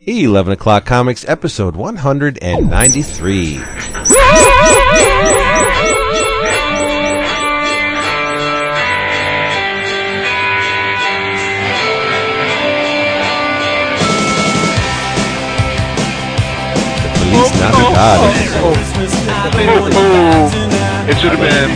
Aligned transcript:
11 0.00 0.52
O'Clock 0.52 0.86
Comics, 0.86 1.24
episode 1.28 1.74
193. 1.74 3.58
Feliz 17.18 17.50
Navidad. 17.58 18.22
It 21.08 21.18
should 21.18 21.32
have 21.32 21.40
been. 21.40 21.70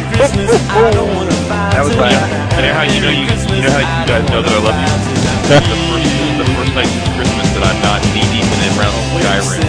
That 1.74 1.82
was 1.82 1.96
bad. 1.96 2.14
You 2.54 2.62
know 2.62 2.72
how 2.72 2.82
you 2.82 3.00
know 3.00 3.10
you, 3.10 3.26
you 3.56 3.62
know 3.62 3.70
how 3.72 3.82
you 3.82 4.06
guys 4.06 4.30
know 4.30 4.42
that 4.42 4.52
I 4.52 4.60
love 4.62 4.78
you. 4.78 4.86
the 5.52 5.58
first 5.90 6.06
the 6.38 6.44
first 6.54 6.72
night 6.76 7.11
since 7.92 7.92
Christmas 7.92 7.92
that 7.92 7.92
I'm 7.92 7.92
not 7.92 8.00
knee 8.14 8.24
deep 8.32 8.48
in 8.48 8.60
it 8.64 8.72
around 8.78 8.94
Skyrim. 9.20 9.60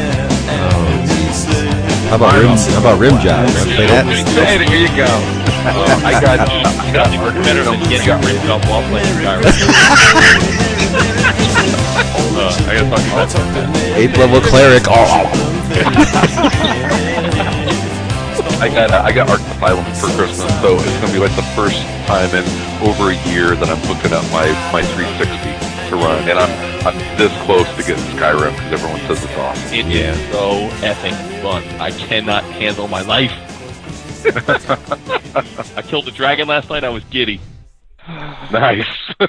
How 2.08 2.16
about 2.16 2.40
rim? 2.40 2.56
How 2.56 2.80
about 2.80 2.96
rim 3.00 3.18
job? 3.20 3.50
Wanna 3.50 3.76
Play 3.76 3.88
that. 3.88 4.06
Hey, 4.06 4.58
there 4.62 4.80
you 4.80 4.88
go. 4.96 5.10
Uh, 5.64 6.06
I 6.06 6.12
got 6.22 6.40
I 6.40 6.92
got 6.94 7.10
work 7.20 7.34
better 7.44 7.64
than 7.64 7.80
getting 7.90 8.14
ripped 8.22 8.46
off 8.48 8.64
while 8.70 8.84
playing 8.90 9.16
Skyrim. 9.18 9.44
uh, 12.38 12.54
I 12.68 12.74
gotta 12.76 12.90
talk 12.90 13.00
to 13.00 13.06
you 13.08 13.14
about 13.14 13.30
that. 13.30 13.96
Eighth 13.98 14.18
level 14.18 14.42
cleric. 14.42 14.84
Oh, 14.88 14.94
I 18.62 18.70
got 18.70 18.92
uh, 18.92 19.02
I 19.04 19.12
got 19.12 19.28
Arkham 19.28 19.52
Asylum 19.58 19.86
for 19.96 20.08
Christmas, 20.16 20.54
so 20.62 20.76
it's 20.80 20.98
gonna 21.02 21.12
be 21.12 21.20
like 21.20 21.36
the 21.36 21.42
first 21.56 21.82
time 22.06 22.30
in 22.36 22.46
over 22.88 23.10
a 23.12 23.16
year 23.28 23.56
that 23.56 23.70
I'm 23.70 23.80
hooking 23.88 24.14
up 24.14 24.24
my 24.32 24.52
my 24.72 24.84
360 24.84 25.63
to 25.98 26.04
run, 26.04 26.30
and 26.30 26.40
I'm 26.40 26.88
I'm 26.88 27.18
this 27.18 27.32
close 27.44 27.68
to 27.76 27.84
getting 27.84 28.04
Skyrim 28.18 28.52
because 28.52 28.74
everyone 28.74 29.00
says 29.02 29.24
it's 29.24 29.38
awesome. 29.38 29.74
It 29.74 29.88
is 29.88 30.18
so 30.32 30.68
effing 30.86 31.42
fun. 31.42 31.64
I 31.80 31.92
cannot 31.92 32.44
handle 32.44 32.88
my 32.88 33.02
life. 33.02 33.32
I 35.78 35.82
killed 35.84 36.08
a 36.08 36.12
dragon 36.12 36.48
last 36.48 36.70
night. 36.70 36.84
I 36.84 36.90
was 36.90 37.04
giddy. 37.06 37.40
Nice. 38.52 38.86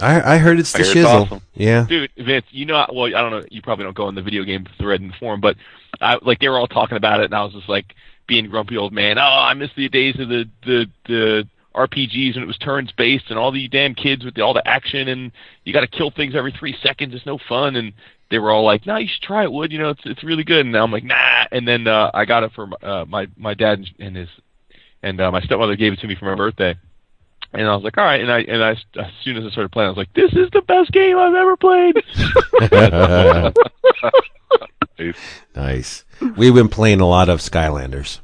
I, 0.00 0.34
I 0.34 0.38
heard 0.38 0.58
it's 0.58 0.72
the 0.72 0.80
I 0.80 0.82
hear 0.82 1.02
it's 1.02 1.10
awesome. 1.10 1.40
Yeah. 1.54 1.86
Dude, 1.88 2.10
Vince, 2.16 2.46
you 2.50 2.66
know, 2.66 2.84
well, 2.92 3.06
I 3.06 3.20
don't 3.20 3.30
know, 3.30 3.44
you 3.50 3.62
probably 3.62 3.84
don't 3.84 3.96
go 3.96 4.08
in 4.08 4.14
the 4.14 4.22
video 4.22 4.42
game 4.42 4.66
thread 4.78 5.00
in 5.00 5.08
the 5.08 5.14
forum, 5.14 5.40
but 5.40 5.56
I, 6.00 6.18
like 6.22 6.40
they 6.40 6.48
were 6.48 6.58
all 6.58 6.66
talking 6.66 6.96
about 6.96 7.20
it, 7.20 7.26
and 7.26 7.34
I 7.34 7.44
was 7.44 7.52
just 7.52 7.68
like 7.68 7.94
being 8.26 8.48
grumpy 8.48 8.76
old 8.76 8.92
man. 8.92 9.18
Oh, 9.18 9.22
I 9.22 9.54
miss 9.54 9.70
the 9.76 9.88
days 9.88 10.18
of 10.18 10.28
the 10.28 10.48
the 10.64 10.90
the 11.06 11.48
RPGs 11.74 12.34
and 12.34 12.42
it 12.42 12.46
was 12.46 12.58
turns 12.58 12.92
based, 12.92 13.24
and 13.30 13.38
all 13.38 13.50
the 13.52 13.68
damn 13.68 13.94
kids 13.94 14.24
with 14.24 14.34
the, 14.34 14.42
all 14.42 14.54
the 14.54 14.66
action, 14.66 15.08
and 15.08 15.32
you 15.64 15.72
got 15.72 15.80
to 15.80 15.86
kill 15.88 16.10
things 16.10 16.34
every 16.34 16.52
three 16.52 16.76
seconds. 16.82 17.14
It's 17.14 17.26
no 17.26 17.38
fun, 17.48 17.76
and 17.76 17.92
they 18.30 18.38
were 18.38 18.50
all 18.50 18.64
like, 18.64 18.86
"No, 18.86 18.96
you 18.96 19.08
should 19.08 19.22
try 19.22 19.42
it, 19.44 19.52
Wood. 19.52 19.72
You 19.72 19.78
know, 19.78 19.90
it's 19.90 20.02
it's 20.04 20.22
really 20.24 20.44
good." 20.44 20.64
And 20.66 20.76
I'm 20.76 20.90
like, 20.92 21.04
"Nah." 21.04 21.44
And 21.50 21.66
then 21.68 21.86
uh, 21.86 22.10
I 22.14 22.24
got 22.24 22.42
it 22.44 22.52
for 22.54 22.68
uh, 22.82 23.04
my 23.06 23.28
my 23.36 23.54
dad 23.54 23.78
and- 23.80 23.90
and 23.98 24.16
his 24.16 24.28
and 25.02 25.20
uh, 25.20 25.30
my 25.30 25.40
stepmother 25.42 25.76
gave 25.76 25.92
it 25.92 25.98
to 26.00 26.06
me 26.06 26.14
for 26.14 26.26
my 26.26 26.34
birthday. 26.34 26.74
And 27.54 27.68
I 27.68 27.74
was 27.74 27.84
like, 27.84 27.98
all 27.98 28.04
right. 28.04 28.20
And 28.22 28.32
I 28.32 28.38
and 28.40 28.64
I 28.64 28.70
as 28.70 29.12
soon 29.24 29.36
as 29.36 29.44
I 29.44 29.50
started 29.50 29.72
playing, 29.72 29.88
I 29.88 29.90
was 29.90 29.98
like, 29.98 30.14
this 30.14 30.32
is 30.32 30.48
the 30.52 30.62
best 30.62 30.90
game 30.92 31.18
I've 31.18 31.34
ever 31.34 31.56
played. 31.58 31.96
nice. 35.54 36.04
We've 36.36 36.54
been 36.54 36.68
playing 36.68 37.00
a 37.00 37.06
lot 37.08 37.28
of 37.28 37.40
Skylanders. 37.40 38.20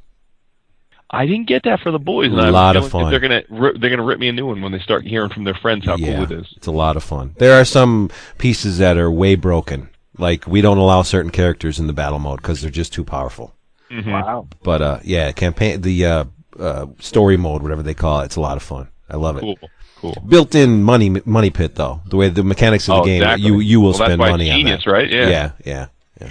I 1.11 1.25
didn't 1.27 1.47
get 1.47 1.63
that 1.65 1.81
for 1.81 1.91
the 1.91 1.99
boys. 1.99 2.27
And 2.31 2.39
A 2.39 2.43
I 2.43 2.47
was 2.47 2.53
lot 2.53 2.77
of 2.77 2.91
fun. 2.91 3.11
They're 3.11 3.21
gonna 3.21 3.43
rip, 3.49 3.81
they're 3.81 3.91
gonna 3.91 4.05
rip 4.05 4.19
me 4.19 4.29
a 4.29 4.33
new 4.33 4.47
one 4.47 4.61
when 4.61 4.73
they 4.73 4.79
start 4.81 5.07
hearing 5.07 5.31
from 5.31 5.45
their 5.45 5.55
friends 5.55 5.87
how 5.87 5.97
yeah, 5.97 6.15
cool 6.17 6.25
it 6.25 6.31
is. 6.41 6.53
it's 6.57 6.67
a 6.67 6.71
lot 6.73 6.97
of 6.97 7.03
fun. 7.05 7.35
There 7.39 7.59
are 7.59 7.65
some 7.65 8.11
pieces 8.37 8.79
that 8.79 8.99
are 8.99 9.11
way 9.11 9.35
broken. 9.35 9.89
Like 10.19 10.47
we 10.47 10.61
don't 10.61 10.79
allow 10.79 11.03
certain 11.03 11.31
characters 11.31 11.79
in 11.79 11.87
the 11.87 11.93
battle 11.93 12.19
mode 12.19 12.43
because 12.43 12.61
they're 12.61 12.71
just 12.71 12.93
too 12.93 13.05
powerful. 13.05 13.55
Wow. 13.91 14.49
But 14.63 14.83
uh, 14.83 15.01
yeah, 15.03 15.33
campaign 15.33 15.81
the 15.81 16.05
uh, 16.05 16.25
uh, 16.59 16.87
story 16.99 17.37
mode, 17.39 17.63
whatever 17.63 17.83
they 17.83 17.95
call 17.95 18.21
it, 18.21 18.27
it's 18.27 18.37
a 18.37 18.41
lot 18.41 18.57
of 18.59 18.63
fun. 18.63 18.89
I 19.09 19.17
love 19.17 19.39
it. 19.39 19.41
Cool, 19.41 19.59
cool. 19.97 20.23
Built-in 20.29 20.83
money 20.83 21.23
money 21.25 21.49
pit 21.49 21.75
though. 21.77 22.03
The 22.07 22.17
way 22.17 22.29
the 22.29 22.45
mechanics 22.45 22.87
of 22.89 22.97
the 22.97 23.01
Oh, 23.01 23.05
game, 23.07 23.23
exactly. 23.23 23.47
you 23.47 23.61
you 23.61 23.81
will 23.81 23.91
Well, 23.93 23.99
that's 24.01 24.09
spend 24.09 24.21
why 24.21 24.31
money 24.31 24.49
it's 24.49 24.55
on 24.55 24.59
genius, 24.61 24.87
right? 24.87 25.09
Yeah. 25.11 25.29
yeah, 25.29 25.53
yeah, 25.65 25.87
yeah. 26.21 26.31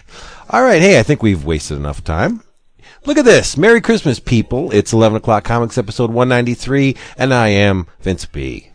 All 0.51 0.61
right, 0.61 0.81
hey, 0.81 0.99
I 0.99 1.03
think 1.03 1.23
we've 1.23 1.43
wasted 1.43 1.77
enough 1.77 2.03
time. 2.03 2.43
Look 3.07 3.17
at 3.17 3.23
this. 3.23 3.55
Merry 3.55 3.79
Christmas, 3.79 4.19
people. 4.19 4.69
It's 4.71 4.91
11 4.91 5.15
o'clock 5.15 5.45
comics 5.45 5.77
episode 5.77 6.11
193, 6.11 6.97
and 7.17 7.33
I 7.33 7.47
am 7.47 7.87
Vince 8.01 8.25
B. 8.25 8.71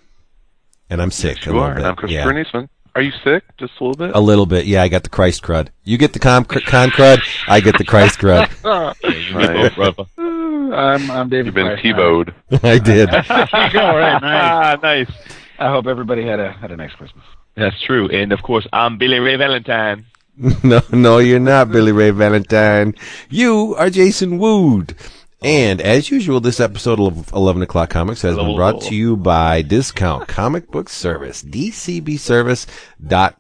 And 0.88 1.03
I'm 1.03 1.10
sick 1.10 1.43
a 1.43 1.50
You 1.50 1.53
little 1.53 1.62
are. 1.69 1.75
bit. 1.75 1.78
And 1.81 1.87
I'm 1.88 1.97
Christopher 1.97 2.32
yeah. 2.32 2.43
Niesman. 2.44 2.69
Are 2.94 3.03
you 3.03 3.12
sick? 3.22 3.44
Just 3.59 3.75
a 3.78 3.84
little 3.84 4.06
bit? 4.06 4.16
A 4.16 4.20
little 4.20 4.47
bit. 4.47 4.65
Yeah, 4.65 4.82
I 4.82 4.88
got 4.88 5.03
the 5.03 5.10
Christ 5.10 5.43
crud. 5.43 5.69
You 5.84 5.98
get 5.98 6.15
the 6.15 6.19
com- 6.19 6.47
con 6.47 6.88
crud, 6.91 7.20
I 7.47 7.60
get 7.60 7.76
the 7.76 7.84
Christ 7.84 8.20
crud. 8.20 8.48
Nice. 9.34 9.75
Brother. 9.75 10.04
I'm, 10.19 11.10
I'm 11.10 11.28
David. 11.28 11.47
You've 11.47 11.54
been 11.54 11.66
Price. 11.66 11.82
T-bowed. 11.82 12.34
I 12.62 12.78
did. 12.78 13.10
There 13.10 13.25
you 13.66 13.72
go. 13.72 13.81
All 13.81 13.97
right, 13.99 14.20
nice. 14.22 14.22
Ah, 14.22 14.78
nice. 14.82 15.10
I 15.59 15.69
hope 15.70 15.87
everybody 15.87 16.25
had 16.26 16.41
a 16.41 16.53
had 16.53 16.70
a 16.70 16.76
nice 16.76 16.93
Christmas. 16.93 17.25
That's 17.54 17.78
true. 17.82 18.09
And 18.09 18.32
of 18.32 18.43
course, 18.43 18.66
I'm 18.72 18.97
Billy 18.97 19.19
Ray 19.19 19.37
Valentine. 19.37 20.06
no, 20.65 20.81
no, 20.91 21.19
you're 21.19 21.38
not 21.38 21.70
Billy 21.70 21.93
Ray 21.93 22.10
Valentine. 22.10 22.94
You 23.28 23.75
are 23.76 23.91
Jason 23.91 24.38
Wood. 24.38 24.97
And 25.43 25.81
as 25.81 26.10
usual, 26.10 26.41
this 26.41 26.59
episode 26.60 27.00
of 27.00 27.32
11 27.32 27.62
O'Clock 27.62 27.91
Comics 27.91 28.22
has 28.22 28.37
been 28.37 28.56
brought 28.56 28.81
to 28.82 28.94
you 28.94 29.16
by 29.16 29.62
Discount 29.62 30.28
Comic 30.28 30.70
Book 30.70 30.88
Service, 30.88 31.43
dcbservice.com, 31.43 33.34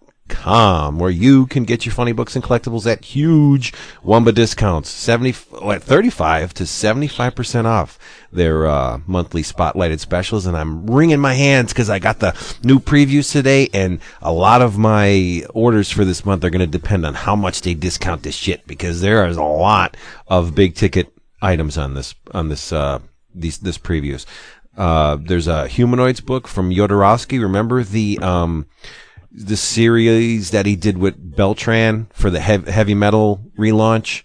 where 0.98 1.10
you 1.10 1.46
can 1.46 1.64
get 1.64 1.86
your 1.86 1.94
funny 1.94 2.12
books 2.12 2.34
and 2.34 2.44
collectibles 2.44 2.90
at 2.90 3.04
huge 3.04 3.72
Wumba 4.04 4.34
discounts, 4.34 4.88
70, 4.90 5.32
what, 5.60 5.82
35 5.82 6.54
to 6.54 6.64
75% 6.64 7.64
off 7.64 7.98
their 8.32 8.66
uh, 8.66 9.00
monthly 9.06 9.42
spotlighted 9.42 10.00
specials. 10.00 10.46
And 10.46 10.56
I'm 10.56 10.86
wringing 10.86 11.20
my 11.20 11.34
hands 11.34 11.72
because 11.72 11.90
I 11.90 11.98
got 11.98 12.20
the 12.20 12.34
new 12.62 12.78
previews 12.78 13.30
today, 13.30 13.68
and 13.72 14.00
a 14.20 14.32
lot 14.32 14.62
of 14.62 14.78
my 14.78 15.44
orders 15.54 15.90
for 15.90 16.04
this 16.04 16.24
month 16.24 16.44
are 16.44 16.50
going 16.50 16.60
to 16.60 16.66
depend 16.66 17.06
on 17.06 17.14
how 17.14 17.36
much 17.36 17.62
they 17.62 17.74
discount 17.74 18.22
this 18.22 18.34
shit 18.34 18.66
because 18.66 19.00
there 19.00 19.26
is 19.26 19.36
a 19.36 19.42
lot 19.42 19.96
of 20.26 20.54
big 20.54 20.74
ticket 20.74 21.12
items 21.40 21.76
on 21.76 21.94
this 21.94 22.14
on 22.32 22.48
this 22.48 22.72
uh, 22.72 23.00
these 23.34 23.58
this 23.58 23.78
previews. 23.78 24.26
Uh, 24.76 25.18
there's 25.20 25.48
a 25.48 25.68
humanoids 25.68 26.20
book 26.20 26.48
from 26.48 26.70
Jodorowsky. 26.70 27.40
Remember 27.40 27.82
the 27.82 28.18
um, 28.20 28.66
the 29.34 29.56
series 29.56 30.50
that 30.50 30.66
he 30.66 30.76
did 30.76 30.98
with 30.98 31.16
Beltran 31.36 32.06
for 32.12 32.30
the 32.30 32.40
hev- 32.40 32.66
heavy 32.68 32.94
metal 32.94 33.40
relaunch. 33.58 34.22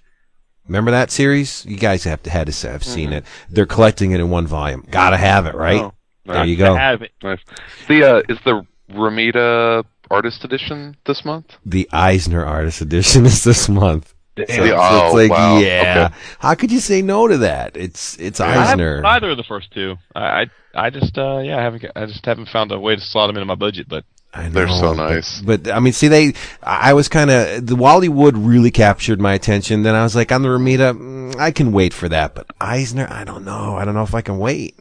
Remember 0.68 0.92
that 0.92 1.12
series? 1.12 1.66
You 1.66 1.78
guys 1.78 2.04
have 2.04 2.22
to 2.24 2.30
had 2.30 2.48
to 2.52 2.68
have 2.70 2.84
seen 2.84 3.14
it. 3.14 3.24
They're 3.50 3.66
collecting 3.66 4.12
it 4.12 4.20
in 4.20 4.30
one 4.30 4.48
volume. 4.48 4.86
Gotta 4.92 5.16
have 5.18 5.46
it, 5.46 5.56
right? 5.56 5.82
Oh, 5.82 5.94
there 6.26 6.44
you 6.46 6.58
go. 6.58 6.76
have 6.76 7.02
it. 7.02 7.12
Nice. 7.24 7.40
The 7.88 8.04
uh, 8.18 8.22
is 8.28 8.38
the 8.44 8.66
Romita 8.92 9.86
artist 10.12 10.44
edition 10.44 10.98
this 11.06 11.24
month? 11.24 11.56
The 11.66 11.88
Eisner 11.94 12.44
Artist 12.46 12.82
Edition 12.82 13.26
is 13.26 13.44
this 13.44 13.70
month. 13.70 14.14
So, 14.38 14.44
The- 14.46 14.54
so 14.54 14.76
oh, 14.78 15.06
it's 15.06 15.14
like, 15.16 15.32
wow. 15.32 15.58
yeah. 15.60 16.08
Okay. 16.10 16.16
How 16.40 16.54
could 16.56 16.72
you 16.72 16.80
say 16.80 17.02
no 17.02 17.28
to 17.28 17.38
that? 17.40 17.76
It's 17.78 18.18
it's 18.20 18.40
I 18.42 18.56
Eisner. 18.72 19.02
either 19.06 19.32
of 19.32 19.38
the 19.38 19.44
first 19.44 19.72
two. 19.72 19.96
I 20.16 20.22
I, 20.42 20.46
I 20.76 20.90
just 20.90 21.18
uh 21.18 21.40
yeah 21.40 21.58
I 21.58 21.62
haven't 21.64 21.86
I 21.96 22.06
just 22.06 22.26
haven't 22.26 22.50
found 22.50 22.72
a 22.74 22.80
way 22.80 22.96
to 22.96 23.02
slot 23.02 23.30
them 23.30 23.38
into 23.38 23.46
my 23.46 23.56
budget. 23.56 23.88
But 23.88 24.04
I 24.34 24.50
They're 24.50 24.68
so 24.68 24.94
nice. 24.94 25.42
But, 25.42 25.68
I 25.68 25.80
mean, 25.80 25.94
see, 25.94 26.08
they, 26.08 26.34
I 26.62 26.94
was 26.94 27.08
kind 27.08 27.32
of, 27.32 27.66
the 27.66 27.76
Wally 27.76 28.10
Wood 28.10 28.38
really 28.38 28.72
captured 28.72 29.20
my 29.20 29.34
attention. 29.34 29.84
Then 29.84 29.96
I 29.96 30.04
was 30.04 30.16
like, 30.16 30.32
on 30.32 30.44
the 30.44 30.50
Romita, 30.50 30.96
mm, 30.96 31.36
I 31.38 31.52
can 31.52 31.72
wait 31.72 31.94
for 31.94 32.08
that. 32.10 32.36
But 32.36 32.48
Eisner, 32.62 33.08
I 33.10 33.24
don't 33.24 33.46
know. 33.46 33.76
I 33.76 33.86
don't 33.86 33.96
know 33.96 34.04
if 34.04 34.14
I 34.14 34.22
can 34.22 34.38
wait. 34.38 34.78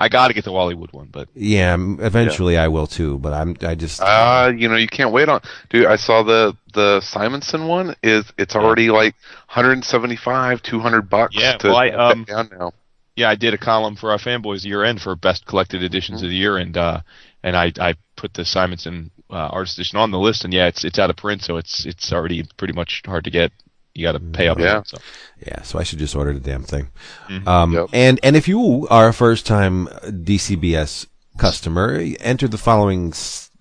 I 0.00 0.08
got 0.08 0.28
to 0.28 0.34
get 0.34 0.44
the 0.44 0.52
Wally 0.52 0.74
Wood 0.74 0.92
one. 0.92 1.08
But 1.10 1.28
Yeah, 1.34 1.72
m- 1.72 1.98
eventually 2.00 2.56
I 2.56 2.68
will 2.68 2.86
too. 2.86 3.18
But 3.18 3.32
I'm, 3.32 3.56
I 3.62 3.74
just, 3.74 4.00
Uh, 4.00 4.52
you 4.56 4.68
know, 4.68 4.76
you 4.76 4.86
can't 4.86 5.10
wait 5.10 5.28
on. 5.28 5.40
Dude, 5.70 5.86
I 5.86 5.96
saw 5.96 6.22
the 6.22 6.56
the 6.72 7.00
Simonson 7.00 7.66
one 7.66 7.96
is 8.02 8.24
it's 8.36 8.54
already 8.54 8.90
like 8.90 9.14
175, 9.48 10.62
200 10.62 11.10
bucks. 11.10 11.34
Yeah, 11.36 11.56
to 11.56 11.68
well, 11.68 11.76
I, 11.76 11.88
um, 11.88 12.24
down 12.24 12.48
now. 12.56 12.72
yeah, 13.16 13.28
I 13.28 13.34
did 13.34 13.54
a 13.54 13.58
column 13.58 13.96
for 13.96 14.12
our 14.12 14.18
fanboys 14.18 14.64
year 14.64 14.84
end 14.84 15.00
for 15.00 15.16
best 15.16 15.46
collected 15.46 15.82
editions 15.82 16.22
of 16.22 16.28
the 16.28 16.36
year, 16.36 16.58
and 16.58 16.76
uh, 16.76 17.00
and 17.42 17.56
I 17.56 17.72
I 17.80 17.94
put 18.18 18.34
the 18.34 18.44
Simonson 18.44 19.10
uh, 19.30 19.48
artist 19.56 19.78
edition 19.78 19.98
on 19.98 20.10
the 20.10 20.18
list, 20.18 20.44
and 20.44 20.52
yeah, 20.52 20.66
it's 20.66 20.84
it's 20.84 20.98
out 20.98 21.08
of 21.10 21.16
print, 21.16 21.42
so 21.42 21.56
it's 21.56 21.86
it's 21.86 22.12
already 22.12 22.42
pretty 22.58 22.74
much 22.74 23.02
hard 23.06 23.24
to 23.24 23.30
get. 23.30 23.52
You 23.94 24.04
got 24.06 24.12
to 24.12 24.20
pay 24.20 24.46
up. 24.48 24.58
Yeah. 24.58 24.82
So. 24.84 24.98
yeah, 25.44 25.62
so 25.62 25.78
I 25.78 25.82
should 25.82 25.98
just 25.98 26.14
order 26.14 26.32
the 26.32 26.38
damn 26.40 26.62
thing. 26.62 26.88
Mm-hmm. 27.28 27.48
Um, 27.48 27.72
Yep. 27.72 27.88
and, 27.92 28.20
and 28.22 28.36
if 28.36 28.46
you 28.46 28.86
are 28.90 29.08
a 29.08 29.12
first 29.12 29.44
time 29.44 29.88
DCBS 30.06 31.06
customer, 31.36 32.00
enter 32.20 32.46
the 32.46 32.58
following 32.58 33.12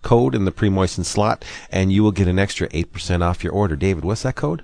code 0.04 0.36
in 0.36 0.46
the 0.46 0.52
pre-moistened 0.52 1.08
slot 1.08 1.44
and 1.72 1.92
you 1.92 2.04
will 2.04 2.12
get 2.12 2.28
an 2.28 2.38
extra 2.38 2.70
8% 2.70 3.24
off 3.24 3.44
your 3.44 3.52
order. 3.52 3.76
David, 3.76 4.06
what's 4.06 4.22
that 4.24 4.36
code? 4.36 4.64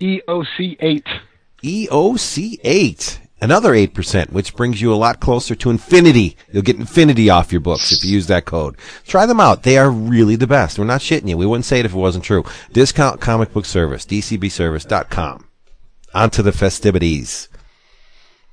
EOC 0.00 0.76
eight. 0.78 1.06
EOC8. 1.64 3.18
Another 3.40 3.72
8%, 3.72 4.32
which 4.32 4.54
brings 4.54 4.80
you 4.80 4.92
a 4.92 4.96
lot 4.96 5.20
closer 5.20 5.54
to 5.54 5.70
infinity. 5.70 6.36
You'll 6.52 6.62
get 6.62 6.76
infinity 6.76 7.30
off 7.30 7.52
your 7.52 7.60
books 7.60 7.92
if 7.92 8.04
you 8.04 8.12
use 8.12 8.26
that 8.28 8.44
code. 8.44 8.76
Try 9.06 9.26
them 9.26 9.40
out. 9.40 9.62
They 9.62 9.78
are 9.78 9.90
really 9.90 10.36
the 10.36 10.46
best. 10.46 10.78
We're 10.78 10.84
not 10.84 11.00
shitting 11.00 11.28
you. 11.28 11.36
We 11.36 11.46
wouldn't 11.46 11.64
say 11.64 11.80
it 11.80 11.86
if 11.86 11.94
it 11.94 11.98
wasn't 11.98 12.24
true. 12.24 12.44
Discount 12.72 13.20
Comic 13.20 13.52
Book 13.52 13.64
Service, 13.64 14.04
dcbservice.com. 14.06 15.46
On 16.14 16.30
to 16.30 16.42
the 16.42 16.52
festivities. 16.52 17.48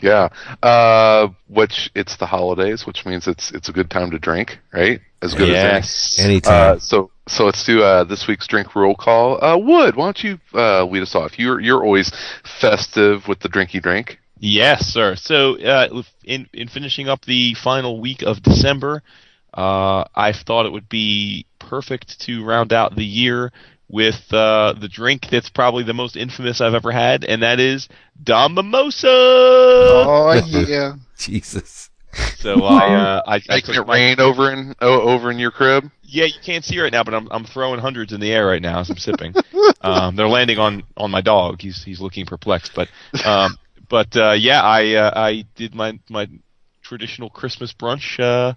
Yeah. 0.01 0.29
Uh, 0.61 1.29
which 1.47 1.89
it's 1.95 2.17
the 2.17 2.25
holidays, 2.25 2.85
which 2.85 3.05
means 3.05 3.27
it's 3.27 3.51
it's 3.51 3.69
a 3.69 3.71
good 3.71 3.89
time 3.89 4.11
to 4.11 4.19
drink, 4.19 4.59
right? 4.73 4.99
As 5.21 5.33
good 5.33 5.49
as 5.49 6.15
any. 6.19 6.33
Anytime. 6.33 6.75
Uh, 6.75 6.79
so 6.79 7.11
so 7.27 7.45
let's 7.45 7.65
do 7.65 7.81
uh, 7.81 8.03
this 8.03 8.27
week's 8.27 8.45
drink 8.45 8.75
roll 8.75 8.95
call. 8.95 9.43
Uh, 9.43 9.57
Wood, 9.57 9.95
why 9.95 10.05
don't 10.05 10.23
you 10.23 10.39
uh, 10.53 10.85
lead 10.85 11.01
us 11.01 11.15
off? 11.15 11.39
You're 11.39 11.59
you're 11.59 11.83
always 11.83 12.11
festive 12.59 13.27
with 13.27 13.39
the 13.39 13.49
drinky 13.49 13.81
drink. 13.81 14.19
Yes, 14.39 14.87
sir. 14.87 15.15
So, 15.15 15.57
uh, 15.59 16.03
in 16.23 16.47
in 16.53 16.67
finishing 16.67 17.07
up 17.07 17.25
the 17.25 17.53
final 17.55 17.99
week 17.99 18.21
of 18.21 18.43
December, 18.43 19.01
uh, 19.53 20.03
I 20.13 20.33
thought 20.33 20.65
it 20.65 20.71
would 20.71 20.89
be 20.89 21.45
perfect 21.59 22.19
to 22.21 22.43
round 22.43 22.73
out 22.73 22.95
the 22.95 23.05
year 23.05 23.51
with 23.87 24.21
uh, 24.33 24.73
the 24.79 24.87
drink 24.89 25.27
that's 25.31 25.49
probably 25.49 25.83
the 25.83 25.93
most 25.93 26.15
infamous 26.17 26.59
I've 26.59 26.73
ever 26.73 26.91
had, 26.91 27.23
and 27.23 27.43
that 27.43 27.59
is 27.59 27.87
Dom 28.21 28.55
Mimosa. 28.55 29.07
Oh 29.07 30.43
yeah. 30.67 30.95
Jesus. 31.17 31.89
So 32.37 32.63
I, 32.63 32.95
uh, 32.95 33.21
I, 33.27 33.35
I 33.35 33.41
Making 33.49 33.65
took 33.65 33.75
it 33.75 33.87
my- 33.87 33.93
rain 33.95 34.19
over 34.19 34.51
in 34.51 34.75
oh, 34.81 35.01
over 35.01 35.31
in 35.31 35.39
your 35.39 35.51
crib. 35.51 35.89
Yeah, 36.03 36.25
you 36.25 36.39
can't 36.43 36.63
see 36.63 36.79
right 36.79 36.91
now, 36.91 37.03
but 37.03 37.13
I'm 37.13 37.27
I'm 37.31 37.45
throwing 37.45 37.79
hundreds 37.79 38.13
in 38.13 38.19
the 38.19 38.31
air 38.31 38.45
right 38.45 38.61
now 38.61 38.79
as 38.79 38.89
I'm 38.89 38.97
sipping. 38.97 39.33
um, 39.81 40.15
they're 40.15 40.27
landing 40.27 40.59
on 40.59 40.83
on 40.95 41.11
my 41.11 41.21
dog. 41.21 41.61
He's 41.61 41.83
he's 41.83 41.99
looking 41.99 42.25
perplexed, 42.25 42.71
but 42.75 42.87
um, 43.25 43.57
but 43.89 44.15
uh, 44.15 44.31
yeah, 44.33 44.61
I 44.61 44.93
uh, 44.93 45.11
I 45.15 45.45
did 45.55 45.75
my 45.75 45.99
my 46.09 46.27
traditional 46.81 47.29
Christmas 47.29 47.73
brunch 47.73 48.19
uh, 48.19 48.53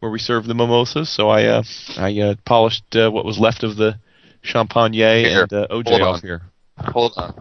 where 0.00 0.10
we 0.10 0.18
serve 0.18 0.46
the 0.46 0.54
mimosas. 0.54 1.08
So 1.08 1.28
I 1.28 1.44
uh, 1.44 1.62
I 1.96 2.20
uh, 2.20 2.34
polished 2.44 2.96
uh, 2.96 3.10
what 3.10 3.24
was 3.24 3.38
left 3.38 3.62
of 3.62 3.76
the 3.76 3.98
champagne 4.42 4.92
Here, 4.92 5.42
and 5.42 5.52
uh, 5.52 5.66
OJ 5.68 5.88
hold 5.88 6.02
off 6.02 6.14
on. 6.16 6.20
here. 6.20 6.42
Hold 6.92 7.12
on. 7.16 7.34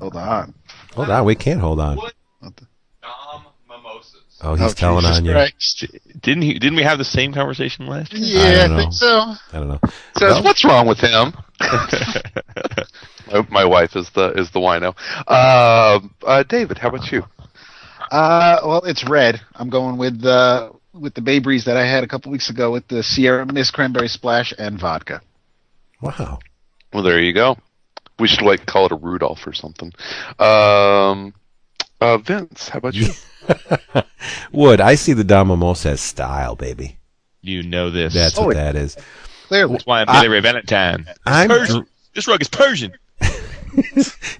Hold 0.00 0.16
on. 0.16 0.54
Hold 0.94 1.10
on. 1.10 1.24
We 1.24 1.34
can't 1.34 1.60
hold 1.60 1.80
on. 1.80 1.96
Dom 1.96 2.52
mimosas. 2.52 2.66
Oh, 4.40 4.54
he's 4.54 4.70
Oh, 4.70 4.74
telling 4.74 5.02
Jesus 5.02 5.18
on 5.18 5.24
you. 5.24 5.32
Christ. 5.32 5.86
Didn't 6.20 6.42
he? 6.42 6.54
Didn't 6.58 6.76
we 6.76 6.82
have 6.84 6.98
the 6.98 7.04
same 7.04 7.32
conversation 7.32 7.86
last 7.86 8.12
year? 8.12 8.40
Yeah, 8.40 8.64
I, 8.64 8.68
don't 8.68 8.76
think 8.78 8.92
so. 8.92 9.08
I 9.08 9.36
don't 9.52 9.68
know. 9.68 9.80
Says 10.16 10.34
Well- 10.34 10.44
what's 10.44 10.64
wrong 10.64 10.86
with 10.86 10.98
him? 11.00 11.32
my, 13.32 13.46
my 13.50 13.64
wife 13.64 13.96
is 13.96 14.10
the 14.10 14.32
is 14.32 14.50
the 14.52 14.60
wino. 14.60 14.94
Uh, 15.26 16.00
uh, 16.26 16.42
David, 16.44 16.78
how 16.78 16.88
about 16.88 17.10
you? 17.10 17.24
Uh, 18.10 18.60
well, 18.64 18.84
it's 18.84 19.08
red. 19.08 19.40
I'm 19.54 19.70
going 19.70 19.98
with 19.98 20.24
uh, 20.24 20.70
with 20.94 21.14
the 21.14 21.20
Bay 21.20 21.40
Breeze 21.40 21.64
that 21.66 21.76
I 21.76 21.86
had 21.86 22.04
a 22.04 22.08
couple 22.08 22.32
weeks 22.32 22.48
ago 22.50 22.70
with 22.70 22.86
the 22.88 23.02
Sierra 23.02 23.44
Mist 23.44 23.72
Cranberry 23.72 24.08
Splash 24.08 24.52
and 24.56 24.78
vodka. 24.80 25.20
Wow. 26.00 26.38
Well, 26.92 27.02
there 27.02 27.20
you 27.20 27.34
go. 27.34 27.56
We 28.18 28.28
should 28.28 28.42
like 28.42 28.66
call 28.66 28.86
it 28.86 28.92
a 28.92 28.96
Rudolph 28.96 29.46
or 29.46 29.52
something. 29.52 29.92
Um, 30.38 31.34
uh, 32.00 32.18
Vince, 32.18 32.68
how 32.68 32.78
about 32.78 32.94
you? 32.94 33.08
Wood, 34.52 34.80
I 34.80 34.94
see 34.94 35.12
the 35.12 35.24
Dom 35.24 35.48
Mimosa 35.48 35.90
as 35.90 36.00
style, 36.00 36.54
baby. 36.54 36.98
You 37.40 37.62
know 37.62 37.90
this. 37.90 38.14
That's 38.14 38.38
Oh, 38.38 38.46
what 38.46 38.56
that 38.56 38.76
is. 38.76 38.96
Clearly. 39.46 39.72
That's 39.74 39.86
why 39.86 40.00
I'm 40.02 40.06
Billy 40.06 40.28
Ray 40.28 40.40
Valentine. 40.40 41.06
I'm 41.24 41.48
Persian. 41.48 41.76
dr- 41.76 41.88
this 42.14 42.26
rug 42.28 42.40
is 42.42 42.48
Persian. 42.48 42.92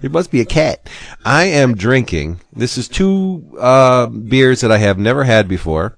It 0.01 0.11
must 0.11 0.31
be 0.31 0.41
a 0.41 0.45
cat. 0.45 0.89
I 1.23 1.45
am 1.45 1.75
drinking. 1.75 2.41
This 2.53 2.77
is 2.77 2.87
two 2.89 3.55
uh, 3.59 4.07
beers 4.07 4.59
that 4.61 4.71
I 4.71 4.77
have 4.79 4.97
never 4.97 5.23
had 5.23 5.47
before. 5.47 5.97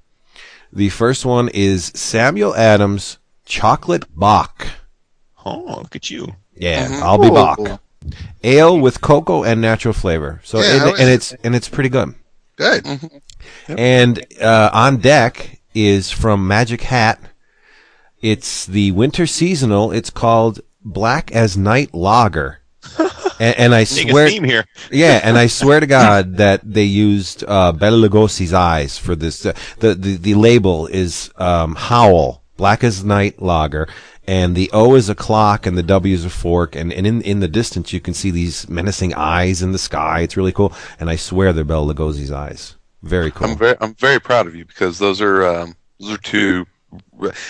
The 0.72 0.90
first 0.90 1.26
one 1.26 1.50
is 1.50 1.86
Samuel 1.96 2.56
Adams 2.56 3.18
Chocolate 3.46 4.06
Bach. 4.16 4.68
Oh, 5.46 5.76
look 5.82 5.96
at 5.96 6.10
you. 6.12 6.36
Yeah, 6.56 6.88
Mhm. 6.88 7.02
I'll 7.02 7.18
be 7.18 7.28
Ooh. 7.28 7.32
Bach. 7.34 7.82
Ale 8.44 8.80
with 8.80 9.02
cocoa 9.02 9.44
and 9.44 9.62
natural 9.62 9.94
flavor. 9.94 10.42
So 10.44 10.62
Yeah, 10.62 10.90
and, 10.90 11.00
and 11.00 11.10
it's 11.10 11.34
and 11.44 11.56
it's 11.56 11.70
pretty 11.70 11.90
good. 11.90 12.16
Good. 12.56 12.86
And 13.68 14.26
uh, 14.42 14.70
on 14.74 14.98
deck 14.98 15.62
is 15.74 16.12
from 16.12 16.48
Magic 16.48 16.82
Hat. 16.82 17.20
It's 18.22 18.66
the 18.66 18.92
winter 18.92 19.26
seasonal. 19.26 19.92
It's 19.92 20.10
called 20.10 20.62
Black 20.84 21.32
as 21.32 21.58
Night 21.58 21.94
Lager. 21.94 22.60
and, 23.40 23.58
and 23.58 23.76
I 23.76 23.84
swear, 23.84 24.28
theme 24.28 24.44
here. 24.44 24.66
yeah, 24.92 25.20
and 25.24 25.38
I 25.38 25.48
swear 25.48 25.80
to 25.80 25.88
God 26.02 26.38
that 26.38 26.62
they 26.64 26.84
used 26.84 27.44
uh, 27.48 27.72
Bela 27.72 28.08
Lugosi's 28.08 28.54
eyes 28.54 28.98
for 28.98 29.16
this. 29.16 29.46
Uh, 29.46 29.54
the, 29.80 29.94
the 29.96 30.18
the 30.18 30.36
label 30.36 30.88
is 30.88 31.32
um, 31.38 31.76
Howl 31.76 32.44
Black 32.58 32.84
as 32.84 33.04
Night 33.04 33.42
Lager, 33.42 33.88
and 34.32 34.56
the 34.56 34.70
O 34.72 34.96
is 34.96 35.10
a 35.10 35.16
clock 35.16 35.66
and 35.66 35.78
the 35.78 35.84
W 35.84 36.16
is 36.16 36.24
a 36.24 36.30
fork, 36.30 36.74
and, 36.74 36.94
and 36.94 37.06
in 37.06 37.22
in 37.24 37.42
the 37.42 37.50
distance 37.50 37.92
you 37.92 38.00
can 38.00 38.14
see 38.14 38.32
these 38.32 38.70
menacing 38.70 39.14
eyes 39.14 39.62
in 39.62 39.74
the 39.74 39.78
sky. 39.78 40.22
It's 40.22 40.38
really 40.38 40.54
cool, 40.54 40.72
and 41.02 41.10
I 41.10 41.18
swear 41.18 41.52
they're 41.52 41.66
Bela 41.66 41.94
Lugosi's 41.94 42.32
eyes. 42.32 42.78
Very 43.04 43.30
cool. 43.30 43.50
I'm 43.50 43.58
very 43.58 43.76
I'm 43.82 43.94
very 43.96 44.22
proud 44.22 44.48
of 44.48 44.56
you 44.56 44.64
because 44.64 45.00
those 45.00 45.20
are 45.20 45.46
um, 45.46 45.76
those 46.00 46.14
are 46.14 46.18
two. 46.18 46.66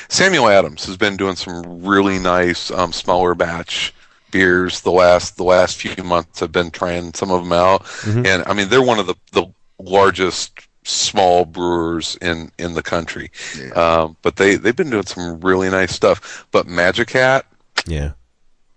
Samuel 0.09 0.47
Adams 0.47 0.85
has 0.85 0.97
been 0.97 1.17
doing 1.17 1.35
some 1.35 1.83
really 1.83 2.17
nice 2.17 2.71
um, 2.71 2.91
smaller 2.91 3.35
batch 3.35 3.93
beers 4.31 4.81
the 4.81 4.91
last 4.91 5.37
the 5.37 5.43
last 5.43 5.77
few 5.77 6.03
months. 6.03 6.41
I've 6.41 6.51
been 6.51 6.71
trying 6.71 7.13
some 7.13 7.29
of 7.29 7.43
them 7.43 7.53
out, 7.53 7.85
and 8.25 8.43
I 8.47 8.55
mean 8.55 8.69
they're 8.69 8.81
one 8.81 8.97
of 8.97 9.05
the 9.05 9.15
the 9.33 9.45
largest 9.77 10.67
small 10.83 11.45
brewers 11.45 12.17
in 12.21 12.51
in 12.57 12.73
the 12.73 12.83
country. 12.83 13.31
Um, 13.75 14.17
but 14.21 14.35
they 14.37 14.55
they've 14.55 14.75
been 14.75 14.89
doing 14.89 15.05
some 15.05 15.39
really 15.41 15.69
nice 15.69 15.91
stuff. 15.93 16.47
But 16.51 16.67
Magic 16.67 17.11
Hat, 17.11 17.45
yeah. 17.87 18.11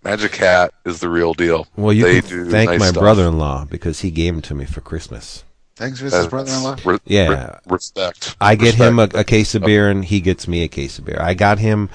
Magic 0.02 0.36
Hat 0.36 0.72
is 0.84 1.00
the 1.00 1.08
real 1.08 1.32
deal. 1.34 1.66
Well, 1.76 1.92
you 1.92 2.04
they 2.04 2.20
can 2.20 2.28
do 2.28 2.50
thank 2.50 2.68
nice 2.70 2.80
my 2.80 2.86
stuff. 2.88 3.00
brother-in-law 3.00 3.66
because 3.70 4.00
he 4.00 4.10
gave 4.10 4.34
them 4.34 4.42
to 4.42 4.54
me 4.54 4.64
for 4.66 4.80
Christmas. 4.82 5.44
Thanks, 5.76 5.98
That's 6.00 6.12
Vince's 6.14 6.30
brother-in-law. 6.30 6.76
re- 6.84 6.98
Yeah. 7.06 7.28
re- 7.30 7.58
respect. 7.66 8.36
I 8.40 8.54
get 8.54 8.76
Respect. 8.78 8.88
him 8.88 8.98
a, 8.98 9.08
a 9.14 9.24
case 9.24 9.54
of 9.56 9.62
beer 9.62 9.88
and 9.90 10.04
he 10.04 10.20
gets 10.20 10.46
me 10.46 10.62
a 10.62 10.68
case 10.68 10.98
of 10.98 11.04
beer. 11.06 11.18
I 11.20 11.34
got 11.34 11.58
him 11.58 11.88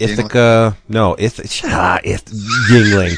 Ithaca. 0.00 0.76
No, 0.88 1.14
Ith- 1.16 1.62
ah, 1.66 2.00
Ith- 2.02 2.24
Yuengling. 2.70 3.14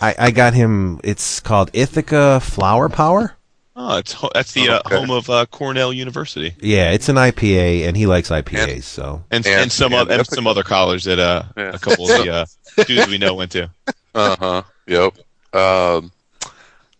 I, 0.00 0.14
I 0.18 0.30
got 0.32 0.54
him. 0.54 0.98
It's 1.04 1.38
called 1.40 1.70
Ithaca 1.72 2.40
Flower 2.40 2.88
Power. 2.88 3.36
Oh, 3.76 3.98
it's 3.98 4.12
ho- 4.12 4.30
that's 4.32 4.52
the 4.52 4.68
uh, 4.68 4.78
Okay. 4.86 4.96
home 4.96 5.10
of 5.10 5.28
uh, 5.28 5.46
Cornell 5.46 5.92
University, 5.92 6.54
Yeah, 6.60 6.92
it's 6.92 7.08
an 7.08 7.16
IPA, 7.16 7.88
and 7.88 7.96
he 7.96 8.06
likes 8.06 8.30
IPAs. 8.30 8.84
so 8.84 9.24
and 9.32 9.44
And- 9.44 9.62
and, 9.62 9.72
some 9.72 9.92
and 9.92 10.02
oth- 10.02 10.10
and 10.12 10.20
Ithaca. 10.20 10.34
some 10.36 10.46
other 10.46 10.62
college 10.62 11.02
that 11.04 11.18
uh, 11.18 11.42
Yeah. 11.56 11.70
a 11.74 11.78
couple 11.78 12.08
of 12.10 12.24
the 12.24 12.32
uh, 12.32 12.46
dudes 12.86 13.08
we 13.08 13.18
know 13.18 13.34
went 13.34 13.50
to. 13.52 13.68
Uh 14.14 14.36
huh. 14.38 14.62
Yep. 14.86 15.14
Um, 15.54 16.12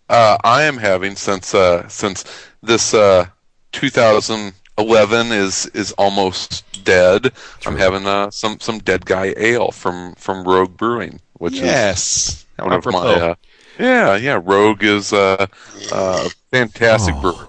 uh, 0.08 0.36
I 0.42 0.62
am 0.64 0.76
having 0.76 1.14
since 1.16 1.54
uh, 1.54 1.86
since 1.88 2.24
this 2.62 2.92
uh, 2.92 3.26
2011 3.72 5.32
is 5.32 5.66
is 5.74 5.92
almost 5.92 6.64
dead. 6.84 7.30
I'm 7.66 7.76
having 7.76 8.06
uh, 8.06 8.30
some 8.30 8.58
some 8.60 8.78
dead 8.80 9.06
guy 9.06 9.32
ale 9.36 9.70
from 9.70 10.14
from 10.16 10.44
Rogue 10.44 10.76
Brewing, 10.76 11.20
which 11.34 11.54
is 11.54 11.60
Yes, 11.60 12.46
one 12.58 12.72
of 12.72 12.84
my. 12.86 13.36
Apropos. 13.74 13.84
Yeah, 13.84 14.16
yeah. 14.16 14.40
Rogue 14.42 14.82
is 14.82 15.12
uh, 15.12 15.46
uh, 15.92 16.28
a 16.28 16.30
fantastic 16.50 17.14
Oh. 17.16 17.20
brewer. 17.20 17.48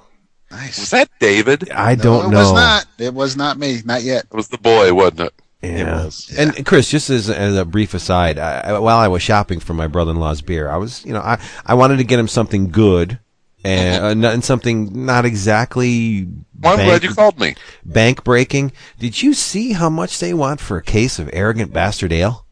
Nice. 0.51 0.79
Was 0.79 0.89
that 0.91 1.09
David? 1.19 1.69
I 1.71 1.95
no, 1.95 2.03
don't 2.03 2.21
know. 2.23 2.27
it 2.27 2.31
know. 2.31 2.37
was 2.39 2.53
not. 2.53 2.85
It 2.97 3.13
was 3.13 3.35
not 3.37 3.57
me. 3.57 3.81
Not 3.83 4.03
yet. 4.03 4.25
It 4.25 4.33
was 4.33 4.47
the 4.47 4.57
boy, 4.57 4.93
wasn't 4.93 5.21
it? 5.21 5.33
Yeah. 5.61 6.03
was. 6.05 6.33
And 6.37 6.65
Chris, 6.65 6.89
just 6.89 7.09
as, 7.09 7.29
as 7.29 7.55
a 7.57 7.65
brief 7.65 7.93
aside, 7.95 8.37
I, 8.37 8.59
I- 8.59 8.79
while 8.79 8.97
I 8.99 9.07
was 9.07 9.23
shopping 9.23 9.59
for 9.59 9.73
my 9.73 9.87
brother-in-law's 9.87 10.41
beer, 10.41 10.69
I 10.69 10.77
was, 10.77 11.03
you 11.05 11.11
know, 11.13 11.21
I, 11.21 11.41
I 11.65 11.73
wanted 11.73 11.97
to 11.97 12.03
get 12.03 12.19
him 12.19 12.27
something 12.27 12.69
good 12.69 13.19
and, 13.63 14.23
uh, 14.23 14.29
and 14.29 14.43
something 14.45 15.05
not 15.07 15.25
exactly 15.25 16.27
Well, 16.61 16.77
I'm 16.79 16.85
glad 16.85 17.03
you 17.03 17.13
called 17.15 17.39
me. 17.39 17.55
bank 17.83 18.23
breaking. 18.23 18.71
Did 18.99 19.23
you 19.23 19.33
see 19.33 19.71
how 19.73 19.89
much 19.89 20.19
they 20.19 20.35
want 20.35 20.59
for 20.59 20.77
a 20.77 20.83
case 20.83 21.17
of 21.17 21.29
arrogant 21.33 21.73
bastard 21.73 22.13
ale? 22.13 22.44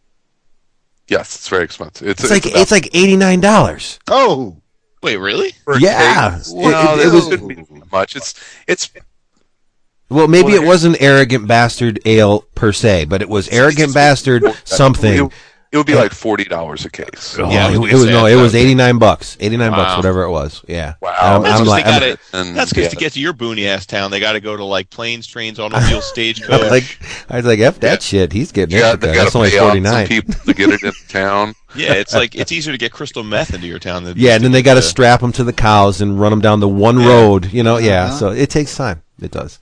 Yes, 1.08 1.36
it's 1.36 1.50
very 1.50 1.64
expensive. 1.66 2.08
It's, 2.08 2.22
It's 2.24 2.32
like 2.32 2.46
about- 2.46 2.58
it's 2.62 2.72
like 2.72 2.88
eighty 2.96 3.16
nine 3.18 3.40
dollars. 3.42 4.00
Oh, 4.08 4.58
Wait, 5.02 5.18
really? 5.18 5.52
for 5.66 5.78
yeah. 5.78 6.36
case. 6.38 6.50
It- 6.50 6.56
Well, 6.56 7.00
it- 7.00 7.06
it 7.06 7.08
it, 7.08 7.14
was- 7.14 7.28
shouldn't 7.28 7.70
be 7.70 7.82
much. 7.92 8.16
It's 8.16 8.34
it's 8.68 8.90
Well, 10.10 10.28
maybe 10.28 10.54
Well, 10.54 10.64
it 10.64 10.66
wasn't 10.66 10.98
arrogant 11.02 11.48
bastard 11.48 12.00
ale 12.06 12.42
per 12.56 12.72
se, 12.72 13.06
but 13.06 13.22
it 13.22 13.30
was 13.30 13.50
arrogant 13.50 13.94
bastard 13.94 14.44
something. 14.64 15.32
It, 15.74 15.76
It 15.76 15.78
would 15.80 15.88
be 15.88 15.96
like 15.96 16.12
forty 16.14 16.44
dollars 16.44 16.86
a 16.86 16.90
case. 16.92 17.36
Oh, 17.40 17.50
Yeah, 17.50 17.70
it, 17.70 17.74
it 17.76 17.80
was 17.80 18.06
no, 18.06 18.26
it 18.28 18.36
was 18.36 18.40
it 18.40 18.42
was- 18.44 18.56
eighty 18.56 18.76
nine 18.76 19.00
bucks, 19.00 19.36
eighty 19.40 19.58
nine 19.58 19.72
bucks, 19.72 19.96
whatever 19.98 20.22
it 20.24 20.30
was. 20.30 20.64
Yeah. 20.68 20.94
Wow. 21.02 21.16
I'm, 21.38 21.42
That's 21.44 21.54
because 21.62 21.68
like, 21.68 21.86
got 21.86 22.04
it. 22.04 22.20
And, 22.32 22.56
That's 22.56 22.70
because 22.70 22.84
yeah. 22.86 22.90
to 22.90 22.96
get 22.96 23.14
to 23.14 23.20
your 23.20 23.34
boony 23.34 23.66
ass 23.66 23.86
town, 23.88 24.12
they 24.12 24.20
got 24.20 24.34
to 24.34 24.40
go 24.40 24.56
to 24.56 24.64
like 24.64 24.90
planes, 24.92 25.26
trains, 25.26 25.60
automobile, 25.60 26.02
stagecoach. 26.14 26.62
I'm 26.62 26.70
like, 26.70 27.00
I 27.30 27.38
was 27.38 27.46
like, 27.46 27.60
f 27.60 27.80
that 27.80 28.04
shit. 28.04 28.32
He's 28.32 28.52
getting 28.52 28.78
Yeah, 28.78 28.94
it. 28.94 29.00
they 29.02 29.08
got 29.08 29.16
That's 29.16 29.32
to 29.32 29.38
only 29.40 29.50
pay 29.50 29.58
off 29.58 29.74
some 29.86 30.08
people 30.08 30.34
to 30.46 30.54
get 30.54 30.70
it 30.70 30.84
into 30.84 31.08
town. 31.10 31.56
yeah, 31.76 31.94
it's 31.94 32.14
like 32.22 32.36
it's 32.36 32.52
easier 32.52 32.72
to 32.72 32.78
get 32.78 32.92
crystal 32.92 33.24
meth 33.24 33.54
into 33.54 33.66
your 33.68 33.80
town 33.80 34.04
than 34.04 34.14
Yeah, 34.18 34.36
and 34.36 34.44
then 34.44 34.52
they 34.52 34.62
got 34.62 34.76
to 34.76 34.82
to 34.82 34.88
strap 34.88 35.22
them 35.22 35.32
to 35.34 35.44
the 35.44 35.54
cows 35.54 36.02
and 36.02 36.20
run 36.20 36.30
them 36.32 36.40
down 36.42 36.60
the 36.60 36.68
one 36.68 37.00
Yeah. 37.00 37.08
road. 37.08 37.52
You 37.52 37.64
know, 37.64 37.78
yeah. 37.78 38.06
Uh-huh. 38.06 38.18
So 38.18 38.30
it 38.30 38.50
takes 38.52 38.76
time. 38.76 39.02
It 39.20 39.32
does. 39.32 39.60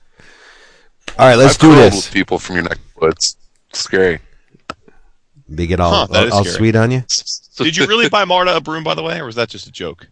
All 1.18 1.26
right, 1.26 1.36
let's 1.36 1.54
I've 1.54 1.60
do 1.60 1.68
cuddled 1.74 1.92
this. 1.92 2.10
people 2.10 2.38
from 2.38 2.56
your 2.56 2.62
neck 2.64 2.76
of 2.78 2.94
the 3.00 3.06
woods. 3.06 3.36
Scary. 3.72 4.18
They 5.56 5.66
get 5.66 5.80
all 5.80 6.06
Huh, 6.06 6.06
all, 6.10 6.32
all 6.32 6.44
sweet 6.44 6.74
on 6.76 6.90
you. 6.90 7.04
Did 7.56 7.76
you 7.76 7.86
really 7.86 8.08
buy 8.08 8.24
Marta 8.24 8.56
a 8.56 8.60
broom, 8.60 8.82
by 8.84 8.94
the 8.94 9.02
way, 9.02 9.20
or 9.20 9.26
was 9.26 9.34
that 9.36 9.48
just 9.48 9.66
a 9.66 9.72
joke? 9.72 10.08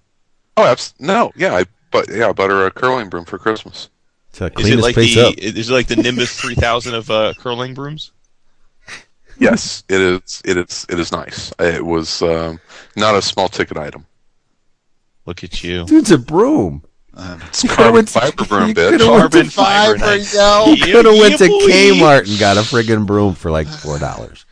Oh, 0.57 0.65
abs- 0.65 0.95
no. 0.99 1.33
Yeah, 1.35 1.55
I 1.55 1.65
but 1.91 2.09
yeah, 2.11 2.29
I 2.29 2.33
bought 2.33 2.51
her 2.51 2.67
a 2.67 2.71
curling 2.71 3.09
broom 3.09 3.25
for 3.25 3.39
Christmas. 3.39 3.89
To 4.35 4.45
Is 4.47 4.51
clean 4.53 4.67
it 4.67 4.77
his 4.77 4.83
like 4.83 4.95
face 4.95 5.15
the 5.15 5.27
up. 5.29 5.35
is 5.39 5.71
it 5.71 5.73
like 5.73 5.87
the 5.89 5.97
Nimbus 5.97 6.35
3000 6.41 6.95
of 6.95 7.11
uh, 7.11 7.33
curling 7.39 7.75
brooms? 7.75 8.13
Yes, 9.39 9.85
it 9.89 10.01
is. 10.01 10.43
It 10.45 10.57
is. 10.59 10.87
It 10.91 10.99
is 11.01 11.13
nice. 11.13 11.53
It 11.59 11.85
was 11.85 12.21
um, 12.23 12.61
not 12.97 13.15
a 13.15 13.23
small 13.23 13.49
ticket 13.49 13.79
item. 13.79 14.05
Look 15.25 15.43
at 15.43 15.65
you. 15.65 15.87
Dude's 15.87 16.11
a 16.11 16.19
broom. 16.19 16.83
It's 17.17 17.65
You 17.65 17.71
carbon 17.71 17.77
could've 17.77 17.95
went- 17.95 18.09
fiber 18.11 18.45
broom, 18.45 18.69
you 18.69 18.75
bitch. 18.75 18.91
could've 18.91 19.09
went 19.09 19.21
Carbon 19.21 19.45
to 19.47 19.51
fiber. 19.51 19.99
Fiber, 19.99 20.17
yo. 20.17 20.77
Could 20.93 21.05
have 21.07 21.15
went 21.19 21.39
to. 21.39 21.45
Kmart 21.45 22.31
and 22.31 22.39
got 22.39 22.57
a 22.57 22.61
friggin' 22.61 23.07
broom 23.07 23.35
for 23.35 23.51
like 23.51 23.67
four 23.67 23.99
dollars. 23.99 24.45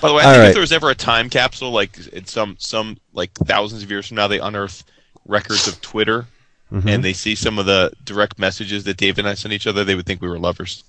By 0.00 0.08
the 0.08 0.14
way, 0.14 0.22
I 0.22 0.26
All 0.26 0.32
think 0.32 0.40
right. 0.42 0.48
if 0.48 0.54
there 0.54 0.60
was 0.60 0.72
ever 0.72 0.90
a 0.90 0.94
time 0.94 1.28
capsule, 1.30 1.70
like 1.70 1.98
it's 2.12 2.32
some 2.32 2.56
some 2.58 2.98
like 3.12 3.32
thousands 3.32 3.82
of 3.82 3.90
years 3.90 4.06
from 4.08 4.16
now, 4.16 4.28
they 4.28 4.38
unearth 4.38 4.84
records 5.26 5.66
of 5.68 5.80
Twitter 5.80 6.26
Mm-hmm. 6.70 6.86
and 6.86 7.02
they 7.02 7.14
see 7.14 7.34
some 7.34 7.58
of 7.58 7.64
the 7.64 7.90
direct 8.04 8.38
messages 8.38 8.84
that 8.84 8.98
Dave 8.98 9.16
and 9.18 9.26
I 9.26 9.32
sent 9.32 9.54
each 9.54 9.66
other, 9.66 9.84
they 9.84 9.94
would 9.94 10.04
think 10.04 10.20
we 10.20 10.28
were 10.28 10.38
lovers. 10.38 10.84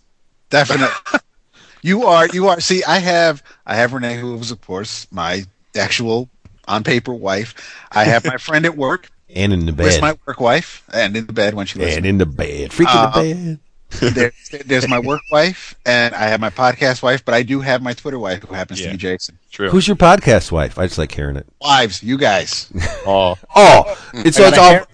Definitely. 0.50 0.90
you 1.82 2.04
are. 2.04 2.28
You 2.28 2.50
are. 2.50 2.60
See, 2.60 2.84
I 2.84 3.00
have. 3.00 3.42
I 3.66 3.76
have 3.76 3.94
Renee, 3.94 4.18
who 4.18 4.36
was, 4.36 4.52
of 4.52 4.60
course, 4.60 5.08
my 5.10 5.46
actual 5.78 6.28
on 6.68 6.84
paper 6.84 7.14
wife. 7.14 7.56
I 7.94 8.04
have 8.04 8.26
my 8.26 8.36
friend 8.36 8.66
at 8.66 8.76
work. 8.76 9.10
And 9.34 9.54
in 9.54 9.68
the 9.68 9.72
Where's 9.74 9.96
bed. 9.96 10.02
my 10.02 10.18
work 10.26 10.42
wife? 10.42 10.84
And 10.92 11.16
in 11.16 11.28
the 11.28 11.34
bed 11.34 11.54
when 11.54 11.66
she 11.68 11.82
and 11.82 12.04
in 12.06 12.18
the 12.18 12.26
bed. 12.26 12.74
Freak 12.74 12.90
Uh, 12.92 13.12
the 13.22 13.34
bed. 13.34 13.60
There, 14.00 14.32
there's 14.66 14.88
my 14.88 15.00
work 15.00 15.22
wife, 15.32 15.76
and 15.86 16.14
I 16.16 16.28
have 16.28 16.40
my 16.40 16.50
podcast 16.50 17.02
wife, 17.02 17.26
but 17.26 17.34
I 17.34 17.44
do 17.44 17.60
have 17.62 17.82
my 17.82 17.94
Twitter 17.94 18.20
wife, 18.20 18.44
who 18.44 18.54
happens 18.54 18.80
Yeah. 18.80 18.88
to 18.88 18.92
be 18.94 18.98
Jason. 18.98 19.38
True. 19.52 19.70
Who's 19.70 19.88
your 19.88 19.98
podcast 19.98 20.52
wife? 20.52 20.78
I 20.78 20.86
just 20.86 20.98
like 20.98 21.12
hearing 21.14 21.36
it. 21.36 21.48
Wives, 21.62 22.04
you 22.04 22.18
guys. 22.18 22.72
oh, 23.06 23.36
Oh, 23.56 23.98
it's, 24.14 24.38
so 24.38 24.44
I 24.44 24.48
it's 24.50 24.58
got 24.58 24.58
a 24.58 24.62
all. 24.62 24.70
hair- 24.72 24.88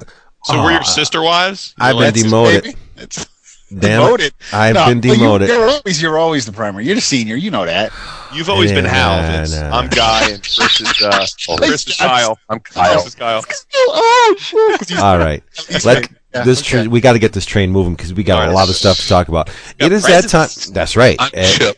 so 0.45 0.63
we're 0.63 0.71
your 0.73 0.83
sister 0.83 1.21
wives? 1.23 1.73
You're 1.79 1.87
I've 1.87 1.93
been 1.95 2.03
like- 2.03 2.13
That's 2.13 2.23
demoted. 2.23 2.63
baby. 2.63 2.77
It's 2.97 3.27
Damn 3.69 4.01
demoted. 4.03 4.27
it. 4.27 4.33
I've 4.53 4.75
No, 4.75 4.85
been 4.85 5.01
well, 5.01 5.15
you- 5.17 5.19
demoted. 5.23 5.47
You're 5.49 5.67
always, 5.69 6.01
you're 6.01 6.17
always 6.19 6.45
the 6.45 6.51
primary. 6.51 6.85
You're 6.85 6.95
the 6.95 7.01
senior. 7.01 7.35
You 7.35 7.49
know 7.51 7.65
that. 7.65 7.91
You've 8.33 8.49
always 8.49 8.71
been 8.71 8.85
Hal. 8.85 9.17
Yeah, 9.17 9.31
Vince. 9.37 9.55
no. 9.55 9.69
I'm 9.71 9.89
Guy, 9.89 10.29
and 10.31 10.41
Chris 10.43 10.81
is 10.81 11.01
uh, 11.01 11.25
Chris 11.57 11.87
is 11.87 11.97
Kyle. 11.97 12.07
Kyle. 12.07 12.39
I'm 12.49 12.59
Chris 12.59 12.75
Kyle. 12.75 13.05
is 13.05 13.15
Kyle. 13.15 13.43
oh, 13.75 14.35
shit. 14.39 14.99
All 14.99 15.17
right. 15.17 15.41
Let 15.83 16.01
big. 16.01 16.17
Yeah, 16.35 16.43
this 16.43 16.59
okay. 16.61 16.83
tra- 16.83 16.89
we 16.89 16.99
got 17.01 17.13
to 17.13 17.19
get 17.19 17.31
this 17.33 17.45
train 17.45 17.71
moving 17.71 17.95
because 17.95 18.13
we 18.13 18.23
got 18.23 18.49
a 18.49 18.51
lot 18.51 18.69
of 18.69 18.75
stuff 18.75 18.97
to 18.97 19.07
talk 19.07 19.29
about. 19.29 19.49
It 19.79 19.91
is 19.91 20.03
that 20.03 20.27
time. 20.27 20.49
That's 20.73 20.95
right. 20.97 21.17
Chip. 21.33 21.77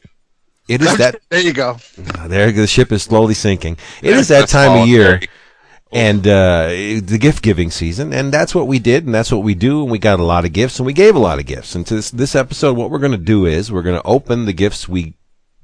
It 0.67 0.81
is 0.81 0.97
that. 0.97 1.21
There 1.29 1.39
you 1.41 1.53
go. 1.53 1.77
There, 2.27 2.51
the 2.51 2.67
ship 2.67 2.91
is 2.91 3.03
slowly 3.03 3.33
sinking. 3.35 3.77
It 4.01 4.15
is 4.15 4.27
that 4.29 4.49
time 4.49 4.81
of 4.81 4.87
year. 4.87 5.21
and 5.93 6.25
uh, 6.27 6.67
the 6.67 7.17
gift 7.19 7.43
giving 7.43 7.71
season, 7.71 8.11
and 8.13 8.33
that's 8.33 8.53
what 8.55 8.67
we 8.67 8.79
did, 8.79 9.05
and 9.05 9.13
that's 9.13 9.31
what 9.31 9.43
we 9.43 9.53
do, 9.53 9.83
and 9.83 9.91
we 9.91 9.99
got 9.99 10.19
a 10.19 10.23
lot 10.23 10.43
of 10.43 10.51
gifts, 10.51 10.79
and 10.79 10.85
we 10.85 10.91
gave 10.93 11.15
a 11.15 11.19
lot 11.19 11.39
of 11.39 11.45
gifts. 11.45 11.75
And 11.75 11.85
to 11.87 11.95
this, 11.95 12.11
this 12.11 12.35
episode, 12.35 12.75
what 12.75 12.89
we're 12.89 12.99
going 12.99 13.13
to 13.13 13.17
do 13.17 13.45
is 13.45 13.71
we're 13.71 13.83
going 13.83 14.01
to 14.01 14.07
open 14.07 14.45
the 14.45 14.53
gifts 14.53 14.89
we 14.89 15.13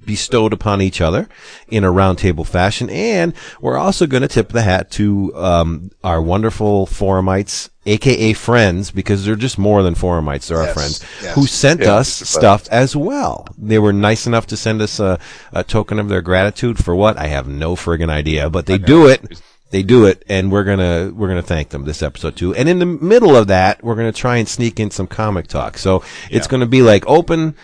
bestowed 0.06 0.54
upon 0.54 0.82
each 0.82 1.02
other 1.02 1.28
in 1.68 1.84
a 1.84 1.92
roundtable 1.92 2.46
fashion, 2.46 2.90
and 2.90 3.34
we're 3.62 3.78
also 3.78 4.08
going 4.08 4.22
to 4.22 4.28
tip 4.28 4.50
the 4.50 4.62
hat 4.62 4.92
to 4.92 5.36
um, 5.36 5.92
our 6.04 6.22
wonderful 6.22 6.86
forumites, 6.86 7.70
aka 7.86 8.34
friends, 8.34 8.92
because 8.92 9.26
they're 9.26 9.36
just 9.36 9.58
more 9.58 9.84
than 9.84 9.96
forumites; 9.96 10.48
they're 10.48 10.58
our 10.58 10.74
friends 10.74 11.04
yes. 11.22 11.36
who 11.36 11.46
sent 11.46 11.82
Yeah, 11.82 11.96
us 11.96 12.10
stuff 12.10 12.68
as 12.70 12.96
well. 12.96 13.48
They 13.58 13.80
were 13.80 13.94
nice 13.94 14.28
enough 14.28 14.48
to 14.48 14.58
send 14.58 14.82
us 14.82 15.00
a, 15.00 15.20
a 15.52 15.64
token 15.64 16.00
of 16.00 16.10
their 16.10 16.22
gratitude 16.22 16.84
for 16.84 16.96
what 16.96 17.18
I 17.18 17.28
have 17.28 17.48
no 17.48 17.76
friggin' 17.76 18.10
idea, 18.10 18.50
but 18.50 18.66
they 18.66 18.78
do 18.78 19.08
it. 19.08 19.42
They 19.74 19.82
do 19.82 20.06
it, 20.06 20.24
and 20.30 20.52
we're 20.52 20.66
gonna 20.66 21.12
we're 21.16 21.28
gonna 21.28 21.42
thank 21.42 21.70
them 21.70 21.84
this 21.84 22.04
episode 22.04 22.36
too. 22.36 22.54
And 22.54 22.70
in 22.70 22.78
the 22.78 22.86
middle 22.86 23.36
of 23.36 23.48
that, 23.48 23.84
we're 23.84 23.96
gonna 23.96 24.12
try 24.12 24.38
and 24.38 24.48
sneak 24.48 24.80
in 24.80 24.92
some 24.92 25.08
comic 25.08 25.48
talk. 25.48 25.80
So 25.80 26.04
it's 26.30 26.46
gonna 26.46 26.68
be 26.68 26.84
like 26.84 27.04
open, 27.08 27.56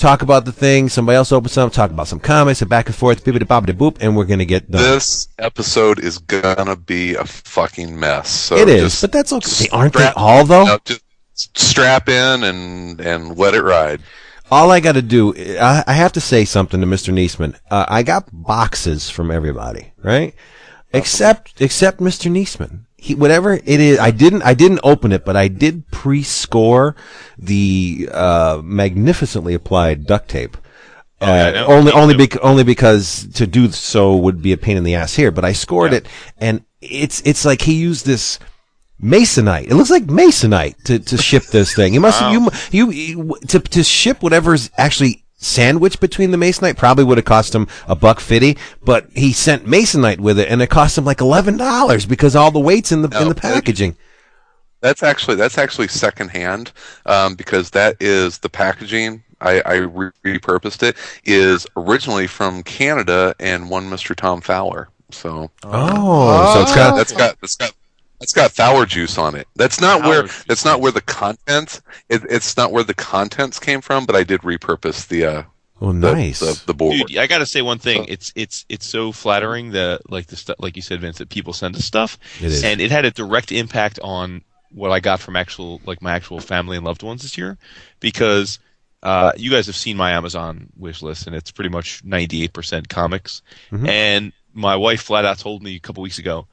talk 0.00 0.22
about 0.22 0.44
the 0.44 0.52
thing. 0.52 0.88
Somebody 0.88 1.16
else 1.16 1.30
opens 1.30 1.52
something, 1.52 1.74
talk 1.74 1.90
about 1.90 2.08
some 2.08 2.18
comments, 2.18 2.60
and 2.62 2.70
back 2.70 2.86
and 2.86 2.94
forth, 2.94 3.24
bibbidi 3.24 3.44
bobbidi 3.44 3.76
boop, 3.76 3.98
and 4.00 4.16
we're 4.16 4.24
gonna 4.24 4.44
get 4.44 4.70
done. 4.70 4.82
This 4.82 5.28
episode 5.38 6.00
is 6.00 6.18
gonna 6.18 6.76
be 6.76 7.14
a 7.14 7.24
fucking 7.24 7.98
mess. 7.98 8.28
So 8.28 8.56
it 8.56 8.68
is, 8.68 9.00
but 9.00 9.12
that's 9.12 9.32
okay. 9.32 9.68
Aren't 9.70 9.94
they 9.94 10.10
all 10.16 10.44
though? 10.44 10.64
no, 10.64 10.78
just 10.84 11.02
strap 11.56 12.08
in 12.08 12.42
and 12.44 13.00
and 13.00 13.38
let 13.38 13.54
it 13.54 13.62
ride. 13.62 14.00
all 14.50 14.70
I 14.70 14.80
got 14.80 14.92
to 14.92 15.02
do, 15.02 15.32
I, 15.60 15.84
I 15.86 15.92
have 15.92 16.12
to 16.14 16.20
say 16.20 16.44
something 16.44 16.80
to 16.80 16.86
Mr. 16.86 17.14
Niesman. 17.14 17.56
Uh, 17.70 17.86
I 17.88 18.02
got 18.02 18.28
boxes 18.32 19.08
from 19.08 19.30
everybody, 19.30 19.92
right? 20.02 20.34
Except, 20.92 21.60
except 21.60 22.00
Mr. 22.00 22.28
Niesman. 22.30 22.86
He, 23.00 23.14
whatever 23.14 23.54
it 23.54 23.66
is, 23.66 23.98
I 23.98 24.10
didn't, 24.10 24.42
I 24.42 24.54
didn't 24.54 24.80
open 24.82 25.12
it, 25.12 25.24
but 25.24 25.36
I 25.36 25.48
did 25.48 25.90
pre-score 25.90 26.94
the, 27.38 28.08
uh, 28.12 28.60
magnificently 28.62 29.54
applied 29.54 30.06
duct 30.06 30.28
tape. 30.28 30.56
Oh, 31.20 31.26
yeah, 31.26 31.32
I 31.32 31.50
Uh, 31.60 31.66
only, 31.66 31.92
only, 31.92 32.14
bec- 32.16 32.44
only 32.44 32.64
because 32.64 33.26
to 33.34 33.46
do 33.46 33.70
so 33.70 34.16
would 34.16 34.42
be 34.42 34.52
a 34.52 34.56
pain 34.56 34.76
in 34.76 34.84
the 34.84 34.94
ass 34.94 35.14
here, 35.14 35.30
but 35.30 35.44
I 35.44 35.52
scored 35.52 35.92
it 35.92 36.08
and 36.38 36.64
it's, 36.80 37.22
it's 37.24 37.44
like 37.44 37.62
he 37.62 37.74
used 37.74 38.06
this, 38.06 38.38
masonite. 39.02 39.64
It 39.64 39.74
looks 39.74 39.90
like 39.90 40.04
masonite 40.04 40.82
to, 40.84 40.98
to 40.98 41.16
ship 41.16 41.44
this 41.44 41.74
thing. 41.74 41.94
You 41.94 42.00
must 42.00 42.20
you, 42.20 42.50
you 42.70 42.90
you 42.90 43.36
to 43.48 43.58
to 43.58 43.82
ship 43.82 44.22
whatever's 44.22 44.70
actually 44.76 45.24
sandwiched 45.40 46.00
between 46.00 46.30
the 46.30 46.36
masonite 46.36 46.76
probably 46.76 47.02
would 47.02 47.18
have 47.18 47.24
cost 47.24 47.54
him 47.54 47.66
a 47.88 47.96
buck 47.96 48.20
fifty, 48.20 48.56
but 48.84 49.08
he 49.14 49.32
sent 49.32 49.64
masonite 49.64 50.20
with 50.20 50.38
it, 50.38 50.48
and 50.48 50.62
it 50.62 50.68
cost 50.68 50.96
him 50.96 51.04
like 51.04 51.20
eleven 51.20 51.56
dollars 51.56 52.06
because 52.06 52.36
all 52.36 52.50
the 52.50 52.60
weights 52.60 52.92
in 52.92 53.02
the 53.02 53.20
in 53.20 53.28
the 53.28 53.34
packaging. 53.34 53.96
That's 54.80 55.02
actually 55.02 55.36
that's 55.36 55.58
actually 55.58 55.88
secondhand 55.88 56.72
um, 57.06 57.34
because 57.34 57.70
that 57.70 57.96
is 58.00 58.38
the 58.38 58.48
packaging. 58.48 59.22
I, 59.42 59.60
I 59.62 59.74
re- 59.76 60.10
repurposed 60.24 60.82
it 60.82 60.96
is 61.24 61.66
originally 61.76 62.26
from 62.26 62.62
Canada 62.62 63.34
and 63.40 63.70
one 63.70 63.90
Mr. 63.90 64.14
Tom 64.14 64.40
Fowler. 64.40 64.88
So 65.10 65.50
Oh, 65.64 66.54
so 66.54 66.62
it's 66.62 66.74
got 66.74 66.96
that's 66.96 67.12
got 67.12 67.40
that's 67.40 67.56
got 67.56 67.72
that's 68.20 68.32
got 68.32 68.52
Fowler 68.52 68.86
juice 68.86 69.18
on 69.18 69.34
it. 69.34 69.48
That's 69.56 69.80
not 69.80 70.00
Fowler 70.02 70.08
where 70.10 70.22
juice, 70.22 70.44
that's 70.44 70.64
not 70.64 70.80
where 70.80 70.92
the 70.92 71.00
content. 71.00 71.80
It, 72.08 72.22
it's 72.28 72.56
not 72.56 72.70
where 72.70 72.84
the 72.84 72.94
contents 72.94 73.58
came 73.58 73.80
from, 73.80 74.06
but 74.06 74.14
I 74.14 74.22
did 74.22 74.42
repurpose 74.42 75.08
the 75.08 75.24
uh, 75.24 75.42
oh 75.80 75.92
nice. 75.92 76.40
the, 76.40 76.62
the 76.66 76.74
board. 76.74 76.96
Dude, 77.06 77.18
I 77.18 77.26
gotta 77.26 77.46
say 77.46 77.62
one 77.62 77.78
thing. 77.78 78.04
It's 78.08 78.32
it's 78.36 78.64
it's 78.68 78.86
so 78.86 79.10
flattering 79.10 79.72
that 79.72 80.10
like 80.10 80.26
the 80.26 80.36
stuff, 80.36 80.56
like 80.60 80.76
you 80.76 80.82
said, 80.82 81.00
Vince, 81.00 81.18
that 81.18 81.30
people 81.30 81.52
send 81.52 81.74
us 81.76 81.84
stuff, 81.84 82.18
It 82.40 82.46
is. 82.46 82.62
and 82.64 82.80
it 82.80 82.90
had 82.90 83.04
a 83.04 83.10
direct 83.10 83.50
impact 83.52 83.98
on 84.02 84.42
what 84.72 84.90
I 84.92 85.00
got 85.00 85.18
from 85.20 85.34
actual 85.34 85.80
like 85.86 86.00
my 86.02 86.12
actual 86.12 86.40
family 86.40 86.76
and 86.76 86.84
loved 86.86 87.02
ones 87.02 87.22
this 87.22 87.36
year, 87.38 87.58
because 88.00 88.58
uh, 89.02 89.32
you 89.36 89.50
guys 89.50 89.66
have 89.66 89.76
seen 89.76 89.96
my 89.96 90.10
Amazon 90.12 90.68
wish 90.76 91.00
list, 91.02 91.26
and 91.26 91.34
it's 91.34 91.50
pretty 91.50 91.70
much 91.70 92.04
ninety 92.04 92.42
eight 92.44 92.52
percent 92.52 92.88
comics. 92.88 93.40
Mhm. 93.72 93.88
And 93.88 94.32
my 94.52 94.76
wife 94.76 95.00
flat 95.00 95.24
out 95.24 95.38
told 95.38 95.62
me 95.62 95.76
a 95.76 95.80
couple 95.80 96.02
weeks 96.02 96.18
ago, 96.18 96.46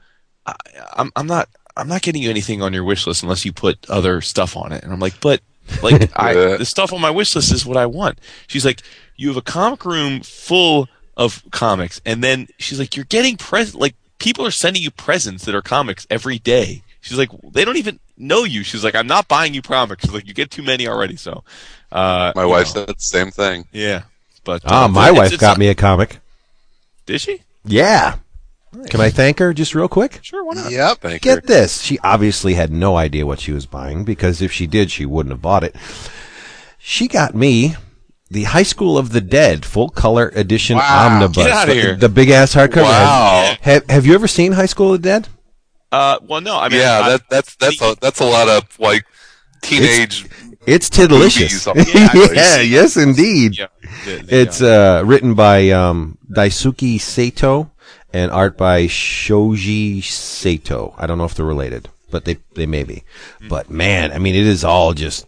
I, 0.48 0.54
I'm 0.96 1.10
I'm 1.16 1.26
not 1.26 1.48
I'm 1.76 1.88
not 1.88 2.02
getting 2.02 2.22
you 2.22 2.30
anything 2.30 2.62
on 2.62 2.72
your 2.72 2.84
wish 2.84 3.06
list 3.06 3.22
unless 3.22 3.44
you 3.44 3.52
put 3.52 3.88
other 3.88 4.20
stuff 4.20 4.56
on 4.56 4.72
it. 4.72 4.82
And 4.82 4.92
I'm 4.92 5.00
like, 5.00 5.20
but 5.20 5.40
like 5.82 6.10
I, 6.16 6.34
the 6.34 6.64
stuff 6.64 6.92
on 6.92 7.00
my 7.00 7.10
wish 7.10 7.34
list 7.36 7.52
is 7.52 7.64
what 7.66 7.76
I 7.76 7.86
want. 7.86 8.18
She's 8.46 8.64
like, 8.64 8.82
you 9.16 9.28
have 9.28 9.36
a 9.36 9.42
comic 9.42 9.84
room 9.84 10.20
full 10.20 10.88
of 11.16 11.42
comics, 11.50 12.00
and 12.06 12.22
then 12.22 12.48
she's 12.58 12.78
like, 12.78 12.96
you're 12.96 13.04
getting 13.04 13.36
present. 13.36 13.80
Like 13.80 13.94
people 14.18 14.46
are 14.46 14.50
sending 14.50 14.82
you 14.82 14.90
presents 14.90 15.44
that 15.44 15.54
are 15.54 15.62
comics 15.62 16.06
every 16.10 16.38
day. 16.38 16.82
She's 17.00 17.18
like, 17.18 17.30
they 17.52 17.64
don't 17.64 17.76
even 17.76 18.00
know 18.16 18.42
you. 18.44 18.62
She's 18.64 18.82
like, 18.82 18.94
I'm 18.96 19.06
not 19.06 19.28
buying 19.28 19.54
you 19.54 19.62
comics. 19.62 20.04
She's 20.04 20.12
like, 20.12 20.26
you 20.26 20.34
get 20.34 20.50
too 20.50 20.62
many 20.64 20.88
already. 20.88 21.14
So, 21.16 21.44
uh, 21.92 22.32
My 22.34 22.44
wife 22.44 22.74
know, 22.74 22.84
said 22.86 22.88
the 22.88 22.94
same 22.98 23.30
thing. 23.30 23.66
yeah, 23.72 24.02
but 24.44 24.62
ah, 24.66 24.84
uh, 24.84 24.88
my 24.88 25.08
it's- 25.10 25.18
wife 25.18 25.32
it's 25.32 25.40
got 25.40 25.50
not- 25.50 25.58
me 25.58 25.68
a 25.68 25.74
comic. 25.74 26.18
Did 27.06 27.20
she? 27.20 27.42
Yeah. 27.64 28.16
Can 28.90 29.00
I 29.00 29.10
thank 29.10 29.38
her 29.38 29.52
just 29.54 29.74
real 29.74 29.88
quick? 29.88 30.20
Sure, 30.22 30.44
why 30.44 30.54
not? 30.54 30.70
Yep. 30.70 30.98
Thank 30.98 31.24
you. 31.24 31.34
Get 31.34 31.46
this. 31.46 31.80
She 31.82 31.98
obviously 32.00 32.54
had 32.54 32.70
no 32.70 32.96
idea 32.96 33.26
what 33.26 33.40
she 33.40 33.52
was 33.52 33.66
buying 33.66 34.04
because 34.04 34.42
if 34.42 34.52
she 34.52 34.66
did, 34.66 34.90
she 34.90 35.06
wouldn't 35.06 35.32
have 35.32 35.42
bought 35.42 35.64
it. 35.64 35.74
She 36.78 37.08
got 37.08 37.34
me 37.34 37.74
the 38.30 38.44
High 38.44 38.62
School 38.62 38.98
of 38.98 39.10
the 39.12 39.20
Dead 39.22 39.64
full 39.64 39.88
color 39.88 40.30
edition 40.34 40.76
Wow. 40.76 41.06
omnibus. 41.14 41.36
Get 41.38 41.50
outta 41.50 41.72
here. 41.74 41.96
The 41.96 42.08
big 42.10 42.30
ass 42.30 42.54
hardcover. 42.54 42.82
Wow. 42.82 43.54
Have, 43.62 43.88
have 43.88 44.06
you 44.06 44.14
ever 44.14 44.28
seen 44.28 44.52
High 44.52 44.66
School 44.66 44.94
of 44.94 45.02
the 45.02 45.08
Dead? 45.08 45.28
Uh, 45.90 46.18
well, 46.22 46.40
no, 46.42 46.58
I 46.58 46.68
mean, 46.68 46.80
yeah, 46.80 47.00
I- 47.02 47.08
that 47.10 47.22
that's 47.30 47.56
that's 47.56 47.80
a 47.80 47.96
that's 48.00 48.20
a 48.20 48.24
lot 48.26 48.48
of 48.48 48.78
like 48.78 49.04
teenage. 49.62 50.26
It's 50.66 50.90
tiddlicious. 50.90 51.66
Movies, 51.74 51.94
yeah, 51.94 52.08
obviously. 52.10 52.64
yes, 52.66 52.96
indeed. 52.98 53.56
yeah, 53.58 53.66
the- 54.04 54.16
the, 54.22 54.40
It's 54.42 54.60
uh, 54.60 55.02
written 55.06 55.32
by 55.34 55.70
um, 55.70 56.18
Daisuke 56.30 57.00
Sato 57.00 57.70
and 58.12 58.30
art 58.30 58.56
by 58.56 58.86
Shoji 58.86 60.00
Sato. 60.00 60.94
I 60.96 61.06
don't 61.06 61.18
know 61.18 61.24
if 61.24 61.34
they're 61.34 61.44
related, 61.44 61.88
but 62.10 62.24
they 62.24 62.38
they 62.54 62.66
may 62.66 62.84
be. 62.84 63.04
But 63.48 63.70
man, 63.70 64.12
I 64.12 64.18
mean, 64.18 64.34
it 64.34 64.46
is 64.46 64.64
all 64.64 64.94
just 64.94 65.26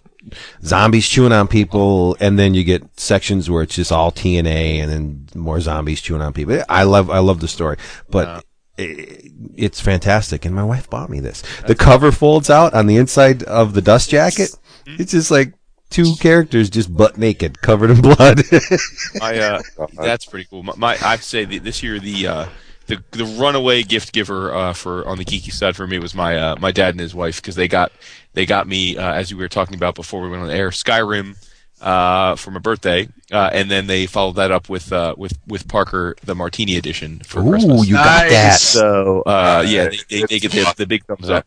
zombies 0.62 1.08
chewing 1.08 1.32
on 1.32 1.48
people, 1.48 2.16
and 2.20 2.38
then 2.38 2.54
you 2.54 2.64
get 2.64 2.98
sections 2.98 3.50
where 3.50 3.62
it's 3.62 3.74
just 3.74 3.92
all 3.92 4.10
TNA, 4.12 4.82
and 4.82 4.90
then 4.90 5.28
more 5.34 5.60
zombies 5.60 6.00
chewing 6.00 6.22
on 6.22 6.32
people. 6.32 6.62
I 6.68 6.84
love 6.84 7.10
I 7.10 7.18
love 7.18 7.40
the 7.40 7.48
story, 7.48 7.76
but. 8.08 8.28
i 8.28 8.40
it's 8.78 9.78
fantastic, 9.78 10.46
and 10.46 10.54
my 10.54 10.64
wife 10.64 10.88
bought 10.88 11.10
me 11.10 11.20
this. 11.20 11.42
The 11.66 11.74
cover 11.74 12.10
folds 12.10 12.48
out 12.48 12.72
on 12.72 12.86
the 12.86 12.96
inside 12.96 13.42
of 13.42 13.74
the 13.74 13.82
dust 13.82 14.08
jacket. 14.08 14.56
It's 14.86 15.12
just 15.12 15.30
like 15.30 15.52
two 15.90 16.14
characters 16.16 16.70
just 16.70 16.96
butt 16.96 17.18
naked, 17.18 17.60
covered 17.60 17.90
in 17.90 18.00
blood. 18.00 18.42
my, 19.16 19.38
uh, 19.38 19.60
that's 19.94 20.24
pretty 20.24 20.46
cool. 20.48 20.62
My, 20.62 20.72
my 20.76 20.98
I'd 21.02 21.22
say 21.22 21.44
the, 21.44 21.58
this 21.58 21.82
year 21.82 21.98
the 21.98 22.26
uh, 22.26 22.46
the 22.90 23.02
the 23.12 23.24
runaway 23.24 23.82
gift 23.82 24.12
giver 24.12 24.52
uh, 24.54 24.72
for 24.74 25.06
on 25.08 25.16
the 25.18 25.24
geeky 25.24 25.52
side 25.52 25.74
for 25.76 25.86
me 25.86 25.98
was 25.98 26.14
my 26.14 26.36
uh, 26.36 26.56
my 26.60 26.70
dad 26.70 26.90
and 26.94 27.00
his 27.00 27.14
wife 27.14 27.36
because 27.40 27.54
they 27.54 27.68
got 27.68 27.90
they 28.34 28.44
got 28.44 28.66
me 28.68 28.96
uh, 28.98 29.12
as 29.14 29.32
we 29.32 29.40
were 29.40 29.48
talking 29.48 29.74
about 29.74 29.94
before 29.94 30.20
we 30.20 30.28
went 30.28 30.42
on 30.42 30.48
the 30.48 30.54
air 30.54 30.70
Skyrim 30.70 31.36
uh, 31.80 32.36
for 32.36 32.50
my 32.50 32.58
birthday, 32.58 33.08
uh, 33.32 33.48
and 33.54 33.70
then 33.70 33.86
they 33.86 34.04
followed 34.06 34.36
that 34.36 34.50
up 34.50 34.68
with 34.68 34.92
uh, 34.92 35.14
with 35.16 35.38
with 35.46 35.66
Parker 35.66 36.14
the 36.22 36.34
Martini 36.34 36.76
edition 36.76 37.20
for 37.20 37.40
Ooh, 37.40 37.50
Christmas. 37.52 37.88
you 37.88 37.94
got 37.94 38.24
Nice. 38.24 38.32
that. 38.32 38.58
so 38.60 39.22
uh, 39.22 39.64
yeah, 39.66 39.88
they, 39.88 39.98
they, 40.10 40.22
they 40.26 40.38
get 40.38 40.52
the, 40.52 40.74
the 40.76 40.86
big 40.86 41.04
thumbs 41.06 41.30
up. 41.30 41.46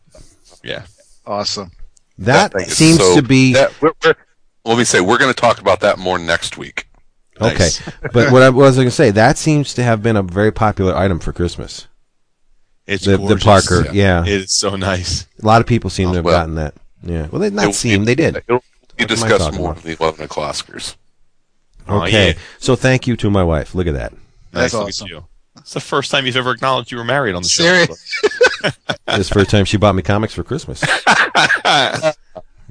Yeah. 0.64 0.86
Awesome. 1.26 1.70
That 2.18 2.52
thing 2.52 2.66
is 2.66 2.76
seems 2.76 2.98
so- 2.98 3.16
to 3.16 3.22
be 3.22 3.52
that- 3.54 3.80
we're- 3.80 3.94
we're- 4.02 4.14
let 4.66 4.78
me 4.78 4.84
say 4.84 5.00
we're 5.00 5.18
going 5.18 5.32
to 5.32 5.40
talk 5.40 5.60
about 5.60 5.80
that 5.80 5.98
more 5.98 6.18
next 6.18 6.56
week. 6.56 6.88
Okay. 7.40 7.56
Nice. 7.58 7.82
but 8.12 8.30
what 8.32 8.42
I 8.42 8.46
I 8.46 8.50
was 8.50 8.76
going 8.76 8.86
to 8.88 8.90
say, 8.90 9.10
that 9.10 9.38
seems 9.38 9.74
to 9.74 9.82
have 9.82 10.02
been 10.02 10.16
a 10.16 10.22
very 10.22 10.52
popular 10.52 10.94
item 10.96 11.18
for 11.18 11.32
Christmas. 11.32 11.86
It's 12.86 13.04
The, 13.06 13.16
the. 13.16 13.36
Parker, 13.36 13.86
yeah. 13.92 14.24
It's 14.26 14.54
so 14.54 14.76
nice. 14.76 15.26
A 15.42 15.46
lot 15.46 15.60
of 15.60 15.66
people 15.66 15.88
seem 15.90 16.10
to 16.10 16.16
have 16.16 16.24
Well, 16.24 16.38
gotten 16.38 16.54
that. 16.56 16.74
Yeah. 17.02 17.28
Well, 17.30 17.40
they 17.40 17.50
not 17.50 17.66
will 17.66 17.72
seem 17.72 18.00
be- 18.00 18.06
they 18.06 18.14
did. 18.14 18.36
It'll 18.36 18.58
be 18.96 19.04
What 19.04 19.10
am 19.10 19.24
I 19.24 19.28
discussed 19.28 19.52
more 19.58 19.72
about? 19.72 19.84
in 19.84 19.90
the 19.90 19.96
eleven 20.02 20.26
o'clockers. 20.26 20.96
Oh, 21.88 22.02
Okay. 22.02 22.28
yeah. 22.28 22.38
So 22.58 22.76
thank 22.76 23.06
you 23.06 23.16
to 23.16 23.30
my 23.30 23.42
wife. 23.42 23.74
Look 23.74 23.86
at 23.86 23.94
that. 23.94 24.12
Nice, 24.12 24.72
That's 24.72 24.74
look 24.74 24.82
at 24.84 24.88
awesome. 24.88 25.08
you. 25.08 25.24
It's 25.58 25.72
the 25.74 25.80
first 25.80 26.10
time 26.10 26.26
you've 26.26 26.36
ever 26.36 26.50
acknowledged 26.50 26.90
you 26.92 26.98
were 26.98 27.04
married 27.04 27.34
on 27.34 27.42
the 27.42 27.48
show. 27.48 27.62
Serious? 27.64 28.20
This 29.06 29.28
first 29.28 29.50
time 29.50 29.66
she 29.66 29.76
bought 29.76 29.94
me 29.94 30.00
comics 30.02 30.32
for 30.34 30.42
Christmas. 30.42 30.82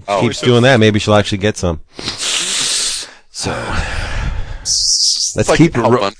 Oh, 0.08 0.20
Keeps 0.22 0.40
so- 0.40 0.46
doing 0.48 0.64
that. 0.64 0.80
Maybe 0.80 1.00
she'll 1.00 1.14
actually 1.16 1.38
get 1.40 1.58
some. 1.58 1.82
So 3.36 3.52
It's 3.52 4.03
let's 5.36 5.50
like 5.50 5.58
keep 5.58 5.76
it 5.78 5.82
rolling. 5.82 6.14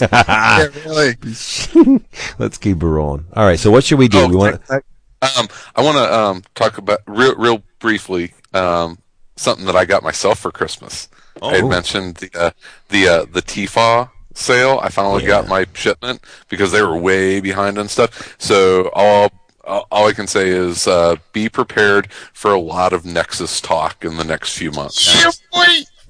yeah, 0.00 0.66
really. 0.84 1.16
let's 2.38 2.58
keep 2.58 2.82
it 2.82 2.86
rolling. 2.86 3.26
All 3.34 3.44
right. 3.44 3.58
So 3.58 3.70
what 3.70 3.84
should 3.84 3.98
we 3.98 4.08
do? 4.08 4.20
Oh, 4.20 4.28
we 4.28 4.36
want 4.36 4.60
Um, 4.70 5.48
I 5.76 5.82
want 5.82 5.96
to 5.98 6.14
um, 6.14 6.42
talk 6.54 6.78
about 6.78 7.00
real, 7.06 7.34
real 7.36 7.62
briefly 7.78 8.34
um, 8.54 8.98
something 9.36 9.66
that 9.66 9.76
I 9.76 9.84
got 9.84 10.02
myself 10.02 10.38
for 10.40 10.50
Christmas. 10.50 11.08
I 11.42 11.54
had 11.56 11.64
Oh. 11.64 11.68
mentioned 11.68 12.16
the 12.16 12.30
uh, 12.38 12.50
the 12.90 13.08
uh, 13.08 13.24
the 13.32 13.42
TFA 13.42 14.10
sale. 14.34 14.78
I 14.82 14.88
finally 14.88 15.24
got 15.24 15.48
my 15.48 15.66
shipment 15.72 16.22
because 16.48 16.72
they 16.72 16.82
were 16.82 16.96
way 16.96 17.40
behind 17.40 17.78
on 17.78 17.88
stuff. 17.88 18.36
So 18.38 18.90
all 18.94 19.30
all 19.64 19.86
all 19.90 20.06
I 20.08 20.12
can 20.12 20.26
say 20.26 20.48
is 20.48 20.86
uh, 20.86 21.16
be 21.32 21.48
prepared 21.48 22.12
for 22.32 22.52
a 22.52 22.60
lot 22.60 22.92
of 22.92 23.04
Nexus 23.06 23.60
talk 23.60 24.04
in 24.04 24.16
the 24.16 24.24
next 24.24 24.56
few 24.58 24.70
months. 24.72 25.24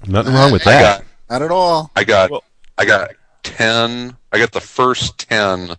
nothing 0.07 0.33
wrong 0.33 0.51
with 0.51 0.67
I 0.67 0.71
that. 0.71 1.05
Got 1.33 1.39
Not 1.39 1.45
at 1.45 1.51
all. 1.51 1.91
I 1.95 2.03
got 2.03 2.31
Well- 2.31 2.43
I 2.77 2.85
got 2.85 3.11
ten. 3.43 4.15
I 4.31 4.37
got 4.39 4.51
the 4.51 4.61
first 4.61 5.17
ten 5.29 5.75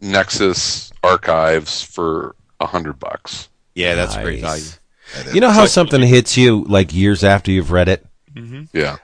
Nexus 0.00 0.92
archives 1.02 1.82
for 1.82 2.34
a 2.60 2.66
hundred 2.66 2.98
bucks. 2.98 3.48
Yeah, 3.74 3.94
that's 3.94 4.16
great 4.16 4.42
Nice. 4.42 4.78
value. 5.14 5.34
You 5.34 5.40
know 5.40 5.50
how 5.50 5.62
Like- 5.62 5.70
something 5.70 6.00
hits 6.02 6.36
you 6.36 6.64
like 6.68 6.92
years 6.94 7.24
after 7.24 7.50
you've 7.50 7.70
read 7.72 7.88
it? 7.88 8.06
Mm-hmm. 8.34 8.64
Yeah. 8.76 8.96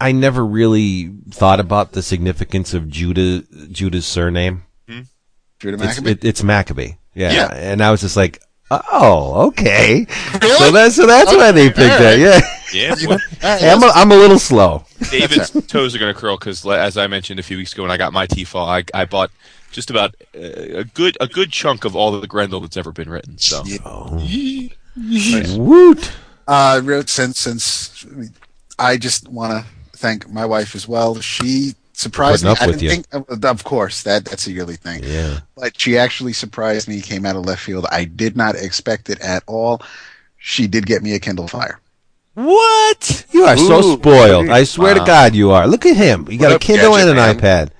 I 0.00 0.12
never 0.12 0.44
really 0.46 1.10
thought 1.30 1.60
about 1.60 1.92
the 1.92 2.02
significance 2.02 2.72
of 2.74 2.88
Judah 2.88 3.42
Judah's 3.70 4.06
surname. 4.06 4.64
Hmm? 4.88 5.00
Judah 5.58 5.74
It's, 5.76 5.84
Maccabee. 5.84 6.10
it, 6.12 6.24
it's 6.24 6.42
Maccabee. 6.42 6.92
Yeah. 7.14 7.32
Yeah. 7.32 7.46
And 7.54 7.82
I 7.82 7.90
was 7.90 8.00
just 8.00 8.16
like, 8.16 8.40
oh, 8.70 9.46
okay. 9.48 10.06
So 10.58 10.70
that's 10.72 10.96
so 10.96 11.06
that's 11.06 11.34
why 11.34 11.52
they 11.52 11.68
picked 11.68 11.78
that. 11.78 12.18
Yeah. 12.18 12.40
Yeah, 12.72 12.94
Hey, 13.40 13.70
I'm, 13.70 13.82
a, 13.82 13.86
I'm 13.94 14.12
a 14.12 14.16
little 14.16 14.38
slow. 14.38 14.84
David's 15.10 15.50
toes 15.68 15.94
are 15.94 15.98
going 15.98 16.12
to 16.14 16.20
curl 16.20 16.36
because, 16.36 16.66
as 16.66 16.98
I 16.98 17.06
mentioned 17.06 17.40
a 17.40 17.42
few 17.42 17.56
weeks 17.56 17.72
ago, 17.72 17.80
when 17.82 17.90
I 17.90 17.96
got 17.96 18.12
my 18.12 18.26
T-fall, 18.26 18.68
I, 18.68 18.84
I 18.92 19.06
bought 19.06 19.30
just 19.72 19.88
about 19.88 20.14
uh, 20.36 20.40
a 20.80 20.84
good 20.84 21.16
a 21.20 21.26
good 21.26 21.50
chunk 21.50 21.86
of 21.86 21.96
all 21.96 22.14
of 22.14 22.20
the 22.20 22.26
Grendel 22.26 22.60
that's 22.60 22.76
ever 22.76 22.92
been 22.92 23.08
written. 23.08 23.38
So 23.38 23.62
Oh. 23.86 24.22
Woot. 25.56 26.12
Uh, 26.46 26.80
real- 26.84 27.06
since 27.06 27.38
since 27.40 28.06
I 28.78 28.96
just 28.96 29.28
want 29.28 29.52
to 29.64 29.98
thank 29.98 30.28
my 30.30 30.44
wife 30.44 30.74
as 30.74 30.86
well. 30.86 31.18
She 31.20 31.74
surprised 31.98 32.44
Putting 32.44 32.46
me. 32.46 32.52
up 32.52 32.62
I 32.62 32.66
with 32.66 32.78
didn't 32.78 33.06
think, 33.10 33.44
uh, 33.44 33.48
of 33.50 33.64
course, 33.64 34.02
that 34.04 34.24
that's 34.24 34.46
a 34.46 34.52
yearly 34.52 34.76
thing. 34.76 35.02
Yeah. 35.02 35.40
But 35.56 35.78
she 35.80 35.98
actually 35.98 36.32
surprised 36.32 36.88
me. 36.88 37.00
Came 37.00 37.26
out 37.26 37.36
of 37.36 37.44
left 37.44 37.62
field. 37.62 37.86
I 37.90 38.04
did 38.04 38.36
not 38.36 38.54
expect 38.54 39.10
it 39.10 39.20
at 39.20 39.42
all. 39.46 39.82
She 40.36 40.66
did 40.66 40.86
get 40.86 41.02
me 41.02 41.14
a 41.14 41.18
Kindle 41.18 41.48
Fire. 41.48 41.80
What? 42.34 43.26
You 43.32 43.44
are 43.44 43.56
so 43.56 43.80
Ooh, 43.80 43.96
spoiled. 43.98 44.48
I 44.48 44.62
swear 44.64 44.94
to 44.94 45.00
ah. 45.00 45.04
God, 45.04 45.34
you 45.34 45.50
are. 45.50 45.66
Look 45.66 45.84
at 45.86 45.96
him. 45.96 46.28
You 46.30 46.38
got 46.38 46.46
What 46.46 46.52
a 46.52 46.54
up, 46.56 46.60
Kindle 46.60 46.94
and 46.96 47.10
an 47.10 47.16
man? 47.16 47.36
iPad. 47.36 47.70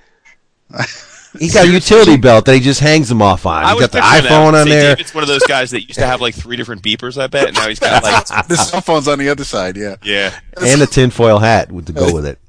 He's 1.39 1.53
got 1.53 1.67
a 1.67 1.71
utility 1.71 2.17
belt 2.17 2.45
that 2.45 2.55
he 2.55 2.59
just 2.59 2.79
hangs 2.79 3.07
them 3.07 3.21
off 3.21 3.45
on. 3.45 3.63
I 3.63 3.69
He 3.69 3.75
was 3.75 3.87
got 3.87 3.91
the 3.91 4.01
picturing 4.01 4.23
that. 4.23 4.31
iPhone 4.31 4.53
on 4.59 4.65
Say, 4.65 4.71
there. 4.71 4.95
It's 4.99 5.13
one 5.13 5.23
of 5.23 5.27
those 5.27 5.43
guys 5.43 5.71
that 5.71 5.81
used 5.83 5.99
to 5.99 6.05
have 6.05 6.19
like 6.21 6.33
three 6.35 6.57
different 6.57 6.81
beepers. 6.81 7.21
I 7.21 7.27
bet 7.27 7.47
and 7.49 7.55
now 7.55 7.69
he's 7.69 7.79
got 7.79 8.03
like 8.03 8.25
the 8.47 8.57
cell 8.57 8.81
phone's 8.81 9.07
on 9.07 9.19
the 9.19 9.29
other 9.29 9.43
side. 9.43 9.77
Yeah, 9.77 9.95
yeah. 10.03 10.37
and 10.59 10.81
a 10.81 10.87
tinfoil 10.87 11.37
hat 11.39 11.71
with 11.71 11.85
to 11.85 11.93
go 11.93 12.13
with 12.13 12.25
it. 12.25 12.39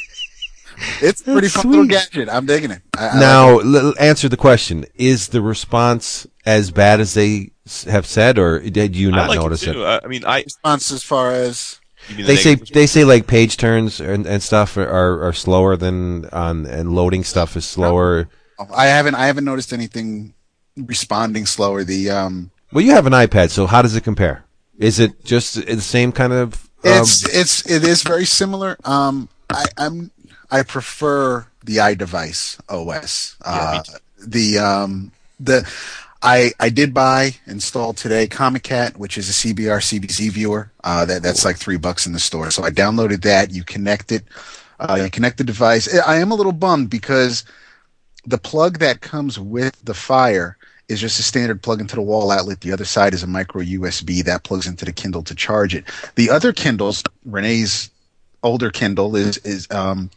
it's 1.01 1.21
a 1.23 1.25
pretty 1.25 1.49
That's 1.49 1.55
fun 1.55 1.71
little 1.71 1.85
sweet. 1.85 1.91
gadget. 2.13 2.29
I'm 2.29 2.47
digging 2.47 2.71
it. 2.71 2.83
I, 2.97 3.01
I 3.01 3.07
like 3.13 3.21
Now, 3.21 3.59
l- 3.61 3.95
answer 3.99 4.29
the 4.29 4.37
question: 4.37 4.85
Is 4.95 5.29
the 5.29 5.41
response 5.43 6.27
as 6.47 6.71
bad 6.71 7.01
as 7.01 7.15
they 7.15 7.51
s- 7.67 7.85
have 7.85 8.07
said, 8.07 8.39
or 8.39 8.61
did 8.61 8.97
you 8.97 9.09
I 9.13 9.17
not 9.17 9.29
like 9.29 9.41
notice 9.41 9.63
it 9.63 9.71
it? 9.71 9.73
too. 9.75 9.85
I 9.87 10.07
mean, 10.07 10.25
I 10.25 10.43
response 10.43 10.91
as 10.93 11.03
far 11.03 11.33
as 11.33 11.81
you 12.09 12.17
mean 12.17 12.27
the 12.27 12.33
They 12.33 12.37
say 12.37 12.51
negative- 12.51 12.75
they 12.75 12.87
say 12.87 13.05
like 13.05 13.27
page 13.27 13.57
turns 13.57 14.01
and, 14.01 14.27
and 14.27 14.43
stuff 14.43 14.77
are, 14.77 14.89
are, 14.89 15.29
are 15.29 15.33
slower 15.33 15.77
than 15.77 16.27
on 16.33 16.67
and 16.67 16.93
loading 16.95 17.25
stuff 17.25 17.57
is 17.57 17.65
slower. 17.65 18.29
I 18.75 18.87
haven't 18.87 19.15
I 19.15 19.27
haven't 19.27 19.45
noticed 19.45 19.73
anything 19.73 20.35
responding 20.77 21.47
slower. 21.47 21.85
The 21.85 22.11
um, 22.11 22.51
Well, 22.73 22.85
you 22.85 22.93
have 22.93 23.07
an 23.07 23.13
iPad, 23.13 23.51
so 23.51 23.67
how 23.67 23.83
does 23.83 23.97
it 23.97 24.03
compare? 24.05 24.45
Is 24.79 24.99
it 24.99 25.25
just 25.25 25.55
the 25.67 25.81
same 25.81 26.13
kind 26.13 26.33
of? 26.33 26.55
um, 26.85 27.03
it's 27.03 27.29
it's 27.35 27.71
it 27.71 27.85
is 27.85 28.03
very 28.03 28.25
similar. 28.25 28.77
Um, 28.85 29.29
I, 29.51 29.65
I'm 29.77 30.11
I 30.51 30.63
prefer 30.63 31.47
the 31.65 31.77
iDevice 31.77 32.59
OS. 32.69 33.37
Uh, 33.45 33.83
the 34.19 34.59
um 34.59 35.13
the 35.39 35.71
I 36.23 36.53
I 36.61 36.69
did 36.69 36.93
buy 36.93 37.37
install 37.47 37.93
today 37.93 38.27
Comic 38.27 38.63
Cat, 38.63 38.97
which 38.99 39.17
is 39.17 39.29
a 39.29 39.33
CBR 39.33 39.81
CBZ 39.81 40.31
viewer. 40.31 40.71
Uh, 40.85 41.05
that 41.07 41.23
that's 41.23 41.45
like 41.45 41.57
three 41.57 41.77
bucks 41.77 42.07
in 42.07 42.13
the 42.13 42.19
store. 42.19 42.51
So 42.51 42.65
I 42.65 42.71
downloaded 42.71 43.23
that. 43.23 43.51
You 43.51 43.65
connect 43.65 44.13
it. 44.13 44.25
Uh, 44.79 45.01
you 45.05 45.11
connect 45.11 45.39
the 45.39 45.45
device. 45.45 45.95
I 45.99 46.17
am 46.17 46.31
a 46.31 46.35
little 46.35 46.53
bummed 46.53 46.89
because 46.91 47.45
the 48.27 48.39
plug 48.39 48.79
that 48.79 49.01
comes 49.01 49.39
with 49.39 49.79
the 49.85 49.95
Fire 49.95 50.57
is 50.89 51.01
just 51.01 51.21
a 51.21 51.23
standard 51.23 51.63
plug 51.63 51.81
into 51.81 51.95
the 51.95 52.03
wall 52.03 52.31
outlet. 52.31 52.61
The 52.63 52.73
other 52.73 52.85
side 52.85 53.15
is 53.15 53.23
a 53.23 53.27
micro 53.27 53.63
USB 53.63 54.25
that 54.25 54.43
plugs 54.43 54.67
into 54.67 54.85
the 54.85 54.93
Kindle 54.93 55.23
to 55.25 55.35
charge 55.35 55.75
it. 55.75 55.85
The 56.17 56.31
other 56.31 56.53
Kindles, 56.53 57.05
Renee's 57.25 57.91
older 58.43 58.71
Kindle 58.71 59.17
is 59.17 59.37
is 59.39 59.69
um 59.71 60.11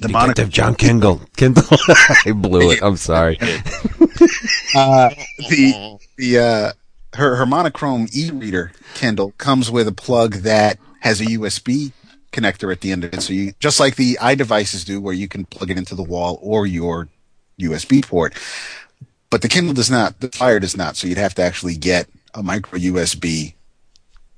the 0.00 0.08
Detective 0.08 0.12
monitor 0.12 0.46
John 0.46 0.74
Kindle. 0.74 1.20
Kindle. 1.36 1.64
I 2.26 2.32
blew 2.32 2.70
it. 2.70 2.82
I'm 2.82 2.96
sorry. 2.96 3.38
uh, 4.74 5.10
the 5.50 5.98
the 6.16 6.38
uh, 6.38 6.72
her 7.16 7.36
her 7.36 7.46
monochrome 7.46 8.08
e-reader 8.12 8.72
Kindle 8.94 9.32
comes 9.32 9.70
with 9.70 9.86
a 9.86 9.92
plug 9.92 10.36
that 10.36 10.78
has 11.00 11.20
a 11.20 11.26
USB 11.26 11.92
connector 12.32 12.72
at 12.72 12.80
the 12.80 12.92
end 12.92 13.04
of 13.04 13.12
it. 13.12 13.20
So 13.20 13.34
you 13.34 13.52
just 13.60 13.78
like 13.78 13.96
the 13.96 14.18
iDevices 14.20 14.86
do, 14.86 15.00
where 15.00 15.14
you 15.14 15.28
can 15.28 15.44
plug 15.44 15.70
it 15.70 15.76
into 15.76 15.94
the 15.94 16.02
wall 16.02 16.38
or 16.42 16.66
your 16.66 17.08
USB 17.60 18.02
port. 18.02 18.34
But 19.28 19.42
the 19.42 19.48
Kindle 19.48 19.74
does 19.74 19.90
not. 19.90 20.20
The 20.20 20.28
Fire 20.28 20.60
does 20.60 20.76
not. 20.76 20.96
So 20.96 21.08
you'd 21.08 21.18
have 21.18 21.34
to 21.34 21.42
actually 21.42 21.76
get 21.76 22.08
a 22.32 22.42
micro 22.42 22.78
USB 22.78 23.54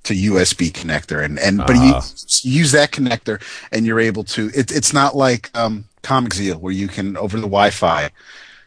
to 0.04 0.14
USB 0.14 0.70
connector, 0.72 1.24
and 1.24 1.38
and 1.38 1.58
but 1.58 1.74
you 1.76 1.92
Ah. 1.94 2.04
use 2.42 2.72
that 2.72 2.90
connector, 2.90 3.40
and 3.70 3.86
you're 3.86 4.00
able 4.00 4.24
to. 4.24 4.50
It, 4.54 4.70
it's 4.72 4.92
not 4.92 5.14
like 5.16 5.50
um, 5.56 5.84
Comic 6.02 6.34
Zeal 6.34 6.58
where 6.58 6.72
you 6.72 6.88
can 6.88 7.16
over 7.16 7.36
the 7.36 7.42
Wi-Fi 7.46 8.10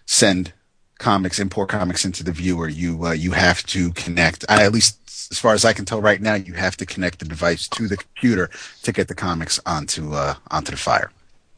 send 0.06 0.54
comics, 1.00 1.40
import 1.40 1.70
comics 1.70 2.06
into 2.06 2.24
the 2.24 2.32
viewer. 2.32 2.70
You 2.70 3.08
uh, 3.08 3.12
you 3.12 3.32
have 3.32 3.64
to 3.68 3.92
connect. 3.92 4.46
I, 4.48 4.64
at 4.64 4.72
least 4.72 5.00
as 5.32 5.40
far 5.40 5.54
as 5.54 5.66
I 5.66 5.74
can 5.74 5.86
tell 5.86 6.02
right 6.02 6.22
now, 6.22 6.36
you 6.36 6.54
have 6.54 6.78
to 6.78 6.86
connect 6.86 7.20
the 7.20 7.26
device 7.26 7.68
to 7.70 7.88
the 7.88 7.98
computer 7.98 8.50
to 8.84 8.92
get 8.92 9.08
the 9.08 9.16
comics 9.16 9.60
onto 9.66 10.14
uh, 10.14 10.36
onto 10.52 10.72
the 10.72 10.78
Fire. 10.78 11.12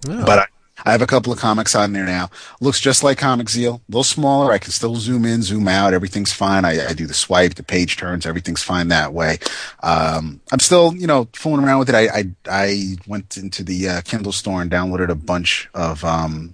Oh. 0.08 0.26
But 0.26 0.40
I, 0.40 0.46
I 0.86 0.92
have 0.92 1.02
a 1.02 1.08
couple 1.08 1.34
of 1.34 1.40
comics 1.40 1.76
on 1.76 1.94
there 1.94 2.06
now. 2.06 2.30
Looks 2.62 2.80
just 2.80 3.04
like 3.04 3.18
Comic 3.18 3.50
Zeal, 3.50 3.82
a 3.88 3.92
little 3.92 4.04
smaller. 4.04 4.52
I 4.52 4.58
can 4.58 4.72
still 4.72 4.96
zoom 4.96 5.26
in, 5.26 5.42
zoom 5.42 5.68
out. 5.68 5.94
Everything's 5.94 6.32
fine. 6.32 6.66
I, 6.66 6.90
I 6.90 6.94
do 6.94 7.08
the 7.08 7.14
swipe, 7.14 7.56
the 7.56 7.64
page 7.64 7.98
turns. 7.98 8.26
Everything's 8.26 8.64
fine 8.64 8.90
that 8.90 9.14
way. 9.14 9.40
Um, 9.82 10.40
I'm 10.52 10.60
still, 10.60 10.94
you 10.96 11.08
know, 11.08 11.28
fooling 11.34 11.66
around 11.66 11.80
with 11.80 11.90
it. 11.90 11.96
I 11.96 12.08
I, 12.08 12.24
I 12.50 12.96
went 13.08 13.38
into 13.38 13.64
the 13.64 13.90
uh, 13.90 14.02
Kindle 14.02 14.32
store 14.32 14.62
and 14.62 14.72
downloaded 14.72 15.10
a 15.10 15.16
bunch 15.16 15.70
of 15.74 16.04
um, 16.04 16.54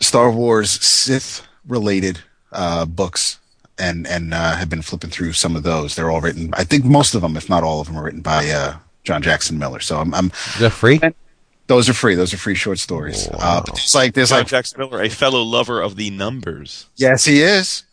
Star 0.00 0.30
Wars 0.30 0.70
Sith 0.70 1.46
related 1.66 2.20
uh, 2.52 2.84
books. 2.84 3.38
And 3.78 4.06
and 4.06 4.32
uh, 4.32 4.56
have 4.56 4.70
been 4.70 4.80
flipping 4.80 5.10
through 5.10 5.34
some 5.34 5.54
of 5.54 5.62
those. 5.62 5.96
They're 5.96 6.10
all 6.10 6.22
written. 6.22 6.48
I 6.54 6.64
think 6.64 6.86
most 6.86 7.14
of 7.14 7.20
them, 7.20 7.36
if 7.36 7.50
not 7.50 7.62
all 7.62 7.82
of 7.82 7.88
them, 7.88 7.98
are 7.98 8.04
written 8.04 8.22
by 8.22 8.48
uh, 8.48 8.78
John 9.04 9.20
Jackson 9.20 9.58
Miller. 9.58 9.80
So 9.80 9.98
I'm, 10.00 10.14
I'm 10.14 10.32
Is 10.54 10.60
that 10.60 10.70
free? 10.70 10.98
Those 11.66 11.88
are 11.88 11.94
free. 11.94 12.14
Those 12.14 12.32
are 12.34 12.38
free 12.38 12.54
short 12.54 12.78
stories. 12.78 13.28
Uh, 13.32 13.62
but 13.64 13.78
it's 13.78 13.94
like 13.94 14.14
there's 14.14 14.30
John 14.30 14.38
like 14.40 14.46
Jackson 14.48 14.78
Miller, 14.80 15.02
a 15.02 15.08
fellow 15.08 15.42
lover 15.42 15.80
of 15.80 15.96
the 15.96 16.10
numbers. 16.10 16.86
yes, 16.96 17.24
he 17.24 17.40
is, 17.42 17.84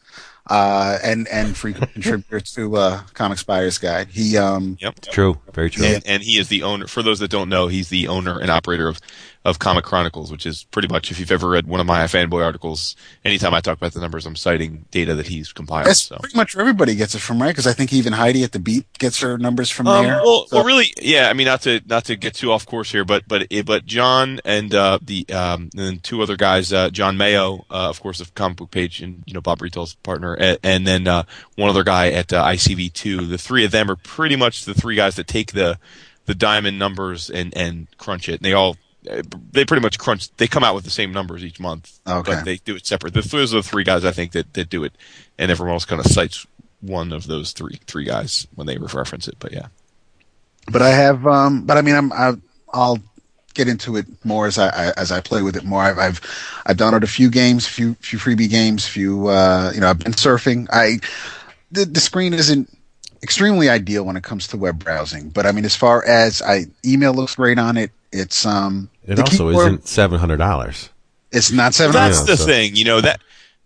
uh, 0.49 0.97
and 1.03 1.27
and 1.29 1.55
free 1.57 1.73
contributor 1.93 2.39
to 2.39 2.75
uh, 2.77 3.01
Comics 3.13 3.43
Buyers 3.43 3.77
Guide. 3.77 4.09
He 4.09 4.37
um 4.37 4.77
Yep. 4.79 4.99
True. 5.11 5.39
Very 5.53 5.69
true. 5.69 5.85
And, 5.85 6.03
and 6.05 6.23
he 6.23 6.37
is 6.37 6.49
the 6.49 6.63
owner. 6.63 6.87
For 6.87 7.01
those 7.03 7.19
that 7.19 7.31
don't 7.31 7.49
know, 7.49 7.67
he's 7.67 7.89
the 7.89 8.07
owner 8.07 8.39
and 8.39 8.49
operator 8.51 8.87
of, 8.87 8.99
of 9.45 9.59
Comic 9.59 9.83
Chronicles, 9.83 10.31
which 10.31 10.45
is 10.45 10.63
pretty 10.71 10.87
much 10.87 11.11
if 11.11 11.19
you've 11.19 11.31
ever 11.31 11.49
read 11.49 11.67
one 11.67 11.79
of 11.81 11.85
my 11.85 12.03
fanboy 12.05 12.43
articles. 12.43 12.95
Anytime 13.25 13.53
I 13.53 13.59
talk 13.59 13.77
about 13.77 13.91
the 13.93 13.99
numbers, 13.99 14.25
I'm 14.25 14.37
citing 14.37 14.85
data 14.89 15.15
that 15.15 15.27
he's 15.27 15.51
compiled. 15.51 15.87
that's 15.87 16.01
So. 16.03 16.15
pretty 16.17 16.37
much 16.37 16.55
everybody 16.55 16.95
gets 16.95 17.13
it 17.13 17.19
from, 17.19 17.41
right? 17.41 17.49
Because 17.49 17.67
I 17.67 17.73
think 17.73 17.91
even 17.91 18.13
Heidi 18.13 18.43
at 18.43 18.53
the 18.53 18.59
Beat 18.59 18.85
gets 18.99 19.19
her 19.19 19.37
numbers 19.37 19.69
from 19.69 19.87
Um, 19.87 20.05
there. 20.05 20.21
well, 20.23 20.47
So- 20.47 20.55
well, 20.57 20.65
really, 20.65 20.93
yeah. 21.01 21.29
I 21.29 21.33
mean, 21.33 21.45
not 21.47 21.61
to 21.63 21.81
not 21.85 22.05
to 22.05 22.15
get 22.15 22.35
too 22.35 22.51
off 22.53 22.65
course 22.65 22.89
here, 22.91 23.03
but 23.03 23.27
but 23.27 23.47
eh, 23.51 23.63
but 23.63 23.85
John 23.85 24.39
and 24.45 24.73
uh, 24.73 24.99
the 25.01 25.27
um, 25.29 25.69
and 25.75 25.87
then 25.87 25.99
two 25.99 26.21
other 26.21 26.37
guys, 26.37 26.71
uh, 26.71 26.89
John 26.89 27.17
Mayo, 27.17 27.65
uh, 27.69 27.89
of 27.89 27.99
course, 28.01 28.21
of 28.21 28.33
Comic 28.35 28.57
Book 28.57 28.71
Page, 28.71 29.01
and 29.01 29.23
you 29.25 29.33
know 29.33 29.41
Bob 29.41 29.61
Retail's 29.61 29.95
partner, 29.95 30.33
and, 30.35 30.57
and 30.63 30.87
then 30.87 31.05
uh, 31.07 31.23
one 31.57 31.69
other 31.69 31.83
guy 31.83 32.11
at 32.11 32.31
uh, 32.31 32.43
ICV2. 32.45 33.29
The 33.29 33.37
three 33.37 33.65
of 33.65 33.71
them 33.71 33.91
are 33.91 33.95
pretty 33.97 34.35
much 34.37 34.63
the 34.65 34.73
three 34.73 34.95
guys 34.95 35.15
that 35.15 35.27
take 35.27 35.51
the 35.51 35.77
the 36.25 36.33
diamond 36.35 36.79
numbers 36.79 37.29
and 37.29 37.53
and 37.57 37.87
crunch 37.97 38.29
it. 38.29 38.35
And 38.35 38.45
they 38.45 38.53
all 38.53 38.77
they 39.51 39.65
pretty 39.65 39.81
much 39.81 39.99
crunch. 39.99 40.29
They 40.37 40.47
come 40.47 40.63
out 40.63 40.75
with 40.75 40.83
the 40.83 40.89
same 40.89 41.11
numbers 41.11 41.43
each 41.43 41.59
month, 41.59 41.99
Okay. 42.07 42.31
but 42.33 42.45
they 42.45 42.57
do 42.57 42.75
it 42.75 42.85
separate. 42.85 43.13
The, 43.13 43.21
those 43.21 43.53
are 43.53 43.57
the 43.57 43.63
three 43.63 43.83
guys 43.83 44.05
I 44.05 44.11
think 44.11 44.31
that 44.33 44.53
that 44.53 44.69
do 44.69 44.83
it, 44.83 44.93
and 45.37 45.51
everyone 45.51 45.73
else 45.73 45.85
kind 45.85 45.99
of 46.03 46.11
cites 46.11 46.45
one 46.81 47.11
of 47.13 47.27
those 47.27 47.51
three 47.53 47.79
three 47.87 48.05
guys 48.05 48.47
when 48.55 48.67
they 48.67 48.77
reference 48.77 49.27
it. 49.27 49.35
But 49.39 49.51
yeah. 49.53 49.67
but 50.71 50.81
I 50.81 50.89
have 50.89 51.25
um 51.27 51.65
but 51.65 51.77
I 51.77 51.81
mean 51.81 51.95
I'm 51.95 52.11
I, 52.13 52.33
I'll 52.73 52.99
get 53.53 53.67
into 53.67 53.97
it 53.97 54.05
more 54.25 54.47
as 54.47 54.57
I, 54.57 54.67
I 54.69 54.93
as 54.97 55.11
I 55.11 55.21
play 55.21 55.41
with 55.41 55.55
it 55.55 55.63
more. 55.63 55.81
I've 55.81 55.99
I've 55.99 56.21
I've 56.65 56.77
downloaded 56.77 57.03
a 57.03 57.07
few 57.07 57.29
games, 57.29 57.67
a 57.67 57.69
few 57.69 57.93
few 57.95 58.19
freebie 58.19 58.49
games, 58.49 58.87
few 58.87 59.27
uh 59.27 59.71
you 59.73 59.81
know 59.81 59.89
I've 59.89 59.99
been 59.99 60.13
surfing. 60.13 60.67
I 60.71 60.99
the 61.71 61.85
the 61.85 61.99
screen 61.99 62.33
isn't 62.33 62.69
extremely 63.21 63.69
ideal 63.69 64.03
when 64.03 64.17
it 64.17 64.23
comes 64.23 64.47
to 64.47 64.57
web 64.57 64.83
browsing, 64.83 65.29
but 65.29 65.45
I 65.45 65.51
mean 65.51 65.65
as 65.65 65.75
far 65.75 66.03
as 66.05 66.41
I 66.41 66.65
email 66.85 67.13
looks 67.13 67.35
great 67.35 67.59
on 67.59 67.77
it. 67.77 67.91
It's 68.13 68.45
um 68.45 68.89
It 69.05 69.19
also 69.19 69.47
keyboard- 69.49 69.65
isn't 69.67 69.87
seven 69.87 70.19
hundred 70.19 70.37
dollars. 70.37 70.89
It's 71.31 71.51
not 71.51 71.73
seven 71.73 71.93
That's 71.93 72.21
the 72.23 72.37
so- 72.37 72.45
thing, 72.45 72.75
you 72.75 72.85
know 72.85 73.01
that 73.01 73.19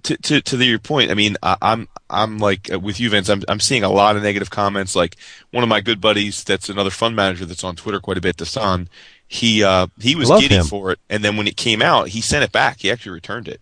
to 0.03 0.15
to 0.17 0.41
to 0.41 0.63
your 0.63 0.79
point. 0.79 1.11
I 1.11 1.15
mean, 1.15 1.35
I, 1.43 1.57
I'm 1.61 1.87
I'm 2.09 2.37
like 2.39 2.71
uh, 2.73 2.79
with 2.79 2.99
you, 2.99 3.09
Vince. 3.09 3.27
I'm 3.29 3.43
I'm 3.49 3.59
seeing 3.59 3.83
a 3.83 3.89
lot 3.89 4.15
of 4.15 4.23
negative 4.23 4.49
comments. 4.49 4.95
Like 4.95 5.17
one 5.51 5.63
of 5.63 5.69
my 5.69 5.81
good 5.81 5.99
buddies, 5.99 6.43
that's 6.45 6.69
another 6.69 6.89
fund 6.91 7.15
manager 7.15 7.45
that's 7.45 7.63
on 7.65 7.75
Twitter 7.75 7.99
quite 7.99 8.17
a 8.17 8.21
bit. 8.21 8.37
Dasan, 8.37 8.87
he 9.27 9.63
uh 9.65 9.87
he 9.99 10.15
was 10.15 10.29
Love 10.29 10.39
giddy 10.41 10.55
him. 10.55 10.65
for 10.65 10.91
it, 10.91 10.99
and 11.09 11.23
then 11.25 11.35
when 11.35 11.45
it 11.47 11.57
came 11.57 11.81
out, 11.81 12.09
he 12.09 12.21
sent 12.21 12.43
it 12.43 12.51
back. 12.53 12.79
He 12.79 12.89
actually 12.89 13.11
returned 13.11 13.47
it. 13.49 13.59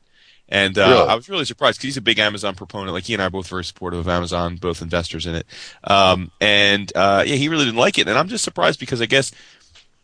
And 0.47 0.77
uh, 0.77 0.87
Really? 0.87 1.07
I 1.09 1.15
was 1.15 1.27
really 1.27 1.45
surprised 1.45 1.79
because 1.79 1.85
he's 1.87 1.97
a 1.97 2.01
big 2.01 2.19
Amazon 2.19 2.53
proponent. 2.53 2.93
Like 2.93 3.05
he 3.05 3.13
and 3.15 3.23
I 3.23 3.25
are 3.25 3.29
both 3.31 3.47
very 3.47 3.63
supportive 3.63 3.99
of 3.99 4.07
Amazon, 4.07 4.57
both 4.57 4.83
investors 4.83 5.25
in 5.25 5.33
it. 5.33 5.47
Um, 5.83 6.29
and 6.39 6.91
uh, 6.95 7.23
yeah, 7.25 7.35
he 7.37 7.49
really 7.49 7.65
didn't 7.65 7.79
like 7.79 7.97
it, 7.97 8.07
and 8.07 8.15
I'm 8.15 8.27
just 8.27 8.43
surprised 8.43 8.79
because 8.79 9.01
I 9.01 9.07
guess 9.07 9.31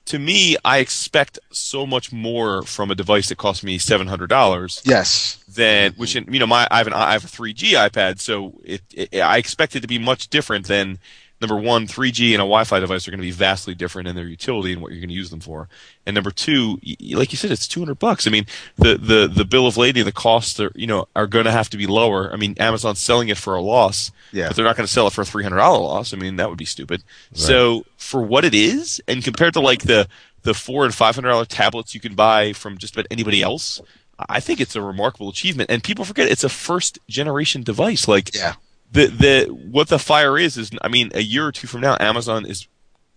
to 0.05 0.19
me, 0.19 0.57
I 0.65 0.79
expect 0.79 1.39
so 1.51 1.85
much 1.85 2.11
more 2.11 2.63
from 2.63 2.91
a 2.91 2.95
device 2.95 3.29
that 3.29 3.37
cost 3.37 3.63
me 3.63 3.77
seven 3.77 4.07
hundred 4.07 4.27
dollars 4.27 4.81
Yes. 4.85 5.43
than 5.47 5.91
mm-hmm. 5.91 6.01
which 6.01 6.15
you 6.15 6.39
know 6.39 6.47
my 6.47 6.67
I 6.71 6.77
have 6.79 6.87
an 6.87 6.93
I 6.93 7.13
have 7.13 7.23
a 7.23 7.27
3G 7.27 7.73
iPad, 7.89 8.19
so 8.19 8.59
it, 8.63 8.81
it 8.93 9.19
I 9.21 9.37
expect 9.37 9.75
it 9.75 9.81
to 9.81 9.87
be 9.87 9.99
much 9.99 10.29
different 10.29 10.67
than 10.67 10.99
number 11.41 11.55
one 11.55 11.87
3G 11.87 12.27
and 12.33 12.35
a 12.35 12.45
Wi-Fi 12.45 12.79
device 12.79 13.07
are 13.07 13.11
going 13.11 13.19
to 13.19 13.25
be 13.25 13.31
vastly 13.31 13.73
different 13.75 14.07
in 14.07 14.15
their 14.15 14.27
utility 14.27 14.71
and 14.73 14.81
what 14.81 14.91
you're 14.91 15.01
going 15.01 15.09
to 15.09 15.15
use 15.15 15.31
them 15.31 15.39
for, 15.39 15.67
and 16.05 16.13
number 16.13 16.31
two, 16.31 16.79
like 17.13 17.31
you 17.31 17.37
said, 17.37 17.51
it's 17.51 17.67
200 17.67 17.95
bucks. 17.99 18.27
I 18.27 18.29
mean 18.29 18.45
the 18.77 18.97
the 18.97 19.27
the 19.27 19.45
bill 19.45 19.67
of 19.67 19.75
lading, 19.77 20.05
the 20.05 20.11
costs 20.11 20.59
are 20.59 20.71
you 20.75 20.87
know 20.87 21.07
are 21.15 21.27
going 21.27 21.45
to 21.45 21.51
have 21.51 21.69
to 21.71 21.77
be 21.77 21.87
lower. 21.87 22.31
I 22.31 22.35
mean 22.37 22.55
Amazon's 22.59 22.99
selling 22.99 23.29
it 23.29 23.37
for 23.37 23.55
a 23.55 23.61
loss, 23.61 24.11
Yeah. 24.31 24.47
but 24.47 24.55
they're 24.55 24.65
not 24.65 24.77
going 24.77 24.87
to 24.87 24.93
sell 24.93 25.07
it 25.07 25.13
for 25.13 25.21
a 25.21 25.25
three 25.25 25.43
hundred 25.43 25.57
dollar 25.57 25.79
loss. 25.79 26.13
I 26.13 26.17
mean 26.17 26.35
that 26.37 26.47
would 26.49 26.57
be 26.59 26.65
stupid. 26.65 27.03
So 27.33 27.85
for 27.97 28.21
what 28.21 28.45
it 28.45 28.53
is, 28.53 29.01
and 29.07 29.23
compared 29.23 29.53
to 29.53 29.59
like 29.59 29.81
the 29.83 30.07
the 30.43 30.53
four 30.53 30.85
and 30.85 30.93
five 30.93 31.15
hundred 31.15 31.29
dollar 31.29 31.45
tablets 31.45 31.93
you 31.93 31.99
can 32.01 32.15
buy 32.15 32.53
from 32.53 32.77
just 32.77 32.95
about 32.95 33.07
anybody 33.11 33.41
else, 33.41 33.81
I 34.29 34.39
think 34.39 34.59
it's 34.59 34.75
a 34.75 34.81
remarkable 34.81 35.29
achievement. 35.29 35.69
And 35.71 35.83
people 35.83 36.05
forget 36.05 36.27
it's 36.29 36.43
a 36.43 36.49
first 36.49 36.99
generation 37.09 37.63
device. 37.63 38.07
Like 38.07 38.35
Yeah. 38.35 38.53
The 38.91 39.07
the 39.07 39.45
what 39.47 39.87
the 39.87 39.99
Fire 39.99 40.37
is 40.37 40.57
is 40.57 40.71
I 40.81 40.87
mean 40.87 41.11
a 41.15 41.21
year 41.21 41.47
or 41.47 41.51
two 41.51 41.67
from 41.67 41.81
now, 41.81 41.97
Amazon 41.99 42.45
is 42.45 42.67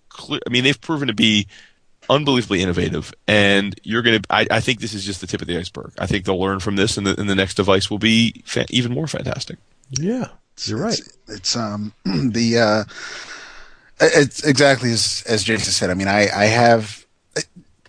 clear. 0.09 0.41
I 0.47 0.51
mean 0.51 0.65
they've 0.65 0.81
proven 0.81 1.09
to 1.09 1.15
be 1.15 1.47
unbelievably 2.09 2.63
innovative, 2.63 3.13
and 3.27 3.79
you're 3.83 4.03
gonna. 4.03 4.21
I, 4.31 4.47
I 4.51 4.61
think 4.61 4.81
this 4.81 4.95
is 4.95 5.05
just 5.05 5.21
the 5.21 5.27
tip 5.27 5.41
of 5.41 5.49
the 5.49 5.59
iceberg. 5.59 5.93
I 5.99 6.07
think 6.07 6.25
they'll 6.25 6.41
learn 6.41 6.61
from 6.61 6.77
this, 6.77 6.97
and 6.97 7.07
the, 7.07 7.19
and 7.19 7.29
the 7.29 7.35
next 7.35 7.55
device 7.55 7.91
will 7.91 7.99
be 7.99 8.43
fa- 8.45 8.67
even 8.71 8.93
more 8.93 9.07
fantastic. 9.07 9.59
Yeah, 9.91 10.29
you're 10.65 10.79
right. 10.79 10.99
It's, 10.99 11.19
it's 11.29 11.57
um 11.57 11.93
the 12.05 12.59
uh 12.59 12.85
it's 14.01 14.45
exactly 14.45 14.93
as 14.93 15.25
as 15.27 15.45
Jason 15.45 15.73
said. 15.73 15.91
I 15.91 15.95
mean, 15.95 16.09
I 16.09 16.29
I 16.35 16.47
have 16.47 17.05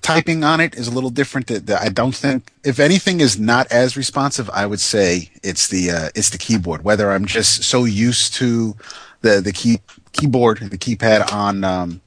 typing 0.06 0.44
on 0.44 0.60
it 0.60 0.76
is 0.76 0.88
a 0.88 0.92
little 0.92 1.10
different. 1.10 1.50
I 1.72 1.90
don't 1.90 2.14
think, 2.14 2.52
if 2.64 2.80
anything, 2.80 3.22
is 3.22 3.40
not 3.40 3.72
as 3.72 3.98
responsive. 3.98 4.48
I 4.52 4.68
would 4.68 4.80
say 4.80 5.32
it's 5.42 5.68
the 5.68 5.90
uh, 5.90 6.10
it's 6.14 6.30
the 6.30 6.38
keyboard. 6.38 6.84
Whether 6.84 7.12
I'm 7.12 7.26
just 7.26 7.64
so 7.64 7.86
used 7.86 8.36
to 8.36 8.76
the 9.22 9.42
the 9.42 9.52
key 9.52 9.80
keyboard 10.12 10.60
the 10.60 10.78
keypad 10.78 11.34
on 11.34 11.64
um, 11.64 12.02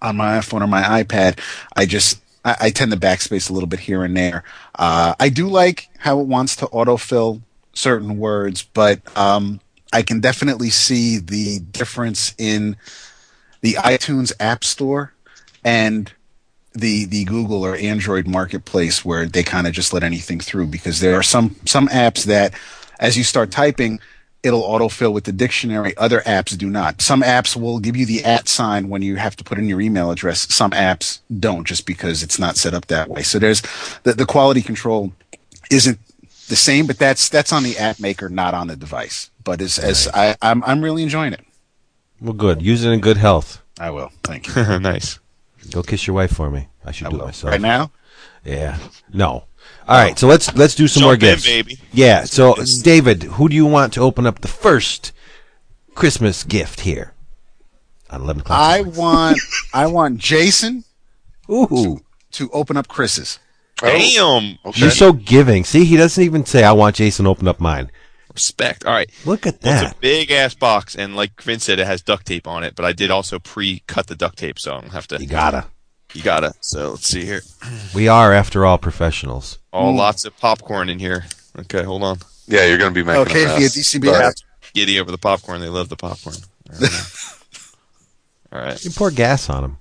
on 0.00 0.16
my 0.16 0.38
iPhone 0.38 0.62
or 0.62 0.68
my 0.68 1.02
iPad, 1.02 1.40
I 1.74 1.84
just 1.84 2.20
I, 2.44 2.56
I 2.60 2.70
tend 2.70 2.92
to 2.92 2.98
backspace 2.98 3.50
a 3.50 3.52
little 3.52 3.68
bit 3.68 3.80
here 3.80 4.04
and 4.04 4.16
there. 4.16 4.44
Uh, 4.76 5.14
I 5.18 5.28
do 5.28 5.48
like 5.48 5.88
how 5.98 6.20
it 6.20 6.28
wants 6.28 6.54
to 6.56 6.66
autofill 6.66 7.42
certain 7.72 8.18
words, 8.18 8.62
but 8.62 9.00
um, 9.18 9.60
I 9.92 10.02
can 10.02 10.20
definitely 10.20 10.70
see 10.70 11.18
the 11.18 11.58
difference 11.58 12.36
in 12.38 12.76
the 13.62 13.74
iTunes 13.74 14.32
App 14.38 14.62
Store 14.62 15.12
and 15.64 16.12
the 16.74 17.04
the 17.04 17.24
Google 17.24 17.64
or 17.64 17.76
Android 17.76 18.26
marketplace 18.26 19.04
where 19.04 19.26
they 19.26 19.42
kind 19.42 19.66
of 19.66 19.72
just 19.72 19.92
let 19.92 20.02
anything 20.02 20.40
through 20.40 20.66
because 20.66 21.00
there 21.00 21.14
are 21.16 21.22
some 21.22 21.56
some 21.66 21.88
apps 21.88 22.24
that 22.24 22.54
as 22.98 23.16
you 23.16 23.24
start 23.24 23.50
typing 23.50 24.00
it'll 24.42 24.62
autofill 24.62 25.12
with 25.12 25.24
the 25.24 25.32
dictionary. 25.32 25.96
Other 25.96 26.20
apps 26.22 26.56
do 26.56 26.68
not. 26.68 27.00
Some 27.00 27.22
apps 27.22 27.54
will 27.54 27.78
give 27.78 27.96
you 27.96 28.04
the 28.06 28.24
at 28.24 28.48
sign 28.48 28.88
when 28.88 29.02
you 29.02 29.16
have 29.16 29.36
to 29.36 29.44
put 29.44 29.58
in 29.58 29.68
your 29.68 29.80
email 29.80 30.10
address. 30.10 30.52
Some 30.52 30.72
apps 30.72 31.20
don't 31.38 31.64
just 31.64 31.86
because 31.86 32.22
it's 32.22 32.38
not 32.38 32.56
set 32.56 32.74
up 32.74 32.86
that 32.86 33.08
way. 33.08 33.22
So 33.22 33.38
there's 33.38 33.62
the, 34.02 34.14
the 34.14 34.26
quality 34.26 34.62
control 34.62 35.12
isn't 35.70 35.98
the 36.48 36.56
same 36.56 36.86
but 36.86 36.98
that's 36.98 37.28
that's 37.28 37.52
on 37.52 37.62
the 37.62 37.78
app 37.78 38.00
maker 38.00 38.28
not 38.28 38.52
on 38.54 38.66
the 38.66 38.76
device. 38.76 39.30
But 39.44 39.60
as 39.60 39.78
as 39.78 40.08
I, 40.12 40.36
I'm 40.42 40.62
I'm 40.64 40.82
really 40.82 41.02
enjoying 41.02 41.32
it. 41.32 41.44
Well, 42.20 42.34
good. 42.34 42.62
Use 42.62 42.84
it 42.84 42.90
in 42.90 43.00
good 43.00 43.16
health. 43.16 43.60
I 43.78 43.90
will. 43.90 44.10
Thank 44.22 44.48
you. 44.48 44.62
Nice. 44.78 45.18
Go 45.70 45.82
kiss 45.82 46.06
your 46.06 46.14
wife 46.14 46.32
for 46.32 46.50
me. 46.50 46.68
I 46.84 46.92
should 46.92 47.06
I 47.06 47.10
do 47.10 47.20
it 47.20 47.24
myself. 47.24 47.50
right 47.52 47.60
now 47.60 47.90
Yeah. 48.44 48.78
No. 49.12 49.44
All 49.86 49.96
right. 49.96 50.18
So 50.18 50.26
let's 50.26 50.54
let's 50.56 50.74
do 50.74 50.88
some 50.88 51.02
more 51.04 51.12
Jump 51.16 51.22
in, 51.22 51.28
gifts, 51.30 51.44
baby. 51.46 51.78
Yeah. 51.92 52.24
So 52.24 52.56
David, 52.82 53.22
who 53.24 53.48
do 53.48 53.54
you 53.54 53.66
want 53.66 53.92
to 53.94 54.00
open 54.00 54.26
up 54.26 54.40
the 54.40 54.48
first 54.48 55.12
Christmas 55.94 56.42
gift 56.44 56.80
here? 56.80 57.14
On 58.10 58.20
eleven 58.22 58.40
o'clock. 58.42 58.58
I 58.58 58.82
want 58.82 59.38
I 59.74 59.86
want 59.86 60.18
Jason 60.18 60.84
Ooh. 61.50 62.00
to 62.32 62.50
open 62.50 62.76
up 62.76 62.88
Chris's. 62.88 63.38
Damn. 63.78 64.58
Okay. 64.64 64.80
You're 64.80 64.90
so 64.90 65.12
giving. 65.12 65.64
See, 65.64 65.84
he 65.84 65.96
doesn't 65.96 66.22
even 66.22 66.44
say, 66.44 66.62
"I 66.62 66.72
want 66.72 66.96
Jason 66.96 67.24
to 67.24 67.30
open 67.30 67.48
up 67.48 67.58
mine." 67.60 67.90
Respect. 68.34 68.84
All 68.86 68.92
right. 68.92 69.10
Look 69.26 69.46
at 69.46 69.62
Well, 69.62 69.84
it's 69.84 69.92
a 69.92 69.96
big 70.00 70.30
ass 70.30 70.54
box, 70.54 70.94
and 70.96 71.14
like 71.14 71.40
Vince 71.42 71.64
said, 71.64 71.78
it 71.78 71.86
has 71.86 72.00
duct 72.02 72.26
tape 72.26 72.46
on 72.46 72.64
it. 72.64 72.74
But 72.74 72.84
I 72.86 72.92
did 72.92 73.10
also 73.10 73.38
pre-cut 73.38 74.06
the 74.06 74.14
duct 74.14 74.38
tape, 74.38 74.58
so 74.58 74.74
I 74.74 74.80
don't 74.80 74.90
have 74.92 75.06
to. 75.08 75.20
You 75.20 75.26
gotta. 75.26 75.66
You 76.14 76.22
gotta. 76.22 76.54
So 76.60 76.90
let's 76.92 77.06
see 77.06 77.24
here. 77.24 77.42
We 77.94 78.08
are, 78.08 78.32
after 78.32 78.64
all, 78.64 78.78
professionals. 78.78 79.58
All 79.72 79.94
lots 79.94 80.24
of 80.24 80.36
popcorn 80.38 80.88
in 80.88 80.98
here. 80.98 81.24
Okay, 81.58 81.82
hold 81.82 82.02
on. 82.02 82.18
Yeah, 82.46 82.64
you're 82.66 82.78
going 82.78 82.92
to 82.92 82.94
be 82.94 83.04
making 83.04 83.20
Okay, 83.22 83.44
a 83.44 83.48
via 83.48 83.58
mess. 83.60 83.76
DCB 83.76 84.06
Sorry. 84.06 84.24
app. 84.24 84.34
Giddy 84.74 84.98
over 84.98 85.10
the 85.10 85.18
popcorn. 85.18 85.60
They 85.60 85.68
love 85.68 85.88
the 85.90 85.96
popcorn. 85.96 86.36
All 86.72 86.78
right. 86.80 86.90
All 88.52 88.58
right. 88.60 88.84
You 88.84 88.90
pour 88.90 89.10
gas 89.10 89.48
on 89.50 89.62
them. 89.62 89.78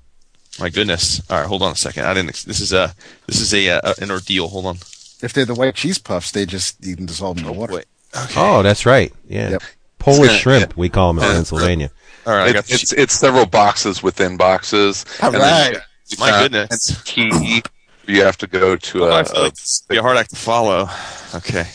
My 0.60 0.70
goodness. 0.70 1.22
All 1.30 1.40
right, 1.40 1.48
hold 1.48 1.62
on 1.64 1.72
a 1.72 1.76
second. 1.76 2.06
I 2.06 2.14
didn't. 2.14 2.30
ex- 2.30 2.44
This 2.44 2.60
is 2.60 2.74
a. 2.74 2.94
This 3.28 3.40
is 3.40 3.54
a, 3.54 3.70
uh 3.70 3.94
an 4.02 4.12
ordeal. 4.12 4.50
Hold 4.50 4.66
on. 4.66 4.76
If 5.24 5.32
they're 5.34 5.46
the 5.46 5.54
white 5.56 5.76
cheese 5.76 5.98
puffs, 5.98 6.32
they 6.32 6.46
just 6.46 6.84
you 6.86 6.96
can 6.98 7.06
dissolve 7.06 7.38
them 7.38 7.46
in 7.48 7.54
the 7.54 7.58
water. 7.60 7.74
Wait. 7.76 7.86
Okay. 8.16 8.34
Oh, 8.38 8.62
that's 8.62 8.86
right. 8.86 9.14
Yeah. 9.28 9.52
Yep. 9.52 9.64
Polish 10.00 10.32
Yeah, 10.32 10.38
shrimp, 10.38 10.78
we 10.78 10.90
call 10.90 11.14
them 11.14 11.24
in 11.24 11.32
Pennsylvania. 11.32 11.92
All 12.26 12.34
right. 12.34 12.56
I 12.56 12.60
It, 12.60 12.72
it's 12.72 12.92
it's 12.94 13.14
several 13.14 13.46
boxes 13.46 14.02
within 14.04 14.36
boxes. 14.38 15.06
All 15.22 15.34
and 15.34 15.42
then 15.42 15.72
right. 15.74 15.82
you 16.10 16.18
My 16.20 16.30
found 16.32 16.52
goodness. 16.52 17.02
Key. 17.04 17.62
You 18.08 18.24
have 18.24 18.38
to 18.40 18.48
go 18.48 18.76
to 18.76 19.04
Oh, 19.06 19.08
a. 19.08 19.12
I 19.12 19.22
like 19.22 19.54
this 19.56 19.84
be 19.88 19.98
a 19.98 20.02
hard 20.02 20.18
act 20.18 20.32
to 20.32 20.36
follow. 20.36 20.90
Okay. 21.36 21.66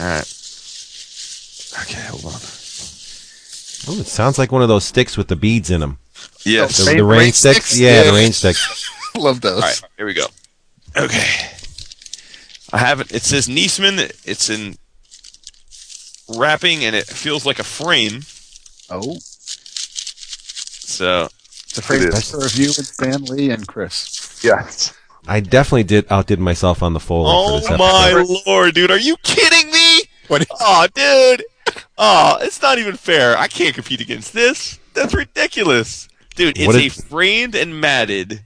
All 0.00 0.06
right. 0.06 0.30
Okay, 1.82 2.00
hold 2.08 2.24
on. 2.24 2.40
Oh, 3.86 4.00
it 4.00 4.06
sounds 4.06 4.38
like 4.38 4.50
one 4.50 4.62
of 4.62 4.68
those 4.68 4.84
sticks 4.84 5.16
with 5.16 5.28
the 5.28 5.36
beads 5.36 5.70
in 5.70 5.80
them. 5.80 5.98
Yes. 6.44 6.78
The, 6.78 6.86
Rain- 6.86 6.96
the 6.98 7.04
rain, 7.04 7.18
rain 7.20 7.32
sticks? 7.32 7.66
sticks? 7.66 7.78
Yeah, 7.78 8.04
the 8.04 8.12
rain 8.12 8.32
sticks. 8.32 8.90
Love 9.16 9.40
those. 9.42 9.54
All 9.62 9.68
right, 9.68 9.82
here 9.96 10.06
we 10.06 10.14
go. 10.14 10.26
Okay. 10.96 11.50
I 12.72 12.78
have 12.78 13.00
it. 13.00 13.12
It 13.12 13.22
says 13.22 13.46
Niesman. 13.46 13.98
It's 14.24 14.48
in 14.50 14.76
wrapping, 16.28 16.84
and 16.84 16.94
it 16.96 17.06
feels 17.06 17.46
like 17.46 17.58
a 17.58 17.64
frame. 17.64 18.22
Oh, 18.90 19.16
So 19.20 21.28
it's 21.64 21.78
a 21.78 21.82
frame 21.82 22.02
It 22.02 22.14
is. 22.14 22.30
for 22.30 22.40
review 22.40 22.68
with 22.68 22.86
Stan 22.86 23.24
Lee 23.24 23.50
and 23.50 23.66
Chris. 23.66 24.40
Yes. 24.42 24.92
I 25.26 25.40
definitely 25.40 25.84
did 25.84 26.06
outdid 26.10 26.38
myself 26.38 26.82
on 26.82 26.92
the 26.92 27.00
folding 27.00 27.32
for 27.32 27.60
this 27.60 27.70
Oh 27.70 27.76
my 27.78 28.42
lord, 28.46 28.74
dude! 28.74 28.90
Are 28.90 28.98
you 28.98 29.16
kidding 29.22 29.70
me? 29.70 30.02
What? 30.28 30.46
Oh, 30.60 30.86
dude! 30.94 31.44
Oh, 31.96 32.36
it's 32.42 32.60
not 32.60 32.78
even 32.78 32.96
fair. 32.96 33.36
I 33.38 33.48
can't 33.48 33.74
compete 33.74 34.02
against 34.02 34.34
this. 34.34 34.78
That's 34.92 35.14
ridiculous, 35.14 36.08
dude. 36.36 36.58
It's 36.58 36.66
What 36.66 36.76
a 36.76 36.90
framed 36.90 37.54
and 37.54 37.80
matted 37.80 38.44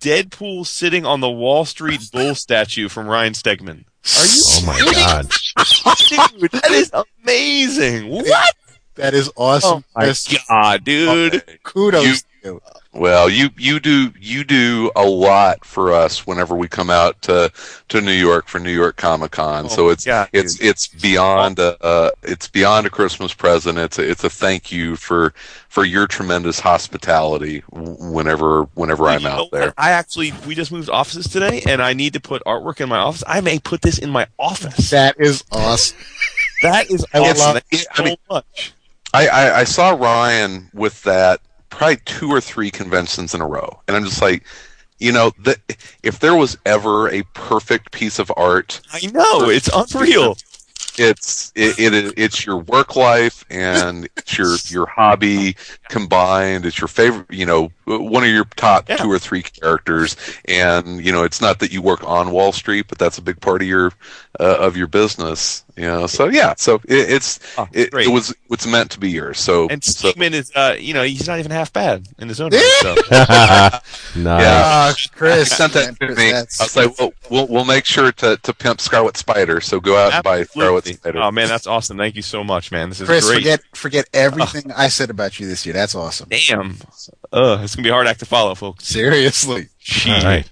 Deadpool 0.00 0.66
sitting 0.66 1.04
on 1.04 1.20
the 1.20 1.30
Wall 1.30 1.66
Street 1.66 2.00
Bull 2.10 2.34
statue 2.34 2.88
from 2.88 3.06
Ryan 3.06 3.34
Stegman. 3.34 3.84
Are 4.18 4.26
you? 4.26 4.42
Oh 4.46 4.62
my 4.66 4.78
god. 4.92 5.30
dude, 6.38 6.50
that 6.52 6.70
is 6.70 6.90
amazing. 7.24 8.08
What? 8.10 8.54
That 8.94 9.14
is 9.14 9.30
awesome. 9.36 9.84
Oh 9.94 10.00
my 10.00 10.14
god, 10.48 10.84
dude! 10.84 11.42
Kudos 11.64 12.04
You- 12.04 12.14
to. 12.46 12.60
Well, 12.92 13.28
you 13.28 13.50
you 13.58 13.78
do 13.78 14.10
you 14.18 14.42
do 14.42 14.90
a 14.96 15.04
lot 15.04 15.64
for 15.64 15.92
us 15.92 16.26
whenever 16.26 16.54
we 16.56 16.66
come 16.66 16.88
out 16.88 17.20
to 17.22 17.52
to 17.88 18.00
New 18.00 18.12
York 18.12 18.48
for 18.48 18.58
New 18.58 18.72
York 18.72 18.96
Comic 18.96 19.32
Con. 19.32 19.66
Oh 19.66 19.68
so 19.68 19.88
it's 19.90 20.06
my 20.06 20.12
God, 20.12 20.28
it's 20.32 20.54
dude. 20.54 20.66
it's 20.68 20.86
beyond 20.88 21.58
a 21.58 21.76
uh, 21.84 22.10
it's 22.22 22.48
beyond 22.48 22.86
a 22.86 22.90
Christmas 22.90 23.34
present. 23.34 23.76
It's 23.78 23.98
a, 23.98 24.10
it's 24.10 24.24
a 24.24 24.30
thank 24.30 24.72
you 24.72 24.96
for 24.96 25.34
for 25.68 25.84
your 25.84 26.06
tremendous 26.06 26.58
hospitality 26.60 27.62
w- 27.74 27.96
whenever 28.12 28.62
whenever 28.74 29.08
I'm 29.08 29.20
You 29.20 29.28
know 29.28 29.34
out 29.42 29.50
there. 29.50 29.66
what? 29.66 29.74
I 29.76 29.90
actually 29.90 30.32
we 30.46 30.54
just 30.54 30.72
moved 30.72 30.88
offices 30.88 31.28
today, 31.28 31.62
and 31.66 31.82
I 31.82 31.92
need 31.92 32.14
to 32.14 32.20
put 32.20 32.42
artwork 32.44 32.80
in 32.80 32.88
my 32.88 32.98
office. 32.98 33.22
I 33.26 33.42
may 33.42 33.58
put 33.58 33.82
this 33.82 33.98
in 33.98 34.08
my 34.08 34.26
office. 34.38 34.88
That 34.90 35.16
is 35.18 35.44
awesome. 35.52 35.98
That 36.62 36.90
is 36.90 37.04
I 37.12 37.18
awesome. 37.18 37.38
love- 37.54 37.62
Thank 37.70 37.86
I 38.00 38.04
mean- 38.04 38.16
so 38.28 38.34
much. 38.36 38.72
I, 39.14 39.28
I, 39.28 39.58
I 39.60 39.64
saw 39.64 39.90
Ryan 39.90 40.68
with 40.74 41.02
that 41.04 41.40
probably 41.76 41.98
two 42.04 42.30
or 42.30 42.40
three 42.40 42.70
conventions 42.70 43.34
in 43.34 43.40
a 43.40 43.46
row, 43.46 43.80
and 43.86 43.96
I'm 43.96 44.04
just 44.04 44.22
like, 44.22 44.42
you 44.98 45.12
know, 45.12 45.32
the, 45.42 45.58
if 46.02 46.18
there 46.20 46.34
was 46.34 46.56
ever 46.64 47.08
a 47.10 47.22
perfect 47.34 47.92
piece 47.92 48.18
of 48.18 48.32
art, 48.36 48.80
I 48.92 49.06
know 49.12 49.50
it's 49.50 49.68
unreal. 49.68 50.36
it's 50.98 51.52
it, 51.54 51.78
it 51.78 52.14
it's 52.16 52.46
your 52.46 52.56
work 52.56 52.96
life 52.96 53.44
and 53.50 54.08
it's 54.16 54.38
your 54.38 54.56
your 54.68 54.86
hobby 54.86 55.54
combined. 55.90 56.64
It's 56.64 56.80
your 56.80 56.88
favorite, 56.88 57.26
you 57.30 57.44
know, 57.44 57.70
one 57.84 58.24
of 58.24 58.30
your 58.30 58.46
top 58.56 58.88
Yeah. 58.88 58.96
two 58.96 59.12
or 59.12 59.18
three 59.18 59.42
characters, 59.42 60.16
and 60.46 61.04
you 61.04 61.12
know, 61.12 61.24
it's 61.24 61.42
not 61.42 61.58
that 61.58 61.70
you 61.72 61.82
work 61.82 62.02
on 62.04 62.30
Wall 62.30 62.52
Street, 62.52 62.86
but 62.88 62.96
that's 62.96 63.18
a 63.18 63.22
big 63.22 63.38
part 63.42 63.60
of 63.60 63.68
your 63.68 63.92
uh, 64.40 64.56
of 64.58 64.78
your 64.78 64.86
business. 64.86 65.62
You 65.76 65.84
know, 65.84 66.06
so 66.06 66.28
yeah, 66.30 66.54
so 66.56 66.76
it, 66.88 67.10
it's 67.10 67.38
Oh, 67.58 67.68
it, 67.70 67.90
great. 67.90 68.06
it 68.06 68.10
was 68.10 68.34
it's 68.50 68.66
meant 68.66 68.90
to 68.92 68.98
be 68.98 69.10
yours. 69.10 69.38
So 69.38 69.68
And 69.68 69.84
so, 69.84 70.10
is, 70.16 70.50
uh, 70.54 70.74
you 70.78 70.94
know, 70.94 71.02
he's 71.02 71.28
not 71.28 71.38
even 71.38 71.50
half 71.50 71.70
bad 71.70 72.08
in 72.18 72.28
his 72.28 72.40
own 72.40 72.50
right. 72.52 72.78
So. 72.80 72.94
nice. 74.20 74.44
Ah, 74.46 74.88
I 74.88 74.94
Chris. 75.14 75.50
sent 75.54 75.74
that 75.74 76.00
to 76.00 76.06
me. 76.14 76.28
I 76.28 76.32
that's- 76.32 76.58
was 76.60 76.76
like, 76.76 76.98
well, 76.98 77.12
we'll 77.30 77.46
we'll 77.48 77.64
make 77.66 77.84
sure 77.84 78.10
to, 78.12 78.38
to 78.38 78.54
pimp 78.54 78.80
Scarlet 78.80 79.18
Spider. 79.18 79.60
So 79.60 79.78
go 79.78 79.98
out 79.98 80.14
and 80.14 80.24
buy 80.24 80.44
Scarlet 80.44 80.86
Spider. 80.86 81.18
Oh 81.18 81.30
man, 81.30 81.48
that's 81.48 81.66
awesome. 81.66 81.98
Thank 81.98 82.16
you 82.16 82.22
so 82.22 82.42
much, 82.42 82.72
man. 82.72 82.88
This 82.88 83.02
is 83.02 83.06
Chris, 83.06 83.26
great. 83.26 83.36
forget 83.38 83.60
forget 83.74 84.08
everything 84.14 84.72
I 84.72 84.88
said 84.88 85.10
about 85.10 85.38
you 85.38 85.46
this 85.46 85.66
year. 85.66 85.74
That's 85.74 85.94
awesome. 85.94 86.28
Damn. 86.30 86.76
Uh, 87.32 87.58
it's 87.62 87.76
gonna 87.76 87.84
be 87.84 87.90
a 87.90 87.92
hard 87.92 88.06
act 88.06 88.20
to 88.20 88.26
follow, 88.26 88.54
folks. 88.54 88.86
Seriously. 88.86 89.68
Jeez. 89.84 90.16
All 90.18 90.24
right. 90.24 90.50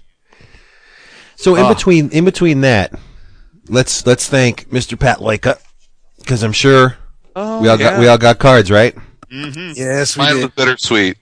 So 1.35 1.55
in 1.55 1.63
Ah. 1.65 1.73
between 1.73 2.09
in 2.09 2.25
between 2.25 2.61
that, 2.61 2.93
let's 3.69 4.05
let's 4.05 4.27
thank 4.27 4.69
Mr. 4.69 4.99
Pat 4.99 5.19
Loika 5.19 5.59
because 6.19 6.43
I'm 6.43 6.51
sure 6.53 6.97
Oh, 7.35 7.61
we 7.61 7.67
all 7.67 7.77
got 7.77 7.99
we 7.99 8.07
all 8.07 8.17
got 8.17 8.39
cards, 8.39 8.71
right? 8.71 8.95
hmm 9.29 9.71
Yes, 9.75 10.15
we 10.17 10.23
Mine 10.23 10.35
was 10.37 10.47
bittersweet. 10.51 11.17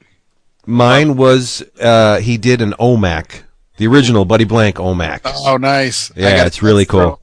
Mine 0.65 1.15
was 1.17 1.63
uh, 1.81 2.19
he 2.19 2.37
did 2.37 2.61
an 2.61 2.73
OMAC, 2.79 3.41
the 3.77 3.87
original 3.87 4.23
Buddy 4.25 4.45
Blank 4.45 4.75
OMAC. 4.77 5.21
Oh, 5.25 5.57
nice. 5.57 6.11
Yeah, 6.15 6.45
it's 6.45 6.61
really 6.61 6.85
Deathstroke. 6.85 7.17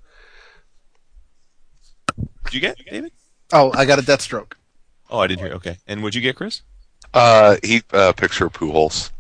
cool. 2.17 2.27
Did 2.45 2.55
you 2.55 2.61
get 2.61 2.77
David? 2.91 3.13
Oh, 3.53 3.73
I 3.75 3.85
got 3.85 3.99
a 3.99 4.03
Deathstroke. 4.03 4.53
Oh, 5.09 5.21
I 5.21 5.27
didn't 5.27 5.45
hear. 5.47 5.55
Okay. 5.55 5.79
And 5.87 6.03
what'd 6.03 6.15
you 6.15 6.21
get, 6.21 6.37
Chris? 6.37 6.63
Uh, 7.15 7.57
he 7.63 7.83
uh, 7.93 8.13
picture 8.13 8.47
of 8.47 8.53
Pujols. 8.53 9.11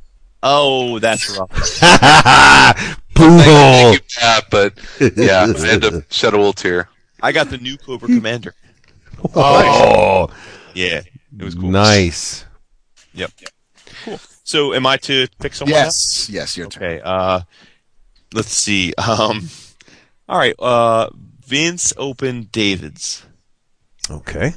Oh, 0.43 0.99
that's 0.99 1.39
rough. 1.39 1.51
Pool. 3.21 3.39
Thank 3.39 3.95
you, 3.95 4.01
Pat, 4.19 4.45
but 4.51 4.79
yeah, 5.17 5.43
I 5.57 5.67
had 5.67 5.83
to 5.83 6.05
shed 6.11 6.33
a 6.35 6.37
little 6.37 6.53
tear. 6.53 6.89
I 7.23 7.33
got 7.33 7.51
the 7.51 7.59
new 7.59 7.77
Cobra 7.77 8.09
Commander. 8.09 8.55
Oh, 9.35 10.29
Yeah, 10.75 11.03
it 11.39 11.45
was 11.45 11.55
cool. 11.55 11.71
nice. 11.71 12.45
Yep. 13.13 13.33
Cool. 14.05 14.19
So, 14.45 14.73
am 14.75 14.87
I 14.87 14.97
to 14.99 15.29
pick 15.41 15.55
someone? 15.55 15.77
else? 15.79 16.29
Yes. 16.29 16.31
Yes, 16.31 16.57
your 16.57 16.69
turn. 16.69 16.83
Okay. 16.83 17.01
Uh, 17.05 17.41
let's 18.33 18.53
see. 18.53 18.95
Um, 18.97 19.49
all 20.29 20.39
right. 20.39 20.55
Uh, 20.59 21.11
Vince 21.47 21.93
opened 21.97 22.51
David's. 22.53 23.25
Okay, 24.11 24.55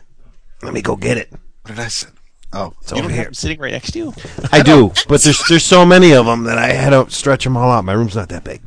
let 0.62 0.74
me 0.74 0.82
go 0.82 0.96
get 0.96 1.18
it. 1.18 1.32
What 1.32 1.76
did 1.76 1.80
I 1.80 1.88
say? 1.90 2.08
Oh, 2.54 2.74
it's 2.82 2.92
You 2.92 2.98
over 2.98 3.08
don't 3.08 3.12
have 3.18 3.26
here. 3.28 3.34
sitting 3.34 3.60
right 3.60 3.72
next 3.72 3.92
to 3.92 4.00
you. 4.00 4.14
I 4.52 4.62
do, 4.62 4.92
but 5.08 5.22
there's 5.24 5.42
there's 5.50 5.64
so 5.64 5.86
many 5.86 6.14
of 6.14 6.26
them 6.26 6.44
that 6.44 6.58
I 6.58 6.68
had 6.74 6.92
to 6.92 7.10
stretch 7.10 7.44
them 7.44 7.58
all 7.58 7.72
out. 7.72 7.84
My 7.84 7.94
room's 7.94 8.16
not 8.16 8.30
that 8.30 8.44
big. 8.44 8.62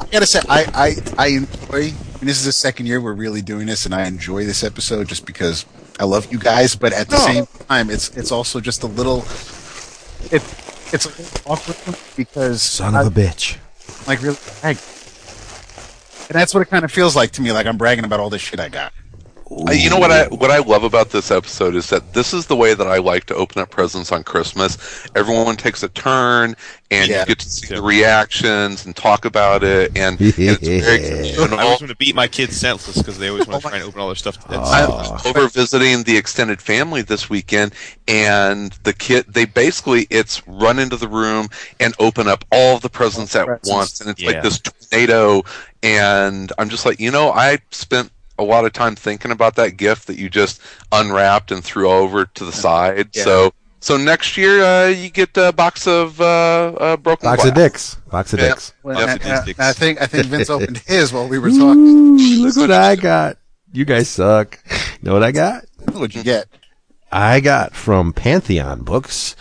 I 0.00 0.06
gotta 0.10 0.26
say, 0.26 0.40
I, 0.48 0.64
I, 0.74 0.94
I 1.18 1.26
enjoy. 1.28 1.76
I 1.76 2.18
mean, 2.18 2.26
this 2.28 2.38
is 2.38 2.44
the 2.44 2.52
second 2.52 2.86
year 2.86 3.00
we're 3.00 3.12
really 3.12 3.42
doing 3.42 3.66
this, 3.66 3.84
and 3.86 3.94
I 3.94 4.06
enjoy 4.06 4.44
this 4.44 4.64
episode 4.64 5.08
just 5.08 5.26
because 5.26 5.66
I 6.00 6.04
love 6.04 6.32
you 6.32 6.38
guys. 6.38 6.74
But 6.76 6.92
at 6.92 7.08
the 7.08 7.16
No. 7.18 7.24
same 7.26 7.46
time, 7.68 7.90
it's 7.90 8.08
it's 8.16 8.32
also 8.32 8.60
just 8.60 8.82
a 8.84 8.86
little. 8.86 9.18
It 10.30 10.42
it's 10.92 11.04
a 11.04 11.08
little 11.08 11.52
awkward 11.52 11.96
because 12.16 12.62
Son 12.62 12.94
of 12.94 13.06
a 13.06 13.10
bitch. 13.10 13.58
like 14.06 14.22
really 14.22 14.38
brag. 14.60 14.78
and 16.28 16.34
that's 16.34 16.54
what 16.54 16.60
it 16.62 16.66
kind 16.70 16.84
of 16.84 16.92
feels 16.92 17.14
like 17.16 17.32
to 17.32 17.42
me. 17.42 17.52
Like 17.52 17.66
I'm 17.66 17.76
bragging 17.76 18.04
about 18.04 18.20
all 18.20 18.30
this 18.30 18.40
shit 18.42 18.60
I 18.60 18.68
got. 18.68 18.92
Uh, 19.48 19.72
You 19.72 19.90
know 19.90 19.98
what 19.98 20.10
I 20.10 20.24
what 20.26 20.50
I 20.50 20.58
love 20.58 20.82
about 20.82 21.10
this 21.10 21.30
episode 21.30 21.76
is 21.76 21.88
that 21.90 22.12
this 22.12 22.34
is 22.34 22.46
the 22.46 22.56
way 22.56 22.74
that 22.74 22.86
I 22.88 22.98
like 22.98 23.24
to 23.26 23.34
open 23.34 23.62
up 23.62 23.70
presents 23.70 24.10
on 24.10 24.24
Christmas. 24.24 24.76
Everyone 25.14 25.56
takes 25.56 25.82
a 25.84 25.88
turn, 25.88 26.56
and 26.90 27.08
Yeah. 27.08 27.20
you 27.20 27.26
get 27.26 27.38
to 27.40 27.48
see 27.48 27.68
the 27.68 27.80
reactions 27.80 28.84
and 28.86 28.94
talk 28.96 29.24
about 29.24 29.62
it, 29.62 29.92
and, 29.94 30.18
and 30.20 30.58
it's 30.60 30.68
very 30.84 30.96
I 30.96 30.98
communal. 30.98 31.58
always 31.60 31.80
want 31.80 31.90
to 31.90 31.96
beat 31.96 32.14
my 32.16 32.26
kids 32.26 32.56
senseless 32.56 32.98
because 32.98 33.18
they 33.18 33.28
always 33.28 33.46
want 33.46 33.62
to 33.62 33.68
try 33.68 33.76
and 33.78 33.84
open 33.86 34.00
all 34.00 34.08
their 34.08 34.16
stuff. 34.16 34.36
That's, 34.48 34.68
I 34.72 34.86
was 34.86 35.26
over 35.26 35.48
visiting 35.48 36.02
the 36.02 36.16
extended 36.16 36.60
family 36.60 37.02
this 37.02 37.30
weekend, 37.30 37.72
and 38.08 38.72
the 38.82 38.92
kid 38.92 39.26
they 39.28 39.44
basically 39.44 40.08
it's 40.10 40.42
run 40.48 40.78
into 40.80 40.96
the 40.96 41.08
room 41.08 41.48
and 41.78 41.94
open 42.00 42.26
up 42.26 42.44
all 42.50 42.76
of 42.76 42.82
the 42.82 42.90
presents 42.90 43.36
at 43.36 43.46
Presents. 43.46 43.70
once, 43.70 44.00
and 44.00 44.10
it's 44.10 44.20
Yeah. 44.20 44.28
like 44.28 44.42
this 44.42 44.58
tornado. 44.58 45.42
And 45.82 46.52
I'm 46.58 46.68
just 46.68 46.84
like, 46.84 46.98
you 46.98 47.12
know, 47.12 47.30
I 47.30 47.58
spent 47.70 48.10
a 48.38 48.42
lot 48.44 48.64
of 48.64 48.72
time 48.72 48.96
thinking 48.96 49.30
about 49.30 49.54
that 49.56 49.76
gift 49.76 50.06
that 50.08 50.16
you 50.18 50.28
just 50.28 50.60
unwrapped 50.92 51.50
and 51.52 51.62
threw 51.64 51.90
over 51.90 52.26
to 52.26 52.44
the 52.44 52.52
side. 52.52 53.08
Yeah. 53.14 53.24
So. 53.24 53.52
So 53.78 53.96
next 53.96 54.36
year, 54.36 54.64
uh, 54.64 54.88
you 54.88 55.10
get 55.10 55.36
a 55.36 55.52
box 55.52 55.86
of 55.86 56.20
uh, 56.20 56.24
uh, 56.24 56.96
broken 56.96 57.26
Box 57.28 57.42
glass. 57.42 57.48
of 57.50 57.54
dicks. 57.54 57.94
Box 58.10 58.32
of 58.32 58.40
Yeah. 58.40 58.48
dicks. 58.48 58.72
Well, 58.82 58.98
Yeah, 58.98 59.12
and- 59.12 59.22
for 59.22 59.28
and- 59.28 59.46
these 59.46 59.54
and 59.58 59.66
I 59.68 59.72
think 59.72 60.00
I 60.02 60.06
think 60.06 60.26
Vince 60.26 60.50
opened 60.50 60.78
his 60.86 61.12
while 61.12 61.28
we 61.28 61.38
were 61.38 61.50
talking. 61.50 62.18
Ooh, 62.18 62.42
look 62.42 62.56
what 62.56 62.72
I 62.72 62.96
got. 62.96 63.36
You 63.72 63.84
guys 63.84 64.08
suck. 64.08 64.58
know 65.02 65.12
what 65.12 65.22
I 65.22 65.30
got? 65.30 65.66
What'd 65.92 66.16
you 66.16 66.24
get? 66.24 66.46
I 67.12 67.38
got 67.38 67.74
from 67.76 68.12
Pantheon 68.12 68.80
Books 68.82 69.36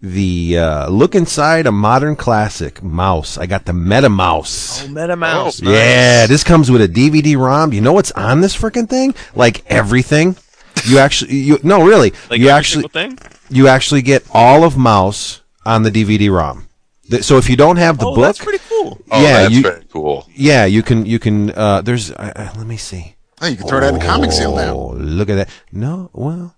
the 0.00 0.58
uh, 0.58 0.88
look 0.88 1.14
inside 1.14 1.66
a 1.66 1.72
modern 1.72 2.14
classic 2.16 2.80
Maus. 2.82 3.38
I 3.38 3.46
got 3.46 3.64
the 3.64 3.72
Meta 3.72 4.08
Mouse. 4.08 4.86
MetaMaus. 4.86 5.62
Oh, 5.66 5.70
Yeah, 5.70 6.26
this 6.26 6.44
comes 6.44 6.70
with 6.70 6.82
a 6.82 6.88
DVD 6.88 7.36
ROM. 7.36 7.72
You 7.72 7.80
know 7.80 7.92
what's 7.92 8.12
on 8.12 8.40
this 8.40 8.56
freaking 8.56 8.88
thing? 8.88 9.14
Like 9.34 9.64
everything. 9.70 10.36
You 10.86 10.98
actually, 10.98 11.34
you 11.36 11.58
no, 11.64 11.84
really. 11.84 12.12
Like 12.30 12.38
you 12.38 12.48
every 12.48 12.58
actually, 12.58 12.88
thing. 12.88 13.18
you 13.50 13.66
actually 13.66 14.02
get 14.02 14.24
all 14.32 14.62
of 14.64 14.74
Maus 14.74 15.40
on 15.66 15.82
the 15.82 15.90
DVD 15.90 16.30
ROM. 16.30 16.68
So 17.22 17.38
if 17.38 17.48
you 17.50 17.56
don't 17.56 17.76
have 17.76 17.98
the 17.98 18.06
oh, 18.06 18.14
book, 18.14 18.24
that's 18.24 18.38
pretty 18.38 18.62
cool. 18.68 19.00
Oh, 19.10 19.22
Yeah, 19.22 19.42
that's 19.42 19.54
you- 19.54 19.62
very 19.62 19.84
cool. 19.90 20.26
yeah, 20.34 20.66
you 20.66 20.82
can, 20.82 21.06
you 21.06 21.18
can. 21.18 21.50
Uh, 21.50 21.80
there's, 21.80 22.12
uh, 22.12 22.32
uh, 22.36 22.52
let 22.56 22.66
me 22.66 22.76
see. 22.76 23.16
Oh, 23.40 23.46
you 23.46 23.56
can 23.56 23.66
throw 23.66 23.80
that 23.80 23.94
in 23.94 23.98
the 23.98 24.04
Comic 24.04 24.30
Zeal 24.30 24.54
now. 24.54 24.74
Oh, 24.74 24.92
look 24.94 25.30
at 25.30 25.36
that. 25.36 25.48
No, 25.72 26.10
well, 26.12 26.54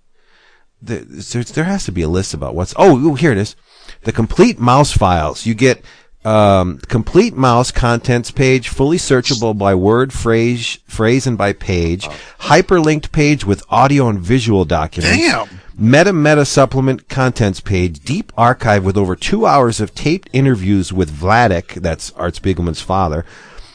there, 0.82 1.04
there, 1.44 1.64
has 1.64 1.84
to 1.84 1.92
be 1.92 2.02
a 2.02 2.08
list 2.08 2.34
about 2.34 2.54
what's. 2.54 2.74
Oh, 2.76 3.14
here 3.14 3.32
it 3.32 3.38
is. 3.38 3.56
The 4.02 4.12
complete 4.12 4.58
Maus 4.58 4.96
files. 4.96 5.46
You 5.46 5.54
get 5.54 5.84
um, 6.24 6.78
complete 6.78 7.34
Maus 7.34 7.72
contents 7.72 8.30
page, 8.30 8.68
fully 8.68 8.98
searchable 8.98 9.56
by 9.56 9.74
word, 9.74 10.12
phrase, 10.12 10.78
phrase, 10.86 11.26
and 11.26 11.38
by 11.38 11.52
page. 11.52 12.04
Hyperlinked 12.40 13.12
page 13.12 13.44
with 13.44 13.62
audio 13.70 14.08
and 14.08 14.20
visual 14.20 14.64
documents. 14.64 15.16
Damn. 15.16 15.48
Meta 15.76 16.12
Meta 16.12 16.44
Supplement 16.44 17.08
contents 17.08 17.60
page, 17.60 18.00
deep 18.00 18.32
archive 18.36 18.84
with 18.84 18.98
over 18.98 19.16
two 19.16 19.46
hours 19.46 19.80
of 19.80 19.94
taped 19.94 20.28
interviews 20.32 20.92
with 20.92 21.10
Vladek, 21.10 21.80
that's 21.80 22.12
Art 22.12 22.34
Spiegelman's 22.34 22.82
father, 22.82 23.24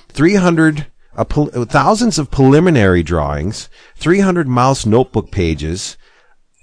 300, 0.09 0.85
uh, 1.17 1.23
pol- 1.23 1.47
thousands 1.47 2.19
of 2.19 2.29
preliminary 2.29 3.01
drawings, 3.01 3.69
300 3.95 4.47
Maus 4.47 4.85
notebook 4.85 5.31
pages, 5.31 5.97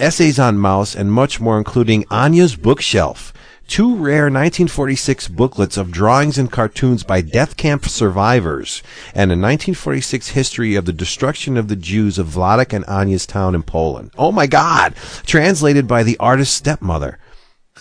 essays 0.02 0.38
on 0.38 0.58
Maus, 0.58 0.96
and 0.96 1.12
much 1.12 1.40
more, 1.40 1.56
including 1.56 2.04
Anya's 2.10 2.56
bookshelf. 2.56 3.32
Two 3.68 3.94
rare 3.94 4.24
1946 4.24 5.28
booklets 5.28 5.76
of 5.76 5.90
drawings 5.90 6.36
and 6.36 6.50
cartoons 6.50 7.04
by 7.04 7.20
death 7.22 7.56
camp 7.56 7.86
survivors, 7.86 8.82
and 9.14 9.30
a 9.30 9.38
1946 9.38 10.28
history 10.30 10.74
of 10.74 10.84
the 10.84 10.92
destruction 10.92 11.56
of 11.56 11.68
the 11.68 11.76
Jews 11.76 12.18
of 12.18 12.26
Vladek 12.26 12.72
and 12.72 12.84
Anya's 12.84 13.24
town 13.24 13.54
in 13.54 13.62
Poland. 13.62 14.10
Oh 14.18 14.32
my 14.32 14.46
God! 14.46 14.94
Translated 15.24 15.86
by 15.86 16.02
the 16.02 16.18
artist's 16.18 16.54
stepmother. 16.54 17.18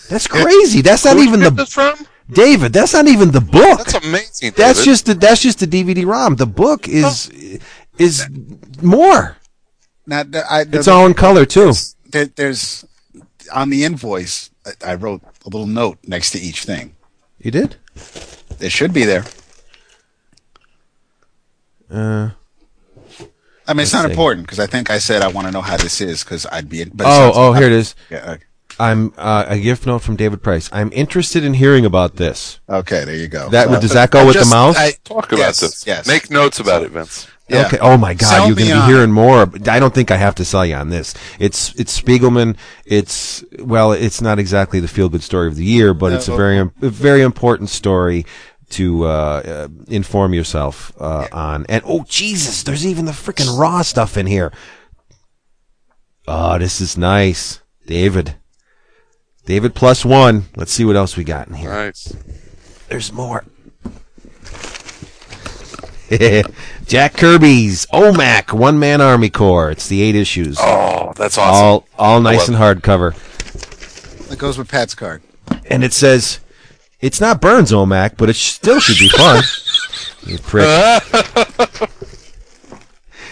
That's 0.10 0.28
crazy. 0.28 0.82
That's 0.82 1.04
not 1.04 1.18
Who'd 1.18 1.28
even 1.28 1.40
the 1.42 1.50
this 1.50 1.74
from? 1.74 2.08
David. 2.30 2.72
That's 2.72 2.94
not 2.94 3.08
even 3.08 3.32
the 3.32 3.42
book. 3.42 3.80
That's 3.80 3.96
amazing. 3.96 4.54
That's 4.56 4.86
just 4.86 5.08
the 5.08 5.16
that's 5.16 5.42
just 5.42 5.60
the 5.60 5.68
DVD 5.68 6.06
ROM. 6.06 6.36
The 6.36 6.46
book 6.46 6.88
is 6.88 7.60
is 7.98 8.28
more. 8.82 9.38
Now, 10.08 10.22
I, 10.50 10.64
the, 10.64 10.78
It's 10.80 10.88
all 10.88 11.06
in 11.06 11.14
color 11.14 11.46
too. 11.46 11.74
There, 12.12 12.26
there's 12.26 12.86
on 13.54 13.70
the 13.70 13.84
invoice. 13.84 14.50
I- 14.66 14.92
I 14.92 14.96
wrote 14.96 15.22
a 15.46 15.50
little 15.50 15.68
note 15.68 15.98
next 16.06 16.32
to 16.32 16.40
each 16.40 16.64
thing. 16.66 16.96
You 17.40 17.52
did? 17.52 17.78
It 18.60 18.72
should 18.72 18.94
be 18.94 19.06
there. 19.06 19.26
Uh, 21.90 22.30
I 23.68 23.74
mean, 23.74 23.84
it's 23.84 23.94
not 23.94 24.06
see. 24.06 24.12
important 24.12 24.46
because 24.46 24.60
I 24.60 24.68
think 24.68 24.90
I 24.90 24.98
said 25.00 25.22
I 25.22 25.28
want 25.28 25.48
to 25.48 25.52
know 25.52 25.62
how 25.62 25.78
this 25.78 26.02
is 26.02 26.24
because 26.24 26.46
I'd 26.52 26.70
be. 26.70 26.84
But 26.86 27.06
it 27.06 27.10
oh, 27.10 27.12
sounds- 27.12 27.38
oh, 27.38 27.54
here 27.54 27.68
it 27.68 27.74
is. 27.74 27.96
Yeah. 28.10 28.38
I'm 28.80 29.14
uh, 29.18 29.46
a 29.48 29.60
gift 29.60 29.86
note 29.86 30.00
from 30.02 30.16
David 30.16 30.42
Price. 30.42 30.70
I'm 30.72 30.92
interested 30.94 31.44
in 31.44 31.56
hearing 31.56 31.86
about 31.86 32.16
this. 32.16 32.60
Okay, 32.70 33.04
there 33.04 33.16
you 33.16 33.28
go. 33.28 33.50
That 33.50 33.68
So- 33.68 33.82
does 33.82 33.94
that 33.94 34.12
go 34.12 34.20
I 34.20 34.26
with 34.26 34.40
the 34.40 34.46
mouse? 34.46 34.78
I- 34.78 34.94
Talk 35.04 35.28
about 35.28 35.38
yes, 35.40 35.60
this. 35.60 35.86
Yes. 35.86 36.08
Make 36.08 36.32
notes 36.32 36.60
about 36.60 36.84
it, 36.84 36.92
Vince. 36.92 37.28
Yeah. 37.52 37.68
Okay. 37.68 37.78
Oh 37.80 37.98
my 37.98 38.14
God, 38.14 38.28
Sell 38.28 38.48
you're 38.48 38.56
going 38.56 38.70
to 38.70 38.76
on 38.76 38.88
be 38.88 38.94
hearing 38.94 39.12
more. 39.12 39.42
I 39.70 39.80
don't 39.80 39.94
think 39.94 40.10
I 40.10 40.18
have 40.18 40.36
to 40.36 40.46
sell 40.46 40.66
you 40.66 40.76
on 40.76 40.90
this. 40.90 41.14
It's 41.40 41.76
it's 41.76 42.00
Spiegelman. 42.00 42.56
It's 42.86 43.44
well, 43.60 43.92
it's 43.92 44.22
not 44.22 44.40
exactly 44.40 44.80
the 44.80 44.88
feel 44.88 45.10
good 45.10 45.24
story 45.24 45.48
of 45.48 45.56
the 45.56 45.66
year, 45.66 45.94
but 45.94 46.14
it's 46.14 46.28
a 46.28 46.36
very 46.36 46.60
a 46.60 46.72
very 46.82 47.22
important 47.22 47.70
story 47.70 48.26
to 48.70 49.06
uh, 49.06 49.08
uh, 49.08 49.68
inform 49.88 50.34
yourself 50.34 50.94
uh, 51.00 51.28
on. 51.32 51.66
And 51.68 51.84
oh 51.86 52.06
Jesus, 52.08 52.64
there's 52.64 52.86
even 52.86 53.06
the 53.06 53.12
freaking 53.12 53.60
raw 53.60 53.82
stuff 53.82 54.18
in 54.18 54.28
here. 54.28 54.54
Oh, 56.28 56.58
this 56.58 56.80
is 56.80 56.98
nice, 56.98 57.62
David. 57.86 58.36
David 59.46 59.76
plus 59.76 60.06
one. 60.06 60.46
Let's 60.56 60.72
see 60.72 60.86
what 60.86 60.96
else 60.96 61.18
we 61.18 61.24
got 61.24 61.48
in 61.48 61.56
here. 61.56 61.70
Nice. 61.70 62.16
There's 62.88 63.12
more. 63.12 63.44
Jack 66.88 67.14
Kirby's 67.14 67.86
OMAC 67.88 68.52
One 68.52 68.78
Man 68.80 69.00
Army 69.00 69.30
Corps. 69.30 69.72
It's 69.72 69.88
the 69.88 70.02
eight 70.02 70.16
issues. 70.16 70.58
Oh, 70.60 71.14
that's 71.16 71.38
awesome. 71.38 71.66
all 71.66 71.88
all 71.98 72.20
nice 72.20 72.50
and 72.50 72.58
hardcover. 72.58 73.16
That 74.28 74.38
goes 74.38 74.58
with 74.58 74.70
Pat's 74.70 74.94
card. 74.94 75.22
And 75.70 75.86
it 75.86 75.94
says 75.94 76.42
it's 77.00 77.22
not 77.22 77.40
Byrne's 77.40 77.72
OMAC, 77.72 78.18
but 78.18 78.30
it 78.30 78.36
still 78.36 78.82
should 78.82 79.00
be 79.00 79.08
fun. 79.08 79.42
you 80.26 80.38
prick. 80.40 80.68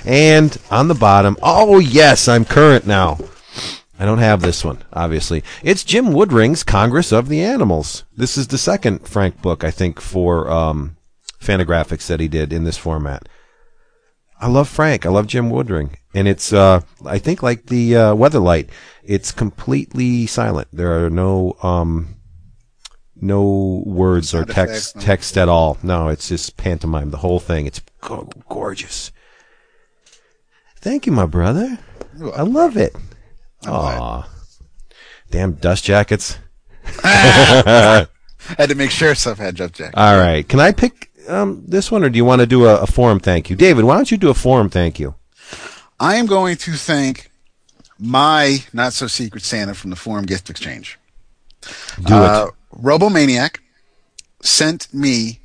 and 0.06 0.58
on 0.72 0.88
the 0.88 0.96
bottom, 0.96 1.36
oh 1.42 1.80
yes, 1.80 2.30
I'm 2.30 2.46
current 2.46 2.88
now. 2.88 3.18
I 4.00 4.06
don't 4.06 4.20
have 4.20 4.42
this 4.42 4.64
one, 4.64 4.82
obviously. 4.94 5.44
It's 5.62 5.84
Jim 5.84 6.14
Woodring's 6.14 6.64
Congress 6.64 7.12
of 7.12 7.28
the 7.28 7.42
Animals. 7.42 8.06
This 8.16 8.38
is 8.38 8.48
the 8.48 8.58
second 8.58 9.06
Frank 9.06 9.42
book, 9.42 9.66
I 9.66 9.72
think, 9.72 10.00
for 10.00 10.50
um, 10.50 10.96
Fantagraphics 11.40 12.08
that 12.08 12.20
he 12.20 12.28
did 12.28 12.52
in 12.52 12.64
this 12.64 12.78
format. 12.78 13.28
I 14.42 14.48
love 14.48 14.70
Frank. 14.70 15.06
I 15.06 15.10
love 15.10 15.28
Jim 15.28 15.50
Woodring, 15.50 15.96
and 16.14 16.28
it's 16.28 16.54
uh, 16.54 16.82
I 17.06 17.20
think 17.20 17.44
like 17.44 17.66
the 17.66 17.96
uh, 17.96 18.16
Weathercraft. 18.16 18.70
It's 19.04 19.32
completely 19.32 20.28
silent. 20.28 20.70
There 20.72 21.06
are 21.06 21.10
no 21.10 21.58
um, 21.62 22.16
no 23.16 23.84
words 23.86 24.34
or 24.34 24.46
text 24.46 24.56
effects, 24.56 24.96
no. 24.96 25.02
text 25.02 25.38
at 25.38 25.50
all. 25.50 25.78
No, 25.84 26.08
it's 26.08 26.30
just 26.30 26.56
pantomime. 26.56 27.12
The 27.12 27.18
whole 27.18 27.40
thing. 27.40 27.66
It's 27.66 27.82
go- 28.02 28.30
gorgeous. 28.48 29.12
Thank 30.78 31.06
you, 31.06 31.12
my 31.12 31.26
brother. 31.26 31.78
I 32.36 32.44
love 32.44 32.78
it. 32.78 32.96
Aw, 33.68 34.30
damn 35.30 35.54
dust 35.54 35.84
jackets. 35.84 36.38
I 37.04 38.08
had 38.58 38.70
to 38.70 38.76
make 38.76 38.92
sure 38.92 39.14
stuff 39.16 39.38
had 39.38 39.56
Jeff 39.56 39.74
jackets. 39.74 39.98
All 39.98 40.18
right, 40.18 40.48
can 40.48 40.62
I 40.62 40.72
pick 40.72 41.09
um, 41.30 41.64
this 41.68 41.92
one, 41.92 42.04
or 42.04 42.10
do 42.10 42.18
you 42.18 42.26
want 42.26 42.42
to 42.42 42.48
do 42.48 42.66
a, 42.66 42.82
a 42.82 42.88
forum 42.88 43.20
thank 43.20 43.50
you, 43.50 43.56
David? 43.56 43.86
Why 43.86 43.96
don't 43.96 44.12
you 44.12 44.18
do 44.18 44.30
a 44.30 44.34
forum 44.34 44.70
thank 44.70 45.00
you? 45.00 45.16
I 46.00 46.16
am 46.16 46.26
going 46.26 46.58
to 46.58 46.74
thank 46.74 47.30
my 48.00 48.60
not 48.74 48.94
so 48.94 49.08
secret 49.08 49.44
Santa 49.44 49.74
from 49.74 49.90
the 49.90 49.96
Forum 49.96 50.26
Gift 50.26 50.50
Exchange. 50.50 50.98
Do 52.04 52.14
uh, 52.14 52.48
it. 52.48 52.82
Robomaniac 52.82 53.58
sent 54.42 54.94
me 54.94 55.40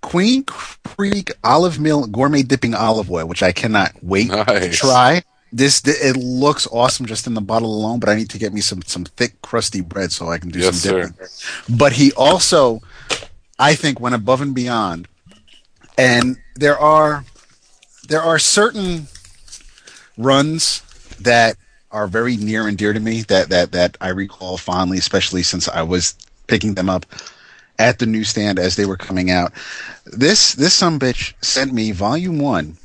Queen 0.00 0.44
Creek 0.44 1.30
Olive 1.44 1.78
Mill 1.78 2.06
Gourmet 2.06 2.42
Dipping 2.42 2.74
Olive 2.74 3.10
Oil, 3.10 3.26
which 3.26 3.42
I 3.42 3.52
cannot 3.52 3.92
wait 4.02 4.30
to 4.30 4.70
try. 4.72 5.22
This 5.52 5.82
it 5.86 6.16
looks 6.16 6.66
awesome 6.72 7.06
just 7.06 7.28
in 7.28 7.34
the 7.34 7.40
bottle 7.40 7.72
alone, 7.72 8.00
but 8.00 8.08
I 8.08 8.16
need 8.16 8.30
to 8.30 8.38
get 8.38 8.52
me 8.52 8.60
some 8.60 8.82
some 8.82 9.04
thick 9.04 9.40
crusty 9.40 9.82
bread 9.82 10.10
so 10.10 10.28
I 10.28 10.38
can 10.38 10.50
do 10.50 10.58
Yes, 10.58 10.80
some 10.80 10.90
sir. 10.90 11.02
dipping. 11.06 11.78
But 11.78 11.92
he 11.92 12.12
also, 12.14 12.82
I 13.58 13.74
think, 13.74 14.00
went 14.00 14.14
above 14.14 14.40
and 14.40 14.54
beyond. 14.54 15.08
And 15.96 16.36
there 16.56 16.78
are 16.78 17.24
there 18.08 18.22
are 18.22 18.38
certain 18.38 19.06
runs 20.16 20.82
that 21.20 21.56
are 21.90 22.06
very 22.06 22.36
near 22.36 22.66
and 22.66 22.76
dear 22.76 22.92
to 22.92 23.00
me 23.00 23.22
that 23.22 23.48
that 23.50 23.72
that 23.72 23.96
I 24.00 24.08
recall 24.08 24.56
fondly, 24.58 24.98
especially 24.98 25.42
since 25.42 25.68
I 25.68 25.82
was 25.82 26.14
picking 26.46 26.74
them 26.74 26.90
up 26.90 27.06
at 27.78 27.98
the 27.98 28.06
newsstand 28.06 28.58
as 28.58 28.76
they 28.76 28.86
were 28.86 28.96
coming 28.96 29.30
out. 29.30 29.52
This 30.04 30.54
this 30.54 30.74
some 30.74 30.98
bitch 30.98 31.34
sent 31.40 31.72
me 31.72 31.92
volume 31.92 32.38
one, 32.38 32.76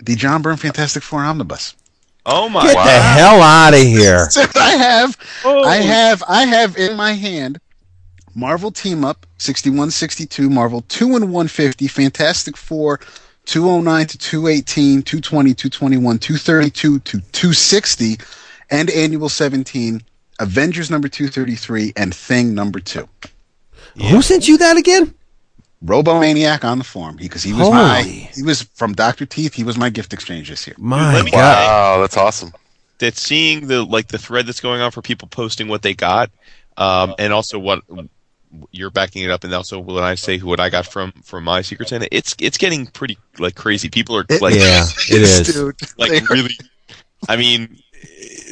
the 0.00 0.16
John 0.16 0.42
Byrne 0.42 0.56
Fantastic 0.56 1.02
Four 1.02 1.22
omnibus. 1.22 1.74
Oh 2.26 2.48
my! 2.48 2.62
Get 2.62 2.74
the 2.74 3.00
hell 3.00 3.40
out 3.40 3.72
of 3.72 3.80
here! 3.80 4.28
I 4.56 4.70
have 4.76 5.16
Oh. 5.44 5.62
I 5.64 5.76
have 5.76 6.22
I 6.28 6.44
have 6.44 6.76
in 6.76 6.96
my 6.96 7.12
hand 7.12 7.60
Marvel 8.38 8.70
Team 8.70 9.04
Up 9.04 9.26
61 9.38 9.90
62, 9.90 10.48
Marvel 10.48 10.82
2 10.82 11.16
and 11.16 11.24
150, 11.24 11.88
Fantastic 11.88 12.56
Four 12.56 13.00
209 13.46 14.06
to 14.06 14.18
218, 14.18 15.02
220, 15.02 15.54
221, 15.54 16.18
232 16.18 16.98
to 17.00 17.20
260, 17.20 18.16
and 18.70 18.90
Annual 18.90 19.28
17, 19.28 20.02
Avengers 20.38 20.90
number 20.90 21.08
233, 21.08 21.94
and 21.96 22.14
Thing 22.14 22.54
number 22.54 22.78
2. 22.78 23.08
Who 24.10 24.22
sent 24.22 24.46
you 24.46 24.58
that 24.58 24.76
again? 24.76 25.14
Robomaniac 25.84 26.64
on 26.64 26.78
the 26.78 26.84
forum 26.84 27.16
because 27.16 27.42
he 27.42 27.52
was 27.52 27.70
my 27.70 28.02
he 28.02 28.42
was 28.42 28.62
from 28.74 28.92
Dr. 28.92 29.26
Teeth, 29.26 29.54
he 29.54 29.64
was 29.64 29.76
my 29.76 29.90
gift 29.90 30.12
exchange 30.12 30.48
this 30.48 30.66
year. 30.66 30.76
My 30.78 31.14
let 31.14 31.24
me- 31.24 31.30
God! 31.32 31.40
Wow, 31.40 32.00
that's 32.00 32.16
awesome. 32.16 32.52
that 32.98 33.16
seeing 33.16 33.66
the 33.66 33.84
like 33.84 34.08
the 34.08 34.18
thread 34.18 34.46
that's 34.46 34.60
going 34.60 34.80
on 34.80 34.92
for 34.92 35.02
people 35.02 35.26
posting 35.26 35.66
what 35.66 35.82
they 35.82 35.94
got, 35.94 36.30
um, 36.76 37.14
and 37.18 37.32
also 37.32 37.58
what 37.58 37.82
you're 38.70 38.90
backing 38.90 39.22
it 39.22 39.30
up, 39.30 39.44
and 39.44 39.54
also 39.54 39.78
when 39.80 40.02
I 40.04 40.14
say 40.14 40.38
what 40.38 40.60
I 40.60 40.70
got 40.70 40.86
from 40.86 41.12
from 41.24 41.44
my 41.44 41.62
Secret 41.62 41.88
Santa, 41.88 42.08
it's 42.10 42.34
it's 42.40 42.58
getting 42.58 42.86
pretty 42.86 43.18
like 43.38 43.54
crazy. 43.54 43.88
People 43.88 44.16
are 44.16 44.24
It- 44.28 44.42
like 44.42 44.54
Yeah, 44.54 44.84
it 45.10 45.22
is. 45.22 45.54
Dude, 45.54 45.76
like 45.98 46.28
really. 46.28 46.56
I 47.28 47.36
mean, 47.36 47.78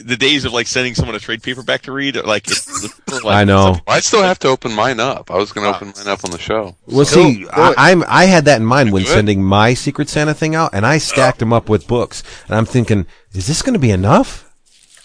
the 0.05 0.17
days 0.17 0.45
of 0.45 0.53
like 0.53 0.67
sending 0.67 0.95
someone 0.95 1.15
a 1.15 1.21
trade 1.21 1.43
paperback 1.43 1.83
to 1.83 1.93
read, 1.93 2.17
like, 2.17 2.49
it's, 2.49 2.85
it's 3.07 3.25
like 3.25 3.37
I 3.37 3.45
know. 3.45 3.77
I 3.87 4.01
still 4.01 4.23
have 4.23 4.39
to 4.41 4.49
open 4.49 4.73
mine 4.73 4.99
up. 4.99 5.31
I 5.31 5.37
was 5.37 5.53
going 5.53 5.71
to 5.71 5.77
open 5.77 5.93
mine 5.97 6.09
up 6.09 6.25
on 6.25 6.33
the 6.33 6.39
show. 6.39 6.77
Well, 6.87 7.05
Still 7.05 7.31
see, 7.31 7.47
I, 7.53 7.75
I'm 7.77 8.03
I 8.09 8.25
had 8.25 8.45
that 8.47 8.61
in 8.61 8.67
mind 8.67 8.93
when 8.93 9.05
sending 9.05 9.43
my 9.43 9.75
Secret 9.75 10.09
Santa 10.09 10.35
thing 10.35 10.55
out, 10.57 10.71
and 10.73 10.85
I 10.85 10.99
stacked 10.99 11.39
them 11.39 11.53
up 11.53 11.69
with 11.69 11.87
books, 11.87 12.23
and 12.49 12.57
I'm 12.57 12.67
thinking, 12.67 13.07
is 13.33 13.47
this 13.47 13.63
going 13.63 13.75
to 13.75 13.79
be 13.79 13.91
enough? 13.91 14.43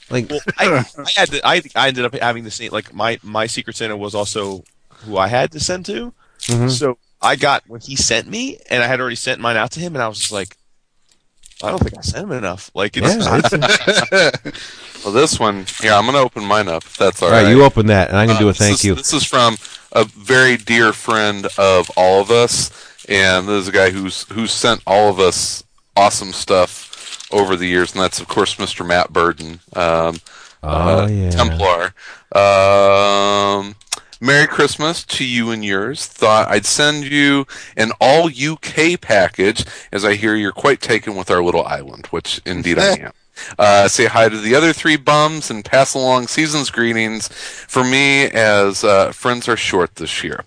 Like, 0.09 0.29
Well, 0.29 0.41
I, 0.57 0.65
I 0.97 1.09
had 1.15 1.29
to, 1.29 1.47
I, 1.47 1.61
I 1.75 1.87
ended 1.87 2.03
up 2.03 2.13
having 2.15 2.43
the 2.43 2.51
same 2.51 2.71
like 2.71 2.93
my 2.93 3.19
my 3.23 3.45
Secret 3.47 3.77
Santa 3.77 3.95
was 3.95 4.13
also 4.15 4.63
who 5.05 5.17
I 5.17 5.27
had 5.27 5.51
to 5.51 5.59
send 5.59 5.85
to. 5.87 6.13
Mhm. 6.43 6.69
So 6.71 6.97
I 7.21 7.35
got 7.35 7.63
when 7.67 7.81
he 7.81 7.95
sent 7.95 8.27
me, 8.27 8.57
and 8.69 8.81
I 8.83 8.87
had 8.87 8.99
already 8.99 9.15
sent 9.15 9.39
mine 9.41 9.57
out 9.57 9.71
to 9.71 9.79
him, 9.79 9.95
and 9.95 10.01
I 10.03 10.07
was 10.07 10.19
just 10.19 10.31
like, 10.31 10.57
I 11.63 11.69
don't 11.69 11.79
think 11.79 11.97
I 11.97 12.01
sent 12.01 12.23
him 12.23 12.31
enough. 12.31 12.71
Like, 12.73 12.97
it's, 12.97 13.15
yeah, 13.15 13.37
it's- 13.37 14.61
Well, 15.05 15.13
this 15.13 15.39
one, 15.39 15.65
here, 15.81 15.93
I'm 15.93 16.03
going 16.03 16.13
to 16.13 16.19
open 16.21 16.43
mine 16.45 16.67
up, 16.67 16.83
if 16.83 16.95
that's 16.97 17.21
all 17.23 17.27
all 17.29 17.33
right. 17.33 17.43
right, 17.43 17.49
you 17.49 17.63
open 17.63 17.87
that, 17.87 18.09
and 18.09 18.17
I'm 18.17 18.27
going 18.27 18.37
to 18.37 18.43
do 18.43 18.47
Uh, 18.49 18.51
a 18.51 18.53
thank 18.53 18.75
is, 18.75 18.83
you. 18.85 18.93
This 18.95 19.13
is 19.13 19.23
from 19.23 19.57
a 19.91 20.03
very 20.05 20.57
dear 20.57 20.93
friend 20.93 21.47
of 21.57 21.89
all 21.95 22.21
of 22.21 22.29
us, 22.29 22.69
and 23.09 23.47
this 23.47 23.63
is 23.63 23.67
a 23.67 23.71
guy 23.71 23.89
who's 23.89 24.25
who's 24.31 24.51
sent 24.51 24.81
all 24.85 25.09
of 25.09 25.19
us 25.19 25.63
awesome 25.97 26.33
stuff 26.33 27.27
over 27.31 27.55
the 27.55 27.65
years, 27.67 27.93
and 27.93 28.01
that's 28.03 28.19
of 28.19 28.27
course 28.27 28.55
Mr. 28.55 28.85
Matt 28.85 29.11
Burden, 29.11 29.59
um, 29.75 30.19
Oh, 30.63 31.07
yeah. 31.07 31.31
Templar. 31.31 31.93
Um, 32.33 33.75
Merry 34.21 34.45
Christmas 34.47 35.03
to 35.05 35.25
you 35.25 35.49
and 35.49 35.65
yours. 35.65 36.05
Thought 36.05 36.47
I'd 36.49 36.65
send 36.65 37.05
you 37.05 37.47
an 37.75 37.91
all 37.99 38.27
UK 38.27 39.01
package, 39.01 39.65
as 39.91 40.05
I 40.05 40.13
hear 40.13 40.35
you're 40.35 40.51
quite 40.51 40.79
taken 40.79 41.15
with 41.15 41.31
our 41.31 41.43
little 41.43 41.65
island, 41.65 42.05
which 42.11 42.39
indeed 42.45 42.79
I 42.79 42.95
am. 42.97 43.11
Uh, 43.57 43.87
say 43.87 44.05
hi 44.05 44.29
to 44.29 44.37
the 44.37 44.53
other 44.53 44.71
three 44.71 44.97
bums 44.97 45.49
and 45.49 45.65
pass 45.65 45.95
along 45.95 46.27
season's 46.27 46.69
greetings 46.69 47.27
for 47.29 47.83
me 47.83 48.25
as 48.25 48.83
uh, 48.83 49.11
friends 49.11 49.49
are 49.49 49.57
short 49.57 49.95
this 49.95 50.23
year. 50.23 50.43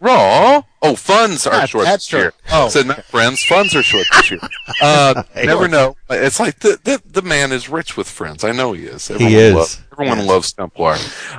Raw. 0.00 0.62
Oh, 0.82 0.96
funds 0.96 1.46
are 1.46 1.54
Yeah, 1.54 1.66
short 1.66 1.84
that's 1.84 2.06
this 2.08 2.12
year. 2.12 2.30
true. 2.32 2.40
Oh. 2.50 2.68
Said 2.68 2.86
not 2.88 3.04
friends. 3.04 3.44
Funds 3.44 3.76
are 3.76 3.82
short 3.84 4.06
this 4.12 4.30
year. 4.32 4.40
Uh, 4.82 5.22
never 5.36 5.68
know. 5.68 5.96
It's 6.10 6.40
like 6.40 6.58
the, 6.58 6.78
the 6.82 7.00
the 7.08 7.22
man 7.22 7.52
is 7.52 7.68
rich 7.68 7.96
with 7.96 8.08
friends. 8.08 8.42
I 8.42 8.50
know 8.50 8.72
he 8.72 8.84
is. 8.86 9.08
Everyone 9.10 9.32
is. 9.32 9.80
Everyone 9.98 10.26
loves 10.26 10.52
Templar. 10.52 10.96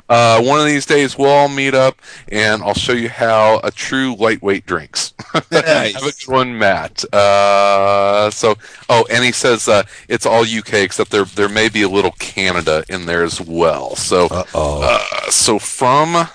Uh, 0.07 0.41
one 0.41 0.61
of 0.61 0.65
these 0.65 0.85
days 0.85 1.17
we'll 1.17 1.29
all 1.29 1.49
meet 1.49 1.73
up 1.73 2.01
and 2.29 2.63
I'll 2.63 2.73
show 2.73 2.93
you 2.93 3.09
how 3.09 3.59
a 3.65 3.71
true 3.71 4.15
lightweight 4.15 4.65
drinks. 4.65 5.13
Have 5.33 5.51
a 5.51 5.93
good 5.93 6.13
one, 6.27 6.57
Matt. 6.57 7.03
Uh, 7.13 8.29
so, 8.31 8.55
oh, 8.87 9.05
and 9.11 9.25
he 9.25 9.33
says 9.33 9.67
uh, 9.67 9.83
it's 10.07 10.25
all 10.25 10.43
UK 10.43 10.75
except 10.75 11.11
there 11.11 11.25
there 11.25 11.49
may 11.49 11.67
be 11.67 11.81
a 11.81 11.89
little 11.89 12.13
Canada 12.13 12.85
in 12.87 13.05
there 13.05 13.23
as 13.23 13.41
well. 13.41 13.97
So, 13.97 14.27
uh, 14.53 14.99
so 15.29 15.59
from 15.59 16.29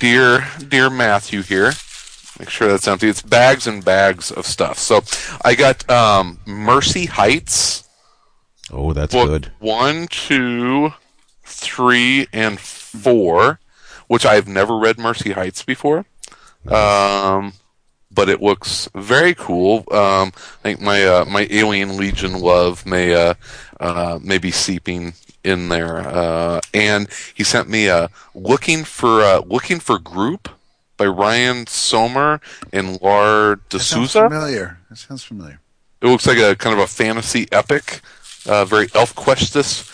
dear 0.00 0.48
dear 0.66 0.90
Matthew 0.90 1.42
here. 1.42 1.72
Make 2.40 2.50
sure 2.50 2.68
that's 2.68 2.86
empty. 2.86 3.08
It's 3.08 3.22
bags 3.22 3.66
and 3.66 3.84
bags 3.84 4.30
of 4.30 4.46
stuff. 4.46 4.78
So 4.78 5.00
I 5.44 5.54
got 5.54 5.88
um, 5.90 6.38
Mercy 6.46 7.06
Heights 7.06 7.87
oh, 8.72 8.92
that's 8.92 9.14
book 9.14 9.28
good. 9.28 9.52
one, 9.58 10.06
two, 10.08 10.92
three, 11.44 12.26
and 12.32 12.58
four, 12.60 13.60
which 14.06 14.24
I've 14.26 14.48
never 14.48 14.76
read 14.76 14.98
Mercy 14.98 15.32
Heights 15.32 15.62
before. 15.62 16.04
Um, 16.66 17.54
but 18.10 18.28
it 18.28 18.42
looks 18.42 18.88
very 18.94 19.34
cool. 19.34 19.84
Um, 19.92 20.32
I 20.34 20.62
think 20.62 20.80
my 20.80 21.04
uh, 21.06 21.24
my 21.26 21.46
Alien 21.50 21.96
Legion 21.96 22.40
love 22.40 22.84
may 22.86 23.14
uh, 23.14 23.34
uh, 23.80 24.18
may 24.22 24.38
be 24.38 24.50
seeping 24.50 25.14
in 25.44 25.68
there. 25.68 25.98
Uh, 25.98 26.60
and 26.74 27.08
he 27.34 27.44
sent 27.44 27.68
me 27.68 27.86
a 27.88 28.10
looking 28.34 28.84
for 28.84 29.20
uh, 29.20 29.40
looking 29.46 29.78
for 29.80 29.98
group 29.98 30.48
by 30.96 31.06
Ryan 31.06 31.64
Sohmer 31.66 32.40
and 32.72 33.00
Lar 33.00 33.60
That 33.70 33.78
sounds 33.80 34.12
DeSouza. 34.14 34.28
familiar. 34.28 34.78
That 34.90 34.96
sounds 34.96 35.22
familiar. 35.22 35.60
It 36.00 36.06
looks 36.06 36.26
like 36.26 36.38
a 36.38 36.56
kind 36.56 36.74
of 36.74 36.80
a 36.80 36.86
fantasy 36.88 37.46
epic, 37.52 38.00
uh, 38.48 38.64
very 38.64 38.88
elf 38.94 39.14
questus. 39.14 39.84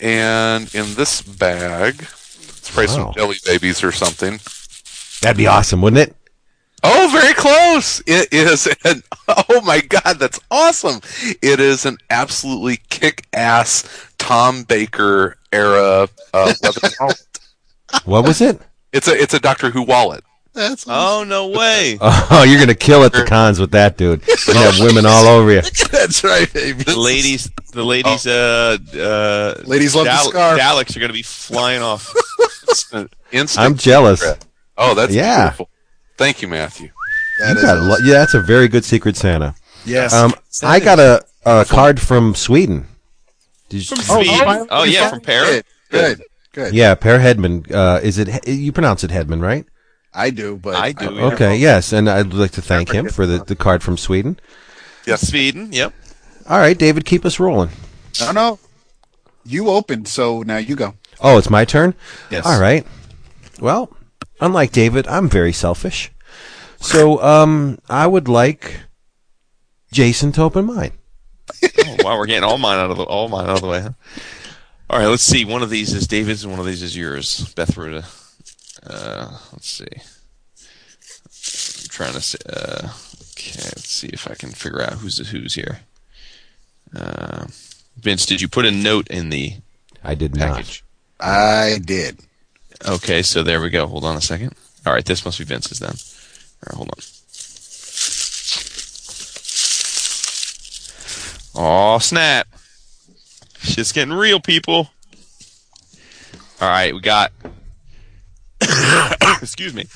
And 0.00 0.72
in 0.74 0.94
this 0.94 1.22
bag, 1.22 1.94
it's 2.00 2.70
probably 2.70 2.86
Wow. 2.88 2.92
some 3.06 3.14
jelly 3.14 3.36
babies 3.46 3.82
or 3.84 3.92
something. 3.92 4.40
That'd 5.22 5.36
be 5.36 5.46
awesome, 5.46 5.80
wouldn't 5.80 6.10
it? 6.10 6.16
Oh, 6.82 7.08
very 7.10 7.32
close. 7.32 8.02
It 8.06 8.30
is 8.32 8.68
an 8.84 9.02
oh 9.28 9.60
my 9.62 9.80
god, 9.80 10.18
that's 10.18 10.38
awesome. 10.50 11.00
It 11.40 11.58
is 11.60 11.86
an 11.86 11.96
absolutely 12.10 12.78
kick-ass 12.90 13.84
Tom 14.18 14.64
Baker 14.64 15.36
era 15.52 16.08
uh. 16.34 16.52
What 18.04 18.24
was 18.26 18.40
it? 18.40 18.60
It's 18.92 19.08
a 19.08 19.12
it's 19.14 19.32
a 19.34 19.40
Doctor 19.40 19.70
Who 19.70 19.82
wallet. 19.82 20.24
That's 20.54 20.84
oh 20.88 21.24
no 21.26 21.48
way! 21.48 21.98
Oh, 22.02 22.44
you're 22.48 22.60
gonna 22.60 22.74
kill 22.74 23.02
at 23.04 23.12
the 23.12 23.24
cons 23.24 23.58
with 23.58 23.72
that, 23.72 23.96
dude. 23.96 24.22
You're 24.46 24.56
have 24.56 24.78
women 24.80 25.04
all 25.06 25.26
over 25.26 25.50
you. 25.52 25.60
that's 25.92 26.22
right, 26.24 26.50
baby. 26.52 26.84
The 26.84 26.98
ladies, 26.98 27.50
the 27.72 27.82
ladies, 27.84 28.26
uh, 28.26 28.78
uh, 28.94 29.62
Ladies 29.66 29.94
love 29.94 30.04
the 30.04 30.10
Dal- 30.10 30.28
scarf. 30.30 30.60
Daleks 30.60 30.96
are 30.96 31.00
going 31.00 31.08
to 31.10 31.14
be 31.14 31.22
flying 31.22 31.82
off. 31.82 32.12
I'm 33.56 33.76
jealous. 33.76 34.22
Oh, 34.76 34.94
that's 34.94 35.12
Yeah. 35.12 35.44
beautiful. 35.44 35.68
Thank 36.16 36.42
you, 36.42 36.48
Matthew. 36.48 36.90
That 37.40 37.52
You 37.52 37.56
is 37.58 37.62
got 37.62 37.78
a 37.78 37.80
lo- 37.80 37.96
yeah, 38.04 38.14
that's 38.14 38.34
a 38.34 38.40
very 38.40 38.68
good 38.68 38.84
Secret 38.84 39.16
Santa. 39.16 39.54
Yes. 39.84 40.12
Um, 40.14 40.32
I 40.62 40.78
got 40.80 40.98
a, 41.00 41.24
a 41.44 41.64
card 41.64 42.00
from 42.00 42.34
Sweden. 42.34 42.86
Did 43.68 43.90
you, 43.90 43.96
From 43.96 44.04
Sweden? 44.04 44.38
finally- 44.44 44.68
Oh, 44.70 44.84
yeah, 44.84 45.10
from 45.10 45.20
Per. 45.20 45.44
did. 45.46 45.64
Good. 45.90 46.22
Good. 46.52 46.74
yeah, 46.74 46.94
Per 46.94 47.18
Hedman. 47.18 47.70
Uh, 47.72 47.98
is 48.02 48.18
it? 48.18 48.46
You 48.48 48.70
pronounce 48.72 49.02
it 49.02 49.10
Hedman, 49.10 49.40
right? 49.42 49.66
I 50.14 50.30
do, 50.30 50.56
but 50.56 50.76
I 50.76 50.92
do. 50.92 51.12
Yeah. 51.12 51.24
Okay, 51.32 51.56
yes, 51.56 51.92
and 51.92 52.08
I'd 52.08 52.32
like 52.32 52.52
to 52.52 52.62
thank 52.62 52.92
him 52.92 53.08
for 53.08 53.26
the, 53.26 53.38
the 53.38 53.56
card 53.56 53.82
from 53.82 53.96
Sweden. 53.96 54.38
Yeah, 55.06 55.16
Sweden. 55.16 55.72
Yep. 55.72 55.92
All 56.48 56.58
right, 56.58 56.78
David, 56.78 57.04
keep 57.04 57.24
us 57.24 57.40
rolling. 57.40 57.70
No, 58.20 58.30
no. 58.32 58.58
You 59.44 59.68
opened, 59.68 60.08
so 60.08 60.42
now 60.42 60.58
you 60.58 60.76
go. 60.76 60.94
Oh, 61.20 61.36
it's 61.36 61.50
my 61.50 61.64
turn. 61.64 61.94
Yes. 62.30 62.46
All 62.46 62.60
right. 62.60 62.86
Well, 63.60 63.94
unlike 64.40 64.72
David, 64.72 65.06
I'm 65.08 65.28
very 65.28 65.52
selfish. 65.52 66.10
So, 66.78 67.22
um, 67.22 67.78
I 67.88 68.06
would 68.06 68.28
like 68.28 68.80
Jason 69.90 70.32
to 70.32 70.42
open 70.42 70.66
mine. 70.66 70.92
Oh, 71.62 71.96
wow, 72.00 72.18
we're 72.18 72.26
getting 72.26 72.44
all 72.44 72.58
mine 72.58 72.78
out 72.78 72.90
of 72.90 72.96
the 72.98 73.04
all 73.04 73.28
mine 73.28 73.48
out 73.48 73.56
of 73.56 73.62
the 73.62 73.68
way. 73.68 73.80
Huh? 73.80 73.90
All 74.90 74.98
right, 74.98 75.06
let's 75.06 75.22
see. 75.22 75.44
One 75.44 75.62
of 75.62 75.70
these 75.70 75.92
is 75.92 76.06
David's, 76.06 76.44
and 76.44 76.52
one 76.52 76.60
of 76.60 76.66
these 76.66 76.82
is 76.82 76.96
yours, 76.96 77.52
Beth 77.54 77.74
Ruda. 77.74 78.04
Uh, 78.86 79.38
let's 79.52 79.68
see. 79.68 79.86
I'm 81.84 81.88
trying 81.88 82.12
to 82.14 82.20
see. 82.20 82.38
Uh, 82.48 82.88
okay, 83.32 83.60
let's 83.64 83.88
see 83.90 84.08
if 84.08 84.30
I 84.30 84.34
can 84.34 84.50
figure 84.50 84.82
out 84.82 84.94
who's 84.94 85.16
the 85.16 85.24
who's 85.24 85.54
here. 85.54 85.80
Uh, 86.94 87.46
Vince, 87.96 88.26
did 88.26 88.40
you 88.40 88.48
put 88.48 88.66
a 88.66 88.70
note 88.70 89.08
in 89.08 89.30
the 89.30 89.54
I 90.02 90.14
did 90.14 90.36
not. 90.36 90.56
package? 90.56 90.84
I 91.20 91.78
did. 91.84 92.18
Okay, 92.86 93.22
so 93.22 93.42
there 93.42 93.60
we 93.60 93.70
go. 93.70 93.86
Hold 93.86 94.04
on 94.04 94.16
a 94.16 94.20
second. 94.20 94.54
All 94.86 94.92
right, 94.92 95.04
this 95.04 95.24
must 95.24 95.38
be 95.38 95.44
Vince's 95.44 95.78
then. 95.78 95.90
All 95.90 96.66
right, 96.66 96.76
hold 96.76 96.90
on. 96.90 96.98
Oh 101.56 101.98
snap! 102.00 102.48
Shit's 103.60 103.92
getting 103.92 104.12
real, 104.12 104.40
people. 104.40 104.90
All 106.60 106.68
right, 106.68 106.92
we 106.94 107.00
got. 107.00 107.32
excuse 109.42 109.74
me. 109.74 109.86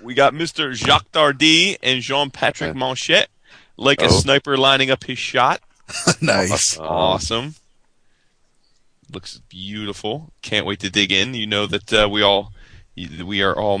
We 0.00 0.14
got 0.14 0.34
Mr. 0.34 0.72
Jacques 0.74 1.10
Tardi 1.12 1.76
and 1.82 2.00
Jean 2.00 2.30
Patrick 2.30 2.74
Manchette, 2.74 3.28
like 3.76 4.00
a 4.02 4.06
Oh. 4.06 4.08
sniper 4.08 4.56
lining 4.56 4.90
up 4.90 5.04
his 5.04 5.18
shot. 5.18 5.60
nice. 6.20 6.76
Awesome. 6.78 7.54
Looks 9.12 9.40
beautiful. 9.48 10.32
Can't 10.42 10.64
wait 10.66 10.80
to 10.80 10.90
dig 10.90 11.12
in. 11.12 11.34
You 11.34 11.46
know 11.46 11.66
that 11.66 11.92
uh, 11.92 12.08
we 12.10 12.22
all 12.22 12.52
we 12.96 13.42
are 13.42 13.54
all 13.58 13.80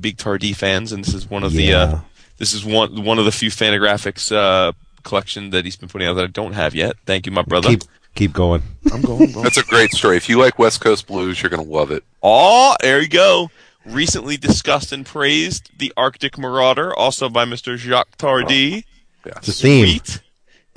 big 0.00 0.18
Tardi 0.18 0.52
fans, 0.52 0.92
and 0.92 1.02
this 1.04 1.14
is 1.14 1.28
one 1.30 1.42
of 1.44 1.52
the 1.52 1.72
uh, 1.72 1.98
this 2.36 2.52
is 2.52 2.64
one 2.64 3.02
one 3.04 3.18
of 3.18 3.24
the 3.24 3.32
few 3.32 3.50
Fantagraphics 3.50 4.30
uh, 4.34 4.72
collection 5.02 5.50
that 5.50 5.64
he's 5.64 5.76
been 5.76 5.88
putting 5.88 6.06
out 6.06 6.14
that 6.14 6.24
I 6.24 6.28
don't 6.28 6.52
have 6.52 6.74
yet. 6.74 6.96
Thank 7.06 7.24
you, 7.26 7.32
my 7.32 7.42
brother. 7.42 7.70
Keep 7.70 7.82
keep 8.14 8.32
going. 8.34 8.62
I'm 8.92 9.00
going. 9.00 9.32
bro. 9.32 9.42
That's 9.42 9.56
a 9.56 9.62
great 9.64 9.92
story. 9.92 10.18
If 10.18 10.28
you 10.28 10.38
like 10.38 10.58
West 10.58 10.82
Coast 10.82 11.06
blues, 11.06 11.42
you're 11.42 11.50
going 11.50 11.64
to 11.64 11.70
love 11.72 11.90
it. 11.90 12.04
Oh, 12.22 12.76
there 12.82 13.00
you 13.00 13.08
go. 13.08 13.50
Recently 13.86 14.36
discussed 14.36 14.92
and 14.92 15.06
praised 15.06 15.70
the 15.78 15.92
Arctic 15.96 16.36
Marauder, 16.38 16.94
also 16.94 17.28
by 17.28 17.44
Mr. 17.44 17.76
Jacques 17.76 18.16
Tardi. 18.16 18.84
It's 19.24 19.48
a 19.48 19.52
theme. 19.52 19.86
Sweet. 19.86 20.20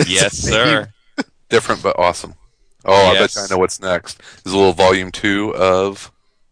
Yes, 0.08 0.38
sir. 0.38 0.94
Different 1.50 1.84
but 1.84 1.98
awesome. 2.00 2.36
Oh, 2.86 2.94
I 2.94 3.14
bet 3.16 3.36
you 3.36 3.42
I 3.42 3.48
know 3.50 3.58
what's 3.58 3.82
next. 3.82 4.22
There's 4.44 4.54
a 4.54 4.58
little 4.58 4.74
volume 4.74 5.12
two 5.12 5.54
of. 5.56 6.12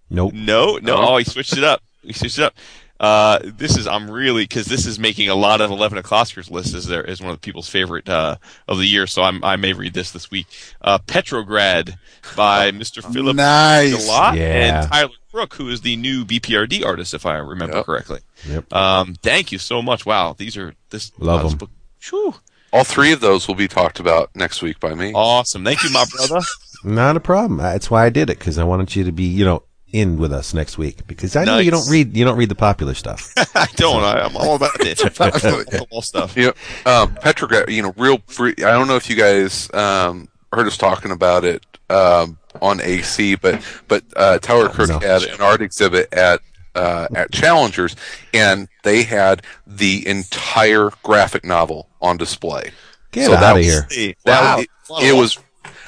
Nope. 0.10 0.34
No, 0.34 0.78
no. 0.78 0.95
Oh. 0.97 1.05
Oh, 1.10 1.18
he 1.18 1.24
switched 1.24 1.58
it 1.58 1.64
up. 1.64 1.82
He 2.01 2.14
switched 2.14 2.39
it 2.39 2.43
up. 2.43 2.53
Uh, 3.00 3.39
this 3.43 3.78
is 3.78 3.86
I'm 3.88 4.10
really 4.10 4.43
because 4.43 4.66
this 4.66 4.86
is 4.86 4.98
making 4.98 5.30
a 5.30 5.36
lot 5.36 5.62
of 5.62 5.70
eleven 5.72 5.98
o'clockers 5.98 6.50
list 6.50 6.74
as 6.74 6.88
there 6.88 7.04
is 7.04 7.22
one 7.22 7.30
of 7.30 7.36
the 7.36 7.39
people's 7.45 7.70
favorite 7.70 8.10
uh, 8.10 8.38
of 8.68 8.78
the 8.80 8.86
year. 8.86 9.06
So 9.08 9.22
I'm, 9.22 9.43
I 9.43 9.56
may 9.56 9.74
read 9.74 9.93
this 9.93 10.12
this 10.12 10.32
week. 10.32 10.48
Uh, 10.82 10.98
Petrograd 11.00 11.98
by 12.36 12.72
Mr. 12.72 13.04
Philip 13.14 13.36
Nice. 13.36 13.93
Gelatt 14.08 14.36
Yeah. 14.36 14.82
and 14.82 14.91
Tyler 14.91 15.10
Crook, 15.32 15.54
who 15.56 15.70
is 15.70 15.82
the 15.82 15.95
new 15.95 16.26
BPRD 16.26 16.84
artist, 16.86 17.14
if 17.14 17.26
I 17.26 17.36
remember 17.38 17.78
Yep. 17.78 17.86
correctly. 17.86 18.20
Yep. 18.48 18.74
Um, 18.74 19.16
thank 19.22 19.52
you 19.52 19.60
so 19.60 19.82
much. 19.82 20.06
Wow, 20.06 20.34
these 20.38 20.58
are 20.58 20.74
this 20.89 21.12
Love 21.20 21.38
wow, 21.39 21.43
this 21.43 21.52
'em. 21.54 21.58
book- 21.60 21.72
Phew. 22.00 22.34
All 22.74 22.84
three 22.84 23.12
of 23.14 23.22
those 23.22 23.48
will 23.48 23.56
be 23.56 23.68
talked 23.68 24.00
about 24.00 24.30
next 24.36 24.62
week 24.62 24.80
by 24.80 24.93
me. 24.93 25.12
Awesome. 25.14 25.64
Thank 25.64 25.84
you, 25.84 25.89
my 25.91 26.04
brother. 26.12 26.41
Not 26.84 27.16
a 27.16 27.20
problem. 27.20 27.58
That's 27.58 27.89
why 27.89 28.06
I 28.06 28.10
did 28.10 28.30
it 28.30 28.38
because 28.39 28.58
I 28.58 28.64
wanted 28.64 28.95
you 28.95 29.04
to 29.06 29.12
be, 29.12 29.24
you 29.24 29.45
know, 29.45 29.64
in 29.92 30.18
with 30.18 30.34
us 30.34 30.54
next 30.54 30.78
week 30.78 31.08
because 31.08 31.36
I 31.36 31.46
know 31.46 31.60
you 31.60 31.72
don't 31.72 31.90
read 31.90 32.16
you 32.16 32.26
don't 32.26 32.38
read 32.38 32.50
the 32.50 32.56
popular 32.56 32.94
stuff. 32.94 33.34
I 33.56 33.68
don't. 33.76 34.04
I, 34.04 34.20
I'm 34.22 34.36
all 34.36 34.56
about 34.56 34.72
it. 34.82 35.00
Football 35.72 36.02
stuff. 36.02 36.36
You 36.36 36.54
know, 36.86 36.92
um, 36.92 37.16
Petrograd, 37.16 37.70
you 37.70 37.82
know, 37.82 37.94
real 37.98 38.20
free. 38.28 38.54
I 38.60 38.72
don't 38.72 38.88
know 38.88 38.96
if 38.98 39.10
you 39.10 39.16
guys 39.16 39.74
um, 39.74 40.28
heard 40.52 40.68
us 40.68 40.78
talking 40.78 41.12
about 41.12 41.46
it 41.46 41.66
um, 41.90 42.38
on 42.62 42.82
AC, 42.82 43.36
but 43.36 43.64
but 43.88 44.04
uh, 44.16 44.40
Tyler 44.40 44.70
Crook 44.70 44.90
No. 44.90 45.00
had 45.00 45.24
an 45.24 45.40
art 45.42 45.62
exhibit 45.62 46.14
at 46.14 46.42
uh, 46.76 47.08
at 47.16 47.32
Challengers, 47.32 47.96
and 48.34 48.68
they 48.84 49.04
had 49.04 49.42
the 49.66 50.06
entire 50.08 50.92
graphic 51.04 51.44
novel 51.46 51.88
on 52.02 52.18
display. 52.18 52.72
Get 53.12 53.26
So 53.26 53.32
that 53.32 53.44
out 53.44 53.52
of 53.52 53.58
was- 53.58 53.66
here. 53.66 53.88
Hey, 53.90 54.16
That 54.26 54.42
wow. 54.42 54.58
was- 54.90 55.04
it, 55.04 55.14
was. 55.16 55.40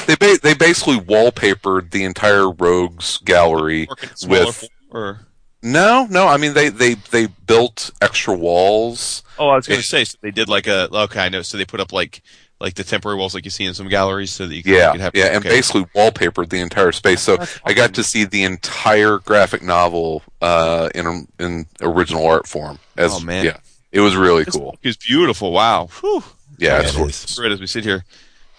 They 0.08 0.16
ba- 0.16 0.40
they 0.42 0.54
basically 0.54 0.98
wallpapered 0.98 1.92
the 1.92 2.04
entire 2.04 2.50
Rogues 2.50 3.18
gallery 3.20 3.88
with. 4.28 4.68
or 4.92 5.20
No, 5.62 6.08
no. 6.10 6.28
I 6.28 6.38
mean, 6.38 6.54
they 6.54 6.70
they 6.70 6.96
they 6.96 7.28
built 7.28 7.92
extra 8.02 8.34
walls. 8.36 9.24
Oh, 9.38 9.50
I 9.50 9.56
was 9.56 9.68
going 9.68 9.80
to 9.80 9.86
say 9.86 10.04
so 10.04 10.18
they 10.22 10.32
did 10.32 10.50
like 10.50 10.68
a 10.68 10.90
okay, 10.92 11.22
I 11.22 11.30
know. 11.30 11.42
So 11.42 11.58
they 11.58 11.66
put 11.66 11.80
up 11.80 11.92
like 11.94 12.22
like 12.60 12.74
the 12.74 12.84
temporary 12.84 13.18
walls 13.18 13.34
like 13.34 13.46
you 13.46 13.52
see 13.52 13.64
in 13.66 13.74
some 13.74 13.88
galleries, 13.88 14.32
so 14.32 14.46
that 14.46 14.54
you 14.54 14.62
can, 14.64 14.74
Yeah, 14.74 14.88
you 14.88 14.92
can 14.94 15.00
have 15.02 15.16
yeah, 15.16 15.28
and 15.28 15.44
basically 15.44 15.86
wallpapered 15.96 16.50
the 16.50 16.60
entire 16.60 16.92
space. 16.92 17.22
So 17.22 17.38
I 17.64 17.74
got 17.74 17.94
to 17.94 18.04
see 18.04 18.26
the 18.26 18.44
entire 18.44 19.20
graphic 19.20 19.62
novel 19.64 20.24
uh, 20.42 20.90
in 20.96 21.28
in 21.40 21.66
original 21.82 22.26
art 22.28 22.48
form. 22.48 22.80
As, 22.98 23.14
Oh, 23.14 23.20
man. 23.22 23.46
yeah, 23.46 23.58
it 23.94 24.02
was 24.02 24.16
really 24.18 24.44
This 24.44 24.56
cool. 24.56 24.72
book 24.72 24.80
is 24.84 24.98
beautiful. 24.98 25.54
Wow. 25.54 25.88
Whew. 26.02 26.22
Yeah, 26.58 26.82
Yeah, 26.82 27.06
it's 27.06 27.38
it 27.38 27.42
Right 27.42 27.52
as 27.52 27.62
we 27.62 27.68
sit 27.68 27.86
here. 27.86 28.04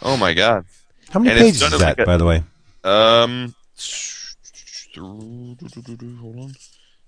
Oh 0.00 0.16
my 0.16 0.32
god. 0.32 0.64
How 1.10 1.20
many 1.20 1.30
And 1.32 1.40
pages 1.40 1.62
is 1.62 1.70
that, 1.78 1.80
like 1.80 1.98
a- 1.98 2.06
by 2.06 2.16
the 2.16 2.24
way? 2.24 2.42
Um. 2.84 3.54
Hold 4.96 6.38
on. 6.38 6.54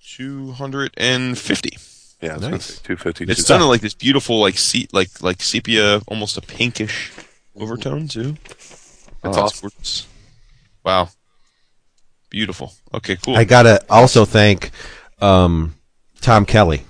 Two 0.05 0.53
hundred 0.53 0.93
and 0.97 1.39
fifty. 1.39 1.77
yeah, 2.21 2.33
I 2.33 2.35
was 2.39 2.43
Nice. 2.51 2.79
two 2.81 2.97
fifty. 2.97 3.25
It's 3.25 3.45
done 3.45 3.63
in 3.63 3.69
like 3.69 3.81
this 3.81 3.95
beautiful, 3.95 4.41
like 4.41 4.59
se- 4.59 4.89
like 4.93 5.23
like 5.23 5.43
sepia, 5.43 6.01
almost 6.07 6.37
a 6.37 6.41
pinkish 6.41 7.11
overtone 7.57 8.09
too. 8.09 8.37
Oh, 9.25 9.31
awesome. 9.31 9.71
Wow. 10.85 11.09
Beautiful. 12.31 12.73
Okay, 12.95 13.17
cool. 13.17 13.37
I 13.37 13.45
gotta 13.45 13.85
also 13.89 14.25
thank 14.25 14.71
um, 15.21 15.75
Tom 16.21 16.45
Kelly. 16.47 16.83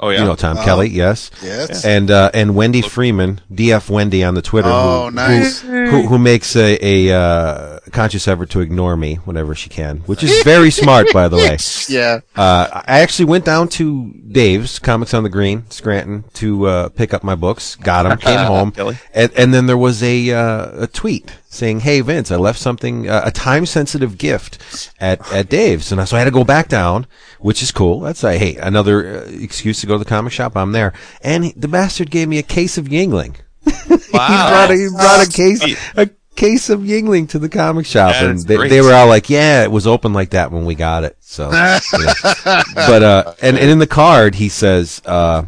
Oh 0.00 0.08
yeah. 0.10 0.20
You 0.20 0.24
know 0.24 0.36
Tom 0.36 0.56
Oh. 0.58 0.64
Kelly, 0.64 0.88
yes, 0.88 1.30
Yes. 1.42 1.84
and 1.84 2.10
uh, 2.10 2.30
and 2.34 2.54
Wendy 2.54 2.82
Freeman, 2.82 3.40
DF 3.52 3.88
Wendy 3.90 4.24
on 4.24 4.34
the 4.34 4.42
Twitter, 4.42 4.68
Oh, 4.70 5.06
who, 5.06 5.10
nice. 5.12 5.60
who, 5.60 5.86
who 5.86 6.06
who 6.08 6.18
makes 6.18 6.56
a, 6.56 6.78
a 6.80 7.14
uh, 7.16 7.79
conscious 7.90 8.26
effort 8.28 8.50
to 8.50 8.60
ignore 8.60 8.96
me 8.96 9.16
whenever 9.16 9.54
she 9.54 9.68
can, 9.68 9.98
which 10.00 10.22
is 10.22 10.42
very 10.44 10.70
smart, 10.70 11.12
by 11.12 11.28
the 11.28 11.36
way. 11.36 11.58
Yeah. 11.88 12.20
Uh, 12.36 12.82
I 12.86 13.00
actually 13.00 13.24
went 13.24 13.44
down 13.44 13.68
to 13.70 14.12
Dave's 14.12 14.78
Comics 14.78 15.12
on 15.12 15.24
the 15.24 15.28
Green, 15.28 15.68
Scranton, 15.70 16.24
to 16.34 16.66
uh, 16.66 16.88
pick 16.90 17.12
up 17.12 17.24
my 17.24 17.34
books. 17.34 17.74
Got 17.74 18.04
them, 18.04 18.18
came 18.18 18.38
home, 18.46 18.72
and, 19.12 19.32
and 19.36 19.52
then 19.52 19.66
there 19.66 19.76
was 19.78 20.02
a 20.02 20.30
uh, 20.30 20.84
a 20.84 20.86
tweet 20.86 21.36
saying, 21.48 21.80
"Hey 21.80 22.00
Vince, 22.00 22.30
I 22.30 22.36
left 22.36 22.60
something 22.60 23.08
uh, 23.08 23.22
a 23.24 23.30
time 23.32 23.66
sensitive 23.66 24.18
gift 24.18 24.92
at 25.00 25.32
at 25.32 25.48
Dave's," 25.48 25.90
and 25.90 26.06
so 26.06 26.16
I 26.16 26.20
had 26.20 26.26
to 26.26 26.30
go 26.30 26.44
back 26.44 26.68
down, 26.68 27.06
which 27.40 27.62
is 27.62 27.72
cool. 27.72 28.00
That's 28.00 28.22
like, 28.22 28.38
hey, 28.38 28.56
another 28.56 29.22
uh, 29.22 29.28
excuse 29.30 29.80
to 29.80 29.86
go 29.86 29.94
to 29.94 30.04
the 30.04 30.08
comic 30.08 30.32
shop. 30.32 30.56
I'm 30.56 30.72
there, 30.72 30.92
and 31.22 31.44
he, 31.44 31.52
the 31.56 31.68
bastard 31.68 32.10
gave 32.10 32.28
me 32.28 32.38
a 32.38 32.44
case 32.44 32.78
of 32.78 32.86
Yuengling. 32.86 33.36
he 33.64 33.96
brought 34.12 34.70
a, 34.70 34.76
he 34.76 34.88
brought 34.88 35.26
a 35.26 35.30
case 35.30 35.62
a 35.96 36.08
case 36.40 36.70
of 36.70 36.80
Yuengling 36.80 37.28
to 37.28 37.38
the 37.38 37.50
comic 37.50 37.84
shop, 37.84 38.14
and 38.14 38.38
they, 38.38 38.68
they 38.68 38.80
were 38.80 38.94
all 38.94 39.06
like, 39.06 39.28
"Yeah, 39.28 39.62
it 39.62 39.70
was 39.70 39.86
open 39.86 40.14
like 40.14 40.30
that 40.30 40.50
when 40.50 40.64
we 40.64 40.74
got 40.74 41.04
it." 41.04 41.16
So, 41.20 41.50
but 42.44 43.02
uh, 43.02 43.34
and 43.42 43.58
and 43.58 43.70
in 43.70 43.78
the 43.78 43.86
card 43.86 44.36
he 44.36 44.48
says, 44.48 45.02
uh, 45.04 45.44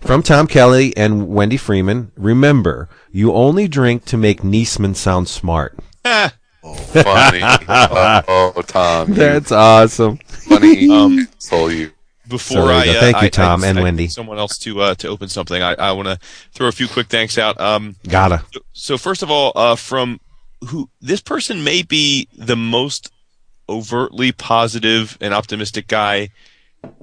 from 0.00 0.22
Tom 0.22 0.46
Kelly 0.46 0.96
and 0.96 1.28
Wendy 1.28 1.56
Freeman, 1.56 2.12
remember, 2.16 2.88
you 3.10 3.32
only 3.32 3.66
drink 3.66 4.04
to 4.06 4.16
make 4.16 4.42
Niesman 4.42 4.94
sound 4.94 5.28
smart. 5.28 5.76
oh, 6.04 6.30
funny. 6.64 7.40
oh, 7.42 8.22
oh, 8.56 8.62
Tom, 8.62 9.12
That's 9.12 9.52
awesome. 9.52 10.18
funny 10.18 10.88
Um, 10.90 11.28
soul 11.38 11.72
you. 11.72 11.90
Before 12.28 12.58
So 12.58 12.66
I, 12.68 12.88
uh, 12.88 13.00
Thank 13.00 13.16
you, 13.16 13.22
I- 13.22 13.24
I 13.26 13.28
Tom 13.28 13.64
and 13.64 13.76
decide 13.76 13.82
Wendy. 13.82 14.08
someone 14.08 14.38
else 14.38 14.58
to 14.58 14.80
uh, 14.80 14.94
to 14.96 15.08
open 15.08 15.28
something, 15.28 15.62
I, 15.62 15.74
I 15.74 15.92
want 15.92 16.08
to 16.08 16.18
throw 16.52 16.68
a 16.68 16.72
few 16.72 16.88
quick 16.88 17.08
thanks 17.08 17.38
out. 17.38 17.60
Um, 17.60 17.96
Gotta. 18.08 18.44
so, 18.52 18.60
so 18.72 18.98
first 18.98 19.22
of 19.22 19.30
all, 19.30 19.52
uh, 19.54 19.76
from 19.76 20.20
who 20.68 20.90
this 21.00 21.20
person 21.20 21.62
may 21.64 21.82
be 21.82 22.28
the 22.36 22.56
most 22.56 23.10
overtly 23.68 24.32
positive 24.32 25.16
and 25.20 25.34
optimistic 25.34 25.86
guy 25.88 26.30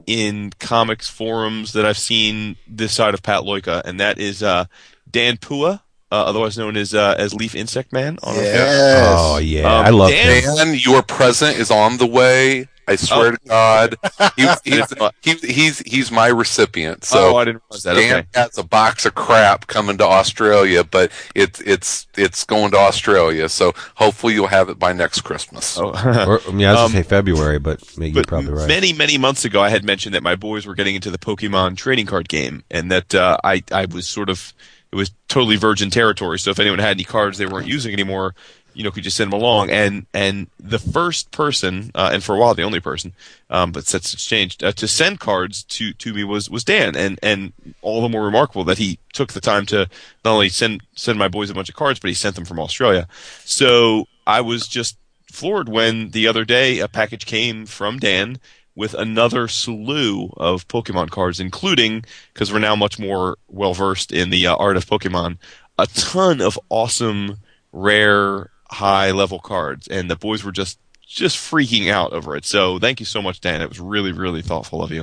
in 0.08 0.52
comics 0.60 1.08
forums 1.10 1.74
that 1.74 1.86
I've 1.86 1.98
seen 1.98 2.56
this 2.68 2.94
side 2.94 3.14
of 3.14 3.22
Pat 3.24 3.42
Loika, 3.44 3.82
and 3.86 4.00
that 4.00 4.18
is 4.20 4.42
uh, 4.44 4.66
Dan 5.10 5.38
Pua, 5.38 5.82
uh, 6.12 6.16
otherwise 6.16 6.58
known 6.58 6.78
as 6.78 6.94
uh, 6.94 7.16
as 7.18 7.34
Leaf 7.34 7.56
Insect 7.56 7.92
Man. 7.94 8.18
On 8.24 8.36
our 8.36 8.42
Yes. 8.42 9.18
Oh 9.20 9.38
yeah, 9.38 9.64
Um, 9.80 9.86
I 9.86 9.90
love 9.90 10.10
Dan- 10.12 10.44
him. 10.44 10.56
Dan, 10.56 10.76
your 10.80 11.02
present 11.02 11.58
is 11.58 11.72
on 11.72 11.98
the 11.98 12.08
way. 12.08 12.68
I 12.88 12.96
swear 12.98 13.28
Oh. 13.28 13.32
to 13.32 13.38
God, 13.48 13.96
he, 14.36 14.48
he's, 14.64 14.94
he, 15.24 15.54
he's 15.54 15.80
he's 15.80 16.12
my 16.12 16.28
recipient. 16.28 17.04
So 17.04 17.34
oh, 17.34 17.38
I 17.38 17.46
didn't 17.46 17.62
realize 17.70 17.84
that. 17.84 17.94
Dan 17.96 18.16
Okay. 18.20 18.28
has 18.36 18.58
a 18.58 18.64
box 18.64 19.06
of 19.06 19.16
crap 19.16 19.68
coming 19.68 19.98
to 19.98 20.06
Australia, 20.06 20.84
but 20.84 21.12
it's 21.34 21.60
it's 21.62 22.08
it's 22.18 22.44
going 22.44 22.72
to 22.72 22.78
Australia. 22.78 23.50
So 23.50 23.74
hopefully 23.96 24.34
you'll 24.34 24.48
have 24.48 24.70
it 24.70 24.78
by 24.80 24.94
next 24.94 25.22
Christmas. 25.22 25.78
Oh. 25.80 25.92
Or, 26.26 26.40
I 26.48 26.52
mean, 26.52 26.68
I 26.68 26.72
was 26.74 26.80
Um, 26.82 26.92
gonna 26.92 27.04
say 27.04 27.10
February, 27.10 27.60
but 27.60 27.82
maybe 27.98 28.16
you're 28.16 28.24
probably 28.24 28.54
right. 28.54 28.68
many, 28.68 28.94
many 28.94 29.18
months 29.18 29.46
ago, 29.46 29.62
I 29.62 29.70
had 29.70 29.84
mentioned 29.84 30.16
that 30.16 30.24
my 30.24 30.36
boys 30.36 30.66
were 30.66 30.76
getting 30.76 30.96
into 30.96 31.12
the 31.12 31.18
Pokemon 31.18 31.78
trading 31.78 32.06
card 32.06 32.30
game, 32.30 32.64
and 32.72 32.92
that 32.92 33.14
uh, 33.16 33.38
I 33.44 33.64
I 33.72 33.86
was 33.86 34.08
sort 34.08 34.30
of 34.30 34.54
it 34.92 34.96
was 34.96 35.12
totally 35.28 35.56
virgin 35.58 35.90
territory. 35.90 36.40
So 36.40 36.52
if 36.52 36.60
anyone 36.60 36.80
had 36.80 36.92
any 36.92 37.04
cards 37.04 37.38
they 37.38 37.46
weren't 37.46 37.68
using 37.68 37.92
anymore, 37.94 38.34
you 38.76 38.84
know, 38.84 38.92
could 38.92 39.04
just 39.04 39.18
send 39.18 39.32
them 39.32 39.40
along. 39.40 39.70
And 39.70 40.06
and 40.14 40.48
the 40.60 40.80
first 40.80 41.32
person, 41.32 41.92
uh, 41.96 42.10
and 42.14 42.24
for 42.24 42.36
a 42.36 42.40
while 42.40 42.54
the 42.54 42.64
only 42.64 42.80
person, 42.80 43.14
um, 43.50 43.72
but 43.72 43.86
since 43.86 44.14
it's 44.14 44.26
changed, 44.26 44.64
uh, 44.64 44.72
to 44.74 44.88
send 44.88 45.20
cards 45.20 45.64
to 45.64 45.94
to 45.94 46.14
me 46.14 46.24
was 46.24 46.50
was 46.50 46.64
Dan, 46.64 46.96
and 46.96 47.20
and 47.24 47.54
all 47.82 48.02
the 48.02 48.10
more 48.10 48.26
remarkable 48.26 48.64
that 48.66 48.78
he 48.78 49.00
took 49.14 49.34
the 49.34 49.42
time 49.42 49.66
to 49.68 49.88
not 50.24 50.34
only 50.34 50.50
send 50.50 50.84
send 50.96 51.18
my 51.18 51.28
boys 51.28 51.50
a 51.50 51.54
bunch 51.54 51.70
of 51.70 51.76
cards, 51.76 52.00
but 52.00 52.10
he 52.10 52.14
sent 52.14 52.36
them 52.36 52.46
from 52.46 52.60
Australia. 52.60 53.08
So 53.44 54.06
I 54.28 54.42
was 54.42 54.68
just 54.68 54.98
floored 55.32 55.70
when 55.70 56.12
the 56.12 56.28
other 56.28 56.46
day 56.46 56.80
a 56.80 56.88
package 56.88 57.26
came 57.26 57.66
from 57.66 58.00
Dan 58.00 58.40
with 58.76 58.94
another 58.94 59.48
slew 59.48 60.34
of 60.38 60.68
Pokemon 60.68 61.10
cards, 61.10 61.40
including 61.40 62.04
because 62.34 62.52
we're 62.52 62.60
now 62.60 62.76
much 62.76 63.00
more 63.00 63.38
well 63.48 63.74
versed 63.74 64.12
in 64.12 64.30
the 64.30 64.48
uh, 64.48 64.56
art 64.56 64.78
of 64.78 64.86
Pokemon, 64.86 65.38
a 65.80 65.88
ton 65.88 66.42
of 66.42 66.60
awesome, 66.70 67.38
rare, 67.72 68.50
high 68.76 69.12
level 69.12 69.40
cards, 69.40 69.88
and 69.88 70.10
the 70.10 70.16
boys 70.16 70.44
were 70.44 70.52
just 70.52 70.80
just 71.08 71.38
freaking 71.38 71.90
out 71.92 72.14
over 72.14 72.36
it. 72.36 72.46
So 72.46 72.80
thank 72.80 73.00
you 73.00 73.06
so 73.06 73.22
much, 73.22 73.40
Dan. 73.42 73.62
It 73.62 73.70
was 73.70 73.80
really 73.80 74.12
really 74.12 74.42
thoughtful 74.42 74.84
of 74.84 74.92
you. 74.92 75.02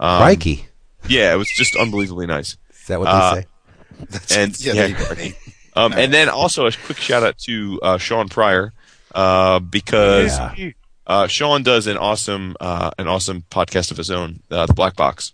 Um. 0.00 0.22
Yeah, 1.08 1.32
it 1.34 1.36
was 1.36 1.48
just 1.56 1.76
unbelievably 1.76 2.26
nice. 2.26 2.56
Is 2.70 2.86
that 2.88 2.98
what 2.98 3.08
uh, 3.08 3.34
they 3.34 3.40
say? 4.20 4.40
And 4.40 4.60
yeah, 4.66 4.72
yeah, 4.72 4.94
there 4.96 5.18
you 5.18 5.30
go. 5.32 5.36
Um, 5.76 5.92
and 5.92 6.12
then 6.14 6.28
also 6.28 6.66
a 6.66 6.70
quick 6.70 6.98
shout 6.98 7.24
out 7.24 7.36
to 7.38 7.80
uh, 7.82 7.98
Shawn 7.98 8.28
Pryor 8.28 8.72
uh, 9.12 9.58
because 9.58 10.38
Yeah. 10.38 10.70
uh, 11.04 11.26
Shawn 11.26 11.64
does 11.64 11.88
an 11.88 11.96
awesome 11.96 12.54
uh, 12.60 12.92
an 12.96 13.08
awesome 13.08 13.42
podcast 13.50 13.90
of 13.90 13.96
his 13.96 14.08
own, 14.08 14.40
uh, 14.52 14.66
the 14.66 14.72
Black 14.74 14.94
Box, 14.94 15.32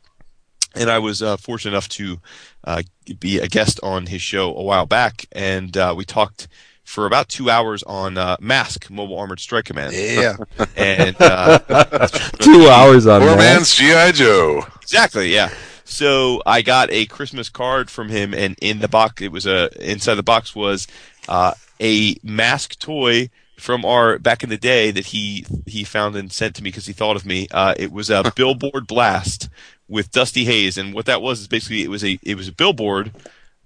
and 0.74 0.91
I 0.91 0.99
was 0.99 1.20
uh, 1.22 1.36
fortunate 1.36 1.72
enough 1.72 1.91
to 1.91 2.20
uh, 2.64 2.82
be 3.18 3.38
a 3.38 3.49
guest 3.49 3.80
on 3.82 4.07
his 4.07 4.22
show 4.22 4.57
a 4.57 4.62
while 4.62 4.86
back, 4.86 5.26
and 5.32 5.76
uh, 5.76 5.93
we 5.95 6.07
talked 6.07 6.49
for 6.91 7.07
about 7.07 7.28
two 7.28 7.49
hours 7.49 7.82
on 7.84 8.18
uh, 8.18 8.36
Mask 8.41 8.91
Mobile 8.91 9.18
Armored 9.18 9.38
Strike 9.41 9.66
Command, 9.66 9.95
Yeah. 9.95 10.36
and 10.76 11.14
uh, 11.20 11.59
Two 12.41 12.68
hours 12.70 13.07
on 13.07 13.20
Poor 13.20 13.30
that. 13.30 13.38
man's 13.38 13.74
GI 13.74 14.12
Joe. 14.18 14.64
Exactly, 14.82 15.32
yeah. 15.32 15.51
So 15.84 16.43
I 16.47 16.62
got 16.62 16.91
a 16.93 17.07
Christmas 17.07 17.49
card 17.49 17.91
from 17.91 18.09
him, 18.09 18.34
and 18.34 18.57
in 18.61 18.80
the 18.80 18.88
box, 18.88 19.22
it 19.22 19.30
was 19.32 19.47
a 19.47 19.70
inside 19.80 20.14
the 20.16 20.22
box 20.22 20.55
was 20.55 20.86
uh, 21.28 21.55
a 21.80 22.16
mask 22.22 22.78
toy 22.78 23.30
from 23.57 23.84
our 23.84 24.18
back 24.18 24.43
in 24.43 24.49
the 24.51 24.57
day 24.57 24.91
that 24.91 25.07
he 25.07 25.45
he 25.66 25.84
found 25.84 26.16
and 26.16 26.32
sent 26.32 26.55
to 26.57 26.62
me 26.62 26.68
because 26.70 26.86
he 26.86 26.93
thought 26.93 27.16
of 27.16 27.24
me. 27.26 27.47
Uh, 27.53 27.74
it 27.76 27.93
was 27.93 28.09
a 28.11 28.32
billboard 28.36 28.86
blast 28.86 29.49
with 29.88 30.11
Dusty 30.12 30.45
Hayes, 30.45 30.78
and 30.78 30.93
what 30.95 31.07
that 31.07 31.22
was 31.22 31.41
is 31.41 31.49
basically 31.49 31.82
it 31.82 31.91
was 31.91 32.05
a 32.05 32.18
it 32.22 32.36
was 32.36 32.49
a 32.49 32.53
billboard 32.53 33.12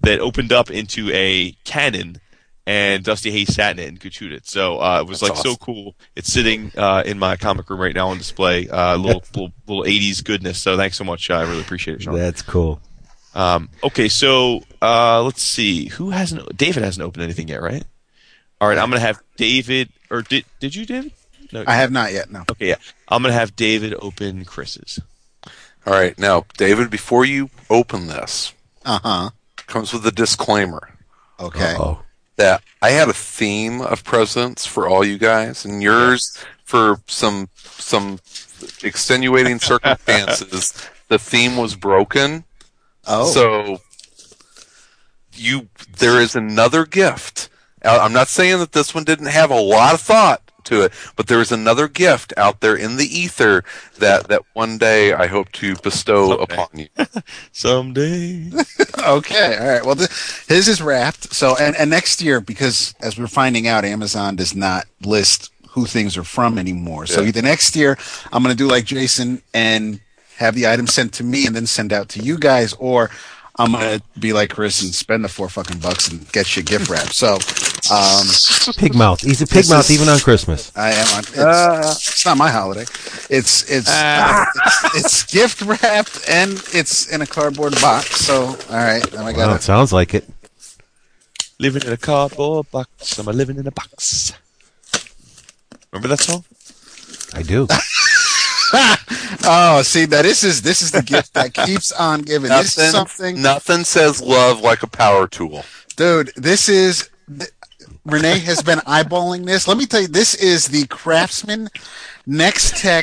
that 0.01 0.21
opened 0.21 0.53
up 0.53 0.71
into 0.71 1.11
a 1.13 1.53
cannon, 1.65 2.21
and 2.67 3.05
Dusty 3.05 3.31
Hayes 3.31 3.55
sat 3.55 3.79
in 3.79 3.85
it 3.85 3.89
and 3.89 4.01
could 4.01 4.15
shoot 4.15 4.33
it. 4.33 4.47
So 4.47 4.81
uh, 4.81 5.01
it 5.01 5.07
was 5.07 5.21
That's 5.21 5.33
like 5.35 5.43
so 5.43 5.57
cool. 5.57 5.95
It's 6.17 6.33
sitting 6.33 6.73
uh, 6.77 7.03
in 7.05 7.19
my 7.19 7.37
comic 7.37 7.69
room 7.69 7.81
right 7.81 7.95
now 7.95 8.09
on 8.09 8.19
display. 8.19 8.69
Uh, 8.69 8.97
little 8.99 9.23
little 9.35 9.53
little 9.67 9.85
'80s 9.85 10.25
goodness. 10.25 10.61
So 10.61 10.77
thanks 10.77 10.97
so 10.97 11.05
much. 11.05 11.31
I 11.31 11.43
really 11.43 11.61
appreciate 11.61 11.97
it, 11.97 12.03
Shawn. 12.03 12.17
That's 12.17 12.43
cool. 12.43 12.81
Um, 13.35 13.69
okay, 13.83 14.09
so 14.09 14.63
uh, 14.81 15.23
let's 15.23 15.43
see. 15.43 15.89
Who 15.89 16.11
hasn't? 16.11 16.57
David 16.57 16.83
hasn't 16.85 17.05
opened 17.05 17.25
anything 17.25 17.49
yet, 17.49 17.61
right? 17.61 17.83
All 18.61 18.69
right, 18.69 18.79
I'm 18.79 18.89
gonna 18.89 19.01
have 19.01 19.21
David. 19.37 19.91
Or 20.11 20.23
did 20.23 20.45
did 20.61 20.75
you, 20.75 20.87
David? 20.87 21.13
No. 21.53 21.65
I 21.67 21.75
have 21.77 21.91
not 21.93 22.13
yet. 22.13 22.31
No. 22.31 22.45
Okay, 22.51 22.69
yeah. 22.69 22.77
I'm 23.09 23.23
gonna 23.23 23.35
have 23.35 23.57
David 23.57 23.95
open 24.01 24.45
Chris's. 24.45 25.01
All 25.87 25.93
right, 25.93 26.19
now, 26.19 26.47
David, 26.57 26.89
before 26.91 27.27
you 27.27 27.51
open 27.69 28.07
this, 28.07 28.55
Uh 28.87 28.99
huh. 29.03 29.31
comes 29.67 29.93
with 29.93 30.07
a 30.07 30.11
disclaimer 30.13 30.95
Okay. 31.39 31.75
Oh, 31.79 32.01
that 32.37 32.63
I 32.83 32.91
had 32.91 33.09
a 33.09 33.13
theme 33.15 33.81
of 33.81 34.05
presents 34.05 34.67
for 34.67 34.89
all 34.89 35.05
you 35.05 35.19
guys, 35.19 35.65
and 35.65 35.83
yours 35.83 36.37
for 36.65 37.01
some 37.07 37.49
some 37.63 38.19
extenuating 38.83 39.59
circumstances. 39.61 40.73
the 41.09 41.19
theme 41.19 41.57
was 41.57 41.75
broken, 41.77 42.45
Oh. 43.07 43.27
so 43.27 43.81
you 45.35 45.69
there 45.99 46.21
is 46.21 46.35
another 46.37 46.85
gift. 46.87 47.49
I'm 47.83 48.13
not 48.15 48.29
saying 48.29 48.59
that 48.61 48.73
this 48.73 48.95
one 48.95 49.05
didn't 49.05 49.27
have 49.27 49.51
a 49.51 49.61
lot 49.61 49.93
of 49.95 50.01
thought 50.01 50.44
to 50.65 50.83
it, 50.83 50.93
but 51.17 51.27
there 51.27 51.41
is 51.41 51.53
another 51.53 51.89
gift 51.89 52.33
out 52.37 52.61
there 52.61 52.77
in 52.77 52.97
the 52.97 53.07
ether 53.07 53.65
that 53.99 54.29
that 54.29 54.43
one 54.55 54.79
day 54.79 55.13
I 55.13 55.27
hope 55.27 55.51
to 55.53 55.75
bestow 55.77 56.29
Someday. 56.29 56.55
upon 56.55 56.69
you. 56.79 56.89
Someday. 57.53 58.51
Okay, 59.07 59.59
all 59.61 59.67
right. 59.67 59.85
Well, 59.85 59.97
th- 59.97 60.09
his 60.49 60.67
is 60.67 60.81
wrapped. 60.81 61.35
So, 61.35 61.57
and, 61.61 61.77
and 61.77 61.91
next 61.91 62.23
year, 62.23 62.41
because 62.41 62.95
as 63.01 63.19
we're 63.19 63.27
finding 63.27 63.69
out, 63.69 63.85
Amazon 63.85 64.35
does 64.37 64.55
not 64.55 64.87
list 65.05 65.53
who 65.71 65.85
things 65.85 66.17
are 66.17 66.25
from 66.25 66.57
anymore. 66.59 67.05
So, 67.07 67.21
Yeah. 67.21 67.29
either 67.29 67.43
next 67.43 67.77
year, 67.77 67.99
I'm 68.33 68.43
going 68.43 68.57
to 68.57 68.57
do 68.57 68.67
like 68.67 68.87
Jason 68.87 69.43
and 69.53 70.01
have 70.39 70.55
the 70.55 70.67
item 70.67 70.87
sent 70.87 71.13
to 71.15 71.25
me 71.25 71.47
and 71.47 71.55
then 71.55 71.67
send 71.67 71.93
out 71.93 72.09
to 72.11 72.21
you 72.21 72.39
guys, 72.39 72.73
or 72.75 73.11
I'm 73.57 73.71
going 73.73 74.01
to 74.01 74.19
be 74.19 74.33
like 74.33 74.51
Chris 74.51 74.83
and 74.83 74.93
spend 74.93 75.25
the 75.25 75.29
four 75.29 75.49
fucking 75.49 75.79
bucks 75.79 76.09
and 76.09 76.31
get 76.33 76.57
you 76.57 76.61
a 76.61 76.65
gift 76.65 76.89
wrap. 76.91 77.13
So, 77.13 77.35
um, 77.95 78.27
pig 78.77 78.97
mouth. 78.97 79.21
He's 79.21 79.43
a 79.43 79.47
pig 79.47 79.69
mouth 79.71 79.89
is- 79.89 79.93
even 79.93 80.09
on 80.09 80.19
Christmas. 80.19 80.73
I 80.77 80.91
am 80.91 81.07
on. 81.17 81.21
It's, 81.21 82.09
it's 82.09 82.27
not 82.27 82.37
my 82.37 82.51
holiday. 82.51 82.83
It's 83.31 83.63
it's, 83.71 83.89
it's 83.89 84.95
it's 84.97 85.23
gift 85.33 85.63
wrapped 85.63 86.29
and 86.29 86.53
it's 86.73 87.07
in 87.13 87.23
a 87.23 87.27
cardboard 87.27 87.75
box. 87.81 88.17
So, 88.17 88.47
all 88.47 88.55
right, 88.77 89.03
then 89.13 89.21
I 89.23 89.33
got 89.33 89.47
Well, 89.47 89.55
it 89.55 89.63
sounds 89.63 89.93
like 89.93 90.15
it. 90.15 90.25
living 91.61 91.83
in 91.87 91.93
a 91.93 91.97
cardboard 91.97 92.69
box. 92.73 93.19
I'm 93.21 93.29
a 93.29 93.33
living 93.33 93.59
in 93.59 93.67
a 93.69 93.73
box. 93.73 94.33
Remember 95.93 96.09
that 96.09 96.21
song? 96.21 96.45
I 97.35 97.43
do. 97.43 97.69
Oh, 99.47 99.83
see, 99.83 100.07
now 100.07 100.23
this 100.23 100.43
is 100.43 100.63
this 100.63 100.81
is 100.81 100.91
the 100.91 101.03
gift 101.03 101.35
that 101.35 101.53
keeps 101.53 101.93
on 101.93 102.23
giving. 102.23 102.49
This 102.49 102.79
is 102.79 102.93
something, 102.93 103.43
nothing 103.43 103.85
says 103.85 104.23
love 104.23 104.61
like 104.61 104.83
a 104.83 104.87
power 104.87 105.27
tool. 105.29 105.65
dude. 105.97 106.33
This 106.37 106.69
is 106.71 107.11
th- 107.29 107.51
Renee 108.07 108.39
has 108.39 108.63
been 108.63 108.79
eyeballing 108.81 109.45
this. 109.45 109.69
Let 109.69 109.77
me 109.77 109.85
tell 109.85 110.01
you, 110.01 110.09
this 110.09 110.35
is 110.35 110.69
the 110.69 110.87
Craftsman 110.87 111.69
Nextec 112.27 113.03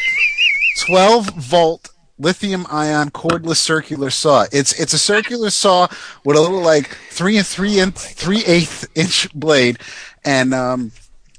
12 0.87 1.27
volt 1.35 1.89
lithium 2.17 2.65
ion 2.71 3.09
cordless 3.11 3.57
circular 3.57 4.09
saw. 4.09 4.45
It's 4.51 4.73
it's 4.79 4.93
a 4.93 4.99
circular 4.99 5.49
saw 5.51 5.87
with 6.25 6.37
a 6.37 6.41
little 6.41 6.61
like 6.61 6.97
three 7.11 7.37
and 7.37 7.45
three 7.45 7.79
and 7.79 7.93
three 7.95 8.43
eighth 8.45 8.87
inch 8.95 9.31
blade, 9.33 9.77
and 10.25 10.53
um, 10.55 10.91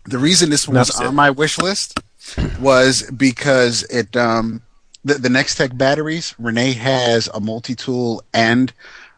the 0.05 0.19
reason 0.19 0.51
this 0.51 0.69
was 0.69 0.77
Enough 0.77 0.87
said. 0.89 1.07
on 1.07 1.15
my 1.17 1.31
wish 1.31 1.59
list 1.59 1.99
was 2.61 3.03
because 3.17 3.83
it 3.85 4.17
um 4.17 4.63
the, 5.05 5.15
the 5.15 5.29
Nextec 5.29 5.77
batteries. 5.77 6.35
Renee 6.39 6.73
has 6.75 7.29
a 7.35 7.41
multi 7.41 7.75
tool 7.75 8.23
and 8.33 8.73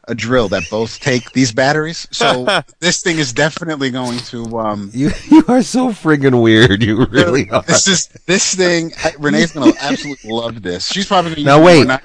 a 0.07 0.15
drill 0.15 0.49
that 0.51 0.63
both 0.71 1.01
take 1.01 1.31
these 1.33 1.51
batteries. 1.53 2.07
So 2.11 2.47
this 2.81 3.03
thing 3.03 3.19
is 3.19 3.33
definitely 3.33 3.91
going 3.91 4.19
to 4.19 4.59
um. 4.59 4.91
You 4.93 5.11
you 5.31 5.45
are 5.49 5.63
so 5.63 5.89
friggin' 5.91 6.43
weird. 6.43 6.83
You 6.83 7.07
really 7.07 7.51
are. 7.51 7.63
This 7.63 7.89
is 7.89 8.09
this 8.27 8.55
thing. 8.55 8.93
Renee's 9.19 9.53
gonna 9.53 9.73
absolutely 9.81 10.31
love 10.31 10.63
this. 10.63 10.87
She's 10.91 11.07
probably 11.07 11.31
gonna 11.33 11.41
use 11.41 11.47
Now 11.47 11.63
wait. 11.63 11.87
more 11.87 11.97
I- 11.97 12.01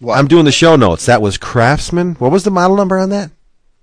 What? 0.00 0.18
I'm 0.18 0.28
doing 0.28 0.44
the 0.44 0.52
show 0.52 0.76
notes. 0.76 1.06
That 1.06 1.20
was 1.22 1.36
Craftsman. 1.38 2.14
What 2.16 2.30
was 2.32 2.44
the 2.44 2.50
model 2.50 2.76
number 2.76 2.98
on 2.98 3.10
that? 3.10 3.30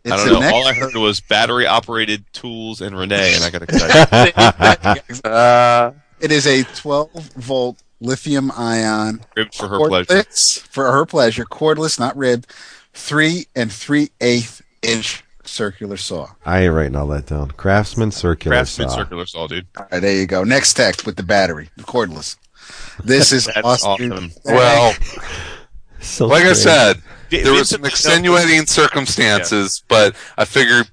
It's 0.03 0.13
I 0.13 0.15
a 0.15 0.25
don't 0.25 0.33
know. 0.33 0.39
Next- 0.41 0.53
All 0.53 0.67
I 0.67 0.73
heard 0.73 0.95
was 0.95 1.19
battery 1.19 1.65
operated 1.65 2.23
tools 2.33 2.81
and 2.81 2.97
Renee, 2.97 3.33
and 3.35 3.43
I 3.43 3.49
got 3.49 3.61
excited. 3.63 5.21
Uh, 5.25 5.91
It 6.25 6.31
is 6.31 6.47
a 6.47 6.63
12 6.63 7.11
volt 7.35 7.83
lithium 8.01 8.51
ion 8.57 9.21
Ribbed 9.35 9.53
for 9.53 9.67
her 9.67 9.77
pleasure. 9.77 10.05
cordless 10.23 10.59
for 10.59 10.91
her 10.91 11.05
pleasure, 11.05 11.45
cordless, 11.45 11.99
not 11.99 12.17
ribbed, 12.17 12.47
three 12.95 13.45
and 13.55 13.71
three 13.71 14.09
eighth 14.19 14.63
inch 14.81 15.23
circular 15.43 15.97
saw. 15.97 16.29
I 16.43 16.63
ain't 16.63 16.73
writing 16.73 16.95
all 16.95 17.05
that 17.09 17.27
down. 17.27 17.51
Craftsman 17.51 18.09
circular 18.09 18.57
Craftsman 18.57 18.89
saw. 18.89 18.95
circular 18.95 19.27
saw, 19.27 19.45
dude. 19.45 19.67
All 19.77 19.85
right, 19.91 20.01
there 20.01 20.15
you 20.15 20.25
go. 20.25 20.43
Next 20.43 20.73
tech 20.73 21.05
with 21.05 21.15
the 21.15 21.21
battery, 21.21 21.69
cordless. 21.81 22.37
This 23.03 23.31
is 23.31 23.45
That's 23.53 23.63
awesome. 23.63 24.11
awesome. 24.11 24.31
well, 24.45 24.95
So 25.99 26.25
like 26.25 26.45
I 26.45 26.53
said, 26.53 27.03
there 27.29 27.53
was 27.53 27.69
some 27.69 27.85
extenuating 27.85 28.65
circumstances, 28.65 29.83
but 29.87 30.15
I 30.39 30.45
figured 30.45 30.89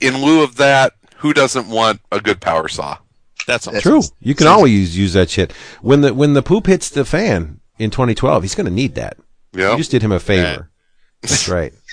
in 0.00 0.20
lieu 0.20 0.42
of 0.42 0.56
that, 0.56 0.94
who 1.18 1.32
doesn't 1.32 1.68
want 1.68 2.00
a 2.10 2.20
good 2.20 2.40
power 2.40 2.66
saw? 2.66 2.98
That's 3.46 3.66
awesome. 3.66 3.80
True. 3.80 4.02
You 4.20 4.34
can 4.34 4.46
always 4.46 4.72
use, 4.72 4.98
use 4.98 5.12
that 5.14 5.30
shit. 5.30 5.52
When 5.82 6.00
the 6.00 6.14
when 6.14 6.32
the 6.34 6.42
poop 6.42 6.66
hits 6.66 6.88
the 6.90 7.04
fan 7.04 7.60
in 7.78 7.90
2012, 7.90 8.42
he's 8.42 8.54
going 8.54 8.66
to 8.66 8.72
need 8.72 8.94
that. 8.94 9.16
Yeah. 9.52 9.72
You 9.72 9.76
just 9.78 9.90
did 9.90 10.02
him 10.02 10.12
a 10.12 10.20
favor. 10.20 10.70
That's 11.22 11.48
right. 11.48 11.72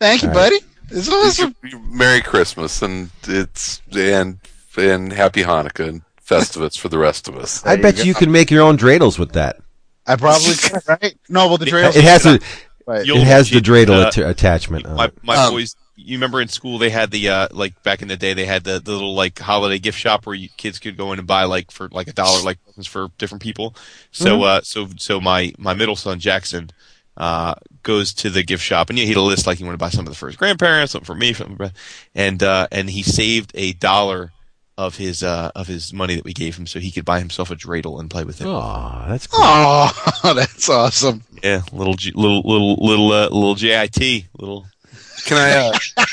Thank 0.00 0.22
you, 0.22 0.28
All 0.28 0.34
buddy. 0.34 0.58
It's 0.90 1.08
awesome. 1.08 1.54
Merry 1.88 2.20
Christmas 2.20 2.82
and 2.82 3.10
it's 3.26 3.80
and 3.92 4.38
and 4.76 5.12
Happy 5.12 5.42
Hanukkah 5.42 5.88
and 5.88 6.02
Festivus 6.22 6.78
for 6.78 6.88
the 6.88 6.98
rest 6.98 7.28
of 7.28 7.36
us. 7.36 7.64
I 7.64 7.76
bet 7.76 8.04
you, 8.04 8.14
can 8.14 8.32
make 8.32 8.50
your 8.50 8.62
own 8.62 8.76
dreidels 8.76 9.18
with 9.18 9.32
that. 9.32 9.60
I 10.06 10.16
probably 10.16 10.54
could, 10.54 10.82
right? 10.88 11.16
No, 11.28 11.48
well, 11.48 11.56
the 11.58 11.66
trails. 11.66 11.96
It 11.96 12.04
has 12.04 12.26
a, 12.26 12.38
Right. 12.86 13.08
It 13.08 13.16
has 13.26 13.48
the 13.48 13.60
dreidel 13.60 14.04
uh, 14.04 14.08
att- 14.08 14.18
attachment. 14.18 14.84
My 14.84 15.06
it. 15.06 15.14
my 15.22 15.36
Um, 15.36 15.54
boys, 15.54 15.74
you 15.96 16.16
remember 16.16 16.40
in 16.40 16.48
school 16.48 16.78
they 16.78 16.90
had 16.90 17.10
the 17.10 17.28
uh 17.28 17.48
like 17.52 17.80
back 17.82 18.02
in 18.02 18.08
the 18.08 18.16
day 18.16 18.34
they 18.34 18.46
had 18.46 18.64
the, 18.64 18.80
the 18.80 18.92
little 18.92 19.14
like 19.14 19.38
holiday 19.38 19.78
gift 19.78 19.98
shop 19.98 20.26
where 20.26 20.34
you, 20.34 20.48
kids 20.56 20.78
could 20.78 20.96
go 20.96 21.12
in 21.12 21.18
and 21.18 21.28
buy 21.28 21.44
like 21.44 21.70
for 21.70 21.88
like 21.90 22.08
a 22.08 22.12
dollar 22.12 22.42
like 22.42 22.58
for 22.84 23.08
different 23.18 23.42
people. 23.42 23.74
So 24.10 24.42
uh 24.42 24.60
so 24.62 24.88
so 24.96 25.20
my 25.20 25.52
my 25.58 25.74
middle 25.74 25.96
son 25.96 26.18
Jackson 26.18 26.70
uh 27.16 27.54
goes 27.82 28.12
to 28.14 28.30
the 28.30 28.42
gift 28.42 28.62
shop 28.62 28.90
and 28.90 28.98
he 28.98 29.06
had 29.06 29.16
a 29.16 29.20
list 29.20 29.46
like 29.46 29.58
he 29.58 29.64
wanted 29.64 29.78
to 29.78 29.84
buy 29.84 29.90
something 29.90 30.14
for 30.14 30.26
his 30.26 30.36
grandparents, 30.36 30.92
something 30.92 31.06
for 31.06 31.14
me, 31.14 31.32
something 31.32 31.56
for, 31.56 31.70
and 32.14 32.42
uh 32.42 32.66
and 32.72 32.90
he 32.90 33.02
saved 33.02 33.52
a 33.54 33.72
dollar 33.74 34.32
of 34.76 34.96
his 34.96 35.22
uh 35.22 35.52
of 35.54 35.68
his 35.68 35.92
money 35.92 36.16
that 36.16 36.24
we 36.24 36.32
gave 36.32 36.56
him 36.56 36.66
so 36.66 36.80
he 36.80 36.90
could 36.90 37.04
buy 37.04 37.20
himself 37.20 37.50
a 37.52 37.54
dreidel 37.54 38.00
and 38.00 38.10
play 38.10 38.24
with 38.24 38.40
it. 38.40 38.46
Oh, 38.48 39.04
that's 39.06 39.28
cool. 39.28 39.40
Oh, 39.40 40.34
that's 40.34 40.68
awesome. 40.68 41.22
Yeah, 41.42 41.62
little 41.72 41.94
G, 41.94 42.10
little 42.12 42.42
little 42.44 42.74
little 42.84 43.12
uh, 43.12 43.28
little 43.28 43.54
JIT, 43.54 44.24
little 44.36 44.66
Can 45.24 45.36
I 45.38 45.70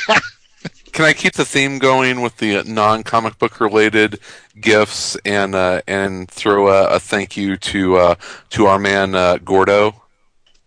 uh, 0.09 0.15
can 0.93 1.05
I 1.05 1.13
keep 1.13 1.33
the 1.33 1.45
theme 1.45 1.79
going 1.79 2.21
with 2.21 2.37
the 2.37 2.63
non 2.63 3.03
comic 3.03 3.37
book 3.39 3.59
related 3.59 4.19
gifts 4.59 5.17
and 5.25 5.55
uh, 5.55 5.81
and 5.87 6.29
throw 6.29 6.67
a, 6.69 6.95
a 6.95 6.99
thank 6.99 7.35
you 7.37 7.57
to 7.57 7.97
uh, 7.97 8.15
to 8.51 8.65
our 8.67 8.79
man 8.79 9.15
uh, 9.15 9.37
Gordo, 9.37 10.03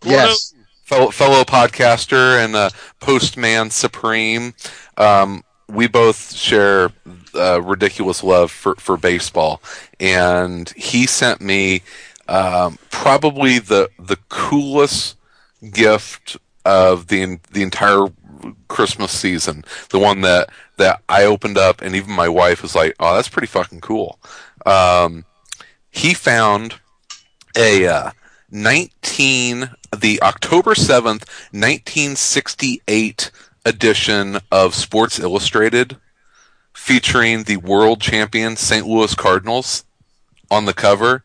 Yes. 0.03 0.53
fellow, 0.83 1.09
fellow 1.11 1.43
podcaster 1.43 2.43
and 2.43 2.55
uh, 2.55 2.69
postman 2.99 3.69
supreme. 3.71 4.53
Um, 4.97 5.43
we 5.67 5.87
both 5.87 6.33
share 6.35 6.91
uh, 7.33 7.59
ridiculous 7.61 8.23
love 8.23 8.51
for, 8.51 8.75
for 8.75 8.97
baseball, 8.97 9.61
and 9.99 10.69
he 10.77 11.07
sent 11.07 11.41
me 11.41 11.81
um, 12.27 12.77
probably 12.91 13.57
the 13.59 13.89
the 13.99 14.17
coolest 14.29 15.17
gift 15.71 16.37
of 16.63 17.07
the 17.07 17.39
the 17.51 17.63
entire 17.63 18.05
Christmas 18.67 19.11
season. 19.11 19.63
The 19.89 19.99
one 19.99 20.21
that 20.21 20.49
that 20.77 21.01
I 21.07 21.23
opened 21.23 21.57
up, 21.57 21.81
and 21.81 21.95
even 21.95 22.13
my 22.13 22.29
wife 22.29 22.61
was 22.61 22.75
like, 22.75 22.95
"Oh, 22.99 23.15
that's 23.15 23.29
pretty 23.29 23.47
fucking 23.47 23.81
cool." 23.81 24.19
Um, 24.65 25.25
he 25.89 26.13
found 26.13 26.75
a 27.55 27.87
uh, 27.87 28.11
19 28.51 29.69
the 29.97 30.21
October 30.21 30.73
7th 30.73 31.27
1968 31.51 33.31
edition 33.65 34.39
of 34.51 34.75
Sports 34.75 35.19
Illustrated 35.19 35.97
featuring 36.73 37.43
the 37.43 37.57
world 37.57 38.01
champion 38.01 38.55
St. 38.55 38.85
Louis 38.85 39.15
Cardinals 39.15 39.85
on 40.51 40.65
the 40.65 40.73
cover, 40.73 41.23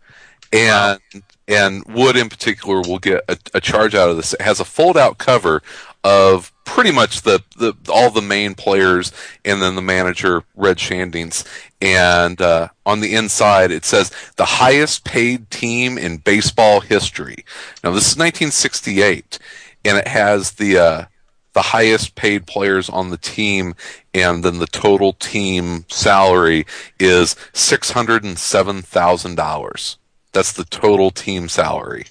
and 0.53 1.01
and 1.47 1.85
Wood 1.85 2.17
in 2.17 2.29
particular 2.29 2.81
will 2.81 2.99
get 2.99 3.25
a, 3.29 3.37
a 3.55 3.61
charge 3.61 3.95
out 3.95 4.09
of 4.09 4.17
this. 4.17 4.33
It 4.35 4.41
has 4.41 4.61
a 4.61 4.65
fold 4.65 4.97
out 4.97 5.19
cover 5.19 5.63
of 6.03 6.53
pretty 6.65 6.93
much 6.93 7.23
the, 7.23 7.43
the 7.57 7.75
all 7.93 8.11
the 8.11 8.23
main 8.23 8.55
players 8.55 9.13
and 9.45 9.61
then 9.61 9.75
the 9.75 9.83
manager 9.83 10.43
Red 10.55 10.79
Schoendienst. 10.79 11.47
And 11.83 12.41
uh, 12.41 12.69
on 12.87 13.01
the 13.01 13.15
inside 13.15 13.71
it 13.71 13.85
says 13.85 14.13
the 14.37 14.45
highest 14.45 15.05
paid 15.05 15.51
team 15.51 15.99
in 15.99 16.19
baseball 16.19 16.81
history. 16.81 17.45
Now 17.83 17.91
this 17.91 18.11
is 18.11 18.17
1968, 18.17 19.39
and 19.85 19.99
it 19.99 20.09
has 20.09 20.53
the 20.53 20.79
uh, 20.79 21.05
the 21.53 21.63
highest 21.63 22.15
paid 22.15 22.47
players 22.47 22.89
on 22.89 23.11
the 23.11 23.19
team, 23.19 23.75
and 24.15 24.45
then 24.45 24.59
the 24.59 24.67
total 24.67 25.13
team 25.13 25.85
salary 25.89 26.65
is 26.99 27.35
six 27.53 27.91
hundred 27.91 28.25
and 28.25 28.39
seven 28.39 28.83
thousand 28.83 29.35
dollars. 29.35 29.99
That's 30.33 30.53
the 30.53 30.65
total 30.65 31.11
team 31.11 31.49
salary. 31.49 32.07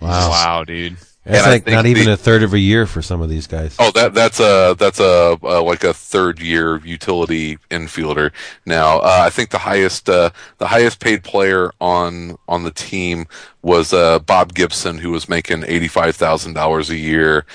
Wow. 0.00 0.30
Wow, 0.30 0.64
dude. 0.64 0.96
That's 1.24 1.44
And 1.44 1.52
like 1.52 1.66
not 1.68 1.86
even 1.86 2.06
the- 2.06 2.14
a 2.14 2.16
third 2.16 2.42
of 2.42 2.52
a 2.52 2.58
year 2.58 2.84
for 2.84 3.00
some 3.00 3.22
of 3.22 3.28
these 3.30 3.46
guys. 3.46 3.76
Oh, 3.78 3.92
that 3.92 4.12
that's 4.12 4.40
a 4.40 4.74
that's 4.76 4.98
a 4.98 5.38
uh, 5.42 5.62
like 5.62 5.84
a 5.84 5.94
third 5.94 6.40
year 6.40 6.78
utility 6.84 7.58
infielder. 7.70 8.32
Now, 8.66 8.98
uh, 8.98 9.22
I 9.26 9.30
think 9.30 9.50
the 9.50 9.58
highest 9.58 10.08
uh, 10.08 10.30
the 10.58 10.66
highest 10.66 10.98
paid 10.98 11.22
player 11.22 11.70
on 11.80 12.38
on 12.48 12.64
the 12.64 12.72
team 12.72 13.26
was 13.62 13.92
uh, 13.92 14.18
Bob 14.18 14.52
Gibson, 14.54 14.98
who 14.98 15.12
was 15.12 15.28
making 15.28 15.62
eighty 15.68 15.86
five 15.86 16.16
thousand 16.16 16.54
dollars 16.54 16.90
a 16.90 16.96
year, 16.96 17.46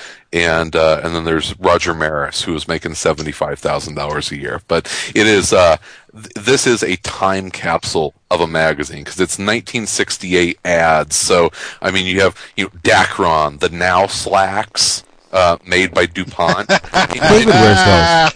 and 0.43 0.75
uh, 0.75 1.01
and 1.03 1.15
then 1.15 1.23
there's 1.23 1.57
Roger 1.59 1.93
Maris, 1.93 2.43
who 2.43 2.55
is 2.55 2.67
making 2.67 2.95
seventy 2.95 3.31
five 3.31 3.59
thousand 3.59 3.95
dollars 3.95 4.31
a 4.31 4.37
year. 4.37 4.61
But 4.67 4.85
it 5.15 5.27
is 5.27 5.53
uh, 5.53 5.77
th- 6.13 6.27
this 6.35 6.65
is 6.67 6.83
a 6.83 6.95
time 6.97 7.49
capsule 7.51 8.13
of 8.31 8.41
a 8.41 8.47
magazine 8.47 8.99
because 9.03 9.19
it's 9.19 9.37
1968 9.39 10.59
ads. 10.65 11.15
So 11.15 11.49
I 11.81 11.91
mean, 11.91 12.05
you 12.05 12.21
have 12.21 12.35
you 12.55 12.65
know 12.65 12.69
Dacron, 12.83 13.59
the 13.59 13.69
now 13.69 14.07
slacks 14.07 15.03
uh, 15.31 15.57
made 15.65 15.93
by 15.93 16.05
DuPont. 16.05 16.67
David 17.13 17.47
wears 17.47 17.85
those. 17.85 18.33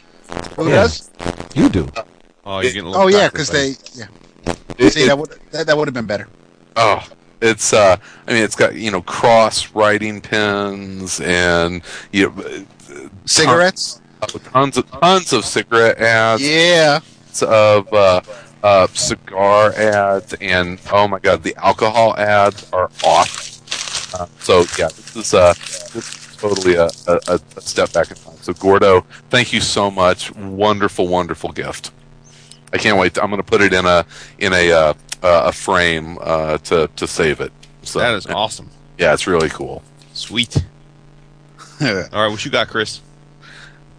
Who 0.55 0.69
Yeah. 0.69 0.75
does? 0.75 1.11
You 1.55 1.69
do. 1.69 1.87
Oh, 2.45 2.59
you're 2.61 2.71
getting 2.71 2.87
a 2.87 2.89
little 2.89 3.03
Oh 3.03 3.07
yeah, 3.07 3.29
because 3.29 3.49
they 3.49 3.75
yeah. 3.93 4.05
It- 4.77 4.91
See 4.93 5.03
it- 5.03 5.07
that 5.07 5.17
would 5.17 5.29
that, 5.51 5.67
that 5.67 5.77
would 5.77 5.87
have 5.87 5.93
been 5.93 6.05
better. 6.07 6.27
oh, 6.75 7.05
it's 7.41 7.73
uh, 7.73 7.97
I 8.27 8.33
mean, 8.33 8.43
it's 8.43 8.55
got 8.55 8.75
you 8.75 8.91
know 8.91 9.01
cross 9.01 9.73
writing 9.73 10.21
pens 10.21 11.19
and 11.21 11.81
you 12.11 12.29
know, 12.29 12.65
Cigarettes? 13.25 14.01
tons 14.27 14.77
of 14.77 14.89
tons 14.91 15.33
of 15.33 15.45
cigarette 15.45 15.97
ads. 15.97 16.41
Yeah. 16.41 16.99
of 17.41 17.91
uh, 17.93 18.21
uh, 18.63 18.87
cigar 18.87 19.73
ads, 19.73 20.33
and 20.35 20.79
oh 20.91 21.07
my 21.07 21.19
god, 21.19 21.43
the 21.43 21.55
alcohol 21.57 22.15
ads 22.17 22.71
are 22.71 22.89
awesome. 23.03 23.63
Uh, 24.13 24.27
so 24.39 24.59
yeah, 24.77 24.87
this 24.87 25.15
is 25.15 25.33
uh, 25.33 25.53
this 25.53 25.95
is 25.95 26.37
totally 26.37 26.75
a, 26.75 26.89
a, 27.07 27.39
a 27.55 27.61
step 27.61 27.91
back 27.93 28.11
in 28.11 28.17
time. 28.17 28.35
So 28.41 28.53
Gordo, 28.53 29.01
thank 29.29 29.53
you 29.53 29.61
so 29.61 29.89
much. 29.89 30.33
Wonderful, 30.35 31.07
wonderful 31.07 31.51
gift. 31.51 31.91
I 32.73 32.77
can't 32.77 32.97
wait. 32.97 33.17
I'm 33.17 33.29
going 33.29 33.41
to 33.41 33.49
put 33.49 33.61
it 33.61 33.73
in 33.73 33.85
a 33.85 34.05
in 34.39 34.53
a 34.53 34.71
uh, 34.71 34.93
a 35.21 35.51
frame 35.51 36.17
uh, 36.21 36.57
to 36.59 36.89
to 36.95 37.07
save 37.07 37.39
it. 37.41 37.51
So 37.83 37.99
that 37.99 38.13
is 38.15 38.27
awesome. 38.27 38.69
yeah, 38.97 39.13
it's 39.13 39.27
really 39.27 39.49
cool. 39.49 39.81
Sweet. 40.13 40.57
All 41.81 41.87
right, 41.87 42.27
what 42.27 42.43
you 42.45 42.51
got, 42.51 42.67
Chris? 42.67 43.01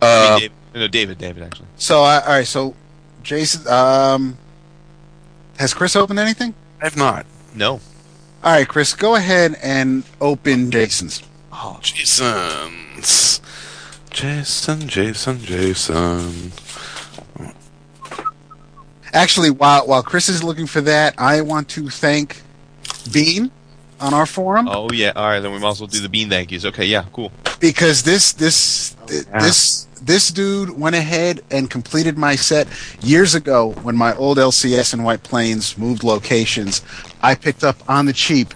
I 0.00 0.06
Uh, 0.06 0.30
mean, 0.30 0.38
David. 0.40 0.52
No, 0.74 0.88
David. 0.88 1.18
David, 1.18 1.42
actually. 1.42 1.68
So 1.76 2.02
uh, 2.04 2.22
all 2.26 2.32
right, 2.32 2.46
so 2.46 2.74
Jason 3.22 3.66
um 3.68 4.36
has 5.58 5.74
Chris 5.74 5.94
opened 5.96 6.18
anything? 6.18 6.54
I 6.80 6.84
have 6.84 6.96
not. 6.96 7.26
No. 7.54 7.74
All 8.44 8.52
right, 8.52 8.66
Chris, 8.66 8.94
go 8.94 9.14
ahead 9.14 9.56
and 9.62 10.02
open 10.20 10.70
Jason's. 10.70 11.22
Oh, 11.52 11.78
Jason's. 11.82 13.40
Jason, 14.10 14.88
Jason, 14.88 15.40
Jason. 15.40 16.52
Actually, 19.12 19.50
while 19.50 19.86
while 19.86 20.02
Chris 20.02 20.28
is 20.28 20.42
looking 20.42 20.66
for 20.66 20.80
that, 20.80 21.14
I 21.18 21.40
want 21.42 21.68
to 21.70 21.88
thank 21.88 22.42
Bean 23.12 23.50
on 24.02 24.12
our 24.12 24.26
forum 24.26 24.68
Oh 24.68 24.90
yeah. 24.92 25.12
All 25.14 25.26
right, 25.26 25.40
then 25.40 25.52
we 25.52 25.58
might 25.58 25.70
as 25.70 25.80
well 25.80 25.86
do 25.86 26.00
the 26.00 26.08
bean 26.08 26.28
thank 26.28 26.50
yous. 26.50 26.64
Okay, 26.64 26.84
yeah, 26.84 27.04
cool. 27.12 27.32
because 27.60 28.02
this 28.02 28.32
this 28.32 28.96
oh, 29.02 29.40
this 29.40 29.86
this 30.02 30.30
dude 30.30 30.70
went 30.70 30.96
ahead 30.96 31.40
and 31.50 31.70
completed 31.70 32.18
my 32.18 32.34
set 32.34 32.66
years 33.00 33.34
ago 33.34 33.70
when 33.82 33.96
my 33.96 34.14
old 34.16 34.38
LCS 34.38 34.94
in 34.94 35.04
White 35.04 35.22
Plains 35.22 35.78
moved 35.78 36.02
locations. 36.02 36.82
I 37.22 37.36
picked 37.36 37.62
up 37.62 37.76
on 37.88 38.06
the 38.06 38.12
cheap 38.12 38.52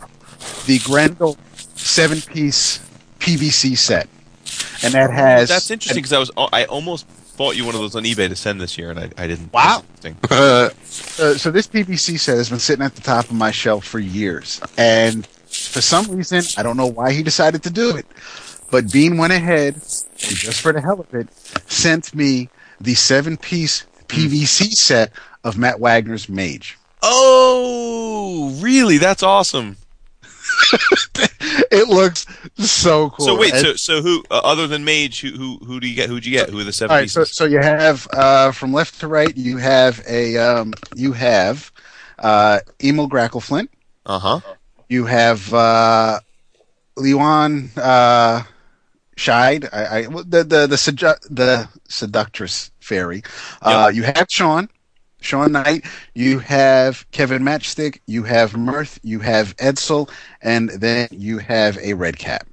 the 0.67 0.81
Grendel 0.81 1.37
seven 1.77 2.21
piece 2.21 2.79
PVC 3.21 3.79
set, 3.79 4.09
and 4.83 4.93
that 4.95 5.11
has 5.11 5.49
That's 5.49 5.71
interesting 5.71 6.03
because 6.03 6.13
I 6.13 6.19
was 6.19 6.31
I 6.53 6.65
almost 6.65 7.07
bought 7.37 7.57
you 7.57 7.65
one 7.65 7.75
of 7.75 7.81
those 7.81 7.95
on 7.97 8.05
eBay 8.05 8.29
to 8.29 8.37
send 8.37 8.61
this 8.61 8.79
year, 8.79 8.91
and 8.91 8.99
I, 8.99 9.11
I 9.17 9.27
didn't. 9.27 9.53
Wow. 9.53 9.85
Uh, 10.31 10.69
so 10.71 11.51
this 11.51 11.67
PVC 11.67 12.19
set 12.19 12.37
has 12.37 12.51
been 12.51 12.59
sitting 12.59 12.85
at 12.85 12.95
the 12.95 13.03
top 13.03 13.27
of 13.27 13.33
my 13.33 13.51
shelf 13.51 13.85
for 13.85 13.99
years, 13.99 14.61
and 14.77 15.27
for 15.27 15.81
some 15.81 16.07
reason, 16.11 16.43
I 16.59 16.63
don't 16.63 16.77
know 16.77 16.87
why 16.87 17.13
he 17.13 17.23
decided 17.23 17.63
to 17.65 17.71
do 17.71 17.97
it, 17.97 18.07
but 18.71 18.93
Bean 18.93 19.17
went 19.19 19.33
ahead 19.33 19.75
and 19.75 20.37
just 20.37 20.61
for 20.61 20.73
the 20.73 20.81
hell 20.81 21.01
of 21.01 21.15
it, 21.15 21.33
sent 21.71 22.15
me 22.15 22.49
the 22.81 22.95
seven-piece 22.95 23.87
PVC 24.09 24.73
set 24.73 25.13
of 25.45 25.57
Matt 25.57 25.81
Wagner's 25.81 26.29
Mage. 26.29 26.79
Oh, 27.03 28.57
really? 28.61 28.99
That's 28.99 29.23
awesome. 29.23 29.77
It 31.71 31.89
looks 31.89 32.27
so 32.59 33.11
cool. 33.11 33.27
So 33.27 33.39
wait, 33.39 33.55
so 33.55 33.75
so 33.75 34.01
who 34.03 34.25
uh, 34.31 34.41
other 34.45 34.67
than 34.67 34.85
Mage, 34.85 35.21
who 35.21 35.31
who 35.31 35.59
who 35.65 35.81
do 35.81 35.89
you 35.89 35.95
get? 35.95 36.09
Who'd 36.09 36.25
you 36.25 36.33
get? 36.33 36.49
Who 36.51 36.59
are 36.59 36.65
the 36.65 36.73
seven 36.73 36.93
all 36.93 37.01
right, 37.01 37.11
so, 37.11 37.21
pieces? 37.21 37.37
so 37.37 37.45
you 37.45 37.59
have 37.59 38.07
uh, 38.13 38.53
from 38.53 38.73
left 38.73 39.01
to 39.01 39.09
right, 39.09 39.37
you 39.37 39.57
have 39.59 40.03
a 40.09 40.37
um, 40.37 40.73
you 40.95 41.13
have 41.13 41.71
uh, 42.19 42.61
Emil 42.83 43.09
Grackleflint. 43.09 43.69
Uh 44.07 44.19
huh. 44.19 44.41
You 44.89 45.05
have 45.07 45.53
uh, 45.53 46.21
Leon 46.97 47.71
uh, 47.77 48.43
Scheid, 49.17 49.69
I, 49.73 49.99
I, 49.99 50.03
the 50.03 50.45
the 50.45 50.67
the, 50.67 50.77
sedu- 50.77 51.21
the 51.31 51.69
seductress 51.89 52.71
fairy. 52.81 53.23
Uh, 53.63 53.91
You 53.93 54.03
have 54.05 54.27
Sean, 54.29 54.69
Sean 55.27 55.53
Knight. 55.53 55.85
You 56.15 56.39
have 56.39 57.05
Kevin 57.11 57.43
Matchstick. 57.43 58.01
You 58.07 58.23
have 58.23 58.57
Mirth. 58.57 58.99
You 59.03 59.19
have 59.21 59.57
Edsel, 59.57 60.09
and 60.41 60.71
then 60.71 61.09
you 61.11 61.39
have 61.39 61.77
a 61.79 61.95
red 61.95 62.19
cap. 62.19 62.47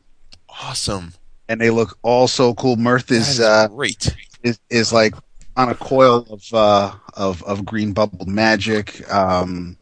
Awesome. 0.49 1.13
And 1.47 1.61
they 1.61 1.69
look 1.69 1.97
all 2.01 2.27
so 2.27 2.53
cool. 2.55 2.75
Mirth 2.75 3.11
is 3.11 3.29
is 3.29 3.39
uh, 3.39 3.67
great. 3.67 4.15
is, 4.43 4.59
is 4.69 4.91
like 4.91 5.13
on 5.55 5.69
a 5.69 5.75
coil 5.75 6.25
of 6.29 6.53
uh, 6.53 6.93
of 7.13 7.43
of 7.43 7.63
green 7.63 7.93
bubbled 7.93 8.27
magic. 8.27 9.09
Um, 9.13 9.77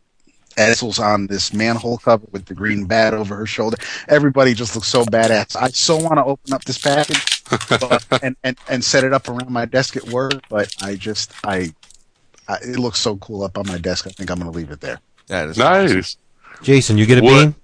Edsel's 0.57 0.99
on 0.99 1.27
this 1.27 1.53
manhole 1.53 1.97
cover 1.97 2.27
with 2.31 2.45
the 2.45 2.53
green 2.53 2.85
bat 2.85 3.13
over 3.13 3.37
her 3.37 3.45
shoulder. 3.45 3.77
Everybody 4.09 4.53
just 4.53 4.75
looks 4.75 4.89
so 4.89 5.05
badass. 5.05 5.55
I 5.55 5.69
so 5.69 5.95
want 5.95 6.15
to 6.15 6.25
open 6.25 6.53
up 6.53 6.65
this 6.65 6.77
package 6.77 7.41
but, 7.69 8.05
and, 8.23 8.35
and 8.43 8.57
and 8.69 8.83
set 8.83 9.03
it 9.03 9.13
up 9.13 9.27
around 9.27 9.49
my 9.49 9.65
desk 9.65 9.97
at 9.97 10.03
work, 10.05 10.33
but 10.49 10.73
I 10.81 10.95
just 10.95 11.31
I, 11.43 11.73
I 12.51 12.55
it 12.63 12.79
looks 12.79 12.99
so 12.99 13.15
cool 13.17 13.43
up 13.43 13.57
on 13.57 13.65
my 13.67 13.77
desk. 13.77 14.07
I 14.07 14.11
think 14.11 14.29
I'm 14.29 14.39
going 14.39 14.51
to 14.51 14.57
leave 14.57 14.71
it 14.71 14.81
there. 14.81 14.99
That 15.27 15.49
is 15.49 15.59
awesome. 15.59 15.95
Nice. 15.97 16.17
Jason, 16.63 16.97
you 16.97 17.05
get 17.05 17.19
a 17.19 17.21
What? 17.23 17.43
bean? 17.45 17.55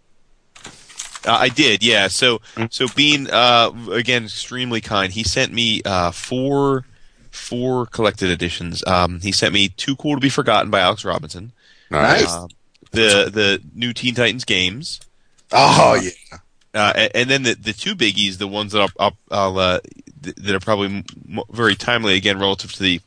Uh, 1.25 1.37
I 1.39 1.49
did, 1.49 1.83
yeah. 1.83 2.07
So, 2.07 2.39
Mm. 2.55 2.73
so 2.73 2.87
Bean, 2.95 3.27
uh, 3.29 3.71
again, 3.91 4.23
extremely 4.25 4.79
kind. 4.81 5.11
He 5.11 5.23
sent 5.23 5.51
me 5.51 5.81
uh, 5.83 6.11
four, 6.11 6.85
four 7.31 7.85
collected 7.87 8.29
editions. 8.29 8.81
Um, 8.87 9.19
he 9.19 9.31
sent 9.33 9.53
me 9.53 9.69
"Too 9.69 9.95
Cool 9.97 10.15
to 10.15 10.21
Be 10.21 10.29
Forgotten" 10.29 10.71
by 10.71 10.79
Alex 10.79 11.03
Robinson. 11.03 11.51
Nice. 11.91 12.31
Uh, 12.31 12.47
the 12.91 13.29
the 13.31 13.61
new 13.75 13.91
Teen 13.93 14.15
Titans 14.15 14.45
games, 14.45 15.01
Oh 15.51 15.99
yeah, 16.01 16.37
uh, 16.73 16.93
and, 16.95 17.11
and 17.15 17.29
then 17.29 17.43
the 17.43 17.55
the 17.55 17.73
two 17.73 17.95
biggies, 17.95 18.37
the 18.37 18.47
ones 18.47 18.71
that 18.71 18.81
I'll, 18.81 18.89
I'll, 18.97 19.17
I'll 19.29 19.59
uh, 19.59 19.79
th- 20.23 20.35
that 20.37 20.55
are 20.55 20.59
probably 20.61 20.87
m- 20.87 21.03
m- 21.29 21.43
very 21.51 21.75
timely 21.75 22.15
again 22.15 22.39
relative 22.39 22.71
to 22.73 22.83
the, 22.83 23.01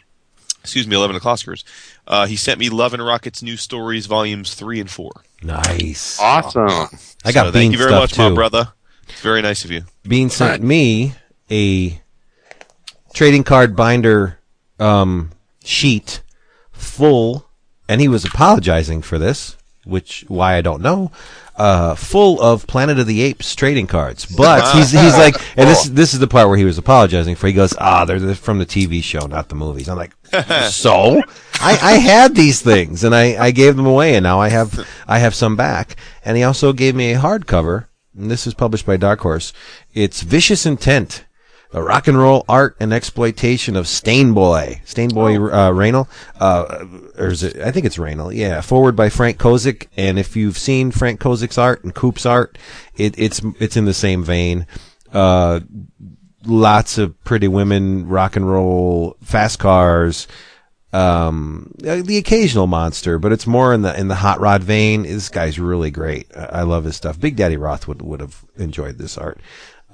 excuse 0.61 0.86
me, 0.86 0.96
eleven 0.96 1.16
o'clockers. 1.16 1.64
Uh, 2.06 2.26
he 2.26 2.36
sent 2.36 2.58
me 2.58 2.68
Love 2.68 2.94
and 2.94 3.04
Rockets 3.04 3.42
New 3.42 3.56
Stories 3.56 4.06
volumes 4.06 4.54
three 4.54 4.80
and 4.80 4.90
four. 4.90 5.11
Nice. 5.42 6.18
awesome. 6.20 6.88
I 7.24 7.32
got 7.32 7.46
so 7.46 7.52
bean 7.52 7.52
thank 7.52 7.72
you 7.72 7.78
very 7.78 7.90
stuff 7.90 8.02
much, 8.02 8.12
too. 8.12 8.28
my 8.28 8.34
brother. 8.34 8.72
It's 9.08 9.20
very 9.22 9.42
nice 9.42 9.64
of 9.64 9.70
you. 9.70 9.82
Bean 10.02 10.30
sent 10.30 10.62
me 10.62 11.14
a 11.50 12.00
trading 13.12 13.42
card 13.42 13.74
binder 13.74 14.38
um, 14.78 15.30
sheet 15.64 16.22
full, 16.72 17.46
and 17.88 18.00
he 18.00 18.08
was 18.08 18.24
apologizing 18.24 19.02
for 19.02 19.18
this 19.18 19.56
which 19.84 20.24
why 20.28 20.56
I 20.56 20.61
don't 20.61 20.82
know, 20.82 21.11
uh, 21.61 21.94
full 21.94 22.40
of 22.40 22.66
Planet 22.66 22.98
of 22.98 23.06
the 23.06 23.20
Apes 23.20 23.54
trading 23.54 23.86
cards. 23.86 24.26
But 24.40 24.74
he's 24.74 24.90
he's 24.90 25.18
like, 25.18 25.34
and 25.58 25.68
this 25.68 25.84
this 25.84 26.14
is 26.14 26.20
the 26.20 26.26
part 26.26 26.48
where 26.48 26.56
he 26.56 26.64
was 26.64 26.78
apologizing 26.78 27.34
for. 27.34 27.46
He 27.46 27.52
goes, 27.52 27.74
ah, 27.78 28.06
they're, 28.06 28.34
from 28.34 28.58
the 28.58 28.64
TV 28.64 29.02
show, 29.02 29.26
not 29.26 29.50
the 29.50 29.54
movies. 29.54 29.86
I'm 29.86 29.98
like, 29.98 30.12
so 30.70 31.20
I, 31.61 31.78
I 31.82 31.92
had 31.98 32.34
these 32.34 32.62
things 32.62 33.04
and 33.04 33.14
I, 33.14 33.44
I 33.44 33.50
gave 33.50 33.76
them 33.76 33.84
away, 33.84 34.14
and 34.14 34.22
now 34.22 34.40
I 34.40 34.48
have 34.48 34.88
I 35.06 35.18
have 35.18 35.34
some 35.34 35.56
back. 35.56 35.96
And 36.24 36.38
he 36.38 36.42
also 36.42 36.72
gave 36.72 36.94
me 36.94 37.12
a 37.12 37.18
hardcover. 37.18 37.86
And 38.16 38.30
this 38.30 38.46
is 38.46 38.54
published 38.54 38.86
by 38.86 38.96
Dark 38.96 39.20
Horse. 39.20 39.52
It's 39.92 40.22
Vicious 40.22 40.64
Intent 40.64 41.26
the 41.72 41.82
rock 41.82 42.08
and 42.08 42.18
roll 42.18 42.44
art 42.48 42.76
and 42.80 42.92
exploitation 42.92 43.76
of 43.76 43.86
Stain 43.86 44.32
Boy, 44.32 44.80
Stain 44.84 45.10
Boy 45.10 45.36
Oh. 45.38 45.68
uh, 45.68 45.70
Raynal, 45.70 46.08
uh, 46.40 46.84
or 47.18 47.28
is 47.28 47.42
it? 47.42 47.56
I 47.60 47.70
think 47.70 47.86
it's 47.86 47.98
Raynal. 47.98 48.32
Yeah, 48.32 48.60
forward 48.60 48.96
by 48.96 49.08
Frank 49.08 49.38
Kozik. 49.38 49.86
And 49.96 50.18
if 50.18 50.34
you've 50.36 50.58
seen 50.58 50.90
Frank 50.90 51.20
Kozik's 51.20 51.58
art 51.58 51.84
and 51.84 51.94
Coop's 51.94 52.26
art, 52.26 52.58
it, 52.96 53.16
it's 53.18 53.40
it's 53.60 53.76
in 53.76 53.84
the 53.84 53.94
same 53.94 54.24
vein. 54.24 54.66
Uh, 55.12 55.60
lots 56.44 56.98
of 56.98 57.22
pretty 57.24 57.48
women, 57.48 58.08
rock 58.08 58.36
and 58.36 58.50
roll, 58.50 59.16
fast 59.22 59.58
cars. 59.58 60.26
Um, 60.92 61.72
uh, 61.86 62.02
the 62.02 62.16
occasional 62.16 62.66
monster, 62.66 63.20
but 63.20 63.30
it's 63.30 63.46
more 63.46 63.72
in 63.72 63.82
the 63.82 63.96
in 63.96 64.08
the 64.08 64.16
hot 64.16 64.40
rod 64.40 64.64
vein. 64.64 65.04
This 65.04 65.28
guy's 65.28 65.60
really 65.60 65.92
great. 65.92 66.26
I, 66.36 66.44
I 66.46 66.62
love 66.62 66.82
his 66.82 66.96
stuff. 66.96 67.20
Big 67.20 67.36
Daddy 67.36 67.56
Roth 67.56 67.86
would 67.86 68.02
would 68.02 68.18
have 68.18 68.44
enjoyed 68.56 68.98
this 68.98 69.16
art. 69.16 69.38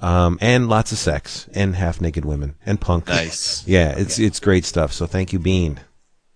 Um, 0.01 0.37
and 0.41 0.69
lots 0.69 0.91
of 0.91 0.97
sex 0.97 1.47
and 1.53 1.75
half 1.75 1.99
naked 1.99 2.23
women 2.23 2.55
and 2.65 2.79
punk. 2.79 3.07
Nice. 3.07 3.57
Yeah, 3.67 3.95
it's 3.97 4.19
it's 4.19 4.39
great 4.39 4.65
stuff. 4.65 4.93
So 4.93 5.05
thank 5.05 5.33
you, 5.33 5.39
Bean. 5.39 5.79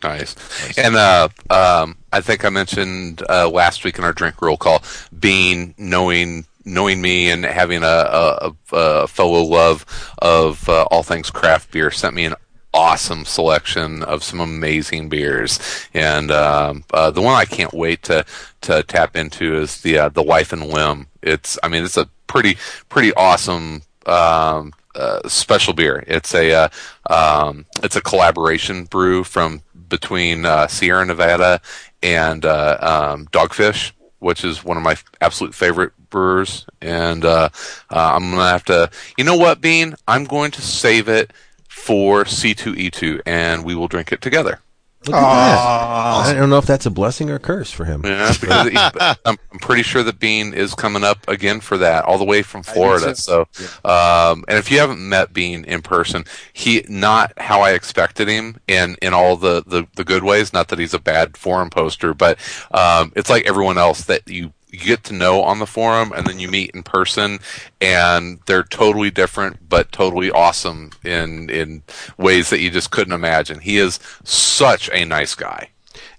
Nice. 0.03 0.35
And 0.77 0.95
uh, 0.95 1.29
um, 1.49 1.97
I 2.11 2.21
think 2.21 2.43
I 2.43 2.49
mentioned 2.49 3.23
uh, 3.29 3.49
last 3.49 3.83
week 3.83 3.97
in 3.97 4.03
our 4.03 4.13
drink 4.13 4.41
roll 4.41 4.57
call, 4.57 4.83
Bean 5.17 5.75
knowing 5.77 6.45
knowing 6.65 7.01
me 7.01 7.29
and 7.29 7.43
having 7.43 7.83
a, 7.83 7.85
a, 7.87 8.53
a, 8.71 9.07
fellow 9.07 9.41
love 9.41 9.85
of 10.21 10.69
uh, 10.69 10.83
all 10.91 11.01
things 11.01 11.31
craft 11.31 11.71
beer 11.71 11.89
sent 11.89 12.13
me 12.13 12.25
an 12.25 12.35
awesome 12.73 13.25
selection 13.25 14.03
of 14.03 14.23
some 14.23 14.39
amazing 14.39 15.09
beers. 15.09 15.59
And 15.93 16.31
um, 16.31 16.83
uh, 16.93 17.11
the 17.11 17.21
one 17.21 17.35
I 17.35 17.45
can't 17.45 17.73
wait 17.73 18.03
to 18.03 18.25
to 18.61 18.83
tap 18.83 19.15
into 19.15 19.55
is 19.57 19.81
the 19.81 19.97
uh, 19.97 20.09
the 20.09 20.23
Life 20.23 20.53
and 20.53 20.65
Limb. 20.65 21.07
It's 21.21 21.57
I 21.63 21.67
mean 21.67 21.83
it's 21.83 21.97
a 21.97 22.09
pretty 22.31 22.57
pretty 22.87 23.13
awesome 23.13 23.81
um, 24.05 24.73
uh, 24.95 25.27
special 25.27 25.73
beer. 25.73 26.03
It's 26.07 26.33
a 26.33 26.53
uh, 26.53 26.69
um, 27.09 27.65
it's 27.83 27.95
a 27.95 28.01
collaboration 28.01 28.85
brew 28.85 29.23
from 29.23 29.61
between 29.89 30.45
uh, 30.45 30.67
Sierra 30.67 31.05
Nevada 31.05 31.61
and 32.01 32.45
uh, 32.45 32.77
um, 32.81 33.27
Dogfish, 33.27 33.91
which 34.19 34.43
is 34.43 34.63
one 34.63 34.77
of 34.77 34.83
my 34.83 34.95
absolute 35.19 35.53
favorite 35.53 35.91
brewers. 36.09 36.65
And 36.81 37.25
uh, 37.25 37.49
uh, 37.89 38.15
I'm 38.15 38.31
gonna 38.31 38.49
have 38.49 38.65
to, 38.65 38.89
you 39.17 39.23
know 39.23 39.35
what, 39.37 39.61
Bean? 39.61 39.95
I'm 40.07 40.23
going 40.23 40.51
to 40.51 40.61
save 40.61 41.09
it 41.09 41.31
for 41.67 42.23
C2E2, 42.23 43.21
and 43.25 43.65
we 43.65 43.75
will 43.75 43.87
drink 43.87 44.11
it 44.11 44.21
together. 44.21 44.61
Look 45.07 45.15
at 45.15 45.19
that. 45.19 46.27
I 46.27 46.33
don't 46.33 46.49
know 46.51 46.59
if 46.59 46.65
that's 46.67 46.85
a 46.85 46.91
blessing 46.91 47.31
or 47.31 47.35
a 47.35 47.39
curse 47.39 47.71
for 47.71 47.85
him. 47.85 48.01
Yeah, 48.05 48.33
because 48.39 48.69
he- 48.69 48.77
I'm, 49.25 49.37
I'm 49.51 49.59
pretty 49.59 49.81
sure 49.81 50.03
that 50.03 50.19
Bean 50.19 50.53
is 50.53 50.75
coming 50.75 51.03
up 51.03 51.27
again 51.27 51.59
for 51.59 51.77
that, 51.79 52.05
all 52.05 52.19
the 52.19 52.23
way 52.25 52.43
from 52.43 52.61
Florida. 52.61 53.15
So, 53.15 53.47
um, 53.83 54.43
and 54.47 54.57
if 54.59 54.69
you 54.69 54.77
haven't 54.79 54.99
met 55.07 55.33
Bean 55.33 55.63
in 55.65 55.81
person, 55.81 56.23
he 56.53 56.85
not 56.87 57.33
how 57.39 57.61
I 57.61 57.71
expected 57.71 58.27
him 58.27 58.57
in 58.67 58.95
in 59.01 59.13
all 59.13 59.37
the 59.37 59.63
the, 59.65 59.87
the 59.95 60.03
good 60.03 60.23
ways. 60.23 60.53
Not 60.53 60.67
that 60.67 60.77
he's 60.77 60.93
a 60.93 60.99
bad 60.99 61.35
forum 61.35 61.69
poster, 61.71 62.13
but 62.13 62.37
um, 62.71 63.11
it's 63.15 63.29
like 63.29 63.47
everyone 63.47 63.77
else 63.79 64.03
that 64.05 64.27
you. 64.27 64.53
You 64.71 64.79
get 64.79 65.03
to 65.05 65.13
know 65.13 65.41
on 65.43 65.59
the 65.59 65.65
forum, 65.65 66.13
and 66.15 66.25
then 66.25 66.39
you 66.39 66.47
meet 66.47 66.71
in 66.71 66.83
person, 66.83 67.39
and 67.81 68.39
they're 68.45 68.63
totally 68.63 69.11
different, 69.11 69.67
but 69.67 69.91
totally 69.91 70.31
awesome 70.31 70.91
in 71.03 71.49
in 71.49 71.83
ways 72.17 72.49
that 72.49 72.59
you 72.59 72.69
just 72.69 72.89
couldn't 72.89 73.13
imagine. 73.13 73.59
He 73.59 73.77
is 73.77 73.99
such 74.23 74.89
a 74.93 75.03
nice 75.03 75.35
guy. 75.35 75.69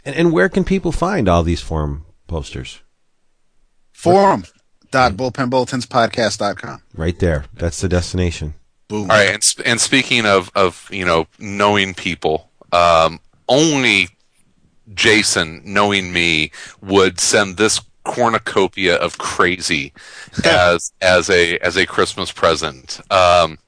And, 0.04 0.14
and 0.14 0.32
where 0.32 0.48
can 0.48 0.64
people 0.64 0.92
find 0.92 1.28
all 1.28 1.42
these 1.42 1.62
forum 1.62 2.04
posters? 2.26 2.80
Forum 3.92 4.44
dot 4.90 5.12
bullpenbulletinspodcast.com. 5.12 6.82
Right 6.94 7.18
there. 7.18 7.46
That's 7.54 7.80
the 7.80 7.88
destination. 7.88 8.54
Boom. 8.88 9.10
All 9.10 9.16
right, 9.16 9.30
and, 9.32 9.42
sp- 9.42 9.64
and 9.64 9.80
speaking 9.80 10.26
of 10.26 10.50
of 10.54 10.88
you 10.90 11.04
know 11.06 11.26
knowing 11.38 11.94
people, 11.94 12.50
um, 12.72 13.20
only 13.48 14.08
Jason, 14.92 15.62
knowing 15.64 16.12
me, 16.12 16.50
would 16.82 17.18
send 17.18 17.56
this 17.56 17.80
cornucopia 18.04 18.96
of 18.96 19.18
crazy 19.18 19.92
as 20.44 20.92
as 21.00 21.30
a 21.30 21.58
as 21.58 21.76
a 21.76 21.86
Christmas 21.86 22.32
present. 22.32 23.00
Um, 23.10 23.58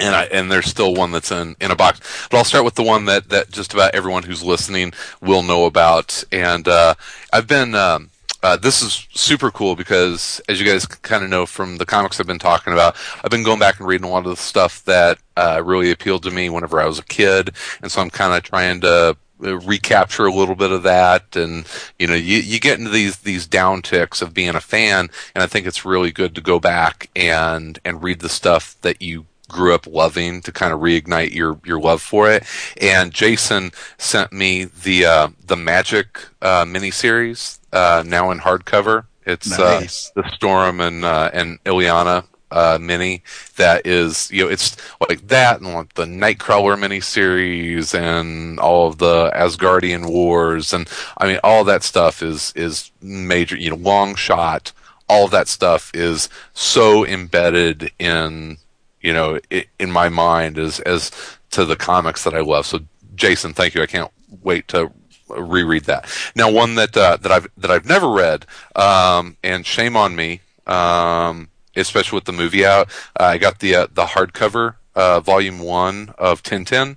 and 0.00 0.14
I 0.14 0.24
and 0.24 0.50
there's 0.50 0.66
still 0.66 0.94
one 0.94 1.12
that's 1.12 1.30
in 1.30 1.56
in 1.60 1.70
a 1.70 1.76
box. 1.76 2.00
But 2.30 2.38
I'll 2.38 2.44
start 2.44 2.64
with 2.64 2.74
the 2.74 2.82
one 2.82 3.04
that 3.06 3.28
that 3.30 3.50
just 3.50 3.74
about 3.74 3.94
everyone 3.94 4.24
who's 4.24 4.42
listening 4.42 4.92
will 5.20 5.42
know 5.42 5.66
about. 5.66 6.24
And 6.32 6.66
uh, 6.68 6.94
I've 7.32 7.46
been. 7.46 7.74
Um, 7.74 8.10
uh, 8.42 8.58
this 8.58 8.82
is 8.82 9.08
super 9.14 9.50
cool 9.50 9.74
because, 9.74 10.38
as 10.50 10.60
you 10.60 10.66
guys 10.66 10.84
kind 10.84 11.24
of 11.24 11.30
know 11.30 11.46
from 11.46 11.78
the 11.78 11.86
comics 11.86 12.20
I've 12.20 12.26
been 12.26 12.38
talking 12.38 12.74
about, 12.74 12.94
I've 13.24 13.30
been 13.30 13.42
going 13.42 13.58
back 13.58 13.78
and 13.78 13.88
reading 13.88 14.06
a 14.06 14.10
lot 14.10 14.26
of 14.26 14.36
the 14.36 14.36
stuff 14.36 14.84
that 14.84 15.16
uh, 15.34 15.62
really 15.64 15.90
appealed 15.90 16.24
to 16.24 16.30
me 16.30 16.50
whenever 16.50 16.78
I 16.78 16.84
was 16.84 16.98
a 16.98 17.04
kid, 17.04 17.52
and 17.80 17.90
so 17.90 18.02
I'm 18.02 18.10
kind 18.10 18.34
of 18.34 18.42
trying 18.42 18.82
to 18.82 19.16
recapture 19.38 20.26
a 20.26 20.32
little 20.32 20.54
bit 20.54 20.70
of 20.70 20.82
that. 20.84 21.36
And 21.36 21.66
you 21.98 22.06
know, 22.06 22.14
you 22.14 22.38
you 22.38 22.60
get 22.60 22.78
into 22.78 22.90
these 22.90 23.18
these 23.18 23.46
down 23.46 23.82
ticks 23.82 24.22
of 24.22 24.34
being 24.34 24.54
a 24.54 24.60
fan, 24.60 25.10
and 25.34 25.42
I 25.42 25.46
think 25.46 25.66
it's 25.66 25.84
really 25.84 26.12
good 26.12 26.34
to 26.34 26.40
go 26.40 26.58
back 26.60 27.10
and 27.16 27.78
and 27.84 28.02
read 28.02 28.20
the 28.20 28.28
stuff 28.28 28.76
that 28.82 29.02
you 29.02 29.26
grew 29.48 29.74
up 29.74 29.86
loving 29.86 30.40
to 30.40 30.50
kind 30.50 30.72
of 30.72 30.80
reignite 30.80 31.32
your 31.34 31.60
your 31.64 31.80
love 31.80 32.02
for 32.02 32.30
it. 32.30 32.44
And 32.80 33.12
Jason 33.12 33.72
sent 33.98 34.32
me 34.32 34.64
the 34.64 35.04
uh, 35.04 35.28
the 35.46 35.56
Magik 35.56 36.28
uh, 36.42 36.64
miniseries 36.64 37.58
uh, 37.72 38.02
now 38.06 38.30
in 38.30 38.40
hardcover. 38.40 39.04
It's 39.26 39.58
Nice. 39.58 40.12
uh, 40.16 40.22
the 40.22 40.30
Storm 40.30 40.80
and 40.80 41.04
uh, 41.04 41.30
and 41.32 41.62
Illyana 41.64 42.24
uh, 42.50 42.78
mini 42.80 43.22
that 43.56 43.86
is 43.86 44.30
you 44.30 44.44
know 44.44 44.50
it's 44.50 44.76
like 45.08 45.26
that 45.28 45.60
and 45.60 45.74
like 45.74 45.94
the 45.94 46.04
Nightcrawler 46.04 46.78
miniseries 46.78 47.94
and 47.94 48.58
all 48.60 48.88
of 48.88 48.98
the 48.98 49.30
Asgardian 49.34 50.08
wars 50.08 50.72
and 50.72 50.88
I 51.18 51.26
mean 51.26 51.40
all 51.42 51.64
that 51.64 51.82
stuff 51.82 52.22
is 52.22 52.52
is 52.54 52.90
major 53.02 53.56
you 53.56 53.70
know 53.70 53.76
long 53.76 54.14
shot. 54.14 54.72
All 55.08 55.28
that 55.28 55.48
stuff 55.48 55.90
is 55.94 56.28
so 56.54 57.04
embedded 57.04 57.90
in 57.98 58.56
you 59.00 59.12
know 59.12 59.38
i 59.52 59.66
in 59.78 59.90
my 59.90 60.08
mind 60.08 60.58
as 60.58 60.80
as 60.80 61.10
to 61.50 61.64
the 61.64 61.76
comics 61.76 62.24
that 62.24 62.34
I 62.34 62.40
love. 62.40 62.66
So 62.66 62.80
Jason 63.14 63.52
thank 63.52 63.74
you. 63.74 63.82
I 63.82 63.86
can't 63.86 64.10
wait 64.42 64.68
to 64.68 64.90
reread 65.28 65.84
that. 65.84 66.08
Now 66.34 66.50
one 66.50 66.74
that 66.76 66.96
uh, 66.96 67.16
that 67.18 67.32
I've 67.32 67.48
that 67.56 67.70
I've 67.70 67.86
never 67.86 68.08
read 68.08 68.46
um, 68.76 69.36
and 69.42 69.66
shame 69.66 69.96
on 69.96 70.14
me 70.16 70.40
um, 70.66 71.48
especially 71.76 72.16
with 72.16 72.24
the 72.24 72.32
movie 72.32 72.64
out 72.66 72.88
uh, 73.18 73.24
I 73.24 73.38
got 73.38 73.58
the 73.60 73.74
uh, 73.74 73.86
the 73.92 74.04
hardcover 74.06 74.76
uh, 74.94 75.20
volume 75.20 75.58
one 75.58 76.14
of 76.18 76.42
Tintin 76.42 76.96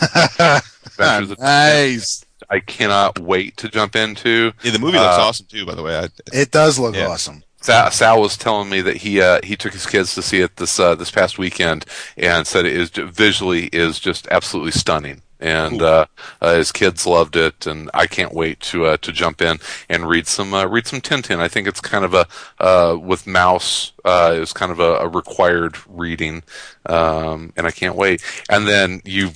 Adventures 0.00 1.30
of 1.30 1.38
Tintin. 1.38 1.40
nice. 1.40 2.24
I 2.50 2.60
cannot 2.60 3.18
wait 3.18 3.56
to 3.58 3.68
jump 3.68 3.96
into 3.96 4.52
Yeah, 4.62 4.70
the 4.72 4.78
movie 4.78 4.98
looks 4.98 5.18
Uh, 5.18 5.22
awesome 5.22 5.46
too. 5.46 5.66
By 5.66 5.74
the 5.74 5.82
way, 5.82 5.98
I, 5.98 6.08
It 6.32 6.50
does 6.50 6.78
look 6.78 6.94
Yeah. 6.94 7.08
awesome. 7.08 7.42
Sal, 7.60 7.90
Sal 7.90 8.20
was 8.20 8.36
telling 8.36 8.70
me 8.70 8.80
that 8.82 8.98
he 8.98 9.20
uh, 9.20 9.40
he 9.42 9.56
took 9.56 9.72
his 9.72 9.84
kids 9.86 10.14
to 10.14 10.22
see 10.22 10.40
it 10.40 10.56
this 10.56 10.78
uh, 10.78 10.94
this 10.94 11.10
past 11.10 11.38
weekend 11.38 11.84
and 12.16 12.46
said 12.46 12.64
it 12.66 12.76
is 12.76 12.90
visually 12.90 13.66
is 13.72 13.98
just 13.98 14.28
absolutely 14.30 14.70
stunning. 14.72 15.22
And 15.40 15.82
uh, 15.82 16.06
uh, 16.40 16.54
his 16.54 16.72
kids 16.72 17.06
loved 17.06 17.36
it, 17.36 17.66
and 17.66 17.90
I 17.94 18.06
can't 18.06 18.34
wait 18.34 18.60
to 18.60 18.86
uh, 18.86 18.96
to 18.98 19.12
jump 19.12 19.40
in 19.40 19.58
and 19.88 20.08
read 20.08 20.26
some 20.26 20.52
uh, 20.52 20.66
read 20.66 20.86
some 20.86 21.00
Tintin. 21.00 21.38
I 21.38 21.48
think 21.48 21.68
it's 21.68 21.80
kind 21.80 22.04
of 22.04 22.14
a 22.14 22.26
uh, 22.58 22.96
with 22.98 23.24
Maus 23.24 23.92
uh, 24.08 24.32
it 24.34 24.40
was 24.40 24.52
kind 24.52 24.72
of 24.72 24.80
a, 24.80 24.94
a 24.94 25.08
required 25.08 25.76
reading, 25.86 26.42
um, 26.86 27.52
and 27.56 27.66
I 27.66 27.70
can't 27.70 27.94
wait. 27.94 28.22
And 28.48 28.66
then 28.66 29.02
you, 29.04 29.32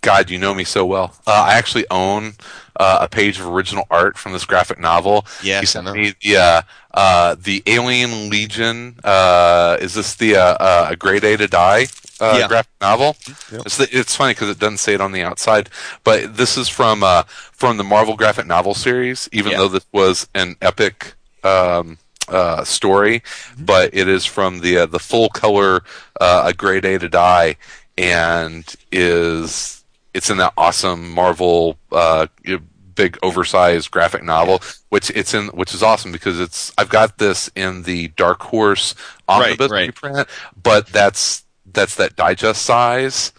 God, 0.00 0.28
you 0.28 0.38
know 0.38 0.54
me 0.54 0.64
so 0.64 0.84
well. 0.84 1.14
Uh, 1.26 1.46
I 1.46 1.54
actually 1.54 1.86
own 1.90 2.32
uh, 2.76 2.98
a 3.02 3.08
page 3.08 3.38
of 3.38 3.46
original 3.46 3.86
art 3.90 4.18
from 4.18 4.32
this 4.32 4.44
graphic 4.44 4.78
novel. 4.78 5.24
Yes, 5.42 5.62
I 5.62 5.64
sent 5.66 5.86
know. 5.86 5.94
me 5.94 6.14
the 6.22 6.36
uh, 6.36 6.62
uh, 6.94 7.36
the 7.38 7.62
Alien 7.66 8.28
Legion. 8.28 8.96
Uh, 9.04 9.76
is 9.80 9.94
this 9.94 10.16
the 10.16 10.36
uh, 10.36 10.56
uh, 10.58 10.88
a 10.90 10.96
Grey 10.96 11.20
Day 11.20 11.36
to 11.36 11.46
Die 11.46 11.86
uh, 12.20 12.36
Yeah. 12.40 12.48
graphic 12.48 12.72
novel? 12.80 13.16
Yep. 13.52 13.62
It's, 13.66 13.76
the, 13.76 13.88
it's 13.90 14.14
funny 14.16 14.32
because 14.34 14.48
it 14.50 14.58
doesn't 14.58 14.78
say 14.78 14.94
it 14.94 15.00
on 15.00 15.12
the 15.12 15.22
outside, 15.22 15.70
but 16.04 16.36
this 16.36 16.56
is 16.56 16.68
from 16.68 17.02
uh, 17.02 17.22
from 17.52 17.76
the 17.76 17.84
Marvel 17.84 18.16
graphic 18.16 18.46
novel 18.46 18.74
series. 18.74 19.28
Even 19.32 19.52
though 19.52 19.68
this 19.68 19.86
was 19.92 20.28
an 20.34 20.56
epic. 20.60 21.14
Um, 21.44 21.98
uh, 22.28 22.62
story, 22.62 23.20
Mm-hmm. 23.20 23.64
but 23.64 23.94
it 23.94 24.06
is 24.06 24.26
from 24.26 24.60
the 24.60 24.78
uh, 24.78 24.86
the 24.86 24.98
full 24.98 25.30
color 25.30 25.82
uh, 26.20 26.42
a 26.46 26.52
Grey 26.52 26.78
Day 26.78 26.98
to 26.98 27.08
die, 27.08 27.56
and 27.96 28.70
is 28.92 29.82
it's 30.12 30.28
in 30.28 30.36
that 30.36 30.52
awesome 30.58 31.10
Marvel 31.14 31.78
uh, 31.90 32.26
big 32.94 33.16
oversized 33.22 33.90
graphic 33.90 34.22
novel, 34.24 34.60
which 34.90 35.08
it's 35.10 35.32
in, 35.32 35.46
which 35.48 35.72
is 35.72 35.82
awesome 35.82 36.12
because 36.12 36.38
it's 36.38 36.70
I've 36.76 36.90
got 36.90 37.16
this 37.16 37.48
in 37.54 37.84
the 37.84 38.08
Dark 38.08 38.42
Horse 38.42 38.94
omnibus 39.26 39.70
right. 39.70 39.86
reprint, 39.86 40.28
but 40.62 40.86
that's 40.88 41.44
that's 41.78 41.94
that 41.96 42.16
digest 42.16 42.62
size, 42.62 43.32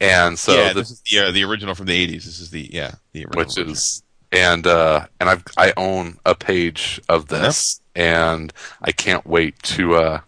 and 0.00 0.38
so 0.38 0.52
yeah, 0.54 0.72
this, 0.72 0.88
this 0.88 0.90
is 0.90 1.02
the 1.02 1.18
uh, 1.18 1.30
the 1.32 1.44
original 1.44 1.74
from 1.74 1.86
the 1.86 2.06
'80s. 2.06 2.24
This 2.24 2.40
is 2.40 2.50
the 2.50 2.68
yeah 2.72 2.94
the 3.12 3.24
original. 3.24 3.38
which 3.38 3.54
version. 3.56 3.70
is 3.72 4.02
and 4.30 4.66
uh 4.66 5.06
and 5.20 5.28
I've 5.30 5.44
I 5.56 5.72
own 5.76 6.18
a 6.24 6.34
page 6.34 7.00
of 7.08 7.28
this, 7.28 7.80
and 7.94 8.52
I 8.82 8.92
can't 8.92 9.26
wait 9.26 9.62
to 9.64 9.94
uh 9.96 10.20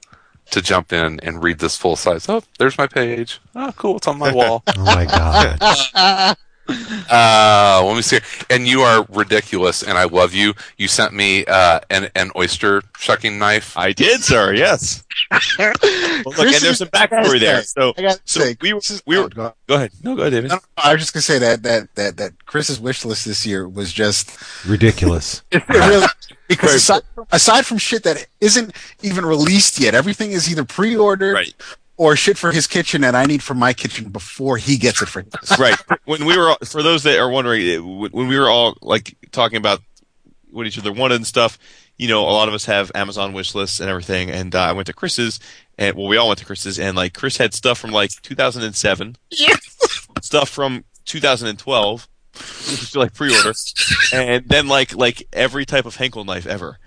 to 0.50 0.62
jump 0.62 0.92
in 0.92 1.20
and 1.20 1.42
read 1.42 1.58
this 1.58 1.76
full 1.76 1.96
size. 1.96 2.28
Oh, 2.28 2.42
there's 2.58 2.78
my 2.78 2.86
page. 2.86 3.40
Oh, 3.54 3.72
cool, 3.76 3.98
it's 3.98 4.08
on 4.08 4.18
my 4.18 4.32
wall. 4.32 4.62
Oh 4.76 4.84
my 4.84 5.04
god. 5.04 6.36
Uh, 7.10 7.82
let 7.84 7.96
me 7.96 8.02
see. 8.02 8.18
And 8.48 8.66
you 8.66 8.82
are 8.82 9.06
ridiculous, 9.10 9.82
and 9.82 9.98
I 9.98 10.04
love 10.04 10.34
you. 10.34 10.54
You 10.76 10.88
sent 10.88 11.12
me 11.12 11.44
uh, 11.46 11.80
an 11.90 12.08
an 12.14 12.30
oyster 12.36 12.82
shucking 12.98 13.38
knife. 13.38 13.76
I 13.76 13.92
did, 13.92 14.22
sir. 14.22 14.54
Yes. 14.54 15.04
Well, 15.58 16.34
look, 16.36 16.38
and 16.38 16.48
there's 16.48 16.64
is- 16.64 16.78
some 16.78 16.88
backstory 16.88 17.40
there. 17.40 17.62
So 17.62 17.92
I 17.96 18.02
got 18.02 18.12
to 18.16 18.20
so 18.24 18.40
say, 18.40 18.56
we 18.60 18.72
were 18.74 18.80
we 19.06 19.16
oh, 19.16 19.22
were 19.22 19.28
go- 19.28 19.54
go 19.66 19.74
ahead. 19.74 19.90
No, 20.02 20.14
go 20.14 20.22
ahead, 20.22 20.32
David. 20.32 20.50
No, 20.50 20.56
no, 20.56 20.60
I 20.76 20.92
was 20.92 21.00
just 21.02 21.12
gonna 21.14 21.22
say 21.22 21.38
that 21.38 21.62
that 21.62 21.94
that 21.94 22.16
that 22.18 22.46
Chris's 22.46 22.78
wish 22.78 23.04
list 23.04 23.24
this 23.24 23.46
year 23.46 23.66
was 23.68 23.92
just 23.92 24.30
Ridiculous. 24.66 25.42
really 25.68 26.06
because 26.48 26.74
aside 26.74 27.02
from, 27.14 27.26
aside 27.32 27.66
from 27.66 27.78
shit 27.78 28.02
that 28.04 28.26
isn't 28.40 28.74
even 29.02 29.24
released 29.24 29.80
yet, 29.80 29.94
everything 29.94 30.32
is 30.32 30.50
either 30.50 30.64
pre-ordered 30.64 31.32
Right. 31.34 31.54
Or 32.00 32.16
shit 32.16 32.38
for 32.38 32.50
his 32.50 32.66
kitchen 32.66 33.02
that 33.02 33.14
I 33.14 33.26
need 33.26 33.42
for 33.42 33.52
my 33.52 33.74
kitchen 33.74 34.08
before 34.08 34.56
he 34.56 34.78
gets 34.78 35.02
it 35.02 35.06
for 35.06 35.20
his. 35.20 35.58
right. 35.58 35.76
When 36.06 36.24
we 36.24 36.34
were, 36.34 36.48
all, 36.48 36.56
for 36.64 36.82
those 36.82 37.02
that 37.02 37.18
are 37.18 37.28
wondering, 37.28 37.84
when 38.10 38.26
we 38.26 38.38
were 38.38 38.48
all 38.48 38.74
like 38.80 39.18
talking 39.32 39.58
about 39.58 39.82
what 40.50 40.66
each 40.66 40.78
other 40.78 40.94
wanted 40.94 41.16
and 41.16 41.26
stuff, 41.26 41.58
you 41.98 42.08
know, 42.08 42.22
a 42.22 42.32
lot 42.32 42.48
of 42.48 42.54
us 42.54 42.64
have 42.64 42.90
Amazon 42.94 43.34
wish 43.34 43.54
lists 43.54 43.80
and 43.80 43.90
everything. 43.90 44.30
And 44.30 44.54
uh, 44.54 44.62
I 44.62 44.72
went 44.72 44.86
to 44.86 44.94
Chris's, 44.94 45.40
and 45.76 45.94
well, 45.94 46.06
we 46.06 46.16
all 46.16 46.28
went 46.28 46.38
to 46.38 46.46
Chris's, 46.46 46.78
and 46.78 46.96
like 46.96 47.12
Chris 47.12 47.36
had 47.36 47.52
stuff 47.52 47.78
from 47.78 47.90
like 47.90 48.10
2007, 48.22 49.16
stuff 50.22 50.48
from 50.48 50.84
2012, 51.04 52.08
which 52.32 52.82
is 52.82 52.96
like 52.96 53.12
pre-order, 53.12 53.52
and 54.14 54.48
then 54.48 54.68
like 54.68 54.96
like 54.96 55.28
every 55.34 55.66
type 55.66 55.84
of 55.84 55.96
Henkel 55.96 56.24
knife 56.24 56.46
ever. 56.46 56.78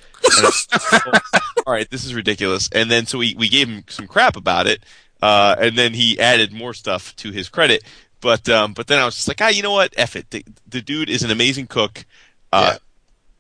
All 1.66 1.74
right, 1.74 1.90
this 1.90 2.06
is 2.06 2.14
ridiculous. 2.14 2.70
And 2.72 2.90
then 2.90 3.06
so 3.06 3.18
we 3.18 3.36
we 3.36 3.50
gave 3.50 3.68
him 3.68 3.84
some 3.88 4.08
crap 4.08 4.36
about 4.36 4.68
it, 4.68 4.84
uh, 5.22 5.56
and 5.60 5.78
then 5.78 5.94
he 5.94 6.20
added 6.20 6.52
more 6.52 6.74
stuff 6.74 7.16
to 7.18 7.32
his 7.32 7.50
credit. 7.50 7.84
But 8.22 8.48
um, 8.50 8.74
but 8.74 8.88
then 8.88 9.00
I 9.00 9.06
was 9.06 9.16
just 9.16 9.28
like, 9.28 9.42
ah, 9.42 9.50
you 9.50 9.64
know 9.64 9.72
what? 9.72 9.94
F 9.98 10.16
it. 10.16 10.30
The, 10.30 10.46
the 10.68 10.82
dude 10.82 11.10
is 11.10 11.24
an 11.24 11.32
amazing 11.32 11.68
cook. 11.68 12.06
Uh, 12.52 12.78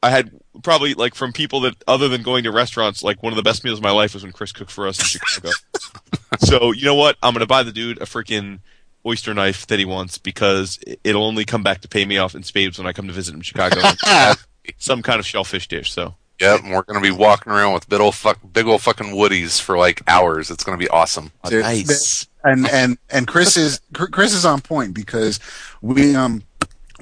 I 0.01 0.09
had 0.09 0.31
probably 0.61 0.93
like 0.93 1.15
from 1.15 1.31
people 1.31 1.61
that 1.61 1.81
other 1.87 2.09
than 2.09 2.21
going 2.21 2.43
to 2.43 2.51
restaurants, 2.51 3.01
like 3.01 3.23
one 3.23 3.31
of 3.31 3.37
the 3.37 3.43
best 3.43 3.63
meals 3.63 3.79
of 3.79 3.83
my 3.83 3.91
life 3.91 4.13
was 4.13 4.23
when 4.23 4.33
Chris 4.33 4.51
cooked 4.51 4.71
for 4.71 4.87
us 4.87 4.99
in 4.99 5.05
Chicago. 5.05 5.53
so 6.39 6.71
you 6.73 6.83
know 6.83 6.95
what? 6.95 7.15
I'm 7.23 7.33
gonna 7.33 7.45
buy 7.45 7.63
the 7.63 7.71
dude 7.71 8.01
a 8.01 8.05
freaking 8.05 8.59
oyster 9.05 9.33
knife 9.33 9.67
that 9.67 9.79
he 9.79 9.85
wants 9.85 10.17
because 10.17 10.79
it'll 11.03 11.23
only 11.23 11.45
come 11.45 11.63
back 11.63 11.81
to 11.81 11.87
pay 11.87 12.05
me 12.05 12.17
off 12.17 12.35
in 12.35 12.43
spades 12.43 12.77
when 12.77 12.87
I 12.87 12.93
come 12.93 13.07
to 13.07 13.13
visit 13.13 13.33
him 13.33 13.39
in 13.39 13.43
Chicago. 13.43 13.81
Some 14.77 15.01
kind 15.01 15.19
of 15.19 15.25
shellfish 15.25 15.67
dish. 15.67 15.91
So 15.91 16.15
Yep, 16.43 16.63
and 16.63 16.71
we're 16.73 16.83
gonna 16.83 17.01
be 17.01 17.11
walking 17.11 17.51
around 17.51 17.73
with 17.73 17.87
big 17.89 17.99
old 17.99 18.15
fuck, 18.15 18.39
big 18.53 18.65
old 18.67 18.81
fucking 18.81 19.07
woodies 19.07 19.59
for 19.61 19.77
like 19.77 20.01
hours. 20.07 20.51
It's 20.51 20.63
gonna 20.63 20.77
be 20.77 20.89
awesome. 20.89 21.31
There- 21.49 21.61
nice. 21.61 22.27
and 22.43 22.67
and 22.69 22.97
and 23.09 23.27
Chris 23.27 23.57
is 23.57 23.79
Chris 23.93 24.33
is 24.33 24.45
on 24.45 24.61
point 24.61 24.93
because 24.93 25.39
we 25.81 26.15
um 26.15 26.43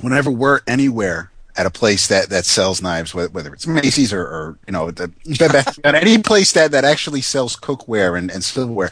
whenever 0.01 0.29
we're 0.31 0.61
anywhere 0.67 1.31
at 1.57 1.65
a 1.65 1.69
place 1.69 2.07
that 2.07 2.29
that 2.29 2.45
sells 2.45 2.81
knives, 2.81 3.13
whether, 3.13 3.29
whether 3.29 3.53
it's 3.53 3.67
Macy's 3.67 4.13
or, 4.13 4.21
or 4.21 4.57
you 4.67 4.71
know 4.73 4.89
the 4.91 5.11
at 5.83 5.95
any 5.95 6.17
place 6.19 6.51
that 6.53 6.71
that 6.71 6.85
actually 6.85 7.21
sells 7.21 7.55
cookware 7.55 8.17
and, 8.17 8.31
and 8.31 8.43
silverware. 8.43 8.91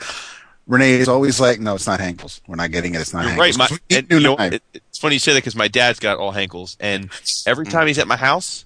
Renee 0.67 0.93
is 0.99 1.07
always 1.07 1.39
like, 1.39 1.59
no, 1.59 1.73
it's 1.73 1.87
not 1.87 1.99
Henckels. 1.99 2.41
We're 2.47 2.55
not 2.55 2.69
getting 2.69 2.93
it. 2.93 3.01
It's 3.01 3.11
not 3.11 3.23
You're 3.23 3.33
Henckels. 3.33 3.37
right. 3.39 3.57
My, 3.57 3.67
'Cause 3.67 3.79
we 3.89 3.97
and, 3.97 4.07
you 4.11 4.19
know, 4.19 4.35
it, 4.37 4.61
it's 4.75 4.99
funny 4.99 5.15
you 5.15 5.19
say 5.19 5.33
that 5.33 5.39
because 5.39 5.55
my 5.55 5.67
dad's 5.67 5.97
got 5.99 6.19
all 6.19 6.31
Henckels, 6.31 6.77
and 6.79 7.09
every 7.47 7.65
time 7.65 7.87
he's 7.87 7.97
at 7.97 8.07
my 8.07 8.17
house, 8.17 8.65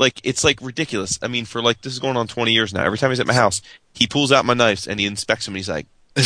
like 0.00 0.20
it's 0.24 0.42
like 0.42 0.60
ridiculous. 0.60 1.18
I 1.22 1.28
mean, 1.28 1.44
for 1.44 1.62
like 1.62 1.80
this 1.82 1.92
is 1.92 2.00
going 2.00 2.16
on 2.16 2.26
20 2.26 2.52
years 2.52 2.74
now. 2.74 2.82
Every 2.84 2.98
time 2.98 3.10
he's 3.10 3.20
at 3.20 3.26
my 3.28 3.34
house, 3.34 3.62
he 3.94 4.08
pulls 4.08 4.32
out 4.32 4.44
my 4.44 4.54
knives 4.54 4.88
and 4.88 4.98
he 4.98 5.06
inspects 5.06 5.44
them. 5.44 5.52
And 5.54 5.58
he's 5.58 5.68
like, 5.68 5.86
"I 6.16 6.22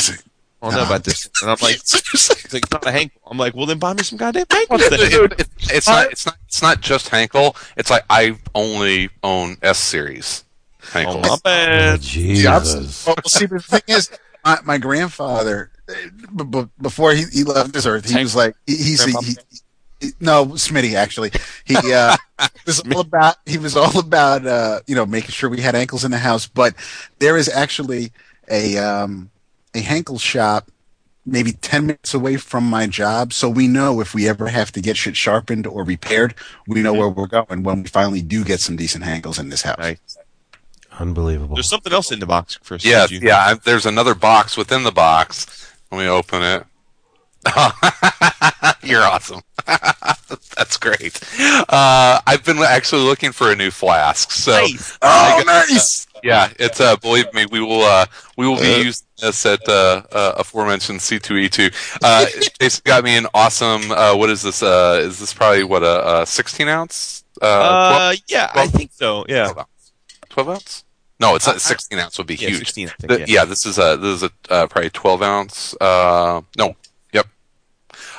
don't 0.71 0.75
know 0.79 0.87
about 0.87 1.05
this," 1.05 1.29
and 1.43 1.51
I'm 1.51 1.59
like, 1.61 1.77
seriously. 1.85 2.37
"It's 2.45 2.53
like 2.55 2.63
it's 2.65 2.73
not 2.73 2.87
a 2.87 2.91
Henckel." 2.91 3.11
I'm 3.31 3.37
like, 3.37 3.55
"Well, 3.55 3.67
then 3.67 3.79
buy 3.79 3.93
me 3.93 4.03
some 4.03 4.17
goddamn 4.17 4.47
Henckels." 4.47 4.89
then." 4.89 5.11
Dude, 5.11 5.33
it- 5.41 5.49
it's 5.71 5.87
not. 5.89 6.11
It's 6.11 6.25
not. 6.25 6.37
It's 6.47 6.63
not 6.63 6.81
just 6.81 7.11
Henckel. 7.11 7.55
It's 7.77 7.91
like 7.91 8.05
I 8.09 8.39
only 8.55 9.11
own 9.23 9.57
S 9.61 9.79
series 9.79 10.45
Oh, 10.83 10.87
Henckels. 10.87 11.23
my 11.29 11.37
bad. 11.45 11.95
Oh, 11.95 11.97
Jesus. 11.99 13.07
Well, 13.07 13.17
see, 13.27 13.47
the 13.47 13.59
thing 13.59 13.81
is, 13.89 14.11
my, 14.45 14.59
my 14.65 14.79
grandfather, 14.79 15.71
b- 16.37 16.45
b- 16.45 16.69
before 16.81 17.13
he, 17.13 17.25
he 17.33 17.43
left 17.43 17.73
this 17.73 17.87
earth, 17.87 18.09
he 18.09 18.19
was 18.23 18.37
like, 18.37 18.55
he, 18.67 18.77
he's 18.77 19.03
Grandpa? 19.03 19.21
he, 19.23 19.29
he, 19.51 19.59
no 20.21 20.47
Smitty 20.47 20.95
actually. 20.95 21.31
He 21.65 21.77
uh, 21.93 22.17
was 22.67 22.81
all 22.93 23.01
about 23.01 23.37
he 23.47 23.59
was 23.59 23.77
all 23.77 23.99
about 23.99 24.47
uh, 24.47 24.81
you 24.87 24.95
know 24.95 25.07
making 25.07 25.31
sure 25.31 25.49
we 25.51 25.61
had 25.61 25.75
ankles 25.75 26.05
in 26.05 26.11
the 26.11 26.19
house. 26.19 26.47
But 26.47 26.75
there 27.19 27.37
is 27.37 27.49
actually 27.49 28.13
a 28.51 28.77
um, 28.79 29.31
a 29.75 29.83
Henckel 29.83 30.21
shop 30.21 30.71
maybe 31.27 31.53
10 31.53 31.87
minutes 31.87 32.13
away 32.13 32.37
from 32.37 32.69
my 32.69 32.87
job 32.87 33.33
so 33.33 33.49
we 33.49 33.67
know 33.67 33.99
if 33.99 34.13
we 34.15 34.29
ever 34.29 34.49
have 34.49 34.71
to 34.71 34.79
get 34.79 34.95
shit 34.95 35.17
sharpened 35.17 35.67
or 35.67 35.83
repaired 35.83 36.35
we 36.67 36.83
know 36.83 36.93
where 36.93 37.09
we're 37.09 37.27
going 37.27 37.63
when 37.63 37.83
we 37.83 37.89
finally 37.89 38.21
do 38.21 38.45
get 38.45 38.61
some 38.61 38.77
decent 38.77 39.03
Henckels 39.05 39.41
in 39.41 39.49
this 39.49 39.63
house 39.63 39.79
Right. 39.79 39.99
Unbelievable. 40.99 41.57
There's 41.57 41.69
something 41.69 41.93
else 41.93 42.13
in 42.13 42.21
the 42.21 42.27
box 42.27 42.59
for. 42.63 42.77
Yeah, 42.77 43.07
you- 43.11 43.21
yeah. 43.23 43.39
I, 43.39 43.55
there's 43.55 43.87
another 43.87 44.15
box 44.15 44.57
within 44.57 44.85
the 44.85 44.93
box. 44.93 45.73
Let 45.91 45.99
me 45.99 46.07
open 46.07 46.43
it. 46.43 46.65
You're 48.83 49.03
awesome. 49.03 49.41
That's 49.67 50.77
great. 50.79 51.21
Uh, 51.69 52.21
I've 52.27 52.45
been 52.45 52.59
actually 52.59 53.03
looking 53.03 53.33
for 53.33 53.51
a 53.51 53.57
new 53.57 53.71
flask. 53.71 54.31
So 54.31 54.53
Nice. 54.53 54.99
oh 55.03 55.43
nice 55.47 56.07
yeah, 56.23 56.51
it's 56.59 56.81
uh, 56.81 56.97
believe 56.97 57.33
me, 57.35 57.45
we 57.51 57.61
will 57.61 57.83
uh, 57.83 58.07
we 58.39 58.47
will 58.47 58.59
be 58.59 58.83
using 58.85 59.07
this 59.19 59.45
at 59.45 59.61
uh, 59.69 60.03
uh, 60.11 60.33
aforementioned 60.39 61.01
C2E2. 61.01 61.99
Uh, 62.03 62.27
Jason 62.59 62.83
got 62.87 63.05
me 63.05 63.17
an 63.19 63.27
awesome. 63.35 63.91
Uh, 63.91 64.17
what 64.17 64.31
is 64.31 64.41
this? 64.43 64.63
Uh, 64.63 65.01
is 65.03 65.19
this 65.19 65.35
probably 65.35 65.65
what 65.65 65.83
a, 65.83 66.23
a 66.23 66.27
16 66.27 66.67
ounce? 66.69 67.25
Uh, 67.43 67.45
Uh, 67.45 68.15
yeah, 68.27 68.51
I 68.55 68.67
think 68.69 68.91
so. 68.95 69.27
Yeah. 69.29 69.53
12, 69.53 69.67
12 70.31 70.49
ounce? 70.49 70.85
No, 71.21 71.35
it's 71.35 71.47
I- 71.47 71.53
not 71.53 71.61
16 71.61 71.99
ounce 71.99 72.17
would 72.17 72.27
be 72.27 72.37
Yeah, 72.37 72.49
huge. 72.49 72.59
16, 72.61 72.89
I 72.89 72.93
think. 73.07 73.21
Yeah. 73.21 73.27
yeah. 73.29 73.45
this 73.45 73.67
is 73.67 73.77
a 73.79 73.99
this 73.99 74.23
is 74.23 74.23
a 74.23 74.31
uh, 74.53 74.67
probably 74.67 74.91
12 74.91 75.23
ounce. 75.23 75.75
Uh, 75.79 76.41
no. 76.57 76.75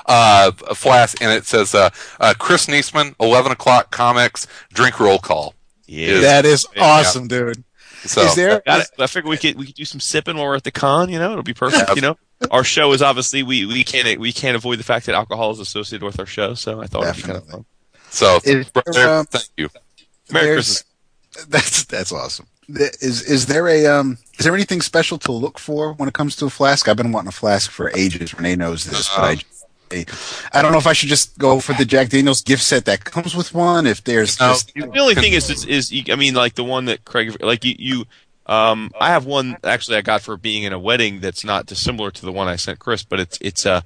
Uh, 0.08 0.52
a 0.70 0.76
flask, 0.76 1.20
and 1.22 1.32
it 1.32 1.46
says 1.46 1.74
uh, 1.74 1.90
uh, 2.20 2.34
Chris 2.38 2.68
Niesman, 2.68 3.16
11 3.20 3.52
o'clock 3.52 3.90
comics, 3.92 4.46
drink 4.72 5.00
roll 5.00 5.18
call. 5.18 5.56
Yeah. 5.88 6.20
that 6.22 6.46
is 6.46 6.66
Yeah. 6.76 6.84
awesome 6.84 7.28
dude 7.28 7.64
So 8.06 8.22
is 8.22 8.36
there 8.36 8.62
Got 8.66 8.82
it. 8.82 8.88
I 9.00 9.08
figure 9.08 9.30
we 9.30 9.38
could 9.38 9.56
we 9.56 9.66
could 9.68 9.76
do 9.76 9.86
some 9.86 10.00
sipping 10.00 10.38
while 10.38 10.46
we're 10.48 10.56
at 10.56 10.64
the 10.64 10.72
con. 10.72 11.10
You 11.10 11.18
know, 11.20 11.32
it'll 11.32 11.44
be 11.44 11.54
perfect. 11.56 11.96
You 11.96 12.02
know, 12.02 12.18
our 12.52 12.64
show 12.64 12.92
is 12.94 13.02
obviously 13.02 13.42
we 13.44 13.66
we 13.66 13.84
can't 13.84 14.20
we 14.20 14.32
can't 14.32 14.56
avoid 14.56 14.78
the 14.80 14.84
fact 14.84 15.06
that 15.08 15.16
alcohol 15.16 15.52
is 15.52 15.60
associated 15.60 16.06
with 16.06 16.20
our 16.20 16.26
show. 16.28 16.54
So 16.54 16.82
I 16.82 16.88
thought 16.88 17.04
it'd 17.04 17.16
be 17.18 17.22
kind 17.24 17.38
of 17.38 17.44
Definitely. 17.46 17.66
fun. 17.94 18.10
so 18.12 18.36
Is 18.44 18.44
there, 18.72 18.84
brother, 18.84 19.10
um, 19.10 19.26
thank 19.26 19.46
you. 19.58 19.70
Merry 20.32 20.54
Christmas. 20.56 20.84
That's 21.50 21.84
that's 21.86 22.12
awesome. 22.12 22.48
Is 22.70 23.22
is 23.24 23.46
there 23.48 23.68
a 23.68 23.86
um 23.88 24.18
is 24.40 24.46
there 24.46 24.56
anything 24.56 24.82
special 24.82 25.18
to 25.20 25.32
look 25.32 25.60
for 25.60 25.94
when 25.94 26.08
it 26.10 26.14
comes 26.14 26.36
to 26.38 26.46
a 26.46 26.50
flask? 26.50 26.88
I've 26.88 26.96
been 26.98 27.12
wanting 27.12 27.28
a 27.30 27.32
flask 27.32 27.70
for 27.70 27.92
ages. 27.96 28.34
Renee 28.34 28.56
knows 28.56 28.86
this, 28.86 29.10
but 29.10 29.24
I 29.24 29.36
I 30.54 30.62
don't 30.62 30.72
know 30.72 30.78
if 30.78 30.88
I 30.88 30.94
should 30.94 31.10
just 31.10 31.38
go 31.38 31.60
for 31.60 31.74
the 31.74 31.86
Jack 31.86 32.10
Daniels 32.10 32.42
gift 32.42 32.64
set 32.64 32.86
that 32.86 33.04
comes 33.04 33.36
with 33.36 33.54
one. 33.54 33.86
If 33.88 34.04
there's 34.04 34.40
No. 34.40 34.50
just 34.50 34.74
The 34.74 35.00
only 35.00 35.16
thing 35.16 35.34
is, 35.34 35.50
is, 35.50 35.66
is 35.66 35.92
you, 35.92 36.04
I 36.12 36.16
mean, 36.16 36.34
like 36.34 36.56
the 36.56 36.64
one 36.64 36.86
that 36.86 37.06
Craig, 37.06 37.36
like 37.42 37.64
you, 37.64 37.76
you, 37.78 38.06
um, 38.48 38.92
I 39.00 39.10
have 39.10 39.26
one 39.26 39.58
actually 39.64 39.98
I 39.98 40.02
got 40.02 40.22
for 40.22 40.38
being 40.38 40.64
in 40.64 40.74
a 40.74 40.80
wedding 40.80 41.20
that's 41.20 41.44
not 41.44 41.66
dissimilar 41.66 42.12
to 42.12 42.22
the 42.26 42.32
one 42.32 42.48
I 42.48 42.56
sent 42.58 42.80
Chris, 42.80 43.04
but 43.04 43.20
it's 43.20 43.38
it's 43.42 43.66
uh 43.66 43.82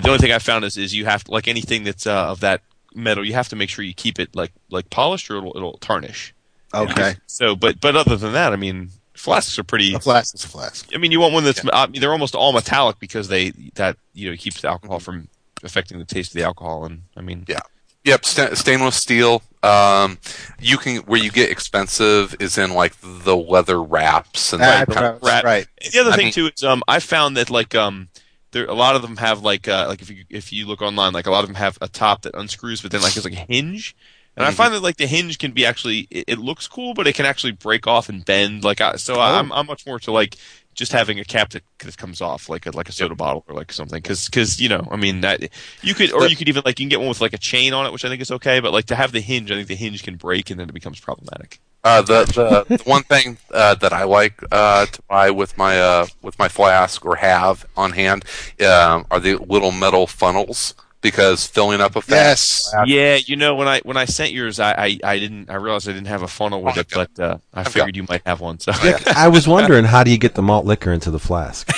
the 0.00 0.08
only 0.08 0.18
thing 0.18 0.32
I 0.32 0.38
found 0.38 0.64
is 0.64 0.76
is 0.76 0.94
you 0.94 1.04
have 1.04 1.24
to 1.24 1.30
like 1.32 1.48
anything 1.48 1.84
that's 1.84 2.06
uh, 2.06 2.26
of 2.30 2.40
that 2.40 2.60
metal, 2.94 3.24
you 3.24 3.32
have 3.34 3.48
to 3.48 3.56
make 3.56 3.70
sure 3.70 3.84
you 3.84 3.94
keep 3.94 4.18
it 4.20 4.34
like 4.34 4.52
like 4.70 4.88
polished 4.90 5.30
or 5.30 5.38
it'll, 5.38 5.56
it'll 5.56 5.78
tarnish. 5.78 6.32
okay, 6.72 7.14
So, 7.26 7.56
but 7.56 7.80
but 7.80 7.96
other 7.96 8.16
than 8.16 8.32
that, 8.32 8.52
I 8.52 8.56
mean, 8.56 8.90
flasks 9.14 9.58
are 9.58 9.64
pretty. 9.64 9.94
a 9.94 10.00
flask 10.00 10.34
is 10.34 10.44
a 10.44 10.48
flask. 10.48 10.88
I 10.94 10.98
mean, 10.98 11.10
you 11.12 11.20
want 11.20 11.34
one 11.34 11.44
that's 11.44 11.64
I 11.72 11.86
mean, 11.86 12.00
they're 12.00 12.12
almost 12.12 12.34
all 12.34 12.52
metallic 12.52 12.98
because 13.00 13.28
they 13.28 13.50
that 13.74 13.96
you 14.12 14.30
know 14.30 14.36
keeps 14.36 14.60
the 14.60 14.68
alcohol 14.68 15.00
from 15.00 15.28
affecting 15.64 15.98
the 15.98 16.04
taste 16.04 16.30
of 16.30 16.34
the 16.34 16.44
alcohol, 16.44 16.84
and 16.84 17.02
I 17.16 17.20
mean, 17.20 17.44
Yeah. 17.48 17.60
Yep, 18.04 18.24
sta- 18.26 18.54
stainless 18.54 18.96
steel. 18.96 19.42
Um, 19.62 20.18
you 20.60 20.76
can 20.76 20.96
where 21.04 21.18
you 21.22 21.30
get 21.30 21.50
expensive 21.50 22.36
is 22.38 22.58
in 22.58 22.74
like 22.74 22.92
the 23.02 23.34
leather 23.34 23.82
wraps 23.82 24.52
and 24.52 24.60
That's 24.62 24.88
like 24.90 24.98
right. 25.00 25.18
wrap. 25.22 25.44
right. 25.44 25.66
And 25.82 25.92
the 25.92 26.00
other 26.00 26.10
I 26.10 26.16
thing 26.16 26.26
mean- 26.26 26.32
too 26.34 26.50
is 26.54 26.62
um 26.62 26.82
I 26.86 26.98
found 27.00 27.36
that 27.38 27.48
like 27.48 27.74
um 27.74 28.08
there 28.52 28.66
a 28.66 28.74
lot 28.74 28.94
of 28.94 29.00
them 29.00 29.16
have 29.16 29.42
like 29.42 29.66
uh 29.68 29.86
like 29.88 30.02
if 30.02 30.10
you 30.10 30.24
if 30.28 30.52
you 30.52 30.66
look 30.66 30.82
online 30.82 31.14
like 31.14 31.26
a 31.26 31.30
lot 31.30 31.44
of 31.44 31.48
them 31.48 31.56
have 31.56 31.78
a 31.80 31.88
top 31.88 32.22
that 32.22 32.34
unscrews 32.36 32.82
but 32.82 32.90
then 32.92 33.00
like 33.00 33.14
there's 33.14 33.24
like 33.24 33.32
a 33.32 33.36
hinge 33.52 33.96
And 34.36 34.44
I 34.44 34.50
find 34.50 34.74
that 34.74 34.82
like 34.82 34.96
the 34.98 35.06
hinge 35.06 35.38
can 35.38 35.52
be 35.52 35.64
actually 35.64 36.06
it, 36.10 36.24
it 36.28 36.38
looks 36.38 36.68
cool, 36.68 36.92
but 36.92 37.06
it 37.06 37.14
can 37.14 37.24
actually 37.24 37.52
break 37.52 37.86
off 37.86 38.08
and 38.10 38.22
bend. 38.24 38.64
Like 38.64 38.80
I, 38.82 38.96
so, 38.96 39.18
I'm 39.20 39.50
I'm 39.52 39.66
much 39.66 39.86
more 39.86 39.98
to 40.00 40.12
like 40.12 40.36
just 40.74 40.92
having 40.92 41.18
a 41.18 41.24
cap 41.24 41.50
that, 41.50 41.62
that 41.78 41.96
comes 41.96 42.20
off 42.20 42.48
like 42.48 42.66
a 42.66 42.70
like 42.70 42.88
a 42.88 42.92
soda 42.92 43.14
bottle 43.14 43.44
or 43.48 43.54
like 43.54 43.72
something 43.72 44.00
because 44.00 44.26
because 44.26 44.60
you 44.60 44.68
know 44.68 44.86
I 44.90 44.96
mean 44.96 45.20
that 45.22 45.48
you 45.82 45.94
could 45.94 46.12
or 46.12 46.26
you 46.26 46.36
could 46.36 46.48
even 46.48 46.62
like 46.64 46.78
you 46.78 46.84
can 46.84 46.90
get 46.90 47.00
one 47.00 47.08
with 47.08 47.20
like 47.20 47.32
a 47.32 47.38
chain 47.38 47.72
on 47.72 47.86
it, 47.86 47.92
which 47.92 48.04
I 48.04 48.08
think 48.08 48.20
is 48.20 48.30
okay. 48.30 48.60
But 48.60 48.72
like 48.72 48.86
to 48.86 48.96
have 48.96 49.12
the 49.12 49.20
hinge, 49.20 49.50
I 49.50 49.54
think 49.56 49.68
the 49.68 49.76
hinge 49.76 50.02
can 50.02 50.16
break 50.16 50.50
and 50.50 50.58
then 50.60 50.68
it 50.68 50.72
becomes 50.72 51.00
problematic. 51.00 51.60
Uh, 51.84 52.00
the, 52.00 52.24
the 52.66 52.76
the 52.76 52.82
one 52.84 53.02
thing 53.02 53.36
uh, 53.52 53.74
that 53.74 53.92
I 53.92 54.04
like 54.04 54.42
uh, 54.50 54.86
to 54.86 55.02
buy 55.02 55.30
with 55.30 55.58
my 55.58 55.78
uh, 55.78 56.06
with 56.22 56.38
my 56.38 56.48
flask 56.48 57.04
or 57.04 57.16
have 57.16 57.66
on 57.76 57.92
hand 57.92 58.24
um, 58.60 59.06
are 59.10 59.20
the 59.20 59.36
little 59.36 59.70
metal 59.70 60.06
funnels 60.06 60.74
because 61.04 61.46
filling 61.46 61.82
up 61.82 61.94
a 61.96 62.00
flask. 62.00 62.72
Yes. 62.72 62.88
Yeah, 62.88 63.16
you 63.16 63.36
know 63.36 63.54
when 63.54 63.68
I 63.68 63.80
when 63.80 63.98
I 63.98 64.06
sent 64.06 64.32
yours, 64.32 64.58
I 64.58 64.72
I, 64.72 64.98
I 65.04 65.18
didn't 65.18 65.50
I 65.50 65.56
realized 65.56 65.86
I 65.86 65.92
didn't 65.92 66.06
have 66.08 66.22
a 66.22 66.28
funnel 66.28 66.62
with 66.62 66.78
Oh, 66.78 66.80
it, 66.80 66.88
but 66.92 67.20
uh, 67.20 67.38
I 67.52 67.60
I've 67.60 67.68
figured 67.68 67.94
you 67.94 68.06
might 68.08 68.22
have 68.26 68.40
one. 68.40 68.58
So 68.58 68.72
I 68.74 69.28
was 69.28 69.46
wondering 69.46 69.84
how 69.84 70.02
do 70.02 70.10
you 70.10 70.16
get 70.18 70.34
the 70.34 70.42
malt 70.42 70.64
liquor 70.64 70.92
into 70.92 71.10
the 71.10 71.18
flask? 71.20 71.70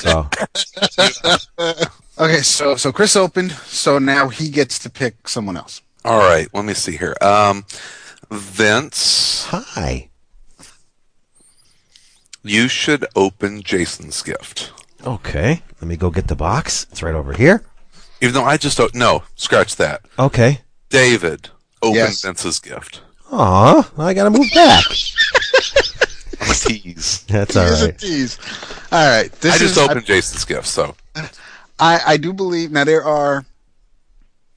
So 0.00 0.28
Okay, 2.16 2.42
so 2.42 2.76
so 2.76 2.92
Chris 2.92 3.16
opened, 3.16 3.50
so 3.52 3.98
now 3.98 4.28
he 4.28 4.48
gets 4.48 4.78
to 4.78 4.88
pick 4.88 5.26
someone 5.28 5.56
else. 5.56 5.82
All 6.04 6.18
right, 6.18 6.46
let 6.54 6.64
me 6.64 6.74
see 6.74 6.96
here. 6.96 7.16
Um, 7.20 7.64
Vince, 8.30 9.46
hi. 9.46 10.10
you 12.44 12.68
should 12.68 13.04
open 13.16 13.62
Jason's 13.62 14.22
gift. 14.22 14.70
Okay, 15.04 15.62
let 15.80 15.88
me 15.88 15.96
go 15.96 16.10
get 16.10 16.28
the 16.28 16.36
box. 16.36 16.86
It's 16.92 17.02
right 17.02 17.14
over 17.14 17.32
here. 17.32 17.64
Even 18.24 18.32
though 18.32 18.44
I 18.44 18.56
just 18.56 18.78
don't 18.78 18.94
no, 18.94 19.22
scratch 19.34 19.76
that. 19.76 20.00
Okay. 20.18 20.62
David, 20.88 21.50
open 21.82 21.96
Yes. 21.96 22.22
Vince's 22.22 22.58
gift. 22.58 23.02
Aw, 23.30 23.90
I 23.98 24.14
gotta 24.14 24.30
move 24.30 24.50
back. 24.54 24.82
I'm 26.40 26.50
a 26.50 26.54
tease. 26.54 27.22
That's 27.24 27.54
all 27.56 27.66
Here's 27.66 27.82
a 27.82 27.92
tease. 27.92 28.38
All 28.90 29.06
right, 29.06 29.30
this 29.30 29.54
I 29.54 29.58
just 29.58 29.76
is 29.76 29.78
opened 29.78 30.06
Jason's 30.06 30.46
gift, 30.46 30.66
so 30.66 30.96
I, 31.78 32.00
I 32.06 32.16
do 32.16 32.32
believe 32.32 32.72
now 32.72 32.84
there 32.84 33.04
are 33.04 33.44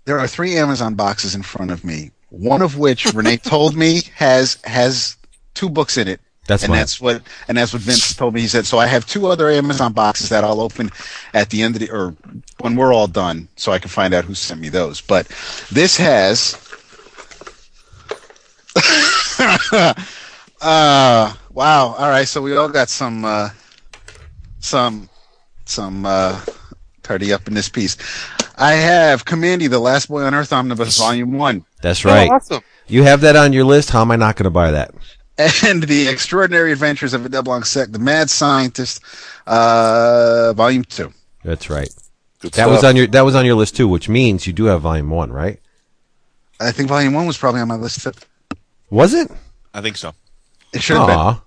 there 0.05 0.17
are 0.17 0.27
three 0.27 0.55
Amazon 0.55 0.95
boxes 0.95 1.35
in 1.35 1.41
front 1.43 1.69
of 1.69 1.83
me. 1.83 2.11
One 2.29 2.61
of 2.61 2.77
which 2.77 3.13
Renee 3.13 3.35
told 3.35 3.75
me 3.75 4.03
has 4.15 4.59
has 4.63 5.17
two 5.55 5.67
books 5.67 5.97
in 5.97 6.07
it. 6.07 6.21
That's 6.47 6.63
and 6.63 6.71
mine. 6.71 6.79
that's 6.79 6.99
what 6.99 7.21
and 7.47 7.57
that's 7.57 7.73
what 7.73 7.81
Vince 7.81 8.15
told 8.15 8.33
me. 8.33 8.41
He 8.41 8.47
said 8.47 8.65
so. 8.65 8.79
I 8.79 8.87
have 8.87 9.05
two 9.05 9.27
other 9.27 9.49
Amazon 9.49 9.93
boxes 9.93 10.29
that 10.29 10.43
I'll 10.43 10.61
open 10.61 10.91
at 11.33 11.49
the 11.49 11.61
end 11.61 11.75
of 11.75 11.81
the 11.81 11.91
or 11.91 12.15
when 12.61 12.75
we're 12.75 12.93
all 12.93 13.07
done, 13.07 13.49
so 13.57 13.71
I 13.73 13.79
can 13.79 13.89
find 13.89 14.13
out 14.13 14.23
who 14.25 14.33
sent 14.33 14.61
me 14.61 14.69
those. 14.69 15.01
But 15.01 15.27
this 15.71 15.97
has. 15.97 16.57
uh 20.61 21.33
wow! 21.51 21.95
All 21.97 22.09
right, 22.09 22.27
so 22.27 22.41
we 22.41 22.55
all 22.55 22.69
got 22.69 22.89
some 22.89 23.25
uh, 23.25 23.49
some 24.59 25.09
some 25.65 26.05
uh, 26.05 26.39
Tardi 27.03 27.33
up 27.33 27.47
in 27.47 27.53
this 27.53 27.69
piece. 27.69 27.97
I 28.57 28.73
have 28.73 29.25
Kamandi, 29.25 29.69
the 29.69 29.79
Last 29.79 30.07
Boy 30.07 30.23
on 30.23 30.33
Earth 30.33 30.51
Omnibus, 30.53 30.97
Volume 30.97 31.33
One, 31.33 31.65
That's 31.81 32.03
right. 32.05 32.29
awesome. 32.29 32.61
You 32.87 33.03
have 33.03 33.21
that 33.21 33.35
on 33.35 33.53
your 33.53 33.65
list. 33.65 33.91
How 33.91 34.01
am 34.01 34.11
I 34.11 34.15
not 34.15 34.35
going 34.35 34.45
to 34.45 34.49
buy 34.49 34.71
that? 34.71 34.93
And 35.39 35.83
the 35.83 36.07
Extraordinary 36.07 36.71
Adventures 36.71 37.13
of 37.13 37.23
Adele 37.25 37.43
Blanc-Sec, 37.43 37.91
the 37.91 37.99
Mad 37.99 38.29
Scientist, 38.29 39.01
uh, 39.45 40.53
Volume 40.53 40.83
Two. 40.83 41.13
That's 41.43 41.69
right. 41.69 41.89
Good 42.39 42.53
That 42.53 42.69
was 42.69 42.83
on 42.83 42.95
your 42.95 43.07
that 43.07 43.21
was 43.21 43.35
on 43.35 43.45
your 43.45 43.55
list 43.55 43.75
too, 43.75 43.87
which 43.87 44.09
means 44.09 44.47
you 44.47 44.53
do 44.53 44.65
have 44.65 44.81
volume 44.81 45.09
one, 45.09 45.31
right? 45.31 45.59
I 46.59 46.71
think 46.71 46.89
Volume 46.89 47.13
One 47.13 47.27
was 47.27 47.37
probably 47.37 47.61
on 47.61 47.67
my 47.67 47.75
list. 47.75 48.01
Too. 48.01 48.11
Was 48.89 49.13
it? 49.13 49.29
I 49.73 49.81
think 49.81 49.97
so. 49.97 50.13
It 50.73 50.81
should 50.81 50.97
have 50.97 51.07
been. 51.07 51.15
Aw. 51.15 51.43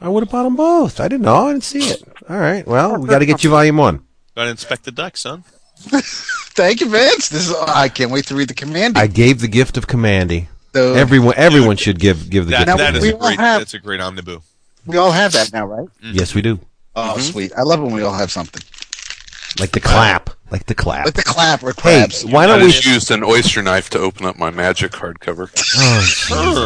I 0.00 0.08
would 0.08 0.22
have 0.22 0.30
bought 0.30 0.44
them 0.44 0.56
both. 0.56 0.98
I 0.98 1.08
didn't 1.08 1.24
know. 1.24 1.48
I 1.48 1.52
didn't 1.52 1.64
see 1.64 1.80
it. 1.90 2.02
All 2.28 2.38
right. 2.38 2.66
Well, 2.66 2.98
we 2.98 3.08
got 3.08 3.18
to 3.18 3.26
get 3.26 3.44
you 3.44 3.50
volume 3.50 3.76
one. 3.76 4.02
Gotta 4.34 4.50
inspect 4.50 4.84
the 4.84 4.92
duck, 4.92 5.16
son. 5.16 5.44
Thank 5.76 6.80
you, 6.80 6.88
Vince. 6.88 7.28
This 7.28 7.48
is. 7.48 7.54
I 7.54 7.88
can't 7.88 8.10
wait 8.10 8.26
to 8.26 8.34
read 8.34 8.48
the 8.48 8.54
Kamandi. 8.54 8.96
I 8.96 9.06
gave 9.06 9.40
the 9.40 9.48
gift 9.48 9.76
of 9.76 9.86
Kamandi. 9.86 10.48
So 10.74 10.94
Everyone, 10.94 11.34
everyone 11.36 11.76
should 11.76 11.98
give 11.98 12.30
give 12.30 12.46
the 12.46 12.52
That, 12.52 12.66
gift. 12.66 12.78
That 12.78 12.96
is 12.96 13.04
a 13.04 13.12
great. 13.14 13.38
have- 13.40 13.60
That's 13.60 13.74
a 13.74 13.78
great 13.78 14.00
omnibus. 14.00 14.42
we 14.86 14.96
all 14.96 15.10
have 15.10 15.32
that 15.32 15.52
now, 15.52 15.66
right? 15.66 15.88
Yes, 16.02 16.34
we 16.34 16.42
do. 16.42 16.60
Oh, 16.96 17.18
sweet! 17.18 17.52
I 17.56 17.62
love 17.62 17.80
when 17.80 17.92
we 17.92 18.02
all 18.02 18.12
have 18.14 18.30
something 18.32 18.62
Like 19.60 19.70
the 19.72 19.80
clap, 19.80 20.30
like 20.50 20.66
the 20.66 20.74
clap. 20.74 21.04
like 21.06 21.14
the 21.14 21.22
clap 21.22 21.62
or 21.62 21.68
Hey, 21.68 21.74
crabs. 22.06 22.24
why 22.24 22.46
don't 22.46 22.60
we? 22.60 22.70
just 22.70 22.84
used 22.84 23.10
an 23.12 23.22
oyster 23.24 23.62
knife 23.62 23.90
to 23.90 23.98
open 24.00 24.26
up 24.26 24.36
my 24.38 24.50
Magik 24.50 24.90
hardcover. 24.90 25.48
Oh, 26.32 26.60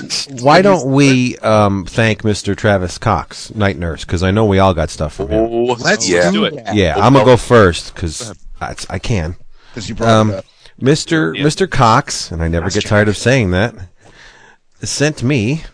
Jesus. 0.00 0.42
Why 0.42 0.60
don't 0.62 0.90
we 0.92 1.36
um, 1.38 1.84
thank 1.86 2.22
Mr. 2.22 2.54
Travis 2.56 2.98
Cox, 2.98 3.54
night 3.54 3.78
nurse? 3.78 4.04
Because 4.04 4.22
I 4.22 4.30
know 4.30 4.44
we 4.44 4.58
all 4.58 4.74
got 4.74 4.90
stuff 4.90 5.14
from 5.14 5.28
him. 5.28 5.44
Oh, 5.50 5.76
Let's 5.80 6.08
yeah. 6.08 6.30
do 6.30 6.38
do 6.40 6.44
it. 6.44 6.64
that. 6.64 6.74
Yeah, 6.74 6.94
I'm 6.96 7.12
gonna 7.14 7.24
go 7.24 7.36
first 7.36 7.94
because 7.94 8.32
I 8.60 8.98
can. 8.98 9.36
because 9.70 9.88
you 9.88 9.94
brought 9.94 10.08
Um, 10.10 10.30
it 10.30 10.34
up. 10.36 10.44
Mr. 10.80 11.36
Yeah. 11.36 11.44
Mr. 11.44 11.70
Cox, 11.70 12.30
and 12.30 12.42
I 12.42 12.48
never 12.48 12.70
get 12.70 12.84
tired 12.84 13.08
of 13.08 13.16
saying 13.16 13.50
that, 13.50 13.74
sent 14.80 15.22
me 15.22 15.64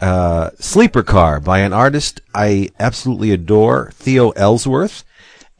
uh, 0.00 0.50
Sleeper 0.58 1.02
Car 1.02 1.40
by 1.40 1.60
an 1.60 1.72
artist 1.72 2.20
I 2.34 2.70
absolutely 2.78 3.32
adore, 3.32 3.90
Theo 3.94 4.30
Ellsworth. 4.30 5.04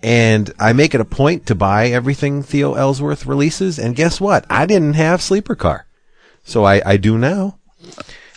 And 0.02 0.52
I 0.58 0.72
make 0.72 0.94
it 0.94 1.00
a 1.00 1.06
point 1.06 1.46
to 1.46 1.54
buy 1.54 1.88
everything 1.88 2.42
Theo 2.42 2.74
Ellsworth 2.74 3.26
releases. 3.26 3.78
And 3.78 3.96
guess 3.96 4.20
what? 4.20 4.44
I 4.50 4.66
didn't 4.66 4.92
have 4.92 5.22
Sleeper 5.22 5.56
Car. 5.56 5.86
So 6.44 6.64
I, 6.64 6.82
I 6.84 6.96
do 6.96 7.18
now. 7.18 7.58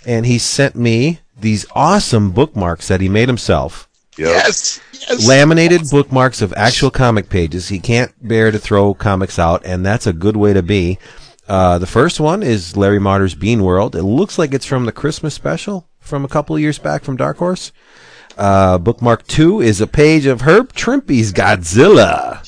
And 0.05 0.26
he 0.26 0.39
sent 0.39 0.76
me 0.76 1.20
these 1.38 1.66
awesome 1.76 2.32
bookmarks 2.32 2.88
that 2.88 3.01
he 3.01 3.10
made 3.10 3.28
himself 3.28 3.88
Yep. 4.20 4.28
Yes. 4.28 4.82
Yes. 4.91 5.26
laminated 5.26 5.89
bookmarks 5.89 6.41
of 6.41 6.53
actual 6.53 6.91
comic 6.91 7.30
pages. 7.30 7.70
He 7.70 7.80
can't 7.80 8.11
bear 8.22 8.51
to 8.51 8.59
throw 8.59 8.93
comics 8.93 9.39
out, 9.39 9.65
and 9.65 9.86
that's 9.86 10.05
a 10.05 10.13
good 10.13 10.36
way 10.36 10.51
to 10.53 10.61
be. 10.61 10.99
Uh, 11.47 11.80
the 11.80 11.88
first 11.88 12.20
one 12.20 12.43
is 12.43 12.76
Larry 12.76 12.99
Marder's 12.99 13.34
Beanworld. 13.34 13.95
It 13.95 14.03
looks 14.03 14.38
like 14.38 14.53
it's 14.53 14.65
from 14.65 14.86
the 14.86 14.91
Christmas 14.91 15.34
special 15.34 15.88
from 15.99 16.26
a 16.26 16.28
couple 16.28 16.55
of 16.55 16.61
years 16.61 16.78
back 16.78 17.03
from 17.03 17.15
Dark 17.15 17.38
Horse. 17.38 17.72
Uh, 18.38 18.78
bookmark 18.78 19.26
two 19.26 19.61
is 19.61 19.82
a 19.82 19.88
page 19.88 20.26
of 20.26 20.41
Herb 20.41 20.74
Trimpe's 20.74 21.32
Godzilla. 21.34 22.41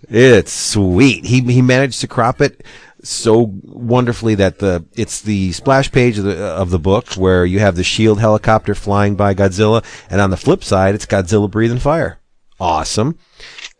it's 0.08 0.52
sweet. 0.52 1.24
He 1.24 1.40
he 1.40 1.60
managed 1.62 2.00
to 2.02 2.08
crop 2.08 2.40
it 2.40 2.62
so 3.04 3.52
wonderfully 3.62 4.34
that 4.36 4.58
the 4.58 4.84
it's 4.94 5.20
the 5.20 5.52
splash 5.52 5.92
page 5.92 6.18
of 6.18 6.24
the 6.24 6.36
of 6.36 6.70
the 6.70 6.78
book 6.78 7.14
where 7.14 7.44
you 7.44 7.60
have 7.60 7.76
the 7.76 7.84
shield 7.84 8.20
helicopter 8.20 8.74
flying 8.74 9.14
by 9.14 9.34
Godzilla, 9.34 9.84
and 10.10 10.20
on 10.20 10.30
the 10.30 10.36
flip 10.36 10.64
side, 10.64 10.94
it's 10.94 11.06
Godzilla 11.06 11.50
breathing 11.50 11.78
fire. 11.78 12.18
Awesome. 12.58 13.18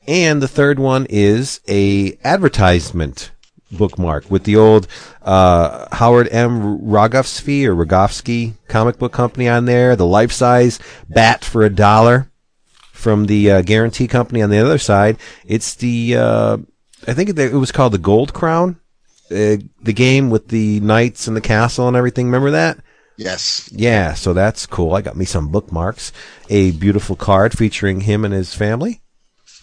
And 0.06 0.42
the 0.42 0.48
third 0.48 0.78
one 0.78 1.06
is 1.08 1.60
a 1.66 2.18
advertisement 2.24 3.32
bookmark 3.72 4.30
with 4.30 4.44
the 4.44 4.56
old 4.56 4.86
uh, 5.22 5.86
Howard 5.96 6.28
M. 6.30 6.80
Rogovsky 6.80 7.64
or 7.64 7.74
Rogovsky 7.74 8.54
comic 8.68 8.98
book 8.98 9.12
company 9.12 9.48
on 9.48 9.64
there, 9.64 9.96
the 9.96 10.06
life 10.06 10.32
size 10.32 10.78
bat 11.08 11.44
for 11.44 11.62
a 11.62 11.70
dollar 11.70 12.30
from 12.92 13.26
the 13.26 13.50
uh, 13.50 13.62
guarantee 13.62 14.06
company 14.06 14.42
on 14.42 14.50
the 14.50 14.58
other 14.58 14.78
side. 14.78 15.16
It's 15.46 15.74
the 15.74 16.16
uh, 16.16 16.56
I 17.06 17.14
think 17.14 17.30
it, 17.30 17.38
it 17.38 17.54
was 17.54 17.72
called 17.72 17.92
the 17.92 17.98
Gold 17.98 18.32
Crown, 18.32 18.80
uh, 19.30 19.56
the 19.82 19.92
game 19.94 20.30
with 20.30 20.48
the 20.48 20.80
knights 20.80 21.26
and 21.26 21.36
the 21.36 21.40
castle 21.40 21.88
and 21.88 21.96
everything. 21.96 22.26
Remember 22.26 22.50
that? 22.52 22.78
Yes. 23.16 23.68
Yeah, 23.72 24.14
so 24.14 24.32
that's 24.32 24.66
cool. 24.66 24.94
I 24.94 25.00
got 25.00 25.16
me 25.16 25.24
some 25.24 25.48
bookmarks, 25.48 26.12
a 26.50 26.72
beautiful 26.72 27.14
card 27.16 27.56
featuring 27.56 28.00
him 28.00 28.24
and 28.24 28.34
his 28.34 28.54
family, 28.54 29.02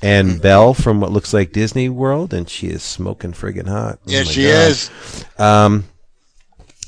and 0.01 0.41
Belle 0.41 0.73
from 0.73 1.01
what 1.01 1.11
looks 1.11 1.33
like 1.33 1.51
Disney 1.51 1.89
World, 1.89 2.33
and 2.33 2.49
she 2.49 2.67
is 2.67 2.81
smoking 2.81 3.33
friggin' 3.33 3.67
hot. 3.67 3.99
Oh 4.01 4.03
Yes, 4.05 4.27
my 4.27 4.31
she 4.31 4.43
God. 4.43 4.51
is. 4.69 4.89
Um, 5.37 5.83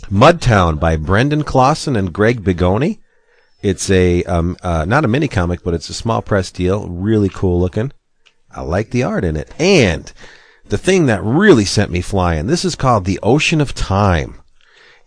Mudtown 0.09 0.79
by 0.79 0.95
Brendan 0.95 1.43
Clausen 1.43 1.95
and 1.95 2.13
Greg 2.13 2.43
Bigoni. 2.43 2.99
It's 3.61 3.89
a 3.89 4.23
um, 4.25 4.57
uh, 4.61 4.85
not 4.85 5.05
a 5.05 5.07
mini 5.07 5.27
comic, 5.27 5.63
but 5.63 5.73
it's 5.73 5.89
a 5.89 5.93
small 5.93 6.21
press 6.21 6.51
deal. 6.51 6.87
Really 6.89 7.29
cool 7.29 7.59
looking. 7.59 7.91
I 8.51 8.61
like 8.61 8.91
the 8.91 9.03
art 9.03 9.23
in 9.23 9.35
it. 9.37 9.49
And 9.57 10.11
the 10.65 10.77
thing 10.77 11.07
that 11.07 11.23
really 11.23 11.65
sent 11.65 11.91
me 11.91 12.01
flying. 12.01 12.47
This 12.47 12.65
is 12.65 12.75
called 12.75 13.05
The 13.05 13.19
Ocean 13.21 13.61
of 13.61 13.73
Time. 13.73 14.41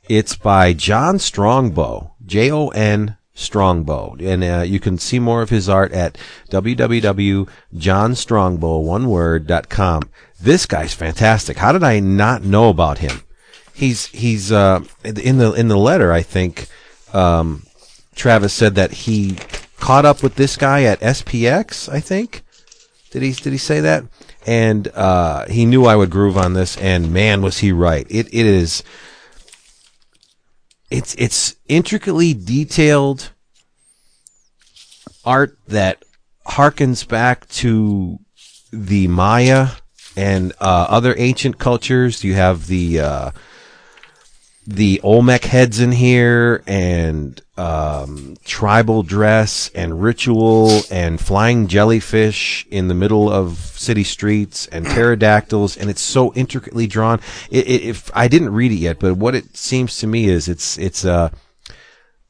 It's 0.09 0.37
by 0.37 0.73
Jon 0.73 1.19
Strongbow. 1.19 2.13
J 2.25 2.51
O 2.51 2.69
N 2.69 3.19
Strongbow. 3.35 4.17
And 4.21 4.45
uh, 4.45 4.65
you 4.67 4.81
can 4.81 4.97
see 4.99 5.19
more 5.19 5.43
of 5.43 5.51
his 5.51 5.69
art 5.69 5.93
at 5.93 6.17
www.jonstrongbow, 6.51 8.79
one 8.79 9.09
word, 9.09 9.47
dot 9.47 9.69
com. 9.69 10.09
This 10.41 10.65
guy's 10.67 10.95
fantastic. 10.95 11.57
How 11.57 11.73
did 11.73 11.83
I 11.83 11.99
not 12.01 12.45
know 12.45 12.69
about 12.69 12.99
him? 12.99 13.23
He's, 13.75 14.07
he's, 14.07 14.53
uh, 14.53 14.85
in 15.05 15.39
the, 15.39 15.53
in 15.53 15.69
the 15.69 15.77
letter, 15.77 16.13
I 16.13 16.23
think, 16.23 16.69
um, 17.13 17.65
Travis 18.15 18.55
said 18.55 18.77
that 18.77 18.93
he 18.93 19.37
caught 19.79 20.07
up 20.07 20.23
with 20.23 20.37
this 20.37 20.57
guy 20.57 20.85
at 20.85 21.01
SPX, 21.01 21.93
I 21.93 22.01
think. 22.01 22.43
Did 23.11 23.23
he 23.23 23.33
did 23.33 23.53
he 23.53 23.59
say 23.59 23.81
that? 23.81 24.05
And 24.47 24.89
uh, 24.95 25.47
he 25.49 25.67
knew 25.67 25.87
I 25.87 25.97
would 25.97 26.11
groove 26.11 26.39
on 26.39 26.53
this, 26.53 26.77
and 26.77 27.13
man, 27.13 27.43
was 27.43 27.59
he 27.59 27.73
right! 27.73 28.07
It 28.09 28.29
it 28.29 28.47
is. 28.47 28.85
It's 30.89 31.17
it's 31.17 31.57
intricately 31.67 32.33
detailed 32.33 33.33
art 35.25 35.59
that 35.67 36.05
harkens 36.47 37.07
back 37.07 37.49
to 37.49 38.21
the 38.73 39.09
Maya 39.09 39.71
and 40.17 40.53
uh, 40.61 40.87
other 40.89 41.15
ancient 41.19 41.59
cultures. 41.59 42.23
You 42.23 42.35
have 42.35 42.69
the 42.69 43.01
uh, 43.01 43.31
the 44.67 45.01
Olmec 45.03 45.45
heads 45.45 45.81
in 45.81 45.93
here, 45.93 46.63
and 46.67 47.41
um, 47.57 48.37
tribal 48.45 49.03
dress, 49.03 49.71
and 49.75 50.03
ritual, 50.03 50.83
and 50.91 51.21
flying 51.21 51.69
jellyfish 51.69 52.67
in 52.71 52.89
the 52.89 52.95
middle 52.95 53.31
of 53.31 53.57
city 53.59 54.05
streets, 54.05 54.67
and 54.67 54.85
pterodactyls, 54.95 55.77
and 55.77 55.89
it's 55.89 56.03
so 56.03 56.33
intricately 56.35 56.87
drawn. 56.87 57.21
It, 57.51 57.67
it, 57.67 57.83
if 57.83 58.11
I 58.15 58.29
didn't 58.29 58.53
read 58.53 58.73
it 58.73 58.77
yet, 58.77 58.99
but 58.99 59.15
what 59.15 59.35
it 59.35 59.57
seems 59.57 59.99
to 59.99 60.07
me 60.07 60.27
is 60.27 60.49
it's 60.49 60.77
it's 60.79 61.05
a 61.05 61.13
uh, 61.13 61.29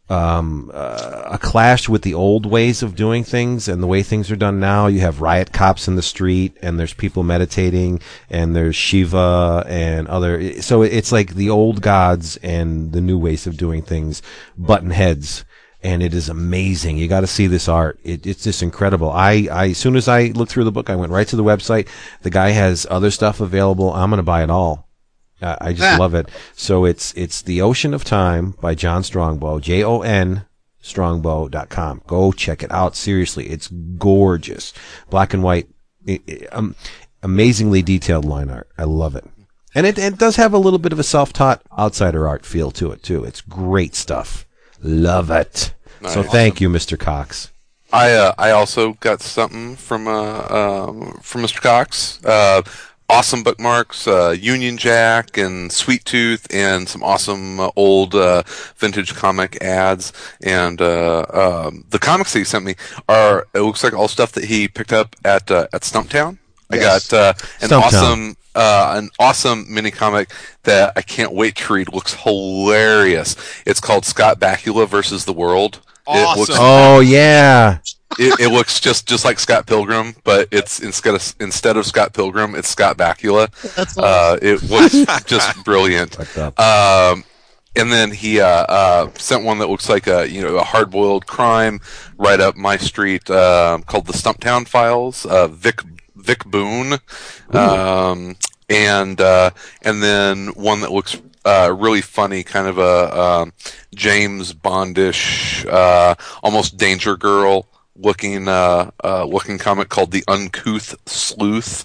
um, 0.09 0.71
uh, 0.73 1.23
a 1.33 1.39
clash 1.39 1.89
with 1.89 2.03
the 2.03 2.15
old 2.15 2.47
ways 2.47 2.83
of 2.83 2.95
doing 2.95 3.25
things 3.25 3.67
and 3.67 3.83
the 3.83 3.87
way 3.87 4.03
things 4.03 4.31
are 4.31 4.37
done 4.37 4.61
now. 4.61 4.87
You 4.87 5.01
have 5.01 5.21
riot 5.21 5.53
cops 5.53 5.89
in 5.89 5.97
the 5.97 6.03
street, 6.03 6.57
and 6.63 6.79
there's 6.79 6.95
people 6.95 7.23
meditating, 7.23 8.01
and 8.31 8.55
there's 8.55 8.77
Shiva 8.77 9.65
and 9.69 10.07
other. 10.09 10.63
So 10.63 10.83
it's 10.83 11.13
like 11.13 11.35
the 11.35 11.51
old 11.51 11.83
gods 11.83 12.37
and 12.39 12.93
the 12.93 13.01
new 13.01 13.19
ways 13.19 13.47
of 13.47 13.57
doing 13.57 13.83
things 13.83 14.23
button 14.57 14.91
heads. 14.91 15.45
And 15.83 16.03
it 16.03 16.15
is 16.15 16.29
amazing. 16.29 16.97
You 16.97 17.07
got 17.07 17.21
to 17.21 17.29
see 17.29 17.47
this 17.47 17.69
art. 17.69 18.01
It, 18.03 18.27
it's 18.27 18.43
just 18.43 18.63
incredible. 18.63 19.11
I, 19.11 19.47
I, 19.53 19.69
as 19.69 19.79
soon 19.79 19.95
as 19.95 20.09
I 20.09 20.29
looked 20.29 20.51
through 20.51 20.65
the 20.65 20.73
book, 20.73 20.91
I 20.91 20.97
went 20.97 21.13
right 21.13 21.29
to 21.29 21.37
the 21.37 21.45
website. 21.45 21.89
The 22.23 22.31
guy 22.31 22.51
has 22.51 22.87
other 22.91 23.13
stuff 23.13 23.41
available. 23.41 23.93
I'm 23.93 24.11
to 24.11 24.23
buy 24.23 24.43
it 24.43 24.51
all 24.51 24.86
uh, 25.43 25.57
I 25.61 25.73
just 25.73 25.99
love 25.99 26.15
it. 26.15 26.29
So 26.55 26.85
it's 26.85 27.13
it's 27.15 27.43
The 27.43 27.61
Ocean 27.61 27.95
of 27.95 28.05
Time 28.05 28.53
by 28.61 28.75
Jon 28.75 29.03
Strongbow, 29.03 29.61
J 29.61 29.83
O 29.85 30.01
N 30.03 30.47
strongbow.com. 30.87 32.03
Go 32.07 32.33
check 32.33 32.63
it 32.63 32.71
out. 32.71 32.95
Seriously, 32.97 33.49
it's 33.49 33.69
gorgeous. 33.69 34.73
Black 35.11 35.35
and 35.35 35.43
white, 35.43 35.69
um, 36.53 36.77
amazingly 37.23 37.83
detailed 37.83 38.25
line 38.25 38.51
art. 38.51 38.69
I 38.79 38.85
love 38.85 39.17
it. 39.17 39.25
And 39.75 39.87
it, 39.87 39.99
it 39.99 40.17
does 40.17 40.37
have 40.37 40.55
a 40.55 40.59
little 40.59 40.79
bit 40.79 40.93
of 40.93 40.99
a 40.99 41.03
self-taught 41.03 41.61
outsider 41.77 42.27
art 42.27 42.47
feel 42.47 42.71
to 42.73 42.93
it 42.93 43.03
too. 43.03 43.25
It's 43.25 43.43
great 43.43 43.95
stuff. 43.95 44.47
Love 44.81 45.31
it. 45.31 45.75
Nice. 46.01 46.15
So 46.15 46.23
thank 46.23 46.61
you, 46.61 46.69
Mr. 46.71 46.99
Cox. 46.99 47.51
I 47.93 48.13
uh, 48.15 48.35
I 48.37 48.51
also 48.51 48.95
got 48.95 49.21
something 49.21 49.77
from 49.77 50.09
uh, 50.09 50.47
um, 50.49 51.19
from 51.23 51.43
Mr. 51.43 51.61
Cox. 51.61 52.23
Uh, 52.25 52.63
awesome 53.09 53.43
bookmarks, 53.43 54.07
uh, 54.07 54.31
Union 54.39 54.77
Jack 54.77 55.37
and 55.37 55.71
Sweet 55.71 56.05
Tooth, 56.05 56.47
and 56.53 56.89
some 56.89 57.03
awesome 57.03 57.61
uh, 57.61 57.71
old 57.77 58.15
uh, 58.15 58.43
vintage 58.77 59.15
comic 59.15 59.63
ads. 59.63 60.13
And 60.43 60.81
uh, 60.81 61.27
um, 61.33 61.85
the 61.91 61.99
comics 61.99 62.33
that 62.33 62.41
he 62.41 62.45
sent 62.45 62.65
me 62.65 62.75
are 63.09 63.47
it 63.55 63.61
looks 63.61 63.85
like 63.85 63.93
all 63.93 64.09
stuff 64.09 64.33
that 64.33 64.45
he 64.45 64.69
picked 64.69 64.93
up 64.93 65.17
at 65.25 65.51
uh, 65.51 65.69
at 65.73 65.83
Stumptown. 65.83 66.39
I 66.71 66.79
got 66.79 67.13
uh, 67.13 67.33
an 67.61 67.69
Stumptown. 67.69 67.83
awesome. 67.83 68.37
an 68.55 69.11
awesome 69.19 69.73
mini 69.73 69.91
comic 69.91 70.33
that 70.65 70.93
I 70.97 71.03
can't 71.03 71.33
wait 71.33 71.57
to 71.57 71.75
read. 71.75 71.93
Looks 71.93 72.15
hilarious. 72.15 73.37
It's 73.65 73.81
called 73.81 74.05
Scott 74.05 74.41
Bakula 74.41 74.89
versus 74.89 75.25
the 75.25 75.33
World. 75.33 75.81
Awesome. 76.09 76.41
Looks, 76.41 76.53
oh 76.55 77.01
yeah 77.01 77.79
it, 78.19 78.41
it, 78.41 78.49
looks 78.49 78.81
just 78.81 79.07
just 79.07 79.25
like 79.25 79.39
Scott 79.39 79.67
Pilgrim, 79.67 80.15
but 80.25 80.49
it's 80.51 80.81
instead 80.81 81.15
of 81.15 81.35
instead 81.41 81.77
of 81.77 81.87
Scott 81.87 82.13
Pilgrim, 82.13 82.55
it's 82.55 82.69
Scott 82.69 82.97
Bakula. 82.97 83.51
That's 83.75 83.99
uh, 83.99 84.39
it 84.41 84.63
looks 84.65 85.25
just 85.27 85.65
brilliant. 85.65 86.19
Um, 86.59 87.25
and 87.77 87.93
then 87.93 88.11
he 88.11 88.41
uh, 88.41 88.47
uh, 88.47 89.11
sent 89.19 89.45
one 89.45 89.59
that 89.59 89.69
looks 89.69 89.89
like 89.89 90.07
a 90.07 90.29
you 90.29 90.41
know 90.41 90.57
a 90.57 90.65
hard 90.65 90.91
boiled 90.91 91.27
crime 91.27 91.81
right 92.17 92.41
up 92.41 92.57
my 92.57 92.77
street 92.77 93.29
uh, 93.31 93.79
called 93.87 94.07
the 94.07 94.13
Stumptown 94.13 94.67
Files. 94.67 95.27
Uh, 95.27 95.49
Vic 95.49 95.83
Vic 96.17 96.45
Boone, 96.45 96.95
um, 97.51 98.37
and 98.69 99.21
uh, 99.21 99.51
and 99.83 100.03
then 100.03 100.49
one 100.49 100.81
that 100.81 100.91
looks 100.91 101.21
uh, 101.45 101.75
really 101.79 102.01
funny, 102.01 102.43
kind 102.43 102.67
of 102.67 102.79
a 102.79 103.21
um, 103.21 103.53
James 103.95 104.53
Bondish, 104.53 105.65
uh, 105.67 106.15
almost 106.43 106.77
Danger 106.77 107.17
Girl 107.17 107.67
looking 107.99 108.49
uh, 108.49 108.91
uh, 109.03 109.25
looking 109.25 109.59
comic 109.59 109.89
called 109.89 110.11
The 110.11 110.25
Uncouth 110.29 110.97
Sleuth 111.09 111.85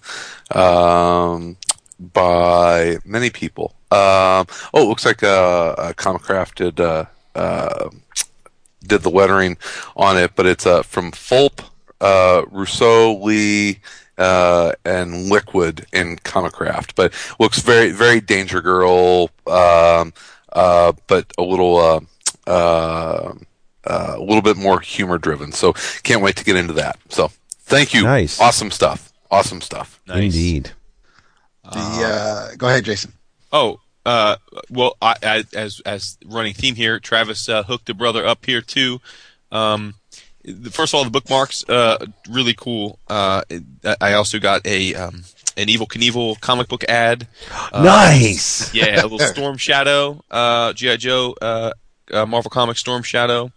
um, 0.56 1.58
by 2.00 2.98
many 3.06 3.30
people. 3.30 3.74
Um, 3.92 4.48
oh, 4.74 4.84
it 4.84 4.88
looks 4.88 5.06
like 5.06 5.22
a, 5.24 5.76
a 5.78 5.94
Comic 5.94 6.22
Crafted 6.22 6.80
uh, 6.80 7.06
uh, 7.36 7.90
did 8.82 9.02
the 9.02 9.10
lettering 9.10 9.58
on 9.96 10.18
it, 10.18 10.32
but 10.36 10.46
it's 10.46 10.66
uh, 10.66 10.84
from 10.84 11.12
Fulp, 11.12 11.62
uh, 12.00 12.44
Rousseau, 12.50 13.18
Lee, 13.18 13.80
uh, 14.18 14.72
and 14.86 15.30
Liquid 15.30 15.86
in 15.92 16.18
Comicraft. 16.18 16.96
But 16.96 17.14
looks 17.40 17.60
very 17.60 17.92
very 17.92 18.22
Danger 18.22 18.62
Girl, 18.62 19.30
um, 19.48 20.14
uh, 20.54 20.94
but 21.08 21.32
a 21.38 21.44
little. 21.44 21.78
Uh, 21.78 22.00
uh, 23.86 24.14
a 24.18 24.20
little 24.22 24.42
bit 24.42 24.58
more 24.58 24.80
humor 24.80 25.18
driven. 25.18 25.52
So 25.52 25.74
can't 26.04 26.22
wait 26.22 26.36
to 26.38 26.44
get 26.44 26.56
into 26.56 26.74
that. 26.74 26.98
So 27.10 27.32
thank 27.60 27.94
you. 27.94 28.04
Nice. 28.04 28.40
Awesome 28.40 28.72
stuff. 28.72 29.12
Awesome 29.30 29.62
stuff. 29.62 30.02
Nice. 30.08 30.24
Indeed. 30.24 30.72
The, 31.64 31.70
uh, 31.80 32.56
go 32.58 32.68
ahead, 32.68 32.86
Jason. 32.86 33.14
Oh, 33.54 33.80
uh, 34.06 34.38
well, 34.70 34.98
I, 35.02 35.16
I, 35.22 35.44
as 35.56 35.80
as 35.86 36.18
running 36.26 36.54
theme 36.54 36.76
here, 36.76 37.00
Travis 37.00 37.48
uh, 37.48 37.64
hooked 37.64 37.90
a 37.90 37.94
brother 37.94 38.26
up 38.26 38.46
here 38.46 38.62
too. 38.62 39.00
Um, 39.52 39.96
first 40.72 40.94
of 40.94 40.98
all, 40.98 41.04
the 41.04 41.12
bookmarks, 41.12 41.68
uh, 41.70 42.06
really 42.30 42.54
cool. 42.54 43.00
Uh, 43.08 43.44
I 44.00 44.14
also 44.14 44.40
got 44.40 44.66
a 44.66 44.96
um, 44.96 45.24
an 45.58 45.68
Evel 45.68 45.88
Knievel 45.88 46.40
comic 46.42 46.68
book 46.68 46.84
ad. 46.86 47.28
Uh, 47.72 47.84
nice. 47.84 48.74
Yeah, 48.74 49.02
a 49.02 49.04
little 49.04 49.20
Storm 49.28 49.58
Shadow, 49.58 50.24
uh, 50.32 50.74
GI 50.74 50.98
Joe, 50.98 51.36
uh, 51.42 51.74
uh, 52.14 52.26
Marvel 52.26 52.50
Comics 52.50 52.80
Storm 52.80 53.04
Shadow 53.04 53.52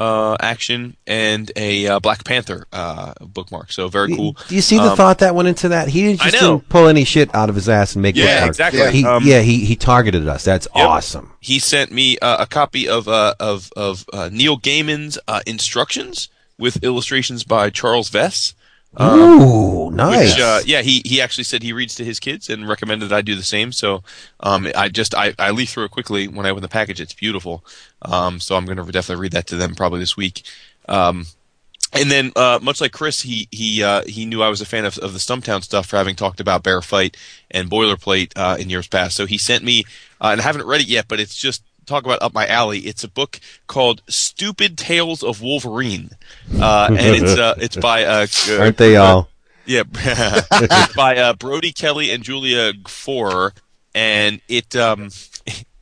uh, 0.00 0.36
action 0.40 0.96
and 1.06 1.50
a 1.56 1.86
uh, 1.86 2.00
Black 2.00 2.24
Panther 2.24 2.66
uh, 2.72 3.12
bookmark. 3.20 3.72
So 3.72 3.88
very 3.88 4.14
cool. 4.14 4.36
Do 4.48 4.54
you 4.54 4.62
see 4.62 4.78
the 4.78 4.90
um, 4.90 4.96
thought 4.96 5.18
that 5.18 5.34
went 5.34 5.48
into 5.48 5.68
that? 5.68 5.88
He 5.88 6.02
didn't 6.02 6.20
just 6.20 6.40
didn't 6.40 6.68
pull 6.68 6.88
any 6.88 7.04
shit 7.04 7.34
out 7.34 7.48
of 7.48 7.54
his 7.54 7.68
ass 7.68 7.94
and 7.94 8.02
make 8.02 8.16
yeah, 8.16 8.46
exactly. 8.46 8.80
Yeah, 8.80 8.90
he, 8.90 9.04
um, 9.04 9.24
yeah, 9.24 9.40
he, 9.40 9.64
he 9.64 9.76
targeted 9.76 10.26
us. 10.28 10.44
That's 10.44 10.66
yep. 10.74 10.88
awesome. 10.88 11.32
He 11.40 11.58
sent 11.58 11.92
me 11.92 12.18
uh, 12.18 12.42
a 12.42 12.46
copy 12.46 12.88
of 12.88 13.08
uh, 13.08 13.34
of 13.38 13.70
of 13.76 14.06
uh, 14.12 14.30
Neil 14.32 14.58
Gaiman's 14.58 15.18
instructions 15.46 16.28
with 16.58 16.82
illustrations 16.82 17.44
by 17.44 17.70
Charles 17.70 18.10
Vess. 18.10 18.54
Um, 18.96 19.20
Ooh, 19.20 19.90
nice. 19.92 20.34
Which, 20.34 20.40
uh, 20.40 20.60
yeah, 20.66 20.82
he, 20.82 21.00
he 21.04 21.20
actually 21.20 21.44
said 21.44 21.62
he 21.62 21.72
reads 21.72 21.94
to 21.94 22.04
his 22.04 22.18
kids 22.18 22.50
and 22.50 22.68
recommended 22.68 23.08
that 23.08 23.16
I 23.16 23.22
do 23.22 23.36
the 23.36 23.44
same. 23.44 23.70
So, 23.70 24.02
um, 24.40 24.66
I 24.74 24.88
just, 24.88 25.14
I, 25.14 25.32
I 25.38 25.52
leaf 25.52 25.70
through 25.70 25.84
it 25.84 25.92
quickly 25.92 26.26
when 26.26 26.44
I 26.44 26.50
open 26.50 26.62
the 26.62 26.68
package. 26.68 27.00
It's 27.00 27.12
beautiful. 27.12 27.64
Um, 28.02 28.40
so 28.40 28.56
I'm 28.56 28.64
going 28.64 28.78
to 28.78 28.84
definitely 28.90 29.22
read 29.22 29.32
that 29.32 29.46
to 29.48 29.56
them 29.56 29.76
probably 29.76 30.00
this 30.00 30.16
week. 30.16 30.42
Um, 30.88 31.26
and 31.92 32.10
then, 32.10 32.32
uh, 32.34 32.58
much 32.60 32.80
like 32.80 32.90
Chris, 32.92 33.22
he, 33.22 33.48
he, 33.52 33.82
uh, 33.82 34.02
he 34.06 34.26
knew 34.26 34.42
I 34.42 34.48
was 34.48 34.60
a 34.60 34.66
fan 34.66 34.84
of, 34.84 34.98
of 34.98 35.12
the 35.12 35.18
Stumptown 35.20 35.62
stuff 35.62 35.86
for 35.86 35.96
having 35.96 36.16
talked 36.16 36.40
about 36.40 36.64
Bear 36.64 36.82
Fight 36.82 37.16
and 37.50 37.70
Boilerplate, 37.70 38.32
uh, 38.36 38.56
in 38.58 38.70
years 38.70 38.88
past. 38.88 39.16
So 39.16 39.26
he 39.26 39.38
sent 39.38 39.62
me, 39.62 39.84
uh, 40.20 40.30
and 40.32 40.40
I 40.40 40.44
haven't 40.44 40.66
read 40.66 40.80
it 40.80 40.88
yet, 40.88 41.06
but 41.06 41.20
it's 41.20 41.36
just, 41.36 41.62
talk 41.90 42.04
about 42.04 42.22
up 42.22 42.32
my 42.32 42.46
alley. 42.46 42.80
It's 42.80 43.04
a 43.04 43.08
book 43.08 43.40
called 43.66 44.02
"Stupid 44.08 44.78
Tales 44.78 45.22
of 45.22 45.42
Wolverine," 45.42 46.10
uh, 46.58 46.88
and 46.88 47.16
it's 47.16 47.38
uh, 47.38 47.54
it's 47.58 47.76
by 47.76 48.04
uh, 48.04 48.26
aren't 48.58 48.78
they 48.78 48.96
all? 48.96 49.28
Yeah, 49.66 49.82
by 50.96 51.16
uh, 51.16 51.34
Brody 51.34 51.72
Kelly 51.72 52.10
and 52.10 52.22
Julia 52.22 52.72
Four, 52.86 53.52
and 53.94 54.40
it 54.48 54.74
um. 54.76 55.10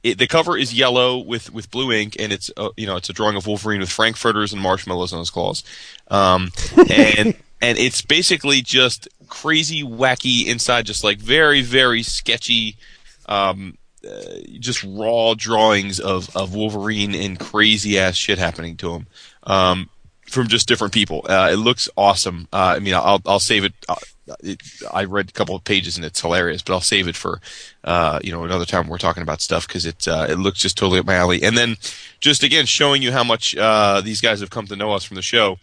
It, 0.05 0.17
the 0.17 0.29
cover 0.29 0.57
is 0.57 0.73
yellow 0.73 1.19
with, 1.19 1.53
with 1.53 1.73
blue 1.73 1.91
ink, 1.91 2.15
and 2.21 2.33
it's 2.33 2.53
uh, 2.57 2.69
you 2.77 2.87
know 2.87 2.95
it's 2.95 3.11
a 3.11 3.13
drawing 3.13 3.37
of 3.37 3.49
Wolverine 3.49 3.81
with 3.81 3.91
frankfurters 3.91 4.53
and 4.53 4.63
marshmallows 4.63 5.13
on 5.13 5.19
his 5.19 5.29
claws, 5.29 5.65
um, 6.09 6.53
and 6.89 7.35
and 7.61 7.79
it's 7.79 8.01
basically 8.01 8.63
just 8.63 9.09
crazy, 9.29 9.83
wacky 9.83 10.47
inside, 10.47 10.87
just 10.87 11.03
like 11.03 11.19
very 11.19 11.63
very 11.63 12.05
sketchy 12.05 12.77
um, 13.27 13.77
uh, 13.77 13.88
just 14.59 14.85
raw 14.85 15.35
drawings 15.35 16.01
of, 16.01 16.35
of 16.37 16.55
Wolverine 16.55 17.15
and 17.15 17.39
crazy 17.39 17.99
ass 17.99 18.17
shit 18.17 18.39
happening 18.39 18.77
to 18.79 18.93
him 18.93 19.07
um, 19.45 19.91
from 20.27 20.49
just 20.49 20.69
different 20.69 20.95
people. 20.95 21.25
Uh, 21.29 21.51
it 21.53 21.57
looks 21.57 21.89
awesome. 21.97 22.49
Uh, 22.53 22.75
I 22.77 22.79
mean, 22.79 22.95
I'll 22.95 23.21
I'll 23.27 23.41
save 23.41 23.65
it. 23.65 23.73
Uh, 23.89 23.97
it. 24.41 24.61
I 24.93 25.05
read 25.05 25.31
a 25.31 25.33
couple 25.33 25.57
of 25.57 25.65
pages 25.65 25.97
and 25.97 26.05
it's 26.05 26.21
hilarious, 26.21 26.63
but 26.63 26.75
I'll 26.75 26.81
save 26.81 27.09
it 27.09 27.17
for 27.17 27.41
uh, 27.85 28.21
you 28.23 28.31
know 28.31 28.45
another 28.45 28.67
time 28.67 28.89
we're 28.89 28.99
talking 28.99 29.23
about 29.23 29.41
stuff 29.41 29.67
because 29.67 29.87
it 29.87 30.07
it 30.07 30.39
looks 30.39 30.61
just 30.61 30.77
totally 30.77 31.01
up 31.01 31.07
my 31.07 31.15
alley. 31.15 31.43
And 31.43 31.57
then 31.57 31.77
just 32.21 32.43
again 32.43 32.67
showing 32.67 33.03
you 33.03 33.13
how 33.13 33.25
much 33.25 33.53
these 34.05 34.21
guys 34.21 34.41
have 34.41 34.51
come 34.51 34.67
to 34.67 34.77
know 34.77 34.93
us 34.93 35.05
from 35.05 35.17
the 35.17 35.23
show 35.23 35.59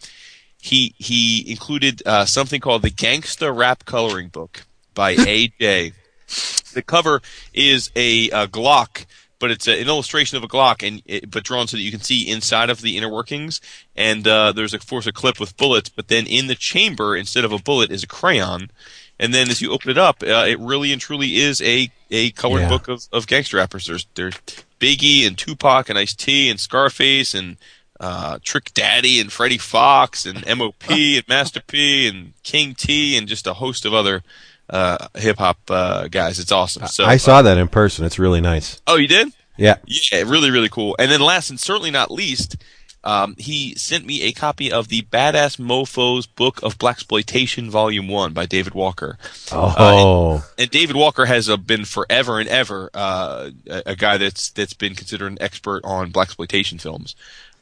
he 0.66 0.94
he 0.98 1.48
included 1.50 2.02
uh, 2.06 2.24
something 2.24 2.60
called 2.60 2.82
the 2.82 2.90
Gangsta 2.90 3.56
Rap 3.56 3.84
Coloring 3.84 4.28
Book 4.28 4.66
by 4.94 5.14
AJ. 5.14 5.92
the 6.76 6.82
cover 6.82 7.20
is 7.52 7.90
a, 7.96 8.30
a 8.30 8.46
Glock, 8.46 9.06
but 9.40 9.50
it's 9.50 9.66
a, 9.66 9.80
an 9.80 9.88
illustration 9.88 10.36
of 10.36 10.44
a 10.44 10.48
Glock, 10.48 10.86
and 10.86 11.02
it, 11.04 11.30
but 11.30 11.42
drawn 11.42 11.66
so 11.66 11.76
that 11.76 11.82
you 11.82 11.90
can 11.90 12.00
see 12.00 12.28
inside 12.30 12.70
of 12.70 12.80
the 12.82 12.96
inner 12.96 13.08
workings. 13.10 13.60
And 13.96 14.26
uh, 14.28 14.52
there's 14.52 14.72
of 14.74 14.86
course 14.86 15.06
a 15.08 15.12
clip 15.12 15.40
with 15.40 15.56
bullets, 15.56 15.88
but 15.88 16.06
then 16.08 16.26
in 16.26 16.46
the 16.46 16.54
chamber 16.54 17.16
instead 17.16 17.44
of 17.44 17.52
a 17.52 17.58
bullet 17.58 17.90
is 17.90 18.04
a 18.04 18.06
crayon. 18.06 18.70
And 19.18 19.32
then 19.32 19.48
as 19.50 19.60
you 19.62 19.72
open 19.72 19.90
it 19.90 19.96
up, 19.98 20.22
uh, 20.22 20.44
it 20.46 20.58
really 20.60 20.92
and 20.92 21.00
truly 21.00 21.36
is 21.36 21.60
a 21.62 21.90
a 22.10 22.30
colored 22.32 22.60
Yeah. 22.60 22.68
book 22.68 22.86
of, 22.88 23.02
of 23.12 23.26
gangster 23.26 23.56
rappers. 23.56 23.86
There's 23.86 24.06
there's 24.14 24.34
Biggie 24.78 25.26
and 25.26 25.36
Tupac 25.38 25.88
and 25.88 25.98
Ice 25.98 26.14
T 26.14 26.50
and 26.50 26.60
Scarface 26.60 27.34
and 27.34 27.56
uh, 27.98 28.38
Trick 28.42 28.74
Daddy 28.74 29.18
and 29.18 29.32
Freddie 29.32 29.56
Foxxx 29.56 30.26
and 30.26 30.44
MOP 30.58 30.84
and 30.90 31.26
Master 31.28 31.62
P 31.66 32.06
and 32.06 32.34
King 32.42 32.74
T 32.74 33.16
and 33.16 33.26
just 33.26 33.46
a 33.46 33.54
host 33.54 33.86
of 33.86 33.94
other 33.94 34.22
uh, 34.70 35.08
hip 35.14 35.38
hop 35.38 35.58
uh, 35.68 36.08
guys. 36.08 36.38
It's 36.38 36.52
awesome. 36.52 36.86
So 36.86 37.04
I 37.04 37.16
saw 37.16 37.42
that 37.42 37.58
in 37.58 37.68
person. 37.68 38.04
It's 38.04 38.18
really 38.18 38.40
nice. 38.40 38.80
Oh, 38.86 38.96
you 38.96 39.08
did? 39.08 39.28
Yeah. 39.56 39.76
Yeah, 39.86 40.22
really, 40.26 40.50
really 40.50 40.68
cool. 40.68 40.96
And 40.98 41.10
then 41.10 41.20
last 41.20 41.50
and 41.50 41.58
certainly 41.58 41.90
not 41.90 42.10
least, 42.10 42.56
um, 43.04 43.36
he 43.38 43.74
sent 43.76 44.04
me 44.04 44.22
a 44.22 44.32
copy 44.32 44.72
of 44.72 44.88
the 44.88 45.02
Bad 45.02 45.34
Azz 45.36 45.58
Mofo's 45.58 46.26
Book 46.26 46.60
of 46.64 46.76
Blaxploitation 46.76 47.70
Volume 47.70 48.08
One 48.08 48.32
by 48.32 48.46
David 48.46 48.74
Walker. 48.74 49.16
Oh, 49.52 49.72
And 50.58 50.68
David 50.70 50.96
Walker 50.96 51.24
has 51.24 51.48
uh, 51.48 51.56
been 51.56 51.84
forever 51.84 52.40
and 52.40 52.48
ever 52.48 52.90
uh, 52.92 53.50
a, 53.70 53.82
a 53.86 53.96
guy 53.96 54.16
that's 54.18 54.50
that's 54.50 54.74
been 54.74 54.96
considered 54.96 55.30
an 55.30 55.38
expert 55.40 55.82
on 55.84 56.10
blaxploitation 56.10 56.80
films. 56.80 57.14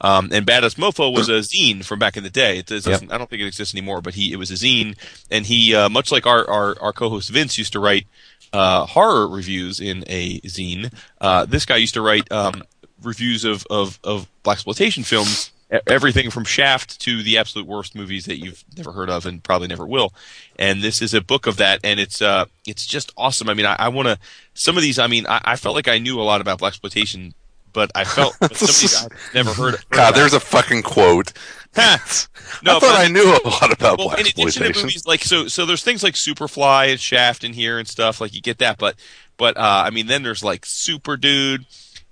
Um, 0.04 0.28
and 0.32 0.44
Bad 0.44 0.64
Azz 0.64 0.74
Mofo 0.76 1.12
was 1.16 1.28
a 1.30 1.40
zine 1.40 1.82
from 1.82 1.98
back 1.98 2.16
in 2.18 2.22
the 2.24 2.30
day. 2.30 2.58
It 2.58 2.66
doesn't, 2.66 3.10
I 3.10 3.16
don't 3.18 3.30
think 3.30 3.40
it 3.42 3.46
exists 3.46 3.74
anymore, 3.74 4.02
but 4.02 4.14
he 4.14 4.32
it 4.32 4.36
was 4.36 4.50
a 4.50 4.54
zine, 4.54 4.96
and 5.30 5.46
he 5.46 5.74
uh, 5.74 5.88
much 5.88 6.12
like 6.12 6.26
our, 6.26 6.42
our 6.48 6.76
our 6.80 6.92
co-host 6.92 7.30
Vince 7.30 7.56
used 7.56 7.72
to 7.72 7.80
write 7.80 8.06
uh, 8.52 8.84
horror 8.86 9.26
reviews 9.26 9.80
in 9.80 10.04
a 10.06 10.40
zine. 10.42 10.92
Uh, 11.20 11.46
this 11.46 11.64
guy 11.64 11.76
used 11.76 11.94
to 11.94 12.02
write 12.02 12.30
um, 12.30 12.62
reviews 13.02 13.44
of 13.44 13.66
of 13.70 13.98
of 14.04 14.28
blaxploitation 14.44 15.04
films. 15.06 15.50
e- 15.72 15.78
Everything 15.86 16.30
from 16.30 16.44
Shaft 16.44 17.00
to 17.00 17.22
the 17.22 17.38
absolute 17.38 17.66
worst 17.66 17.94
movies 17.94 18.26
that 18.26 18.38
you've 18.38 18.62
never 18.76 18.92
heard 18.92 19.08
of 19.10 19.24
and 19.26 19.42
probably 19.42 19.68
never 19.68 19.86
will, 19.86 20.12
and 20.58 20.82
this 20.82 21.00
is 21.00 21.14
a 21.14 21.20
book 21.22 21.46
of 21.46 21.56
that, 21.56 21.80
and 21.82 21.98
it's 21.98 22.20
uh 22.20 22.44
it's 22.66 22.86
just 22.86 23.10
awesome. 23.16 23.48
I 23.48 23.54
mean, 23.54 23.66
I, 23.66 23.76
I 23.78 23.88
want 23.88 24.08
to 24.08 24.18
some 24.52 24.76
of 24.76 24.82
these. 24.82 24.98
I 24.98 25.06
mean, 25.06 25.26
I, 25.26 25.40
I 25.52 25.56
felt 25.56 25.74
like 25.74 25.88
I 25.88 25.98
knew 25.98 26.20
a 26.20 26.26
lot 26.30 26.40
about 26.42 26.60
blaxploitation, 26.60 27.32
but 27.74 27.90
I 27.94 28.04
felt 28.04 28.34
but 28.40 28.56
some 28.56 28.68
of 28.70 28.80
these 28.80 29.04
I've 29.04 29.34
never 29.34 29.52
heard. 29.52 29.74
heard 29.74 29.90
God, 29.90 30.14
there's 30.14 30.32
a 30.32 30.40
fucking 30.40 30.82
quote. 30.82 31.32
Ha! 31.76 32.02
no, 32.62 32.76
I 32.76 32.80
thought 32.80 32.80
but- 32.80 33.04
I 33.04 33.08
knew 33.08 33.24
a 33.36 33.42
lot 33.48 33.70
about 33.72 33.98
well, 33.98 34.12
in 34.14 34.26
addition 34.26 34.72
to 34.72 34.80
movies 34.82 35.06
like 35.06 35.20
so, 35.22 35.48
so 35.48 35.66
there's 35.66 35.82
things 35.84 36.02
like 36.02 36.14
Superfly 36.14 36.90
and 36.92 36.98
Shaft 37.00 37.44
in 37.44 37.52
here 37.52 37.78
and 37.78 37.86
stuff 37.86 38.20
like 38.20 38.32
you 38.34 38.40
get 38.40 38.58
that, 38.58 38.78
but 38.78 38.94
but 39.36 39.56
uh, 39.58 39.82
I 39.86 39.90
mean 39.90 40.06
then 40.06 40.22
there's 40.22 40.42
like 40.42 40.64
Super 40.64 41.16
Dude. 41.18 41.66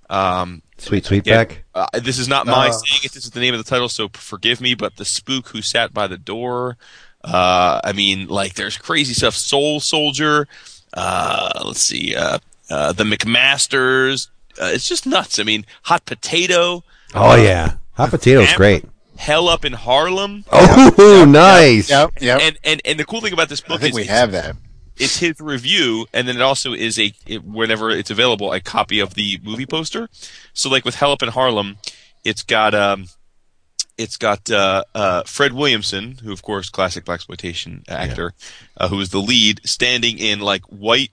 Um, 0.09 0.61
sweet 0.77 1.09
yeah, 1.09 1.45
Sweetback. 1.45 1.57
uh, 1.73 1.87
this 1.99 2.19
is 2.19 2.27
not 2.27 2.45
my 2.45 2.67
Uh. 2.67 2.71
saying 2.73 3.01
it. 3.05 3.13
This 3.13 3.23
is 3.23 3.31
the 3.31 3.39
name 3.39 3.53
of 3.55 3.63
the 3.63 3.69
title, 3.69 3.89
so 3.89 4.09
forgive 4.13 4.59
me. 4.61 4.75
But 4.75 4.97
the 4.97 5.05
spook 5.05 5.47
who 5.47 5.61
sat 5.61 5.93
by 5.93 6.07
the 6.07 6.17
door. 6.17 6.77
Uh, 7.23 7.79
I 7.83 7.93
mean, 7.93 8.27
like 8.27 8.55
there's 8.55 8.77
crazy 8.77 9.13
stuff. 9.13 9.33
Soul 9.33 9.79
Soldier. 9.79 10.45
Uh, 10.93 11.61
let's 11.65 11.79
see. 11.79 12.13
Uh, 12.15 12.37
uh, 12.69 12.91
the 12.91 13.05
McMasters. 13.05 14.27
Uh, 14.61 14.71
it's 14.73 14.87
just 14.87 15.05
nuts. 15.05 15.39
I 15.39 15.43
mean, 15.43 15.65
Hot 15.83 16.05
Potato. 16.05 16.83
Oh 17.15 17.35
yeah, 17.35 17.75
hot 17.93 18.09
potato's 18.09 18.49
Am- 18.49 18.57
great. 18.57 18.85
Hell 19.17 19.47
up 19.47 19.63
in 19.63 19.73
Harlem. 19.73 20.43
Oh, 20.51 21.25
nice. 21.29 21.89
Yep, 21.89 22.13
yep. 22.21 22.41
And, 22.41 22.57
and 22.63 22.81
and 22.83 22.99
the 22.99 23.05
cool 23.05 23.21
thing 23.21 23.33
about 23.33 23.49
this 23.49 23.61
book 23.61 23.77
I 23.77 23.81
think 23.83 23.91
is 23.91 23.95
we 23.95 24.05
have 24.05 24.31
that. 24.31 24.55
it's 24.97 25.19
his 25.19 25.39
review, 25.39 26.07
and 26.11 26.27
then 26.27 26.35
it 26.35 26.41
also 26.41 26.73
is 26.73 26.97
a 26.97 27.13
it, 27.27 27.43
whenever 27.43 27.91
it's 27.91 28.09
available 28.09 28.51
a 28.51 28.59
copy 28.59 28.99
of 28.99 29.13
the 29.13 29.39
movie 29.43 29.67
poster. 29.67 30.09
So 30.53 30.69
like 30.69 30.85
with 30.85 30.95
Hell 30.95 31.11
Up 31.11 31.21
in 31.21 31.29
Harlem, 31.29 31.77
it's 32.23 32.41
got 32.41 32.73
um, 32.73 33.05
it's 33.97 34.17
got 34.17 34.49
uh, 34.49 34.83
uh, 34.95 35.21
Fred 35.23 35.53
Williamson, 35.53 36.17
who 36.23 36.31
of 36.31 36.41
course 36.41 36.69
classic 36.71 37.05
black 37.05 37.17
exploitation 37.17 37.83
actor, 37.87 38.33
uh, 38.77 38.87
who 38.87 38.99
is 38.99 39.11
the 39.11 39.21
lead, 39.21 39.61
standing 39.63 40.17
in 40.17 40.39
like 40.39 40.63
white 40.63 41.11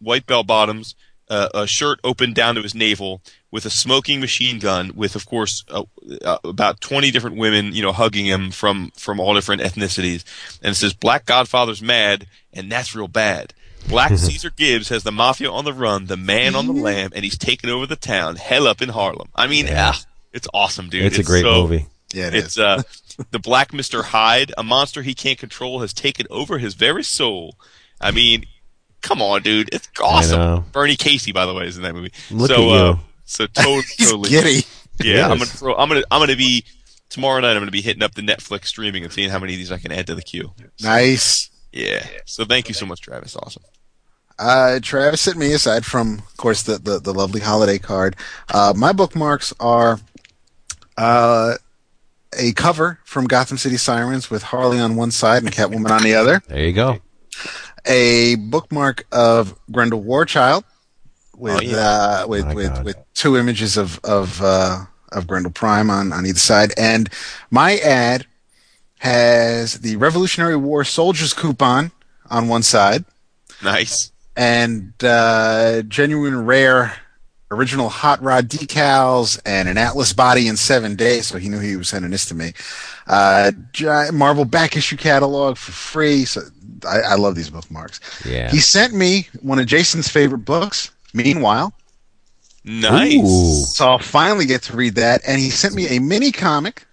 white 0.00 0.24
bell 0.26 0.44
bottoms, 0.44 0.94
uh, 1.30 1.48
a 1.54 1.66
shirt 1.66 2.00
open 2.04 2.32
down 2.32 2.54
to 2.54 2.62
his 2.62 2.74
navel, 2.74 3.20
with 3.50 3.64
a 3.64 3.70
smoking 3.70 4.20
machine 4.20 4.58
gun, 4.58 4.92
with 4.94 5.14
of 5.16 5.26
course 5.26 5.64
uh, 5.70 5.82
uh, 6.24 6.38
about 6.44 6.80
twenty 6.80 7.10
different 7.10 7.36
women, 7.36 7.72
you 7.74 7.82
know, 7.82 7.92
hugging 7.92 8.26
him 8.26 8.50
from 8.50 8.90
from 8.96 9.20
all 9.20 9.34
different 9.34 9.62
ethnicities, 9.62 10.24
and 10.62 10.72
it 10.72 10.74
says 10.74 10.92
"Black 10.94 11.26
Godfather's 11.26 11.82
mad, 11.82 12.26
and 12.52 12.70
that's 12.70 12.94
real 12.94 13.08
bad." 13.08 13.54
Black 13.88 14.16
Caesar 14.18 14.50
Gibbs 14.50 14.88
has 14.90 15.02
the 15.04 15.12
mafia 15.12 15.50
on 15.50 15.64
the 15.64 15.72
run, 15.72 16.06
the 16.06 16.16
man 16.16 16.54
on 16.54 16.66
the 16.66 16.72
lam, 16.72 17.10
and 17.14 17.24
he's 17.24 17.38
taking 17.38 17.70
over 17.70 17.86
the 17.86 17.96
town. 17.96 18.36
Hell 18.36 18.66
up 18.66 18.82
in 18.82 18.90
Harlem. 18.90 19.28
I 19.34 19.46
mean, 19.46 19.66
Yeah. 19.66 19.92
ah, 19.94 20.02
it's 20.32 20.48
awesome, 20.52 20.88
dude. 20.90 21.04
It's 21.04 21.18
a 21.18 21.22
great 21.22 21.42
so- 21.42 21.62
movie. 21.62 21.86
Yeah, 22.12 22.28
it 22.28 22.34
is. 22.34 22.44
it's 22.44 22.58
uh, 22.58 22.82
the 23.30 23.38
Black 23.38 23.72
Mister 23.74 24.02
Hyde, 24.02 24.52
a 24.58 24.62
monster 24.62 25.02
he 25.02 25.14
can't 25.14 25.38
control, 25.38 25.80
has 25.80 25.92
taken 25.92 26.26
over 26.30 26.56
his 26.58 26.72
very 26.74 27.04
soul. 27.04 27.54
I 28.00 28.12
mean, 28.12 28.46
come 29.08 29.22
on, 29.22 29.42
dude, 29.42 29.70
it's 29.72 29.88
awesome. 30.00 30.64
Bernie 30.70 30.96
Casey, 30.96 31.32
by 31.32 31.46
the 31.46 31.54
way, 31.54 31.66
is 31.66 31.78
in 31.78 31.82
that 31.82 31.94
movie. 31.94 32.12
Look 32.30 32.48
so, 32.48 32.54
at 32.54 32.60
you. 32.60 32.70
Uh, 32.70 32.96
so 33.24 33.46
totally, 33.54 33.82
He's 33.96 34.10
totally, 34.10 34.28
giddy. 34.28 34.66
yeah. 35.02 35.24
I'm 35.24 35.38
gonna 35.38 35.46
throw. 35.46 35.74
I'm 35.74 35.88
gonna. 35.88 36.02
I'm 36.10 36.20
gonna 36.20 36.36
be 36.36 36.64
tomorrow 37.08 37.40
night. 37.40 37.52
I'm 37.52 37.60
gonna 37.60 37.70
be 37.70 37.80
hitting 37.80 38.02
up 38.02 38.14
the 38.14 38.22
Netflix 38.22 38.66
streaming 38.66 39.04
and 39.04 39.12
seeing 39.12 39.30
how 39.30 39.38
many 39.38 39.54
of 39.54 39.58
these 39.58 39.72
I 39.72 39.78
can 39.78 39.92
add 39.92 40.06
to 40.08 40.14
the 40.14 40.22
queue. 40.22 40.52
Nice. 40.82 41.48
Yeah. 41.72 42.06
So 42.26 42.44
thank 42.44 42.68
you 42.68 42.74
so 42.74 42.86
much, 42.86 43.00
Travis. 43.00 43.34
Awesome. 43.34 43.62
Uh, 44.38 44.78
Travis 44.80 45.22
sent 45.22 45.36
me 45.36 45.52
aside 45.52 45.84
from, 45.84 46.18
of 46.18 46.36
course, 46.36 46.62
the, 46.62 46.78
the, 46.78 47.00
the 47.00 47.12
lovely 47.12 47.40
holiday 47.40 47.76
card. 47.76 48.14
Uh, 48.54 48.72
my 48.76 48.92
bookmarks 48.92 49.52
are 49.58 49.98
uh, 50.96 51.54
a 52.38 52.52
cover 52.52 53.00
from 53.04 53.26
Gotham 53.26 53.58
City 53.58 53.76
Sirens 53.76 54.30
with 54.30 54.44
Harley 54.44 54.78
on 54.78 54.94
one 54.94 55.10
side 55.10 55.42
and 55.42 55.52
Catwoman 55.52 55.90
on 55.90 56.04
the 56.04 56.14
other. 56.14 56.40
There 56.46 56.64
you 56.64 56.72
go. 56.72 56.98
A 57.88 58.34
bookmark 58.36 59.06
of 59.12 59.58
Grendel 59.72 60.02
Warchild 60.02 60.64
with 61.36 61.56
Oh, 61.56 61.60
yeah. 61.60 61.76
uh, 61.76 62.26
with 62.28 62.52
with, 62.54 62.84
with 62.84 62.96
two 63.14 63.36
images 63.36 63.76
of 63.76 63.98
of 64.04 64.40
uh, 64.42 64.84
of 65.12 65.26
Grendel 65.26 65.52
Prime 65.52 65.88
on 65.90 66.12
on 66.12 66.26
either 66.26 66.38
side, 66.38 66.72
and 66.76 67.08
my 67.50 67.76
ad 67.78 68.26
has 68.98 69.80
the 69.80 69.96
Revolutionary 69.96 70.56
War 70.56 70.84
Soldiers 70.84 71.32
coupon 71.32 71.92
on 72.30 72.48
one 72.48 72.62
side 72.62 73.04
Nice. 73.62 74.12
and 74.36 74.92
uh, 75.02 75.82
genuine 75.82 76.44
rare 76.44 76.94
original 77.50 77.88
hot 77.88 78.20
rod 78.22 78.46
decals 78.48 79.40
and 79.46 79.70
an 79.70 79.78
atlas 79.78 80.12
body 80.12 80.48
in 80.48 80.56
seven 80.58 80.94
days 80.96 81.26
so 81.26 81.38
he 81.38 81.48
knew 81.48 81.58
he 81.58 81.76
was 81.76 81.88
sending 81.88 82.10
this 82.10 82.26
to 82.26 82.34
me 82.34 82.52
uh, 83.06 83.50
back 84.44 84.76
issue 84.76 84.98
catalog 84.98 85.56
for 85.56 85.72
free 85.72 86.26
so 86.26 86.42
I, 86.86 87.00
I 87.00 87.14
love 87.16 87.34
these 87.34 87.50
bookmarks 87.50 88.00
Yeah. 88.26 88.50
he 88.50 88.58
sent 88.58 88.94
me 88.94 89.28
one 89.40 89.58
of 89.58 89.66
jason's 89.66 90.08
favorite 90.08 90.44
books 90.44 90.90
meanwhile 91.14 91.72
Nice. 92.64 93.14
Ooh. 93.14 93.64
so 93.64 93.88
i'll 93.88 93.98
finally 93.98 94.44
get 94.46 94.62
to 94.62 94.76
read 94.76 94.94
that 94.96 95.22
and 95.26 95.40
he 95.40 95.50
sent 95.50 95.74
me 95.74 95.86
a 95.96 96.00
mini 96.00 96.32
comic 96.32 96.84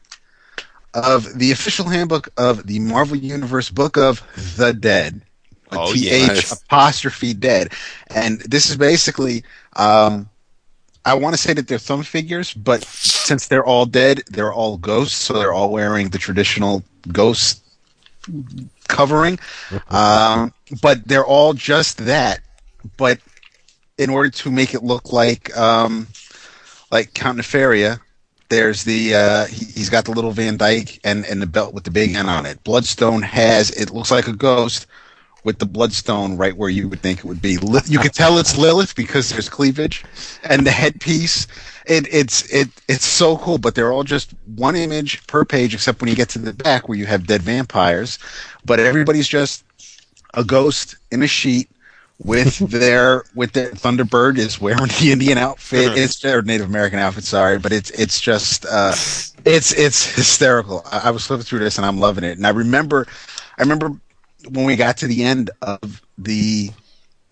of 0.93 1.37
the 1.37 1.51
official 1.51 1.85
handbook 1.89 2.29
of 2.37 2.65
the 2.67 2.79
marvel 2.79 3.17
universe 3.17 3.69
book 3.69 3.97
of 3.97 4.21
the 4.57 4.73
dead 4.73 5.21
Oh, 5.71 5.91
T 5.91 6.07
yeah. 6.07 6.31
H 6.31 6.51
apostrophe 6.51 7.33
dead. 7.33 7.73
And 8.07 8.39
this 8.41 8.69
is 8.69 8.77
basically, 8.77 9.43
um, 9.75 10.29
I 11.03 11.15
want 11.15 11.35
to 11.35 11.41
say 11.41 11.53
that 11.53 11.67
they're 11.67 11.79
thumb 11.79 12.03
figures, 12.03 12.53
but 12.53 12.83
since 12.85 13.47
they're 13.47 13.65
all 13.65 13.87
dead, 13.87 14.21
they're 14.27 14.53
all 14.53 14.77
ghosts, 14.77 15.17
so 15.17 15.33
they're 15.33 15.51
all 15.51 15.71
wearing 15.71 16.09
the 16.09 16.19
traditional 16.19 16.83
ghost 17.11 17.64
covering. 18.87 19.39
Um, 19.89 20.53
but 20.81 21.07
they're 21.07 21.25
all 21.25 21.53
just 21.53 21.99
that. 22.05 22.41
But 22.97 23.19
in 23.97 24.09
order 24.09 24.29
to 24.29 24.51
make 24.51 24.73
it 24.73 24.83
look 24.83 25.11
like, 25.11 25.55
um, 25.57 26.07
like 26.91 27.13
Count 27.13 27.37
Nefaria, 27.37 27.99
there's 28.49 28.83
the 28.83 29.15
uh, 29.15 29.45
he, 29.45 29.65
he's 29.65 29.89
got 29.89 30.05
the 30.05 30.11
little 30.11 30.31
Van 30.31 30.57
Dyke 30.57 30.99
and, 31.03 31.25
and 31.25 31.41
the 31.41 31.47
belt 31.47 31.73
with 31.73 31.83
the 31.83 31.91
big 31.91 32.13
N 32.13 32.29
on 32.29 32.45
it. 32.45 32.63
Bloodstone 32.63 33.21
has 33.23 33.71
it 33.71 33.91
looks 33.91 34.11
like 34.11 34.27
a 34.27 34.33
ghost 34.33 34.85
with 35.45 35.59
the 35.59 35.65
bloodstone 35.65 36.35
right 36.35 36.57
where 36.57 36.69
you 36.69 36.89
would 36.89 36.99
think 36.99 37.19
it 37.19 37.25
would 37.25 37.41
be. 37.41 37.57
You 37.85 37.99
could 37.99 38.13
tell 38.13 38.37
it's 38.39 38.57
Lilith 38.57 38.95
because 38.95 39.29
there's 39.29 39.47
cleavage, 39.47 40.03
and 40.43 40.65
the 40.65 40.71
headpiece. 40.71 41.47
It, 41.85 42.11
it's 42.11 42.51
it 42.51 42.67
it's 42.89 43.05
so 43.05 43.37
cool, 43.37 43.59
but 43.59 43.75
they're 43.75 43.93
all 43.93 44.03
just 44.03 44.31
one 44.55 44.75
image 44.75 45.25
per 45.27 45.45
page, 45.45 45.73
except 45.75 46.01
when 46.01 46.09
you 46.09 46.15
get 46.15 46.29
to 46.29 46.39
the 46.39 46.51
back 46.51 46.89
where 46.89 46.97
you 46.97 47.05
have 47.05 47.27
dead 47.27 47.43
vampires. 47.43 48.17
But 48.65 48.79
everybody's 48.79 49.27
just 49.27 49.63
a 50.33 50.43
ghost 50.43 50.95
in 51.11 51.21
a 51.21 51.27
sheet 51.27 51.69
with 52.23 52.57
their 52.71 53.23
with 53.35 53.51
their 53.53 53.69
Thunderbird 53.71 54.39
is 54.39 54.59
wearing 54.59 54.87
the 54.99 55.11
Indian 55.11 55.37
outfit. 55.37 55.95
It's 55.95 56.19
their 56.19 56.41
Native 56.41 56.67
American 56.67 56.97
outfit. 56.97 57.23
Sorry, 57.23 57.59
but 57.59 57.71
it's 57.71 57.91
it's 57.91 58.19
just 58.19 58.65
uh, 58.65 58.93
it's 59.45 59.71
it's 59.71 60.15
hysterical. 60.15 60.81
I, 60.91 61.01
I 61.05 61.11
was 61.11 61.27
flipping 61.27 61.45
through 61.45 61.59
this 61.59 61.77
and 61.77 61.85
I'm 61.85 61.99
loving 61.99 62.23
it. 62.23 62.37
And 62.37 62.47
I 62.47 62.49
remember, 62.49 63.05
I 63.59 63.61
remember 63.61 63.95
when 64.49 64.65
we 64.65 64.75
got 64.75 64.97
to 64.97 65.07
the 65.07 65.23
end 65.23 65.49
of 65.61 66.01
the 66.17 66.71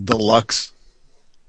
deluxe 0.03 0.71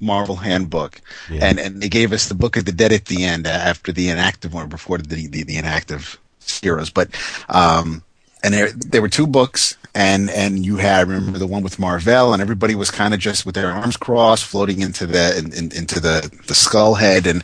Marvel 0.01 0.37
Handbook, 0.37 1.01
Yeah. 1.31 1.47
and 1.47 1.59
and 1.59 1.81
they 1.81 1.89
gave 1.89 2.13
us 2.13 2.29
the 2.29 2.35
Book 2.35 2.57
of 2.57 2.65
the 2.65 2.73
Dead 2.73 2.93
at 2.93 3.07
the 3.07 3.25
end 3.25 3.47
uh, 3.47 3.51
after 3.51 3.93
the 3.93 4.09
inactive 4.11 4.53
one 4.53 4.69
before 4.69 4.99
the 4.99 5.29
the, 5.29 5.45
the 5.45 5.57
inactive 5.57 6.19
heroes. 6.63 6.91
But 6.91 7.09
um, 7.49 8.03
and 8.43 8.53
there 8.53 8.71
there 8.73 9.01
were 9.01 9.09
two 9.09 9.27
books, 9.27 9.77
and 9.95 10.29
and 10.31 10.65
you 10.67 10.77
had 10.77 10.99
I 10.99 11.01
remember 11.03 11.39
the 11.39 11.47
one 11.47 11.63
with 11.63 11.79
Marvel, 11.79 12.33
and 12.33 12.43
everybody 12.43 12.75
was 12.75 12.91
kind 12.91 13.15
of 13.15 13.21
just 13.21 13.47
with 13.47 13.55
their 13.55 13.71
arms 13.71 13.97
crossed, 13.97 14.45
floating 14.45 14.83
into 14.83 15.07
the 15.07 15.39
in, 15.39 15.53
in, 15.55 15.73
into 15.73 16.01
the 16.01 16.31
the 16.49 16.55
skull 16.55 16.95
head, 16.97 17.27
and 17.27 17.43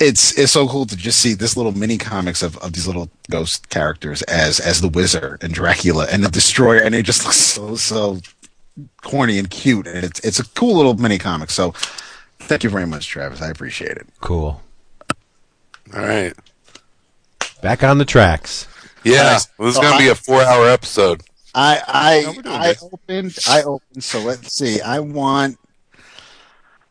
it's 0.00 0.36
it's 0.38 0.52
so 0.52 0.66
cool 0.66 0.86
to 0.86 0.96
just 0.96 1.18
see 1.20 1.34
this 1.34 1.56
little 1.56 1.72
mini 1.72 1.98
comics 1.98 2.42
of, 2.42 2.56
of 2.58 2.72
these 2.72 2.86
little 2.86 3.10
ghost 3.30 3.68
characters 3.68 4.22
as 4.22 4.58
as 4.58 4.80
the 4.80 4.88
Wizard 4.88 5.42
and 5.42 5.52
Dracula 5.54 6.06
and 6.10 6.24
the 6.24 6.30
Destroyer, 6.30 6.80
and 6.80 6.94
it 6.94 7.04
just 7.04 7.24
looks 7.24 7.36
so 7.36 7.76
so 7.76 8.18
corny 9.02 9.38
and 9.38 9.50
cute, 9.50 9.86
and 9.86 10.04
it's 10.04 10.20
it's 10.20 10.38
a 10.40 10.44
cool 10.50 10.76
little 10.76 10.94
mini 10.94 11.18
comic. 11.18 11.50
So. 11.50 11.74
Thank 12.44 12.64
you 12.64 12.70
very 12.70 12.86
much, 12.86 13.06
Travis. 13.06 13.40
I 13.42 13.48
appreciate 13.50 13.92
it. 13.92 14.08
Cool. 14.22 14.60
All 15.94 16.00
right. 16.02 16.32
Back 17.62 17.84
on 17.84 17.98
the 17.98 18.04
tracks. 18.04 18.66
Yeah, 19.04 19.22
Nice. 19.22 19.44
this 19.46 19.74
is 19.74 19.76
going 19.76 19.92
to 19.92 19.98
be 19.98 20.08
a 20.08 20.14
four-hour 20.16 20.66
episode. 20.68 21.22
I 21.54 21.80
I 21.86 22.24
we're 22.34 22.50
I 22.50 22.72
good. 22.74 22.78
opened 22.92 23.38
I 23.46 23.62
opened 23.62 24.02
so 24.02 24.20
let's 24.20 24.52
see. 24.52 24.80
I 24.80 24.98
want 25.00 25.58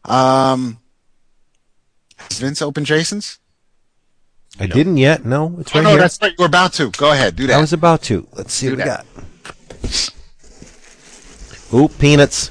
um 0.06 0.78
has 2.30 2.40
Vince 2.40 2.62
open 2.62 2.86
Jason's? 2.86 3.40
I 4.60 4.68
didn't 4.68 4.98
yet. 4.98 5.26
No, 5.26 5.56
it's 5.60 5.72
Oh 5.74 5.80
right 5.80 5.84
no, 5.84 5.90
here. 5.92 6.00
that's 6.00 6.22
right. 6.22 6.32
You 6.32 6.38
were 6.44 6.48
about 6.48 6.74
to. 6.74 6.92
Go 6.92 7.12
ahead, 7.12 7.36
do 7.36 7.48
that. 7.48 7.58
I 7.58 7.62
was 7.62 7.74
about 7.74 8.02
to. 8.04 8.28
Let's 8.34 8.54
see 8.54 8.68
Do 8.68 8.74
what 8.76 8.80
we 8.80 8.86
got. 8.86 9.06
Ooh, 11.74 11.88
peanuts. 12.00 12.50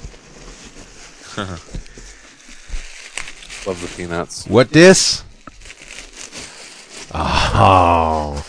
Love 3.67 3.81
the 3.83 3.89
peanuts. 3.97 4.47
What 4.47 4.71
this? 4.71 5.25
Oh. 7.13 8.45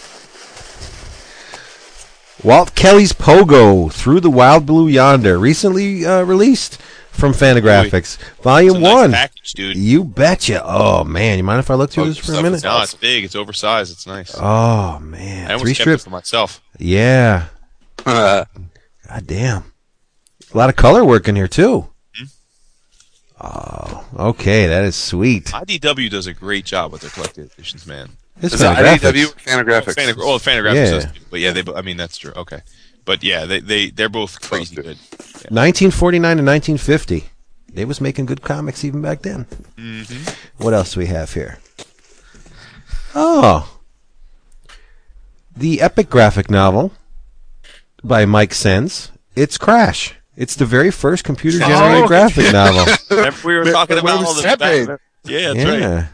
Walt 2.43 2.73
Kelly's 2.76 3.11
Pogo 3.11 3.91
Through 3.91 4.22
the 4.22 4.30
Wild 4.30 4.65
Blue 4.65 4.88
Yonder, 4.88 5.38
recently 5.38 6.06
uh, 6.06 6.23
released 6.23 6.80
from 7.20 7.34
Fantagraphics, 7.34 7.94
It's 7.94 8.18
Volume 8.41 8.78
a 8.78 8.80
nice 8.80 8.94
1. 8.94 9.12
package, 9.12 9.54
dude. 9.54 9.78
You 9.78 10.04
betcha. 10.04 10.62
Oh, 10.66 11.04
man. 11.04 11.38
You 11.38 11.44
mind 11.44 11.60
if 11.60 11.70
I 11.70 11.76
look 11.76 11.91
through 11.91 12.04
Oh, 12.04 12.08
this 12.08 12.18
for 12.18 12.34
a 12.34 12.41
minute? 12.41 12.64
No, 12.64 12.82
it's 12.82 12.94
big. 12.94 13.24
It's 13.26 13.36
oversized. 13.36 13.91
It's 13.91 14.08
nice. 14.08 14.34
Oh, 14.38 15.00
man. 15.00 15.50
I 15.50 15.54
almost 15.54 15.66
Three 15.66 15.72
kept 15.74 15.80
it 15.80 15.84
strips. 15.84 16.04
for 16.06 16.10
myself. 16.10 16.62
Yeah. 16.80 17.48
Uh, 18.06 18.46
God 19.08 19.28
damn. 19.28 19.64
A 20.54 20.58
lot 20.58 20.70
of 20.70 20.76
color 20.76 21.04
work 21.06 21.28
in 21.28 21.36
here, 21.36 21.48
too. 21.48 21.90
Hmm? 22.16 22.24
Oh, 23.41 24.06
okay. 24.18 24.68
That 24.68 24.84
is 24.84 24.96
sweet. 24.96 25.46
IDW 25.46 26.10
does 26.10 26.28
a 26.28 26.34
great 26.34 26.66
job 26.66 26.91
with 26.91 27.02
their 27.02 27.10
collected 27.12 27.52
editions, 27.52 27.86
man. 27.86 28.10
It's 28.41 28.54
is 28.54 28.62
it 28.62 28.66
Fantagraphics. 28.66 29.12
IDW 29.12 29.26
or 29.26 29.64
Fantagraphics? 29.64 29.96
Fanag- 29.96 30.18
well, 30.18 30.40
Fantagraphics 30.40 30.76
Yeah. 30.76 30.91
does, 30.91 31.06
but 31.30 31.40
yeah, 31.41 31.52
they. 31.52 31.64
I 31.74 31.82
mean, 31.82 31.98
that's 31.98 32.18
true. 32.18 32.32
Okay, 32.36 32.62
but 33.04 33.22
yeah, 33.22 33.46
they 33.46 33.60
they 33.60 33.90
they're 33.90 34.08
both 34.10 34.40
crazy 34.41 34.76
good. 34.76 34.98
1949 35.49 36.38
to 36.38 36.44
1950. 36.44 37.30
They 37.74 37.86
was 37.86 38.02
making 38.02 38.26
good 38.26 38.41
comics 38.41 38.84
even 38.84 39.02
back 39.02 39.22
then. 39.22 39.45
Mm-hmm. 39.78 40.64
What 40.64 40.74
else 40.74 40.94
do 40.94 40.99
we 40.99 41.06
have 41.07 41.34
here? 41.34 41.60
Oh, 43.16 43.80
the 45.56 45.82
epic 45.82 46.10
graphic 46.10 46.49
novel 46.49 46.91
by 48.03 48.26
Mike 48.26 48.52
Saenz. 48.52 49.11
It's 49.36 49.57
Crash. 49.57 50.14
It's 50.36 50.56
the 50.56 50.66
very 50.66 50.90
first 50.91 51.24
computer-generated 51.24 52.03
Oh. 52.03 52.07
graphic 52.07 52.52
novel. 52.53 52.86
Remember 53.10 53.40
we 53.48 53.56
were 53.57 53.66
talking 53.66 53.98
When 53.98 54.06
about 54.14 54.26
all 54.26 54.34
the 54.36 54.41
that 54.44 54.60
made? 54.60 54.88
Yeah, 55.26 55.53
that's 55.53 55.57
yeah, 55.57 55.95
right. 55.95 56.06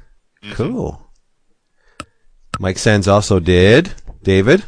Mm-hmm. 0.43 0.51
cool. 0.53 1.01
Mike 2.59 2.77
Saenz 2.77 3.07
also 3.11 3.39
did 3.39 3.93
David. 4.23 4.63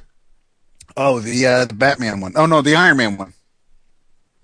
oh, 0.96 1.20
the 1.20 1.46
uh, 1.46 1.66
the 1.66 1.74
Batman 1.74 2.20
one. 2.22 2.34
Oh 2.36 2.46
no, 2.46 2.62
the 2.62 2.76
Iron 2.76 2.98
Man 2.98 3.18
one. 3.18 3.34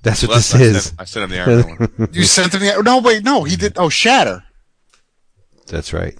That's 0.03 0.21
what 0.21 0.29
Well, 0.29 0.37
this 0.37 0.53
I 0.53 0.59
is. 0.59 0.83
Sent, 0.85 0.95
I 1.01 1.05
sent 1.05 1.23
him 1.23 1.29
the 1.31 1.39
Iron 1.39 1.77
Man 1.77 1.89
one. 1.97 2.09
You 2.13 2.23
sent 2.23 2.53
him 2.53 2.59
the 2.61 2.81
No, 2.83 2.99
wait, 2.99 3.23
no, 3.23 3.43
he 3.45 3.55
did 3.55 3.73
oh 3.77 3.89
Shatter. 3.89 4.43
That's 5.67 5.93
right. 5.93 6.15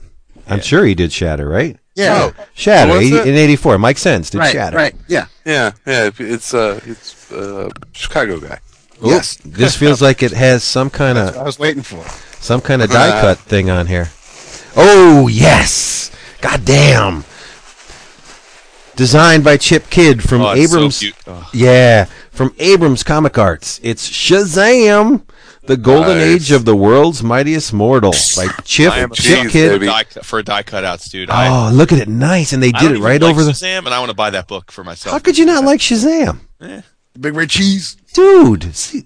I'm 0.48 0.62
sure 0.62 0.84
he 0.86 0.96
did 0.96 1.12
Shatter, 1.14 1.48
right? 1.48 1.78
Yeah. 1.96 2.32
Shatter 2.56 2.92
Oh, 2.92 2.98
was 2.98 3.12
80 3.12 3.30
in 3.30 3.36
'84. 3.36 3.78
Mike 3.78 3.98
Saenz 3.98 4.32
did 4.32 4.40
right, 4.40 4.52
Shatter. 4.52 4.76
right. 4.78 4.96
Yeah. 5.08 5.28
Yeah, 5.46 5.72
yeah. 5.86 6.10
It's 6.18 6.54
uh, 6.54 6.80
it's 6.86 7.32
uh, 7.32 7.70
Chicago 7.94 8.40
guy. 8.40 8.60
Yes. 9.02 9.36
This 9.46 9.76
feels 9.78 10.02
like 10.02 10.24
it 10.24 10.32
has 10.32 10.64
some 10.64 10.90
kind 10.90 11.18
of 11.18 11.38
I 11.38 11.44
was 11.44 11.60
waiting 11.60 11.84
for. 11.84 12.04
some 12.42 12.62
kind 12.62 12.82
of 12.82 12.90
die 12.90 13.22
cut 13.22 13.38
thing 13.38 13.70
on 13.70 13.88
here. 13.88 14.10
Oh 14.76 15.28
yes! 15.28 16.10
God 16.42 16.66
damn! 16.66 17.24
Designed 18.96 19.44
by 19.44 19.58
Chip 19.58 19.90
Kidd 19.90 20.22
from 20.24 20.42
Oh, 20.42 20.54
so 20.56 20.62
Abrams. 20.62 21.00
cute. 21.00 21.16
Oh. 21.26 21.50
yeah, 21.54 22.06
from 22.32 22.54
Abrams 22.60 23.04
Comic 23.04 23.38
Arts. 23.38 23.80
It's 23.84 24.08
Shazam! 24.10 25.24
The 25.66 25.78
Golden 25.78 26.18
Nice. 26.18 26.28
Age 26.28 26.52
of 26.52 26.66
the 26.66 26.76
World's 26.76 27.24
Mightiest 27.24 27.72
Mortal 27.74 28.12
by 28.36 28.48
Chip 28.66 28.92
I 28.92 29.00
Chip 29.08 29.46
Jeez, 29.48 29.50
Kidd. 29.50 29.72
baby. 29.72 29.86
Die, 29.88 30.04
for 30.22 30.44
die 30.44 30.62
cutouts, 30.64 31.10
dude. 31.10 31.30
I, 31.30 31.48
Oh, 31.70 31.74
look 31.74 31.92
at 31.94 32.00
it, 32.00 32.08
nice, 32.10 32.52
and 32.54 32.62
they 32.62 32.72
I 32.76 32.80
did 32.82 32.92
it 32.92 33.00
right 33.00 33.22
like 33.22 33.32
over 33.32 33.44
the. 33.44 33.52
Shazam, 33.52 33.80
and 33.86 33.90
I 33.94 34.00
want 34.00 34.10
to 34.10 34.16
buy 34.16 34.30
that 34.32 34.48
book 34.48 34.72
for 34.72 34.84
myself. 34.84 35.14
How 35.14 35.20
could 35.20 35.38
you 35.38 35.46
not 35.46 35.64
like 35.64 35.80
Shazam? 35.80 36.40
Eh. 36.62 36.82
Big 37.20 37.34
red 37.34 37.50
cheese. 37.50 37.96
dude. 38.14 38.76
See, 38.76 39.06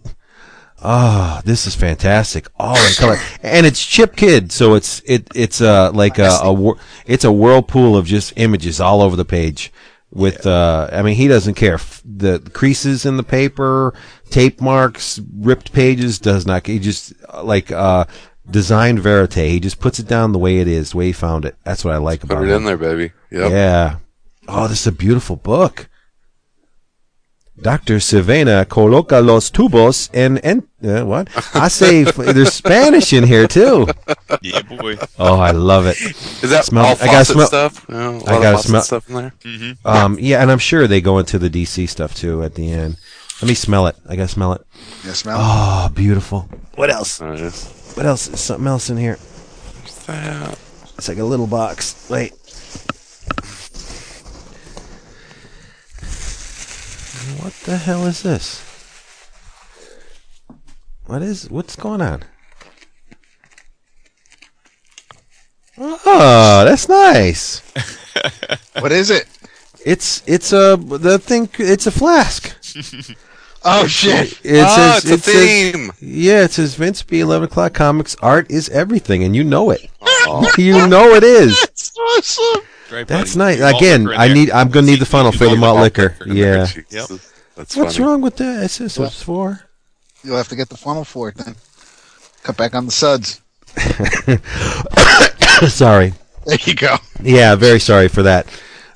oh, 0.84 1.42
this 1.46 1.68
is 1.68 1.76
fantastic. 1.76 2.48
All 2.58 2.76
in 2.76 2.94
color, 2.94 3.18
and 3.42 3.66
it's 3.66 3.84
Chip 3.86 4.16
Kidd, 4.16 4.52
so 4.52 4.76
it's 4.76 5.02
it 5.06 5.28
it's 5.36 5.62
uh 5.62 5.92
like 5.92 6.20
a, 6.20 6.30
a 6.44 6.74
it's 7.06 7.24
a 7.24 7.32
whirlpool 7.32 7.96
of 7.98 8.06
just 8.06 8.34
images 8.36 8.80
all 8.80 9.02
over 9.02 9.16
the 9.16 9.26
page. 9.26 9.72
With 10.10 10.48
uh, 10.48 10.90
I 10.92 11.02
mean, 11.02 11.16
he 11.16 11.28
doesn't 11.28 11.56
care. 11.56 11.80
The 12.06 12.40
creases 12.54 13.06
in 13.06 13.18
the 13.18 13.24
paper, 13.24 13.94
tape 14.30 14.62
marks, 14.62 15.20
ripped 15.36 15.74
pages 15.74 16.18
does 16.18 16.46
not. 16.48 16.66
He 16.66 16.80
just 16.80 17.14
uh, 17.32 17.44
like 17.44 17.72
uh, 17.72 18.06
designed 18.50 19.00
verite. 19.00 19.34
He 19.34 19.60
just 19.60 19.82
puts 19.82 20.00
it 20.00 20.08
down 20.08 20.32
the 20.32 20.40
way 20.40 20.60
it 20.60 20.68
is, 20.68 20.92
the 20.92 20.98
way 20.98 21.06
he 21.08 21.12
found 21.12 21.44
it. 21.44 21.58
That's 21.66 21.84
what 21.84 21.94
I 21.94 21.98
like 21.98 22.22
Put 22.22 22.32
about 22.32 22.44
it 22.46 22.50
him. 22.50 22.56
in 22.56 22.64
there, 22.64 22.78
baby. 22.78 23.12
Yep. 23.32 23.52
Yeah. 23.52 23.98
Oh, 24.48 24.70
this 24.70 24.82
is 24.82 24.88
a 24.88 24.92
beautiful 24.94 25.36
book. 25.36 25.90
Dr. 27.60 28.00
Sivana 28.00 28.66
coloca 28.68 29.20
los 29.22 29.52
tubos 29.52 30.10
en, 30.14 30.40
en 30.44 30.68
uh, 30.84 31.04
what? 31.06 31.28
I 31.56 31.68
say 31.70 32.04
there's 32.34 32.54
Spanish 32.54 33.14
in 33.14 33.24
here 33.24 33.48
too. 33.48 33.88
Yeah, 34.42 34.62
boy. 34.62 34.98
Oh, 35.18 35.40
I 35.40 35.52
love 35.52 35.88
it. 35.88 36.00
Is 36.00 36.50
that 36.52 36.66
Smell- 36.66 36.86
all 36.86 36.96
I 37.02 37.06
gotta 37.08 37.26
smell- 37.26 37.48
stuff? 37.48 37.86
You 37.90 37.96
a 37.96 37.98
lot 38.12 38.28
I 38.28 38.42
gotta 38.42 38.58
smell- 38.60 38.82
stuff 38.84 39.10
in 39.10 39.16
there. 39.16 39.34
Um, 39.86 40.18
yeah, 40.20 40.42
and 40.42 40.52
I'm 40.52 40.60
sure 40.60 40.88
they 40.88 41.02
go 41.02 41.18
into 41.18 41.40
the 41.40 41.50
DC 41.50 41.90
stuff 41.90 42.14
too 42.14 42.44
at 42.44 42.54
the 42.56 42.72
end. 42.72 42.98
Let 43.42 43.48
me 43.50 43.56
smell 43.56 43.88
it. 43.88 43.96
I 44.08 44.16
gotta 44.16 44.28
smell 44.28 44.54
it. 44.54 44.62
Yeah, 45.04 45.14
smell. 45.14 45.38
Oh, 45.40 45.90
beautiful. 45.94 46.48
What 46.76 46.92
else? 46.92 47.20
Nice. 47.22 47.94
What 47.96 48.06
else? 48.06 48.28
Is 48.28 48.40
something 48.40 48.68
else 48.68 48.90
in 48.92 48.98
here? 48.98 49.16
What's 49.82 50.06
that? 50.06 50.58
It's 50.98 51.08
like 51.08 51.18
a 51.18 51.24
little 51.24 51.48
box. 51.48 52.08
Wait. 52.10 52.34
What 57.42 57.54
the 57.66 57.78
hell 57.78 58.06
is 58.06 58.24
this? 58.24 58.64
What 61.06 61.22
is 61.22 61.50
what's 61.50 61.76
going 61.76 62.02
on? 62.02 62.24
Oh, 65.78 66.64
that's 66.66 66.90
nice. 66.90 67.62
What 68.80 68.92
is 68.92 69.10
it? 69.12 69.28
It's 69.86 70.24
it's 70.28 70.52
a 70.52 70.76
the 70.78 71.18
thing. 71.20 71.50
It's 71.60 71.88
a 71.88 71.92
flask. 71.92 72.56
Oh 73.70 73.86
shit. 73.86 74.40
It 74.46 74.64
ah, 74.64 75.00
says- 75.02 75.12
it's 75.12 75.28
a 75.28 75.32
it 75.32 75.34
says- 75.34 75.72
theme. 75.74 75.92
Yeah, 76.00 76.44
it 76.44 76.52
says 76.52 76.76
Vince 76.76 77.04
B. 77.04 77.20
Eleven 77.20 77.48
O'clock 77.48 77.74
Comics. 77.74 78.16
Art 78.22 78.50
is 78.50 78.70
everything, 78.70 79.24
and 79.24 79.36
you 79.36 79.44
know 79.44 79.72
it. 79.72 79.82
you 80.58 80.88
know 80.88 81.14
it 81.16 81.24
is. 81.24 81.60
That's 81.60 81.92
awesome. 81.98 82.62
Great, 82.90 83.08
That's 83.08 83.36
buddy. 83.36 83.60
nice. 83.60 83.76
Again, 83.76 84.08
I 84.10 84.34
need. 84.34 84.52
I'm 84.52 84.70
gonna 84.70 84.88
need 84.88 85.00
the 85.00 85.06
funnel 85.06 85.32
for 85.32 85.46
the 85.46 85.56
Malt 85.58 85.60
malt 85.60 85.80
liquor. 85.82 86.16
liquor. 86.22 86.34
Yeah. 86.34 86.66
Jesus. 86.66 87.34
That's 87.56 87.76
What's 87.76 87.98
funny. 87.98 88.08
wrong 88.08 88.22
with 88.22 88.38
that? 88.38 88.64
It 88.64 88.70
says 88.70 88.98
it's 88.98 89.22
four. 89.24 89.62
You'll 90.24 90.38
have 90.38 90.48
to 90.50 90.56
get 90.56 90.70
the 90.70 90.78
funnel 90.78 91.04
for 91.04 91.30
it 91.30 91.36
then. 91.36 91.56
Cut 92.44 92.56
back 92.58 92.76
on 92.76 92.86
the 92.86 92.92
suds. 92.92 93.42
Sorry. 95.70 96.14
There 96.46 96.58
you 96.64 96.76
go. 96.76 96.96
Yeah, 97.22 97.56
very 97.56 97.80
sorry 97.80 98.08
for 98.08 98.24
that. 98.24 98.48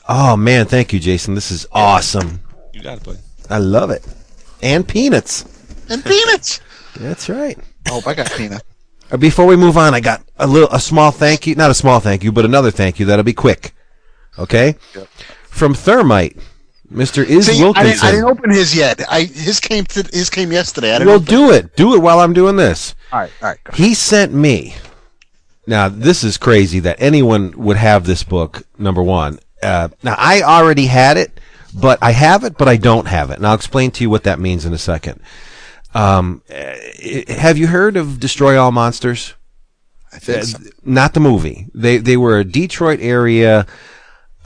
Oh 0.08 0.38
man, 0.38 0.66
thank 0.68 0.94
you, 0.94 1.00
Jason. 1.00 1.36
This 1.36 1.52
is 1.52 1.68
awesome. 1.72 2.42
You 2.74 2.82
got 2.82 2.98
it, 3.00 3.04
buddy. 3.04 3.20
I 3.50 3.58
love 3.58 3.90
it. 3.90 4.08
And 4.62 4.88
peanuts. 4.88 5.44
And 5.90 6.04
peanuts. 6.06 6.62
That's 6.96 7.28
right. 7.30 7.58
I 7.88 7.90
hope 7.90 8.08
I 8.08 8.14
got 8.14 8.28
Tina. 8.28 8.62
Uh, 9.12 9.18
Before 9.18 9.46
we 9.46 9.56
move 9.58 9.76
on, 9.78 9.94
I 9.94 10.00
got 10.00 10.22
a 10.38 10.48
little, 10.48 10.70
a 10.72 10.80
small 10.80 11.12
thank 11.12 11.46
you, 11.48 11.56
not 11.56 11.72
a 11.72 11.74
small 11.74 12.00
thank 12.00 12.24
you, 12.24 12.32
but 12.32 12.46
another 12.46 12.72
thank 12.72 13.00
you 13.00 13.06
that'll 13.08 13.24
be 13.24 13.34
quick. 13.34 13.74
Okay, 14.40 14.76
from 15.50 15.74
Thermite, 15.74 16.38
Mister 16.90 17.24
Is 17.24 17.48
See, 17.48 17.64
I 17.64 17.84
didn't, 17.84 18.04
I 18.04 18.12
didn't 18.12 18.26
open 18.26 18.50
his 18.50 18.76
yet. 18.76 19.02
I 19.10 19.24
his 19.24 19.60
came 19.60 19.86
to, 19.86 20.04
his 20.14 20.30
came 20.30 20.52
yesterday. 20.52 20.96
I 20.96 21.00
didn't 21.00 21.08
well, 21.08 21.20
do 21.20 21.52
it. 21.52 21.76
Do 21.76 21.96
it 21.96 22.00
while 22.00 22.20
I'm 22.20 22.34
doing 22.34 22.56
this. 22.56 22.96
All 23.12 23.20
right, 23.20 23.32
all 23.42 23.50
right. 23.50 23.60
He 23.74 23.94
sent 23.94 24.34
me. 24.34 24.76
Now, 25.68 25.90
this 25.90 26.24
is 26.24 26.38
crazy 26.38 26.80
that 26.80 26.98
anyone 27.00 27.54
would 27.56 27.78
have 27.78 28.06
this 28.06 28.24
book, 28.24 28.64
number 28.80 29.04
one. 29.04 29.40
Uh, 29.62 29.90
now, 30.02 30.16
I 30.18 30.42
already 30.42 30.88
had 30.88 31.18
it, 31.18 31.40
but 31.74 32.00
I 32.02 32.12
have 32.12 32.44
it, 32.44 32.58
but 32.58 32.68
I 32.68 32.78
don't 32.78 33.08
have 33.08 33.30
it. 33.30 33.38
And 33.38 33.46
I'll 33.46 33.56
explain 33.56 33.92
to 33.92 34.04
you 34.04 34.10
what 34.10 34.24
that 34.24 34.40
means 34.40 34.66
in 34.66 34.74
a 34.74 34.78
second. 34.78 35.22
Um, 35.94 36.42
eh, 36.50 37.32
have 37.32 37.58
you 37.58 37.68
heard 37.68 37.96
of 37.96 38.20
Destroy 38.20 38.58
All 38.58 38.72
Monsters? 38.72 39.36
I 40.12 40.20
think 40.20 40.44
so. 40.44 40.58
Not 40.84 41.14
the 41.14 41.20
movie. 41.20 41.68
They 41.74 41.98
they 41.98 42.18
were 42.18 42.40
a 42.40 42.44
Detroit 42.44 43.00
area 43.02 43.66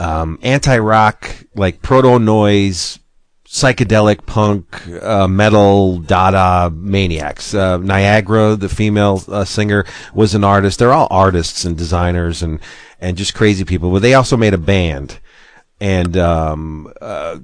um, 0.00 0.38
anti 0.42 0.78
rock, 0.78 1.44
like 1.54 1.82
proto 1.82 2.18
noise, 2.18 2.98
psychedelic 3.46 4.26
punk, 4.26 4.86
uh, 5.02 5.26
metal, 5.28 5.98
dada 5.98 6.70
maniacs. 6.74 7.54
Uh, 7.54 7.78
Niagara, 7.78 8.56
the 8.56 8.68
female 8.68 9.22
uh, 9.28 9.44
singer, 9.44 9.84
was 10.14 10.34
an 10.34 10.44
artist. 10.44 10.78
They're 10.78 10.92
all 10.92 11.08
artists 11.10 11.64
and 11.64 11.76
designers 11.76 12.42
and 12.42 12.60
and 13.00 13.16
just 13.16 13.34
crazy 13.34 13.64
people. 13.64 13.90
But 13.92 14.02
they 14.02 14.14
also 14.14 14.36
made 14.36 14.54
a 14.54 14.58
band. 14.58 15.18
And 15.78 16.16
um, 16.16 16.90
uh, 17.02 17.38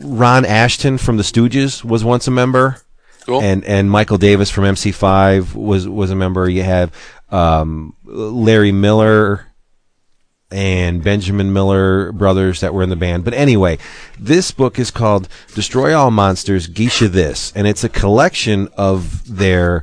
Ron 0.00 0.44
Asheton 0.44 1.00
from 1.00 1.16
the 1.16 1.22
Stooges 1.22 1.82
was 1.82 2.04
once 2.04 2.28
a 2.28 2.30
member 2.30 2.82
Cool. 3.24 3.40
and 3.40 3.64
and 3.64 3.90
Michael 3.90 4.18
Davis 4.18 4.50
from 4.50 4.64
MC5 4.64 5.54
was 5.54 5.88
was 5.88 6.10
a 6.10 6.14
member. 6.14 6.48
You 6.50 6.62
have 6.64 6.92
um, 7.30 7.94
Larry 8.04 8.72
Miller 8.72 9.46
and 10.50 11.02
Benjamin 11.02 11.52
Miller 11.52 12.12
brothers 12.12 12.60
that 12.60 12.72
were 12.72 12.82
in 12.82 12.88
the 12.88 12.96
band. 12.96 13.24
But 13.24 13.34
anyway, 13.34 13.78
this 14.18 14.50
book 14.50 14.78
is 14.78 14.90
called 14.90 15.28
Destroy 15.54 15.94
All 15.94 16.10
Monsters, 16.10 16.66
Geisha 16.68 17.08
This, 17.08 17.52
and 17.56 17.66
it's 17.66 17.84
a 17.84 17.88
collection 17.88 18.68
of 18.76 19.36
their 19.36 19.82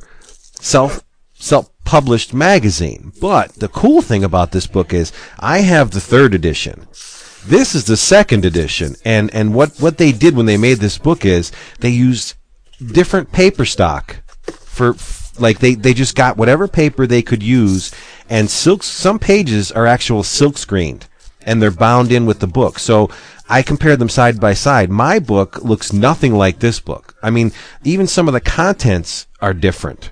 self 0.55 1.03
self 1.33 1.69
published 1.83 2.33
magazine. 2.33 3.11
But 3.19 3.53
the 3.55 3.67
cool 3.67 4.01
thing 4.01 4.23
about 4.23 4.51
this 4.51 4.67
book 4.67 4.93
is 4.93 5.11
I 5.39 5.59
have 5.59 5.91
the 5.91 6.01
third 6.01 6.33
edition. 6.33 6.87
This 7.45 7.75
is 7.75 7.85
the 7.85 7.97
second 7.97 8.45
edition, 8.45 8.95
and 9.03 9.33
and 9.33 9.53
what 9.53 9.77
what 9.79 9.97
they 9.97 10.13
did 10.13 10.35
when 10.35 10.45
they 10.45 10.57
made 10.57 10.77
this 10.77 10.97
book 10.97 11.25
is 11.25 11.51
they 11.81 11.89
used 11.89 12.35
different 12.93 13.31
paper 13.31 13.65
stock 13.65 14.17
for 14.43 14.95
like 15.39 15.59
they 15.59 15.75
they 15.75 15.93
just 15.93 16.15
got 16.15 16.37
whatever 16.37 16.67
paper 16.67 17.05
they 17.05 17.21
could 17.21 17.43
use 17.43 17.91
and 18.29 18.49
silk 18.49 18.83
some 18.83 19.19
pages 19.19 19.71
are 19.71 19.85
actual 19.85 20.23
silk 20.23 20.57
screened 20.57 21.07
and 21.45 21.61
they're 21.61 21.71
bound 21.71 22.11
in 22.11 22.25
with 22.25 22.39
the 22.39 22.47
book 22.47 22.79
so 22.79 23.09
i 23.49 23.61
compared 23.61 23.99
them 23.99 24.09
side 24.09 24.39
by 24.39 24.53
side 24.53 24.89
my 24.89 25.19
book 25.19 25.63
looks 25.63 25.91
nothing 25.93 26.33
like 26.33 26.59
this 26.59 26.79
book 26.79 27.15
i 27.21 27.29
mean 27.29 27.51
even 27.83 28.07
some 28.07 28.27
of 28.27 28.33
the 28.33 28.41
contents 28.41 29.27
are 29.41 29.53
different 29.53 30.11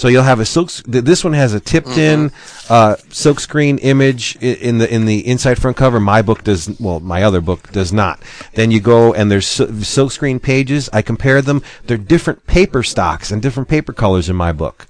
so 0.00 0.08
you'll 0.08 0.22
have 0.22 0.40
a 0.40 0.46
silk. 0.46 0.70
This 0.86 1.22
one 1.22 1.34
has 1.34 1.52
a 1.52 1.60
tipped-in 1.60 2.32
uh, 2.70 2.96
silkscreen 3.10 3.78
image 3.82 4.34
in 4.36 4.78
the 4.78 4.90
in 4.90 5.04
the 5.04 5.26
inside 5.26 5.60
front 5.60 5.76
cover. 5.76 6.00
My 6.00 6.22
book 6.22 6.42
does. 6.42 6.80
Well, 6.80 7.00
my 7.00 7.22
other 7.22 7.42
book 7.42 7.70
does 7.72 7.92
not. 7.92 8.18
Then 8.54 8.70
you 8.70 8.80
go 8.80 9.12
and 9.12 9.30
there's 9.30 9.44
sil- 9.44 9.68
silkscreen 9.84 10.40
pages. 10.40 10.88
I 10.94 11.02
compare 11.02 11.42
them. 11.42 11.62
They're 11.84 11.98
different 11.98 12.46
paper 12.46 12.82
stocks 12.82 13.30
and 13.30 13.42
different 13.42 13.68
paper 13.68 13.92
colors 13.92 14.30
in 14.30 14.36
my 14.36 14.52
book. 14.52 14.86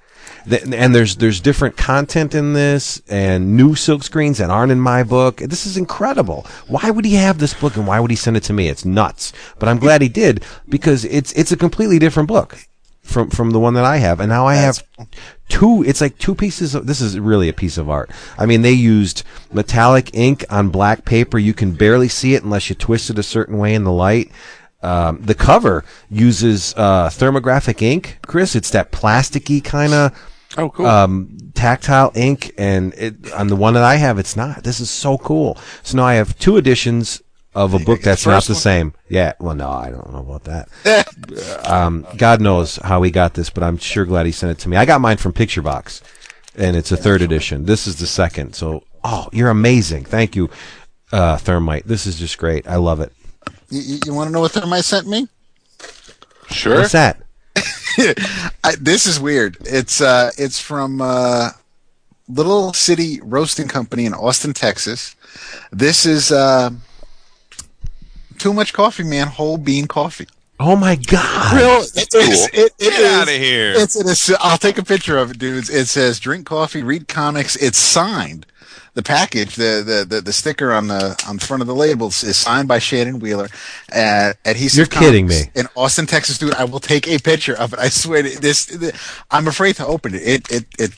And 0.53 0.95
there's 0.95 1.17
there's 1.17 1.41
different 1.41 1.77
content 1.77 2.35
in 2.35 2.53
this 2.53 3.01
and 3.09 3.57
new 3.57 3.75
silk 3.75 4.03
screens 4.03 4.39
that 4.39 4.51
aren't 4.51 4.73
in 4.73 4.81
my 4.81 5.03
book. 5.03 5.39
This 5.39 5.67
is 5.67 5.77
incredible. 5.77 6.47
Why 6.67 6.91
would 6.91 7.05
he 7.05 7.15
have 7.15 7.39
this 7.39 7.55
book 7.55 7.77
and 7.77 7.87
why 7.87 8.01
would 8.01 8.11
he 8.11 8.17
send 8.17 8.37
it 8.37 8.43
to 8.45 8.53
me? 8.53 8.69
It's 8.69 8.85
nuts. 8.85 9.33
But 9.59 9.69
I'm 9.69 9.79
glad 9.79 10.03
he 10.03 10.09
did 10.09 10.45
because 10.69 11.05
it's 11.05 11.33
it's 11.33 11.53
a 11.53 11.57
completely 11.57 11.99
different 11.99 12.29
book 12.29 12.59
from 13.03 13.31
from 13.31 13.51
the 13.51 13.59
one 13.59 13.75
that 13.75 13.85
I 13.85 13.99
have, 13.99 14.21
and 14.21 14.29
now 14.29 14.47
I 14.47 14.55
have 14.55 14.83
two. 15.49 15.83
It's 15.87 16.01
like 16.01 16.19
two 16.19 16.35
pieces 16.35 16.75
of. 16.75 16.87
This 16.87 17.01
is 17.01 17.19
really 17.19 17.49
a 17.49 17.53
piece 17.53 17.77
of 17.77 17.91
art. 17.91 18.11
I 18.39 18.47
mean, 18.47 18.63
they 18.63 18.73
used 18.73 19.25
metallic 19.53 20.15
ink 20.15 20.45
on 20.51 20.71
black 20.71 21.05
paper. 21.05 21.39
You 21.39 21.53
can 21.53 21.73
barely 21.73 22.09
see 22.09 22.35
it 22.35 22.45
unless 22.45 22.69
you 22.69 22.77
twist 22.77 23.11
it 23.11 23.19
a 23.19 23.23
certain 23.23 23.59
way 23.59 23.75
in 23.75 23.85
the 23.85 23.93
light. 23.93 24.31
Um, 24.83 25.21
the 25.21 25.35
cover 25.35 25.85
uses 26.09 26.73
uh, 26.77 27.09
thermographic 27.09 27.83
ink, 27.83 28.19
Chris. 28.27 28.57
It's 28.57 28.71
that 28.71 28.93
plasticky 28.93 29.63
kind 29.63 29.93
of 29.93 30.13
Oh, 30.59 30.69
cool. 30.71 30.87
um, 30.87 31.37
tactile 31.55 32.11
ink, 32.15 32.53
and 32.59 32.93
it, 32.95 33.33
on 33.33 33.47
the 33.47 33.57
one 33.57 33.75
that 33.75 33.85
I 33.85 33.97
have, 33.97 34.19
it's 34.19 34.37
not. 34.37 34.65
This 34.65 34.81
is 34.81 34.91
so 34.91 35.17
cool. 35.19 35.57
So 35.83 35.97
now 35.97 36.05
I 36.05 36.15
have 36.15 36.39
two 36.39 36.57
editions 36.57 37.23
of 37.55 37.75
a 37.75 37.79
book 37.79 38.01
that's 38.01 38.27
not 38.27 38.45
the 38.45 38.53
one? 38.53 38.61
same. 38.61 38.95
Yeah, 39.09 39.33
well, 39.41 39.55
no, 39.55 39.71
I 39.71 39.91
don't 39.91 40.13
know 40.13 40.19
about 40.19 40.45
that. 40.45 41.67
um, 41.69 42.07
God 42.17 42.41
knows 42.41 42.77
how 42.77 43.03
he 43.03 43.11
got 43.11 43.35
this, 43.35 43.51
but 43.51 43.63
I'm 43.63 43.77
sure 43.77 44.05
glad 44.05 44.27
he 44.27 44.33
sent 44.33 44.53
it 44.53 44.63
to 44.63 44.69
me. 44.69 44.77
I 44.77 44.85
got 44.85 45.01
mine 45.01 45.17
from 45.17 45.33
Picture 45.33 45.63
Box, 45.63 46.03
and 46.57 46.77
it's 46.77 46.93
a 46.93 46.97
third 46.97 47.23
edition. 47.23 47.65
This 47.65 47.87
is 47.87 47.99
the 47.99 48.07
second. 48.07 48.55
So, 48.55 48.85
oh, 49.05 49.29
you're 49.33 49.51
amazing. 49.51 50.05
Thank 50.05 50.35
you, 50.37 50.51
uh, 51.13 51.37
Thermite. 51.39 51.87
This 51.87 52.07
is 52.07 52.19
just 52.19 52.39
great. 52.39 52.67
I 52.69 52.77
love 52.77 53.01
it. 53.01 53.13
You, 53.69 53.81
you, 53.81 53.99
you 54.07 54.15
want 54.15 54.29
to 54.29 54.33
know 54.33 54.41
what 54.41 54.53
Thermite 54.53 54.85
sent 54.85 55.07
me? 55.07 55.29
sure. 56.49 56.77
What's 56.77 56.93
that? 56.93 57.21
I, 58.65 58.75
this 58.81 59.07
is 59.07 59.21
weird. 59.21 59.57
It's 59.61 60.01
uh, 60.01 60.31
it's 60.39 60.61
from 60.61 61.01
uh, 61.01 61.51
Little 62.29 62.73
City 62.73 63.21
Roasting 63.23 63.69
Company 63.69 64.07
in 64.07 64.15
Austin, 64.15 64.53
Texas. 64.53 65.17
This 65.73 66.07
is 66.07 66.31
uh, 66.33 66.71
too 68.39 68.53
much 68.53 68.73
coffee, 68.73 69.05
man. 69.05 69.27
Whole 69.29 69.59
bean 69.59 69.87
coffee. 69.87 70.27
Oh 70.59 70.77
my 70.77 70.95
God! 70.97 71.57
Real, 71.57 71.81
it 71.81 72.15
is. 72.15 72.47
It, 72.53 72.55
it 72.55 72.73
Get 72.79 73.01
is- 73.01 73.13
outta 73.13 73.33
here. 73.33 73.73
It's 73.77 73.97
in 73.99 74.07
a 74.07 74.11
s- 74.11 74.33
I'll 74.41 74.59
take 74.59 74.79
a 74.79 74.85
picture 74.85 75.17
of 75.19 75.31
it, 75.33 75.39
dudes. 75.39 75.71
It 75.71 75.87
says 75.87 76.21
"Drink 76.21 76.47
coffee, 76.47 76.83
read 76.83 77.09
comics." 77.09 77.57
It's 77.57 77.79
signed. 77.79 78.45
The 78.95 79.03
package, 79.03 79.55
the, 79.55 79.83
the, 79.87 80.17
the, 80.17 80.21
the 80.21 80.33
sticker 80.33 80.73
on 80.73 80.89
the 80.89 81.23
on 81.29 81.37
the 81.37 81.47
front 81.47 81.61
of 81.61 81.69
the 81.69 81.75
labels 81.75 82.25
is 82.25 82.37
signed 82.37 82.67
by 82.67 82.81
Shannon 82.81 83.21
Wheeler 83.21 83.49
at 83.89 84.37
Adhesive. 84.45 84.79
You're 84.79 84.87
kidding 84.87 85.27
me. 85.27 85.51
In 85.55 85.67
Austin, 85.77 86.07
Texas, 86.07 86.39
dude. 86.39 86.55
I 86.55 86.65
will 86.65 86.81
take 86.81 87.07
a 87.07 87.19
picture 87.19 87.57
of 87.57 87.73
it. 87.73 87.79
I 87.79 87.89
swear. 87.89 88.23
To, 88.23 88.41
this, 88.41 88.67
th- 88.67 88.95
I'm 89.31 89.47
afraid 89.47 89.77
to 89.77 89.87
open 89.87 90.15
it. 90.15 90.23
It 90.23 90.51
it 90.51 90.67
it 90.79 90.91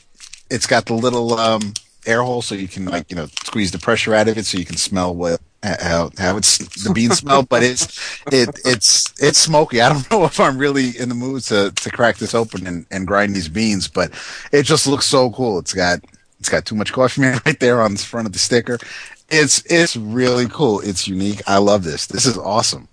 it's 0.49 0.65
got 0.65 0.85
the 0.85 0.93
little 0.93 1.33
um, 1.33 1.73
air 2.05 2.23
hole, 2.23 2.41
so 2.41 2.55
you 2.55 2.67
can 2.67 2.85
like 2.85 3.09
you 3.09 3.15
know 3.15 3.27
squeeze 3.43 3.71
the 3.71 3.79
pressure 3.79 4.13
out 4.13 4.27
of 4.27 4.37
it, 4.37 4.45
so 4.45 4.57
you 4.57 4.65
can 4.65 4.77
smell 4.77 5.13
what 5.13 5.39
how 5.63 6.11
how 6.17 6.37
it's 6.37 6.57
the 6.83 6.91
bean 6.91 7.11
smell. 7.11 7.43
But 7.43 7.63
it's 7.63 8.21
it 8.31 8.49
it's 8.65 9.13
it's 9.21 9.37
smoky. 9.37 9.81
I 9.81 9.89
don't 9.89 10.09
know 10.11 10.25
if 10.25 10.39
I'm 10.39 10.57
really 10.57 10.97
in 10.97 11.09
the 11.09 11.15
mood 11.15 11.43
to 11.43 11.71
to 11.71 11.89
crack 11.89 12.17
this 12.17 12.33
open 12.33 12.67
and, 12.67 12.85
and 12.91 13.07
grind 13.07 13.35
these 13.35 13.49
beans, 13.49 13.87
but 13.87 14.11
it 14.51 14.63
just 14.63 14.87
looks 14.87 15.05
so 15.05 15.31
cool. 15.31 15.59
It's 15.59 15.73
got 15.73 15.99
it's 16.43 16.49
got 16.49 16.65
too 16.65 16.75
much 16.75 16.91
coffee 16.91 17.21
man 17.25 17.39
right 17.45 17.57
there 17.61 17.81
on 17.81 17.93
the 17.93 17.99
front 17.99 18.27
of 18.27 18.33
the 18.33 18.39
sticker. 18.39 18.77
It's 19.29 19.63
it's 19.65 19.95
really 19.95 20.47
cool. 20.49 20.81
It's 20.81 21.07
unique. 21.07 21.41
I 21.47 21.57
love 21.59 21.85
this. 21.85 22.05
This 22.05 22.25
is 22.25 22.37
awesome. 22.37 22.89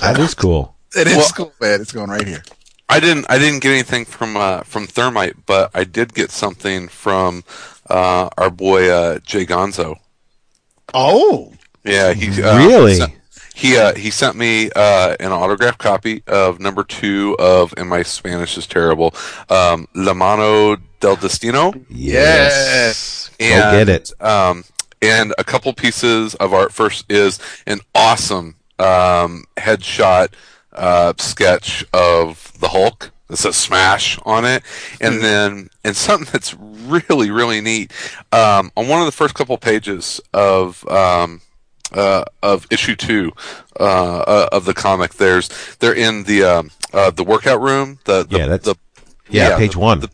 That 0.00 0.18
is 0.18 0.34
cool. 0.34 0.74
It 0.96 1.06
is 1.06 1.16
Well- 1.16 1.30
cool, 1.36 1.52
man. 1.60 1.80
It's 1.80 1.92
going 1.92 2.10
right 2.10 2.26
here. 2.26 2.42
I 2.88 2.98
didn't. 3.00 3.24
I 3.30 3.38
didn't 3.38 3.60
get 3.60 3.70
anything 3.70 4.04
from 4.04 4.36
uh, 4.36 4.62
from 4.64 4.86
Thermite, 4.86 5.46
but 5.46 5.70
I 5.72 5.84
did 5.84 6.12
get 6.12 6.30
something 6.30 6.88
from 6.88 7.42
uh, 7.88 8.28
our 8.36 8.50
boy 8.50 8.90
uh, 8.90 9.18
Jay 9.20 9.46
Gonzo. 9.46 9.96
Oh, 10.92 11.52
Yeah, 11.84 12.12
he 12.12 12.42
uh, 12.42 12.58
Really? 12.58 12.94
sent- 12.96 13.12
he 13.54 13.78
uh, 13.78 13.94
he 13.94 14.10
sent 14.10 14.36
me 14.36 14.70
uh, 14.76 15.16
an 15.20 15.30
autographed 15.32 15.78
copy 15.78 16.22
of 16.26 16.58
number 16.60 16.84
two 16.84 17.34
of, 17.38 17.72
and 17.78 17.88
my 17.88 18.02
Spanish 18.02 18.58
is 18.58 18.66
terrible, 18.66 19.14
um, 19.48 19.86
La 19.94 20.12
Mano 20.14 20.76
del 21.02 21.16
Destino. 21.16 21.74
Yes. 21.90 23.28
Go 23.38 23.44
And, 23.44 23.86
get 23.86 23.88
it. 23.88 24.12
Um, 24.22 24.64
and 25.02 25.34
a 25.36 25.44
couple 25.44 25.72
pieces 25.74 26.34
of 26.36 26.54
art. 26.54 26.72
First 26.72 27.04
is 27.10 27.38
an 27.66 27.80
awesome 27.94 28.54
um, 28.78 29.44
headshot 29.58 30.28
uh, 30.72 31.12
sketch 31.18 31.84
of 31.92 32.52
the 32.60 32.68
Hulk. 32.68 33.10
It 33.28 33.36
says 33.36 33.56
Smash 33.56 34.18
on 34.26 34.44
it, 34.44 34.62
and 35.00 35.22
then 35.22 35.70
and 35.84 35.96
something 35.96 36.28
that's 36.30 36.54
really 36.54 37.30
really 37.30 37.60
neat. 37.62 37.90
Um, 38.30 38.70
on 38.76 38.88
one 38.88 39.00
of 39.00 39.06
the 39.06 39.12
first 39.12 39.34
couple 39.34 39.56
pages 39.56 40.20
of 40.34 40.86
um, 40.88 41.40
uh, 41.94 42.24
of 42.42 42.66
issue 42.70 42.94
two 42.94 43.32
uh, 43.80 44.18
uh, 44.18 44.48
of 44.52 44.66
the 44.66 44.74
comic, 44.74 45.14
there's 45.14 45.48
they're 45.78 45.94
in 45.94 46.24
the 46.24 46.42
um, 46.44 46.70
uh, 46.92 47.10
the 47.10 47.24
workout 47.24 47.60
room. 47.62 47.98
The, 48.04 48.22
the 48.24 48.38
Yeah, 48.38 48.46
that's- 48.48 48.64
the 48.66 48.76
Yeah, 49.30 49.56
page 49.56 49.72
the- 49.72 49.78
one. 49.80 50.00
the- 50.00 50.10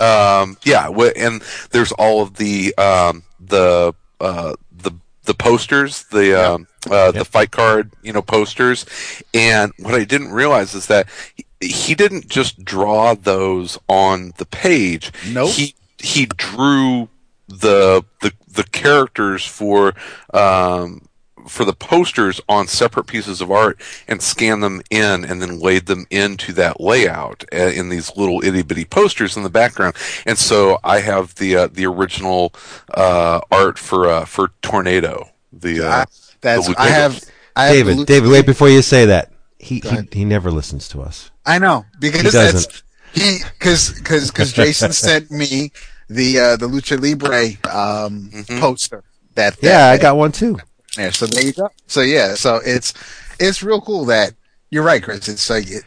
um, 0.00 0.56
yeah, 0.64 0.88
and 0.88 1.42
there's 1.70 1.92
all 1.92 2.22
of 2.22 2.34
the 2.34 2.74
um, 2.76 3.22
the 3.40 3.94
uh, 4.20 4.54
the 4.72 4.92
the 5.24 5.34
posters, 5.34 6.04
the 6.04 6.34
um, 6.34 6.66
uh, 6.90 7.10
the 7.10 7.24
fight 7.24 7.50
card, 7.50 7.92
you 8.02 8.12
know, 8.12 8.22
posters. 8.22 8.86
And 9.34 9.72
what 9.78 9.94
I 9.94 10.04
didn't 10.04 10.30
realize 10.30 10.74
is 10.74 10.86
that 10.86 11.08
he, 11.34 11.44
he 11.60 11.94
didn't 11.94 12.28
just 12.28 12.64
draw 12.64 13.14
those 13.14 13.78
on 13.88 14.32
the 14.38 14.46
page. 14.46 15.12
Nope. 15.28 15.50
He 15.50 15.74
he 15.98 16.26
drew 16.26 17.08
the 17.48 18.04
the 18.20 18.32
the 18.48 18.64
characters 18.64 19.46
for 19.46 19.94
um 20.34 21.08
for 21.48 21.64
the 21.64 21.72
posters 21.72 22.40
on 22.48 22.66
separate 22.66 23.06
pieces 23.06 23.40
of 23.40 23.50
art 23.50 23.80
and 24.08 24.20
scanned 24.22 24.62
them 24.62 24.82
in 24.90 25.24
and 25.24 25.40
then 25.40 25.58
laid 25.58 25.86
them 25.86 26.06
into 26.10 26.52
that 26.54 26.80
layout 26.80 27.44
uh, 27.52 27.56
in 27.56 27.88
these 27.88 28.16
little 28.16 28.42
itty 28.44 28.62
bitty 28.62 28.84
posters 28.84 29.36
in 29.36 29.42
the 29.42 29.50
background. 29.50 29.94
And 30.26 30.38
so 30.38 30.78
I 30.84 31.00
have 31.00 31.34
the 31.36 31.56
uh, 31.56 31.66
the 31.68 31.86
original 31.86 32.52
uh, 32.92 33.40
art 33.50 33.78
for 33.78 34.08
uh, 34.08 34.24
for 34.24 34.50
Tornado. 34.62 35.30
The 35.52 35.80
uh, 35.82 35.90
I, 35.90 36.04
that's 36.40 36.66
the 36.68 36.74
I 36.78 36.88
have. 36.88 37.24
I 37.54 37.66
have 37.68 37.86
the 37.86 37.92
David, 37.94 37.96
Lucha 37.96 38.06
David, 38.06 38.30
wait 38.30 38.46
before 38.46 38.68
you 38.68 38.82
say 38.82 39.06
that. 39.06 39.32
He, 39.58 39.80
he 39.80 40.08
he 40.12 40.24
never 40.24 40.50
listens 40.50 40.88
to 40.90 41.00
us. 41.00 41.30
I 41.46 41.58
know 41.58 41.86
because 41.98 42.22
He 42.22 42.30
doesn't. 42.30 42.82
he 43.14 43.38
because 43.58 43.92
because 43.94 44.30
because 44.30 44.52
Jason 44.52 44.92
sent 44.92 45.30
me 45.30 45.72
the 46.08 46.38
uh, 46.38 46.56
the 46.56 46.66
Lucha 46.68 47.00
Libre 47.00 47.46
um, 47.74 48.30
Mhm. 48.30 48.60
poster. 48.60 49.02
That, 49.34 49.56
that 49.56 49.62
Yeah, 49.66 49.86
I 49.88 49.98
got 49.98 50.16
one 50.16 50.32
too. 50.32 50.58
Yeah, 50.98 51.10
so 51.10 51.26
there 51.26 51.44
you 51.44 51.52
go. 51.52 51.68
So 51.86 52.00
yeah, 52.00 52.34
so 52.34 52.60
it's 52.64 52.94
it's 53.38 53.62
real 53.62 53.80
cool 53.80 54.04
that 54.06 54.32
you're 54.70 54.82
right, 54.84 55.02
Chris. 55.02 55.28
It's 55.28 55.48
like 55.50 55.70
it, 55.70 55.84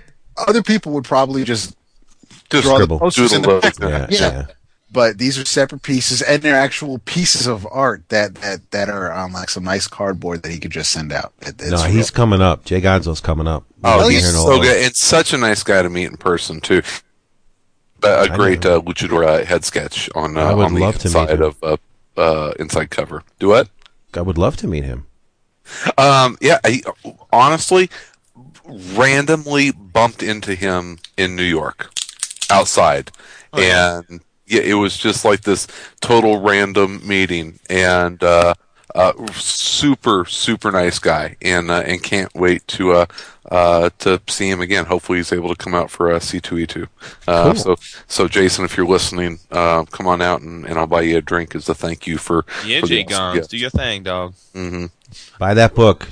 other 0.48 0.62
people 0.64 0.92
would 0.94 1.06
probably 1.06 1.44
just 1.44 1.76
just 2.50 2.64
draw 2.64 2.76
scribble. 2.76 2.98
the 2.98 3.00
posters 3.02 3.34
in 3.34 3.42
the 3.42 3.48
Doodle 3.48 3.62
background. 3.62 4.08
Yeah, 4.12 4.20
Yeah, 4.20 4.32
yeah. 4.32 4.46
but 4.92 5.18
these 5.18 5.38
are 5.40 5.46
separate 5.46 5.82
pieces, 5.84 6.22
and 6.22 6.42
they're 6.42 6.56
actual 6.56 7.00
pieces 7.00 7.48
of 7.48 7.68
art 7.72 8.08
that 8.10 8.36
that 8.36 8.72
that 8.72 8.90
are 8.90 9.12
on 9.12 9.32
like 9.34 9.50
some 9.50 9.64
nice 9.64 9.88
cardboard 9.88 10.44
that 10.44 10.52
he 10.52 10.60
could 10.60 10.72
just 10.72 10.92
send 10.92 11.12
out. 11.12 11.34
It, 11.42 11.60
No, 11.60 11.78
real- 11.84 11.86
he's 11.86 12.12
coming 12.12 12.42
up. 12.42 12.66
Jay 12.66 12.82
Gonzo's 12.82 13.22
coming 13.22 13.48
up. 13.48 13.64
Oh, 13.84 14.00
He'll 14.00 14.10
he's 14.10 14.20
here 14.22 14.30
in 14.30 14.36
so 14.36 14.46
little- 14.46 14.62
good 14.64 14.78
It's 14.86 15.00
such 15.00 15.34
a 15.34 15.38
nice 15.38 15.64
guy 15.64 15.82
to 15.82 15.90
meet 15.90 16.06
in 16.06 16.18
person 16.18 16.60
too. 16.62 16.82
But 18.02 18.30
a 18.30 18.32
I 18.32 18.36
great 18.38 18.64
know. 18.64 18.78
uh, 18.78 18.82
luchador 18.82 19.26
uh, 19.28 19.44
head 19.46 19.66
sketch 19.66 20.10
on 20.16 20.38
uh, 20.38 20.42
I 20.42 20.54
would 20.54 20.66
on 20.68 20.74
the 20.74 20.80
love 20.82 20.98
to 21.00 21.08
meet 21.10 21.16
inside 21.18 21.42
of 21.42 21.58
uh, 21.62 21.78
uh, 22.16 22.54
inside 22.60 22.90
cover. 22.92 23.24
Do 23.40 23.50
what? 23.50 23.68
I 24.14 24.22
would 24.22 24.38
love 24.38 24.58
to 24.58 24.68
meet 24.68 24.84
him. 24.84 25.06
Um, 25.98 26.38
yeah, 26.42 26.60
I 26.64 26.82
honestly 27.32 27.90
randomly 28.66 29.72
bumped 29.72 30.24
into 30.24 30.56
him 30.56 31.00
in 31.18 31.36
New 31.36 31.44
York 31.44 31.92
outside, 32.50 33.12
and 33.54 34.22
yeah, 34.48 34.62
it 34.62 34.74
was 34.74 34.98
just 34.98 35.26
like 35.26 35.42
this 35.42 35.68
total 36.02 36.42
random 36.42 37.08
meeting, 37.08 37.60
and 37.70 38.22
uh, 38.24 38.56
uh, 38.96 39.14
super 39.34 40.26
super 40.26 40.72
nice 40.72 41.00
guy, 41.00 41.36
and 41.42 41.70
uh, 41.70 41.84
and 41.86 42.02
can't 42.02 42.34
wait 42.34 42.68
to 42.70 42.92
uh, 42.94 43.06
uh, 43.52 43.90
to 44.00 44.22
see 44.28 44.50
him 44.50 44.62
again. 44.62 44.86
Hopefully, 44.86 45.20
he's 45.20 45.32
able 45.32 45.50
to 45.50 45.56
come 45.56 45.76
out 45.76 45.92
for 45.92 46.12
uh, 46.12 46.20
C 46.20 46.40
two 46.40 46.58
E 46.58 46.66
two. 46.68 46.88
Uh, 47.28 47.54
Cool. 47.54 47.56
So 47.56 47.76
so 48.08 48.28
Jason, 48.28 48.66
if 48.66 48.76
you're 48.78 48.88
listening, 48.88 49.40
uh, 49.52 49.86
come 49.86 50.08
on 50.08 50.22
out 50.22 50.42
and, 50.42 50.66
and 50.66 50.78
I'll 50.80 50.88
buy 50.88 51.02
you 51.02 51.18
a 51.18 51.22
drink 51.22 51.56
as 51.56 51.70
a 51.70 51.76
thank 51.76 52.08
you 52.08 52.18
for 52.18 52.46
Yeah, 52.66 52.80
for 52.82 52.88
the 52.88 53.04
Jay 53.04 53.06
awesome 53.14 53.36
Gons, 53.36 53.48
do 53.48 53.58
your 53.58 53.70
thing, 53.70 54.04
dog. 54.04 54.34
Mm-hmm. 54.54 54.86
Buy 55.38 55.54
that 55.54 55.76
book. 55.76 56.08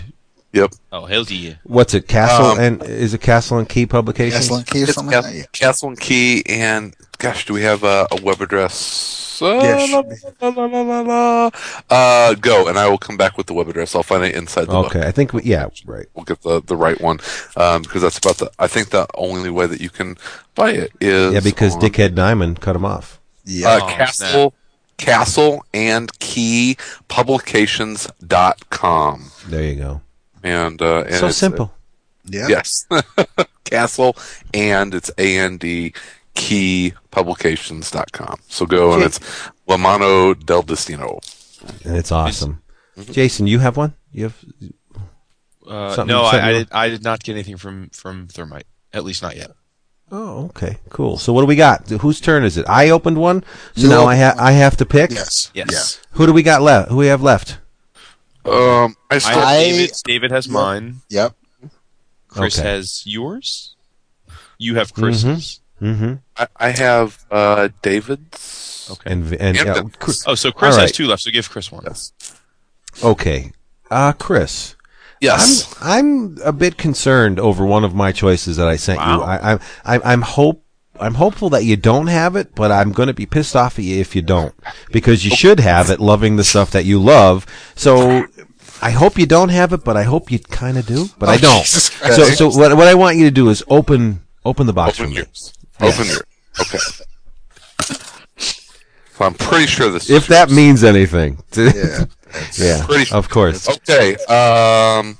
Yep. 0.53 0.73
Oh, 0.91 1.05
hell 1.05 1.23
yeah. 1.25 1.55
What's 1.63 1.93
it? 1.93 2.07
Castle 2.07 2.45
Um, 2.45 2.59
and 2.59 2.83
is 2.83 3.13
it 3.13 3.21
Castle 3.21 3.59
and 3.59 3.67
Key 3.67 3.85
Publications? 3.85 4.47
Castle 4.47 4.55
and 4.57 4.65
Key 4.67 4.83
or 4.83 4.87
something 4.87 5.11
Cas- 5.11 5.23
like 5.25 5.33
that. 5.33 5.39
Yeah. 5.39 5.45
Castle 5.51 5.89
and 5.89 5.99
Key, 5.99 6.43
and 6.47 6.95
gosh, 7.17 7.45
do 7.45 7.53
we 7.53 7.61
have 7.63 7.83
a, 7.83 8.07
a 8.11 8.21
web 8.21 8.39
address? 8.41 9.41
Uh, 9.41 9.59
Yeah, 9.61 9.85
la, 9.91 10.01
la, 10.41 10.49
la, 10.49 10.65
la, 10.65 10.81
la, 10.81 11.01
la. 11.01 11.49
Uh, 11.89 12.33
go, 12.35 12.67
and 12.67 12.77
I 12.79 12.87
will 12.89 12.97
come 12.97 13.17
back 13.17 13.37
with 13.37 13.45
the 13.47 13.53
web 13.53 13.67
address. 13.69 13.93
I'll 13.95 14.01
find 14.03 14.23
it 14.23 14.33
inside 14.35 14.65
the 14.65 14.71
book. 14.71 14.95
Okay, 14.95 15.07
I 15.07 15.11
think 15.11 15.31
we, 15.33 15.43
yeah, 15.43 15.67
right. 15.85 16.07
We'll 16.15 16.25
get 16.25 16.41
the, 16.41 16.59
the 16.61 16.75
right 16.75 16.99
one 16.99 17.19
um, 17.55 17.83
because 17.83 18.01
that's 18.01 18.17
about 18.17 18.37
the. 18.37 18.49
I 18.57 18.65
think 18.67 18.89
the 18.89 19.05
only 19.15 19.49
way 19.51 19.67
that 19.67 19.79
you 19.79 19.89
can 19.91 20.17
buy 20.55 20.71
it 20.71 20.91
is 20.99 21.33
Yeah, 21.33 21.39
because 21.41 21.75
on, 21.75 21.81
Dickhead 21.81 22.15
Diamond 22.15 22.59
cut 22.61 22.75
him 22.75 22.83
off. 22.85 23.19
Yeah. 23.45 23.69
uh, 23.69 23.79
Oh, 23.83 23.87
Castle 23.87 24.53
Castle 24.97 25.63
and 25.73 26.17
Key 26.19 26.75
Publications.com. 27.07 29.31
There 29.47 29.63
you 29.63 29.75
go. 29.75 30.01
and 30.43 30.81
uh, 30.81 31.01
and 31.01 31.13
so 31.15 31.27
it's, 31.27 31.37
simple. 31.37 31.71
yeah. 32.25 32.47
Yes. 32.47 32.87
Castle 33.63 34.15
and 34.53 34.93
it's 34.95 35.11
A 35.17 35.37
N 35.37 35.57
D 35.57 35.93
keypublications.com. 36.37 38.39
So 38.47 38.65
go 38.65 38.93
and 38.93 39.03
it's 39.03 39.19
La 39.67 39.77
Mano 39.77 40.33
del 40.33 40.61
Destino. 40.63 41.19
and 41.83 41.97
it's 41.97 42.11
awesome. 42.11 42.61
Mm-hmm. 42.97 43.11
Jason, 43.11 43.47
you 43.47 43.59
have 43.59 43.77
one? 43.77 43.93
You 44.11 44.23
have 44.25 44.35
Uh, 45.67 45.93
Something- 45.95 46.15
no, 46.15 46.23
something 46.23 46.39
I, 46.41 46.49
I, 46.49 46.53
did, 46.53 46.67
I 46.71 46.89
did 46.89 47.03
not 47.03 47.23
get 47.23 47.33
anything 47.33 47.57
from, 47.57 47.89
from 47.89 48.27
Thermite. 48.27 48.65
At 48.93 49.03
least 49.03 49.21
not 49.21 49.35
yet. 49.35 49.51
Oh, 50.09 50.45
okay, 50.45 50.77
cool. 50.89 51.17
So 51.17 51.33
what 51.33 51.41
do 51.41 51.47
we 51.47 51.57
got? 51.57 51.89
Whose 51.89 52.21
turn 52.21 52.45
is 52.45 52.55
it? 52.57 52.65
I 52.69 52.89
opened 52.91 53.17
one, 53.17 53.43
so 53.75 53.81
You 53.81 53.89
now 53.89 54.03
I 54.03 54.15
opened 54.15 54.19
have. 54.19 54.39
I 54.39 54.51
have 54.53 54.77
to 54.77 54.85
pick. 54.85 55.11
Yes. 55.11 55.51
Yes. 55.53 55.99
Who 56.11 56.25
do 56.25 56.31
we 56.31 56.43
got 56.43 56.61
left? 56.61 56.89
Who 56.89 56.95
we 56.97 57.07
have 57.07 57.21
left? 57.21 57.57
Um, 58.45 58.95
I 59.11 59.15
I 59.15 59.17
still, 59.17 59.33
have 59.33 59.43
I- 59.43 59.57
David. 59.63 59.91
David 60.05 60.31
has 60.31 60.47
Yep. 60.47 60.53
mine. 60.53 61.01
Yep. 61.09 61.33
Chris 62.29 62.57
Okay. 62.57 62.69
has 62.69 63.03
yours. 63.05 63.75
You 64.57 64.75
have 64.75 64.93
Chris's. 64.93 65.23
Mm-hmm. 65.25 65.66
I, 65.81 66.47
I 66.57 66.69
have 66.71 67.25
uh, 67.31 67.69
David's. 67.81 68.89
Okay. 68.91 69.11
And 69.11 69.33
and 69.33 69.55
Yeah, 69.57 69.63
yeah, 69.65 69.81
Chris- 69.99 70.23
oh, 70.27 70.35
so 70.35 70.51
Chris 70.51 70.75
All 70.75 70.81
has 70.81 70.91
two 70.91 71.07
left. 71.07 71.23
So 71.23 71.31
give 71.31 71.49
Chris 71.49 71.71
one. 71.71 71.83
Yes. 71.85 72.13
okay, 73.03 73.51
uh, 73.91 74.13
Chris. 74.13 74.75
Yes. 75.19 75.73
I'm 75.81 76.37
I'm 76.37 76.37
a 76.43 76.51
bit 76.53 76.77
concerned 76.77 77.39
over 77.39 77.65
one 77.65 77.83
of 77.83 77.93
my 77.95 78.11
choices 78.11 78.57
that 78.57 78.67
I 78.67 78.75
sent 78.75 78.99
you. 78.99 79.05
Wow. 79.05 79.21
I, 79.21 79.53
I, 79.53 79.59
I 79.97 80.13
I'm 80.13 80.21
hope 80.21 80.63
I'm 80.99 81.15
hopeful 81.15 81.49
that 81.49 81.63
you 81.65 81.75
don't 81.75 82.07
have 82.07 82.35
it, 82.35 82.55
but 82.55 82.71
I'm 82.71 82.91
going 82.91 83.07
to 83.07 83.13
be 83.13 83.25
pissed 83.25 83.55
off 83.55 83.77
at 83.77 83.85
you 83.85 83.99
if 83.99 84.15
you 84.15 84.21
don't, 84.21 84.53
because 84.91 85.23
you 85.25 85.31
should 85.31 85.59
have 85.59 85.89
it, 85.91 85.99
loving 85.99 86.37
the 86.37 86.43
stuff 86.43 86.71
that 86.71 86.85
you 86.85 86.99
love. 86.99 87.45
So 87.75 88.25
I 88.81 88.91
hope 88.91 89.17
you 89.17 89.25
don't 89.25 89.49
have 89.49 89.73
it, 89.73 89.83
but 89.83 89.97
I 89.97 90.03
hope 90.03 90.31
you 90.31 90.39
kind 90.39 90.77
of 90.77 90.85
do, 90.85 91.07
but 91.19 91.29
I 91.29 91.35
Oh, 91.35 91.37
don't. 91.37 91.65
So 91.65 92.23
so 92.29 92.47
what 92.49 92.75
what 92.77 92.87
I 92.87 92.93
want 92.95 93.17
you 93.17 93.25
to 93.25 93.31
do 93.31 93.49
is 93.49 93.63
open 93.69 94.21
open 94.45 94.65
the 94.67 94.73
box 94.73 94.99
Open 94.99 95.11
for 95.11 95.15
me. 95.15 95.17
yours. 95.17 95.53
Open 95.81 96.05
yours. 96.07 96.21
Okay. 96.59 96.77
So 98.37 99.25
I'm 99.25 99.33
pretty 99.33 99.65
sure 99.67 99.89
this. 99.89 100.09
If 100.09 100.23
is 100.23 100.27
that 100.27 100.49
means 100.51 100.83
anything. 100.83 101.41
Yeah. 101.55 102.05
yeah. 102.59 102.85
Pretty- 102.85 103.11
Of 103.11 103.29
course. 103.29 103.67
Okay. 103.69 104.15
Um, 104.25 105.17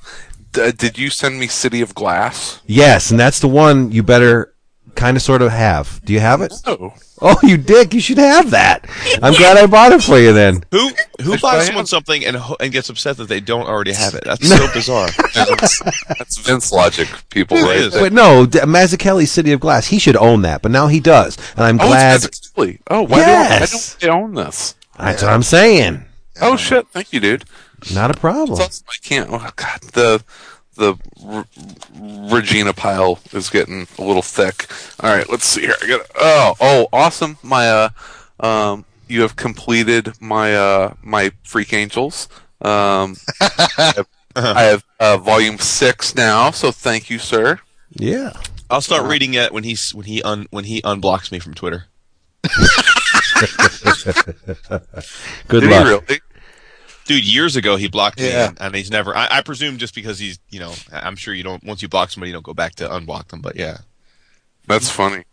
d- 0.51 0.71
did 0.73 0.97
you 0.97 1.09
send 1.09 1.39
me 1.39 1.47
City 1.47 1.81
of 1.81 1.95
Glass? 1.95 2.61
Yes, 2.67 3.11
and 3.11 3.19
that's 3.19 3.39
the 3.39 3.47
one 3.47 3.91
you 3.91 4.03
better 4.03 4.53
kind 4.98 5.15
of 5.15 5.24
sort 5.24 5.41
of 5.41 5.52
have. 5.52 6.02
Do 6.03 6.11
you 6.11 6.19
have 6.19 6.41
it? 6.41 6.53
No. 6.65 6.94
Oh, 7.22 7.36
you 7.41 7.57
dick! 7.57 7.94
You 7.94 7.99
should 8.02 8.18
have 8.19 8.52
that. 8.52 8.86
I'm 9.24 9.34
glad 9.34 9.57
I 9.57 9.65
bought 9.65 9.91
it 9.91 10.03
for 10.03 10.19
you 10.19 10.34
then. 10.34 10.64
Who 10.72 10.91
who 11.24 11.34
I 11.34 11.38
buys 11.38 11.65
someone 11.68 11.86
something 11.88 12.24
and 12.26 12.36
ho- 12.36 12.57
and 12.60 12.72
gets 12.72 12.90
upset 12.90 13.18
that 13.18 13.28
they 13.28 13.40
don't 13.40 13.65
already 13.68 13.94
have 13.94 14.14
it? 14.14 14.24
That's 14.26 14.48
so 14.57 14.68
bizarre. 14.74 15.07
That's, 15.34 15.80
that's 16.10 16.38
Vince 16.40 16.72
logic, 16.72 17.07
people. 17.30 17.57
It 17.57 17.64
right 17.64 17.78
is. 17.78 17.94
But 17.94 18.14
no, 18.14 18.45
D- 18.45 18.60
Mazzucchelli's 18.60 19.32
City 19.32 19.52
of 19.52 19.60
Glass. 19.60 19.88
He 19.88 19.98
should 19.98 20.15
own 20.18 20.41
that, 20.44 20.61
but 20.61 20.69
now 20.72 20.88
he 20.88 20.99
does, 20.99 21.38
and 21.56 21.65
I'm 21.65 21.80
Oh, 21.82 21.88
glad. 21.88 22.24
it's 22.24 22.52
Mazzucchelli. 22.52 22.80
Oh, 22.88 23.02
why, 23.03 23.18
Yes. 23.19 23.95
don't, 23.99 24.11
why 24.11 24.18
don't 24.19 24.36
they 24.36 24.41
own 24.41 24.45
this? 24.45 24.76
That's 24.99 25.24
what 25.24 25.32
I'm 25.32 25.44
saying. 25.44 26.06
Oh 26.41 26.56
shit! 26.56 26.88
Thank 26.90 27.14
you, 27.14 27.19
dude. 27.19 27.45
Not 27.95 28.11
a 28.11 28.14
problem. 28.19 28.57
Plus, 28.57 28.84
I 28.88 28.94
can't. 29.03 29.30
Oh 29.32 29.49
god, 29.56 29.82
the 29.94 30.24
the 30.78 30.95
R- 31.26 31.45
Regina 32.34 32.74
pile 32.74 33.20
is 33.34 33.49
getting 33.49 33.88
a 33.98 34.02
little 34.04 34.22
thick. 34.22 34.68
All 35.02 35.14
right, 35.14 35.30
let's 35.30 35.45
see 35.45 35.62
here. 35.62 35.76
I 35.84 35.88
got. 35.88 36.02
Oh, 36.20 36.56
oh, 36.60 36.88
awesome! 36.94 37.38
My 37.44 37.70
uh, 37.70 37.90
um, 38.40 38.86
you 39.08 39.22
have 39.22 39.36
completed 39.36 40.14
my 40.22 40.56
uh 40.56 40.94
my 41.04 41.32
Freak 41.44 41.74
Angels. 41.74 42.28
Um, 42.62 43.16
I 43.41 43.94
have, 43.95 44.08
I 44.36 44.64
have 44.64 44.84
uh, 44.99 45.18
volume 45.18 45.58
six 45.60 46.16
now, 46.16 46.52
so 46.52 46.72
thank 46.72 47.10
you, 47.10 47.20
sir. 47.20 47.60
Yeah. 47.91 48.34
I'll 48.70 48.82
start 48.82 49.06
reading 49.10 49.34
it 49.34 49.54
when 49.54 49.64
he's 49.64 49.94
when 49.95 50.06
he 50.06 50.22
un 50.24 50.48
when 50.49 50.66
he 50.66 50.82
unblocks 50.82 51.32
me 51.32 51.40
from 51.40 51.54
Twitter. 51.54 51.86
Good 55.48 55.62
Did 55.62 55.70
luck. 55.72 55.86
he 55.86 55.90
really? 55.90 56.20
Dude, 57.07 57.23
years 57.25 57.55
ago 57.55 57.75
he 57.77 57.88
blocked 57.88 58.19
me, 58.19 58.27
Yeah. 58.27 58.49
and, 58.49 58.57
and 58.61 58.75
he's 58.75 58.91
never. 58.91 59.15
I, 59.15 59.27
I 59.38 59.41
presume 59.41 59.77
just 59.77 59.95
because 59.95 60.19
he's, 60.19 60.39
you 60.49 60.59
know, 60.59 60.73
I- 60.91 61.01
I'm 61.07 61.15
sure 61.15 61.34
you 61.34 61.43
don't. 61.43 61.63
Once 61.63 61.81
you 61.81 61.88
block 61.88 62.11
somebody, 62.11 62.29
you 62.29 62.34
don't 62.34 62.43
go 62.45 62.53
back 62.53 62.75
to 62.75 62.88
unblock 62.88 63.27
them. 63.29 63.41
But 63.41 63.55
yeah, 63.55 63.77
That's 64.67 64.89
funny. 64.89 65.23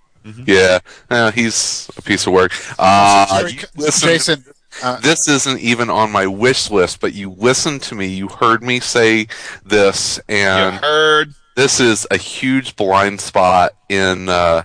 Yeah, 0.47 0.79
uh, 1.11 1.33
he's 1.33 1.91
a 1.99 2.03
piece 2.03 2.27
of 2.27 2.33
work. 2.33 2.53
Uh, 2.79 3.45
you 3.53 3.59
listen- 3.77 4.09
Jason, 4.09 4.45
uh, 4.83 4.99
this 5.01 5.29
isn't 5.29 5.61
even 5.61 5.91
on 5.91 6.11
my 6.11 6.27
wish 6.27 6.71
list, 6.71 7.01
but 7.01 7.13
you 7.13 7.31
listened 7.31 7.83
to 7.83 7.95
me. 7.95 8.07
You 8.07 8.29
heard 8.29 8.63
me 8.63 8.81
say 8.81 9.27
this, 9.67 10.19
you 10.29 10.37
and 10.37 10.77
heard. 10.77 11.35
this 11.57 11.79
is 11.79 12.07
a 12.11 12.17
huge 12.17 12.75
blind 12.77 13.21
spot 13.21 13.73
in 13.91 14.31
uh, 14.31 14.63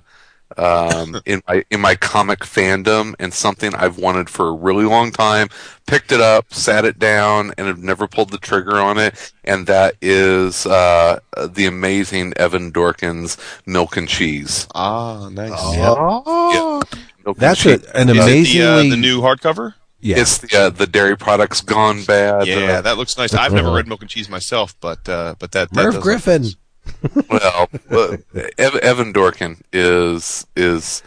um, 0.60 1.20
in 1.26 1.42
my 1.48 1.64
in 1.72 1.80
my 1.82 1.96
comic 1.96 2.40
fandom, 2.40 3.16
and 3.20 3.34
something 3.34 3.74
I've 3.76 3.98
wanted 3.98 4.30
for 4.30 4.50
a 4.50 4.54
really 4.54 4.86
long 4.86 5.12
time. 5.12 5.48
Picked 5.88 6.12
it 6.12 6.22
up, 6.22 6.54
sat 6.54 6.86
it 6.86 7.00
down, 7.00 7.52
and 7.58 7.66
have 7.68 7.80
never 7.82 8.08
pulled 8.08 8.30
the 8.30 8.38
trigger 8.38 8.78
on 8.78 8.98
it. 9.00 9.34
And 9.44 9.66
that 9.68 9.96
is 10.02 10.66
uh, 10.68 11.20
the 11.48 11.66
amazing 11.66 12.34
Evan 12.38 12.72
Dorkin's 12.72 13.38
Milk 13.66 13.98
and 13.98 14.08
Cheese. 14.08 14.68
Ah, 14.76 15.30
nice. 15.30 15.52
Oh, 15.56 16.82
Milk 17.26 17.38
and 17.38 17.42
That's 17.42 17.60
Cheese. 17.64 17.84
a, 17.86 17.98
an 17.98 18.10
Is 18.10 18.28
it 18.28 18.54
the, 18.60 18.62
uh, 18.64 18.78
the 18.84 18.98
new 18.98 19.22
hardcover? 19.22 19.74
yeah. 20.00 20.20
It's 20.20 20.38
the 20.38 20.58
uh, 20.58 20.70
the 20.70 20.86
dairy 20.88 21.18
products 21.18 21.62
gone 21.62 22.04
bad. 22.04 22.46
Yeah, 22.48 22.56
Uh, 22.78 22.82
that 22.82 22.98
looks 22.98 23.18
nice. 23.18 23.34
I've 23.34 23.54
never 23.54 23.72
read 23.72 23.88
Milk 23.88 24.02
and 24.02 24.10
Cheese 24.10 24.30
myself, 24.30 24.76
but 24.80 25.08
uh, 25.10 25.36
but 25.40 25.52
that, 25.54 25.72
that 25.72 25.84
Merv 25.84 25.94
does 25.96 26.04
Griffin. 26.04 26.46
Well, 27.30 27.70
Evan 28.58 29.14
Dorkin 29.14 29.62
is 29.72 30.46
is 30.56 31.04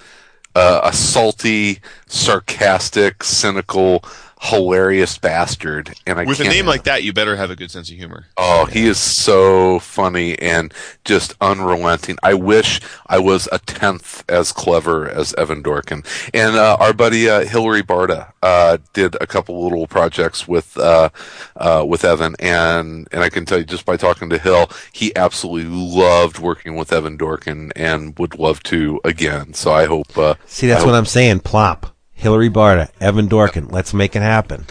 uh, 0.55 0.81
a 0.85 0.93
salty, 0.93 1.81
sarcastic, 2.07 3.25
cynical, 3.25 4.05
hilarious 4.43 5.19
bastard, 5.19 5.95
and 6.05 6.19
I 6.19 6.25
With 6.25 6.41
a 6.41 6.43
can't, 6.43 6.55
name 6.55 6.67
like 6.67 6.83
that, 6.85 7.05
you 7.05 7.13
better 7.13 7.37
have 7.37 7.51
a 7.51 7.57
good 7.57 7.71
sense 7.71 7.89
of 7.91 7.97
humor. 7.97 8.27
Oh, 8.37 8.65
he 8.65 8.87
is 8.87 8.99
so 8.99 9.79
funny 9.79 10.37
and 10.39 10.75
just 11.05 11.35
unrelenting. 11.41 12.19
I 12.25 12.35
wish 12.35 12.81
I 13.07 13.21
was 13.21 13.49
a 13.53 13.61
tenth 13.61 14.25
as 14.29 14.51
clever 14.51 15.09
as 15.09 15.33
Evan 15.35 15.63
Dorkin. 15.63 16.05
And 16.35 16.57
uh, 16.57 16.77
our 16.81 16.93
buddy 16.93 17.29
uh, 17.31 17.45
Hilary 17.45 17.85
Barta 17.85 18.33
uh, 18.43 18.79
did 18.93 19.17
a 19.21 19.29
couple 19.29 19.63
little 19.63 19.87
projects 19.87 20.49
with 20.49 20.77
uh, 20.77 21.11
uh, 21.57 21.85
with 21.87 22.05
Evan, 22.05 22.35
and 22.41 23.07
and 23.13 23.23
I 23.23 23.29
can 23.29 23.45
tell 23.45 23.59
you 23.59 23.65
just 23.65 23.87
by 23.87 23.97
talking 23.97 24.29
to 24.31 24.39
Hill, 24.39 24.69
he 24.93 25.15
absolutely 25.15 25.71
loved 25.71 26.41
working 26.41 26.75
with 26.75 26.93
Evan 26.93 27.17
Dorkin 27.17 27.71
and 27.77 28.19
would 28.19 28.39
love 28.39 28.61
to 28.65 29.01
again. 29.05 29.55
So 29.55 29.73
I 29.73 29.87
hope. 29.87 30.19
Uh, 30.19 30.35
See, 30.47 30.67
that's 30.67 30.83
I 30.83 30.87
what 30.87 30.93
hope 30.93 30.99
I'm 30.99 31.07
saying. 31.07 31.41
Plop. 31.41 31.92
Hilary 32.23 32.51
Barta, 32.51 32.89
Evan 33.01 33.29
Dorkin. 33.29 33.71
Let's 33.71 33.93
make 33.93 34.15
it 34.15 34.23
happen. 34.23 34.67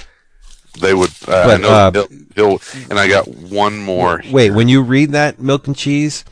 They 0.79 0.93
would. 0.93 1.11
Uh, 1.27 1.33
I 1.33 1.57
know 1.57 1.69
uh, 1.69 2.57
and 2.89 2.97
I 2.97 3.09
got 3.09 3.27
one 3.27 3.77
more. 3.77 4.23
Wait, 4.31 4.51
when 4.51 4.69
you 4.69 4.81
read 4.81 5.11
that 5.11 5.39
Milk 5.39 5.67
and 5.67 5.75
Cheese, 5.75 6.23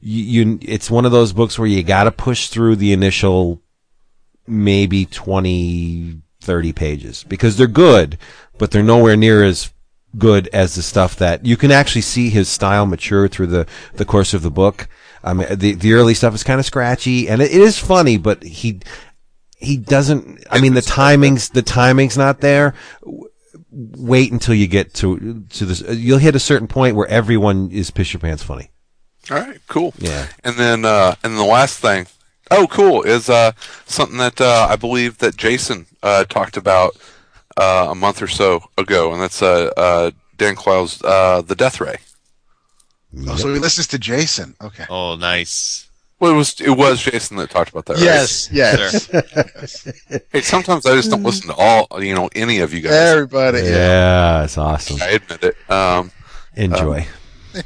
you, 0.00 0.44
you 0.44 0.58
it's 0.62 0.90
one 0.90 1.04
of 1.04 1.12
those 1.12 1.34
books 1.34 1.58
where 1.58 1.68
you 1.68 1.82
got 1.82 2.04
to 2.04 2.10
push 2.10 2.48
through 2.48 2.76
the 2.76 2.92
initial 2.92 3.60
maybe 4.46 5.04
20 5.04 6.22
30 6.40 6.72
pages 6.72 7.24
because 7.24 7.56
they're 7.58 7.66
good, 7.66 8.16
but 8.56 8.70
they're 8.70 8.82
nowhere 8.82 9.16
near 9.16 9.44
as 9.44 9.70
good 10.16 10.48
as 10.54 10.74
the 10.74 10.82
stuff 10.82 11.14
that 11.16 11.44
you 11.44 11.56
can 11.56 11.70
actually 11.70 12.00
see 12.00 12.30
his 12.30 12.48
style 12.48 12.86
mature 12.86 13.28
through 13.28 13.46
the 13.46 13.66
the 13.92 14.06
course 14.06 14.32
of 14.32 14.40
the 14.40 14.50
book. 14.50 14.88
I 15.22 15.34
mean, 15.34 15.48
the 15.50 15.74
the 15.74 15.92
early 15.92 16.14
stuff 16.14 16.34
is 16.34 16.42
kind 16.42 16.58
of 16.58 16.64
scratchy 16.64 17.28
and 17.28 17.42
it, 17.42 17.50
it 17.50 17.60
is 17.60 17.78
funny, 17.78 18.16
but 18.16 18.42
he 18.42 18.80
he 19.60 19.76
doesn't. 19.76 20.44
I 20.50 20.60
mean, 20.60 20.74
the 20.74 20.80
timings 20.80 21.52
the 21.52 21.62
timing's 21.62 22.16
not 22.16 22.40
there. 22.40 22.74
Wait 23.70 24.32
until 24.32 24.54
you 24.54 24.66
get 24.66 24.94
to 24.94 25.44
to 25.48 25.64
this. 25.64 25.80
You'll 25.80 26.18
hit 26.18 26.34
a 26.34 26.40
certain 26.40 26.66
point 26.66 26.96
where 26.96 27.06
everyone 27.06 27.70
is 27.70 27.90
piss 27.90 28.12
your 28.12 28.20
pants 28.20 28.42
funny. 28.42 28.70
All 29.30 29.36
right, 29.36 29.60
cool. 29.68 29.94
Yeah. 29.98 30.26
And 30.42 30.56
then, 30.56 30.84
uh, 30.84 31.14
and 31.22 31.36
the 31.36 31.44
last 31.44 31.78
thing, 31.78 32.06
oh, 32.50 32.66
cool, 32.68 33.02
is 33.02 33.28
uh, 33.28 33.52
something 33.86 34.18
that 34.18 34.40
uh, 34.40 34.66
I 34.68 34.76
believe 34.76 35.18
that 35.18 35.36
Jason 35.36 35.86
uh, 36.02 36.24
talked 36.24 36.56
about 36.56 36.96
uh, 37.56 37.88
a 37.90 37.94
month 37.94 38.22
or 38.22 38.26
so 38.26 38.64
ago, 38.76 39.12
and 39.12 39.22
that's 39.22 39.42
uh, 39.42 39.70
uh, 39.76 40.10
Dan 40.36 40.56
Clowes' 40.56 41.02
uh, 41.04 41.42
The 41.42 41.54
Death 41.54 41.80
Ray. 41.80 41.98
Oh, 43.28 43.36
so 43.36 43.52
he 43.52 43.60
listens 43.60 43.86
to 43.88 43.98
Jason. 43.98 44.56
Okay. 44.60 44.86
Oh, 44.88 45.16
nice. 45.16 45.89
Well, 46.20 46.32
it 46.32 46.36
was 46.36 46.60
it 46.60 46.70
was 46.70 47.02
Jason 47.02 47.38
that 47.38 47.50
talked 47.50 47.70
about 47.70 47.86
that. 47.86 47.94
right? 47.94 48.02
Yes, 48.02 48.48
yes. 48.52 49.08
Hey, 50.32 50.42
sometimes 50.42 50.86
I 50.86 50.94
just 50.94 51.10
don't 51.10 51.22
listen 51.22 51.48
to 51.48 51.54
all 51.54 51.88
you 52.02 52.14
know 52.14 52.28
any 52.36 52.60
of 52.60 52.72
you 52.74 52.82
guys. 52.82 52.92
Everybody. 52.92 53.58
Yeah. 53.58 53.64
Yeah, 53.70 54.44
it's 54.44 54.58
awesome. 54.58 55.00
I 55.02 55.08
admit 55.10 55.42
it. 55.44 55.70
Um, 55.70 56.12
Enjoy. 56.56 57.06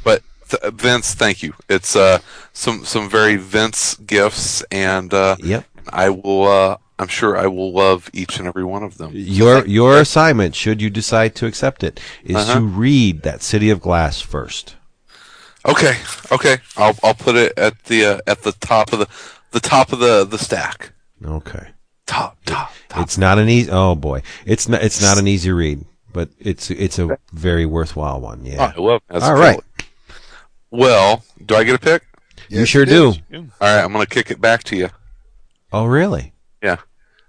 but 0.03 0.23
th- 0.49 0.73
Vince, 0.73 1.13
thank 1.13 1.43
you. 1.43 1.53
It's 1.69 1.95
uh, 1.95 2.19
some 2.53 2.85
some 2.85 3.09
very 3.09 3.35
Vince 3.35 3.95
gifts, 3.95 4.63
and 4.71 5.13
uh, 5.13 5.35
yep. 5.43 5.65
I 5.89 6.09
will. 6.09 6.47
Uh, 6.47 6.77
I'm 6.97 7.07
sure 7.09 7.37
I 7.37 7.47
will 7.47 7.73
love 7.73 8.09
each 8.13 8.39
and 8.39 8.47
every 8.47 8.63
one 8.63 8.81
of 8.83 8.97
them. 8.97 9.11
Your 9.13 9.65
your 9.67 9.99
assignment, 9.99 10.55
should 10.55 10.81
you 10.81 10.89
decide 10.89 11.35
to 11.35 11.45
accept 11.45 11.83
it, 11.83 11.99
is 12.23 12.35
Uh-huh. 12.37 12.53
to 12.55 12.61
read 12.61 13.23
that 13.23 13.41
City 13.43 13.69
of 13.69 13.81
Glass 13.81 14.21
first. 14.21 14.75
Okay, 15.65 15.97
okay. 16.31 16.57
I'll 16.77 16.95
I'll 17.03 17.15
put 17.15 17.35
it 17.35 17.57
at 17.57 17.83
the 17.85 18.05
uh, 18.05 18.19
at 18.27 18.43
the 18.43 18.51
top 18.51 18.93
of 18.93 18.99
the 18.99 19.07
the 19.51 19.59
top 19.59 19.91
of 19.91 19.99
the 19.99 20.23
the 20.23 20.37
stack. 20.37 20.91
Okay. 21.23 21.69
Top 22.05 22.37
top 22.45 22.71
top. 22.87 23.01
It's 23.01 23.17
not 23.17 23.39
an 23.39 23.49
easy. 23.49 23.71
Oh 23.71 23.95
boy, 23.95 24.21
it's 24.45 24.69
not. 24.69 24.83
It's 24.83 25.01
not 25.01 25.17
an 25.17 25.27
easy 25.27 25.51
read, 25.51 25.83
but 26.13 26.29
it's 26.39 26.69
it's 26.69 26.99
a 26.99 27.17
very 27.33 27.65
worthwhile 27.65 28.21
one. 28.21 28.45
Yeah. 28.45 28.73
I 28.75 28.79
love. 28.79 29.01
That's 29.09 29.25
All 29.25 29.35
cool. 29.35 29.63
Well, 30.69 31.23
do 31.43 31.55
I 31.55 31.63
get 31.63 31.75
a 31.75 31.79
pick? 31.79 32.03
you 32.49 32.65
sure 32.65 32.85
do. 32.85 33.09
is. 33.09 33.19
All 33.33 33.43
right, 33.59 33.83
I'm 33.83 33.91
gonna 33.91 34.05
kick 34.05 34.29
it 34.29 34.39
back 34.39 34.63
to 34.65 34.75
you. 34.75 34.89
Oh 35.73 35.85
really? 35.85 36.33
Yeah. 36.61 36.77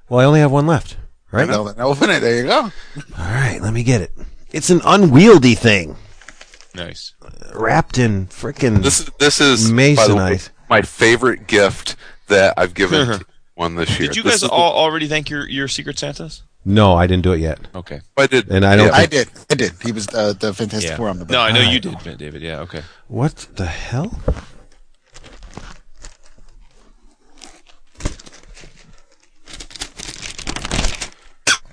Well, 0.09 0.21
I 0.21 0.25
only 0.25 0.41
have 0.41 0.53
one 0.53 0.67
left. 0.67 0.99
Right. 1.31 1.49
Well, 1.49 1.75
open 1.79 2.11
it. 2.11 2.21
There 2.21 2.37
you 2.37 2.45
go. 2.45 2.61
All 2.61 2.71
right. 3.19 3.61
Let 3.61 3.73
me 3.73 3.83
get 3.83 4.01
it. 4.03 4.13
It's 4.53 4.71
an 4.71 4.81
unwieldy 4.85 5.55
thing 5.55 5.97
Nice. 6.77 7.15
wrapped 7.55 7.99
in 7.99 8.27
frickin' 8.27 8.83
This 8.83 9.01
is 9.01 9.11
this 9.19 9.41
is 9.41 9.71
by 9.71 10.07
the 10.07 10.15
way, 10.17 10.39
my 10.69 10.83
favorite 10.83 11.47
gift 11.47 11.97
that 12.29 12.55
I've 12.57 12.75
given 12.75 13.21
one 13.55 13.75
this 13.77 13.99
year. 13.99 14.09
Did 14.09 14.17
you 14.17 14.23
guys 14.23 14.35
is 14.35 14.41
the- 14.43 14.51
all 14.51 14.75
already 14.75 15.09
thank 15.09 15.31
your, 15.31 15.49
your 15.49 15.69
Secret 15.69 15.99
Santas? 15.99 16.43
No, 16.65 16.95
I 16.97 17.07
didn't 17.07 17.23
do 17.23 17.33
it 17.33 17.39
yet. 17.39 17.61
Okay. 17.77 18.01
I 18.17 18.27
did, 18.27 18.49
And 18.51 18.65
I 18.67 18.75
don't 18.75 18.89
yeah, 18.89 18.93
I 18.95 19.07
did. 19.07 19.29
I 19.49 19.55
did. 19.55 19.73
He 19.83 19.93
was 19.93 20.09
uh, 20.09 20.33
the 20.33 20.53
Fantastic 20.53 20.91
Yeah. 20.91 20.97
Four 20.97 21.09
on 21.09 21.19
the 21.21 21.25
Book. 21.25 21.31
No, 21.31 21.41
I 21.41 21.53
know 21.53 21.61
Alright. 21.61 21.73
you 21.73 21.79
did, 21.81 22.19
David. 22.19 22.43
Yeah, 22.43 22.59
okay. 22.61 22.83
What 23.07 23.47
the 23.55 23.67
hell? 23.67 24.19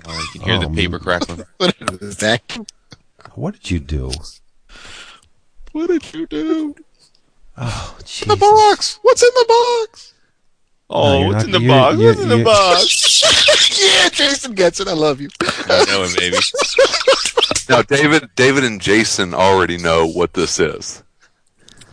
Uh, 0.06 0.12
you 0.34 0.40
can 0.40 0.42
hear 0.42 0.58
the 0.58 0.66
Um, 0.66 0.74
paper 0.74 0.98
crackling. 0.98 1.44
What 1.58 1.74
is 2.02 2.16
that? 2.18 2.42
What 3.34 3.54
did 3.54 3.70
you 3.70 3.80
do? 3.80 4.10
What 5.74 5.88
did 5.88 6.14
you 6.14 6.24
do? 6.28 6.74
Oh, 7.58 7.96
The 8.26 8.36
box. 8.36 9.00
What's 9.02 9.22
in 9.24 9.28
the 9.34 9.44
box? 9.88 10.14
Oh, 10.88 11.18
you're 11.18 11.26
what's 11.28 11.36
not- 11.38 11.44
in 11.46 11.50
the 11.50 11.60
you're- 11.60 11.68
box? 11.68 11.96
you're- 11.98 12.06
What's 12.10 12.20
in 12.22 12.28
the 12.28 12.34
you're- 12.36 12.44
box? 12.44 13.80
yeah, 13.82 14.08
Jason 14.10 14.54
gets 14.54 14.78
it. 14.78 14.86
I 14.86 14.92
love 14.92 15.20
you. 15.20 15.30
I 15.42 15.84
know 15.88 16.04
it, 16.04 16.16
baby. 16.16 16.36
Now, 17.68 17.82
David, 17.82 18.28
David, 18.36 18.62
and 18.62 18.80
Jason 18.80 19.34
already 19.34 19.76
know 19.78 20.06
what 20.06 20.34
this 20.34 20.60
is. 20.60 21.02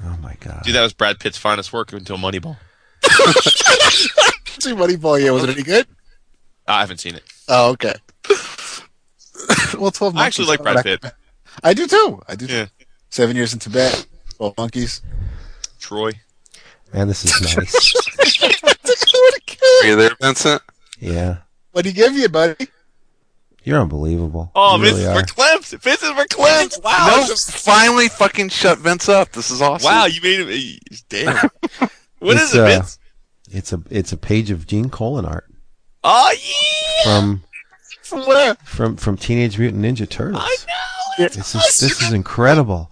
Oh 0.05 0.15
my 0.21 0.35
God. 0.39 0.61
Dude, 0.63 0.75
that 0.75 0.81
was 0.83 0.93
Brad 0.93 1.19
Pitt's 1.19 1.39
finest 1.39 1.73
work 1.73 1.91
until 1.91 2.17
Moneyball. 2.17 2.57
See 4.61 4.73
Moneyball. 4.73 5.23
Yeah, 5.23 5.31
was 5.31 5.43
it 5.45 5.49
any 5.49 5.63
good? 5.63 5.87
I 6.67 6.81
haven't 6.81 6.99
seen 6.99 7.15
it. 7.15 7.23
Oh, 7.47 7.71
okay. 7.71 7.95
well, 9.79 9.89
twelve. 9.89 10.15
I 10.17 10.27
actually 10.27 10.47
like 10.49 10.61
Brad 10.61 10.83
Pitt. 10.83 11.03
I 11.63 11.73
do 11.73 11.87
too. 11.87 12.21
I 12.27 12.35
do. 12.35 12.45
Yeah. 12.45 12.67
Seven 13.11 13.35
years 13.35 13.53
in 13.53 13.59
Tibet. 13.59 14.05
Twelve 14.37 14.57
monkeys. 14.57 15.01
Troy. 15.79 16.11
Man, 16.93 17.07
this 17.07 17.23
is 17.23 17.55
nice. 17.57 17.95
Are 19.83 19.85
you 19.87 19.95
there, 19.95 20.15
Vincent? 20.21 20.61
yeah. 20.99 21.37
What 21.71 21.83
did 21.85 21.95
he 21.95 22.01
give 22.01 22.13
you, 22.13 22.27
buddy? 22.27 22.67
You're 23.63 23.79
unbelievable. 23.79 24.51
Oh, 24.55 24.75
You 24.77 24.81
this 24.83 24.91
really 24.93 25.03
is 25.03 25.07
are. 25.09 25.19
for 25.19 25.25
Clemson. 25.33 25.81
This 25.81 26.01
is 26.03 26.09
for 26.09 26.25
Clemson. 26.25 26.83
Wow. 26.83 27.25
no, 27.29 27.35
finally, 27.35 28.09
fucking 28.09 28.49
shut 28.49 28.79
Vince 28.79 29.07
up. 29.07 29.31
This 29.31 29.51
is 29.51 29.61
awesome. 29.61 29.85
Wow, 29.85 30.05
you 30.05 30.19
made 30.21 30.39
him. 30.47 30.79
Damn. 31.09 31.49
What 32.19 32.35
It's, 32.35 32.43
is 32.49 32.55
it, 32.55 32.59
uh, 32.61 32.65
Vince? 32.65 32.99
It's 33.51 33.73
a 33.73 33.81
it's 33.89 34.11
a 34.11 34.17
page 34.17 34.51
of 34.51 34.67
Gene 34.67 34.89
Colan 34.91 35.25
art 35.25 35.45
Oh, 36.03 36.31
yeah. 36.33 37.03
from 37.03 37.43
From 38.03 38.27
where? 38.27 38.53
from 38.63 38.95
from 38.95 39.17
Teenage 39.17 39.57
Mutant 39.57 39.83
Ninja 39.83 40.07
Turtles. 40.07 40.41
I 40.43 40.55
know. 40.67 41.25
It's 41.25 41.35
This 41.35 41.55
is 41.55 41.79
this 41.79 42.01
is 42.01 42.13
incredible. 42.13 42.91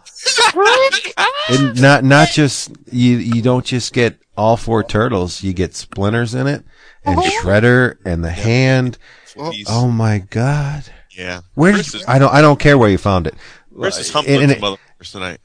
And 1.49 1.81
not 1.81 2.03
not 2.03 2.29
just 2.29 2.71
you 2.91 3.17
you 3.17 3.41
don't 3.41 3.65
just 3.65 3.93
get 3.93 4.19
all 4.37 4.55
four 4.57 4.83
turtles, 4.83 5.43
you 5.43 5.53
get 5.53 5.75
splinters 5.75 6.33
in 6.35 6.47
it 6.47 6.63
and 7.03 7.19
Shredder 7.19 7.97
and 8.05 8.23
the 8.23 8.31
hand. 8.31 8.97
Jeez. 9.33 9.65
Oh 9.67 9.89
my 9.89 10.19
god. 10.19 10.83
yeah. 11.15 11.41
Where 11.55 11.71
did 11.71 11.91
you, 11.93 11.99
is- 11.99 12.05
I 12.07 12.19
don't 12.19 12.33
I 12.33 12.41
don't 12.41 12.59
care 12.59 12.77
where 12.77 12.89
you 12.89 12.97
found 12.97 13.27
it. 13.27 13.35
Chris 13.73 13.97
is 13.97 14.07
and, 14.07 14.13
humbling 14.15 14.51
and 14.51 14.59
some 14.59 14.73
it, 14.73 15.05
tonight. 15.05 15.39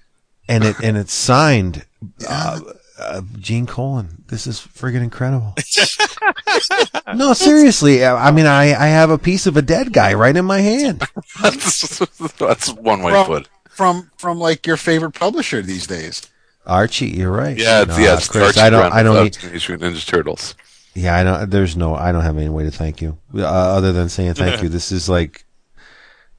and 0.49 0.65
it 0.65 0.77
and 0.83 0.97
it's 0.97 1.13
signed 1.15 1.87
uh, 2.29 2.61
uh, 2.99 3.23
Gene 3.39 3.67
Colan. 3.67 4.25
This 4.29 4.47
is 4.47 4.61
friggin' 4.61 5.03
incredible. 5.03 5.55
no, 7.15 7.33
seriously. 7.33 8.05
I 8.05 8.29
I 8.29 8.31
mean, 8.31 8.47
I, 8.47 8.75
I 8.75 8.87
have 8.87 9.11
a 9.11 9.19
piece 9.19 9.47
of 9.47 9.57
a 9.57 9.63
dead 9.63 9.93
guy 9.93 10.15
right 10.15 10.37
in 10.37 10.45
my 10.45 10.61
hand. 10.61 11.03
that's, 11.43 11.99
that's 12.39 12.73
one 12.73 13.03
way 13.03 13.13
to 13.13 13.25
put 13.25 13.43
it. 13.43 13.49
From 13.75 14.11
from 14.17 14.39
like 14.39 14.67
your 14.67 14.77
favorite 14.77 15.13
publisher 15.13 15.63
these 15.63 15.87
days. 15.87 16.23
Archie, 16.67 17.09
you're 17.09 17.31
right. 17.31 17.59
Yeah, 17.59 17.83
it's, 17.83 17.91
No, 17.91 17.99
yeah, 17.99 18.15
it's 18.17 18.29
Chris, 18.29 18.47
Archie 18.47 18.61
I 18.61 18.71
don't. 18.71 18.81
Brown 18.81 18.93
I 18.93 19.03
don't. 19.03 19.17
of 19.19 19.25
Need, 19.25 19.33
Teenage 19.35 19.69
Mutant 19.69 19.95
Ninja 19.97 20.07
Turtles. 20.07 20.55
yeah, 20.95 21.15
I 21.17 21.23
don't. 21.23 21.51
There's 21.51 21.77
no. 21.77 21.95
I 21.95 22.11
don't 22.13 22.23
have 22.23 22.39
any 22.39 22.49
way 22.49 22.65
to 22.65 22.71
thank 22.71 23.03
you 23.03 23.19
uh, 23.35 23.41
other 23.45 23.93
than 23.93 24.09
saying 24.09 24.35
thank 24.35 24.63
you. 24.63 24.69
This 24.71 24.91
is 24.91 25.09
like, 25.09 25.45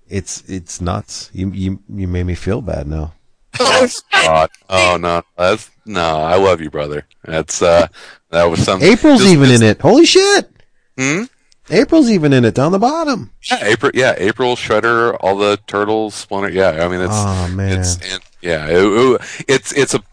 it's 0.07 0.41
it's 0.49 0.81
nuts. 0.81 1.29
You 1.33 1.51
you 1.51 1.79
you 1.89 2.07
made 2.07 2.23
me 2.25 2.35
feel 2.35 2.61
bad 2.61 2.87
now. 2.87 3.13
God. 3.57 4.49
Oh 4.69 4.97
no, 4.99 5.21
that's 5.37 5.69
no. 5.85 6.17
I 6.21 6.35
love 6.37 6.59
you, 6.59 6.69
brother. 6.69 7.05
That's 7.23 7.61
uh, 7.61 7.87
that 8.31 8.45
was 8.45 8.63
something. 8.63 8.87
April's 8.91 9.21
just- 9.21 9.31
even 9.33 9.51
in 9.51 9.61
it. 9.63 9.79
Holy 9.79 10.05
shit! 10.05 10.49
Hmm? 10.97 11.23
April's 11.69 12.09
even 12.11 12.31
in 12.33 12.45
it 12.45 12.53
down 12.53 12.71
the 12.71 12.79
bottom. 12.79 13.31
Yeah, 13.49 13.59
April. 13.63 13.91
Yeah, 13.93 14.13
April 14.17 14.55
Shredder, 14.55 15.17
all 15.21 15.35
the 15.37 15.57
turtles, 15.67 16.13
Splinter. 16.15 16.49
Yeah, 16.49 16.85
I 16.85 16.87
mean 16.87 17.01
it's. 17.01 17.13
Oh 17.13 17.47
man. 17.55 17.79
It's 17.79 17.95
and, 18.13 18.21
yeah, 18.41 18.67
it, 18.67 18.75
it- 18.83 19.45
it's 19.47 19.71
it's 19.73 19.93
a 19.93 20.03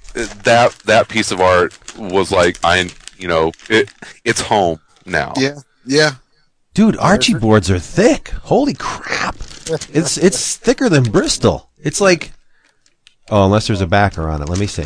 that 0.44 0.72
that 0.86 1.08
piece 1.08 1.30
of 1.30 1.40
art 1.40 1.74
was 1.98 2.30
like 2.32 2.58
I 2.64 2.90
you 3.18 3.28
know 3.28 3.52
it 3.68 3.90
it's 4.24 4.40
home 4.40 4.80
now. 5.06 5.32
Yeah, 5.36 5.56
yeah. 5.86 6.12
Dude, 6.74 6.96
Archie 6.96 7.34
boards 7.34 7.70
are 7.70 7.78
thick. 7.78 8.28
Holy 8.44 8.72
crap! 8.74 9.36
It's 9.92 10.16
it's 10.16 10.56
thicker 10.56 10.88
than 10.88 11.02
Bristol. 11.04 11.68
It's 11.78 12.00
like, 12.00 12.32
oh, 13.30 13.44
unless 13.44 13.66
there's 13.66 13.82
a 13.82 13.86
backer 13.86 14.28
on 14.28 14.40
it. 14.40 14.48
Let 14.48 14.58
me 14.58 14.66
see. 14.66 14.84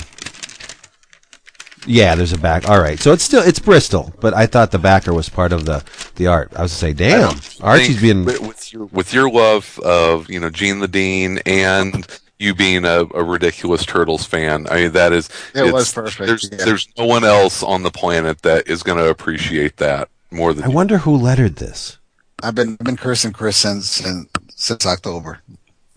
Yeah, 1.86 2.14
there's 2.14 2.32
a 2.32 2.38
back. 2.38 2.68
All 2.68 2.80
right, 2.80 2.98
so 2.98 3.12
it's 3.12 3.22
still 3.22 3.42
it's 3.42 3.58
Bristol, 3.58 4.12
but 4.20 4.34
I 4.34 4.46
thought 4.46 4.70
the 4.70 4.78
backer 4.78 5.14
was 5.14 5.28
part 5.28 5.52
of 5.52 5.64
the 5.64 5.84
the 6.16 6.26
art. 6.26 6.52
I 6.56 6.62
was 6.62 6.72
to 6.72 6.78
say, 6.78 6.92
damn, 6.92 7.30
don't 7.30 7.58
Archie's 7.62 8.00
being 8.00 8.24
with, 8.24 8.40
with 8.40 8.72
your 8.72 8.84
with 8.86 9.14
your 9.14 9.30
love 9.30 9.78
of 9.84 10.28
you 10.28 10.40
know 10.40 10.50
Gene 10.50 10.80
the 10.80 10.88
Dean 10.88 11.38
and 11.46 12.06
you 12.38 12.54
being 12.54 12.84
a, 12.84 13.04
a 13.14 13.24
ridiculous 13.24 13.84
turtles 13.86 14.24
fan. 14.24 14.66
I 14.70 14.82
mean 14.82 14.92
that 14.92 15.12
is 15.12 15.28
It 15.54 15.72
was 15.72 15.92
perfect, 15.92 16.26
There's 16.26 16.48
yeah. 16.50 16.64
there's 16.64 16.88
no 16.98 17.06
one 17.06 17.24
else 17.24 17.62
on 17.62 17.82
the 17.82 17.90
planet 17.90 18.42
that 18.42 18.68
is 18.68 18.82
going 18.82 18.98
to 18.98 19.08
appreciate 19.08 19.78
that 19.78 20.08
more 20.30 20.52
than 20.52 20.64
I 20.64 20.68
wonder 20.68 20.98
who 20.98 21.16
lettered 21.16 21.56
this. 21.56 21.98
I've 22.42 22.54
been 22.54 22.76
I've 22.80 22.86
been 22.86 22.96
cursing 22.96 23.32
Chris 23.32 23.56
since 23.56 23.86
since, 23.86 24.28
since 24.54 24.84
October. 24.84 25.40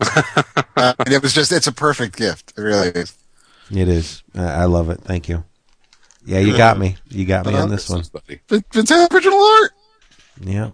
uh, 0.00 0.94
and 0.98 1.12
it 1.12 1.22
was 1.22 1.34
just 1.34 1.52
it's 1.52 1.66
a 1.66 1.72
perfect 1.72 2.16
gift. 2.16 2.54
It 2.56 2.62
really 2.62 2.88
is. 2.88 3.16
It 3.70 3.88
is. 3.88 4.22
I, 4.34 4.44
I 4.44 4.64
love 4.64 4.88
it. 4.88 5.00
Thank 5.00 5.28
you. 5.28 5.44
Yeah, 6.24 6.40
you 6.40 6.56
got 6.56 6.78
me. 6.78 6.96
You 7.08 7.24
got 7.24 7.46
me 7.46 7.54
on 7.54 7.70
this 7.70 7.88
one. 7.88 8.04
buddy. 8.12 8.40
Vin- 8.48 8.64
original 9.12 9.40
art. 9.40 9.70
Yeah, 10.40 10.64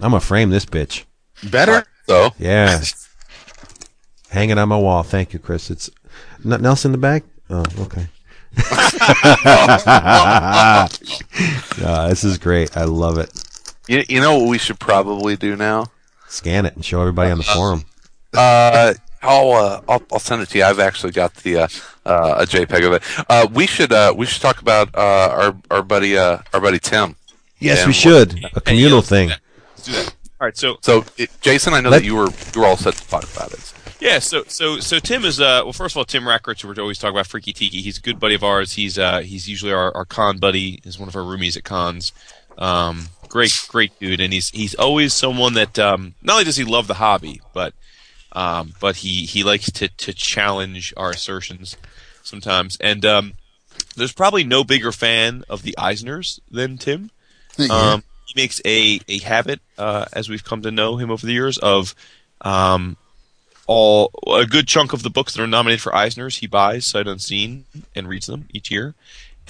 I'm 0.00 0.10
gonna 0.10 0.20
frame 0.20 0.50
this 0.50 0.64
bitch. 0.64 1.04
Better. 1.50 1.84
So 2.06 2.30
Yeah. 2.38 2.82
Hang 4.30 4.50
it 4.50 4.58
on 4.58 4.68
my 4.68 4.76
wall. 4.78 5.02
Thank 5.02 5.32
you, 5.32 5.38
Chris. 5.40 5.70
It's 5.70 5.90
nothing 6.44 6.66
else 6.66 6.84
in 6.84 6.92
the 6.92 6.98
bag? 6.98 7.24
Oh, 7.48 7.64
okay. 7.80 8.06
Ah, 11.82 12.06
this 12.08 12.24
is 12.24 12.38
great. 12.38 12.76
I 12.76 12.84
love 12.84 13.18
it. 13.18 13.30
you, 13.88 14.04
you 14.08 14.20
know 14.20 14.38
what 14.38 14.48
we 14.48 14.58
should 14.58 14.78
probably 14.78 15.36
do 15.36 15.56
now? 15.56 15.86
Scan 16.28 16.66
it 16.66 16.74
and 16.76 16.84
show 16.84 17.00
everybody 17.00 17.30
on 17.30 17.38
the 17.38 17.44
forum. 17.44 17.84
Uh, 18.32 18.94
I'll, 19.22 19.52
uh, 19.52 19.80
I'll 19.88 20.02
I'll 20.12 20.18
send 20.18 20.42
it 20.42 20.48
to 20.50 20.58
you. 20.58 20.64
I've 20.64 20.78
actually 20.80 21.12
got 21.12 21.34
the 21.36 21.58
uh, 21.58 21.68
uh, 22.06 22.34
a 22.38 22.46
JPEG 22.46 22.86
of 22.86 22.92
it. 22.94 23.02
Uh, 23.28 23.46
we 23.52 23.66
should 23.66 23.92
uh, 23.92 24.14
we 24.16 24.26
should 24.26 24.42
talk 24.42 24.60
about 24.60 24.94
uh, 24.94 25.00
our 25.00 25.56
our 25.70 25.82
buddy 25.82 26.16
uh, 26.16 26.38
our 26.52 26.60
buddy 26.60 26.78
Tim. 26.78 27.16
Yes, 27.58 27.80
And 27.80 27.88
we 27.88 27.92
should. 27.92 28.44
A 28.54 28.60
communal 28.60 28.98
yeah, 28.98 29.02
thing. 29.02 29.28
Let's 29.28 29.84
do 29.84 29.92
that. 29.92 30.14
All 30.40 30.46
right, 30.46 30.56
so 30.56 30.78
So, 30.80 31.04
it, 31.18 31.30
Jason, 31.42 31.74
I 31.74 31.82
know 31.82 31.90
that 31.90 32.02
you 32.02 32.16
were 32.16 32.28
you 32.54 32.60
were 32.62 32.66
all 32.66 32.78
set 32.78 32.94
to 32.94 33.08
talk 33.08 33.24
about 33.24 33.52
it. 33.52 33.74
Yeah, 34.00 34.18
so 34.18 34.44
so 34.46 34.80
so 34.80 34.98
Tim 34.98 35.26
is 35.26 35.38
uh 35.38 35.60
well 35.64 35.74
first 35.74 35.92
of 35.92 35.98
all 35.98 36.06
Tim 36.06 36.24
Rackrich 36.24 36.64
we're 36.64 36.80
always 36.80 36.96
talking 36.96 37.14
about 37.14 37.26
Freaky 37.26 37.52
Tiki. 37.52 37.82
He's 37.82 37.98
a 37.98 38.00
good 38.00 38.18
buddy 38.18 38.34
of 38.34 38.42
ours. 38.42 38.72
He's 38.72 38.98
uh 38.98 39.18
he's 39.20 39.46
usually 39.46 39.72
our, 39.72 39.94
our 39.94 40.06
con 40.06 40.38
buddy. 40.38 40.80
He's 40.82 40.98
one 40.98 41.10
of 41.10 41.16
our 41.16 41.22
roomies 41.22 41.58
at 41.58 41.64
cons. 41.64 42.12
Um 42.56 43.08
great 43.28 43.52
great 43.68 43.98
dude 44.00 44.20
and 44.20 44.32
he's 44.32 44.48
he's 44.48 44.74
always 44.74 45.12
someone 45.12 45.52
that 45.54 45.78
um 45.78 46.14
not 46.22 46.32
only 46.34 46.44
does 46.44 46.56
he 46.56 46.64
love 46.64 46.86
the 46.86 46.94
hobby, 46.94 47.42
but 47.52 47.74
um 48.32 48.74
but 48.80 48.96
he 48.96 49.26
he 49.26 49.42
likes 49.44 49.70
to 49.70 49.88
to 49.88 50.12
challenge 50.12 50.94
our 50.96 51.10
assertions 51.10 51.76
sometimes. 52.22 52.76
And 52.80 53.04
um 53.04 53.32
there's 53.96 54.12
probably 54.12 54.44
no 54.44 54.64
bigger 54.64 54.92
fan 54.92 55.44
of 55.48 55.62
the 55.62 55.74
Eisners 55.78 56.40
than 56.50 56.78
Tim. 56.78 57.10
Um, 57.70 58.04
he 58.26 58.40
makes 58.40 58.60
a, 58.64 59.00
a 59.08 59.18
habit, 59.20 59.60
uh, 59.78 60.06
as 60.12 60.28
we've 60.28 60.44
come 60.44 60.62
to 60.62 60.70
know 60.70 60.96
him 60.96 61.10
over 61.10 61.26
the 61.26 61.32
years, 61.32 61.58
of 61.58 61.94
um, 62.42 62.96
all 63.66 64.10
a 64.26 64.46
good 64.46 64.66
chunk 64.68 64.92
of 64.92 65.02
the 65.02 65.10
books 65.10 65.34
that 65.34 65.42
are 65.42 65.46
nominated 65.46 65.80
for 65.80 65.92
Eisners 65.92 66.38
he 66.38 66.46
buys 66.46 66.86
sight 66.86 67.06
unseen 67.06 67.64
and 67.94 68.08
reads 68.08 68.26
them 68.26 68.48
each 68.52 68.70
year. 68.70 68.94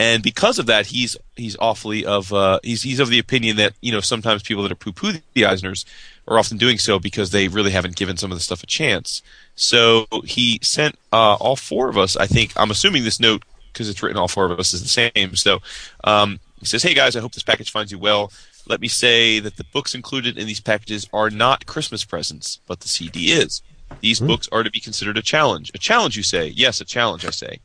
And 0.01 0.23
because 0.23 0.59
of 0.59 0.65
that, 0.65 0.87
he's 0.87 1.15
he's 1.37 1.59
awfully 1.59 2.07
of 2.07 2.33
uh, 2.33 2.59
he's 2.63 2.83
he's 2.83 3.01
of 3.01 3.11
the 3.11 3.19
opinion 3.19 3.59
that 3.59 3.75
you 3.83 3.93
know 3.93 4.01
sometimes 4.01 4.43
people 4.43 4.63
that 4.63 4.73
are 4.73 4.77
poo 4.77 4.93
poo 4.93 5.13
the 5.35 5.43
Eisners 5.43 5.85
are 6.27 6.39
often 6.39 6.57
doing 6.57 6.79
so 6.79 6.99
because 6.99 7.33
they 7.33 7.49
really 7.49 7.71
haven't 7.71 7.97
given 7.97 8.17
some 8.17 8.33
of 8.33 8.39
the 8.39 8.43
stuff 8.43 8.63
a 8.63 8.67
chance. 8.67 9.21
So 9.57 10.07
he 10.25 10.59
sent 10.63 10.95
uh, 11.13 11.35
all 11.35 11.55
four 11.55 11.91
of 11.91 11.99
us. 11.99 12.17
I 12.17 12.27
think 12.27 12.55
I'm 12.57 12.71
assuming 12.71 13.05
this 13.05 13.21
note 13.21 13.45
because 13.75 13.91
it's 13.91 14.03
written 14.03 14.17
all 14.17 14.27
four 14.27 14.51
of 14.51 14.59
us 14.59 14.73
is 14.73 14.83
the 14.83 14.89
same. 14.89 15.37
So 15.37 15.59
um, 16.03 16.41
he 16.61 16.65
says, 16.65 16.83
"Hey 16.83 16.95
guys, 16.95 17.15
I 17.15 17.21
hope 17.21 17.35
this 17.35 17.43
package 17.43 17.71
finds 17.71 17.93
you 17.93 17.99
well. 17.99 18.33
Let 18.67 18.81
me 18.81 18.89
say 18.89 19.39
that 19.39 19.59
the 19.59 19.65
books 19.65 19.95
included 19.95 20.39
in 20.39 20.47
these 20.47 20.61
packages 20.61 21.07
are 21.13 21.29
not 21.29 21.67
Christmas 21.67 22.07
presents, 22.07 22.59
but 22.67 22.81
the 22.81 22.89
CD 22.89 23.33
is. 23.33 23.61
These 24.01 24.21
books 24.21 24.49
are 24.51 24.63
to 24.63 24.71
be 24.71 24.81
considered 24.81 25.19
a 25.19 25.23
challenge. 25.23 25.71
A 25.75 25.79
challenge, 25.79 26.17
you 26.17 26.23
say? 26.23 26.47
Yes, 26.47 26.81
a 26.81 26.87
challenge, 26.87 27.27
I 27.27 27.31
say. 27.31 27.59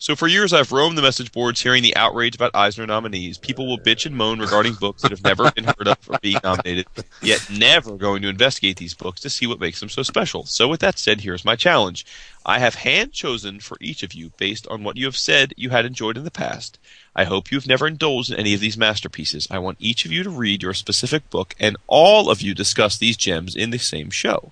So 0.00 0.16
for 0.16 0.26
years, 0.26 0.54
I've 0.54 0.72
roamed 0.72 0.96
the 0.96 1.02
message 1.02 1.30
boards 1.30 1.60
hearing 1.60 1.82
the 1.82 1.94
outrage 1.94 2.34
about 2.34 2.52
Eisner 2.54 2.86
nominees. 2.86 3.36
People 3.36 3.68
will 3.68 3.76
bitch 3.76 4.06
and 4.06 4.16
moan 4.16 4.40
regarding 4.40 4.72
books 4.72 5.02
that 5.02 5.10
have 5.10 5.22
never 5.22 5.50
been 5.50 5.64
heard 5.64 5.88
of 5.88 5.98
or 6.08 6.18
being 6.22 6.38
nominated, 6.42 6.86
yet 7.20 7.46
never 7.50 7.98
going 7.98 8.22
to 8.22 8.30
investigate 8.30 8.78
these 8.78 8.94
books 8.94 9.20
to 9.20 9.28
see 9.28 9.46
what 9.46 9.60
makes 9.60 9.78
them 9.78 9.90
so 9.90 10.02
special. 10.02 10.46
So 10.46 10.68
with 10.68 10.80
that 10.80 10.98
said, 10.98 11.20
here's 11.20 11.44
my 11.44 11.54
challenge. 11.54 12.06
I 12.46 12.60
have 12.60 12.76
hand 12.76 13.12
chosen 13.12 13.60
for 13.60 13.76
each 13.78 14.02
of 14.02 14.14
you 14.14 14.30
based 14.38 14.66
on 14.68 14.84
what 14.84 14.96
you 14.96 15.04
have 15.04 15.18
said 15.18 15.52
you 15.58 15.68
had 15.68 15.84
enjoyed 15.84 16.16
in 16.16 16.24
the 16.24 16.30
past. 16.30 16.78
I 17.14 17.24
hope 17.24 17.52
you've 17.52 17.66
never 17.66 17.86
indulged 17.86 18.32
in 18.32 18.38
any 18.38 18.54
of 18.54 18.60
these 18.60 18.78
masterpieces. 18.78 19.46
I 19.50 19.58
want 19.58 19.76
each 19.80 20.06
of 20.06 20.12
you 20.12 20.22
to 20.22 20.30
read 20.30 20.62
your 20.62 20.72
specific 20.72 21.28
book 21.28 21.54
and 21.60 21.76
all 21.86 22.30
of 22.30 22.40
you 22.40 22.54
discuss 22.54 22.96
these 22.96 23.18
gems 23.18 23.54
in 23.54 23.68
the 23.68 23.76
same 23.76 24.08
show 24.08 24.50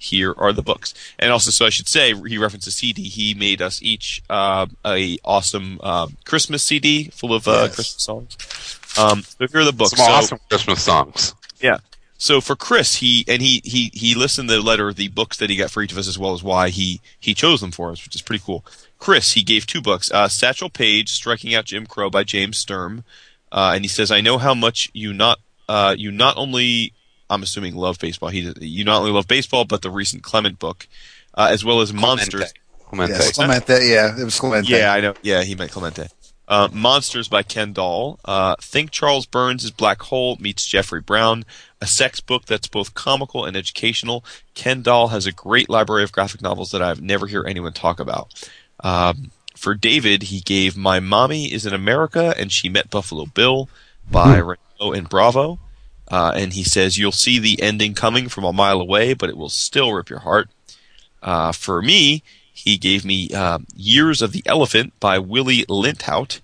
here 0.00 0.34
are 0.36 0.52
the 0.52 0.62
books. 0.62 0.94
And 1.18 1.30
also, 1.30 1.50
so 1.52 1.64
I 1.66 1.70
should 1.70 1.86
say, 1.86 2.14
he 2.26 2.38
references 2.38 2.74
CD. 2.74 3.02
He 3.04 3.34
made 3.34 3.62
us 3.62 3.80
each 3.82 4.22
uh, 4.28 4.66
a 4.84 5.18
awesome 5.24 5.78
uh, 5.82 6.08
Christmas 6.24 6.64
CD 6.64 7.04
full 7.10 7.32
of 7.34 7.46
uh, 7.46 7.66
Yes. 7.68 7.74
Christmas 7.76 8.02
songs. 8.02 8.36
Um, 8.98 9.22
so 9.22 9.46
here 9.46 9.60
are 9.60 9.64
the 9.64 9.72
books. 9.72 9.90
Some 9.90 9.98
So- 10.06 10.12
awesome 10.12 10.38
Christmas 10.48 10.82
songs. 10.82 11.34
yeah. 11.60 11.78
So 12.18 12.42
for 12.42 12.54
Chris, 12.54 12.96
he 12.96 13.24
and 13.28 13.40
he 13.40 13.62
he 13.64 13.90
he 13.94 14.14
listened 14.14 14.50
to 14.50 14.56
the 14.56 14.60
letter, 14.60 14.92
the 14.92 15.08
books 15.08 15.38
that 15.38 15.48
he 15.48 15.56
got 15.56 15.70
for 15.70 15.82
each 15.82 15.92
of 15.92 15.96
us, 15.96 16.06
as 16.06 16.18
well 16.18 16.34
as 16.34 16.42
why 16.42 16.68
he 16.68 17.00
he 17.18 17.32
chose 17.32 17.62
them 17.62 17.70
for 17.70 17.90
us, 17.92 18.04
which 18.04 18.14
is 18.14 18.20
pretty 18.20 18.42
cool. 18.44 18.62
Chris, 18.98 19.32
he 19.32 19.42
gave 19.42 19.64
two 19.66 19.80
books: 19.80 20.10
uh, 20.12 20.28
Satchel 20.28 20.68
Paige, 20.68 21.08
Striking 21.08 21.54
Out 21.54 21.64
Jim 21.64 21.86
Crow 21.86 22.10
by 22.10 22.22
James 22.24 22.58
Sturm, 22.58 23.04
uh, 23.50 23.72
and 23.74 23.84
he 23.84 23.88
says, 23.88 24.10
"I 24.10 24.20
know 24.20 24.36
how 24.36 24.52
much 24.52 24.90
you 24.92 25.14
not 25.14 25.38
uh, 25.66 25.94
you 25.96 26.10
not 26.10 26.36
only 26.36 26.92
I'm 27.30 27.42
assuming 27.42 27.74
love 27.74 27.98
baseball. 27.98 28.28
He 28.28 28.52
you 28.60 28.84
not 28.84 28.98
only 28.98 29.12
love 29.12 29.28
baseball, 29.28 29.64
but 29.64 29.80
the 29.80 29.90
recent 29.90 30.22
Clement 30.22 30.58
book, 30.58 30.86
uh, 31.34 31.48
as 31.50 31.64
well 31.64 31.80
as 31.80 31.92
Monsters." 31.92 32.52
Clemente. 32.90 33.14
Yes, 33.14 33.32
Clemente. 33.32 33.88
Yeah, 33.88 34.20
it 34.20 34.24
was 34.24 34.38
Clemente. 34.38 34.68
Yeah, 34.68 34.92
I 34.92 35.00
know. 35.00 35.14
Yeah, 35.22 35.42
he 35.44 35.54
meant 35.54 35.70
Clemente. 35.70 36.08
Uh, 36.48 36.68
Monsters 36.72 37.28
by 37.28 37.44
Ken 37.44 37.72
Dahl. 37.72 38.18
Uh, 38.24 38.56
Think 38.60 38.90
Charles 38.90 39.24
Burns' 39.24 39.70
Black 39.70 40.02
Hole 40.02 40.36
meets 40.40 40.66
Jeffrey 40.66 41.00
Brown. 41.00 41.44
A 41.80 41.86
sex 41.86 42.20
book 42.20 42.46
that's 42.46 42.66
both 42.66 42.94
comical 42.94 43.44
and 43.44 43.56
educational. 43.56 44.24
Ken 44.54 44.82
Dahl 44.82 45.08
has 45.08 45.26
a 45.26 45.32
great 45.32 45.70
library 45.70 46.02
of 46.02 46.10
graphic 46.10 46.42
novels 46.42 46.72
that 46.72 46.82
I've 46.82 47.00
never 47.00 47.28
hear 47.28 47.44
anyone 47.46 47.72
talk 47.72 48.00
about. 48.00 48.34
Um, 48.82 49.30
for 49.56 49.76
David, 49.76 50.24
he 50.24 50.40
gave 50.40 50.76
My 50.76 50.98
Mommy 50.98 51.52
is 51.52 51.64
in 51.64 51.72
America 51.72 52.34
and 52.36 52.50
She 52.50 52.68
Met 52.68 52.90
Buffalo 52.90 53.26
Bill 53.26 53.68
by 54.10 54.40
Regnaud 54.40 54.96
and 54.96 55.08
Bravo. 55.08 55.60
Uh, 56.10 56.32
and 56.34 56.52
he 56.52 56.64
says, 56.64 56.98
You'll 56.98 57.12
see 57.12 57.38
the 57.38 57.62
ending 57.62 57.94
coming 57.94 58.28
from 58.28 58.44
a 58.44 58.52
mile 58.52 58.80
away, 58.80 59.14
but 59.14 59.30
it 59.30 59.36
will 59.36 59.48
still 59.48 59.92
rip 59.92 60.10
your 60.10 60.20
heart. 60.20 60.48
Uh, 61.22 61.52
for 61.52 61.80
me, 61.80 62.22
he 62.52 62.76
gave 62.76 63.04
me 63.04 63.30
uh, 63.30 63.60
Years 63.74 64.20
of 64.20 64.32
the 64.32 64.42
Elephant 64.46 64.92
by 65.00 65.18
Willy 65.18 65.64
Linthout. 65.66 66.40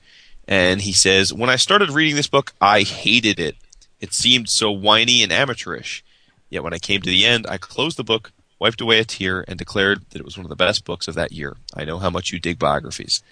And 0.49 0.83
he 0.83 0.93
says, 0.93 1.33
When 1.33 1.51
I 1.51 1.57
started 1.57 1.91
reading 1.91 2.15
this 2.15 2.29
book, 2.29 2.55
I 2.61 2.83
hated 2.83 3.41
it. 3.41 3.57
It 4.01 4.15
seemed 4.15 4.49
so 4.49 4.71
whiny 4.71 5.23
and 5.23 5.33
amateurish. 5.33 6.05
Yet 6.49 6.63
when 6.63 6.75
I 6.75 6.79
came 6.79 7.03
to 7.03 7.11
the 7.11 7.25
end, 7.25 7.47
I 7.49 7.59
closed 7.59 7.97
the 7.97 8.05
book, 8.05 8.31
wiped 8.61 8.81
away 8.81 9.01
a 9.01 9.05
tear, 9.05 9.45
and 9.49 9.59
declared 9.59 10.05
that 10.11 10.21
it 10.21 10.25
was 10.25 10.37
one 10.37 10.47
of 10.47 10.51
the 10.51 10.57
best 10.57 10.85
books 10.85 11.09
of 11.09 11.17
that 11.17 11.33
year. 11.33 11.57
I 11.75 11.85
know 11.85 11.99
how 11.99 12.11
much 12.11 12.33
you 12.33 12.39
dig 12.39 12.59
biographies. 12.59 13.23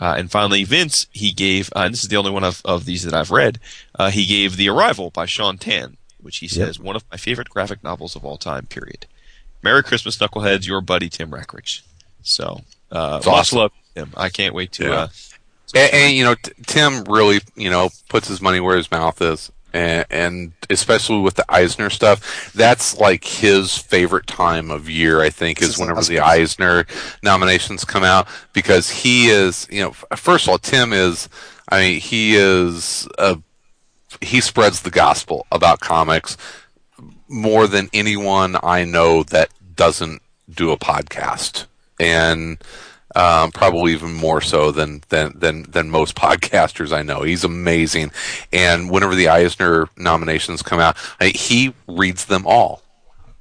Uh, 0.00 0.14
and 0.16 0.30
finally, 0.30 0.64
Vince, 0.64 1.06
he 1.12 1.30
gave, 1.30 1.70
uh, 1.76 1.80
and 1.80 1.92
this 1.92 2.02
is 2.02 2.08
the 2.08 2.16
only 2.16 2.30
one 2.30 2.44
of, 2.44 2.62
of 2.64 2.86
these 2.86 3.04
that 3.04 3.12
I've 3.14 3.30
read, 3.30 3.58
uh, 3.98 4.10
he 4.10 4.24
gave 4.24 4.56
The 4.56 4.68
Arrival 4.70 5.10
by 5.10 5.26
Shaun 5.26 5.58
Tan, 5.58 5.96
which 6.20 6.38
he 6.38 6.48
says 6.48 6.80
one 6.80 6.96
of 6.96 7.04
my 7.10 7.16
favorite 7.18 7.50
graphic 7.50 7.84
novels 7.84 8.16
of 8.16 8.24
all 8.24 8.38
time, 8.38 8.66
period. 8.66 9.06
Merry 9.62 9.82
Christmas, 9.82 10.16
Knuckleheads, 10.16 10.66
your 10.66 10.80
buddy 10.80 11.10
Tim 11.10 11.30
Rackrich. 11.30 11.82
So, 12.22 12.62
uh, 12.90 13.16
much 13.18 13.26
awesome. 13.26 13.58
love, 13.58 13.72
Tim. 13.94 14.10
I 14.16 14.30
can't 14.30 14.54
wait 14.54 14.72
to. 14.72 14.84
Yeah. 14.84 14.90
Uh, 14.92 15.08
And, 15.74 15.94
and 15.94 16.16
you 16.16 16.24
know, 16.24 16.34
T- 16.34 16.52
Tim 16.66 17.04
really, 17.04 17.40
you 17.54 17.70
know, 17.70 17.90
puts 18.08 18.26
his 18.26 18.40
money 18.40 18.58
where 18.58 18.76
his 18.76 18.90
mouth 18.90 19.20
is, 19.22 19.52
and, 19.72 20.06
and 20.10 20.52
especially 20.68 21.20
with 21.20 21.34
the 21.34 21.44
Eisner 21.48 21.90
stuff, 21.90 22.52
that's 22.54 22.98
like 22.98 23.24
his 23.24 23.76
favorite 23.76 24.26
time 24.26 24.70
of 24.70 24.88
year. 24.88 25.20
I 25.20 25.30
think 25.30 25.62
is 25.62 25.78
whenever 25.78 26.02
the. 26.02 26.20
Eisner 26.20 26.86
nominations 27.22 27.84
come 27.84 28.04
out 28.04 28.28
because 28.52 28.90
he 28.90 29.28
is, 29.28 29.66
you 29.70 29.82
know, 29.82 29.90
first 30.16 30.44
of 30.44 30.50
all, 30.50 30.58
Tim 30.58 30.92
is, 30.92 31.28
I 31.68 31.80
mean, 31.80 32.00
he 32.00 32.36
is 32.36 33.08
a 33.18 33.38
he 34.20 34.40
spreads 34.40 34.82
the 34.82 34.90
gospel 34.90 35.46
about 35.50 35.80
comics 35.80 36.36
more 37.28 37.66
than 37.66 37.88
anyone 37.92 38.56
I 38.62 38.84
know 38.84 39.22
that 39.24 39.50
doesn't 39.76 40.20
do 40.52 40.72
a 40.72 40.76
podcast, 40.76 41.66
and 41.98 42.58
um, 43.16 43.50
probably 43.52 43.92
even 43.92 44.12
more 44.14 44.40
so 44.40 44.70
than, 44.70 45.02
than 45.08 45.38
than 45.38 45.62
than 45.64 45.90
most 45.90 46.14
podcasters 46.16 46.92
I 46.92 47.02
know. 47.02 47.22
He's 47.22 47.44
amazing, 47.44 48.10
and 48.52 48.90
whenever 48.90 49.14
the 49.14 49.28
Eisner 49.28 49.88
nominations 49.96 50.62
come 50.62 50.80
out, 50.80 50.96
I, 51.20 51.28
he 51.28 51.74
reads 51.86 52.26
them 52.26 52.44
all. 52.46 52.82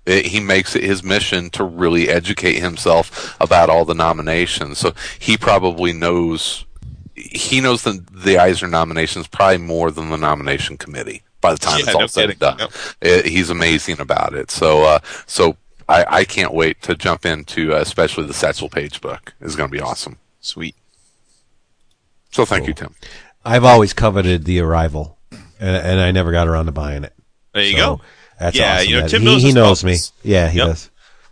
It, 0.06 0.26
he 0.28 0.40
makes 0.40 0.76
it 0.76 0.84
his 0.84 1.04
mission 1.04 1.50
to 1.52 1.64
really 1.64 2.10
educate 2.10 2.60
himself 2.60 3.36
about 3.40 3.70
all 3.70 3.86
the 3.86 3.94
nominations. 3.94 4.80
So 4.80 4.94
he 5.20 5.38
probably 5.38 5.94
knows 5.94 6.66
he 7.16 7.62
knows 7.62 7.84
the 7.84 8.04
the 8.12 8.38
Eisner 8.38 8.68
nominations 8.68 9.28
probably 9.28 9.58
more 9.60 9.92
than 9.92 10.10
the 10.10 10.18
nomination 10.18 10.78
committee. 10.78 11.22
By 11.42 11.54
the 11.54 11.60
time 11.60 11.80
Yeah, 11.80 11.86
it's 11.86 11.96
all 11.96 12.02
no 12.02 12.08
said 12.08 12.30
and 12.32 12.40
done, 12.40 12.60
Yep. 12.60 12.72
It- 13.02 13.26
he's 13.28 13.50
amazing 13.50 14.00
about 14.02 14.34
it. 14.34 14.52
So, 14.52 14.84
uh, 14.84 15.00
so 15.26 15.56
I, 15.90 16.06
I 16.20 16.24
can't 16.24 16.54
wait 16.54 16.82
to 16.84 16.96
jump 16.96 17.26
into, 17.26 17.74
uh, 17.74 17.80
especially 17.82 18.26
the 18.28 18.34
Satchel 18.34 18.70
Paige 18.70 19.02
book. 19.02 19.34
is 19.42 19.56
going 19.56 19.70
to 19.70 19.76
be 19.76 19.82
awesome. 19.82 20.18
sweet. 20.40 20.76
So, 22.32 22.46
thank 22.46 22.68
you, 22.68 22.74
Tim. 22.74 22.94
I've 23.44 23.64
always 23.64 23.94
coveted 23.94 24.44
the 24.46 24.60
arrival, 24.60 25.18
and, 25.32 25.76
and 25.76 26.00
I 26.00 26.12
never 26.12 26.32
got 26.32 26.48
around 26.48 26.68
to 26.68 26.72
buying 26.72 27.04
it. 27.04 27.14
There 27.54 27.64
you 27.64 27.72
So, 27.72 27.78
go. 27.98 28.02
That's 28.40 28.56
Yeah, 28.56 28.76
awesome. 28.76 28.88
you 28.90 28.96
know, 28.96 29.00
man. 29.02 29.10
Tim 29.10 29.22
he, 29.22 29.26
knows 29.26 29.42
he 29.42 29.52
knows 29.52 29.84
me. 29.84 29.96
Yeah, 30.24 30.48
he 30.50 30.60
Yep. 30.60 30.68
does. 30.68 30.90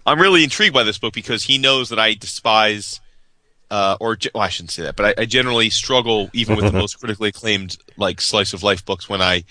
I'm 0.07 0.19
really 0.19 0.43
intrigued 0.43 0.73
by 0.73 0.83
this 0.83 0.97
book 0.97 1.13
because 1.13 1.43
he 1.43 1.57
knows 1.59 1.89
that 1.89 1.99
I 1.99 2.15
despise, 2.15 2.99
uh, 3.69 3.97
or 3.99 4.17
well, 4.33 4.43
I 4.43 4.49
shouldn't 4.49 4.71
say 4.71 4.83
that, 4.83 4.95
but 4.95 5.17
I, 5.19 5.21
I 5.21 5.25
generally 5.25 5.69
struggle 5.69 6.29
even 6.33 6.55
with 6.55 6.65
the 6.65 6.71
most 6.79 6.99
critically 6.99 7.29
acclaimed 7.29 7.77
like 7.97 8.21
slice 8.21 8.53
of 8.53 8.63
life 8.63 8.83
books 8.85 9.07
when 9.07 9.21
I 9.21 9.43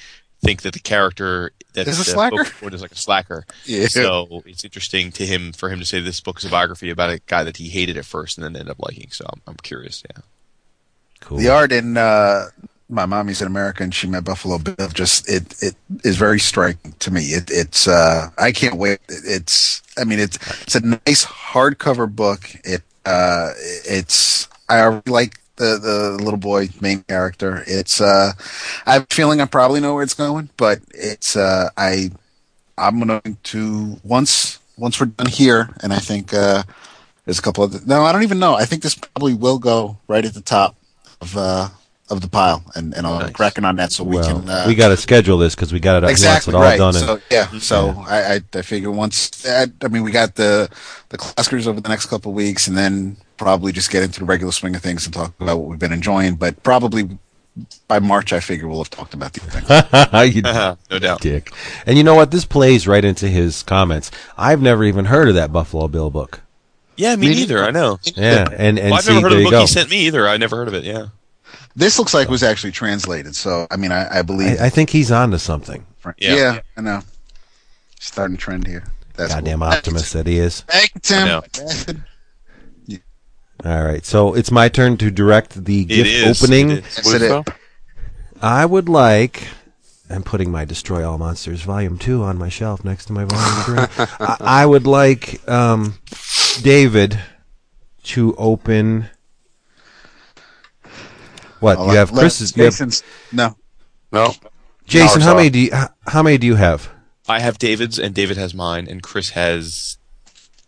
think 0.47 0.63
that 0.63 0.73
the 0.73 0.81
character 0.81 1.53
that 1.75 1.87
Is 1.87 1.99
a 1.99 2.05
slacker? 2.05 2.45
book 2.61 2.73
is 2.73 2.83
like 2.83 2.93
a 2.93 2.97
slacker. 2.97 3.45
Yeah. 3.65 3.87
So 3.87 4.43
it's 4.47 4.65
interesting 4.65 5.13
to 5.13 5.27
him 5.27 5.53
for 5.53 5.69
him 5.69 5.79
to 5.79 5.85
say 5.85 6.01
this 6.01 6.21
book 6.21 6.39
is 6.39 6.45
a 6.45 6.49
biography 6.49 6.91
about 6.91 7.11
a 7.11 7.21
guy 7.27 7.45
that 7.45 7.59
he 7.59 7.69
hated 7.69 7.97
at 7.99 8.05
first 8.07 8.39
and 8.39 8.45
then 8.45 8.57
ended 8.57 8.71
up 8.71 8.79
liking. 8.79 9.11
So 9.11 9.27
I'm, 9.31 9.43
I'm 9.47 9.57
curious. 9.57 10.03
Yeah. 10.09 10.23
Cool. 11.21 11.39
The 11.39 11.49
art 11.49 11.73
in 11.73 11.97
uh, 11.97 12.47
my 12.89 13.05
mommy's 13.05 13.41
in 13.41 13.47
America 13.47 13.83
and 13.83 13.95
she 13.95 14.07
met 14.07 14.25
Buffalo 14.25 14.59
Bill. 14.59 14.89
Just 14.89 15.29
it 15.29 15.63
it 15.63 15.75
is 16.05 16.17
very 16.17 16.39
striking 16.41 16.93
to 17.01 17.11
me. 17.11 17.23
It, 17.23 17.51
it's 17.51 17.87
uh, 17.89 18.29
I 18.39 18.53
can't 18.53 18.77
wait. 18.77 19.01
It, 19.09 19.23
it's 19.25 19.83
I 19.99 20.05
mean 20.05 20.19
it's 20.19 20.39
it's 20.63 20.75
a 20.77 20.81
nice 20.81 21.25
hardcover 21.27 22.11
book. 22.15 22.49
It 22.65 22.83
uh, 23.05 23.53
it's 23.85 24.49
I 24.69 25.03
like 25.07 25.39
the 25.57 25.79
the 25.79 26.23
little 26.23 26.39
boy 26.39 26.69
main 26.81 27.03
character. 27.03 27.63
It's 27.67 28.01
uh, 28.01 28.33
I 28.87 28.95
have 28.95 29.07
a 29.11 29.15
feeling 29.15 29.41
I 29.41 29.47
probably 29.47 29.81
know 29.81 29.95
where 29.95 30.03
it's 30.03 30.15
going, 30.15 30.51
but 30.57 30.81
it's 30.95 31.37
uh, 31.37 31.71
I 31.77 32.11
I'm 32.79 33.01
going 33.01 33.39
to 33.43 34.01
once 34.05 34.59
once 34.77 35.01
we're 35.01 35.07
done 35.07 35.29
here, 35.29 35.71
and 35.83 35.93
I 35.93 35.99
think 35.99 36.33
uh, 36.33 36.63
there's 37.25 37.39
a 37.39 37.43
couple 37.43 37.65
of 37.65 37.87
no, 37.87 38.03
I 38.03 38.13
don't 38.13 38.23
even 38.23 38.39
know. 38.39 38.55
I 38.55 38.65
think 38.65 38.83
this 38.83 38.95
probably 38.95 39.35
will 39.35 39.59
go 39.59 39.99
right 40.09 40.25
at 40.25 40.35
the 40.35 40.41
top 40.41 40.77
of 41.21 41.37
uh, 41.37 41.69
of 42.09 42.21
the 42.21 42.29
pile, 42.29 42.63
and 42.75 42.95
and 42.95 43.07
I'll 43.07 43.19
Nice. 43.21 43.33
crack 43.33 43.63
on 43.63 43.77
that 43.77 43.93
so 43.93 44.05
we 44.05 44.17
well, 44.17 44.41
can. 44.41 44.49
Uh, 44.49 44.65
we 44.67 44.75
got 44.75 44.89
to 44.89 44.97
schedule 44.97 45.39
this 45.39 45.55
because 45.55 45.73
we 45.73 45.81
got 45.81 46.05
it. 46.05 46.11
exactly 46.11 46.53
he 46.53 46.57
wants 46.57 46.69
right. 46.69 46.75
it 46.77 46.81
all 46.81 46.93
done. 46.93 47.03
so 47.03 47.13
and, 47.15 47.23
yeah, 47.31 47.59
so 47.59 48.05
I, 48.07 48.35
I 48.35 48.41
I 48.55 48.63
figure 48.63 48.91
once 48.91 49.47
I, 49.47 49.67
I 49.83 49.89
mean 49.89 50.03
we 50.03 50.13
got 50.13 50.35
the 50.35 50.71
the 51.09 51.19
claskers 51.19 51.67
over 51.67 51.81
the 51.81 51.89
next 51.89 52.07
couple 52.07 52.31
of 52.31 52.37
weeks, 52.37 52.69
and 52.69 52.77
then 52.77 53.17
probably 53.37 53.73
just 53.73 53.91
get 53.91 54.03
into 54.03 54.21
the 54.21 54.27
regular 54.27 54.53
swing 54.53 54.75
of 54.77 54.83
things 54.83 55.05
and 55.07 55.15
talk 55.15 55.35
about 55.41 55.59
what 55.59 55.69
we've 55.69 55.79
been 55.79 55.93
enjoying. 55.93 56.35
But 56.37 56.63
probably 56.63 57.19
by 57.89 57.99
March, 58.01 58.33
I 58.33 58.41
figure 58.41 58.69
we'll 58.69 58.79
have 58.79 58.91
talked 58.91 59.15
about 59.15 59.33
these 59.33 59.45
things. 59.45 59.69
you 60.35 60.43
no 60.91 60.99
doubt. 60.99 61.21
dick. 61.21 61.51
And 61.87 61.97
you 61.97 62.05
know 62.05 62.15
what? 62.15 62.31
This 62.31 62.45
plays 62.45 62.87
right 62.87 63.05
into 63.05 63.29
his 63.29 63.63
comments. 63.63 64.11
I've 64.37 64.61
never 64.61 64.85
even 64.85 65.07
heard 65.07 65.29
of 65.29 65.35
that 65.37 65.53
Buffalo 65.53 65.89
Bill 65.89 66.11
book. 66.11 66.41
Yeah, 66.97 67.15
me 67.17 67.29
Me 67.29 67.35
neither. 67.35 67.63
I 67.63 67.71
know. 67.71 67.99
Yeah, 68.05 68.49
and 68.57 68.79
and 68.79 68.91
Well, 68.91 68.95
I've 68.95 69.05
see, 69.05 69.15
never 69.15 69.29
heard 69.29 69.33
of 69.33 69.39
the 69.39 69.45
book 69.45 69.51
go. 69.53 69.61
he 69.61 69.67
sent 69.67 69.91
me 69.91 70.07
either. 70.07 70.27
I 70.27 70.39
never 70.39 70.57
heard 70.57 70.69
of 70.69 70.75
it. 70.75 70.85
Yeah. 70.85 71.09
This 71.75 71.99
looks 71.99 72.15
like 72.15 72.29
it 72.29 72.31
was 72.31 72.43
actually 72.43 72.73
translated, 72.73 73.37
so 73.37 73.67
I 73.71 73.77
mean 73.77 73.93
I, 73.93 74.21
I 74.21 74.23
believe. 74.23 74.59
I, 74.61 74.67
I 74.67 74.69
think 74.71 74.89
he's 74.91 75.13
on 75.13 75.31
to 75.33 75.39
something. 75.39 75.85
Yeah. 76.19 76.37
yeah, 76.37 76.61
I 76.77 76.81
know. 76.81 77.03
Starting 78.01 78.37
trend 78.39 78.67
here. 78.67 78.85
That's 79.15 79.35
Goddamn 79.35 79.59
cool. 79.61 79.69
optimist 79.69 80.13
that 80.15 80.27
he 80.27 80.39
is. 80.39 80.61
Thank 80.63 80.91
you, 80.95 81.01
Tim. 81.03 82.05
Know. 83.67 83.79
All 83.79 83.85
right, 83.85 84.05
so 84.05 84.35
it's 84.35 84.51
my 84.51 84.69
turn 84.69 84.97
to 84.99 85.11
direct 85.11 85.65
the 85.65 85.85
gift 85.85 86.09
is. 86.09 86.43
opening. 86.43 86.71
It 86.71 86.79
is. 86.87 86.97
Yes, 86.99 87.13
it 87.15 87.23
is. 87.23 87.45
I 88.41 88.65
would 88.67 88.89
like. 88.89 89.49
I'm 90.09 90.23
putting 90.23 90.51
my 90.53 90.65
Destroy 90.65 91.09
All 91.09 91.19
Monsters 91.19 91.63
Volume 91.63 91.99
Two 91.99 92.23
on 92.23 92.39
my 92.39 92.49
shelf 92.49 92.85
next 92.85 93.07
to 93.07 93.13
my 93.13 93.25
Volume 93.25 93.87
Three. 93.89 94.05
I, 94.21 94.37
I 94.41 94.67
would 94.67 94.87
like 94.87 95.47
um, 95.49 95.95
David 96.63 97.19
to 98.05 98.35
open. 98.37 99.07
What 101.61 101.79
I'll 101.79 101.87
you 101.89 101.93
have? 101.97 102.13
let 102.13 102.21
Chris. 102.21 102.57
You 102.57 102.65
have, 102.65 103.03
no. 103.33 103.57
No, 104.13 104.33
Jason, 104.87 105.21
how 105.21 105.33
are- 105.33 105.37
many 105.37 105.51
do 105.51 105.59
you? 105.59 105.75
How, 105.75 105.89
how 106.07 106.23
many 106.23 106.39
do 106.39 106.47
you 106.47 106.55
have? 106.55 106.91
I 107.29 107.41
have 107.41 107.59
David's, 107.59 107.99
and 107.99 108.15
David 108.15 108.37
has 108.37 108.55
mine, 108.55 108.87
and 108.89 109.03
Chris 109.03 109.31
has 109.31 109.99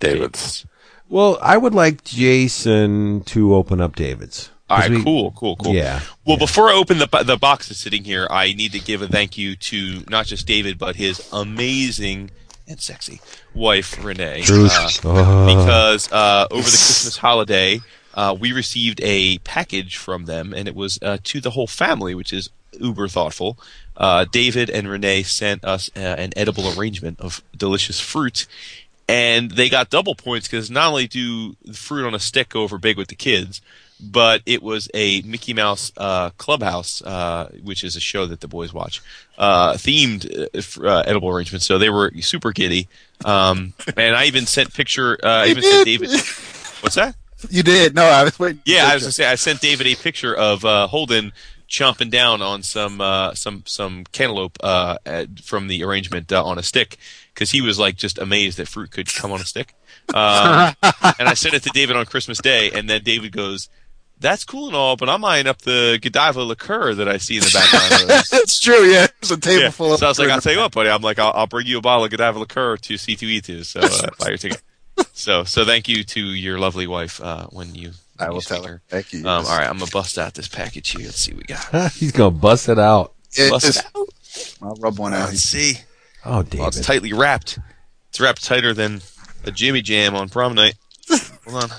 David's. 0.01 0.67
Well, 1.09 1.39
I 1.41 1.57
would 1.57 1.75
like 1.75 2.05
Jason 2.05 3.23
to 3.27 3.55
open 3.55 3.81
up 3.81 3.97
David's. 3.97 4.51
All 4.71 4.77
right, 4.79 4.91
we- 4.91 5.03
cool, 5.03 5.33
cool, 5.33 5.57
cool. 5.57 5.75
Yeah, 5.75 6.01
Well, 6.27 6.37
before 6.37 6.69
I 6.69 6.75
open 6.75 6.99
the 6.99 7.07
the 7.25 7.39
box 7.39 7.69
that's 7.69 7.81
sitting 7.81 8.05
here, 8.05 8.27
I 8.31 8.53
need 8.53 8.73
to 8.73 8.79
give 8.81 9.01
a 9.01 9.09
thank 9.09 9.39
you 9.39 9.57
to 9.57 10.05
not 10.11 10.27
just 10.27 10.47
David, 10.47 10.79
but 10.79 10.97
his 10.97 11.27
amazing 11.33 12.31
and 12.67 12.79
sexy 12.79 13.21
wife 13.55 13.97
Renee, 14.05 14.43
Truth. 14.43 15.03
uh, 15.07 15.09
Oh. 15.09 15.47
because 15.47 16.13
uh, 16.13 16.47
over 16.51 16.61
the 16.63 16.69
Christmas 16.69 17.17
holiday, 17.17 17.81
uh, 18.13 18.37
we 18.39 18.53
received 18.53 19.01
a 19.03 19.39
package 19.39 19.97
from 19.97 20.27
them, 20.27 20.53
and 20.53 20.69
it 20.69 20.75
was 20.75 20.99
uh, 21.01 21.17
to 21.25 21.41
the 21.41 21.51
whole 21.53 21.67
family, 21.67 22.15
which 22.15 22.35
is 22.35 22.51
uber 22.79 23.09
thoughtful. 23.09 23.59
Uh, 23.97 24.27
David 24.31 24.69
and 24.69 24.87
Renee 24.87 25.23
sent 25.23 25.65
us 25.65 25.91
uh, 25.97 26.01
an 26.01 26.33
edible 26.37 26.79
arrangement 26.79 27.19
of 27.21 27.43
delicious 27.57 28.01
fruit. 28.01 28.47
And 29.09 29.51
they 29.51 29.71
got 29.71 29.89
double 29.89 30.15
points 30.15 30.47
because 30.47 30.71
not 30.71 30.89
only 30.89 31.07
do 31.07 31.55
fruit 31.73 32.07
on 32.07 32.15
a 32.15 32.19
stick 32.19 32.51
go 32.51 32.63
over 32.63 32.77
big 32.77 32.99
with 32.99 33.09
the 33.09 33.15
kids, 33.15 33.63
but 34.01 34.43
it 34.47 34.63
was 34.63 34.89
a 34.95 35.23
Mickey 35.23 35.55
Mouse 35.55 35.93
uh, 35.97 36.31
Clubhouse, 36.39 37.03
uh, 37.03 37.51
which 37.63 37.83
is 37.85 37.97
a 37.97 38.01
show 38.01 38.27
that 38.27 38.41
the 38.41 38.49
boys 38.49 38.73
watch, 38.73 39.03
uh, 39.39 39.73
themed 39.75 40.31
uh, 40.31 40.87
uh, 40.87 41.03
edible 41.07 41.29
arrangement. 41.29 41.63
So 41.63 41.79
they 41.79 41.91
were 41.91 42.13
super 42.21 42.53
giddy. 42.53 42.89
Um, 43.25 43.73
and 43.97 44.15
I 44.15 44.27
even 44.27 44.47
sent 44.47 44.73
picture. 44.75 45.19
Uh, 45.23 45.29
I 45.29 45.47
even 45.49 45.63
sent 45.63 45.85
David. 45.85 46.11
What's 46.81 46.95
that? 46.95 47.17
You 47.51 47.63
did. 47.63 47.95
No, 47.95 48.05
I 48.05 48.25
was 48.25 48.39
waiting. 48.39 48.63
Yeah, 48.65 48.89
I 48.89 48.95
was 48.95 49.05
gonna 49.05 49.13
say 49.13 49.25
I 49.25 49.37
sent 49.37 49.61
David 49.61 49.87
a 49.87 49.95
picture 49.95 50.35
of 50.35 50.65
uh, 50.65 50.87
Holden 50.89 51.33
chomping 51.69 52.11
down 52.11 52.43
on 52.43 52.63
some 52.63 53.01
uh, 53.01 53.35
some 53.35 53.63
some 53.67 54.05
cantaloupe 54.13 54.59
uh, 54.61 54.97
from 55.43 55.69
the 55.69 55.85
arrangement 55.85 56.33
uh, 56.33 56.45
on 56.45 56.59
a 56.59 56.63
stick 56.63 56.99
because 57.39 57.53
he 57.53 57.61
was 57.61 57.79
like 57.79 57.95
just 57.95 58.19
amazed 58.19 58.59
that 58.59 58.67
fruit 58.67 58.91
could 58.91 59.07
come 59.15 59.31
on 59.31 59.41
a 59.41 59.45
stick. 59.45 59.73
Um, 60.13 60.75
and 61.21 61.29
I 61.29 61.35
sent 61.35 61.55
it 61.55 61.63
to 61.63 61.71
David 61.71 61.95
on 61.95 62.05
Christmas 62.05 62.39
Day, 62.41 62.73
and 62.73 62.91
then 62.91 63.03
David 63.05 63.31
goes, 63.31 63.69
"That's 64.19 64.43
cool 64.45 64.67
and 64.67 64.75
all, 64.75 64.97
but 64.97 65.09
I'm 65.09 65.25
eyeing 65.25 65.47
up 65.47 65.59
the 65.63 66.01
Godiva 66.03 66.43
liqueur 66.43 66.95
that 66.95 67.09
I 67.09 67.19
see 67.19 67.37
in 67.37 67.43
the 67.43 67.51
background." 67.53 68.03
of 68.03 68.09
this." 68.09 68.31
That's 68.31 68.59
true. 68.59 68.83
Yeah, 68.85 69.07
it's 69.23 69.31
a 69.31 69.37
table 69.39 69.63
Yeah. 69.63 69.71
full 69.71 69.93
of. 69.93 70.01
So 70.01 70.07
I 70.07 70.09
was 70.09 70.19
like, 70.19 70.31
I'll 70.31 70.41
tell 70.41 70.53
you 70.53 70.59
what, 70.59 70.73
buddy. 70.73 70.89
I'm 70.91 71.03
like, 71.03 71.19
I'll, 71.21 71.33
I'll 71.35 71.47
bring 71.47 71.67
you 71.69 71.79
a 71.79 71.81
bottle 71.81 72.05
of 72.07 72.11
Godiva 72.11 72.39
liqueur 72.41 72.77
to 72.77 72.95
C2E2. 72.95 73.65
So 73.65 73.81
uh, 73.81 74.09
buy 74.19 74.29
your 74.31 74.39
ticket. 74.39 74.61
So 75.13 75.45
so 75.45 75.65
thank 75.65 75.89
you 75.89 76.03
to 76.03 76.21
your 76.21 76.59
lovely 76.59 76.87
wife 76.89 77.21
uh, 77.23 77.47
when 77.51 77.75
you. 77.77 77.93
I 78.19 78.31
will 78.31 78.37
you 78.37 78.41
tell 78.41 78.59
speak 78.59 78.71
her. 78.71 78.83
Thank 78.89 79.13
you. 79.13 79.21
um, 79.21 79.45
all 79.47 79.57
right, 79.57 79.69
I'm 79.69 79.79
gonna 79.79 79.91
bust 79.93 80.19
out 80.19 80.35
this 80.35 80.49
package 80.49 80.91
here. 80.91 81.03
Let's 81.05 81.19
see 81.19 81.33
what 81.35 81.47
we 81.47 81.55
got. 81.55 81.93
He's 81.93 82.11
gonna 82.11 82.33
bust 82.33 82.69
it 82.69 82.79
out. 82.81 83.13
It 83.35 83.49
Bust 83.51 83.67
is- 83.67 83.77
it 83.77 83.87
out. 83.95 84.09
I'll 84.63 84.75
rub 84.81 84.99
one 84.99 85.15
out. 85.15 85.29
Let's 85.29 85.43
see. 85.43 85.75
Oh, 86.25 86.43
David. 86.43 86.59
Well, 86.59 86.69
it's 86.69 86.81
tightly 86.81 87.13
wrapped. 87.13 87.59
It's 88.11 88.21
wrapped 88.21 88.45
tighter 88.45 88.75
than 88.75 89.01
a 89.45 89.51
Jimmy 89.51 89.83
Jam 89.83 90.15
on 90.15 90.29
prom 90.29 90.55
night. 90.55 90.75
Hold 91.47 91.65
on. 91.65 91.71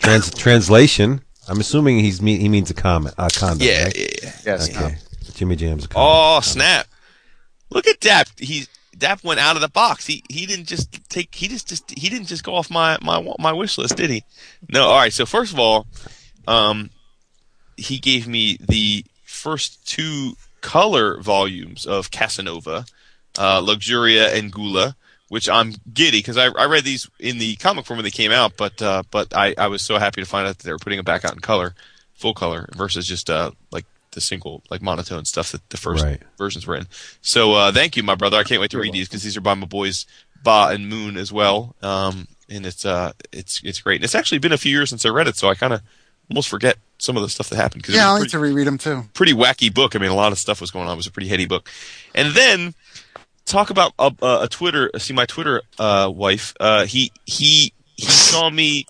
Trans- 0.00 0.34
translation. 0.34 1.20
I'm 1.48 1.60
assuming 1.60 2.00
he's 2.00 2.20
me- 2.20 2.38
he 2.38 2.48
means 2.48 2.70
a 2.70 2.74
comment, 2.74 3.14
a 3.18 3.28
condom. 3.30 3.66
Yeah, 3.66 3.84
right? 3.84 3.96
yeah, 3.96 4.06
yeah. 4.22 4.32
Yes. 4.44 4.70
Okay. 4.70 4.96
Jimmy 5.34 5.56
Jam's 5.56 5.84
a 5.84 5.88
condom. 5.88 6.10
Oh 6.12 6.40
snap! 6.40 6.86
Look 7.70 7.86
at 7.86 8.00
that. 8.02 8.30
He 8.38 8.66
that 8.98 9.22
went 9.22 9.40
out 9.40 9.56
of 9.56 9.62
the 9.62 9.68
box. 9.68 10.06
He 10.06 10.22
he 10.28 10.46
didn't 10.46 10.66
just 10.66 11.08
take 11.08 11.34
he 11.34 11.48
just, 11.48 11.68
just 11.68 11.90
he 11.90 12.08
didn't 12.08 12.26
just 12.26 12.42
go 12.42 12.54
off 12.54 12.70
my 12.70 12.98
my 13.02 13.34
my 13.38 13.52
wish 13.52 13.78
list, 13.78 13.96
did 13.96 14.10
he? 14.10 14.24
No. 14.68 14.86
All 14.88 14.96
right. 14.96 15.12
So 15.12 15.26
first 15.26 15.52
of 15.52 15.58
all, 15.58 15.86
um, 16.48 16.90
he 17.76 17.98
gave 17.98 18.26
me 18.26 18.58
the 18.60 19.04
first 19.24 19.86
two 19.86 20.36
color 20.66 21.20
volumes 21.20 21.86
of 21.86 22.10
Casanova, 22.10 22.84
uh, 23.38 23.60
Luxuria 23.62 24.34
and 24.36 24.52
Gula, 24.52 24.96
which 25.28 25.48
I'm 25.48 25.74
giddy 25.94 26.18
because 26.18 26.36
I, 26.36 26.46
I 26.48 26.66
read 26.66 26.82
these 26.84 27.08
in 27.20 27.38
the 27.38 27.54
comic 27.56 27.86
form 27.86 27.98
when 27.98 28.04
they 28.04 28.10
came 28.10 28.32
out, 28.32 28.56
but 28.56 28.82
uh, 28.82 29.04
but 29.12 29.32
I, 29.32 29.54
I 29.56 29.68
was 29.68 29.82
so 29.82 29.98
happy 29.98 30.20
to 30.22 30.26
find 30.26 30.46
out 30.48 30.58
that 30.58 30.64
they 30.64 30.72
were 30.72 30.78
putting 30.78 30.96
them 30.98 31.04
back 31.04 31.24
out 31.24 31.34
in 31.34 31.38
color, 31.38 31.74
full 32.14 32.34
color 32.34 32.68
versus 32.76 33.06
just 33.06 33.30
uh, 33.30 33.52
like 33.70 33.84
the 34.10 34.20
single 34.20 34.62
like 34.68 34.82
monotone 34.82 35.24
stuff 35.24 35.52
that 35.52 35.68
the 35.70 35.76
first 35.76 36.04
Right. 36.04 36.20
versions 36.36 36.66
were 36.66 36.76
in. 36.76 36.86
So 37.20 37.54
uh, 37.54 37.70
thank 37.72 37.96
you, 37.96 38.02
my 38.02 38.16
brother. 38.16 38.36
I 38.36 38.42
can't 38.44 38.60
wait 38.60 38.72
to 38.72 38.78
read 38.80 38.92
these 38.92 39.08
because 39.08 39.22
these 39.22 39.36
are 39.36 39.40
by 39.42 39.54
my 39.54 39.66
boys 39.66 40.04
Ba 40.42 40.68
and 40.72 40.88
Moon 40.88 41.16
as 41.16 41.32
well. 41.32 41.76
Um, 41.80 42.26
and 42.48 42.66
it's 42.66 42.84
uh 42.84 43.12
it's 43.30 43.60
it's 43.62 43.80
great. 43.80 43.96
And 43.96 44.04
it's 44.04 44.14
actually 44.16 44.38
been 44.38 44.52
a 44.52 44.58
few 44.58 44.72
years 44.72 44.90
since 44.90 45.06
I 45.06 45.10
read 45.10 45.28
it, 45.28 45.36
so 45.36 45.48
I 45.48 45.54
kind 45.54 45.72
of 45.74 45.80
almost 46.28 46.48
forget 46.48 46.76
some 46.98 47.16
of 47.16 47.22
the 47.22 47.28
stuff 47.28 47.48
that 47.50 47.56
happened 47.56 47.82
because 47.82 47.94
Yeah, 47.94 48.08
I'll 48.08 48.14
was 48.14 48.24
need 48.24 48.30
to 48.30 48.38
reread 48.38 48.66
them 48.66 48.78
too. 48.78 49.04
pretty 49.14 49.32
wacky 49.34 49.72
book. 49.72 49.94
I 49.94 49.98
mean, 49.98 50.10
a 50.10 50.14
lot 50.14 50.32
of 50.32 50.38
stuff 50.38 50.60
was 50.60 50.70
going 50.70 50.86
on. 50.86 50.94
It 50.94 50.96
was 50.96 51.06
a 51.06 51.10
pretty 51.12 51.28
heady 51.28 51.46
book. 51.46 51.68
And 52.14 52.34
then 52.34 52.74
talk 53.44 53.70
about 53.70 53.92
a, 53.98 54.12
a, 54.22 54.40
a 54.44 54.48
Twitter. 54.48 54.90
See, 54.98 55.12
my 55.14 55.26
Twitter 55.26 55.62
uh, 55.78 56.10
wife. 56.14 56.54
Uh, 56.58 56.86
he 56.86 57.12
he 57.26 57.72
he 57.96 58.06
saw 58.06 58.50
me 58.50 58.86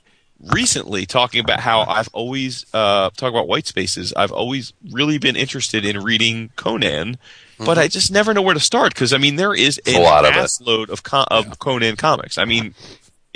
recently 0.53 1.07
talking 1.07 1.41
about 1.41 1.61
how 1.61 1.81
I've 1.83 2.09
always 2.13 2.67
uh, 2.75 3.11
talk 3.17 3.31
about 3.31 3.49
white 3.49 3.67
spaces. 3.67 4.13
I've 4.17 4.33
always 4.33 4.73
really 4.91 5.19
been 5.19 5.35
interested 5.37 5.85
in 5.85 6.03
reading 6.03 6.51
Conan, 6.57 7.19
but 7.59 7.79
I 7.79 7.89
just 7.89 8.11
never 8.13 8.35
know 8.35 8.43
where 8.43 8.55
to 8.55 8.61
start 8.61 8.95
because 8.95 9.13
I 9.13 9.19
mean 9.19 9.37
there 9.37 9.55
is 9.55 9.81
a 9.87 9.97
a 9.97 10.01
lot 10.01 10.25
of 10.25 10.35
it. 10.37 10.51
load 10.61 10.91
of 10.91 11.03
con- 11.03 11.27
of 11.31 11.59
Conan 11.59 11.97
comics. 11.97 12.39
I 12.39 12.45
mean. 12.45 12.75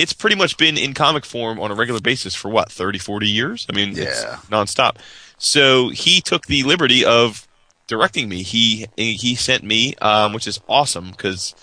It's 0.00 0.12
pretty 0.14 0.36
much 0.36 0.56
been 0.56 0.78
in 0.78 0.94
comic 0.94 1.24
form 1.26 1.60
on 1.60 1.70
a 1.70 1.74
regular 1.74 2.00
basis 2.00 2.34
for 2.34 2.48
what 2.48 2.72
30, 2.72 2.98
40 2.98 3.28
years. 3.28 3.66
I 3.68 3.76
mean, 3.76 3.90
it's 3.90 4.22
Yeah. 4.22 4.38
nonstop. 4.50 4.96
So 5.36 5.90
he 5.90 6.20
took 6.20 6.46
the 6.46 6.62
liberty 6.62 7.04
of 7.04 7.46
directing 7.86 8.28
me. 8.28 8.42
He 8.42 8.86
he 8.96 9.34
sent 9.34 9.62
me, 9.62 9.94
um, 9.96 10.32
which 10.32 10.46
is 10.46 10.58
awesome 10.68 11.10
because 11.10 11.54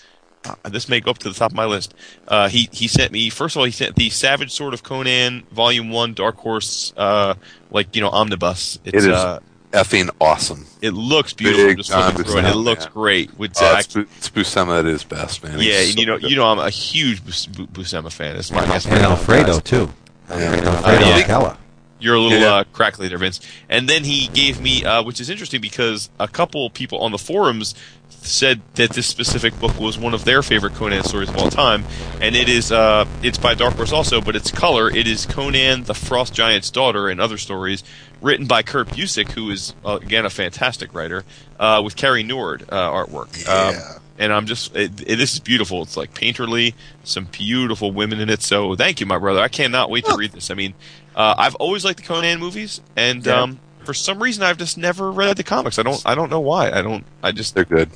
uh, 0.44 0.54
this 0.68 0.88
may 0.88 1.00
go 1.00 1.10
up 1.10 1.18
to 1.18 1.28
the 1.28 1.34
top 1.34 1.50
of 1.50 1.56
my 1.56 1.64
list. 1.64 1.94
Uh, 2.28 2.48
he 2.48 2.68
he 2.72 2.86
sent 2.86 3.10
me 3.12 3.28
first 3.30 3.56
of 3.56 3.60
all 3.60 3.64
he 3.66 3.72
sent 3.72 3.96
the 3.96 4.08
Savage 4.10 4.52
Sword 4.52 4.72
of 4.74 4.82
Conan 4.82 5.44
Volume 5.50 5.90
One 5.90 6.14
Dark 6.14 6.36
Horse 6.36 6.92
uh, 6.96 7.34
like 7.70 7.94
you 7.96 8.02
know 8.02 8.10
omnibus. 8.10 8.78
It's, 8.84 9.04
It 9.04 9.10
is 9.10 9.16
Uh, 9.16 9.40
effing 9.72 10.10
awesome. 10.20 10.66
it 10.80 10.90
looks 10.92 11.32
beautiful. 11.34 11.66
Big 11.66 11.76
just 11.78 11.90
looking 11.90 12.14
time 12.14 12.24
through 12.24 12.38
it. 12.38 12.44
It 12.46 12.56
looks 12.56 12.84
man. 12.84 12.92
great. 12.94 13.38
With 13.38 13.60
Uh, 13.60 13.66
uh, 13.66 13.76
it's, 13.78 13.96
it's 13.96 14.30
Buscema 14.30 14.78
at 14.80 14.84
his 14.86 15.04
best, 15.04 15.42
man. 15.44 15.58
yeah, 15.60 15.80
He's 15.80 15.90
and 15.90 16.00
you 16.00 16.06
know 16.06 16.18
good. 16.18 16.30
you 16.30 16.36
know 16.36 16.46
I'm 16.46 16.58
a 16.58 16.70
huge 16.70 17.20
Buscema 17.22 18.10
fan. 18.12 18.36
It's 18.36 18.50
my 18.50 18.74
it's 18.76 18.86
my 18.86 18.96
And 18.96 19.04
Alfredo 19.06 19.60
too. 19.60 19.90
Yeah. 20.30 20.36
Alfredo 20.36 21.04
Yeah. 21.06 21.16
Alcala. 21.16 21.58
You're 22.00 22.14
a 22.14 22.20
little 22.20 22.38
Yeah. 22.38 22.54
uh, 22.54 22.64
crackly 22.72 23.08
there, 23.08 23.18
Vince. 23.18 23.40
And 23.68 23.88
then 23.88 24.04
he 24.04 24.28
gave 24.28 24.60
me, 24.60 24.84
uh, 24.84 25.02
which 25.02 25.20
is 25.20 25.28
interesting 25.30 25.60
because 25.60 26.10
a 26.20 26.28
couple 26.28 26.70
people 26.70 26.98
on 27.00 27.10
the 27.12 27.18
forums 27.18 27.74
said 28.20 28.60
that 28.74 28.90
this 28.90 29.06
specific 29.06 29.58
book 29.60 29.78
was 29.78 29.96
one 29.98 30.12
of 30.14 30.24
their 30.24 30.42
favorite 30.42 30.74
Conan 30.74 31.02
stories 31.04 31.28
of 31.28 31.36
all 31.36 31.50
time, 31.50 31.84
and 32.20 32.34
it 32.34 32.48
is 32.48 32.72
uh, 32.72 33.04
it's 33.22 33.38
by 33.38 33.54
Dark 33.54 33.74
Horse 33.74 33.92
also, 33.92 34.20
but 34.20 34.34
it's 34.36 34.50
color. 34.50 34.90
It 34.90 35.06
is 35.06 35.24
Conan 35.26 35.84
the 35.84 35.94
Frost 35.94 36.34
Giant's 36.34 36.70
daughter 36.70 37.08
and 37.08 37.20
other 37.20 37.38
stories, 37.38 37.84
written 38.20 38.46
by 38.46 38.62
Kurt 38.62 38.88
Busiek, 38.88 39.30
who 39.32 39.50
is 39.50 39.74
uh, 39.84 39.98
again 40.02 40.24
a 40.26 40.30
fantastic 40.30 40.94
writer, 40.94 41.24
uh, 41.60 41.80
with 41.84 41.94
Cary 41.96 42.22
Nord 42.24 42.64
uh, 42.68 42.90
artwork. 42.90 43.44
Yeah. 43.46 43.98
and 44.18 44.32
I'm 44.32 44.46
just 44.46 44.74
it, 44.74 45.00
it, 45.06 45.16
this 45.16 45.34
is 45.34 45.40
beautiful. 45.40 45.82
It's 45.82 45.96
like 45.96 46.12
painterly, 46.12 46.74
some 47.04 47.26
beautiful 47.30 47.92
women 47.92 48.18
in 48.20 48.28
it. 48.30 48.42
So 48.42 48.74
thank 48.74 48.98
you, 49.00 49.06
my 49.06 49.18
brother. 49.18 49.40
I 49.40 49.48
cannot 49.48 49.90
wait 49.90 50.04
to 50.06 50.16
read 50.16 50.32
this. 50.32 50.50
I 50.50 50.54
mean, 50.54 50.74
uh, 51.18 51.34
I've 51.36 51.54
always 51.56 51.84
liked 51.84 51.98
the 52.00 52.06
Conan 52.06 52.38
movies, 52.40 52.80
and 52.96 53.26
Yeah. 53.26 53.42
um, 53.42 53.60
for 53.84 53.92
some 53.92 54.22
reason 54.22 54.42
I've 54.44 54.56
just 54.58 54.78
never 54.78 55.10
read 55.12 55.36
the 55.36 55.42
comics. 55.44 55.78
I 55.78 55.82
don't 55.82 56.00
I 56.06 56.14
don't 56.14 56.30
know 56.30 56.40
why. 56.40 56.70
I 56.70 56.80
don't. 56.80 57.04
I 57.22 57.32
just 57.32 57.54
They're 57.54 57.64
good. 57.66 57.90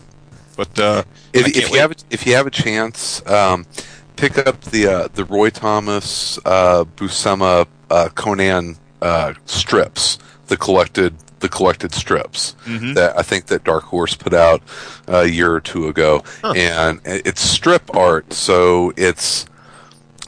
but 0.57 0.79
uh, 0.79 1.05
If, 1.33 1.47
if 1.49 1.57
you 1.69 1.73
wait. 1.73 1.81
have 1.81 1.91
a, 1.93 1.95
if 2.11 2.27
you 2.27 2.35
have 2.35 2.47
a 2.47 2.51
chance, 2.51 3.25
um, 3.27 3.65
pick 4.17 4.37
up 4.39 4.61
the 4.63 4.87
uh, 4.87 5.09
the 5.15 5.25
Roy 5.25 5.49
Thomas 5.51 6.39
uh, 6.45 6.85
Buscema 6.97 7.67
uh, 7.91 8.09
Conan 8.15 8.77
uh, 9.01 9.33
strips, 9.47 10.19
the 10.49 10.57
collected 10.57 11.15
the 11.41 11.49
collected 11.49 11.93
strips 11.93 12.55
Mhm. 12.67 12.95
that 12.95 13.19
I 13.19 13.23
think 13.23 13.47
that 13.47 13.65
Dark 13.65 13.83
Horse 13.85 14.15
put 14.15 14.33
out 14.33 14.63
a 15.09 15.27
year 15.27 15.53
or 15.53 15.61
two 15.61 15.89
ago, 15.89 16.23
and 16.45 17.01
it's 17.05 17.41
strip 17.43 17.95
art, 17.97 18.33
so 18.33 18.93
it's. 18.97 19.47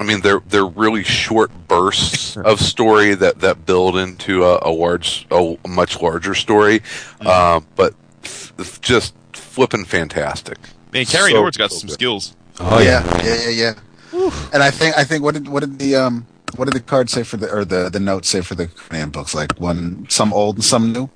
I 0.01 0.03
mean, 0.03 0.21
they're 0.23 0.41
they're 0.49 0.67
really 0.67 1.05
short 1.05 1.51
bursts 1.69 2.37
of 2.51 2.61
story 2.61 3.15
that, 3.15 3.41
that 3.41 3.65
build 3.67 3.97
into 3.97 4.45
a, 4.45 4.59
a 4.63 4.71
large, 4.71 5.27
a, 5.31 5.57
much 5.69 6.01
larger 6.03 6.35
story, 6.35 6.81
Mm-hmm. 6.81 7.27
um, 7.29 7.67
but 7.77 7.95
f- 8.25 8.53
f- 8.59 8.81
just 8.81 9.15
flipping 9.33 9.85
fantastic. 9.85 10.59
man, 10.93 11.05
Cary 11.05 11.31
so- 11.31 11.39
Nord's 11.39 11.57
got 11.57 11.71
so 11.71 11.79
some 11.79 11.87
good. 11.89 11.95
skills. 11.95 12.37
Oh 12.61 12.81
yeah, 12.81 13.05
yeah, 13.25 13.49
yeah, 13.49 13.75
yeah. 14.13 14.31
And 14.53 14.63
I 14.63 14.71
think 14.71 14.97
I 14.97 15.05
think 15.05 15.23
what 15.25 15.35
did 15.35 15.49
what 15.49 15.61
did 15.61 15.79
the 15.79 15.97
um 15.97 16.27
what 16.57 16.67
did 16.67 16.75
the 16.75 16.81
card 16.81 17.11
say 17.11 17.23
for 17.25 17.37
the 17.37 17.51
or 17.53 17.65
the 17.65 17.89
the 17.89 17.99
note 18.01 18.25
say 18.25 18.41
for 18.43 18.55
the 18.55 18.69
Conan 18.69 19.11
books? 19.11 19.35
Like 19.35 19.53
one 19.59 20.07
some 20.09 20.33
old 20.33 20.57
and 20.57 20.65
some 20.65 20.93
new. 20.93 21.09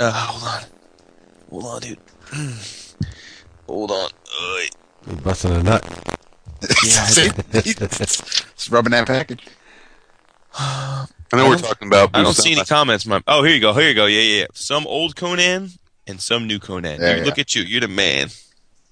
Uh, 0.00 0.12
hold 0.12 0.42
on, 0.44 0.64
hold 1.50 1.64
on, 1.64 1.80
dude. 1.80 1.98
hold 3.66 3.90
on. 3.90 4.10
Uh, 4.42 4.60
You're 5.06 5.16
busting 5.16 5.52
a 5.52 5.62
nut. 5.62 5.84
It's 8.58 8.70
rubbing 8.70 8.90
that 8.90 9.06
package. 9.06 9.46
I 10.54 11.06
know 11.32 11.48
we're 11.48 11.58
talking 11.58 11.88
about. 11.88 12.10
I 12.14 12.22
don't 12.22 12.34
see 12.34 12.52
any 12.52 12.64
comments. 12.64 13.06
My 13.06 13.22
oh, 13.26 13.44
here 13.44 13.54
you 13.54 13.60
go. 13.60 13.72
Here 13.74 13.88
you 13.88 13.94
go. 13.94 14.06
Yeah, 14.06 14.20
yeah. 14.20 14.40
yeah. 14.40 14.46
Some 14.54 14.86
old 14.86 15.14
Conan 15.14 15.70
and 16.06 16.20
some 16.20 16.46
new 16.46 16.58
Conan. 16.58 17.00
Yeah, 17.00 17.10
You 17.12 17.18
yeah. 17.18 17.24
Look 17.24 17.38
at 17.38 17.54
you. 17.54 17.62
You're 17.62 17.82
the 17.82 17.88
man. 17.88 18.28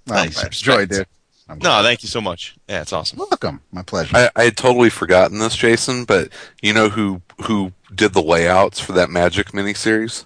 Oh, 0.08 0.14
Nice. 0.14 0.42
man. 0.42 0.50
Joy, 0.52 0.86
dude. 0.86 1.06
I'm 1.48 1.58
No, 1.58 1.82
thank 1.82 2.02
you 2.02 2.08
so 2.08 2.20
much. 2.20 2.56
Yeah, 2.68 2.82
it's 2.82 2.92
awesome. 2.92 3.18
welcome. 3.18 3.60
My 3.72 3.82
pleasure. 3.82 4.16
I, 4.16 4.30
I 4.36 4.44
had 4.44 4.56
totally 4.56 4.90
forgotten 4.90 5.38
this, 5.38 5.56
Jason, 5.56 6.04
but 6.04 6.28
you 6.60 6.72
know 6.72 6.88
who 6.88 7.22
who 7.42 7.72
did 7.94 8.12
the 8.12 8.22
layouts 8.22 8.80
for 8.80 8.92
that 8.92 9.08
Magik 9.08 9.52
miniseries? 9.52 10.24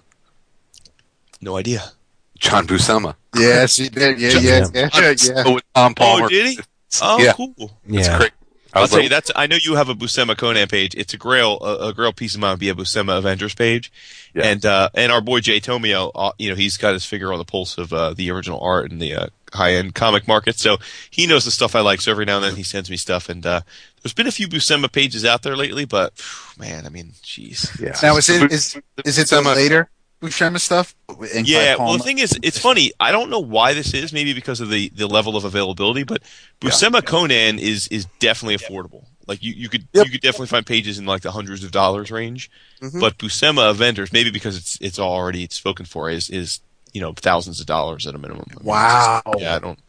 No 1.39 1.57
idea. 1.57 1.91
John 2.39 2.65
Buscema. 2.65 3.15
yes, 3.35 3.77
he 3.77 3.89
did. 3.89 4.19
Yeah, 4.19 4.29
yeah, 4.39 4.67
yeah, 4.73 4.89
yeah. 4.93 5.15
yeah. 5.21 5.53
With 5.53 5.63
Tom 5.75 5.91
oh, 5.91 5.93
Palmer. 5.95 6.25
Oh, 6.25 6.29
did 6.29 6.47
he? 6.47 6.59
Oh, 7.01 7.19
Yeah. 7.21 7.33
cool. 7.33 7.53
It's 7.87 8.07
Yeah. 8.07 8.17
great. 8.17 8.31
I 8.73 8.79
I'll 8.79 8.87
tell 8.87 8.99
like, 8.99 9.03
you 9.03 9.09
that's. 9.09 9.29
I 9.35 9.47
know 9.47 9.57
you 9.61 9.75
have 9.75 9.89
a 9.89 9.93
Buscema 9.95 10.37
Conan 10.37 10.69
page. 10.69 10.95
It's 10.95 11.13
a 11.13 11.17
Grail, 11.17 11.57
a, 11.61 11.89
a 11.89 11.93
Grail 11.93 12.13
piece 12.13 12.35
of 12.35 12.39
mine 12.39 12.51
would 12.51 12.59
be 12.61 12.69
a 12.69 12.73
Buscema 12.73 13.17
Avengers 13.17 13.53
page, 13.53 13.91
Yeah. 14.33 14.45
and 14.47 14.65
uh, 14.65 14.89
and 14.93 15.11
our 15.11 15.19
boy 15.19 15.41
Jay 15.41 15.59
Tomio, 15.59 16.09
uh, 16.15 16.31
you 16.39 16.49
know, 16.49 16.55
he's 16.55 16.77
got 16.77 16.93
his 16.93 17.05
finger 17.05 17.33
on 17.33 17.39
the 17.39 17.43
pulse 17.43 17.77
of 17.77 17.91
uh, 17.91 18.13
the 18.13 18.31
original 18.31 18.61
art 18.61 18.89
and 18.89 19.01
the 19.01 19.13
uh, 19.13 19.27
high 19.51 19.73
end 19.73 19.93
comic 19.93 20.25
market, 20.25 20.57
so 20.57 20.77
he 21.09 21.27
knows 21.27 21.43
the 21.43 21.51
stuff 21.51 21.75
I 21.75 21.81
like. 21.81 21.99
So 21.99 22.11
every 22.11 22.23
now 22.23 22.37
and 22.37 22.45
then 22.45 22.55
he 22.55 22.63
sends 22.63 22.89
me 22.89 22.95
stuff, 22.95 23.27
and 23.27 23.45
uh, 23.45 23.59
there's 24.01 24.13
been 24.13 24.27
a 24.27 24.31
few 24.31 24.47
Buscema 24.47 24.89
pages 24.89 25.25
out 25.25 25.41
there 25.41 25.57
lately, 25.57 25.83
but 25.83 26.17
phew, 26.17 26.63
man, 26.63 26.85
I 26.85 26.89
mean, 26.89 27.11
jeez. 27.23 27.77
yeah. 27.77 27.97
Now 28.01 28.15
is 28.15 28.25
So 28.27 28.35
it 28.35 28.53
is 28.53 28.77
is 29.03 29.19
it 29.19 29.27
the 29.29 29.41
Buscema- 29.41 29.87
Buscema 30.21 30.59
stuff? 30.59 30.95
Ink 31.33 31.47
Yeah, 31.47 31.75
well, 31.77 31.93
the 31.97 32.03
thing 32.03 32.19
is, 32.19 32.37
it's 32.43 32.57
funny. 32.59 32.91
I 32.99 33.11
don't 33.11 33.29
know 33.29 33.39
why 33.39 33.73
this 33.73 33.93
is. 33.93 34.13
Maybe 34.13 34.33
because 34.33 34.61
of 34.61 34.69
the, 34.69 34.89
the 34.89 35.07
level 35.07 35.35
of 35.35 35.43
availability, 35.45 36.03
but 36.03 36.21
Buscema 36.59 37.03
Conan 37.05 37.57
is 37.59 37.87
is 37.87 38.05
definitely 38.19 38.57
affordable. 38.57 39.05
Like 39.27 39.41
you, 39.43 39.53
you 39.53 39.69
could 39.69 39.87
Yep. 39.93 40.05
you 40.05 40.11
could 40.11 40.21
definitely 40.21 40.47
find 40.47 40.65
pages 40.65 40.99
in 40.99 41.05
like 41.05 41.21
the 41.23 41.31
hundreds 41.31 41.63
of 41.63 41.71
dollars 41.71 42.11
range. 42.11 42.51
Mhm. 42.81 42.99
But 42.99 43.17
Buscema 43.17 43.69
Avengers, 43.71 44.13
maybe 44.13 44.29
because 44.31 44.55
it's 44.57 44.77
it's 44.81 44.99
already 44.99 45.47
spoken 45.49 45.85
for, 45.85 46.09
is 46.09 46.29
is 46.29 46.59
you 46.93 47.01
know 47.01 47.13
thousands 47.13 47.59
of 47.59 47.65
dollars 47.65 48.05
at 48.07 48.13
a 48.15 48.17
minimum. 48.17 48.45
I 48.51 48.53
mean, 48.53 48.65
Wow. 48.65 49.21
just- 49.25 49.39
yeah, 49.41 49.55
I 49.55 49.59
don't. 49.59 49.79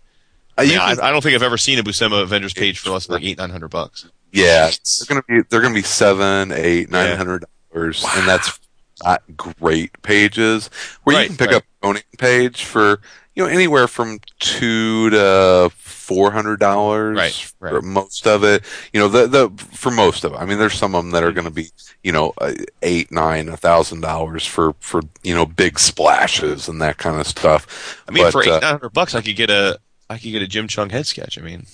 Uh, 0.59 0.63
I, 0.63 0.67
mean, 0.67 0.79
I, 0.79 0.91
I 0.91 1.11
don't 1.11 1.23
think 1.23 1.35
I've 1.35 1.43
ever 1.43 1.57
seen 1.59 1.79
a 1.79 1.83
Buscema 1.83 2.23
Avengers 2.23 2.53
page 2.53 2.79
for 2.79 2.91
less 2.91 3.07
than 3.07 3.15
like 3.15 3.25
eight 3.25 3.39
nine 3.39 3.51
hundred 3.51 3.69
bucks. 3.69 4.07
yeah, 4.33 4.71
they're 4.71 5.07
gonna 5.09 5.23
be 5.27 5.47
they're 5.49 5.61
gonna 5.63 5.75
be 5.75 5.83
seven, 5.83 6.53
eight, 6.53 6.91
nine 6.91 7.09
Yeah. 7.11 7.17
hundred 7.17 7.45
dollars, 7.73 8.05
and 8.17 8.29
that's 8.29 8.59
not 9.05 9.23
great 9.37 10.01
pages. 10.03 10.69
Where 11.05 11.17
Right, 11.17 11.23
you 11.23 11.29
can 11.29 11.37
pick 11.37 11.49
right. 11.49 11.57
up 11.57 11.63
a 11.63 11.87
Conan 11.87 12.03
page 12.19 12.65
for 12.65 13.01
you 13.35 13.43
know 13.43 13.49
anywhere 13.49 13.89
from 13.89 14.21
two 14.39 15.11
to 15.11 15.71
four 15.77 16.31
hundred 16.33 16.61
dollars 16.61 17.17
Right, 17.17 17.33
for 17.33 17.75
right. 17.75 17.83
most 17.85 18.27
of 18.27 18.45
it. 18.45 18.63
You 18.93 19.01
know 19.01 19.09
the 19.09 19.27
the 19.27 19.51
for 19.65 19.91
most 19.91 20.25
of 20.25 20.33
it. 20.35 20.37
I 20.37 20.45
mean, 20.45 20.59
there's 20.59 20.75
some 20.75 20.95
of 20.95 21.03
them 21.05 21.13
that 21.13 21.23
are 21.25 21.33
going 21.33 21.47
to 21.47 21.51
be 21.51 21.69
you 22.03 22.13
know 22.13 22.33
uh, 22.39 22.53
eight, 22.83 23.11
nine, 23.11 23.49
a 23.49 23.57
thousand 23.57 24.01
dollars 24.03 24.47
for 24.47 24.75
for 24.81 25.03
you 25.23 25.35
know 25.35 25.47
big 25.47 25.79
splashes 25.79 26.69
and 26.69 26.81
that 26.83 26.99
kind 26.99 27.19
of 27.21 27.27
stuff. 27.27 28.03
I 28.09 28.13
mean, 28.13 28.25
But, 28.25 28.33
for 28.33 28.43
eight 28.45 28.63
uh, 28.63 28.79
bucks, 28.93 29.15
I 29.15 29.23
could 29.23 29.37
get 29.37 29.51
a 29.51 29.79
I 30.11 30.19
could 30.19 30.33
get 30.33 30.43
a 30.43 30.47
Jim 30.47 30.69
Cheung 30.69 30.91
head 30.91 31.07
sketch. 31.07 31.39
I 31.39 31.43
mean, 31.43 31.67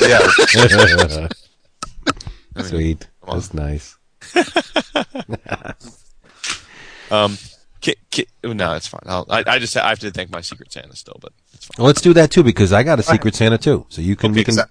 yeah, 0.00 0.20
Sweet. 2.62 3.08
Come 3.20 3.30
on. 3.30 3.36
That's 3.36 3.54
nice. 3.54 3.96
Um, 7.10 7.36
Ki- 7.80 7.96
ki- 8.10 8.26
oh, 8.44 8.52
no, 8.52 8.74
it's 8.74 8.86
fine. 8.86 9.00
I'll, 9.06 9.24
I, 9.30 9.42
I 9.46 9.58
just 9.58 9.74
I 9.76 9.88
have 9.88 9.98
to 10.00 10.10
thank 10.10 10.30
my 10.30 10.42
Secret 10.42 10.70
Santa 10.70 10.94
still, 10.94 11.16
but 11.20 11.32
it's 11.54 11.64
fine. 11.64 11.76
Well, 11.78 11.86
let's 11.86 12.02
do 12.02 12.12
that 12.12 12.30
too 12.30 12.42
because 12.42 12.72
I 12.72 12.82
got 12.82 12.98
a 12.98 13.02
Secret 13.02 13.34
Santa 13.34 13.56
too. 13.56 13.86
So 13.88 14.02
you 14.02 14.16
can 14.16 14.32
we 14.32 14.44
can 14.44 14.54
so, 14.54 14.64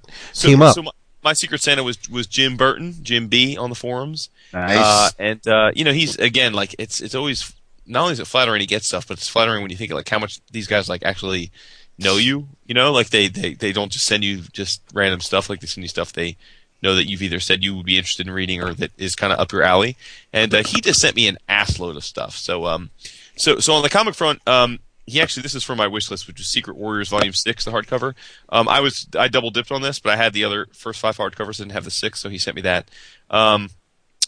team 0.48 0.61
up. 0.61 0.76
So 0.76 0.84
my, 0.84 0.91
my 1.24 1.34
Secret 1.34 1.61
Santa 1.61 1.84
was 1.84 1.98
was 2.10 2.28
Jim 2.28 2.56
Burton, 2.56 2.98
Jim 3.02 3.28
B 3.28 3.57
on 3.57 3.70
the 3.70 3.76
forums. 3.76 4.30
Nice. 4.53 4.78
Uh, 4.78 5.10
and 5.18 5.48
uh, 5.48 5.72
you 5.74 5.84
know, 5.84 5.91
he's 5.91 6.18
again 6.18 6.53
like 6.53 6.76
it's 6.78 7.02
it's 7.02 7.16
always 7.16 7.52
not 7.88 8.02
only 8.02 8.14
is 8.14 8.20
it 8.20 8.28
flattering 8.28 8.61
he 8.61 8.68
gets 8.68 8.86
stuff, 8.86 9.07
but 9.07 9.18
it's 9.18 9.28
flattering 9.28 9.64
when 9.64 9.72
you 9.72 9.78
think 9.78 9.90
of, 9.90 9.95
like 9.98 10.07
how 10.07 10.20
much 10.20 10.40
these 10.52 10.68
guys 10.68 10.88
like 10.88 11.03
actually 11.03 11.52
know 11.98 12.18
you. 12.18 12.48
You 12.68 12.76
know, 12.76 12.91
like 12.91 13.10
they 13.10 13.28
they 13.28 13.56
they 13.56 13.72
don't 13.72 13.91
just 13.91 14.06
send 14.06 14.24
you 14.24 14.41
just 14.53 14.84
random 14.94 15.20
stuff. 15.20 15.49
Like 15.49 15.61
they 15.61 15.68
send 15.68 15.84
you 15.84 15.90
stuff 15.90 16.14
they 16.14 16.38
know 16.81 16.95
that 16.95 17.10
you've 17.10 17.22
either 17.22 17.39
said 17.39 17.64
you 17.64 17.76
would 17.76 17.85
be 17.85 17.97
interested 17.97 18.27
in 18.27 18.34
reading 18.34 18.61
or 18.61 18.73
that 18.73 18.91
is 18.97 19.15
kind 19.15 19.34
of 19.34 19.39
up 19.39 19.51
your 19.51 19.64
alley. 19.64 19.97
And 20.31 20.53
uh, 20.53 20.64
he 20.64 20.81
just 20.81 21.01
sent 21.01 21.15
me 21.15 21.27
an 21.27 21.38
assload 21.47 21.95
of 21.97 22.03
stuff. 22.03 22.35
So 22.35 22.65
um, 22.65 22.89
so 23.35 23.60
so 23.60 23.73
on 23.73 23.84
the 23.84 23.89
comic 23.89 24.15
front, 24.15 24.41
um, 24.47 24.80
he 25.06 25.19
actually 25.22 25.43
this 25.43 25.56
is 25.56 25.64
from 25.64 25.77
my 25.77 25.88
wish 25.88 26.10
list, 26.11 26.27
which 26.27 26.39
is 26.39 26.47
Secret 26.47 26.77
Warriors 26.77 27.10
Volume 27.10 27.34
Six, 27.34 27.65
the 27.65 27.72
hardcover. 27.72 28.14
Um, 28.49 28.68
I 28.69 28.80
was 28.80 29.07
I 29.18 29.27
double 29.27 29.49
dipped 29.51 29.72
on 29.72 29.81
this, 29.81 29.99
but 29.99 30.14
I 30.14 30.15
had 30.15 30.34
the 30.34 30.43
other 30.43 30.68
first 30.73 30.99
five 30.99 31.18
hardcovers, 31.18 31.57
didn't 31.57 31.72
have 31.72 31.85
the 31.85 31.91
six, 31.91 32.19
so 32.19 32.30
he 32.30 32.38
sent 32.38 32.56
me 32.56 32.61
that. 32.61 32.89
Um, 33.30 33.69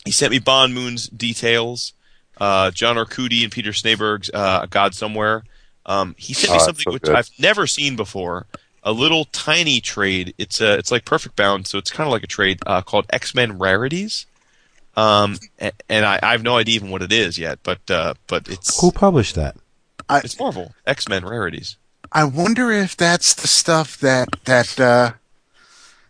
he 0.06 0.12
sent 0.12 0.32
me 0.32 0.40
Bond 0.40 0.74
Moon's 0.74 1.08
details, 1.08 1.94
uh, 2.40 2.72
John 2.72 2.96
Arcudi 2.96 3.44
and 3.44 3.52
Peter 3.52 3.72
Snejbjerg's 3.72 4.32
uh, 4.34 4.62
A 4.64 4.68
God 4.68 4.96
Somewhere. 4.96 5.44
Um, 5.86 6.16
he 6.18 6.34
sent 6.34 6.54
me 6.54 6.60
Oh, 6.60 6.66
something 6.66 6.84
so 6.84 6.92
which. 6.94 7.08
I've 7.08 7.30
never 7.40 7.68
seen 7.68 7.96
before. 7.96 8.48
A 8.84 8.92
little 8.92 9.26
tiny 9.26 9.80
trade. 9.80 10.34
It's 10.38 10.60
a, 10.60 10.74
it's 10.78 10.92
like 10.92 11.06
Perfect 11.06 11.36
Bound, 11.36 11.68
so 11.68 11.78
it's 11.78 11.92
kind 11.92 12.08
of 12.08 12.12
like 12.12 12.24
a 12.24 12.28
trade 12.28 12.60
uh, 12.66 12.82
called 12.82 13.06
X 13.12 13.36
Men 13.36 13.60
Rarities. 13.60 14.26
Um, 14.98 15.38
a- 15.60 15.72
and 15.88 16.06
I, 16.06 16.20
I 16.24 16.32
have 16.32 16.44
no 16.44 16.58
idea 16.58 16.76
even 16.76 16.90
what 16.90 17.02
it 17.04 17.12
is 17.14 17.38
yet, 17.38 17.60
but 17.64 17.80
uh, 17.92 18.16
but 18.28 18.48
it's 18.50 18.82
Who 18.82 18.92
published 18.92 19.36
that? 19.36 19.56
it's 20.10 20.38
Marvel 20.40 20.74
X 20.86 21.08
Men 21.08 21.24
Rarities. 21.26 21.78
I 22.12 22.24
wonder 22.26 22.72
if 22.72 22.98
that's 22.98 23.34
the 23.34 23.48
stuff 23.48 23.98
that 24.00 24.28
that 24.46 24.80
uh, 24.80 25.14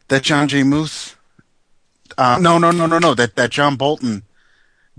that 0.07 0.23
John 0.23 0.47
J. 0.47 0.63
Muth. 0.63 1.15
Uh, 2.17 2.39
no, 2.41 2.57
no, 2.57 2.71
no, 2.71 2.85
no, 2.87 2.99
no. 2.99 3.13
That 3.13 3.35
that 3.35 3.51
John 3.51 3.75
Bolton 3.75 4.23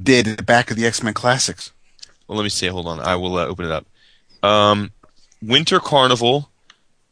did 0.00 0.28
at 0.28 0.36
the 0.36 0.42
back 0.42 0.70
of 0.70 0.76
the 0.76 0.86
X 0.86 1.02
Men 1.02 1.14
Classics. 1.14 1.72
Well, 2.28 2.36
let 2.36 2.44
me 2.44 2.50
see. 2.50 2.66
Hold 2.68 2.86
on. 2.86 3.00
I 3.00 3.16
will 3.16 3.36
uh, 3.36 3.46
open 3.46 3.64
it 3.64 3.70
up. 3.72 3.86
Um, 4.42 4.92
Winter 5.42 5.80
Carnival, 5.80 6.48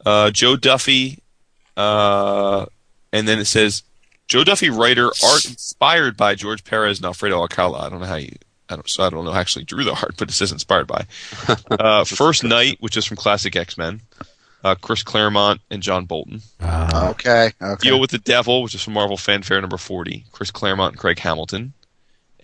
uh, 0.06 0.31
Joe 0.31 0.56
Duffy, 0.56 1.18
uh, 1.77 2.66
and 3.12 3.27
then 3.28 3.39
it 3.39 3.44
says 3.47 3.82
Joe 4.28 4.44
Duffy 4.44 4.70
writer 4.70 5.06
art 5.06 5.44
inspired 5.44 6.16
by 6.16 6.35
George 6.35 6.64
Perez 6.64 6.98
and 6.98 7.06
Alfredo 7.06 7.36
Alcala. 7.40 7.78
I 7.81 7.89
don't 7.89 8.01
know 8.01 8.06
how 8.06 8.16
you. 8.16 8.35
I 8.68 8.77
don't. 8.77 8.89
So 8.89 9.02
I 9.05 9.10
don't 9.10 9.24
know. 9.24 9.32
who 9.32 9.39
actually 9.39 9.64
drew 9.64 9.82
the 9.85 9.93
art, 9.94 10.14
but 10.18 10.28
it 10.28 10.32
says 10.32 10.52
inspired 10.52 10.86
by. 10.86 11.06
Uh, 11.70 12.05
First 12.05 12.44
Night, 12.44 12.77
which 12.81 12.97
is 12.97 13.05
from 13.05 13.16
Classic 13.16 13.55
X 13.56 13.77
Men. 13.78 14.01
Uh, 14.62 14.74
Chris 14.74 15.02
Claremont 15.02 15.60
and 15.70 15.82
John 15.82 16.05
Bolton. 16.05 16.43
Uh, 16.60 17.09
Okay, 17.12 17.51
okay. 17.62 17.89
Deal 17.89 17.98
with 17.98 18.10
the 18.10 18.18
Devil, 18.18 18.62
which 18.62 18.74
is 18.74 18.82
from 18.82 18.93
Marvel 18.93 19.16
Fanfare 19.16 19.59
number 19.60 19.78
40. 19.78 20.27
Chris 20.32 20.51
Claremont 20.51 20.93
and 20.93 21.01
Craig 21.01 21.18
Hamilton. 21.18 21.72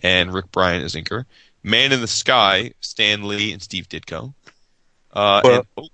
And 0.01 0.33
Rick 0.33 0.51
Bryant 0.51 0.83
is 0.83 0.95
inker. 0.95 1.25
Man 1.63 1.91
in 1.91 2.01
the 2.01 2.07
Sky, 2.07 2.71
Stan 2.81 3.27
Lee 3.27 3.53
and 3.53 3.61
Steve 3.61 3.87
Ditko. 3.87 4.33
Uh, 5.13 5.41
Well- 5.43 5.55
and, 5.55 5.65
oh, 5.77 5.87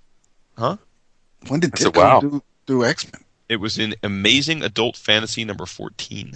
huh? 0.56 0.76
When 1.48 1.60
did 1.60 1.72
I 1.74 1.78
said, 1.78 1.92
Ditko 1.92 1.96
wow. 1.96 2.20
do, 2.20 2.42
do 2.66 2.84
X 2.84 3.10
Men? 3.12 3.22
It 3.48 3.56
was 3.56 3.78
in 3.78 3.94
Amazing 4.02 4.62
Adult 4.62 4.96
Fantasy 4.96 5.44
number 5.44 5.66
14. 5.66 6.34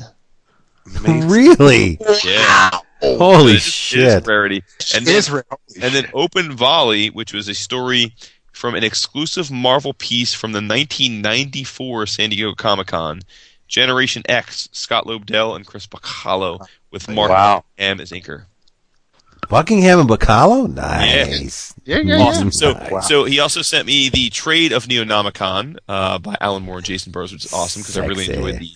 really? 1.04 1.98
Yeah. 2.24 2.70
Holy 3.00 3.52
It 3.52 3.56
is- 3.56 3.56
It 3.56 3.56
is 3.56 3.62
shit! 3.64 4.22
a 4.22 4.26
rarity. 4.26 4.62
And 4.94 5.06
then, 5.06 5.14
Israel. 5.16 5.44
and 5.80 5.94
then 5.94 6.06
Open 6.14 6.56
Volley, 6.56 7.08
which 7.10 7.32
was 7.32 7.48
a 7.48 7.54
story 7.54 8.14
from 8.52 8.74
an 8.74 8.82
exclusive 8.84 9.50
Marvel 9.50 9.94
piece 9.94 10.34
from 10.34 10.52
the 10.52 10.58
1994 10.60 12.06
San 12.06 12.30
Diego 12.30 12.54
Comic 12.54 12.88
Con. 12.88 13.20
Generation 13.68 14.22
X, 14.28 14.68
Scott 14.72 15.04
Lobdell 15.06 15.54
and 15.54 15.66
Chris 15.66 15.86
Bachalo, 15.86 16.66
with 16.90 17.06
Mark 17.08 17.30
Wow. 17.30 17.64
Ham 17.78 18.00
as 18.00 18.10
inker. 18.12 18.46
Buckingham 19.48 20.00
and 20.00 20.08
Bachalo? 20.08 20.72
Nice. 20.72 21.74
Yeah, 21.84 21.98
yeah, 21.98 22.18
Awesome. 22.18 22.52
So, 22.52 22.72
Nice. 22.72 23.08
so 23.08 23.24
he 23.24 23.40
also 23.40 23.62
sent 23.62 23.86
me 23.86 24.08
the 24.08 24.30
trade 24.30 24.72
of 24.72 24.84
Neonomicon 24.86 25.78
uh, 25.88 26.18
by 26.18 26.36
Alan 26.40 26.62
Moore 26.64 26.78
and 26.78 26.86
Jacen 26.86 27.12
Burrows, 27.12 27.32
which 27.32 27.44
is 27.46 27.52
awesome 27.52 27.82
because 27.82 27.96
I 27.96 28.04
really 28.06 28.26
enjoyed 28.28 28.58
the 28.60 28.70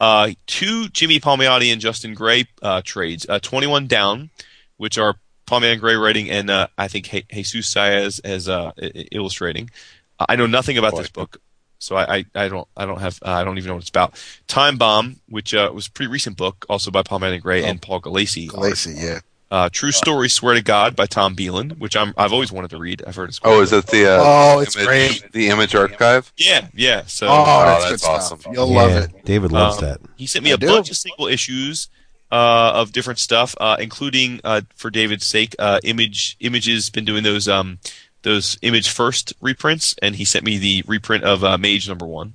uh, 0.00 0.30
two 0.46 0.88
Jimmy 0.88 1.20
Palmiotti 1.20 1.72
and 1.72 1.80
Justin 1.80 2.14
Gray 2.14 2.46
uh, 2.62 2.82
trades. 2.84 3.26
Uh, 3.28 3.38
Twenty 3.40 3.66
One 3.66 3.86
Down, 3.86 4.30
which 4.76 4.98
are 4.98 5.16
Palmiotti 5.46 5.72
and 5.72 5.80
Gray 5.80 5.94
writing, 5.94 6.30
and 6.30 6.50
uh, 6.50 6.66
I 6.78 6.88
think 6.88 7.06
Je- 7.06 7.24
Jesus 7.32 7.72
Saiz 7.74 8.20
as 8.24 8.48
uh, 8.48 8.72
i- 8.80 8.84
i- 8.94 9.08
illustrating. 9.12 9.70
Uh, 10.18 10.26
I 10.28 10.36
know 10.36 10.46
nothing 10.46 10.78
about 10.78 10.96
this 10.96 11.10
book, 11.10 11.40
so 11.78 11.96
I, 11.96 12.16
I, 12.18 12.24
I 12.34 12.48
don't 12.48 12.68
I 12.76 12.86
don't 12.86 13.00
have 13.00 13.18
uh, 13.24 13.30
I 13.30 13.44
don't 13.44 13.56
even 13.58 13.68
know 13.68 13.74
what 13.74 13.82
it's 13.82 13.90
about. 13.90 14.14
Time 14.46 14.76
Bomb, 14.78 15.16
which 15.28 15.54
uh, 15.54 15.70
was 15.74 15.86
a 15.86 15.90
pretty 15.90 16.10
recent 16.10 16.36
book, 16.36 16.64
also 16.68 16.90
by 16.90 17.02
Palmiotti 17.02 17.34
and 17.34 17.42
Gray 17.42 17.64
and 17.64 17.80
Paul 17.82 18.00
Gulacy. 18.00 18.52
Lacey, 18.56 18.94
yeah. 18.96 19.20
Uh, 19.50 19.68
True 19.70 19.92
Story, 19.92 20.28
Swear 20.28 20.54
to 20.54 20.62
God 20.62 20.96
by 20.96 21.06
Tom 21.06 21.34
Beland, 21.34 21.78
which 21.78 21.96
I'm 21.96 22.12
I've 22.16 22.32
always 22.32 22.50
wanted 22.50 22.70
to 22.70 22.78
read. 22.78 23.02
I've 23.06 23.14
heard 23.14 23.28
it's 23.28 23.38
great. 23.38 23.52
Oh, 23.52 23.60
is 23.60 23.72
it 23.72 23.86
the 23.86 24.06
uh, 24.06 24.18
Oh, 24.20 24.58
it's 24.60 24.74
image, 24.74 24.86
great. 24.86 25.32
the 25.32 25.48
image 25.48 25.74
archive? 25.74 26.32
Yeah, 26.36 26.66
yeah. 26.74 27.04
So 27.06 27.28
Oh, 27.30 27.44
that's, 27.44 28.02
that's 28.02 28.06
good 28.06 28.22
stuff. 28.22 28.46
You'll 28.52 28.68
yeah, 28.72 28.74
love 28.82 28.90
it. 28.92 29.24
David 29.24 29.52
loves 29.52 29.78
Um, 29.78 29.84
that. 29.84 30.00
he 30.16 30.26
sent 30.26 30.44
me 30.44 30.50
I 30.50 30.54
a 30.54 30.56
do. 30.56 30.66
bunch 30.66 30.90
of 30.90 30.96
single 30.96 31.26
issues 31.28 31.88
uh, 32.32 32.72
of 32.74 32.90
different 32.92 33.20
stuff, 33.20 33.54
uh, 33.60 33.76
including 33.78 34.40
uh, 34.42 34.62
for 34.74 34.90
David's 34.90 35.24
sake, 35.26 35.54
uh, 35.60 35.78
Image 35.84 36.36
Images 36.40 36.90
been 36.90 37.04
doing 37.04 37.22
those 37.22 37.46
um, 37.46 37.78
those 38.22 38.58
Image 38.62 38.88
First 38.88 39.34
reprints, 39.40 39.94
and 40.02 40.16
he 40.16 40.24
sent 40.24 40.44
me 40.44 40.58
the 40.58 40.82
reprint 40.88 41.22
of 41.22 41.44
uh, 41.44 41.58
Mage 41.58 41.88
Number 41.88 42.06
One. 42.06 42.34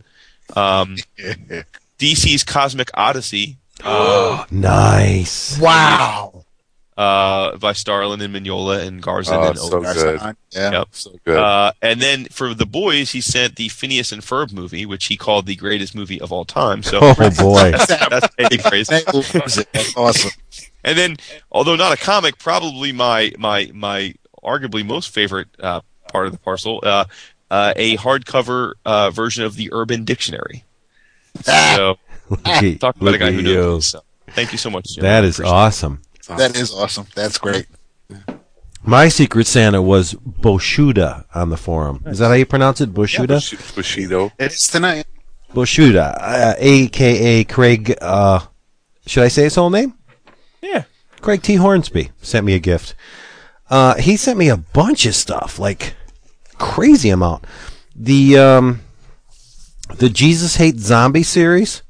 Um, 0.56 0.95
DC's 1.99 2.44
Cosmic 2.44 2.90
Odyssey 2.94 3.57
Oh, 3.84 4.45
Nice. 4.52 5.60
wow. 5.60 6.45
Uh, 7.00 7.56
by 7.58 7.72
Starlin 7.72 8.20
and 8.22 8.36
Mignola 8.36 8.86
and 8.86 9.02
Garza 9.02 9.34
Oh, 9.36 9.48
and 9.48 9.58
so 9.58 9.78
Owen. 9.78 9.94
good. 9.94 10.36
Yeah. 10.52 10.72
Yep. 10.72 10.88
So 10.92 11.12
good. 11.24 11.38
Uh, 11.38 11.72
and 11.82 12.02
then 12.02 12.26
for 12.26 12.54
the 12.54 12.66
boys, 12.66 13.12
he 13.12 13.22
sent 13.22 13.56
the 13.56 13.70
Phineas 13.70 14.12
and 14.12 14.22
Ferb 14.22 14.52
movie, 14.52 14.86
which 14.86 15.06
he 15.06 15.16
called 15.16 15.46
the 15.46 15.56
greatest 15.56 15.96
movie 15.96 16.20
of 16.20 16.34
all 16.34 16.44
time. 16.44 16.84
So 16.84 17.00
Oh 17.02 17.14
boy. 17.38 17.72
that's 17.88 18.28
saving 18.38 18.60
grace. 18.70 18.92
Nate 18.92 19.12
loves. 19.14 19.56
That's 19.74 19.96
awesome. 19.98 20.32
And 20.82 20.98
then, 20.98 21.18
although 21.52 21.76
not 21.76 21.92
a 21.92 21.98
comic, 21.98 22.38
probably 22.40 22.94
my 22.94 23.34
my 23.38 23.70
my 23.74 24.14
arguably 24.42 24.86
most 24.86 25.10
favorite 25.10 25.50
uh, 25.60 25.82
part 26.10 26.26
of 26.26 26.32
the 26.32 26.38
parcel, 26.40 26.80
uh, 26.84 27.04
uh, 27.52 27.74
a 27.76 27.98
hardcover 27.98 28.74
uh, 28.86 29.10
version 29.12 29.44
of 29.44 29.58
the 29.58 29.70
Urban 29.74 30.06
Dictionary. 30.06 30.64
So 31.42 31.98
Look 32.30 32.48
at- 32.48 32.80
talk 32.80 32.96
about 32.96 33.14
a 33.14 33.18
guy 33.18 33.32
who 33.34 33.40
you. 33.42 33.56
knows. 33.56 33.88
So, 33.88 34.02
thank 34.30 34.54
you 34.54 34.58
so 34.58 34.70
much. 34.70 34.86
Jim. 34.96 35.02
That 35.02 35.26
is 35.26 35.42
awesome. 35.42 36.00
it. 36.02 36.09
Awesome. 36.30 36.38
That 36.38 36.56
is 36.58 36.74
awesome. 36.74 37.08
That's 37.16 37.38
great. 37.38 37.66
My 38.84 39.10
secret 39.10 39.46
Santa 39.46 39.82
was 39.82 40.14
Boshuda 40.14 41.26
on 41.36 41.50
the 41.50 41.58
forum. 41.58 42.02
Is 42.06 42.20
that 42.20 42.28
how 42.28 42.34
you 42.34 42.46
pronounce 42.46 42.82
it? 42.82 42.94
Boshuda? 42.94 43.28
Bush- 43.28 43.76
Bushido. 43.76 44.32
It's 44.40 44.68
tonight. 44.68 45.06
Boshuda, 45.54 46.16
uh, 46.20 46.54
aka 46.58 47.44
Craig. 47.44 47.96
Uh, 48.02 48.40
should 49.06 49.24
I 49.24 49.28
say 49.28 49.44
his 49.44 49.56
whole 49.56 49.70
name? 49.70 49.96
Yeah. 50.62 50.84
Craig 51.22 51.42
T. 51.42 51.56
Hornsby 51.56 52.12
sent 52.22 52.46
me 52.46 52.54
a 52.54 52.60
gift. 52.60 52.96
Uh, 53.70 53.96
he 53.96 54.16
sent 54.16 54.38
me 54.38 54.50
a 54.50 54.58
bunch 54.58 55.06
of 55.06 55.16
stuff, 55.16 55.60
like 55.60 55.96
crazy 56.58 57.10
amount. 57.10 57.46
The 57.96 58.38
um, 58.38 58.82
the 59.96 60.10
Jesus 60.10 60.56
Hate 60.56 60.78
Zombie 60.80 61.24
series. 61.24 61.82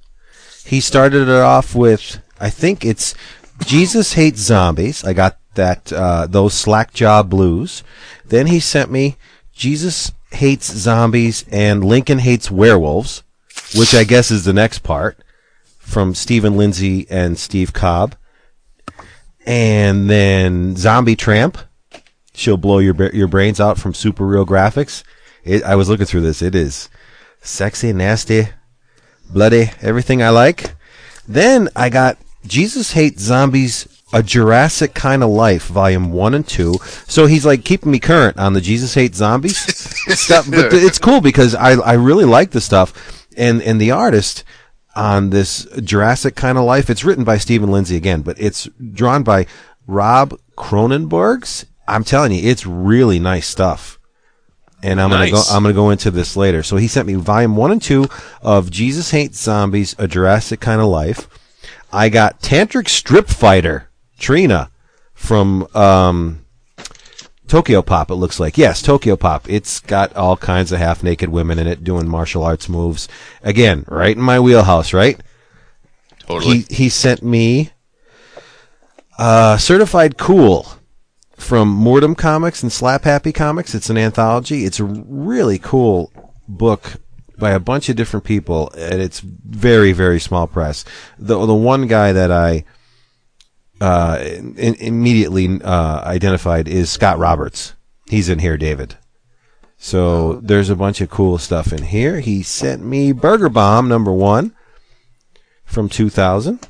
He 0.66 0.80
started 0.82 1.24
it 1.28 1.30
off 1.30 1.74
with, 1.74 2.22
I 2.40 2.50
think 2.52 2.86
it's 2.86 3.16
Jesus 3.66 4.14
Hates 4.14 4.40
Zombies. 4.40 5.04
I 5.04 5.14
got 5.14 5.38
that 5.56 5.92
uh, 5.92 6.28
those 6.28 6.54
Slackjaw 6.54 7.24
Blues. 7.24 7.84
Then 8.26 8.48
he 8.48 8.60
sent 8.60 8.92
me 8.92 9.18
Jesus 9.54 10.12
Hates 10.32 10.72
Zombies 10.72 11.46
and 11.52 11.84
Lincoln 11.84 12.20
Hates 12.20 12.52
Werewolves, 12.52 13.24
which 13.76 13.94
I 13.94 14.04
guess 14.04 14.32
is 14.32 14.46
the 14.46 14.54
next 14.54 14.80
part 14.80 15.18
from 15.78 16.14
Stephen 16.14 16.56
Lindsay 16.56 17.08
and 17.10 17.38
Steve 17.38 17.74
Cobb 17.74 18.16
and 19.50 20.08
then 20.08 20.76
Zombie 20.76 21.16
Tramp. 21.16 21.58
She'll 22.36 22.58
blow 22.58 22.78
your 22.78 23.12
your 23.14 23.28
brains 23.28 23.60
out 23.60 23.80
from 23.80 23.94
super 23.94 24.26
real 24.26 24.46
graphics. 24.46 25.04
It, 25.44 25.64
I 25.64 25.76
was 25.76 25.90
looking 25.90 26.06
through 26.06 26.22
this. 26.22 26.42
It 26.42 26.54
is 26.54 26.88
sexy, 27.42 27.92
nasty, 27.92 28.50
bloody, 29.30 29.72
everything 29.82 30.22
I 30.22 30.30
like. 30.30 30.76
Then 31.28 31.70
I 31.76 31.90
got 31.90 32.18
Jesus 32.46 32.94
Hates 32.94 33.22
Zombies, 33.22 33.88
a 34.14 34.24
Jurassic 34.24 34.94
Kind 34.94 35.24
of 35.24 35.30
Life, 35.30 35.68
Volume 35.68 36.12
One 36.12 36.34
and 36.34 36.48
Two. 36.48 36.76
So 37.08 37.26
he's 37.26 37.46
like 37.46 37.64
keeping 37.64 37.92
me 37.92 38.00
current 38.00 38.38
on 38.40 38.54
the 38.54 38.62
Jesus 38.62 38.94
Hates 38.94 39.18
Zombies 39.18 39.58
stuff. 40.20 40.50
But 40.50 40.72
th- 40.72 40.84
it's 40.84 41.00
cool 41.00 41.22
because 41.22 41.56
I 41.56 41.74
I 41.74 41.94
really 41.94 42.26
like 42.26 42.52
the 42.52 42.62
stuff, 42.62 43.28
and 43.38 43.62
and 43.62 43.80
the 43.80 43.92
artist 43.92 44.44
on 44.96 45.30
this 45.30 45.66
Jurassic 45.84 46.36
kind 46.36 46.58
of 46.58 46.66
life. 46.66 46.90
It's 46.90 47.06
written 47.06 47.24
by 47.24 47.38
Stephen 47.38 47.72
Lindsay 47.72 47.96
again, 47.96 48.22
but 48.22 48.40
it's 48.40 48.68
drawn 48.94 49.24
by 49.24 49.46
Rob 49.88 50.38
Cronenbergs. 50.58 51.66
I'm 51.88 52.04
telling 52.04 52.32
you, 52.32 52.50
it's 52.50 52.66
really 52.66 53.20
nice 53.20 53.48
stuff. 53.48 54.00
And 54.82 55.02
I'm 55.02 55.10
gonna 55.10 55.32
go. 55.32 55.44
I'm 55.52 55.62
gonna 55.64 55.74
go 55.74 55.90
into 55.90 56.10
this 56.10 56.38
later. 56.38 56.64
So 56.64 56.78
he 56.78 56.88
sent 56.88 57.08
me 57.08 57.16
volume 57.16 57.58
one 57.58 57.72
and 57.72 57.82
two 57.82 58.08
of 58.42 58.72
Jesus 58.72 59.12
Hates 59.12 59.40
Zombies: 59.40 59.94
A 59.98 60.08
Jurassic 60.08 60.62
Kind 60.62 60.80
of 60.80 60.88
Life. 60.88 61.28
I 61.92 62.10
got 62.10 62.42
Tantric 62.42 62.88
Strip 62.88 63.28
Fighter 63.28 63.90
Trina 64.18 64.72
from 65.14 65.68
um, 65.76 66.46
Tokyo 67.48 67.82
Pop. 67.82 68.12
It 68.12 68.16
looks 68.16 68.40
like 68.40 68.58
yes, 68.58 68.82
Tokyo 68.82 69.16
Pop. 69.16 69.50
It's 69.50 69.80
got 69.80 70.16
all 70.16 70.38
kinds 70.38 70.72
of 70.72 70.80
half 70.80 71.04
naked 71.04 71.30
women 71.30 71.60
in 71.60 71.68
it 71.68 71.84
doing 71.84 72.08
martial 72.08 72.44
arts 72.44 72.70
moves. 72.70 73.08
Again, 73.44 73.86
right 73.88 74.16
in 74.16 74.22
my 74.22 74.40
wheelhouse. 74.40 74.94
Right. 74.94 75.20
Totally. 76.20 76.60
He 76.70 76.76
he 76.76 76.90
sent 76.90 77.24
me 77.24 77.72
uh, 79.18 79.58
Certified 79.58 80.18
Cool 80.18 80.68
from 81.36 81.70
Mortem 81.70 82.16
Comics 82.16 82.62
and 82.62 82.72
Slap 82.72 83.04
Happy 83.04 83.32
Comics. 83.32 83.74
It's 83.74 83.90
an 83.90 83.98
anthology. 83.98 84.66
It's 84.66 84.80
a 84.80 84.86
really 84.86 85.58
cool 85.58 86.12
book 86.48 87.02
by 87.40 87.52
a 87.52 87.60
bunch 87.60 87.90
of 87.90 87.96
different 87.96 88.26
people, 88.26 88.72
and 88.78 89.02
it's 89.02 89.20
very 89.20 89.92
very 89.92 90.20
small 90.20 90.48
press. 90.48 90.86
The 91.18 91.46
the 91.46 91.56
one 91.56 91.88
guy 91.88 92.12
that 92.14 92.32
I 92.32 92.66
uh, 93.82 94.20
in, 94.22 94.76
immediately 94.76 95.62
uh, 95.62 96.02
identified 96.04 96.68
is 96.68 96.90
Scott 96.90 97.18
Roberts. 97.18 97.74
He's 98.08 98.30
in 98.30 98.40
here, 98.40 98.58
David. 98.58 98.98
So 99.78 100.36
there's 100.42 100.70
a 100.70 100.76
bunch 100.76 101.00
of 101.00 101.10
cool 101.10 101.38
stuff 101.38 101.72
in 101.72 101.84
here. 101.84 102.20
He 102.20 102.44
sent 102.44 102.84
me 102.84 103.14
Burger 103.14 103.48
Bomb 103.48 103.88
number 103.88 104.12
one 104.12 104.54
from 105.64 105.88
2000. 105.88 106.68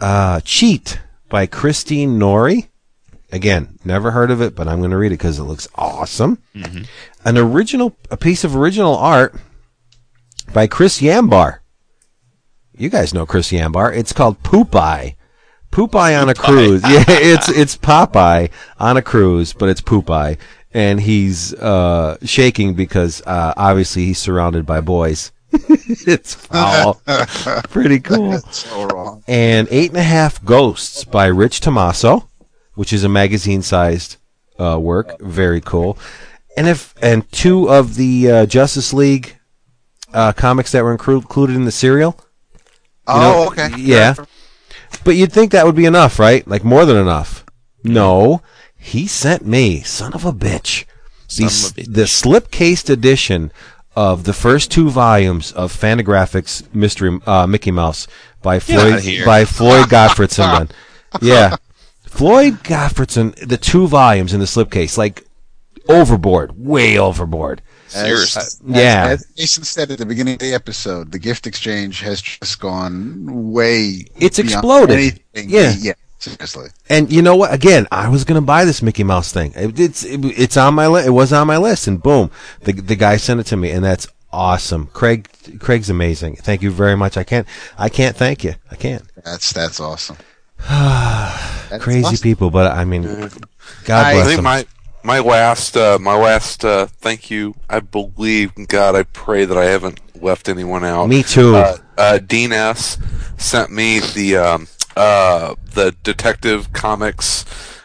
Uh, 0.00 0.40
Cheat 0.44 1.00
by 1.28 1.46
Christine 1.46 2.18
Norrie. 2.18 2.68
Again, 3.32 3.78
never 3.84 4.12
heard 4.12 4.30
of 4.30 4.40
it, 4.40 4.54
but 4.54 4.68
I'm 4.68 4.78
going 4.78 4.92
to 4.92 4.96
read 4.96 5.08
it 5.08 5.18
because 5.18 5.40
it 5.40 5.44
looks 5.44 5.66
awesome. 5.74 6.40
An 7.24 7.36
original, 7.36 7.96
a 8.08 8.16
piece 8.16 8.44
of 8.44 8.54
original 8.54 8.96
art 8.96 9.34
by 10.52 10.66
Chris 10.66 11.00
Yambar. 11.00 11.58
You 12.76 12.88
guys 12.90 13.14
know 13.14 13.26
Chris 13.26 13.50
Yambar. 13.50 13.96
It's 13.96 14.12
called 14.12 14.42
Poopeye. 14.42 15.16
Poopeye 15.70 16.20
on 16.20 16.28
a 16.28 16.34
cruise. 16.34 16.82
Yeah, 16.88 17.04
it's 17.08 17.48
it's 17.48 17.76
Popeye 17.76 18.50
on 18.78 18.96
a 18.96 19.02
cruise, 19.02 19.52
but 19.52 19.68
it's 19.68 19.80
Poopeye, 19.80 20.38
and 20.72 21.00
he's 21.00 21.54
uh, 21.54 22.16
shaking 22.22 22.74
because 22.74 23.22
uh, 23.26 23.54
obviously 23.56 24.06
he's 24.06 24.18
surrounded 24.18 24.66
by 24.66 24.80
boys. 24.80 25.32
it's 25.52 26.34
foul. 26.34 27.00
Pretty 27.70 28.00
cool. 28.00 28.38
So 28.38 28.86
wrong. 28.88 29.22
And 29.26 29.68
Eight 29.70 29.90
and 29.90 29.98
a 29.98 30.02
Half 30.02 30.44
Ghosts 30.44 31.04
by 31.04 31.26
Rich 31.26 31.60
Tommaso, 31.60 32.28
which 32.74 32.92
is 32.92 33.04
a 33.04 33.08
magazine-sized 33.08 34.16
uh, 34.58 34.78
work. 34.80 35.18
Very 35.20 35.60
cool. 35.60 35.98
And 36.56 36.66
if 36.68 36.94
and 37.02 37.30
two 37.32 37.68
of 37.68 37.96
the 37.96 38.30
uh, 38.30 38.46
Justice 38.46 38.92
League 38.92 39.35
uh, 40.16 40.32
comics 40.32 40.72
that 40.72 40.82
were 40.82 40.96
inclu- 40.96 41.20
included 41.20 41.54
in 41.54 41.64
the 41.64 41.70
serial. 41.70 42.18
Oh, 43.06 43.20
know, 43.20 43.46
okay. 43.48 43.70
yeah. 43.78 44.14
But 45.04 45.14
you'd 45.16 45.32
think 45.32 45.52
that 45.52 45.66
would 45.66 45.76
be 45.76 45.84
enough, 45.84 46.18
right? 46.18 46.46
Like 46.48 46.64
more 46.64 46.84
than 46.84 46.96
enough. 46.96 47.44
No, 47.84 48.42
he 48.76 49.06
sent 49.06 49.46
me, 49.46 49.82
son 49.82 50.14
of 50.14 50.24
a 50.24 50.32
bitch, 50.32 50.86
the, 51.36 51.44
a 51.44 51.46
bitch. 51.46 51.92
the 51.94 52.06
slip-cased 52.06 52.90
edition 52.90 53.52
of 53.94 54.24
the 54.24 54.32
first 54.32 54.70
two 54.70 54.90
volumes 54.90 55.52
of 55.52 55.72
Fantagraphics 55.72 56.72
Mystery 56.74 57.18
uh, 57.26 57.46
Mickey 57.46 57.70
Mouse 57.70 58.08
by 58.42 58.58
Floyd 58.58 59.02
by 59.24 59.44
Floyd 59.44 59.86
Gottfredson. 59.88 60.70
yeah, 61.20 61.56
Floyd 62.02 62.54
Gottfredson. 62.64 63.34
The 63.46 63.56
two 63.56 63.86
volumes 63.86 64.32
in 64.32 64.40
the 64.40 64.46
slipcase, 64.46 64.98
like 64.98 65.24
overboard, 65.88 66.58
way 66.58 66.98
overboard. 66.98 67.62
Seriously. 67.88 68.40
Uh, 68.40 68.44
as, 68.44 68.60
Yeah. 68.66 69.06
as 69.10 69.26
Jason 69.36 69.64
said 69.64 69.90
at 69.90 69.98
the 69.98 70.06
beginning 70.06 70.34
of 70.34 70.40
the 70.40 70.54
episode, 70.54 71.12
the 71.12 71.18
gift 71.18 71.46
exchange 71.46 72.00
has 72.00 72.20
just 72.20 72.58
gone 72.60 73.52
way. 73.52 74.04
It's 74.16 74.38
exploded. 74.38 74.96
anything. 74.96 75.50
Yeah. 75.50 75.74
yeah, 75.78 75.92
seriously. 76.18 76.68
And 76.88 77.10
you 77.12 77.22
know 77.22 77.36
what? 77.36 77.52
Again, 77.54 77.86
I 77.92 78.08
was 78.08 78.24
gonna 78.24 78.40
buy 78.42 78.64
this 78.64 78.82
Mickey 78.82 79.04
Mouse 79.04 79.32
thing. 79.32 79.52
It, 79.54 79.78
it's 79.78 80.04
it, 80.04 80.24
it's 80.24 80.56
on 80.56 80.74
my 80.74 80.86
list. 80.88 81.06
It 81.06 81.10
was 81.10 81.32
on 81.32 81.46
my 81.46 81.56
list, 81.58 81.86
and 81.86 82.02
boom, 82.02 82.30
the 82.62 82.72
the 82.72 82.96
guy 82.96 83.16
sent 83.18 83.40
it 83.40 83.44
to 83.46 83.56
me, 83.56 83.70
and 83.70 83.84
that's 83.84 84.06
awesome. 84.32 84.88
Craig 84.92 85.28
Craig's 85.60 85.88
amazing. 85.88 86.36
Thank 86.36 86.62
you 86.62 86.70
very 86.70 86.96
much. 86.96 87.16
I 87.16 87.24
can't 87.24 87.46
I 87.78 87.88
can't 87.88 88.16
thank 88.16 88.42
you. 88.44 88.54
I 88.70 88.74
can't. 88.76 89.02
That's 89.24 89.52
that's 89.52 89.78
awesome. 89.80 90.16
That's 90.68 91.82
Crazy 91.82 92.04
awesome. 92.04 92.18
people, 92.22 92.50
but 92.50 92.72
I 92.72 92.84
mean, 92.84 93.02
God 93.84 94.04
I- 94.06 94.10
I 94.10 94.14
bless 94.14 94.26
think 94.26 94.36
them. 94.38 94.44
my 94.44 94.66
my 95.06 95.20
last 95.20 95.76
uh, 95.76 95.98
my 96.00 96.16
last 96.16 96.64
uh, 96.64 96.86
thank 96.86 97.30
you. 97.30 97.54
I 97.70 97.80
believe 97.80 98.52
God. 98.68 98.96
I 98.96 99.04
pray 99.04 99.44
that 99.44 99.56
I 99.56 99.66
haven't 99.66 100.00
left 100.20 100.48
anyone 100.48 100.84
out. 100.84 101.08
Me 101.08 101.22
too. 101.22 101.54
Uh, 101.54 101.76
uh, 101.96 102.18
Dean 102.18 102.52
S 102.52 102.98
sent 103.38 103.70
me 103.70 104.00
the 104.00 104.36
um, 104.36 104.68
uh, 104.96 105.54
the 105.74 105.94
Detective 106.02 106.72
Comics, 106.72 107.44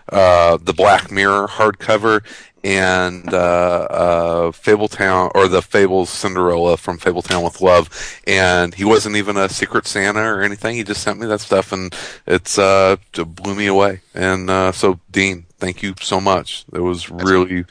uh, 0.10 0.57
the 0.57 0.73
Black 0.73 1.11
Mirror 1.11 1.48
hardcover, 1.48 2.23
and 2.64 3.31
uh, 3.34 3.38
uh, 3.38 4.52
Fabletown 4.52 5.31
or 5.35 5.48
the 5.48 5.61
Fables 5.61 6.10
Cinderella 6.10 6.76
from 6.76 6.98
Fabletown 6.98 7.43
with 7.43 7.61
Love. 7.61 8.22
And 8.26 8.73
he 8.73 8.84
wasn't 8.84 9.15
even 9.15 9.38
a 9.38 9.48
Secret 9.48 9.85
Santa 9.85 10.22
or 10.22 10.41
anything. 10.41 10.76
He 10.76 10.84
just 10.84 11.03
sent 11.03 11.19
me 11.19 11.27
that 11.27 11.41
stuff, 11.41 11.72
and 11.72 11.93
it's 12.26 12.57
uh, 12.57 12.98
it 13.14 13.35
blew 13.35 13.53
me 13.53 13.68
away. 13.68 14.02
And 14.15 14.49
uh, 14.49 14.72
so, 14.72 14.99
Dean, 15.11 15.45
thank 15.61 15.81
you 15.83 15.93
so 16.01 16.19
much. 16.19 16.65
It 16.73 16.81
was 16.81 17.09
really, 17.09 17.63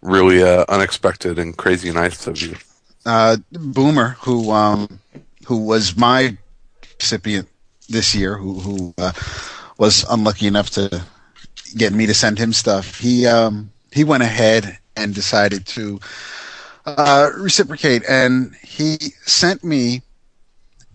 really 0.00 0.42
uh, 0.42 0.64
unexpected 0.68 1.38
and 1.38 1.56
crazy 1.56 1.90
nice 1.92 2.26
of 2.26 2.40
you. 2.40 2.56
uh, 3.04 3.36
Boomer, 3.52 4.16
who 4.20 4.50
um, 4.52 5.00
who 5.46 5.58
was 5.58 5.96
my 5.96 6.36
recipient 7.00 7.48
this 7.88 8.14
year, 8.14 8.36
who 8.36 8.60
who 8.60 8.94
uh, 8.98 9.12
was 9.78 10.04
unlucky 10.10 10.46
enough 10.46 10.70
to 10.70 11.02
get 11.76 11.92
me 11.92 12.06
to 12.06 12.14
send 12.14 12.38
him 12.38 12.52
stuff. 12.52 12.98
He 12.98 13.26
um, 13.26 13.70
he 13.92 14.04
went 14.04 14.22
ahead 14.22 14.78
and 14.96 15.14
decided 15.14 15.66
to 15.66 16.00
uh, 16.86 17.30
reciprocate, 17.36 18.02
and 18.08 18.54
he 18.62 18.98
sent 19.26 19.64
me 19.64 20.02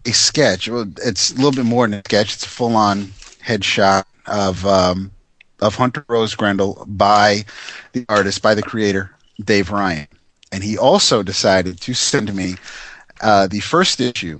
a 0.06 0.12
sketch. 0.14 0.70
Well, 0.70 0.86
it's 1.04 1.32
a 1.32 1.36
little 1.36 1.52
bit 1.52 1.66
more 1.66 1.88
than 1.88 2.00
a 2.00 2.04
sketch. 2.06 2.36
It's 2.36 2.46
a 2.46 2.50
full 2.50 2.76
on 2.76 3.06
headshot 3.44 4.06
of 4.28 4.66
um, 4.66 5.12
of 5.60 5.76
Hunter 5.76 6.06
Rose 6.08 6.36
Grendel 6.36 6.84
by 6.88 7.46
the 7.94 8.06
artist, 8.10 8.42
by 8.42 8.56
the 8.56 8.62
creator 8.62 9.12
Dave 9.44 9.72
Ryan. 9.72 10.08
And 10.52 10.64
he 10.64 10.78
also 10.78 11.24
decided 11.24 11.82
to 11.82 11.94
send 11.94 12.34
me 12.34 12.56
uh, 13.22 13.48
the 13.48 13.60
first 13.60 14.00
issue 14.00 14.40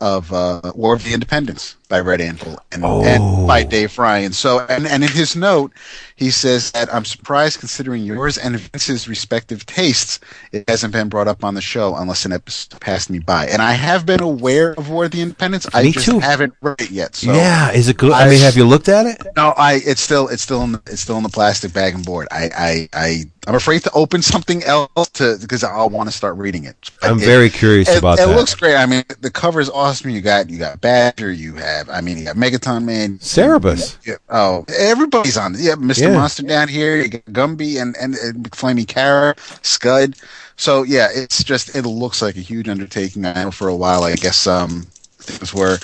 of 0.00 0.32
uh, 0.32 0.72
War 0.74 0.94
of 0.94 1.04
the 1.04 1.14
Independents 1.14 1.76
by 1.90 2.00
Red 2.00 2.22
Anvil 2.22 2.58
and, 2.72 2.82
Oh. 2.84 3.04
and 3.04 3.46
by 3.46 3.62
oh. 3.64 3.68
Dave 3.68 3.98
Ryan. 3.98 4.32
So, 4.32 4.60
and, 4.70 4.86
and 4.86 5.02
in 5.04 5.10
his 5.10 5.36
note, 5.36 5.72
he 6.16 6.30
says 6.30 6.70
that 6.72 6.92
I'm 6.94 7.04
surprised 7.04 7.58
considering 7.58 8.04
yours 8.04 8.38
and 8.38 8.56
Vince's 8.58 9.08
respective 9.08 9.66
tastes, 9.66 10.20
it 10.52 10.68
hasn't 10.68 10.92
been 10.92 11.08
brought 11.08 11.28
up 11.28 11.42
on 11.44 11.54
the 11.54 11.60
show 11.60 11.94
unless 11.96 12.24
an 12.24 12.32
episode 12.32 12.78
passed 12.80 13.10
me 13.10 13.18
by. 13.18 13.46
And 13.46 13.60
I 13.60 13.72
have 13.72 14.06
been 14.06 14.22
aware 14.22 14.72
of 14.72 14.88
War 14.88 15.06
of 15.06 15.10
the 15.10 15.20
Independents. 15.20 15.66
Me 15.74 15.80
I 15.80 15.90
just 15.90 16.06
too. 16.06 16.20
haven't 16.20 16.54
read 16.62 16.80
it 16.80 16.90
yet. 16.90 17.16
So 17.16 17.32
yeah, 17.32 17.72
is 17.72 17.88
it 17.88 17.96
good? 17.96 18.12
I, 18.12 18.26
I- 18.26 18.28
mean, 18.30 18.40
have 18.40 18.56
you 18.56 18.64
looked 18.64 18.88
at 18.88 19.06
it? 19.06 19.26
no, 19.36 19.52
I 19.56 19.80
it's 19.84 20.00
still 20.00 20.28
it's 20.28 20.42
still 20.42 20.62
in 20.62 20.72
the, 20.72 20.82
it's 20.86 21.00
still 21.00 21.16
in 21.16 21.22
the 21.22 21.28
plastic 21.28 21.72
bag 21.72 21.94
and 21.94 22.04
board. 22.04 22.28
I 22.30 22.50
I 22.56 22.88
I 22.92 23.24
I'm 23.46 23.54
afraid 23.54 23.82
to 23.84 23.90
open 23.92 24.20
something 24.22 24.62
else 24.64 25.08
to 25.14 25.38
because 25.40 25.64
I'll 25.64 25.88
want 25.90 26.08
to 26.10 26.14
start 26.16 26.36
reading 26.36 26.64
it. 26.64 26.90
I'm 27.02 27.18
It- 27.18 27.24
very 27.24 27.48
curious 27.50 27.88
It, 27.88 27.98
about 27.98 28.18
it 28.18 28.26
that. 28.26 28.32
It 28.32 28.36
looks 28.36 28.54
great. 28.54 28.76
I 28.76 28.84
mean, 28.86 29.04
the 29.20 29.30
cover 29.30 29.60
is 29.60 29.70
awesome. 29.70 30.10
You 30.10 30.20
got 30.20 30.50
you 30.50 30.58
got 30.58 30.80
Badger. 30.82 31.32
You 31.32 31.54
have 31.54 31.79
I 31.88 32.00
mean 32.00 32.18
you 32.18 32.24
got 32.24 32.36
Megaton 32.36 32.84
Man. 32.84 33.18
Cerebus. 33.18 33.96
Yeah, 34.04 34.16
oh, 34.28 34.64
everybody's 34.76 35.36
on. 35.36 35.54
Yeah, 35.56 35.74
Mr. 35.74 36.02
Yeah. 36.02 36.14
Monster 36.14 36.42
down 36.42 36.68
here. 36.68 36.96
You 36.96 37.08
got 37.08 37.24
Gumby 37.26 37.80
and 37.80 37.96
and, 37.96 38.14
and 38.16 38.54
Flaming 38.54 38.86
Carrot, 38.86 39.38
Scud. 39.62 40.16
So 40.56 40.82
yeah, 40.82 41.08
it's 41.14 41.42
just 41.42 41.74
it 41.74 41.82
looks 41.86 42.20
like 42.20 42.36
a 42.36 42.40
huge 42.40 42.68
undertaking. 42.68 43.24
I 43.24 43.44
know 43.44 43.50
for 43.50 43.68
a 43.68 43.76
while, 43.76 44.04
I 44.04 44.14
guess 44.16 44.46
um 44.46 44.86
things 45.18 45.54
were 45.54 45.78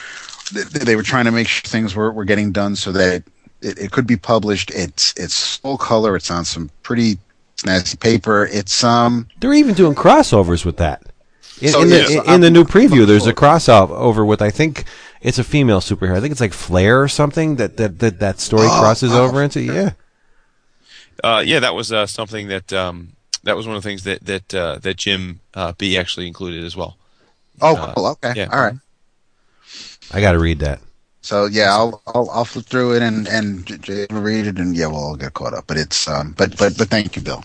th- 0.53 0.67
they 0.67 0.97
were 0.97 1.03
trying 1.03 1.25
to 1.25 1.33
make 1.33 1.49
sure 1.49 1.63
things 1.69 1.95
were, 1.95 2.13
were 2.13 2.25
getting 2.25 2.53
done 2.53 2.77
so 2.77 2.93
that 2.93 3.23
it, 3.63 3.79
it 3.79 3.91
could 3.93 4.07
be 4.07 4.17
published. 4.17 4.71
It's 4.75 5.15
it's 5.17 5.57
full 5.57 5.79
color. 5.79 6.17
It's 6.17 6.31
on 6.31 6.45
some 6.45 6.71
pretty 6.83 7.19
snazzy 7.57 7.99
paper. 7.99 8.47
It's 8.47 8.85
um 8.85 9.29
They're 9.41 9.55
even 9.55 9.75
doing 9.75 9.95
crossovers 9.95 10.65
with 10.65 10.77
that. 10.79 11.03
In, 11.61 11.71
So, 11.71 11.83
in 11.83 11.89
the, 11.89 12.05
so 12.05 12.35
in, 12.35 12.41
the 12.43 12.51
new 12.51 12.65
preview, 12.65 13.07
there's 13.07 13.27
a 13.27 13.33
crossover 13.33 14.27
with 14.27 14.43
I 14.43 14.51
think 14.51 14.85
it's 15.21 15.39
a 15.39 15.45
female 15.45 15.81
superhero. 15.81 16.17
I 16.17 16.21
think 16.21 16.33
it's 16.33 16.41
like 16.41 16.53
Flare 16.53 17.03
or 17.03 17.09
something 17.09 17.57
that 17.57 17.77
that 17.79 17.99
that, 18.01 18.19
that 18.21 18.41
story 18.41 18.67
Oh, 18.71 18.79
crosses 18.81 19.13
oh, 19.13 19.25
over 19.25 19.43
into. 19.43 19.61
Yeah, 19.61 19.91
Uh, 21.25 21.43
yeah, 21.45 21.61
that 21.61 21.75
was 21.75 21.93
uh, 21.93 22.07
something 22.07 22.49
that 22.49 22.73
um, 22.73 23.13
that 23.45 23.57
was 23.57 23.67
one 23.67 23.77
of 23.77 23.83
the 23.83 23.89
things 23.89 24.05
that 24.05 24.25
that 24.27 24.55
uh, 24.55 24.79
that 24.79 24.97
Jim 24.97 25.41
uh, 25.55 25.73
B 25.79 25.97
actually 25.99 26.27
included 26.27 26.65
as 26.65 26.77
well. 26.77 26.97
oh 27.61 27.77
Uh, 27.77 27.95
cool 27.95 28.07
okay 28.09 28.33
yeah. 28.37 28.49
all 28.53 28.61
right. 28.63 28.75
I 30.13 30.21
got 30.21 30.33
to 30.33 30.39
read 30.39 30.61
that. 30.61 30.81
So 31.23 31.47
yeah, 31.47 31.71
I'll 31.75 32.01
I'll, 32.07 32.31
I'll 32.31 32.45
flip 32.45 32.67
through 32.67 32.95
it 32.97 33.03
and 33.03 33.27
and 33.27 33.67
J- 33.67 33.79
Jay 33.79 34.07
read 34.11 34.47
it 34.47 34.59
and 34.59 34.77
yeah, 34.77 34.87
we'll 34.87 34.97
all 35.03 35.17
get 35.17 35.35
caught 35.35 35.55
up. 35.55 35.65
But 35.67 35.77
it's 35.77 36.07
um, 36.07 36.35
but 36.39 36.57
but 36.57 36.77
but 36.79 36.89
thank 36.89 37.17
you, 37.17 37.23
Bill. 37.23 37.43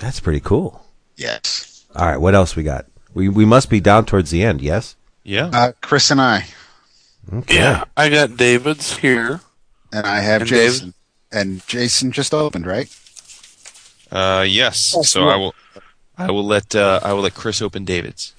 That's 0.00 0.18
pretty 0.20 0.40
cool. 0.40 0.84
Yes. 1.16 1.84
All 1.94 2.06
right, 2.06 2.20
what 2.20 2.34
else 2.34 2.56
we 2.56 2.62
got? 2.64 2.86
We 3.14 3.28
we 3.28 3.44
must 3.44 3.70
be 3.70 3.78
down 3.80 4.06
towards 4.06 4.30
the 4.30 4.42
end. 4.42 4.60
Yes. 4.60 4.96
Yeah. 5.24 5.50
Uh, 5.52 5.72
Chris 5.80 6.10
and 6.10 6.20
I, 6.20 6.46
Okay. 7.32 7.56
Yeah, 7.56 7.84
I 7.96 8.08
got 8.08 8.36
David's 8.38 8.96
here. 8.96 9.40
and 9.92 10.06
I 10.06 10.20
have 10.20 10.42
And 10.42 10.48
Jason, 10.48 10.94
and 11.30 11.66
Jason 11.66 12.10
just 12.10 12.32
opened, 12.32 12.66
right? 12.66 12.88
Uh, 14.10 14.44
yes. 14.48 14.94
Oh, 14.96 15.02
So 15.02 15.20
cool. 15.20 15.28
I 15.30 15.36
will. 15.36 15.54
I 16.16 16.30
will 16.30 16.44
let 16.46 16.74
uh, 16.74 17.00
I 17.02 17.12
will 17.12 17.20
let 17.22 17.34
Chris 17.34 17.60
open 17.62 17.84
David's. 17.84 18.34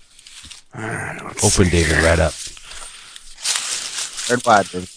All 0.76 0.82
right, 0.82 1.22
Open 1.22 1.50
see. 1.50 1.70
David 1.70 2.04
right 2.04 2.20
up. 2.20 2.34
Red 4.30 4.46
wide. 4.46 4.68
David. 4.70 4.90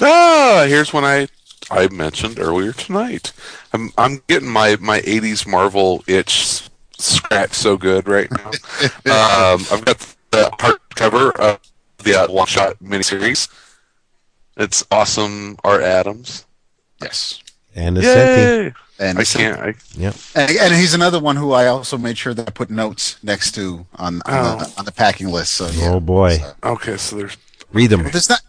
Ah, 0.00 0.64
here's 0.68 0.92
one 0.92 1.04
I 1.04 1.28
I 1.70 1.88
mentioned 1.88 2.38
earlier 2.38 2.72
tonight. 2.72 3.32
I'm 3.72 3.92
I'm 3.96 4.20
getting 4.28 4.48
my 4.48 4.76
my 4.80 5.00
'80s 5.00 5.46
Marvel 5.46 6.02
itch 6.06 6.68
scratched 6.98 7.54
so 7.54 7.76
good 7.76 8.08
right 8.08 8.30
now. 8.30 8.50
um, 9.54 9.64
I've 9.70 9.84
got 9.84 9.98
the 10.32 10.75
hardcover 10.96 11.34
of 11.36 11.60
the 11.98 12.14
uh, 12.14 12.26
one 12.32 12.46
shot 12.46 12.76
miniseries. 12.82 13.48
It's 14.56 14.84
awesome. 14.90 15.56
Art 15.64 15.82
Adams. 15.82 16.46
Yes. 17.02 17.42
And 17.74 17.96
Nocenti. 17.96 18.74
And 18.98 19.18
I 19.18 19.24
can't. 19.24 19.58
I, 19.60 19.74
And, 20.34 20.50
and 20.58 20.74
he's 20.74 20.94
another 20.94 21.20
one 21.20 21.36
who 21.36 21.52
I 21.52 21.66
also 21.66 21.98
made 21.98 22.16
sure 22.16 22.32
that 22.32 22.48
I 22.48 22.50
put 22.50 22.70
notes 22.70 23.22
next 23.22 23.52
to 23.56 23.84
on 23.96 24.22
on, 24.22 24.22
Oh. 24.26 24.58
the, 24.64 24.74
on 24.78 24.84
the 24.86 24.92
packing 24.92 25.28
list. 25.28 25.52
So 25.52 25.68
yeah. 25.68 25.90
Oh 25.92 26.00
boy. 26.00 26.38
okay, 26.64 26.96
so 26.96 27.16
there's 27.16 27.36
Read 27.72 27.90
them. 27.90 28.04
There's 28.04 28.30
not 28.30 28.40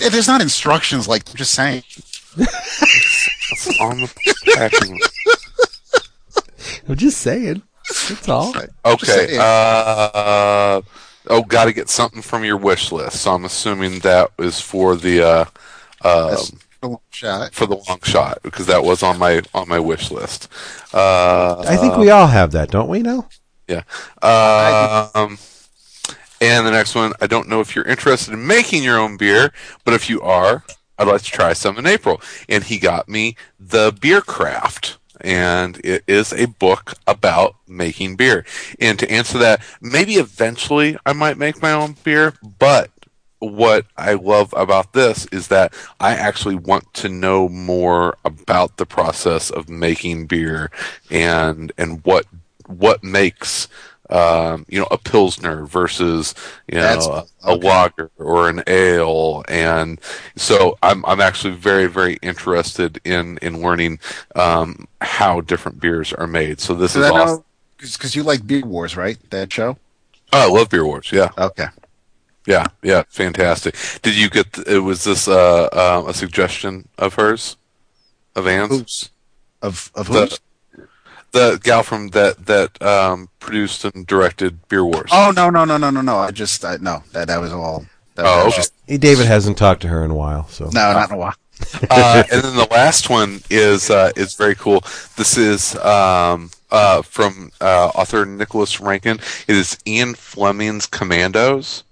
if 0.00 0.12
there's 0.12 0.28
not 0.28 0.42
instructions, 0.42 1.08
like 1.08 1.26
I'm 1.30 1.36
just 1.36 1.52
saying. 1.54 1.82
it's 2.36 3.80
on 3.80 4.00
the 4.02 4.34
packing. 4.54 5.00
I'm 6.88 6.96
just 6.96 7.18
saying. 7.22 7.62
That's 8.08 8.28
all. 8.28 8.52
Okay. 8.84 9.06
saying. 9.06 9.40
Uh, 9.40 10.82
oh, 11.28 11.42
got 11.42 11.66
to 11.66 11.72
get 11.72 11.88
something 11.88 12.22
from 12.22 12.44
your 12.44 12.56
wish 12.56 12.92
list. 12.92 13.22
So 13.22 13.34
I'm 13.34 13.44
assuming 13.44 14.00
that 14.00 14.30
is 14.38 14.60
for 14.60 14.96
the 14.96 15.22
uh, 15.22 15.44
um, 16.04 16.30
That's 16.30 16.52
a 16.82 16.88
long 16.88 17.00
shot. 17.10 17.54
for 17.54 17.66
the 17.66 17.76
long 17.88 18.00
shot 18.02 18.38
because 18.42 18.66
that 18.66 18.82
was 18.82 19.02
on 19.02 19.18
my 19.18 19.42
on 19.54 19.68
my 19.68 19.80
wish 19.80 20.10
list. 20.10 20.48
Uh, 20.92 21.64
I 21.66 21.76
think 21.76 21.96
we 21.96 22.10
all 22.10 22.26
have 22.26 22.52
that, 22.52 22.70
don't 22.70 22.88
we? 22.88 23.02
Now. 23.02 23.28
yeah. 23.66 23.82
Um, 24.22 25.38
and 26.40 26.66
the 26.66 26.70
next 26.70 26.94
one, 26.94 27.12
I 27.20 27.26
don't 27.26 27.48
know 27.48 27.60
if 27.60 27.74
you're 27.74 27.86
interested 27.86 28.32
in 28.32 28.46
making 28.46 28.84
your 28.84 28.98
own 28.98 29.16
beer, 29.16 29.52
but 29.84 29.94
if 29.94 30.08
you 30.08 30.20
are, 30.22 30.64
I'd 30.98 31.08
like 31.08 31.22
to 31.22 31.30
try 31.30 31.52
some 31.52 31.78
in 31.78 31.86
April. 31.86 32.20
And 32.48 32.64
he 32.64 32.78
got 32.78 33.08
me 33.08 33.36
the 33.58 33.96
Beer 34.00 34.20
Craft. 34.20 34.98
And 35.20 35.80
it 35.84 36.04
is 36.06 36.32
a 36.32 36.46
book 36.46 36.94
about 37.06 37.56
making 37.66 38.16
beer. 38.16 38.44
And 38.80 38.98
to 38.98 39.10
answer 39.10 39.38
that, 39.38 39.62
maybe 39.80 40.14
eventually 40.14 40.96
I 41.04 41.12
might 41.12 41.38
make 41.38 41.62
my 41.62 41.72
own 41.72 41.96
beer, 42.04 42.34
but 42.58 42.90
what 43.40 43.86
I 43.96 44.14
love 44.14 44.52
about 44.56 44.92
this 44.92 45.26
is 45.26 45.48
that 45.48 45.72
I 46.00 46.14
actually 46.14 46.56
want 46.56 46.92
to 46.94 47.08
know 47.08 47.48
more 47.48 48.16
about 48.24 48.76
the 48.76 48.86
process 48.86 49.50
of 49.50 49.68
making 49.68 50.26
beer 50.26 50.70
and 51.10 51.70
and 51.78 52.04
what 52.04 52.26
what 52.66 53.02
makes 53.02 53.68
um, 54.10 54.64
you 54.68 54.78
know 54.80 54.86
a 54.90 54.98
pilsner 54.98 55.66
versus 55.66 56.34
you 56.66 56.78
That's- 56.78 57.06
know 57.06 57.26
a, 57.44 57.54
a 57.54 57.56
lager 57.56 58.10
or 58.18 58.48
an 58.48 58.62
ale 58.66 59.44
and 59.48 60.00
so 60.36 60.78
I'm 60.82 61.04
I'm 61.06 61.20
actually 61.20 61.54
very 61.54 61.86
very 61.86 62.14
interested 62.22 63.00
in 63.04 63.38
in 63.42 63.60
learning 63.62 64.00
um, 64.34 64.88
how 65.00 65.40
different 65.42 65.80
beers 65.80 66.12
are 66.12 66.26
made. 66.26 66.60
So 66.60 66.74
this 66.74 66.96
is 66.96 67.04
awesome. 67.10 67.44
because 67.78 68.14
you 68.16 68.22
like 68.22 68.46
Beer 68.46 68.64
Wars, 68.64 68.96
right? 68.96 69.18
That 69.30 69.52
show. 69.52 69.76
Oh, 70.32 70.48
I 70.50 70.52
love 70.52 70.68
beer 70.68 70.84
wars. 70.84 71.10
Yeah. 71.12 71.30
Okay. 71.38 71.66
Yeah, 72.46 72.66
yeah, 72.82 73.02
fantastic. 73.08 73.76
Did 74.02 74.16
you 74.16 74.30
get? 74.30 74.52
Th- 74.54 74.78
was 74.80 75.04
this 75.04 75.28
uh, 75.28 75.64
uh, 75.66 76.04
a 76.06 76.14
suggestion 76.14 76.88
of 76.96 77.14
hers, 77.14 77.56
of 78.34 78.46
Anne's? 78.46 79.10
Of 79.60 79.90
of 79.94 80.08
The- 80.08 80.26
who's? 80.26 80.40
The 81.32 81.60
gal 81.62 81.82
from 81.82 82.08
that 82.08 82.46
that 82.46 82.80
um, 82.82 83.28
produced 83.38 83.84
and 83.84 84.06
directed 84.06 84.66
Beer 84.68 84.84
Wars. 84.84 85.10
Oh 85.12 85.32
no 85.34 85.50
no 85.50 85.64
no 85.64 85.76
no 85.76 85.90
no 85.90 86.00
no! 86.00 86.16
I 86.16 86.30
just 86.30 86.64
I, 86.64 86.76
no 86.80 87.02
that 87.12 87.28
that 87.28 87.40
was 87.40 87.52
all. 87.52 87.86
That, 88.14 88.26
Oh, 88.26 88.36
that 88.38 88.44
was 88.46 88.54
okay. 88.54 88.62
just 88.62 88.72
Hey, 88.88 88.96
David 88.96 89.26
hasn't 89.26 89.58
talked 89.58 89.82
to 89.82 89.88
her 89.88 90.02
in 90.02 90.10
a 90.10 90.14
while, 90.14 90.48
so 90.48 90.64
no 90.66 90.92
not 90.92 91.10
in 91.10 91.16
a 91.16 91.18
while. 91.18 91.34
uh, 91.90 92.22
and 92.32 92.42
then 92.42 92.56
the 92.56 92.68
last 92.70 93.10
one 93.10 93.40
is 93.50 93.90
uh, 93.90 94.12
is 94.16 94.34
very 94.34 94.54
cool. 94.54 94.80
This 95.16 95.36
is 95.36 95.76
um, 95.76 96.50
uh, 96.70 97.02
from 97.02 97.50
uh, 97.60 97.90
author 97.94 98.24
Nicholas 98.24 98.80
Rankin. 98.80 99.18
It 99.46 99.56
is 99.56 99.76
Ian 99.86 100.14
Fleming's 100.14 100.86
Commandos, 100.86 101.84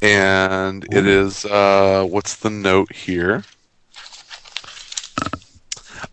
and 0.00 0.84
it 0.90 1.06
is 1.06 1.44
uh, 1.44 2.06
what's 2.08 2.36
the 2.36 2.50
note 2.50 2.92
here? 2.92 3.44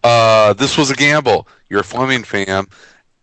Uh, 0.04 0.54
this 0.54 0.78
was 0.78 0.90
a 0.92 0.96
gamble. 0.96 1.48
You're 1.70 1.82
a 1.82 1.84
Fleming 1.84 2.24
fan. 2.24 2.68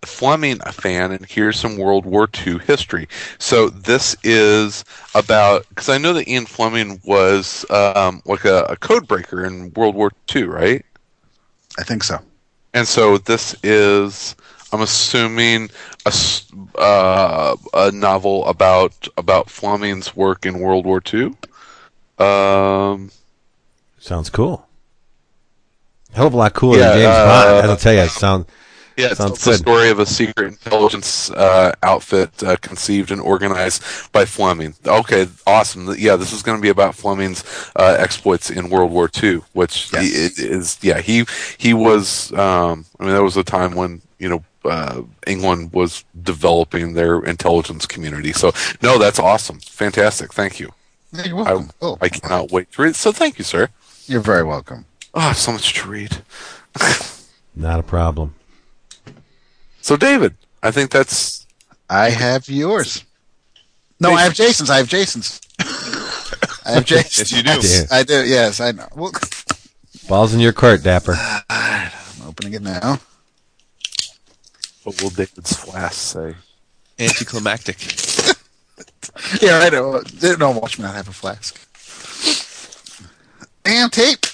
Fleming 0.02 0.58
a 0.64 0.72
fan, 0.72 1.10
and 1.10 1.26
here's 1.26 1.58
some 1.58 1.76
World 1.78 2.06
War 2.06 2.28
II 2.28 2.58
history. 2.58 3.08
So 3.38 3.70
this 3.70 4.14
is 4.22 4.84
about 5.14 5.68
because 5.70 5.88
I 5.88 5.98
know 5.98 6.12
that 6.12 6.28
Ian 6.28 6.46
Fleming 6.46 7.00
was 7.04 7.64
um, 7.70 8.22
like 8.24 8.44
a, 8.44 8.64
a 8.64 8.76
code 8.76 9.08
breaker 9.08 9.44
in 9.44 9.72
World 9.72 9.94
War 9.96 10.12
II, 10.28 10.44
right? 10.44 10.84
I 11.78 11.82
think 11.82 12.04
so. 12.04 12.20
And 12.74 12.86
so 12.86 13.18
this 13.18 13.56
is, 13.62 14.36
I'm 14.72 14.82
assuming, 14.82 15.70
a, 16.04 16.08
s- 16.08 16.46
uh, 16.76 17.56
a 17.74 17.90
novel 17.90 18.46
about 18.46 19.08
about 19.16 19.50
Fleming's 19.50 20.14
work 20.14 20.46
in 20.46 20.60
World 20.60 20.84
War 20.84 21.00
II. 21.00 21.34
Um, 22.18 23.10
sounds 23.98 24.30
cool. 24.30 24.68
Hell 26.16 26.26
of 26.28 26.34
a 26.34 26.36
lot 26.36 26.54
cooler 26.54 26.78
Yeah, 26.78 26.88
than 26.90 26.98
James 26.98 27.14
uh, 27.14 27.26
Bond. 27.26 27.58
I 27.64 27.66
don't 27.66 27.80
tell 27.80 27.92
you, 27.92 28.00
it 28.00 28.10
sound 28.10 28.46
yeah, 28.96 29.08
it's, 29.08 29.18
Sounds 29.18 29.32
it's 29.32 29.44
the 29.44 29.50
good. 29.50 29.58
story 29.60 29.90
of 29.90 29.98
a 29.98 30.06
secret 30.06 30.46
intelligence 30.46 31.30
uh, 31.32 31.74
outfit 31.82 32.42
uh, 32.42 32.56
conceived 32.62 33.10
and 33.10 33.20
organized 33.20 33.82
by 34.10 34.24
Fleming. 34.24 34.74
Okay, 34.86 35.26
awesome. 35.46 35.94
Yeah, 35.98 36.16
this 36.16 36.32
is 36.32 36.42
going 36.42 36.56
to 36.56 36.62
be 36.62 36.70
about 36.70 36.94
Fleming's 36.94 37.44
uh, 37.76 37.94
exploits 37.98 38.48
in 38.50 38.70
World 38.70 38.90
War 38.90 39.10
II, 39.22 39.42
which 39.52 39.92
Yes. 39.92 40.02
he, 40.02 40.08
it 40.24 40.50
is. 40.50 40.78
Yeah, 40.80 41.02
he 41.02 41.26
he 41.58 41.74
was. 41.74 42.32
Um, 42.32 42.86
I 42.98 43.04
mean, 43.04 43.12
that 43.12 43.22
was 43.22 43.36
a 43.36 43.44
time 43.44 43.74
when 43.74 44.00
you 44.18 44.30
know 44.30 44.42
uh, 44.64 45.02
England 45.26 45.74
was 45.74 46.02
developing 46.22 46.94
their 46.94 47.22
intelligence 47.22 47.84
community. 47.84 48.32
So, 48.32 48.52
no, 48.82 48.98
that's 48.98 49.18
awesome, 49.18 49.60
fantastic. 49.60 50.32
Thank 50.32 50.58
you. 50.58 50.70
Yeah, 51.12 51.24
You're 51.26 51.36
welcome. 51.36 51.70
oh, 51.82 51.98
I 52.00 52.08
cannot 52.08 52.50
wait 52.50 52.72
to 52.72 52.82
read. 52.82 52.96
So, 52.96 53.12
thank 53.12 53.36
you, 53.38 53.44
sir. 53.44 53.68
you're 54.06 54.22
very 54.22 54.42
welcome. 54.42 54.86
Oh, 55.16 55.20
I 55.20 55.28
have 55.28 55.38
so 55.38 55.52
much 55.52 55.72
to 55.74 55.88
read. 55.88 56.18
not 57.56 57.80
a 57.80 57.82
problem. 57.82 58.34
So, 59.80 59.96
David, 59.96 60.34
I 60.62 60.70
think 60.70 60.90
that's 60.90 61.46
I 61.88 62.10
have 62.10 62.50
yours. 62.50 63.02
No, 63.98 64.10
I 64.12 64.22
have 64.22 64.34
Jason's. 64.34 64.68
I 64.68 64.76
have 64.76 64.88
Jason's. 64.88 65.40
I 65.58 66.72
have 66.72 66.84
Jason's. 66.84 67.32
Yes, 67.32 67.32
you 67.32 67.42
do. 67.42 67.66
Yeah. 67.66 67.98
I 67.98 68.02
do. 68.02 68.26
Yes, 68.26 68.60
I 68.60 68.72
know. 68.72 68.88
Well, 68.94 69.12
Balls 70.06 70.34
in 70.34 70.40
your 70.40 70.52
court, 70.52 70.82
Dapper. 70.82 71.14
I'm 71.50 71.92
opening 72.26 72.52
it 72.52 72.62
now. 72.62 72.98
what 74.84 75.02
will 75.02 75.08
David's 75.08 75.56
flask 75.56 75.94
say. 75.94 76.34
Anticlimactic. 76.98 77.78
Yeah, 79.40 79.60
I 79.60 79.70
know. 79.70 80.02
No, 80.38 80.50
watch 80.50 80.78
me 80.78 80.84
not 80.84 80.94
have 80.94 81.08
a 81.08 81.12
flask. 81.12 81.56
Damn 83.64 83.88
tape. 83.88 84.26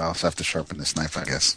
I'll 0.00 0.08
also 0.08 0.26
have 0.26 0.34
to 0.36 0.44
sharpen 0.44 0.78
this 0.78 0.96
knife, 0.96 1.16
I 1.16 1.24
guess. 1.24 1.56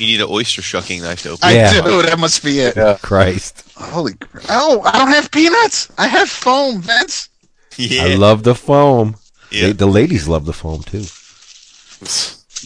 You 0.00 0.06
need 0.08 0.20
an 0.20 0.26
oyster 0.28 0.60
shucking 0.62 1.02
knife 1.02 1.22
to 1.22 1.30
open. 1.30 1.50
Yeah. 1.54 1.70
I 1.74 1.80
do. 1.86 2.02
That 2.02 2.18
must 2.18 2.42
be 2.42 2.58
it. 2.60 2.76
Yeah. 2.76 2.98
Christ. 3.00 3.64
Holy. 3.76 4.14
cr- 4.14 4.40
Oh, 4.48 4.82
I 4.84 4.98
don't 4.98 5.08
have 5.08 5.30
peanuts. 5.30 5.88
I 5.96 6.08
have 6.08 6.28
foam, 6.28 6.82
Vince. 6.82 7.28
Yeah. 7.76 8.04
I 8.04 8.14
love 8.14 8.42
the 8.42 8.54
foam. 8.54 9.16
Yeah. 9.50 9.66
They- 9.66 9.72
the 9.72 9.86
ladies 9.86 10.26
love 10.26 10.46
the 10.46 10.52
foam 10.52 10.82
too. 10.82 11.04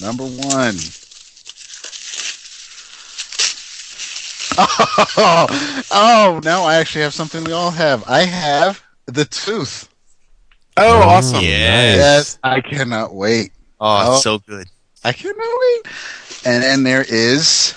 Number 0.01 0.25
one. 0.25 0.77
Oh, 4.61 5.83
oh, 5.93 6.41
now 6.43 6.65
I 6.65 6.77
actually 6.77 7.03
have 7.03 7.15
something 7.15 7.45
we 7.45 7.53
all 7.53 7.71
have. 7.71 8.05
I 8.09 8.23
have 8.23 8.83
the 9.07 9.25
tooth. 9.25 9.89
Oh, 10.77 10.83
mm. 11.03 11.07
awesome. 11.07 11.41
Yeah. 11.45 11.95
Yes, 11.97 12.39
I 12.43 12.61
cannot 12.61 13.15
wait. 13.15 13.53
Oh, 13.81 14.11
Oh. 14.11 14.15
it's 14.15 14.23
so 14.25 14.39
good. 14.39 14.67
I 15.05 15.13
cannot 15.13 15.37
wait. 15.39 15.93
And 16.45 16.65
and 16.65 16.85
there 16.87 17.05
is 17.09 17.75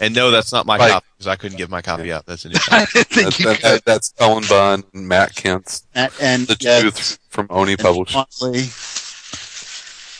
And 0.00 0.14
no, 0.14 0.30
that's 0.30 0.52
not 0.52 0.66
my 0.66 0.76
Right. 0.78 0.90
copy 0.90 1.06
because 1.16 1.26
I 1.28 1.36
couldn't 1.36 1.56
give 1.58 1.70
my 1.70 1.82
copy 1.82 2.12
out. 2.12 2.26
That's 2.26 2.44
a 2.44 2.48
new 2.48 2.56
I 2.70 2.84
didn't 2.86 3.06
think 3.08 3.26
That, 3.26 3.38
you 3.38 3.44
that, 3.46 3.54
could. 3.56 3.62
that, 3.64 3.84
that's 3.84 4.08
Cullen 4.18 4.44
Bunn 4.48 4.84
and 4.94 5.06
Matt 5.08 5.34
Kindt, 5.34 5.82
And, 5.94 6.10
and 6.20 6.46
the 6.46 6.56
yeah, 6.60 6.80
truth 6.80 7.18
from 7.30 7.46
Oni 7.50 7.72
and 7.72 7.80
Publishing. 7.80 8.18
Motley. 8.18 8.64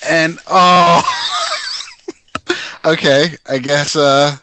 And 0.06 0.38
oh, 0.46 1.02
okay. 2.84 3.36
I 3.48 3.58
guess 3.58 3.96
uh, 3.96 4.36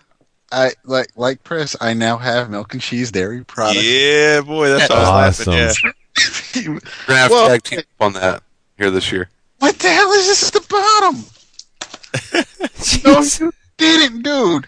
I 0.51 0.71
like 0.85 1.09
like 1.15 1.43
Chris. 1.43 1.75
I 1.79 1.93
now 1.93 2.17
have 2.17 2.49
milk 2.49 2.73
and 2.73 2.81
cheese 2.81 3.11
dairy 3.11 3.43
products. 3.45 3.83
Yeah, 3.83 4.41
boy, 4.41 4.69
that's 4.69 4.89
Yeah. 4.91 4.97
awesome. 4.97 5.53
Yeah. 5.53 5.73
We're 6.55 6.79
gonna 7.07 7.19
have 7.19 7.31
Well, 7.31 7.45
to 7.47 7.51
tag 7.53 7.63
team 7.63 7.79
up 7.79 7.85
on 7.99 8.13
that 8.13 8.43
here 8.77 8.89
this 8.91 9.11
year. 9.11 9.29
What 9.61 9.77
the 9.77 9.89
hell 9.89 10.11
is 10.13 10.25
this 10.25 10.47
at 10.47 10.53
the 10.53 10.67
bottom? 10.67 11.23
No, 13.03 13.21
you 13.21 13.51
didn't, 13.77 14.23
dude. 14.23 14.67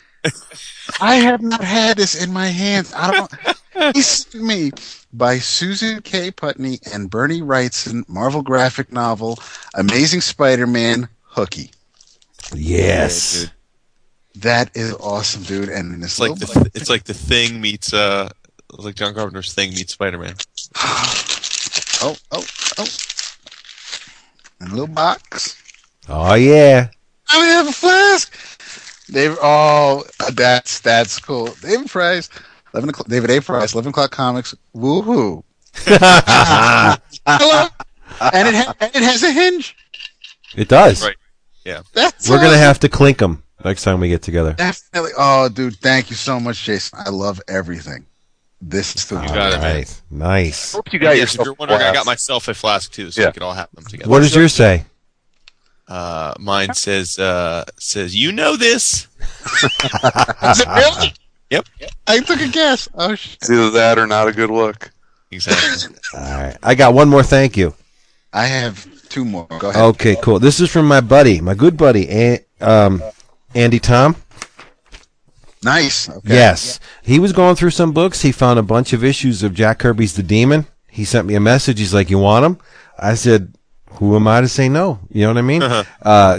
I 1.02 1.15
have 1.15 1.41
not 1.41 1.64
had 1.64 1.98
this 1.98 2.22
in 2.22 2.32
my 2.32 2.48
hands. 2.48 2.94
I 2.95 3.11
don't. 3.11 3.32
He 3.95 4.03
sent 4.03 4.44
me 4.44 4.72
by 5.11 5.40
Susan 5.40 6.02
K. 6.03 6.30
Putney 6.30 6.78
and 6.94 7.10
Bernie 7.10 7.41
Wrightson, 7.41 8.07
Marvel 8.07 8.44
graphic 8.44 8.94
novel, 8.94 9.40
Amazing 9.74 10.22
Spider-Man, 10.22 11.10
Hooky. 11.24 11.72
Yes. 12.53 13.44
Yeah. 13.44 13.49
That 14.36 14.78
is 14.78 14.94
awesome, 14.94 15.41
dude. 15.41 15.70
And 15.70 16.03
this 16.03 16.11
It's 16.11 16.20
like 16.20 16.32
little 16.32 16.64
the 16.64 16.72
it's 16.76 16.90
like 16.90 17.06
the 17.06 17.15
thing 17.15 17.60
meets 17.60 17.94
uh 17.94 18.30
like 18.78 18.94
John 18.95 19.15
Carpenter's 19.15 19.53
thing 19.53 19.72
meets 19.72 19.94
Spider 19.94 20.20
Man. 20.20 20.36
oh, 20.76 22.15
oh, 22.32 22.45
oh, 22.78 22.88
and 24.64 24.72
a 24.72 24.76
little 24.76 24.94
box. 24.94 25.61
Oh 26.10 26.34
yeah. 26.34 26.90
I 27.30 27.40
mean, 27.40 27.49
have 27.49 27.68
a 27.68 27.72
flask. 27.72 28.34
David, 29.11 29.38
oh, 29.41 30.03
that's 30.34 30.80
that's 30.80 31.19
cool. 31.19 31.48
David 31.61 31.90
Price, 31.90 32.30
eleven 32.73 32.90
o'clock. 32.90 33.07
David 33.07 33.30
A. 33.31 33.41
Price, 33.41 33.73
eleven 33.73 33.90
o'clock 33.90 34.11
comics. 34.11 34.56
Woohoo! 34.76 35.44
Hello, 35.85 37.68
and 38.22 38.48
it 38.48 38.56
ha- 38.56 38.76
and 38.80 38.95
it 38.95 39.03
has 39.03 39.23
a 39.23 39.31
hinge. 39.31 39.76
it 40.56 40.68
does. 40.68 41.03
Right. 41.03 41.15
That's 41.94 42.30
We're 42.30 42.38
gonna 42.41 42.57
have 42.57 42.80
to 42.80 42.90
clink 42.90 43.18
them 43.19 43.44
next 43.64 43.84
time 43.84 43.99
we 43.99 44.10
get 44.10 44.22
together. 44.22 44.53
definitely. 44.53 45.11
Oh, 45.18 45.49
dude, 45.49 45.77
thank 45.77 46.10
you 46.10 46.15
so 46.15 46.40
much, 46.40 46.64
Jason. 46.64 46.99
I 47.06 47.10
love 47.10 47.41
everything. 47.48 48.06
This 48.65 48.95
is 48.95 49.06
the 49.07 49.22
You 49.22 49.27
got 49.27 49.53
it, 49.53 49.60
man. 49.60 49.76
Nice. 49.76 50.02
Nice. 50.10 50.72
Hope 50.73 50.94
you 50.94 50.99
got 50.99 51.18
yes, 51.18 51.34
if 51.34 51.40
yourself 51.40 51.45
you're 51.45 51.56
wondering, 51.56 51.81
I 51.81 51.91
got 51.94 52.06
myself 52.06 52.48
a 52.48 52.53
flask 52.53 52.91
too, 52.91 53.11
so 53.11 53.22
Yeah. 53.22 53.27
we 53.27 53.34
could 53.34 53.44
all 53.44 53.53
have 53.53 53.69
them 53.73 53.84
together. 53.85 54.10
What 54.10 54.19
does 54.19 54.34
yours 54.34 54.53
say? 54.53 54.85
Uh, 55.88 56.34
mine 56.40 56.73
says 56.73 57.19
uh 57.19 57.65
says 57.77 58.15
you 58.15 58.31
know 58.31 58.56
this. 58.56 59.07
Is 59.19 60.60
it 60.61 60.68
really? 60.68 61.14
Yep. 61.49 61.65
I 62.07 62.19
took 62.22 62.40
a 62.40 62.48
guess. 62.48 62.88
Oh 62.95 63.15
shit! 63.15 63.35
It's 63.41 63.49
either 63.49 63.69
that 63.72 63.99
or 63.99 64.07
not 64.07 64.30
a 64.30 64.31
good 64.31 64.49
look. 64.49 64.91
Exactly. 65.30 65.95
All 66.15 66.22
right. 66.22 66.57
I 66.64 66.73
got 66.76 66.94
one 66.94 67.10
more 67.10 67.22
thank 67.22 67.57
you. 67.57 67.73
I 68.31 68.45
have 68.45 68.88
two 69.10 69.26
more. 69.26 69.45
Go 69.60 69.69
ahead. 69.69 69.81
Okay, 69.95 70.15
cool. 70.22 70.40
This 70.40 70.60
is 70.61 70.72
from 70.72 70.88
my 70.88 71.02
buddy, 71.02 71.41
my 71.41 71.53
good 71.53 71.76
buddy, 71.76 72.07
An- 72.10 72.40
um, 72.61 73.03
Andy 73.53 73.80
Tom. 73.80 74.15
Nice. 75.64 76.10
Okay. 76.10 76.19
Yes. 76.34 76.80
He 77.02 77.19
was 77.19 77.34
going 77.34 77.56
through 77.56 77.72
some 77.72 77.91
books. 77.91 78.22
He 78.22 78.31
found 78.31 78.60
a 78.60 78.64
bunch 78.64 78.94
of 78.94 79.03
issues 79.03 79.44
of 79.44 79.53
Jack 79.53 79.80
Kirby's 79.80 80.14
The 80.15 80.23
Demon. 80.23 80.68
He 80.90 81.06
sent 81.06 81.27
me 81.27 81.35
a 81.35 81.40
message. 81.40 81.80
He's 81.80 81.94
like, 81.94 82.10
You 82.10 82.19
want 82.19 82.44
them? 82.44 82.57
I 82.99 83.15
said, 83.15 83.53
Who 83.94 84.15
am 84.15 84.27
I 84.27 84.41
to 84.41 84.48
say 84.48 84.69
no? 84.69 84.99
You 85.10 85.22
know 85.23 85.30
what 85.30 85.38
I 85.38 85.41
mean? 85.41 85.61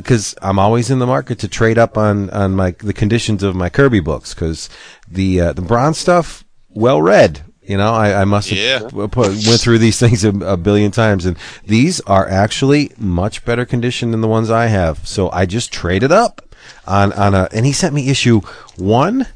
Because 0.00 0.34
I'm 0.42 0.58
always 0.58 0.90
in 0.90 0.98
the 0.98 1.06
market 1.06 1.38
to 1.40 1.48
trade 1.48 1.78
up 1.78 1.96
on, 1.98 2.30
on 2.30 2.54
my 2.54 2.72
the 2.78 2.92
conditions 2.92 3.42
of 3.42 3.56
my 3.56 3.68
Kirby 3.68 4.00
books. 4.00 4.34
Because 4.34 4.68
the 5.08 5.40
uh, 5.40 5.52
the 5.52 5.62
bronze 5.62 5.98
stuff, 5.98 6.44
well 6.70 7.00
read. 7.02 7.44
You 7.66 7.78
know, 7.78 7.94
I, 7.94 8.20
I 8.20 8.24
must 8.26 8.50
have 8.50 8.58
Yeah. 8.58 8.88
put, 8.90 9.16
went 9.16 9.60
through 9.60 9.78
these 9.78 9.98
things 10.04 10.22
a, 10.22 10.28
a 10.40 10.56
billion 10.58 10.90
times, 10.90 11.24
and 11.24 11.36
these 11.64 11.98
are 12.02 12.28
actually 12.28 12.92
much 12.98 13.42
better 13.46 13.64
condition 13.64 14.10
than 14.10 14.20
the 14.20 14.28
ones 14.28 14.50
I 14.50 14.66
have. 14.66 15.08
So 15.08 15.30
I 15.30 15.46
just 15.46 15.72
traded 15.72 16.12
up 16.12 16.42
on 16.86 17.12
on 17.12 17.34
a, 17.34 17.48
and 17.52 17.64
he 17.66 17.72
sent 17.72 17.94
me 17.94 18.08
issue 18.08 18.40
one, 18.76 19.26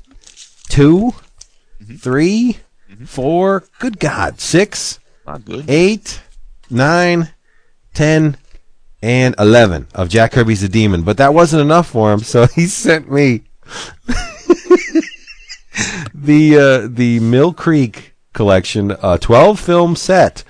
two, 0.68 1.12
three, 1.98 2.59
four. 3.06 3.64
Good 3.78 3.98
God, 3.98 4.40
six, 4.40 4.98
good. 5.44 5.68
eight, 5.68 6.20
nine, 6.70 7.30
ten, 7.94 8.36
and 9.02 9.34
eleven 9.38 9.86
of 9.94 10.09
Jack 10.09 10.32
Kirby's 10.32 10.60
The 10.60 10.68
Demon. 10.68 11.02
But 11.02 11.16
that 11.18 11.34
wasn't 11.34 11.62
enough 11.62 11.88
for 11.88 12.12
him, 12.12 12.20
so 12.20 12.46
he 12.55 12.66
sent 12.66 13.10
me 13.10 13.42
the 16.14 16.59
uh, 16.59 16.88
the 16.90 17.20
Mill 17.20 17.52
Creek 17.52 18.14
collection, 18.32 18.96
a 19.02 19.18
twelve 19.18 19.59
film 19.60 19.96
set 19.96 20.44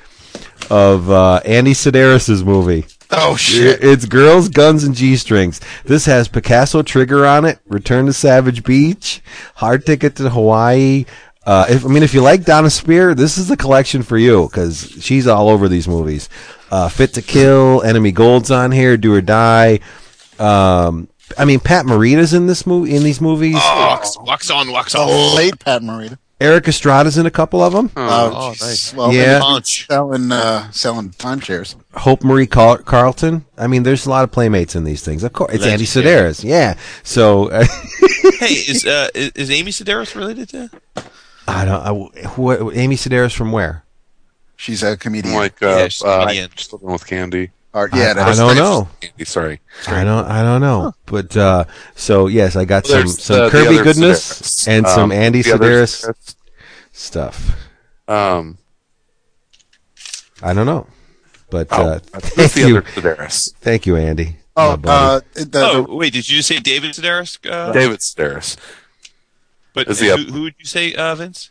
of 0.70 1.10
uh, 1.10 1.40
Andy 1.44 1.72
Sidaris's 1.72 2.44
movie. 2.44 2.84
Oh 3.10 3.36
shit! 3.36 3.82
It's 3.82 4.05
Girls, 4.05 4.48
Guns, 4.48 4.85
and 4.85 4.94
G 4.94 5.16
Strings. 5.16 5.60
This 5.85 6.05
has 6.06 6.28
Picasso 6.28 6.82
Trigger 6.82 7.24
on 7.26 7.44
it, 7.47 7.59
Return 7.66 8.06
to 8.06 8.12
Savage 8.12 8.64
Beach, 8.64 9.22
Hard 9.55 9.86
Ticket 9.86 10.16
to 10.16 10.28
Hawaii. 10.28 11.06
Uh, 11.47 11.64
if, 11.70 11.86
I 11.86 11.89
mean, 11.89 12.02
if 12.02 12.12
you 12.12 12.20
like 12.20 12.44
Dona 12.44 12.68
Speir, 12.68 13.14
this 13.14 13.39
is 13.39 13.48
the 13.48 13.56
collection 13.56 14.02
for 14.02 14.18
you 14.18 14.48
because 14.48 14.94
she's 15.01 15.26
all 15.26 15.48
over 15.48 15.66
these 15.68 15.89
movies. 15.89 16.28
Uh, 16.70 16.90
Fit 16.90 17.14
to 17.14 17.22
Kill, 17.22 17.82
Enemy 17.82 18.12
Gold's 18.12 18.51
on 18.51 18.70
here, 18.70 18.98
Do 18.98 19.14
or 19.14 19.22
Die. 19.22 19.80
Um, 20.39 21.09
I 21.39 21.47
mean, 21.47 21.60
Pat 21.60 21.86
Morita's 21.86 22.35
in 22.35 22.47
this 22.47 22.66
movie, 22.66 22.94
in 22.94 23.02
these 23.02 23.22
movies. 23.22 23.55
Wax, 23.55 24.18
wax 24.20 24.51
on, 24.51 24.70
wax 24.70 24.94
off. 24.94 25.09
Oh, 25.10 25.35
late 25.35 25.59
Pat 25.59 25.80
Morita. 25.80 26.18
Erik 26.40 26.69
Estrada's 26.69 27.19
in 27.19 27.27
a 27.27 27.31
couple 27.32 27.60
of 27.60 27.73
them. 27.73 27.90
Oh, 27.97 28.32
oh, 28.35 28.48
nice. 28.65 28.94
Well, 28.94 29.12
Yeah. 29.12 29.40
Punch. 29.40 29.86
selling 29.89 30.31
uh, 30.31 30.70
selling 30.70 31.10
timeshares. 31.10 31.74
Hope 31.94 32.23
Marie 32.23 32.47
Car- 32.47 32.78
Carlton. 32.82 33.44
I 33.56 33.66
mean, 33.66 33.82
there's 33.82 34.06
a 34.06 34.10
lot 34.10 34.23
of 34.24 34.31
playmates 34.31 34.77
in 34.77 34.85
these 34.85 35.02
things. 35.02 35.24
Of 35.24 35.32
course, 35.32 35.52
it's 35.55 35.65
Andy 35.66 35.85
Legendary. 35.85 36.31
Sidaris. 36.31 36.44
Yeah. 36.44 36.77
So 37.02 37.48
uh, 37.51 37.65
hey, 38.39 38.47
is 38.55 38.86
uh 38.86 39.09
is, 39.15 39.32
is 39.35 39.51
Amy 39.51 39.73
Sedaris 39.73 40.15
related 40.15 40.48
to? 40.51 40.70
I 41.48 41.65
don't. 41.65 41.81
I, 42.23 42.28
who, 42.28 42.70
Amy 42.73 42.94
Sedaris 42.97 43.35
from 43.35 43.51
where? 43.52 43.85
She's 44.56 44.82
a 44.82 44.97
comedian. 44.97 45.35
Like 45.35 45.60
uh, 45.62 45.66
Yeah, 45.69 45.89
she's 45.89 46.05
uh, 46.05 46.20
comedian. 46.23 46.51
just 46.55 46.73
living 46.73 46.90
with 46.93 47.06
candy. 47.06 47.51
Or- 47.74 47.90
yeah, 47.93 48.15
I, 48.16 48.31
I 48.31 48.35
don't 48.35 48.57
know. 48.57 48.89
Candy, 49.01 49.24
sorry. 49.24 49.61
I 49.86 50.03
don't. 50.03 50.24
I 50.24 50.43
don't 50.43 50.61
know. 50.61 50.95
But 51.07 51.36
uh, 51.36 51.65
so 51.95 52.27
yes, 52.27 52.57
I 52.57 52.65
got 52.65 52.85
Well, 52.89 53.07
some 53.07 53.09
some 53.09 53.36
the- 53.36 53.45
the 53.45 53.51
Kirby 53.51 53.74
other 53.77 53.85
goodness 53.85 54.40
Sedaris. 54.43 54.69
and 54.69 54.86
some 54.86 55.03
Um, 55.05 55.12
Andy 55.12 55.43
Sidaris 55.43 56.05
Sedaris, 56.07 56.35
stuff. 56.93 57.57
Um, 58.09 58.59
I 60.43 60.55
don't 60.55 60.66
know. 60.66 60.86
But 61.51 61.69
oh, 61.70 61.82
uh, 61.89 61.99
thank 62.15 62.53
the 62.53 62.61
you, 62.69 62.77
other 62.78 62.82
Sedaris. 62.82 63.53
thank 63.61 63.86
you, 63.86 63.97
Andy. 63.97 64.36
Oh, 64.57 64.77
my 64.77 64.90
uh, 64.90 65.20
the, 65.35 65.51
Oh, 65.89 65.97
wait, 65.97 66.12
did 66.12 66.28
you 66.28 66.43
say 66.43 66.59
David 66.61 66.93
Sedaris? 66.93 67.39
Uh, 67.49 67.73
David 67.73 68.01
Sedaris. 68.01 68.57
but 69.73 69.89
is 69.89 70.01
who, 70.01 70.16
who 70.16 70.43
would 70.43 70.55
you 70.59 70.65
say, 70.65 70.95
uh, 70.95 71.15
Vince? 71.15 71.51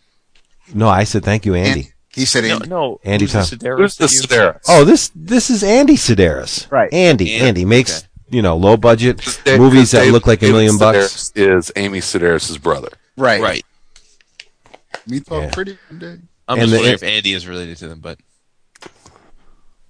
no, 0.74 0.88
I 0.90 1.04
said 1.06 1.24
thank 1.24 1.46
you, 1.46 1.54
Andy. 1.56 1.92
He 2.18 2.26
said 2.26 2.44
No, 2.44 2.56
Andy. 2.56 2.68
no. 2.70 3.00
Andy 3.04 3.26
who's 3.26 3.32
the 3.34 3.40
Tom. 3.58 3.60
Sedaris 3.78 3.78
Who's 3.78 3.98
the 3.98 4.06
Sedaris? 4.08 4.62
Oh, 4.68 4.84
this 4.84 5.12
this 5.16 5.50
is 5.50 5.64
Andy 5.64 5.96
Sidaris. 5.96 6.70
Right. 6.72 6.92
Andy. 6.94 7.34
Andy, 7.36 7.48
Andy 7.48 7.66
makes 7.66 8.00
okay. 8.00 8.08
you 8.30 8.42
know 8.42 8.58
low 8.58 8.76
budget 8.76 9.20
Just 9.20 9.44
Dave- 9.46 9.60
movies 9.60 9.92
that 9.92 10.02
Dave- 10.06 10.14
look 10.14 10.26
like 10.28 10.40
a 10.40 10.48
David 10.48 10.54
million 10.54 10.78
bucks. 10.78 11.32
Is 11.36 11.72
Amy 11.76 12.00
Sedaris' 12.00 12.62
brother? 12.62 12.90
right. 13.18 13.42
Right. 13.42 13.66
Me 15.06 15.20
talk 15.22 15.44
Yeah. 15.44 15.50
pretty 15.54 15.78
day. 15.98 16.18
I'm 16.50 16.60
And 16.60 16.62
just 16.62 16.72
the- 16.72 16.78
wondering 16.78 16.94
if 16.96 17.04
Andy 17.04 17.34
is 17.34 17.48
related 17.48 17.78
to 17.78 17.88
them, 17.88 18.00
but 18.00 18.18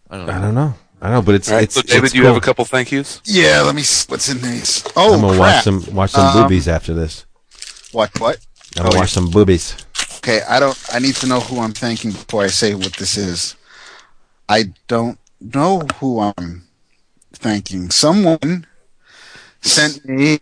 I 0.09 0.17
don't 0.17 0.25
know. 0.27 0.33
I 0.33 0.39
don't 0.41 0.55
know. 0.55 0.73
I 1.01 1.05
don't 1.07 1.13
know, 1.13 1.21
but 1.21 1.35
it's 1.35 1.49
All 1.49 1.55
right, 1.55 1.63
it's. 1.63 1.75
so 1.75 1.81
David, 1.83 2.05
it's 2.05 2.13
you 2.15 2.21
cool. 2.21 2.33
have 2.33 2.37
a 2.37 2.45
couple 2.45 2.65
thank 2.65 2.91
yous. 2.91 3.21
Yeah, 3.25 3.61
let 3.61 3.75
me. 3.75 3.83
What's 4.07 4.29
in 4.29 4.41
these? 4.41 4.83
Oh, 4.95 5.13
I'm 5.13 5.21
gonna 5.21 5.37
crap. 5.37 5.39
watch 5.39 5.63
some 5.63 5.95
watch 5.95 6.11
some 6.11 6.25
Um, 6.37 6.43
boobies 6.43 6.67
after 6.67 6.93
this. 6.95 7.25
What? 7.91 8.09
What? 8.19 8.37
I'm 8.77 8.83
gonna 8.83 8.95
oh, 8.95 8.99
watch 8.99 9.11
some 9.11 9.29
boobies. 9.29 9.75
Okay, 10.27 10.41
I 10.43 10.59
don't. 10.59 10.77
I 10.91 10.99
need 10.99 11.15
to 11.15 11.25
know 11.25 11.39
who 11.39 11.61
I'm 11.61 11.71
thanking 11.71 12.11
before 12.11 12.43
I 12.43 12.47
say 12.47 12.75
what 12.75 12.91
this 12.97 13.15
is. 13.15 13.55
I 14.49 14.73
don't 14.89 15.17
know 15.39 15.87
who 16.01 16.19
I'm 16.19 16.67
thanking. 17.31 17.89
Someone 17.91 18.67
sent 19.61 20.03
me 20.03 20.39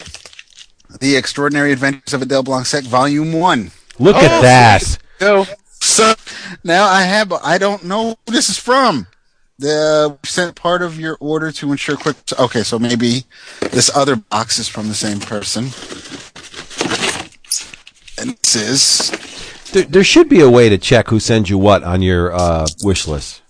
the 1.00 1.16
Extraordinary 1.16 1.72
Adventures 1.72 2.16
of 2.16 2.24
Adele 2.24 2.42
Blanc-Sec, 2.42 2.84
Volume 2.86 3.32
One. 3.32 3.70
Look 4.00 4.16
at 4.16 4.40
oh, 4.40 4.42
that. 4.42 4.98
Go. 5.20 5.46
So 5.70 6.16
now 6.64 6.86
I 6.88 7.04
have. 7.04 7.32
I 7.32 7.60
don't 7.60 7.84
know 7.84 8.16
who 8.26 8.34
this 8.34 8.50
is 8.50 8.58
from. 8.58 9.06
The 9.60 10.18
sent 10.26 10.56
part 10.56 10.82
of 10.82 11.00
your 11.00 11.16
order 11.20 11.52
to 11.52 11.72
ensure 11.72 11.96
quick. 11.96 12.18
Okay, 12.40 12.64
so 12.64 12.80
maybe 12.80 13.26
this 13.60 13.96
other 13.96 14.16
box 14.16 14.58
is 14.58 14.68
from 14.68 14.88
the 14.88 14.96
same 14.96 15.20
person. 15.20 15.66
And 18.18 18.36
this 18.38 18.56
is 18.56 19.35
There, 19.76 19.84
there 19.84 20.04
should 20.06 20.30
be 20.30 20.40
a 20.40 20.50
way 20.50 20.70
to 20.70 20.78
check 20.78 21.10
who 21.10 21.20
sends 21.20 21.50
you 21.50 21.58
what 21.58 21.84
on 21.84 22.02
your 22.02 22.34
uh, 22.34 22.66
wish 22.82 23.08
list. 23.10 23.42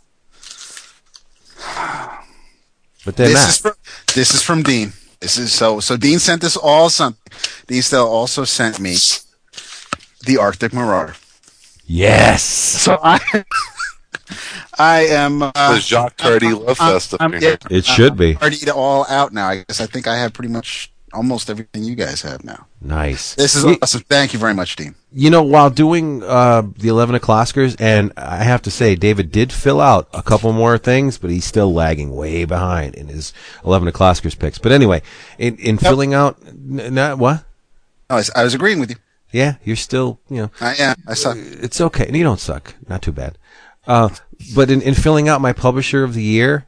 But 3.06 3.16
they're 3.16 3.28
this 3.28 3.36
not. 3.36 3.50
is 3.50 3.58
from 3.60 3.74
this 4.16 4.34
is 4.34 4.42
from 4.42 4.64
Dean. 4.64 4.94
This 5.20 5.38
is 5.38 5.54
so. 5.54 5.80
So 5.80 5.96
Dean 5.98 6.18
sent 6.18 6.42
this 6.42 6.58
all 6.58 6.90
something. 6.90 7.22
Dean 7.68 7.84
still 7.84 8.08
also 8.08 8.44
sent 8.44 8.80
me 8.80 8.96
the 10.26 10.38
Arctic 10.40 10.74
Marauder. 10.74 11.14
Yes. 11.86 12.42
So 12.44 12.98
I, 13.04 13.20
I 14.80 15.06
am. 15.06 15.44
Uh, 15.44 15.52
The 15.76 15.80
Jacques 15.80 16.18
Tardi 16.18 16.54
Love 16.54 16.82
I'm- 16.82 16.94
Fest 16.94 17.14
up 17.14 17.22
I'm- 17.22 17.36
yeah, 17.40 17.58
It 17.70 17.86
should 17.86 18.18
be. 18.18 18.36
already 18.38 18.68
all 18.72 19.06
out 19.08 19.32
now. 19.32 19.48
I 19.50 19.58
guess 19.68 19.80
I 19.80 19.86
think 19.86 20.08
I 20.08 20.18
have 20.18 20.34
pretty 20.34 20.52
much 20.52 20.92
almost 21.16 21.50
everything 21.50 21.84
you 21.84 21.96
guys 21.96 22.22
have 22.22 22.44
now. 22.44 22.68
Nice. 22.82 23.36
This 23.36 23.56
is 23.56 23.66
awesome. 23.82 24.02
Thank 24.02 24.34
you 24.34 24.40
very 24.40 24.54
much, 24.54 24.76
Dean. 24.76 24.96
You 25.12 25.30
know, 25.30 25.42
while 25.42 25.70
doing 25.70 26.22
uh, 26.24 26.64
the 26.78 26.90
11 26.90 27.16
o'clockers, 27.16 27.76
and 27.80 28.12
I 28.18 28.44
have 28.44 28.62
to 28.64 28.72
say, 28.72 28.96
David 28.96 29.32
did 29.32 29.52
fill 29.54 29.82
out 29.82 30.08
a 30.14 30.22
couple 30.22 30.52
more 30.54 30.78
things, 30.78 31.18
but 31.18 31.32
he's 31.32 31.46
still 31.46 31.74
lagging 31.74 32.16
way 32.16 32.46
behind 32.46 32.96
in 32.96 33.08
his 33.08 33.34
11 33.64 33.88
o'clockers 33.88 34.38
picks. 34.38 34.58
But 34.58 34.72
anyway, 34.72 35.02
in, 35.38 35.56
in 35.58 35.78
filling 35.78 36.14
out, 36.14 36.38
n- 36.46 36.94
not 36.94 37.18
what? 37.18 37.44
I 38.10 38.16
was, 38.16 38.30
I 38.36 38.44
was 38.44 38.54
agreeing 38.54 38.80
with 38.80 38.90
you. 38.92 38.98
Yeah, 39.32 39.56
you're 39.64 39.76
still, 39.76 40.20
you 40.30 40.38
know, 40.38 40.52
I 40.62 40.76
yeah, 40.76 40.94
I 41.08 41.14
saw. 41.14 41.34
it's 41.36 41.82
okay. 41.82 42.10
You 42.14 42.24
don't 42.24 42.40
suck. 42.40 42.76
Not 42.88 43.02
too 43.02 43.12
bad. 43.12 43.38
Uh, 43.88 44.10
but 44.56 44.70
in, 44.72 44.82
in 44.82 44.94
filling 44.94 45.28
out 45.28 45.42
my 45.42 45.54
publisher 45.54 46.04
of 46.04 46.14
the 46.14 46.24
year, 46.24 46.68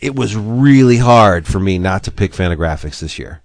it 0.00 0.14
was 0.14 0.36
really 0.36 0.98
hard 0.98 1.46
for 1.46 1.58
me 1.60 1.78
not 1.78 2.04
to 2.04 2.10
pick 2.10 2.32
Fantagraphics 2.32 3.00
this 3.00 3.18
year. 3.18 3.42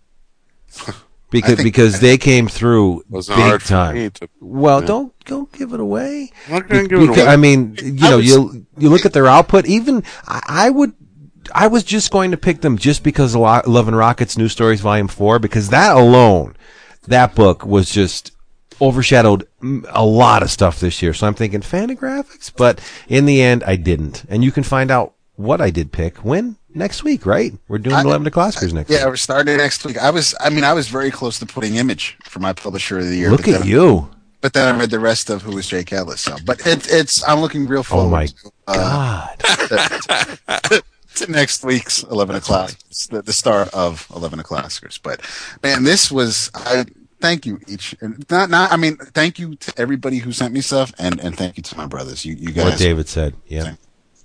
Because 1.33 1.63
because 1.63 1.99
they 1.99 2.19
came 2.19 2.47
through 2.47 3.03
big 3.09 3.61
time. 3.63 4.11
to- 4.11 4.29
well, 4.39 4.81
yeah. 4.81 4.85
don't 4.85 5.25
don't 5.25 5.51
give 5.51 5.73
it 5.73 5.79
away. 5.79 6.31
Be- 6.47 6.59
give 6.87 6.91
it 6.91 7.09
away. 7.09 7.25
I 7.25 7.37
mean, 7.37 7.75
you 7.81 7.93
know, 7.93 8.17
was- 8.17 8.27
you 8.27 8.67
you 8.77 8.87
look 8.89 9.03
at 9.03 9.13
their 9.13 9.25
output. 9.25 9.65
Even 9.65 10.03
I, 10.27 10.41
I 10.47 10.69
would, 10.69 10.93
I 11.51 11.65
was 11.69 11.83
just 11.83 12.11
going 12.11 12.29
to 12.31 12.37
pick 12.37 12.61
them 12.61 12.77
just 12.77 13.01
because 13.01 13.35
Love 13.35 13.87
and 13.87 13.97
Rockets 13.97 14.37
New 14.37 14.47
Stories 14.47 14.81
Volume 14.81 15.07
Four, 15.07 15.39
because 15.39 15.69
that 15.69 15.95
alone, 15.97 16.55
that 17.07 17.33
book 17.33 17.65
was 17.65 17.89
just 17.89 18.31
overshadowed 18.79 19.47
a 19.89 20.05
lot 20.05 20.43
of 20.43 20.51
stuff 20.51 20.79
this 20.79 21.01
year. 21.01 21.15
So 21.15 21.25
I'm 21.25 21.33
thinking 21.33 21.61
Fantagraphics, 21.61 22.51
but 22.55 22.79
in 23.07 23.25
the 23.25 23.41
end, 23.41 23.63
I 23.63 23.75
didn't. 23.75 24.23
And 24.29 24.43
you 24.43 24.51
can 24.51 24.61
find 24.63 24.91
out 24.91 25.12
what 25.35 25.61
I 25.61 25.69
did 25.69 25.91
pick 25.91 26.17
when 26.17 26.57
next 26.73 27.03
week, 27.03 27.25
right? 27.25 27.53
We're 27.67 27.77
doing 27.77 27.95
I- 27.95 28.01
11 28.01 28.27
o'clockers 28.27 28.73
next 28.73 28.89
Yeah, 28.89 28.99
week. 28.99 29.05
we're 29.07 29.15
starting 29.17 29.57
next 29.57 29.85
week. 29.85 29.97
I 29.97 30.09
was. 30.09 30.35
I 30.39 30.49
mean, 30.49 30.63
I 30.63 30.73
was 30.73 30.87
very 30.87 31.11
close 31.11 31.39
to 31.39 31.45
putting 31.45 31.75
Image 31.75 32.17
for 32.25 32.39
my 32.39 32.53
publisher 32.53 32.99
of 32.99 33.05
the 33.05 33.15
year. 33.15 33.29
Look 33.31 33.47
at 33.47 33.65
you. 33.65 34.09
But 34.41 34.51
then 34.51 34.75
I 34.75 34.77
read 34.77 34.89
the 34.89 34.99
rest 34.99 35.29
of 35.29 35.41
Who 35.43 35.57
is 35.57 35.67
Jake 35.67 35.93
Ellis. 35.93 36.19
So, 36.21 36.35
but 36.45 36.59
it, 36.67 36.85
it's. 36.91 37.27
I'm 37.27 37.39
looking 37.39 37.65
real 37.65 37.83
forward. 37.83 38.07
Oh 38.07 38.09
my 38.09 38.25
to, 38.25 38.51
uh, 38.67 39.27
God. 39.37 40.81
to 41.15 41.31
next 41.31 41.63
week's 41.63 42.03
11 42.03 42.35
o'clock, 42.35 42.71
the, 43.09 43.21
the 43.21 43.33
start 43.33 43.69
of 43.73 44.07
11 44.15 44.39
o'clockers. 44.39 44.99
But 45.01 45.21
man, 45.61 45.83
this 45.83 46.11
was, 46.11 46.49
I 46.53 46.85
thank 47.21 47.45
you 47.45 47.59
each, 47.67 47.95
and 48.01 48.25
not, 48.29 48.49
not, 48.49 48.71
I 48.71 48.77
mean, 48.77 48.97
thank 48.97 49.39
you 49.39 49.55
to 49.55 49.73
everybody 49.77 50.17
who 50.17 50.31
sent 50.31 50.53
me 50.53 50.61
stuff 50.61 50.91
and, 50.97 51.19
and 51.19 51.37
thank 51.37 51.57
you 51.57 51.63
to 51.63 51.77
my 51.77 51.85
brothers. 51.85 52.25
You, 52.25 52.35
you 52.35 52.53
What. 52.61 52.77
David 52.77 53.07
said. 53.07 53.35
Yeah. 53.47 53.75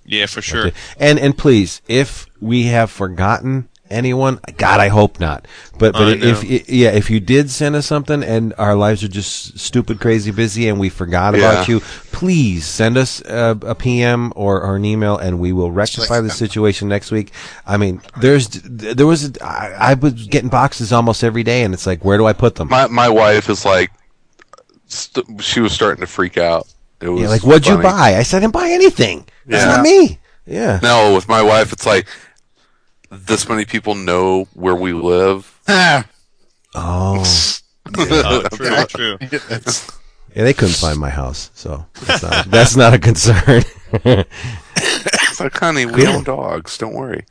Yeah, 0.09 0.25
for 0.25 0.41
sure. 0.41 0.71
And 0.97 1.19
and 1.19 1.37
please, 1.37 1.81
if 1.87 2.25
we 2.41 2.63
have 2.63 2.89
forgotten 2.89 3.69
anyone, 3.91 4.39
God, 4.57 4.79
I 4.79 4.87
hope 4.87 5.19
not. 5.19 5.47
But 5.77 5.93
but 5.93 6.19
if, 6.23 6.69
yeah, 6.69 6.89
if 6.89 7.09
you 7.11 7.19
did 7.19 7.51
send 7.51 7.75
us 7.75 7.85
something 7.85 8.23
and 8.23 8.53
our 8.57 8.75
lives 8.75 9.03
are 9.03 9.07
just 9.07 9.59
stupid, 9.59 9.99
crazy 9.99 10.31
busy, 10.31 10.67
and 10.67 10.79
we 10.79 10.89
forgot 10.89 11.35
about 11.35 11.67
you, 11.67 11.79
please 12.11 12.65
send 12.65 12.97
us 12.97 13.21
a, 13.21 13.57
a 13.61 13.75
PM 13.75 14.33
or, 14.35 14.61
or 14.61 14.75
an 14.77 14.85
email, 14.85 15.17
and 15.17 15.39
we 15.39 15.53
will 15.53 15.71
rectify 15.71 16.21
the 16.21 16.29
situation 16.31 16.87
next 16.87 17.11
week. 17.11 17.31
I 17.65 17.77
mean, 17.77 18.01
there's 18.19 18.47
there 18.49 19.07
was 19.07 19.37
I, 19.39 19.75
I 19.79 19.93
was 19.93 20.27
getting 20.27 20.49
boxes 20.49 20.91
almost 20.91 21.23
every 21.23 21.43
day, 21.43 21.63
and 21.63 21.73
it's 21.73 21.85
like, 21.85 22.03
where 22.03 22.17
do 22.17 22.25
I 22.25 22.33
put 22.33 22.55
them? 22.55 22.69
My 22.69 22.87
my 22.87 23.09
wife 23.09 23.47
is 23.47 23.63
like, 23.63 23.91
st- 24.87 25.43
she 25.43 25.59
was 25.59 25.71
starting 25.71 26.01
to 26.01 26.07
freak 26.07 26.37
out. 26.37 26.67
It 27.01 27.09
was 27.09 27.21
yeah, 27.21 27.29
like, 27.29 27.43
what'd 27.43 27.65
you 27.67 27.77
buy? 27.77 28.15
I 28.17 28.23
said, 28.23 28.37
I 28.37 28.39
didn't 28.41 28.53
buy 28.53 28.69
anything. 28.69 29.25
That's 29.45 29.63
Yeah. 29.65 29.75
not 29.77 29.83
me. 29.83 30.19
Yeah. 30.45 30.79
No, 30.83 31.13
with 31.15 31.27
my 31.29 31.41
wife, 31.41 31.71
it's 31.71 31.85
like 31.85 32.07
this 33.09 33.47
many 33.47 33.65
people 33.65 33.95
know 33.95 34.47
where 34.53 34.75
we 34.75 34.93
live. 34.93 35.59
Ah, 35.67 36.05
Oh. 36.75 37.23
Oh, 37.97 38.43
true, 38.53 38.85
true. 38.85 39.17
it's- 39.21 39.89
Yeah, 40.35 40.43
they 40.43 40.53
couldn't 40.53 40.75
find 40.75 40.99
my 40.99 41.09
house, 41.09 41.49
so 41.55 41.85
that's 42.05 42.21
not, 42.21 42.45
that's 42.45 42.75
not 42.75 42.93
a 42.93 42.99
concern. 42.99 43.63
It's 43.93 45.39
like, 45.39 45.57
honey, 45.57 45.85
we 45.87 46.05
own 46.05 46.23
dogs. 46.23 46.77
Don't 46.77 46.93
worry. 46.93 47.25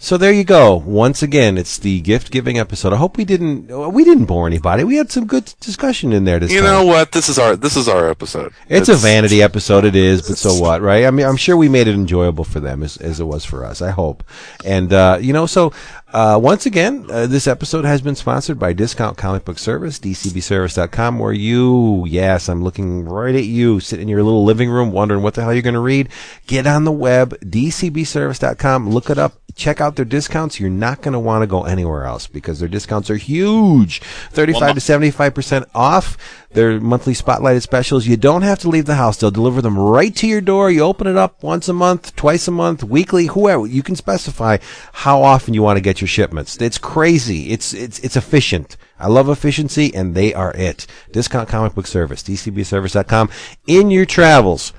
So 0.00 0.16
there 0.16 0.32
you 0.32 0.44
go. 0.44 0.76
Once 0.76 1.24
again, 1.24 1.58
it's 1.58 1.76
the 1.76 2.00
gift 2.00 2.30
giving 2.30 2.56
episode. 2.56 2.92
I 2.92 2.96
hope 2.96 3.16
we 3.16 3.24
didn't 3.24 3.66
we 3.92 4.04
didn't 4.04 4.26
bore 4.26 4.46
anybody. 4.46 4.84
We 4.84 4.96
had 4.96 5.10
some 5.10 5.26
good 5.26 5.52
discussion 5.60 6.12
in 6.12 6.24
there 6.24 6.38
this 6.38 6.52
You 6.52 6.60
time. 6.60 6.70
know 6.70 6.84
what? 6.84 7.10
This 7.10 7.28
is 7.28 7.36
our 7.36 7.56
this 7.56 7.76
is 7.76 7.88
our 7.88 8.08
episode. 8.08 8.52
it's, 8.68 8.88
a 8.88 8.94
vanity 8.94 9.42
episode. 9.42 9.84
It 9.84 9.96
is, 9.96 10.26
but 10.28 10.38
so 10.38 10.54
what, 10.54 10.82
right? 10.82 11.04
I 11.04 11.10
mean, 11.10 11.26
I'm 11.26 11.36
sure 11.36 11.56
we 11.56 11.68
made 11.68 11.88
it 11.88 11.94
enjoyable 11.94 12.44
for 12.44 12.60
them 12.60 12.84
as, 12.84 12.96
as 12.98 13.18
it 13.18 13.24
was 13.24 13.44
for 13.44 13.64
us. 13.64 13.82
I 13.82 13.90
hope. 13.90 14.22
And 14.64 14.92
uh, 14.92 15.18
you 15.20 15.32
know, 15.32 15.46
so 15.46 15.72
uh, 16.12 16.38
once 16.42 16.64
again, 16.64 17.06
uh, 17.10 17.26
this 17.26 17.46
episode 17.46 17.84
has 17.84 18.00
been 18.00 18.14
sponsored 18.14 18.58
by 18.58 18.72
Discount 18.72 19.18
Comic 19.18 19.44
Book 19.44 19.58
Service, 19.58 19.98
DCBService.com, 19.98 21.18
where 21.18 21.34
you, 21.34 22.06
yes, 22.06 22.48
I'm 22.48 22.64
looking 22.64 23.04
right 23.04 23.34
at 23.34 23.44
you, 23.44 23.78
sitting 23.80 24.04
in 24.04 24.08
your 24.08 24.22
little 24.22 24.44
living 24.44 24.70
room, 24.70 24.90
wondering 24.90 25.22
what 25.22 25.34
the 25.34 25.42
hell 25.42 25.52
you're 25.52 25.62
going 25.62 25.74
to 25.74 25.80
read. 25.80 26.08
Get 26.46 26.66
on 26.66 26.84
the 26.84 26.92
web, 26.92 27.38
DCBService.com, 27.40 28.88
look 28.88 29.10
it 29.10 29.18
up, 29.18 29.34
check 29.54 29.82
out 29.82 29.96
their 29.96 30.06
discounts. 30.06 30.58
You're 30.58 30.70
not 30.70 31.02
going 31.02 31.12
to 31.12 31.18
want 31.18 31.42
to 31.42 31.46
go 31.46 31.64
anywhere 31.64 32.04
else 32.04 32.26
because 32.26 32.60
their 32.60 32.70
discounts 32.70 33.10
are 33.10 33.16
huge, 33.16 34.00
35 34.30 34.76
to 34.76 34.80
75 34.80 35.34
percent 35.34 35.68
off. 35.74 36.16
Their 36.52 36.80
monthly 36.80 37.12
spotlighted 37.12 37.60
specials. 37.62 38.06
You 38.06 38.16
don't 38.16 38.42
have 38.42 38.58
to 38.60 38.68
leave 38.68 38.86
the 38.86 38.94
house. 38.94 39.18
They'll 39.18 39.30
deliver 39.30 39.60
them 39.60 39.78
right 39.78 40.14
to 40.16 40.26
your 40.26 40.40
door. 40.40 40.70
You 40.70 40.80
open 40.80 41.06
it 41.06 41.16
up 41.16 41.42
once 41.42 41.68
a 41.68 41.74
month, 41.74 42.16
twice 42.16 42.48
a 42.48 42.50
month, 42.50 42.82
weekly, 42.82 43.26
whoever. 43.26 43.66
You 43.66 43.82
can 43.82 43.96
specify 43.96 44.56
how 44.92 45.22
often 45.22 45.52
you 45.52 45.62
want 45.62 45.76
to 45.76 45.82
get 45.82 46.00
your 46.00 46.08
shipments. 46.08 46.56
It's 46.60 46.78
crazy. 46.78 47.50
It's 47.50 47.74
it's 47.74 47.98
it's 47.98 48.16
efficient. 48.16 48.76
I 48.98 49.08
love 49.08 49.28
efficiency, 49.28 49.94
and 49.94 50.14
they 50.14 50.32
are 50.32 50.52
it. 50.52 50.86
Discount 51.12 51.48
Comic 51.48 51.74
Book 51.74 51.86
Service, 51.86 52.22
DCBService.com. 52.22 53.30
In 53.66 53.90
your 53.90 54.06
travels, 54.06 54.72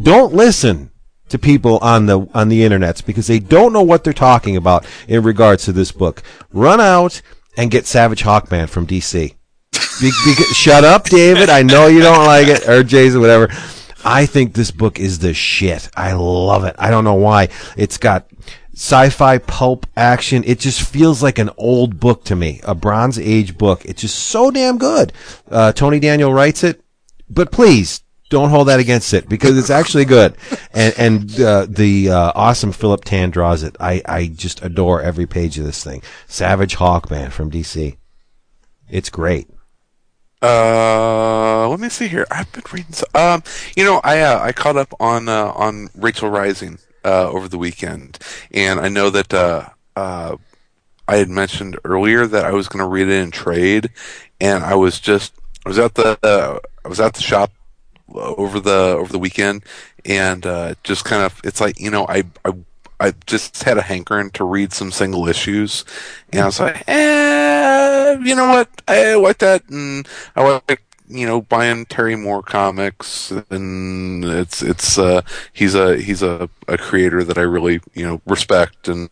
don't 0.00 0.32
listen 0.32 0.90
to 1.28 1.38
people 1.38 1.78
on 1.78 2.06
the 2.06 2.28
on 2.34 2.48
the 2.48 2.60
internets 2.60 3.04
because 3.04 3.26
they 3.26 3.40
don't 3.40 3.72
know 3.72 3.82
what 3.82 4.04
they're 4.04 4.12
talking 4.12 4.56
about 4.56 4.86
in 5.08 5.22
regards 5.22 5.64
to 5.64 5.72
this 5.72 5.90
book. 5.92 6.22
Run 6.52 6.80
out 6.80 7.20
and 7.56 7.70
get 7.70 7.86
Savage 7.86 8.22
Hawkman 8.22 8.68
from 8.68 8.86
DC. 8.86 9.34
Be, 10.00 10.10
be, 10.24 10.34
shut 10.52 10.84
up, 10.84 11.04
David. 11.04 11.48
I 11.48 11.62
know 11.62 11.86
you 11.86 12.00
don't 12.00 12.26
like 12.26 12.48
it, 12.48 12.68
or 12.68 12.82
Jason, 12.82 13.20
whatever. 13.20 13.48
I 14.04 14.26
think 14.26 14.52
this 14.52 14.70
book 14.70 15.00
is 15.00 15.18
the 15.18 15.34
shit. 15.34 15.88
I 15.96 16.12
love 16.12 16.64
it. 16.64 16.76
I 16.78 16.90
don't 16.90 17.04
know 17.04 17.14
why. 17.14 17.48
It's 17.76 17.98
got 17.98 18.30
sci-fi 18.74 19.38
pulp 19.38 19.86
action. 19.96 20.44
It 20.44 20.60
just 20.60 20.82
feels 20.82 21.22
like 21.22 21.38
an 21.38 21.50
old 21.56 21.98
book 21.98 22.24
to 22.24 22.36
me, 22.36 22.60
a 22.64 22.74
Bronze 22.74 23.18
Age 23.18 23.56
book. 23.56 23.84
It's 23.84 24.02
just 24.02 24.18
so 24.18 24.50
damn 24.50 24.78
good. 24.78 25.12
Uh, 25.50 25.72
Tony 25.72 25.98
Daniel 25.98 26.32
writes 26.32 26.62
it, 26.62 26.82
but 27.28 27.50
please 27.50 28.02
don't 28.28 28.50
hold 28.50 28.68
that 28.68 28.80
against 28.80 29.14
it 29.14 29.28
because 29.28 29.56
it's 29.56 29.70
actually 29.70 30.04
good. 30.04 30.36
And 30.72 30.94
and 30.98 31.40
uh, 31.40 31.66
the 31.68 32.10
uh, 32.10 32.32
awesome 32.34 32.72
Philip 32.72 33.04
Tan 33.04 33.30
draws 33.30 33.62
it. 33.62 33.76
I 33.80 34.02
I 34.04 34.26
just 34.26 34.62
adore 34.62 35.00
every 35.00 35.26
page 35.26 35.58
of 35.58 35.64
this 35.64 35.82
thing. 35.82 36.02
Savage 36.26 36.76
Hawkman 36.76 37.32
from 37.32 37.50
DC. 37.50 37.96
It's 38.88 39.10
great. 39.10 39.48
Uh, 40.42 41.68
let 41.68 41.80
me 41.80 41.88
see 41.88 42.08
here. 42.08 42.26
I've 42.30 42.50
been 42.52 42.62
reading. 42.72 42.94
Um, 43.14 43.42
you 43.76 43.84
know, 43.84 44.00
I 44.04 44.20
uh, 44.20 44.40
I 44.40 44.52
caught 44.52 44.76
up 44.76 44.92
on 45.00 45.28
uh, 45.28 45.52
on 45.54 45.88
Rachel 45.94 46.28
Rising 46.28 46.78
uh, 47.04 47.30
over 47.30 47.48
the 47.48 47.58
weekend, 47.58 48.18
and 48.52 48.78
I 48.78 48.88
know 48.88 49.08
that 49.10 49.32
uh, 49.32 49.68
uh, 49.96 50.36
I 51.08 51.16
had 51.16 51.28
mentioned 51.30 51.78
earlier 51.84 52.26
that 52.26 52.44
I 52.44 52.52
was 52.52 52.68
going 52.68 52.84
to 52.84 52.88
read 52.88 53.08
it 53.08 53.22
in 53.22 53.30
trade, 53.30 53.90
and 54.40 54.62
I 54.62 54.74
was 54.74 55.00
just 55.00 55.32
I 55.64 55.68
was 55.70 55.78
at 55.78 55.94
the 55.94 56.18
uh, 56.22 56.58
I 56.84 56.88
was 56.88 57.00
at 57.00 57.14
the 57.14 57.22
shop 57.22 57.52
over 58.14 58.60
the 58.60 58.96
over 58.98 59.10
the 59.10 59.18
weekend, 59.18 59.64
and 60.04 60.44
uh, 60.44 60.74
just 60.84 61.04
kind 61.06 61.22
of 61.22 61.40
it's 61.44 61.60
like 61.60 61.80
you 61.80 61.90
know 61.90 62.06
I 62.08 62.24
I. 62.44 62.52
I 63.00 63.12
just 63.26 63.62
had 63.64 63.78
a 63.78 63.82
hankering 63.82 64.30
to 64.32 64.44
read 64.44 64.72
some 64.72 64.90
single 64.90 65.28
issues, 65.28 65.84
and 66.32 66.42
I 66.42 66.46
was 66.46 66.60
like, 66.60 66.84
eh, 66.88 68.16
you 68.22 68.34
know 68.34 68.48
what? 68.48 68.68
I 68.88 69.14
like 69.14 69.38
that, 69.38 69.68
and 69.68 70.08
I 70.34 70.60
like 70.68 70.82
you 71.08 71.26
know 71.26 71.42
buying 71.42 71.84
Terry 71.86 72.16
Moore 72.16 72.42
comics, 72.42 73.30
and 73.50 74.24
it's 74.24 74.62
it's 74.62 74.98
uh 74.98 75.22
he's 75.52 75.74
a 75.74 75.96
he's 75.98 76.22
a, 76.22 76.48
a 76.68 76.78
creator 76.78 77.22
that 77.24 77.38
I 77.38 77.42
really 77.42 77.80
you 77.94 78.06
know 78.06 78.20
respect 78.26 78.88
and 78.88 79.10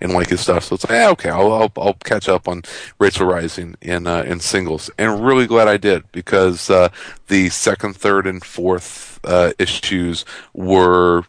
and 0.00 0.12
like 0.12 0.28
his 0.28 0.40
stuff. 0.40 0.64
So 0.64 0.74
it's 0.74 0.84
like, 0.84 0.92
yeah, 0.92 1.10
okay, 1.10 1.30
I'll, 1.30 1.52
I'll 1.52 1.72
I'll 1.76 1.94
catch 1.94 2.28
up 2.28 2.48
on 2.48 2.62
Rachel 2.98 3.26
Rising 3.26 3.76
in 3.80 4.06
uh, 4.06 4.22
in 4.22 4.40
singles, 4.40 4.90
and 4.98 5.24
really 5.24 5.46
glad 5.46 5.68
I 5.68 5.76
did 5.76 6.10
because 6.12 6.70
uh, 6.70 6.88
the 7.28 7.48
second, 7.50 7.96
third, 7.96 8.26
and 8.26 8.44
fourth 8.44 9.20
uh, 9.24 9.52
issues 9.58 10.24
were 10.52 11.24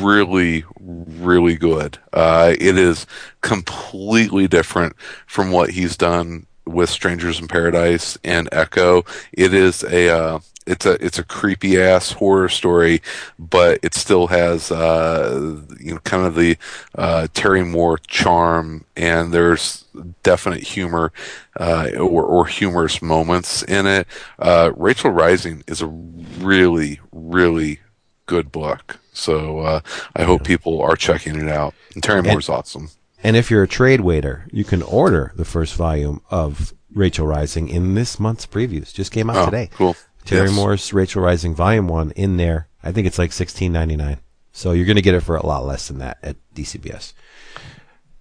really, 0.00 0.64
really 0.80 1.56
good. 1.56 1.98
Uh, 2.12 2.54
it 2.58 2.78
is 2.78 3.06
completely 3.40 4.48
different 4.48 4.96
from 5.26 5.50
what 5.50 5.70
he's 5.70 5.96
done 5.96 6.46
with 6.64 6.88
Strangers 6.90 7.40
in 7.40 7.48
Paradise 7.48 8.16
and 8.24 8.48
Echo. 8.52 9.04
It 9.32 9.52
is 9.52 9.82
a 9.84 10.08
uh, 10.08 10.38
it's 10.66 10.86
a 10.86 11.04
it's 11.04 11.18
a 11.18 11.24
creepy 11.24 11.80
ass 11.80 12.12
horror 12.12 12.48
story, 12.48 13.02
but 13.38 13.78
it 13.82 13.94
still 13.94 14.28
has 14.28 14.70
uh, 14.70 15.60
you 15.80 15.94
know 15.94 16.00
kind 16.00 16.26
of 16.26 16.34
the 16.34 16.56
uh, 16.94 17.26
Terry 17.34 17.64
Moore 17.64 17.98
charm, 18.06 18.84
and 18.96 19.32
there's 19.32 19.84
definite 20.22 20.62
humor 20.62 21.12
uh, 21.58 21.90
or, 21.96 22.24
or 22.24 22.46
humorous 22.46 23.02
moments 23.02 23.62
in 23.64 23.86
it. 23.86 24.06
Uh, 24.38 24.72
Rachel 24.76 25.10
Rising 25.10 25.62
is 25.66 25.82
a 25.82 25.86
really 25.86 27.00
really 27.10 27.80
good 28.26 28.52
book, 28.52 28.98
so 29.12 29.60
uh, 29.60 29.80
I 30.16 30.22
hope 30.24 30.44
people 30.44 30.80
are 30.82 30.96
checking 30.96 31.36
it 31.36 31.48
out. 31.48 31.74
And 31.94 32.02
Terry 32.02 32.22
Moore's 32.22 32.48
awesome. 32.48 32.90
And 33.22 33.36
if 33.36 33.50
you're 33.50 33.62
a 33.62 33.68
trade 33.68 34.00
waiter, 34.00 34.46
you 34.50 34.64
can 34.64 34.82
order 34.82 35.32
the 35.36 35.44
first 35.44 35.74
volume 35.74 36.20
of 36.30 36.74
Rachel 36.92 37.26
Rising 37.26 37.68
in 37.68 37.94
this 37.94 38.18
month's 38.18 38.46
previews. 38.46 38.92
Just 38.92 39.12
came 39.12 39.30
out 39.30 39.36
Oh, 39.36 39.44
today. 39.46 39.70
cool. 39.74 39.96
Terry 40.24 40.48
Yes. 40.48 40.56
Moore's 40.56 40.92
Rachel 40.92 41.22
Rising 41.22 41.54
Volume 41.54 41.88
One 41.88 42.10
in 42.12 42.36
there. 42.36 42.68
I 42.82 42.90
think 42.92 43.06
it's 43.06 43.18
like 43.18 43.32
sixteen 43.32 43.72
ninety 43.72 43.96
nine. 43.96 44.18
So 44.52 44.72
you're 44.72 44.86
going 44.86 44.96
to 44.96 45.02
get 45.02 45.14
it 45.14 45.20
for 45.20 45.36
a 45.36 45.46
lot 45.46 45.64
less 45.64 45.88
than 45.88 45.98
that 45.98 46.18
at 46.22 46.36
DCBS. 46.54 47.12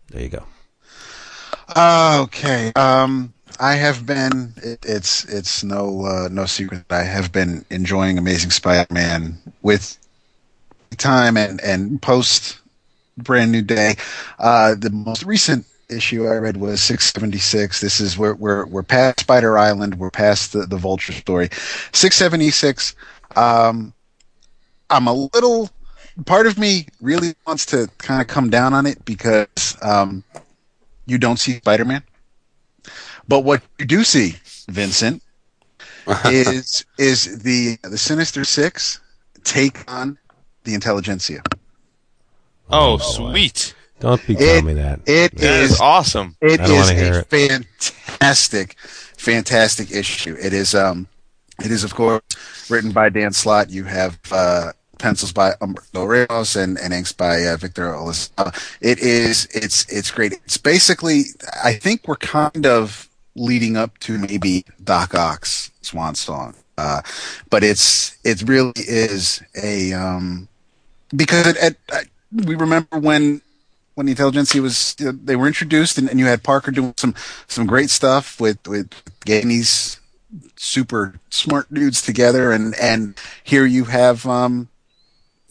There 0.09 0.21
you 0.21 0.29
go. 0.29 0.45
Okay. 1.77 2.71
Um, 2.75 3.33
I 3.59 3.73
have 3.75 4.05
been. 4.05 4.53
It, 4.57 4.79
it's 4.85 5.25
it's 5.25 5.63
no 5.63 6.05
uh, 6.05 6.27
no 6.31 6.45
secret. 6.45 6.83
I 6.89 7.03
have 7.03 7.31
been 7.31 7.65
enjoying 7.69 8.17
Amazing 8.17 8.51
Spider-Man 8.51 9.37
with 9.61 9.97
time 10.97 11.37
and 11.37 11.59
and 11.61 12.01
post 12.01 12.59
Brand 13.17 13.51
New 13.51 13.61
Day. 13.61 13.95
Uh, 14.39 14.75
the 14.75 14.89
most 14.89 15.23
recent 15.23 15.65
issue 15.89 16.27
I 16.27 16.35
read 16.35 16.57
was 16.57 16.81
676. 16.81 17.81
This 17.81 17.99
is 17.99 18.17
where 18.17 18.33
we're 18.35 18.65
we're 18.65 18.83
past 18.83 19.21
Spider 19.21 19.57
Island. 19.57 19.95
We're 19.95 20.11
past 20.11 20.53
the 20.53 20.65
the 20.65 20.77
Vulture 20.77 21.13
story. 21.13 21.49
676. 21.91 22.95
Um, 23.35 23.93
I'm 24.89 25.07
a 25.07 25.13
little. 25.13 25.69
Part 26.25 26.45
of 26.45 26.57
me 26.57 26.87
really 26.99 27.33
wants 27.47 27.65
to 27.67 27.89
kind 27.97 28.21
of 28.21 28.27
come 28.27 28.49
down 28.49 28.73
on 28.73 28.85
it 28.85 29.03
because 29.05 29.77
um, 29.81 30.23
you 31.05 31.17
don't 31.17 31.37
see 31.37 31.53
Spider 31.53 31.85
Man. 31.85 32.03
But 33.27 33.41
what 33.41 33.61
you 33.79 33.85
do 33.85 34.03
see, 34.03 34.35
Vincent, 34.67 35.23
is 36.25 36.85
is 36.97 37.43
the 37.43 37.77
the 37.83 37.97
Sinister 37.97 38.43
Six 38.43 38.99
take 39.43 39.89
on 39.91 40.17
the 40.63 40.73
Intelligentsia. 40.73 41.41
Oh, 42.69 42.97
sweet. 42.97 43.73
Don't 43.99 44.25
be 44.25 44.33
It- 44.33 44.39
telling 44.39 44.65
me 44.65 44.73
that. 44.73 44.99
It 45.05 45.35
That 45.37 45.61
is 45.63 45.71
is 45.73 45.79
awesome. 45.79 46.35
it 46.41 46.59
I 46.59 46.65
don't 46.67 46.75
is 46.77 46.87
wanna 46.87 46.93
hear 46.99 47.13
a 47.13 47.19
it. 47.19 47.65
fantastic, 48.09 48.75
fantastic 49.17 49.91
issue. 49.91 50.35
It 50.41 50.53
is 50.53 50.73
um, 50.73 51.07
it 51.63 51.71
is 51.71 51.83
of 51.83 51.93
course 51.93 52.21
written 52.69 52.91
by 52.91 53.09
Dan 53.09 53.33
Slott. 53.33 53.69
You 53.69 53.83
have 53.83 54.17
uh, 54.31 54.71
pencils 54.97 55.31
by 55.33 55.51
Humberto 55.61 56.07
Ramos 56.29 56.55
and, 56.55 56.79
and 56.79 56.93
inks 56.93 57.11
by 57.11 57.43
uh, 57.45 57.57
Victor 57.57 57.91
Olazaba. 57.93 58.55
It 58.81 58.99
is 58.99 59.47
it's 59.53 59.85
it's 59.91 60.09
great. 60.09 60.33
It's 60.45 60.57
basically 60.57 61.25
I 61.63 61.73
think 61.73 62.07
we're 62.07 62.15
kind 62.15 62.65
of 62.65 63.07
leading 63.35 63.77
up 63.77 63.97
to 63.99 64.17
maybe 64.17 64.65
Doc 64.83 65.13
Ock's 65.13 65.69
Swan 65.81 66.15
Song, 66.15 66.55
uh, 66.79 67.01
but 67.51 67.63
it's 67.63 68.17
it 68.23 68.41
really 68.49 68.73
is 68.77 69.43
a 69.61 69.93
um, 69.93 70.47
because 71.15 71.47
it, 71.47 71.57
it, 71.61 71.77
I, 71.91 72.03
we 72.31 72.55
remember 72.55 72.97
when 72.97 73.41
when 73.95 74.05
the 74.05 74.11
intelligentsia 74.11 74.61
was 74.61 74.95
they 74.95 75.35
were 75.35 75.47
introduced 75.47 75.97
and, 75.97 76.09
and 76.09 76.19
you 76.19 76.25
had 76.25 76.43
Parker 76.43 76.71
doing 76.71 76.93
some 76.97 77.13
some 77.47 77.65
great 77.65 77.89
stuff 77.89 78.39
with 78.39 78.65
with 78.67 78.91
getting 79.25 79.49
these 79.49 79.99
super 80.55 81.15
smart 81.29 81.71
dudes 81.73 82.01
together 82.01 82.51
and 82.51 82.73
and 82.75 83.19
here 83.43 83.65
you 83.65 83.85
have 83.85 84.25
um 84.25 84.69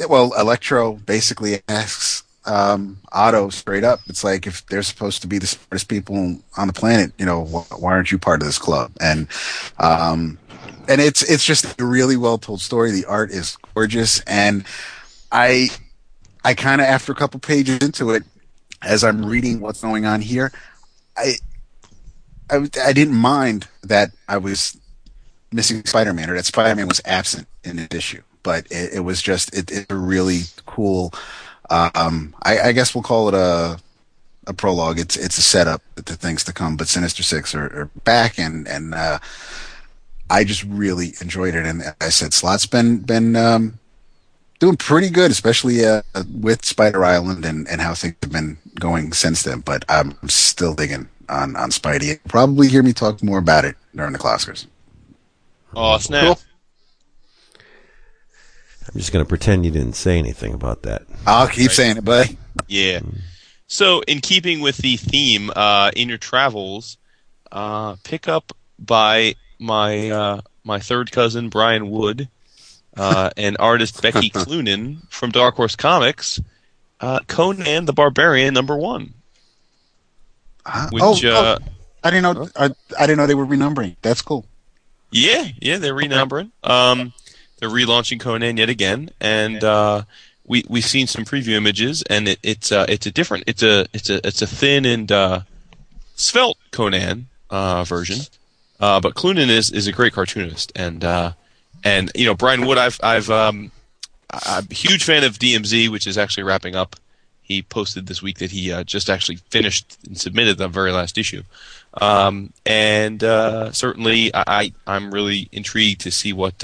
well 0.08 0.32
Electro 0.39 0.94
basically 0.94 1.60
asks 1.68 2.22
um 2.47 2.97
Otto 3.12 3.50
straight 3.50 3.84
up. 3.84 4.00
It's 4.06 4.24
like 4.24 4.47
if 4.47 4.64
they're 4.66 4.82
supposed 4.82 5.20
to 5.22 5.28
be 5.28 5.39
the 5.39 5.47
smartest 5.47 5.89
people 5.89 6.39
on 6.56 6.66
the 6.66 6.72
planet 6.72 7.12
you 7.18 7.26
know 7.26 7.44
wh- 7.44 7.82
why 7.82 7.92
aren't 7.92 8.10
you 8.10 8.18
part 8.18 8.40
of 8.40 8.48
this 8.48 8.58
club? 8.58 8.92
And 9.00 9.28
um 9.78 10.39
and 10.89 11.00
it's 11.00 11.22
it's 11.22 11.44
just 11.44 11.80
a 11.80 11.84
really 11.84 12.16
well 12.16 12.39
told 12.39 12.60
story. 12.60 12.90
The 12.90 13.05
art 13.05 13.30
is 13.30 13.56
gorgeous. 13.74 14.20
And 14.22 14.64
I 15.31 15.68
I 16.44 16.55
kind 16.55 16.81
of 16.81 16.86
after 16.86 17.12
a 17.12 17.15
couple 17.15 17.41
pages 17.41 17.78
into 17.78 18.10
it, 18.10 18.25
as 18.83 19.05
I'm 19.05 19.25
reading 19.25 19.60
what's 19.60 19.81
going 19.81 20.07
on 20.07 20.20
here, 20.20 20.52
I, 21.17 21.34
I 22.50 22.68
I 22.83 22.92
didn't 22.92 23.17
mind 23.17 23.68
that 23.83 24.10
I 24.28 24.39
was 24.39 24.78
missing 25.52 25.84
Spider-Man 25.84 26.31
or 26.31 26.34
that 26.36 26.47
Spider-Man 26.47 26.89
was 26.89 27.00
absent 27.05 27.49
in 27.65 27.76
this 27.76 27.89
issue, 27.92 28.23
but 28.42 28.67
it, 28.70 28.94
it 28.94 29.00
was 29.00 29.20
just 29.23 29.55
it, 29.57 29.70
it's 29.70 29.91
a 29.91 29.97
really 29.97 30.42
cool. 30.67 31.12
Um, 31.68 32.34
I, 32.42 32.60
I 32.60 32.73
guess 32.73 32.94
we'll 32.94 33.02
call 33.02 33.28
it 33.28 33.34
a 33.34 33.78
a 34.47 34.55
prologue. 34.55 34.99
It's 34.99 35.17
it's 35.17 35.39
a 35.39 35.42
setup 35.42 35.83
to 35.97 36.15
things 36.15 36.44
to 36.44 36.52
come. 36.52 36.76
But 36.76 36.89
Sinister 36.89 37.23
Six 37.23 37.55
are, 37.55 37.67
are 37.67 37.91
back, 38.05 38.39
and 38.39 38.67
and 38.68 38.94
uh, 38.94 39.18
I 40.28 40.44
just 40.44 40.65
really 40.65 41.15
enjoyed 41.20 41.55
it. 41.55 41.67
And 41.67 41.83
I 42.00 42.09
said, 42.09 42.33
Slott's 42.33 42.67
been 42.67 42.99
been 42.99 43.36
um, 43.36 43.78
doing 44.60 44.76
pretty 44.76 45.10
good, 45.10 45.32
especially 45.32 45.84
uh, 45.84 46.02
with 46.32 46.64
Spider 46.64 47.05
Island 47.05 47.44
and, 47.44 47.66
and 47.66 47.80
how 47.80 47.94
things 47.94 48.14
have 48.22 48.30
been 48.30 48.58
going 48.78 49.12
since 49.12 49.42
then. 49.42 49.60
But 49.60 49.84
I'm 49.89 50.16
still 50.28 50.74
digging 50.74 51.08
on, 51.28 51.56
on 51.56 51.70
Spidey. 51.70 52.20
Probably 52.28 52.68
hear 52.68 52.84
me 52.84 52.92
talk 52.92 53.22
more 53.22 53.39
about 53.39 53.64
it 53.64 53.74
during 53.94 54.12
the 54.12 54.18
Oscars. 54.18 54.66
Oh, 55.74 55.98
snap. 55.98 56.24
Cool. 56.24 56.39
I'm 58.92 58.98
just 58.98 59.12
going 59.12 59.24
to 59.24 59.28
pretend 59.28 59.64
you 59.64 59.70
didn't 59.70 59.94
say 59.94 60.18
anything 60.18 60.52
about 60.52 60.82
that. 60.82 61.02
I'll 61.26 61.48
keep 61.48 61.70
saying 61.70 61.97
it, 61.97 62.05
buddy. 62.05 62.39
Yeah. 62.66 63.00
So, 63.66 64.00
in 64.02 64.20
keeping 64.20 64.60
with 64.60 64.78
the 64.78 64.97
theme, 64.97 65.50
uh, 65.55 65.92
in 65.94 66.08
your 66.08 66.18
travels, 66.18 66.98
uh, 67.52 67.97
pick 68.02 68.26
up 68.26 68.52
by 68.80 69.36
my 69.60 70.10
uh, 70.10 70.40
my 70.64 70.80
third 70.80 71.12
cousin 71.12 71.50
Brian 71.50 71.89
Wood 71.89 72.28
uh, 73.00 73.30
and 73.38 73.56
artist 73.58 74.02
Becky 74.02 74.28
Cloonan 74.34 74.98
from 75.08 75.30
Dark 75.30 75.54
Horse 75.54 75.74
Comics, 75.74 76.38
uh, 77.00 77.20
Conan 77.26 77.86
the 77.86 77.94
Barbarian 77.94 78.52
number 78.52 78.76
one. 78.76 79.14
Uh, 80.66 80.90
Which, 80.90 81.02
oh, 81.02 81.12
uh, 81.12 81.58
oh, 81.58 81.64
I 82.04 82.10
didn't 82.10 82.34
know. 82.34 82.48
I, 82.54 82.70
I 82.98 83.06
didn't 83.06 83.16
know 83.16 83.26
they 83.26 83.34
were 83.34 83.46
renumbering. 83.46 83.96
That's 84.02 84.20
cool. 84.20 84.44
Yeah, 85.10 85.48
yeah, 85.60 85.78
they're 85.78 85.94
renumbering. 85.94 86.50
Um, 86.62 87.14
they're 87.58 87.70
relaunching 87.70 88.20
Conan 88.20 88.58
yet 88.58 88.68
again, 88.68 89.10
and 89.18 89.64
uh, 89.64 90.02
we 90.46 90.64
we've 90.68 90.84
seen 90.84 91.06
some 91.06 91.24
preview 91.24 91.54
images, 91.54 92.02
and 92.02 92.28
it, 92.28 92.38
it's 92.42 92.70
uh, 92.70 92.84
it's 92.86 93.06
a 93.06 93.10
different, 93.10 93.44
it's 93.46 93.62
a 93.62 93.86
it's 93.94 94.10
a 94.10 94.26
it's 94.26 94.42
a 94.42 94.46
thin 94.46 94.84
and 94.84 95.10
uh, 95.10 95.40
svelte 96.16 96.58
Conan 96.70 97.28
uh, 97.48 97.82
version, 97.84 98.20
uh, 98.78 99.00
but 99.00 99.14
Cloonan 99.14 99.48
is 99.48 99.70
is 99.70 99.86
a 99.86 99.92
great 99.92 100.12
cartoonist, 100.12 100.70
and 100.76 101.02
uh, 101.02 101.32
and 101.84 102.10
you 102.15 102.26
know 102.26 102.34
Brian 102.34 102.67
Wood, 102.67 102.78
I've 102.78 103.00
I've 103.02 103.31
um, 103.31 103.70
I'm 104.31 104.67
a 104.70 104.75
huge 104.75 105.05
fan 105.05 105.25
of 105.25 105.39
DMZ, 105.39 105.89
which 105.89 106.07
is 106.07 106.18
actually 106.18 106.44
wrapping 106.44 106.76
up. 106.76 106.97
He 107.42 107.62
posted 107.62 108.07
this 108.07 108.23
week 108.23 108.39
that 108.39 108.52
he 108.52 108.73
uh, 108.73 108.84
just 108.84 109.10
actually 109.10 109.36
finished 109.50 109.99
and 110.07 110.17
submitted 110.17 110.59
the 110.59 110.68
very 110.68 110.92
last 110.92 111.18
issue. 111.18 111.42
Um, 111.94 112.52
and 112.65 113.25
uh, 113.25 113.73
certainly, 113.73 114.31
I, 114.33 114.73
I'm 114.86 115.12
really 115.12 115.49
intrigued 115.50 116.02
to 116.02 116.12
see 116.12 116.33
what 116.33 116.62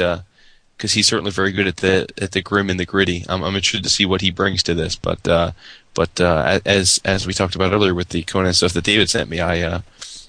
because 0.77 0.93
he's 0.93 1.07
certainly 1.07 1.31
very 1.31 1.53
good 1.53 1.67
at 1.67 1.79
the 1.79 2.07
at 2.21 2.33
the 2.33 2.43
grim 2.43 2.71
and 2.71 2.79
the 2.79 2.85
gritty. 2.85 3.25
I'm, 3.29 3.43
I'm 3.43 3.57
interested 3.57 3.83
to 3.85 3.89
see 3.89 4.07
what 4.07 4.21
he 4.21 4.31
brings 4.31 4.63
to 4.65 4.75
this. 4.75 4.95
But 4.97 5.27
uh, 5.27 5.53
but 5.95 6.21
uh, 6.21 6.61
as 6.65 7.01
as 7.05 7.27
we 7.27 7.33
talked 7.33 7.55
about 7.55 7.73
earlier 7.73 7.95
with 7.95 8.11
the 8.11 8.23
Conan 8.23 8.53
stuff 8.53 8.75
that 8.75 8.85
David 8.85 9.11
sent 9.11 9.31
me, 9.31 9.41
I 9.41 9.63
uh, 9.63 9.81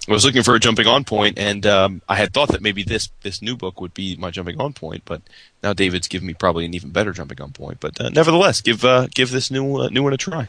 I 0.08 0.12
was 0.14 0.24
looking 0.24 0.44
for 0.44 0.56
a 0.56 0.60
jumping 0.60 0.88
on 0.88 1.04
point, 1.04 1.38
and 1.38 1.66
um, 1.66 2.02
I 2.08 2.16
had 2.16 2.34
thought 2.34 2.50
that 2.50 2.62
maybe 2.62 2.84
this 2.84 3.10
this 3.24 3.42
new 3.42 3.58
book 3.58 3.82
would 3.82 3.94
be 3.94 4.16
my 4.16 4.32
jumping 4.32 4.60
on 4.60 4.72
point. 4.72 5.04
But 5.04 5.22
now 5.62 5.74
David's 5.74 6.08
given 6.08 6.28
me 6.28 6.34
probably 6.34 6.66
an 6.66 6.74
even 6.74 6.92
better 6.92 7.12
jumping 7.12 7.42
on 7.42 7.52
point. 7.52 7.80
But 7.82 8.00
uh, 8.00 8.10
nevertheless, 8.10 8.62
give 8.62 8.86
uh, 8.86 9.08
give 9.14 9.32
this 9.32 9.52
new 9.52 9.82
uh, 9.82 9.90
new 9.90 10.04
one 10.04 10.14
a 10.14 10.18
try. 10.18 10.48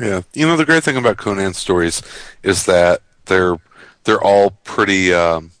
Yeah, 0.00 0.22
you 0.34 0.46
know 0.46 0.56
the 0.56 0.64
great 0.64 0.82
thing 0.82 0.96
about 0.96 1.18
Conan 1.18 1.54
stories 1.54 2.02
is 2.42 2.66
that 2.66 3.00
they're 3.26 3.56
they're 4.04 4.22
all 4.22 4.50
pretty 4.64 5.14
um, 5.14 5.52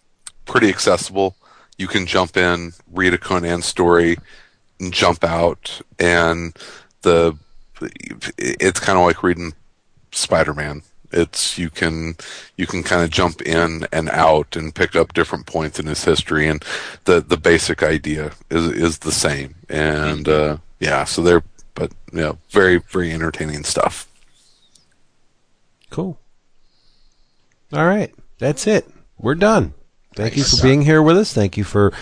pretty 0.44 0.68
accessible. 0.68 1.36
You 1.78 1.86
can 1.86 2.06
jump 2.06 2.36
in, 2.36 2.72
read 2.92 3.14
a 3.14 3.18
Conan 3.18 3.62
story, 3.62 4.16
and 4.80 4.92
jump 4.92 5.22
out, 5.22 5.82
and 6.00 6.56
the 7.02 7.36
it's 8.38 8.80
kind 8.80 8.98
of 8.98 9.04
like 9.04 9.22
reading 9.22 9.52
Spider-Man. 10.10 10.82
It's 11.16 11.58
you 11.58 11.70
can 11.70 12.16
you 12.56 12.66
can 12.66 12.82
kind 12.82 13.02
of 13.02 13.10
jump 13.10 13.40
in 13.42 13.86
and 13.90 14.10
out 14.10 14.54
and 14.54 14.74
pick 14.74 14.94
up 14.94 15.14
different 15.14 15.46
points 15.46 15.80
in 15.80 15.86
his 15.86 16.04
history, 16.04 16.46
and 16.46 16.64
the 17.04 17.20
the 17.20 17.36
basic 17.36 17.82
idea 17.82 18.32
is 18.50 18.66
is 18.68 18.98
the 18.98 19.12
same. 19.12 19.54
And 19.68 20.28
uh, 20.28 20.58
yeah, 20.78 21.04
so 21.04 21.22
they're 21.22 21.42
but 21.74 21.92
you 22.12 22.20
know, 22.20 22.38
very 22.50 22.78
very 22.78 23.12
entertaining 23.12 23.64
stuff. 23.64 24.08
Cool. 25.90 26.18
All 27.72 27.86
right. 27.86 28.12
That's 28.38 28.66
it. 28.66 28.88
We're 29.18 29.34
done. 29.34 29.74
Thank 30.14 30.36
you 30.36 30.44
for 30.44 30.62
being 30.62 30.82
here 30.82 31.02
with 31.02 31.16
us. 31.16 31.32
Thank 31.32 31.56
you 31.56 31.64
for 31.64 31.92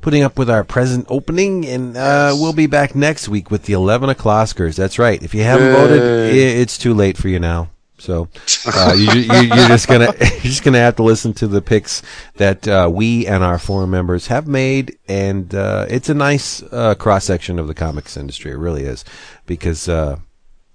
putting 0.00 0.22
up 0.22 0.38
with 0.38 0.48
our 0.48 0.64
present 0.64 1.06
opening. 1.08 1.66
And 1.66 1.96
uh, 1.96 2.34
we'll 2.36 2.52
be 2.52 2.66
back 2.66 2.94
next 2.94 3.28
week 3.28 3.50
with 3.50 3.64
the 3.64 3.72
11 3.72 4.08
o'clockers. 4.08 4.76
That's 4.76 4.98
right. 4.98 5.22
If 5.22 5.34
you 5.34 5.42
haven't 5.42 5.72
voted, 5.72 6.02
it's 6.34 6.78
too 6.78 6.94
late 6.94 7.16
for 7.16 7.28
you 7.28 7.38
now. 7.38 7.70
So 8.00 8.28
uh, 8.66 8.94
you, 8.96 9.12
you, 9.12 9.32
you're 9.42 9.68
just 9.68 9.86
gonna 9.86 10.06
you're 10.20 10.40
just 10.40 10.64
gonna 10.64 10.78
have 10.78 10.96
to 10.96 11.02
listen 11.02 11.34
to 11.34 11.46
the 11.46 11.60
picks 11.60 12.02
that 12.36 12.66
uh, 12.66 12.90
we 12.92 13.26
and 13.26 13.44
our 13.44 13.58
forum 13.58 13.90
members 13.90 14.26
have 14.28 14.46
made, 14.48 14.98
and 15.06 15.54
uh, 15.54 15.86
it's 15.88 16.08
a 16.08 16.14
nice 16.14 16.62
uh, 16.72 16.94
cross 16.94 17.26
section 17.26 17.58
of 17.58 17.66
the 17.68 17.74
comics 17.74 18.16
industry. 18.16 18.52
It 18.52 18.56
really 18.56 18.84
is, 18.84 19.04
because 19.44 19.86
uh, 19.88 20.16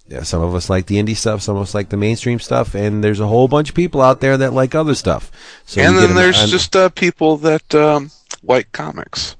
yeah, 0.08 0.22
some 0.22 0.44
of 0.44 0.54
us 0.54 0.70
like 0.70 0.86
the 0.86 0.98
indie 0.98 1.16
stuff, 1.18 1.42
some 1.42 1.56
of 1.56 1.64
us 1.64 1.74
like 1.74 1.90
the 1.90 1.98
mainstream 1.98 2.38
stuff, 2.40 2.76
and 2.76 3.04
there's 3.04 3.20
a 3.20 3.26
whole 3.28 3.48
bunch 3.48 3.70
of 3.70 3.76
people 3.76 4.02
out 4.04 4.22
there 4.22 4.38
that 4.38 4.54
like 4.54 4.76
other 4.76 4.94
stuff. 4.94 5.32
So 5.66 5.82
and 5.82 5.96
then 5.96 6.02
get 6.04 6.10
an- 6.12 6.16
there's 6.16 6.44
an- 6.44 6.50
just 6.50 6.76
uh, 6.76 6.90
people 6.90 7.38
that 7.38 7.74
um, 7.74 8.12
like 8.44 8.72
comics. 8.72 9.36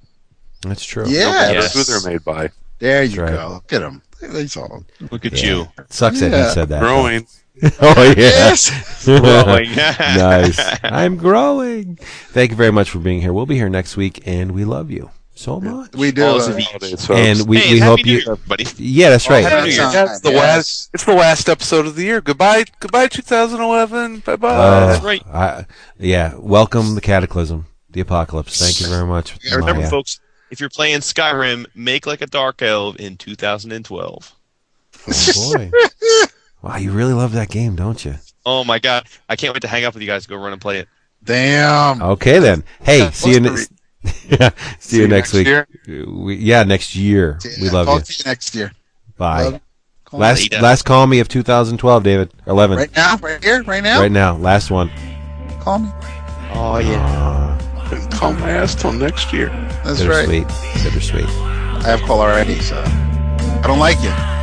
that's 0.62 0.84
true. 0.84 1.06
Yeah, 1.08 1.26
No 1.26 1.32
matter 1.34 1.54
Yes. 1.60 1.74
who 1.76 1.84
they're 1.84 2.12
made 2.14 2.26
by. 2.26 2.50
there 2.80 3.04
you 3.04 3.22
right. 3.22 3.32
go. 3.34 3.50
Look 3.54 3.74
at 3.74 3.84
him. 3.84 4.02
He's 4.32 4.58
all 4.58 4.84
Look 5.12 5.24
at 5.26 5.34
Yeah. 5.40 5.46
you. 5.50 5.68
Sucks 5.90 6.20
that 6.22 6.32
Yeah. 6.32 6.48
he 6.48 6.54
said 6.56 6.70
that. 6.70 6.82
Growing. 6.82 7.28
oh 7.82 8.04
yeah. 8.04 8.14
yes. 8.18 9.06
Growing. 9.06 9.72
nice. 9.76 10.60
I'm 10.84 11.16
growing. 11.16 11.98
Thank 11.98 12.52
you 12.52 12.58
very 12.58 12.72
much 12.72 12.90
for 12.90 13.00
being 13.00 13.22
here. 13.22 13.32
We'll 13.32 13.46
be 13.46 13.56
here 13.56 13.70
next 13.70 13.96
week, 13.96 14.22
and 14.26 14.52
we 14.52 14.66
love 14.66 14.92
you 14.92 15.12
so 15.36 15.62
much. 15.62 15.96
We 15.96 16.12
do. 16.12 16.26
All 16.26 16.42
uh, 16.42 16.50
of 16.50 16.60
you. 16.60 16.66
Holidays, 16.66 17.10
and 17.10 17.48
we, 17.48 17.60
hey, 17.60 17.74
we 17.74 17.78
and 17.80 17.84
hope 17.84 18.06
you. 18.06 18.14
Year, 18.18 18.32
everybody. 18.32 18.66
Yeah, 18.78 19.10
that's 19.10 19.30
right. 19.30 19.44
Happy 19.44 19.70
New 19.70 19.74
Year. 19.74 19.92
That's 19.92 20.20
the 20.20 20.32
Yes. 20.32 20.40
last. 20.40 20.90
It's 20.94 21.04
the 21.06 21.14
last 21.14 21.48
episode 21.48 21.86
of 21.86 21.96
the 21.96 22.04
year. 22.04 22.20
Goodbye, 22.20 22.66
goodbye, 22.80 23.08
2011. 23.08 24.20
Bye 24.20 24.36
bye. 24.36 24.50
Uh, 24.50 24.88
That's 24.88 25.04
right. 25.04 25.26
I, 25.28 25.66
yeah. 25.98 26.34
Welcome 26.38 26.96
the 26.96 27.02
cataclysm, 27.02 27.68
the 27.90 28.02
apocalypse. 28.02 28.60
Thank 28.60 28.82
you 28.82 28.88
very 28.88 29.08
much. 29.08 29.38
Yeah, 29.44 29.56
remember, 29.56 29.82
Maya. 29.82 29.90
folks, 29.90 30.20
if 30.52 30.60
you're 30.60 30.70
playing 30.70 31.00
Skyrim, 31.00 31.68
make 31.76 32.06
like 32.06 32.22
a 32.22 32.28
dark 32.28 32.62
elf 32.62 32.98
in 32.98 33.18
2012. 33.18 34.36
Oh 35.08 35.54
boy. 35.54 35.72
Wow, 36.66 36.78
you 36.78 36.92
really 36.92 37.14
love 37.14 37.34
that 37.34 37.50
game, 37.50 37.76
don't 37.76 38.04
you? 38.04 38.16
Oh 38.46 38.64
my 38.64 38.80
god, 38.80 39.08
I 39.30 39.36
can't 39.36 39.54
wait 39.54 39.62
to 39.62 39.68
hang 39.68 39.86
up 39.86 39.94
with 39.94 40.02
you 40.02 40.08
guys. 40.08 40.26
Go 40.26 40.36
run 40.36 40.52
and 40.52 40.62
play 40.62 40.80
it. 40.80 40.88
Damn. 41.24 42.02
Okay 42.02 42.40
then. 42.40 42.64
Hey, 42.82 43.10
see 43.14 43.32
you 43.32 43.40
next. 43.40 43.72
yeah, 44.28 44.50
see, 44.80 44.98
you 44.98 45.08
next, 45.08 45.34
week. 45.34 45.48
year. 45.48 45.68
We, 45.88 46.36
yeah, 46.36 46.64
next 46.64 46.96
year. 46.96 47.40
We 47.62 47.70
love 47.70 47.88
talk 47.88 48.00
you. 48.00 48.06
to 48.06 48.14
you 48.18 48.24
next 48.30 48.54
year. 48.56 48.72
Bye. 49.18 49.62
Call 50.06 50.20
Last 50.20 50.52
Later. 50.52 50.62
last 50.62 50.84
call 50.84 51.08
me 51.08 51.20
of 51.20 51.28
2012, 51.28 52.04
David. 52.04 52.32
11. 52.46 52.78
Right 52.78 52.96
now, 52.96 53.18
right 53.18 53.44
here, 53.44 53.64
right 53.64 53.84
now. 53.84 54.00
Right 54.00 54.12
now, 54.12 54.36
last 54.36 54.70
one. 54.70 54.92
Call 55.62 55.80
me. 55.80 55.90
Oh 56.54 56.78
yeah. 56.78 57.60
And 57.92 58.12
call 58.12 58.34
my 58.34 58.52
ass 58.52 58.76
till 58.76 58.92
next 58.92 59.34
year. 59.34 59.50
That's 59.84 60.04
right. 60.04 60.26
Sweet. 60.26 60.48
Bittersweet. 60.48 60.84
Bittersweet. 60.84 61.26
I 61.26 61.84
have 61.88 62.02
caller 62.02 62.28
already, 62.28 62.60
so 62.60 62.82
I 62.86 63.64
don't 63.66 63.80
like 63.80 64.02
you. 64.04 64.35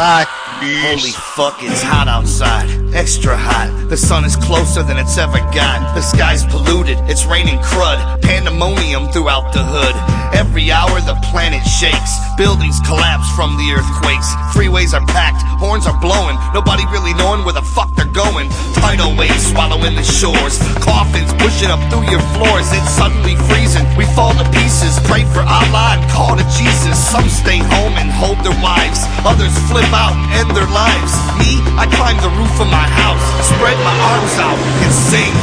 Bye. 0.00 0.39
Holy 0.60 1.16
fuck, 1.40 1.62
it's 1.62 1.80
hot 1.80 2.04
outside. 2.04 2.68
Extra 2.92 3.32
hot. 3.32 3.72
The 3.88 3.96
sun 3.96 4.28
is 4.28 4.36
closer 4.36 4.82
than 4.82 4.98
it's 4.98 5.16
ever 5.16 5.40
got. 5.56 5.94
The 5.96 6.02
sky's 6.02 6.44
polluted. 6.44 7.00
It's 7.08 7.24
raining 7.24 7.56
crud. 7.64 7.96
Pandemonium 8.20 9.08
throughout 9.08 9.56
the 9.56 9.64
hood. 9.64 9.96
Every 10.36 10.68
hour 10.70 11.00
the 11.00 11.16
planet 11.32 11.64
shakes. 11.64 12.12
Buildings 12.36 12.76
collapse 12.84 13.24
from 13.32 13.56
the 13.56 13.72
earthquakes. 13.72 14.28
Freeways 14.52 14.92
are 14.92 15.04
packed. 15.08 15.40
Horns 15.56 15.88
are 15.88 15.96
blowing. 15.96 16.36
Nobody 16.52 16.84
really 16.92 17.16
knowing 17.16 17.40
where 17.48 17.56
the 17.56 17.64
fuck 17.64 17.96
they're 17.96 18.12
going. 18.12 18.52
Tidal 18.76 19.16
waves 19.16 19.48
swallowing 19.48 19.96
the 19.96 20.04
shores. 20.04 20.60
Coffins 20.84 21.32
pushing 21.40 21.72
up 21.72 21.80
through 21.88 22.04
your 22.12 22.24
floors. 22.36 22.68
It's 22.68 22.92
suddenly 23.00 23.32
freezing. 23.48 23.88
We 23.96 24.04
fall 24.12 24.36
to 24.36 24.44
pieces. 24.52 25.00
Pray 25.08 25.24
for 25.32 25.40
Allah 25.40 25.96
and 25.96 26.04
call 26.12 26.36
to 26.36 26.44
Jesus. 26.52 27.00
Some 27.00 27.32
stay 27.32 27.64
home 27.64 27.96
and 27.96 28.12
hold 28.12 28.44
their 28.44 28.56
wives. 28.60 29.00
Others 29.24 29.56
flip 29.72 29.88
out 29.96 30.12
and 30.36 30.49
their 30.52 30.66
lives. 30.66 31.12
Me, 31.38 31.62
I 31.76 31.86
climb 31.86 32.16
the 32.18 32.30
roof 32.38 32.54
of 32.60 32.68
my 32.68 32.86
house, 33.02 33.22
spread 33.46 33.78
my 33.84 33.96
arms 34.14 34.34
out, 34.38 34.58
and 34.82 34.92
sing. 34.92 35.34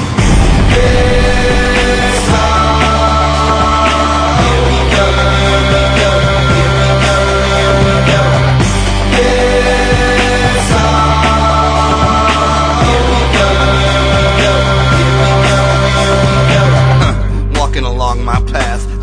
Walking 0.74 1.67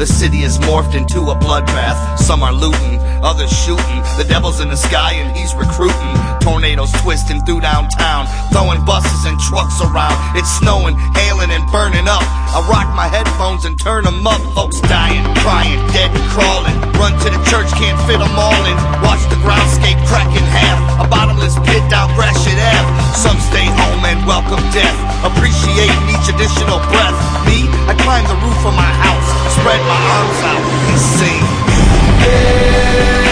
the 0.07 0.12
city 0.12 0.42
is 0.42 0.58
morphed 0.58 0.94
into 0.94 1.31
a 1.31 1.34
bloodbath. 1.34 2.18
Some 2.18 2.42
are 2.42 2.52
looting, 2.52 2.99
others 3.23 3.50
shooting. 3.50 4.02
The 4.18 4.26
devil's 4.28 4.60
in 4.60 4.68
the 4.68 4.76
sky 4.76 5.15
and 5.15 5.34
he's 5.34 5.55
recruiting. 5.55 6.34
Tornadoes 6.44 6.92
twisting 7.00 7.40
through 7.48 7.64
downtown, 7.64 8.28
throwing 8.52 8.84
buses 8.84 9.24
and 9.24 9.40
trucks 9.48 9.81
around. 9.81 10.12
It's 10.36 10.52
snowing, 10.60 10.92
hailing, 11.16 11.48
and 11.48 11.64
burning 11.73 12.05
up. 12.05 12.20
I 12.52 12.60
rock 12.68 12.92
my 12.92 13.08
headphones 13.08 13.64
and 13.64 13.81
turn 13.81 14.05
them 14.05 14.20
up. 14.28 14.44
Folks 14.52 14.76
dying, 14.84 15.24
crying, 15.40 15.81
dead 15.97 16.12
and 16.12 16.26
crawling. 16.28 16.76
Run 17.00 17.16
to 17.24 17.32
the 17.32 17.40
church, 17.48 17.73
can't 17.81 17.97
fit 18.05 18.20
them 18.20 18.36
all 18.36 18.60
in. 18.68 18.76
Watch 19.00 19.24
the 19.32 19.40
groundscape 19.40 19.97
crack 20.05 20.28
in 20.36 20.44
half. 20.44 20.76
A 21.00 21.08
bottomless 21.08 21.56
pit 21.64 21.81
down 21.89 22.12
Gratiot 22.12 22.60
Ave. 22.60 22.92
Some 23.16 23.40
stay 23.40 23.64
home 23.64 24.05
and 24.05 24.20
welcome 24.28 24.60
death. 24.68 24.92
Appreciating 25.24 26.05
each 26.12 26.28
additional 26.28 26.76
breath. 26.92 27.16
Me, 27.48 27.64
I 27.89 27.97
climb 28.05 28.28
the 28.28 28.36
roof 28.44 28.60
of 28.68 28.76
my 28.76 28.92
house, 29.00 29.28
spread 29.56 29.81
my 29.89 30.00
arms 30.12 30.40
out, 30.44 30.60
and 30.92 31.00
sing. 31.16 33.24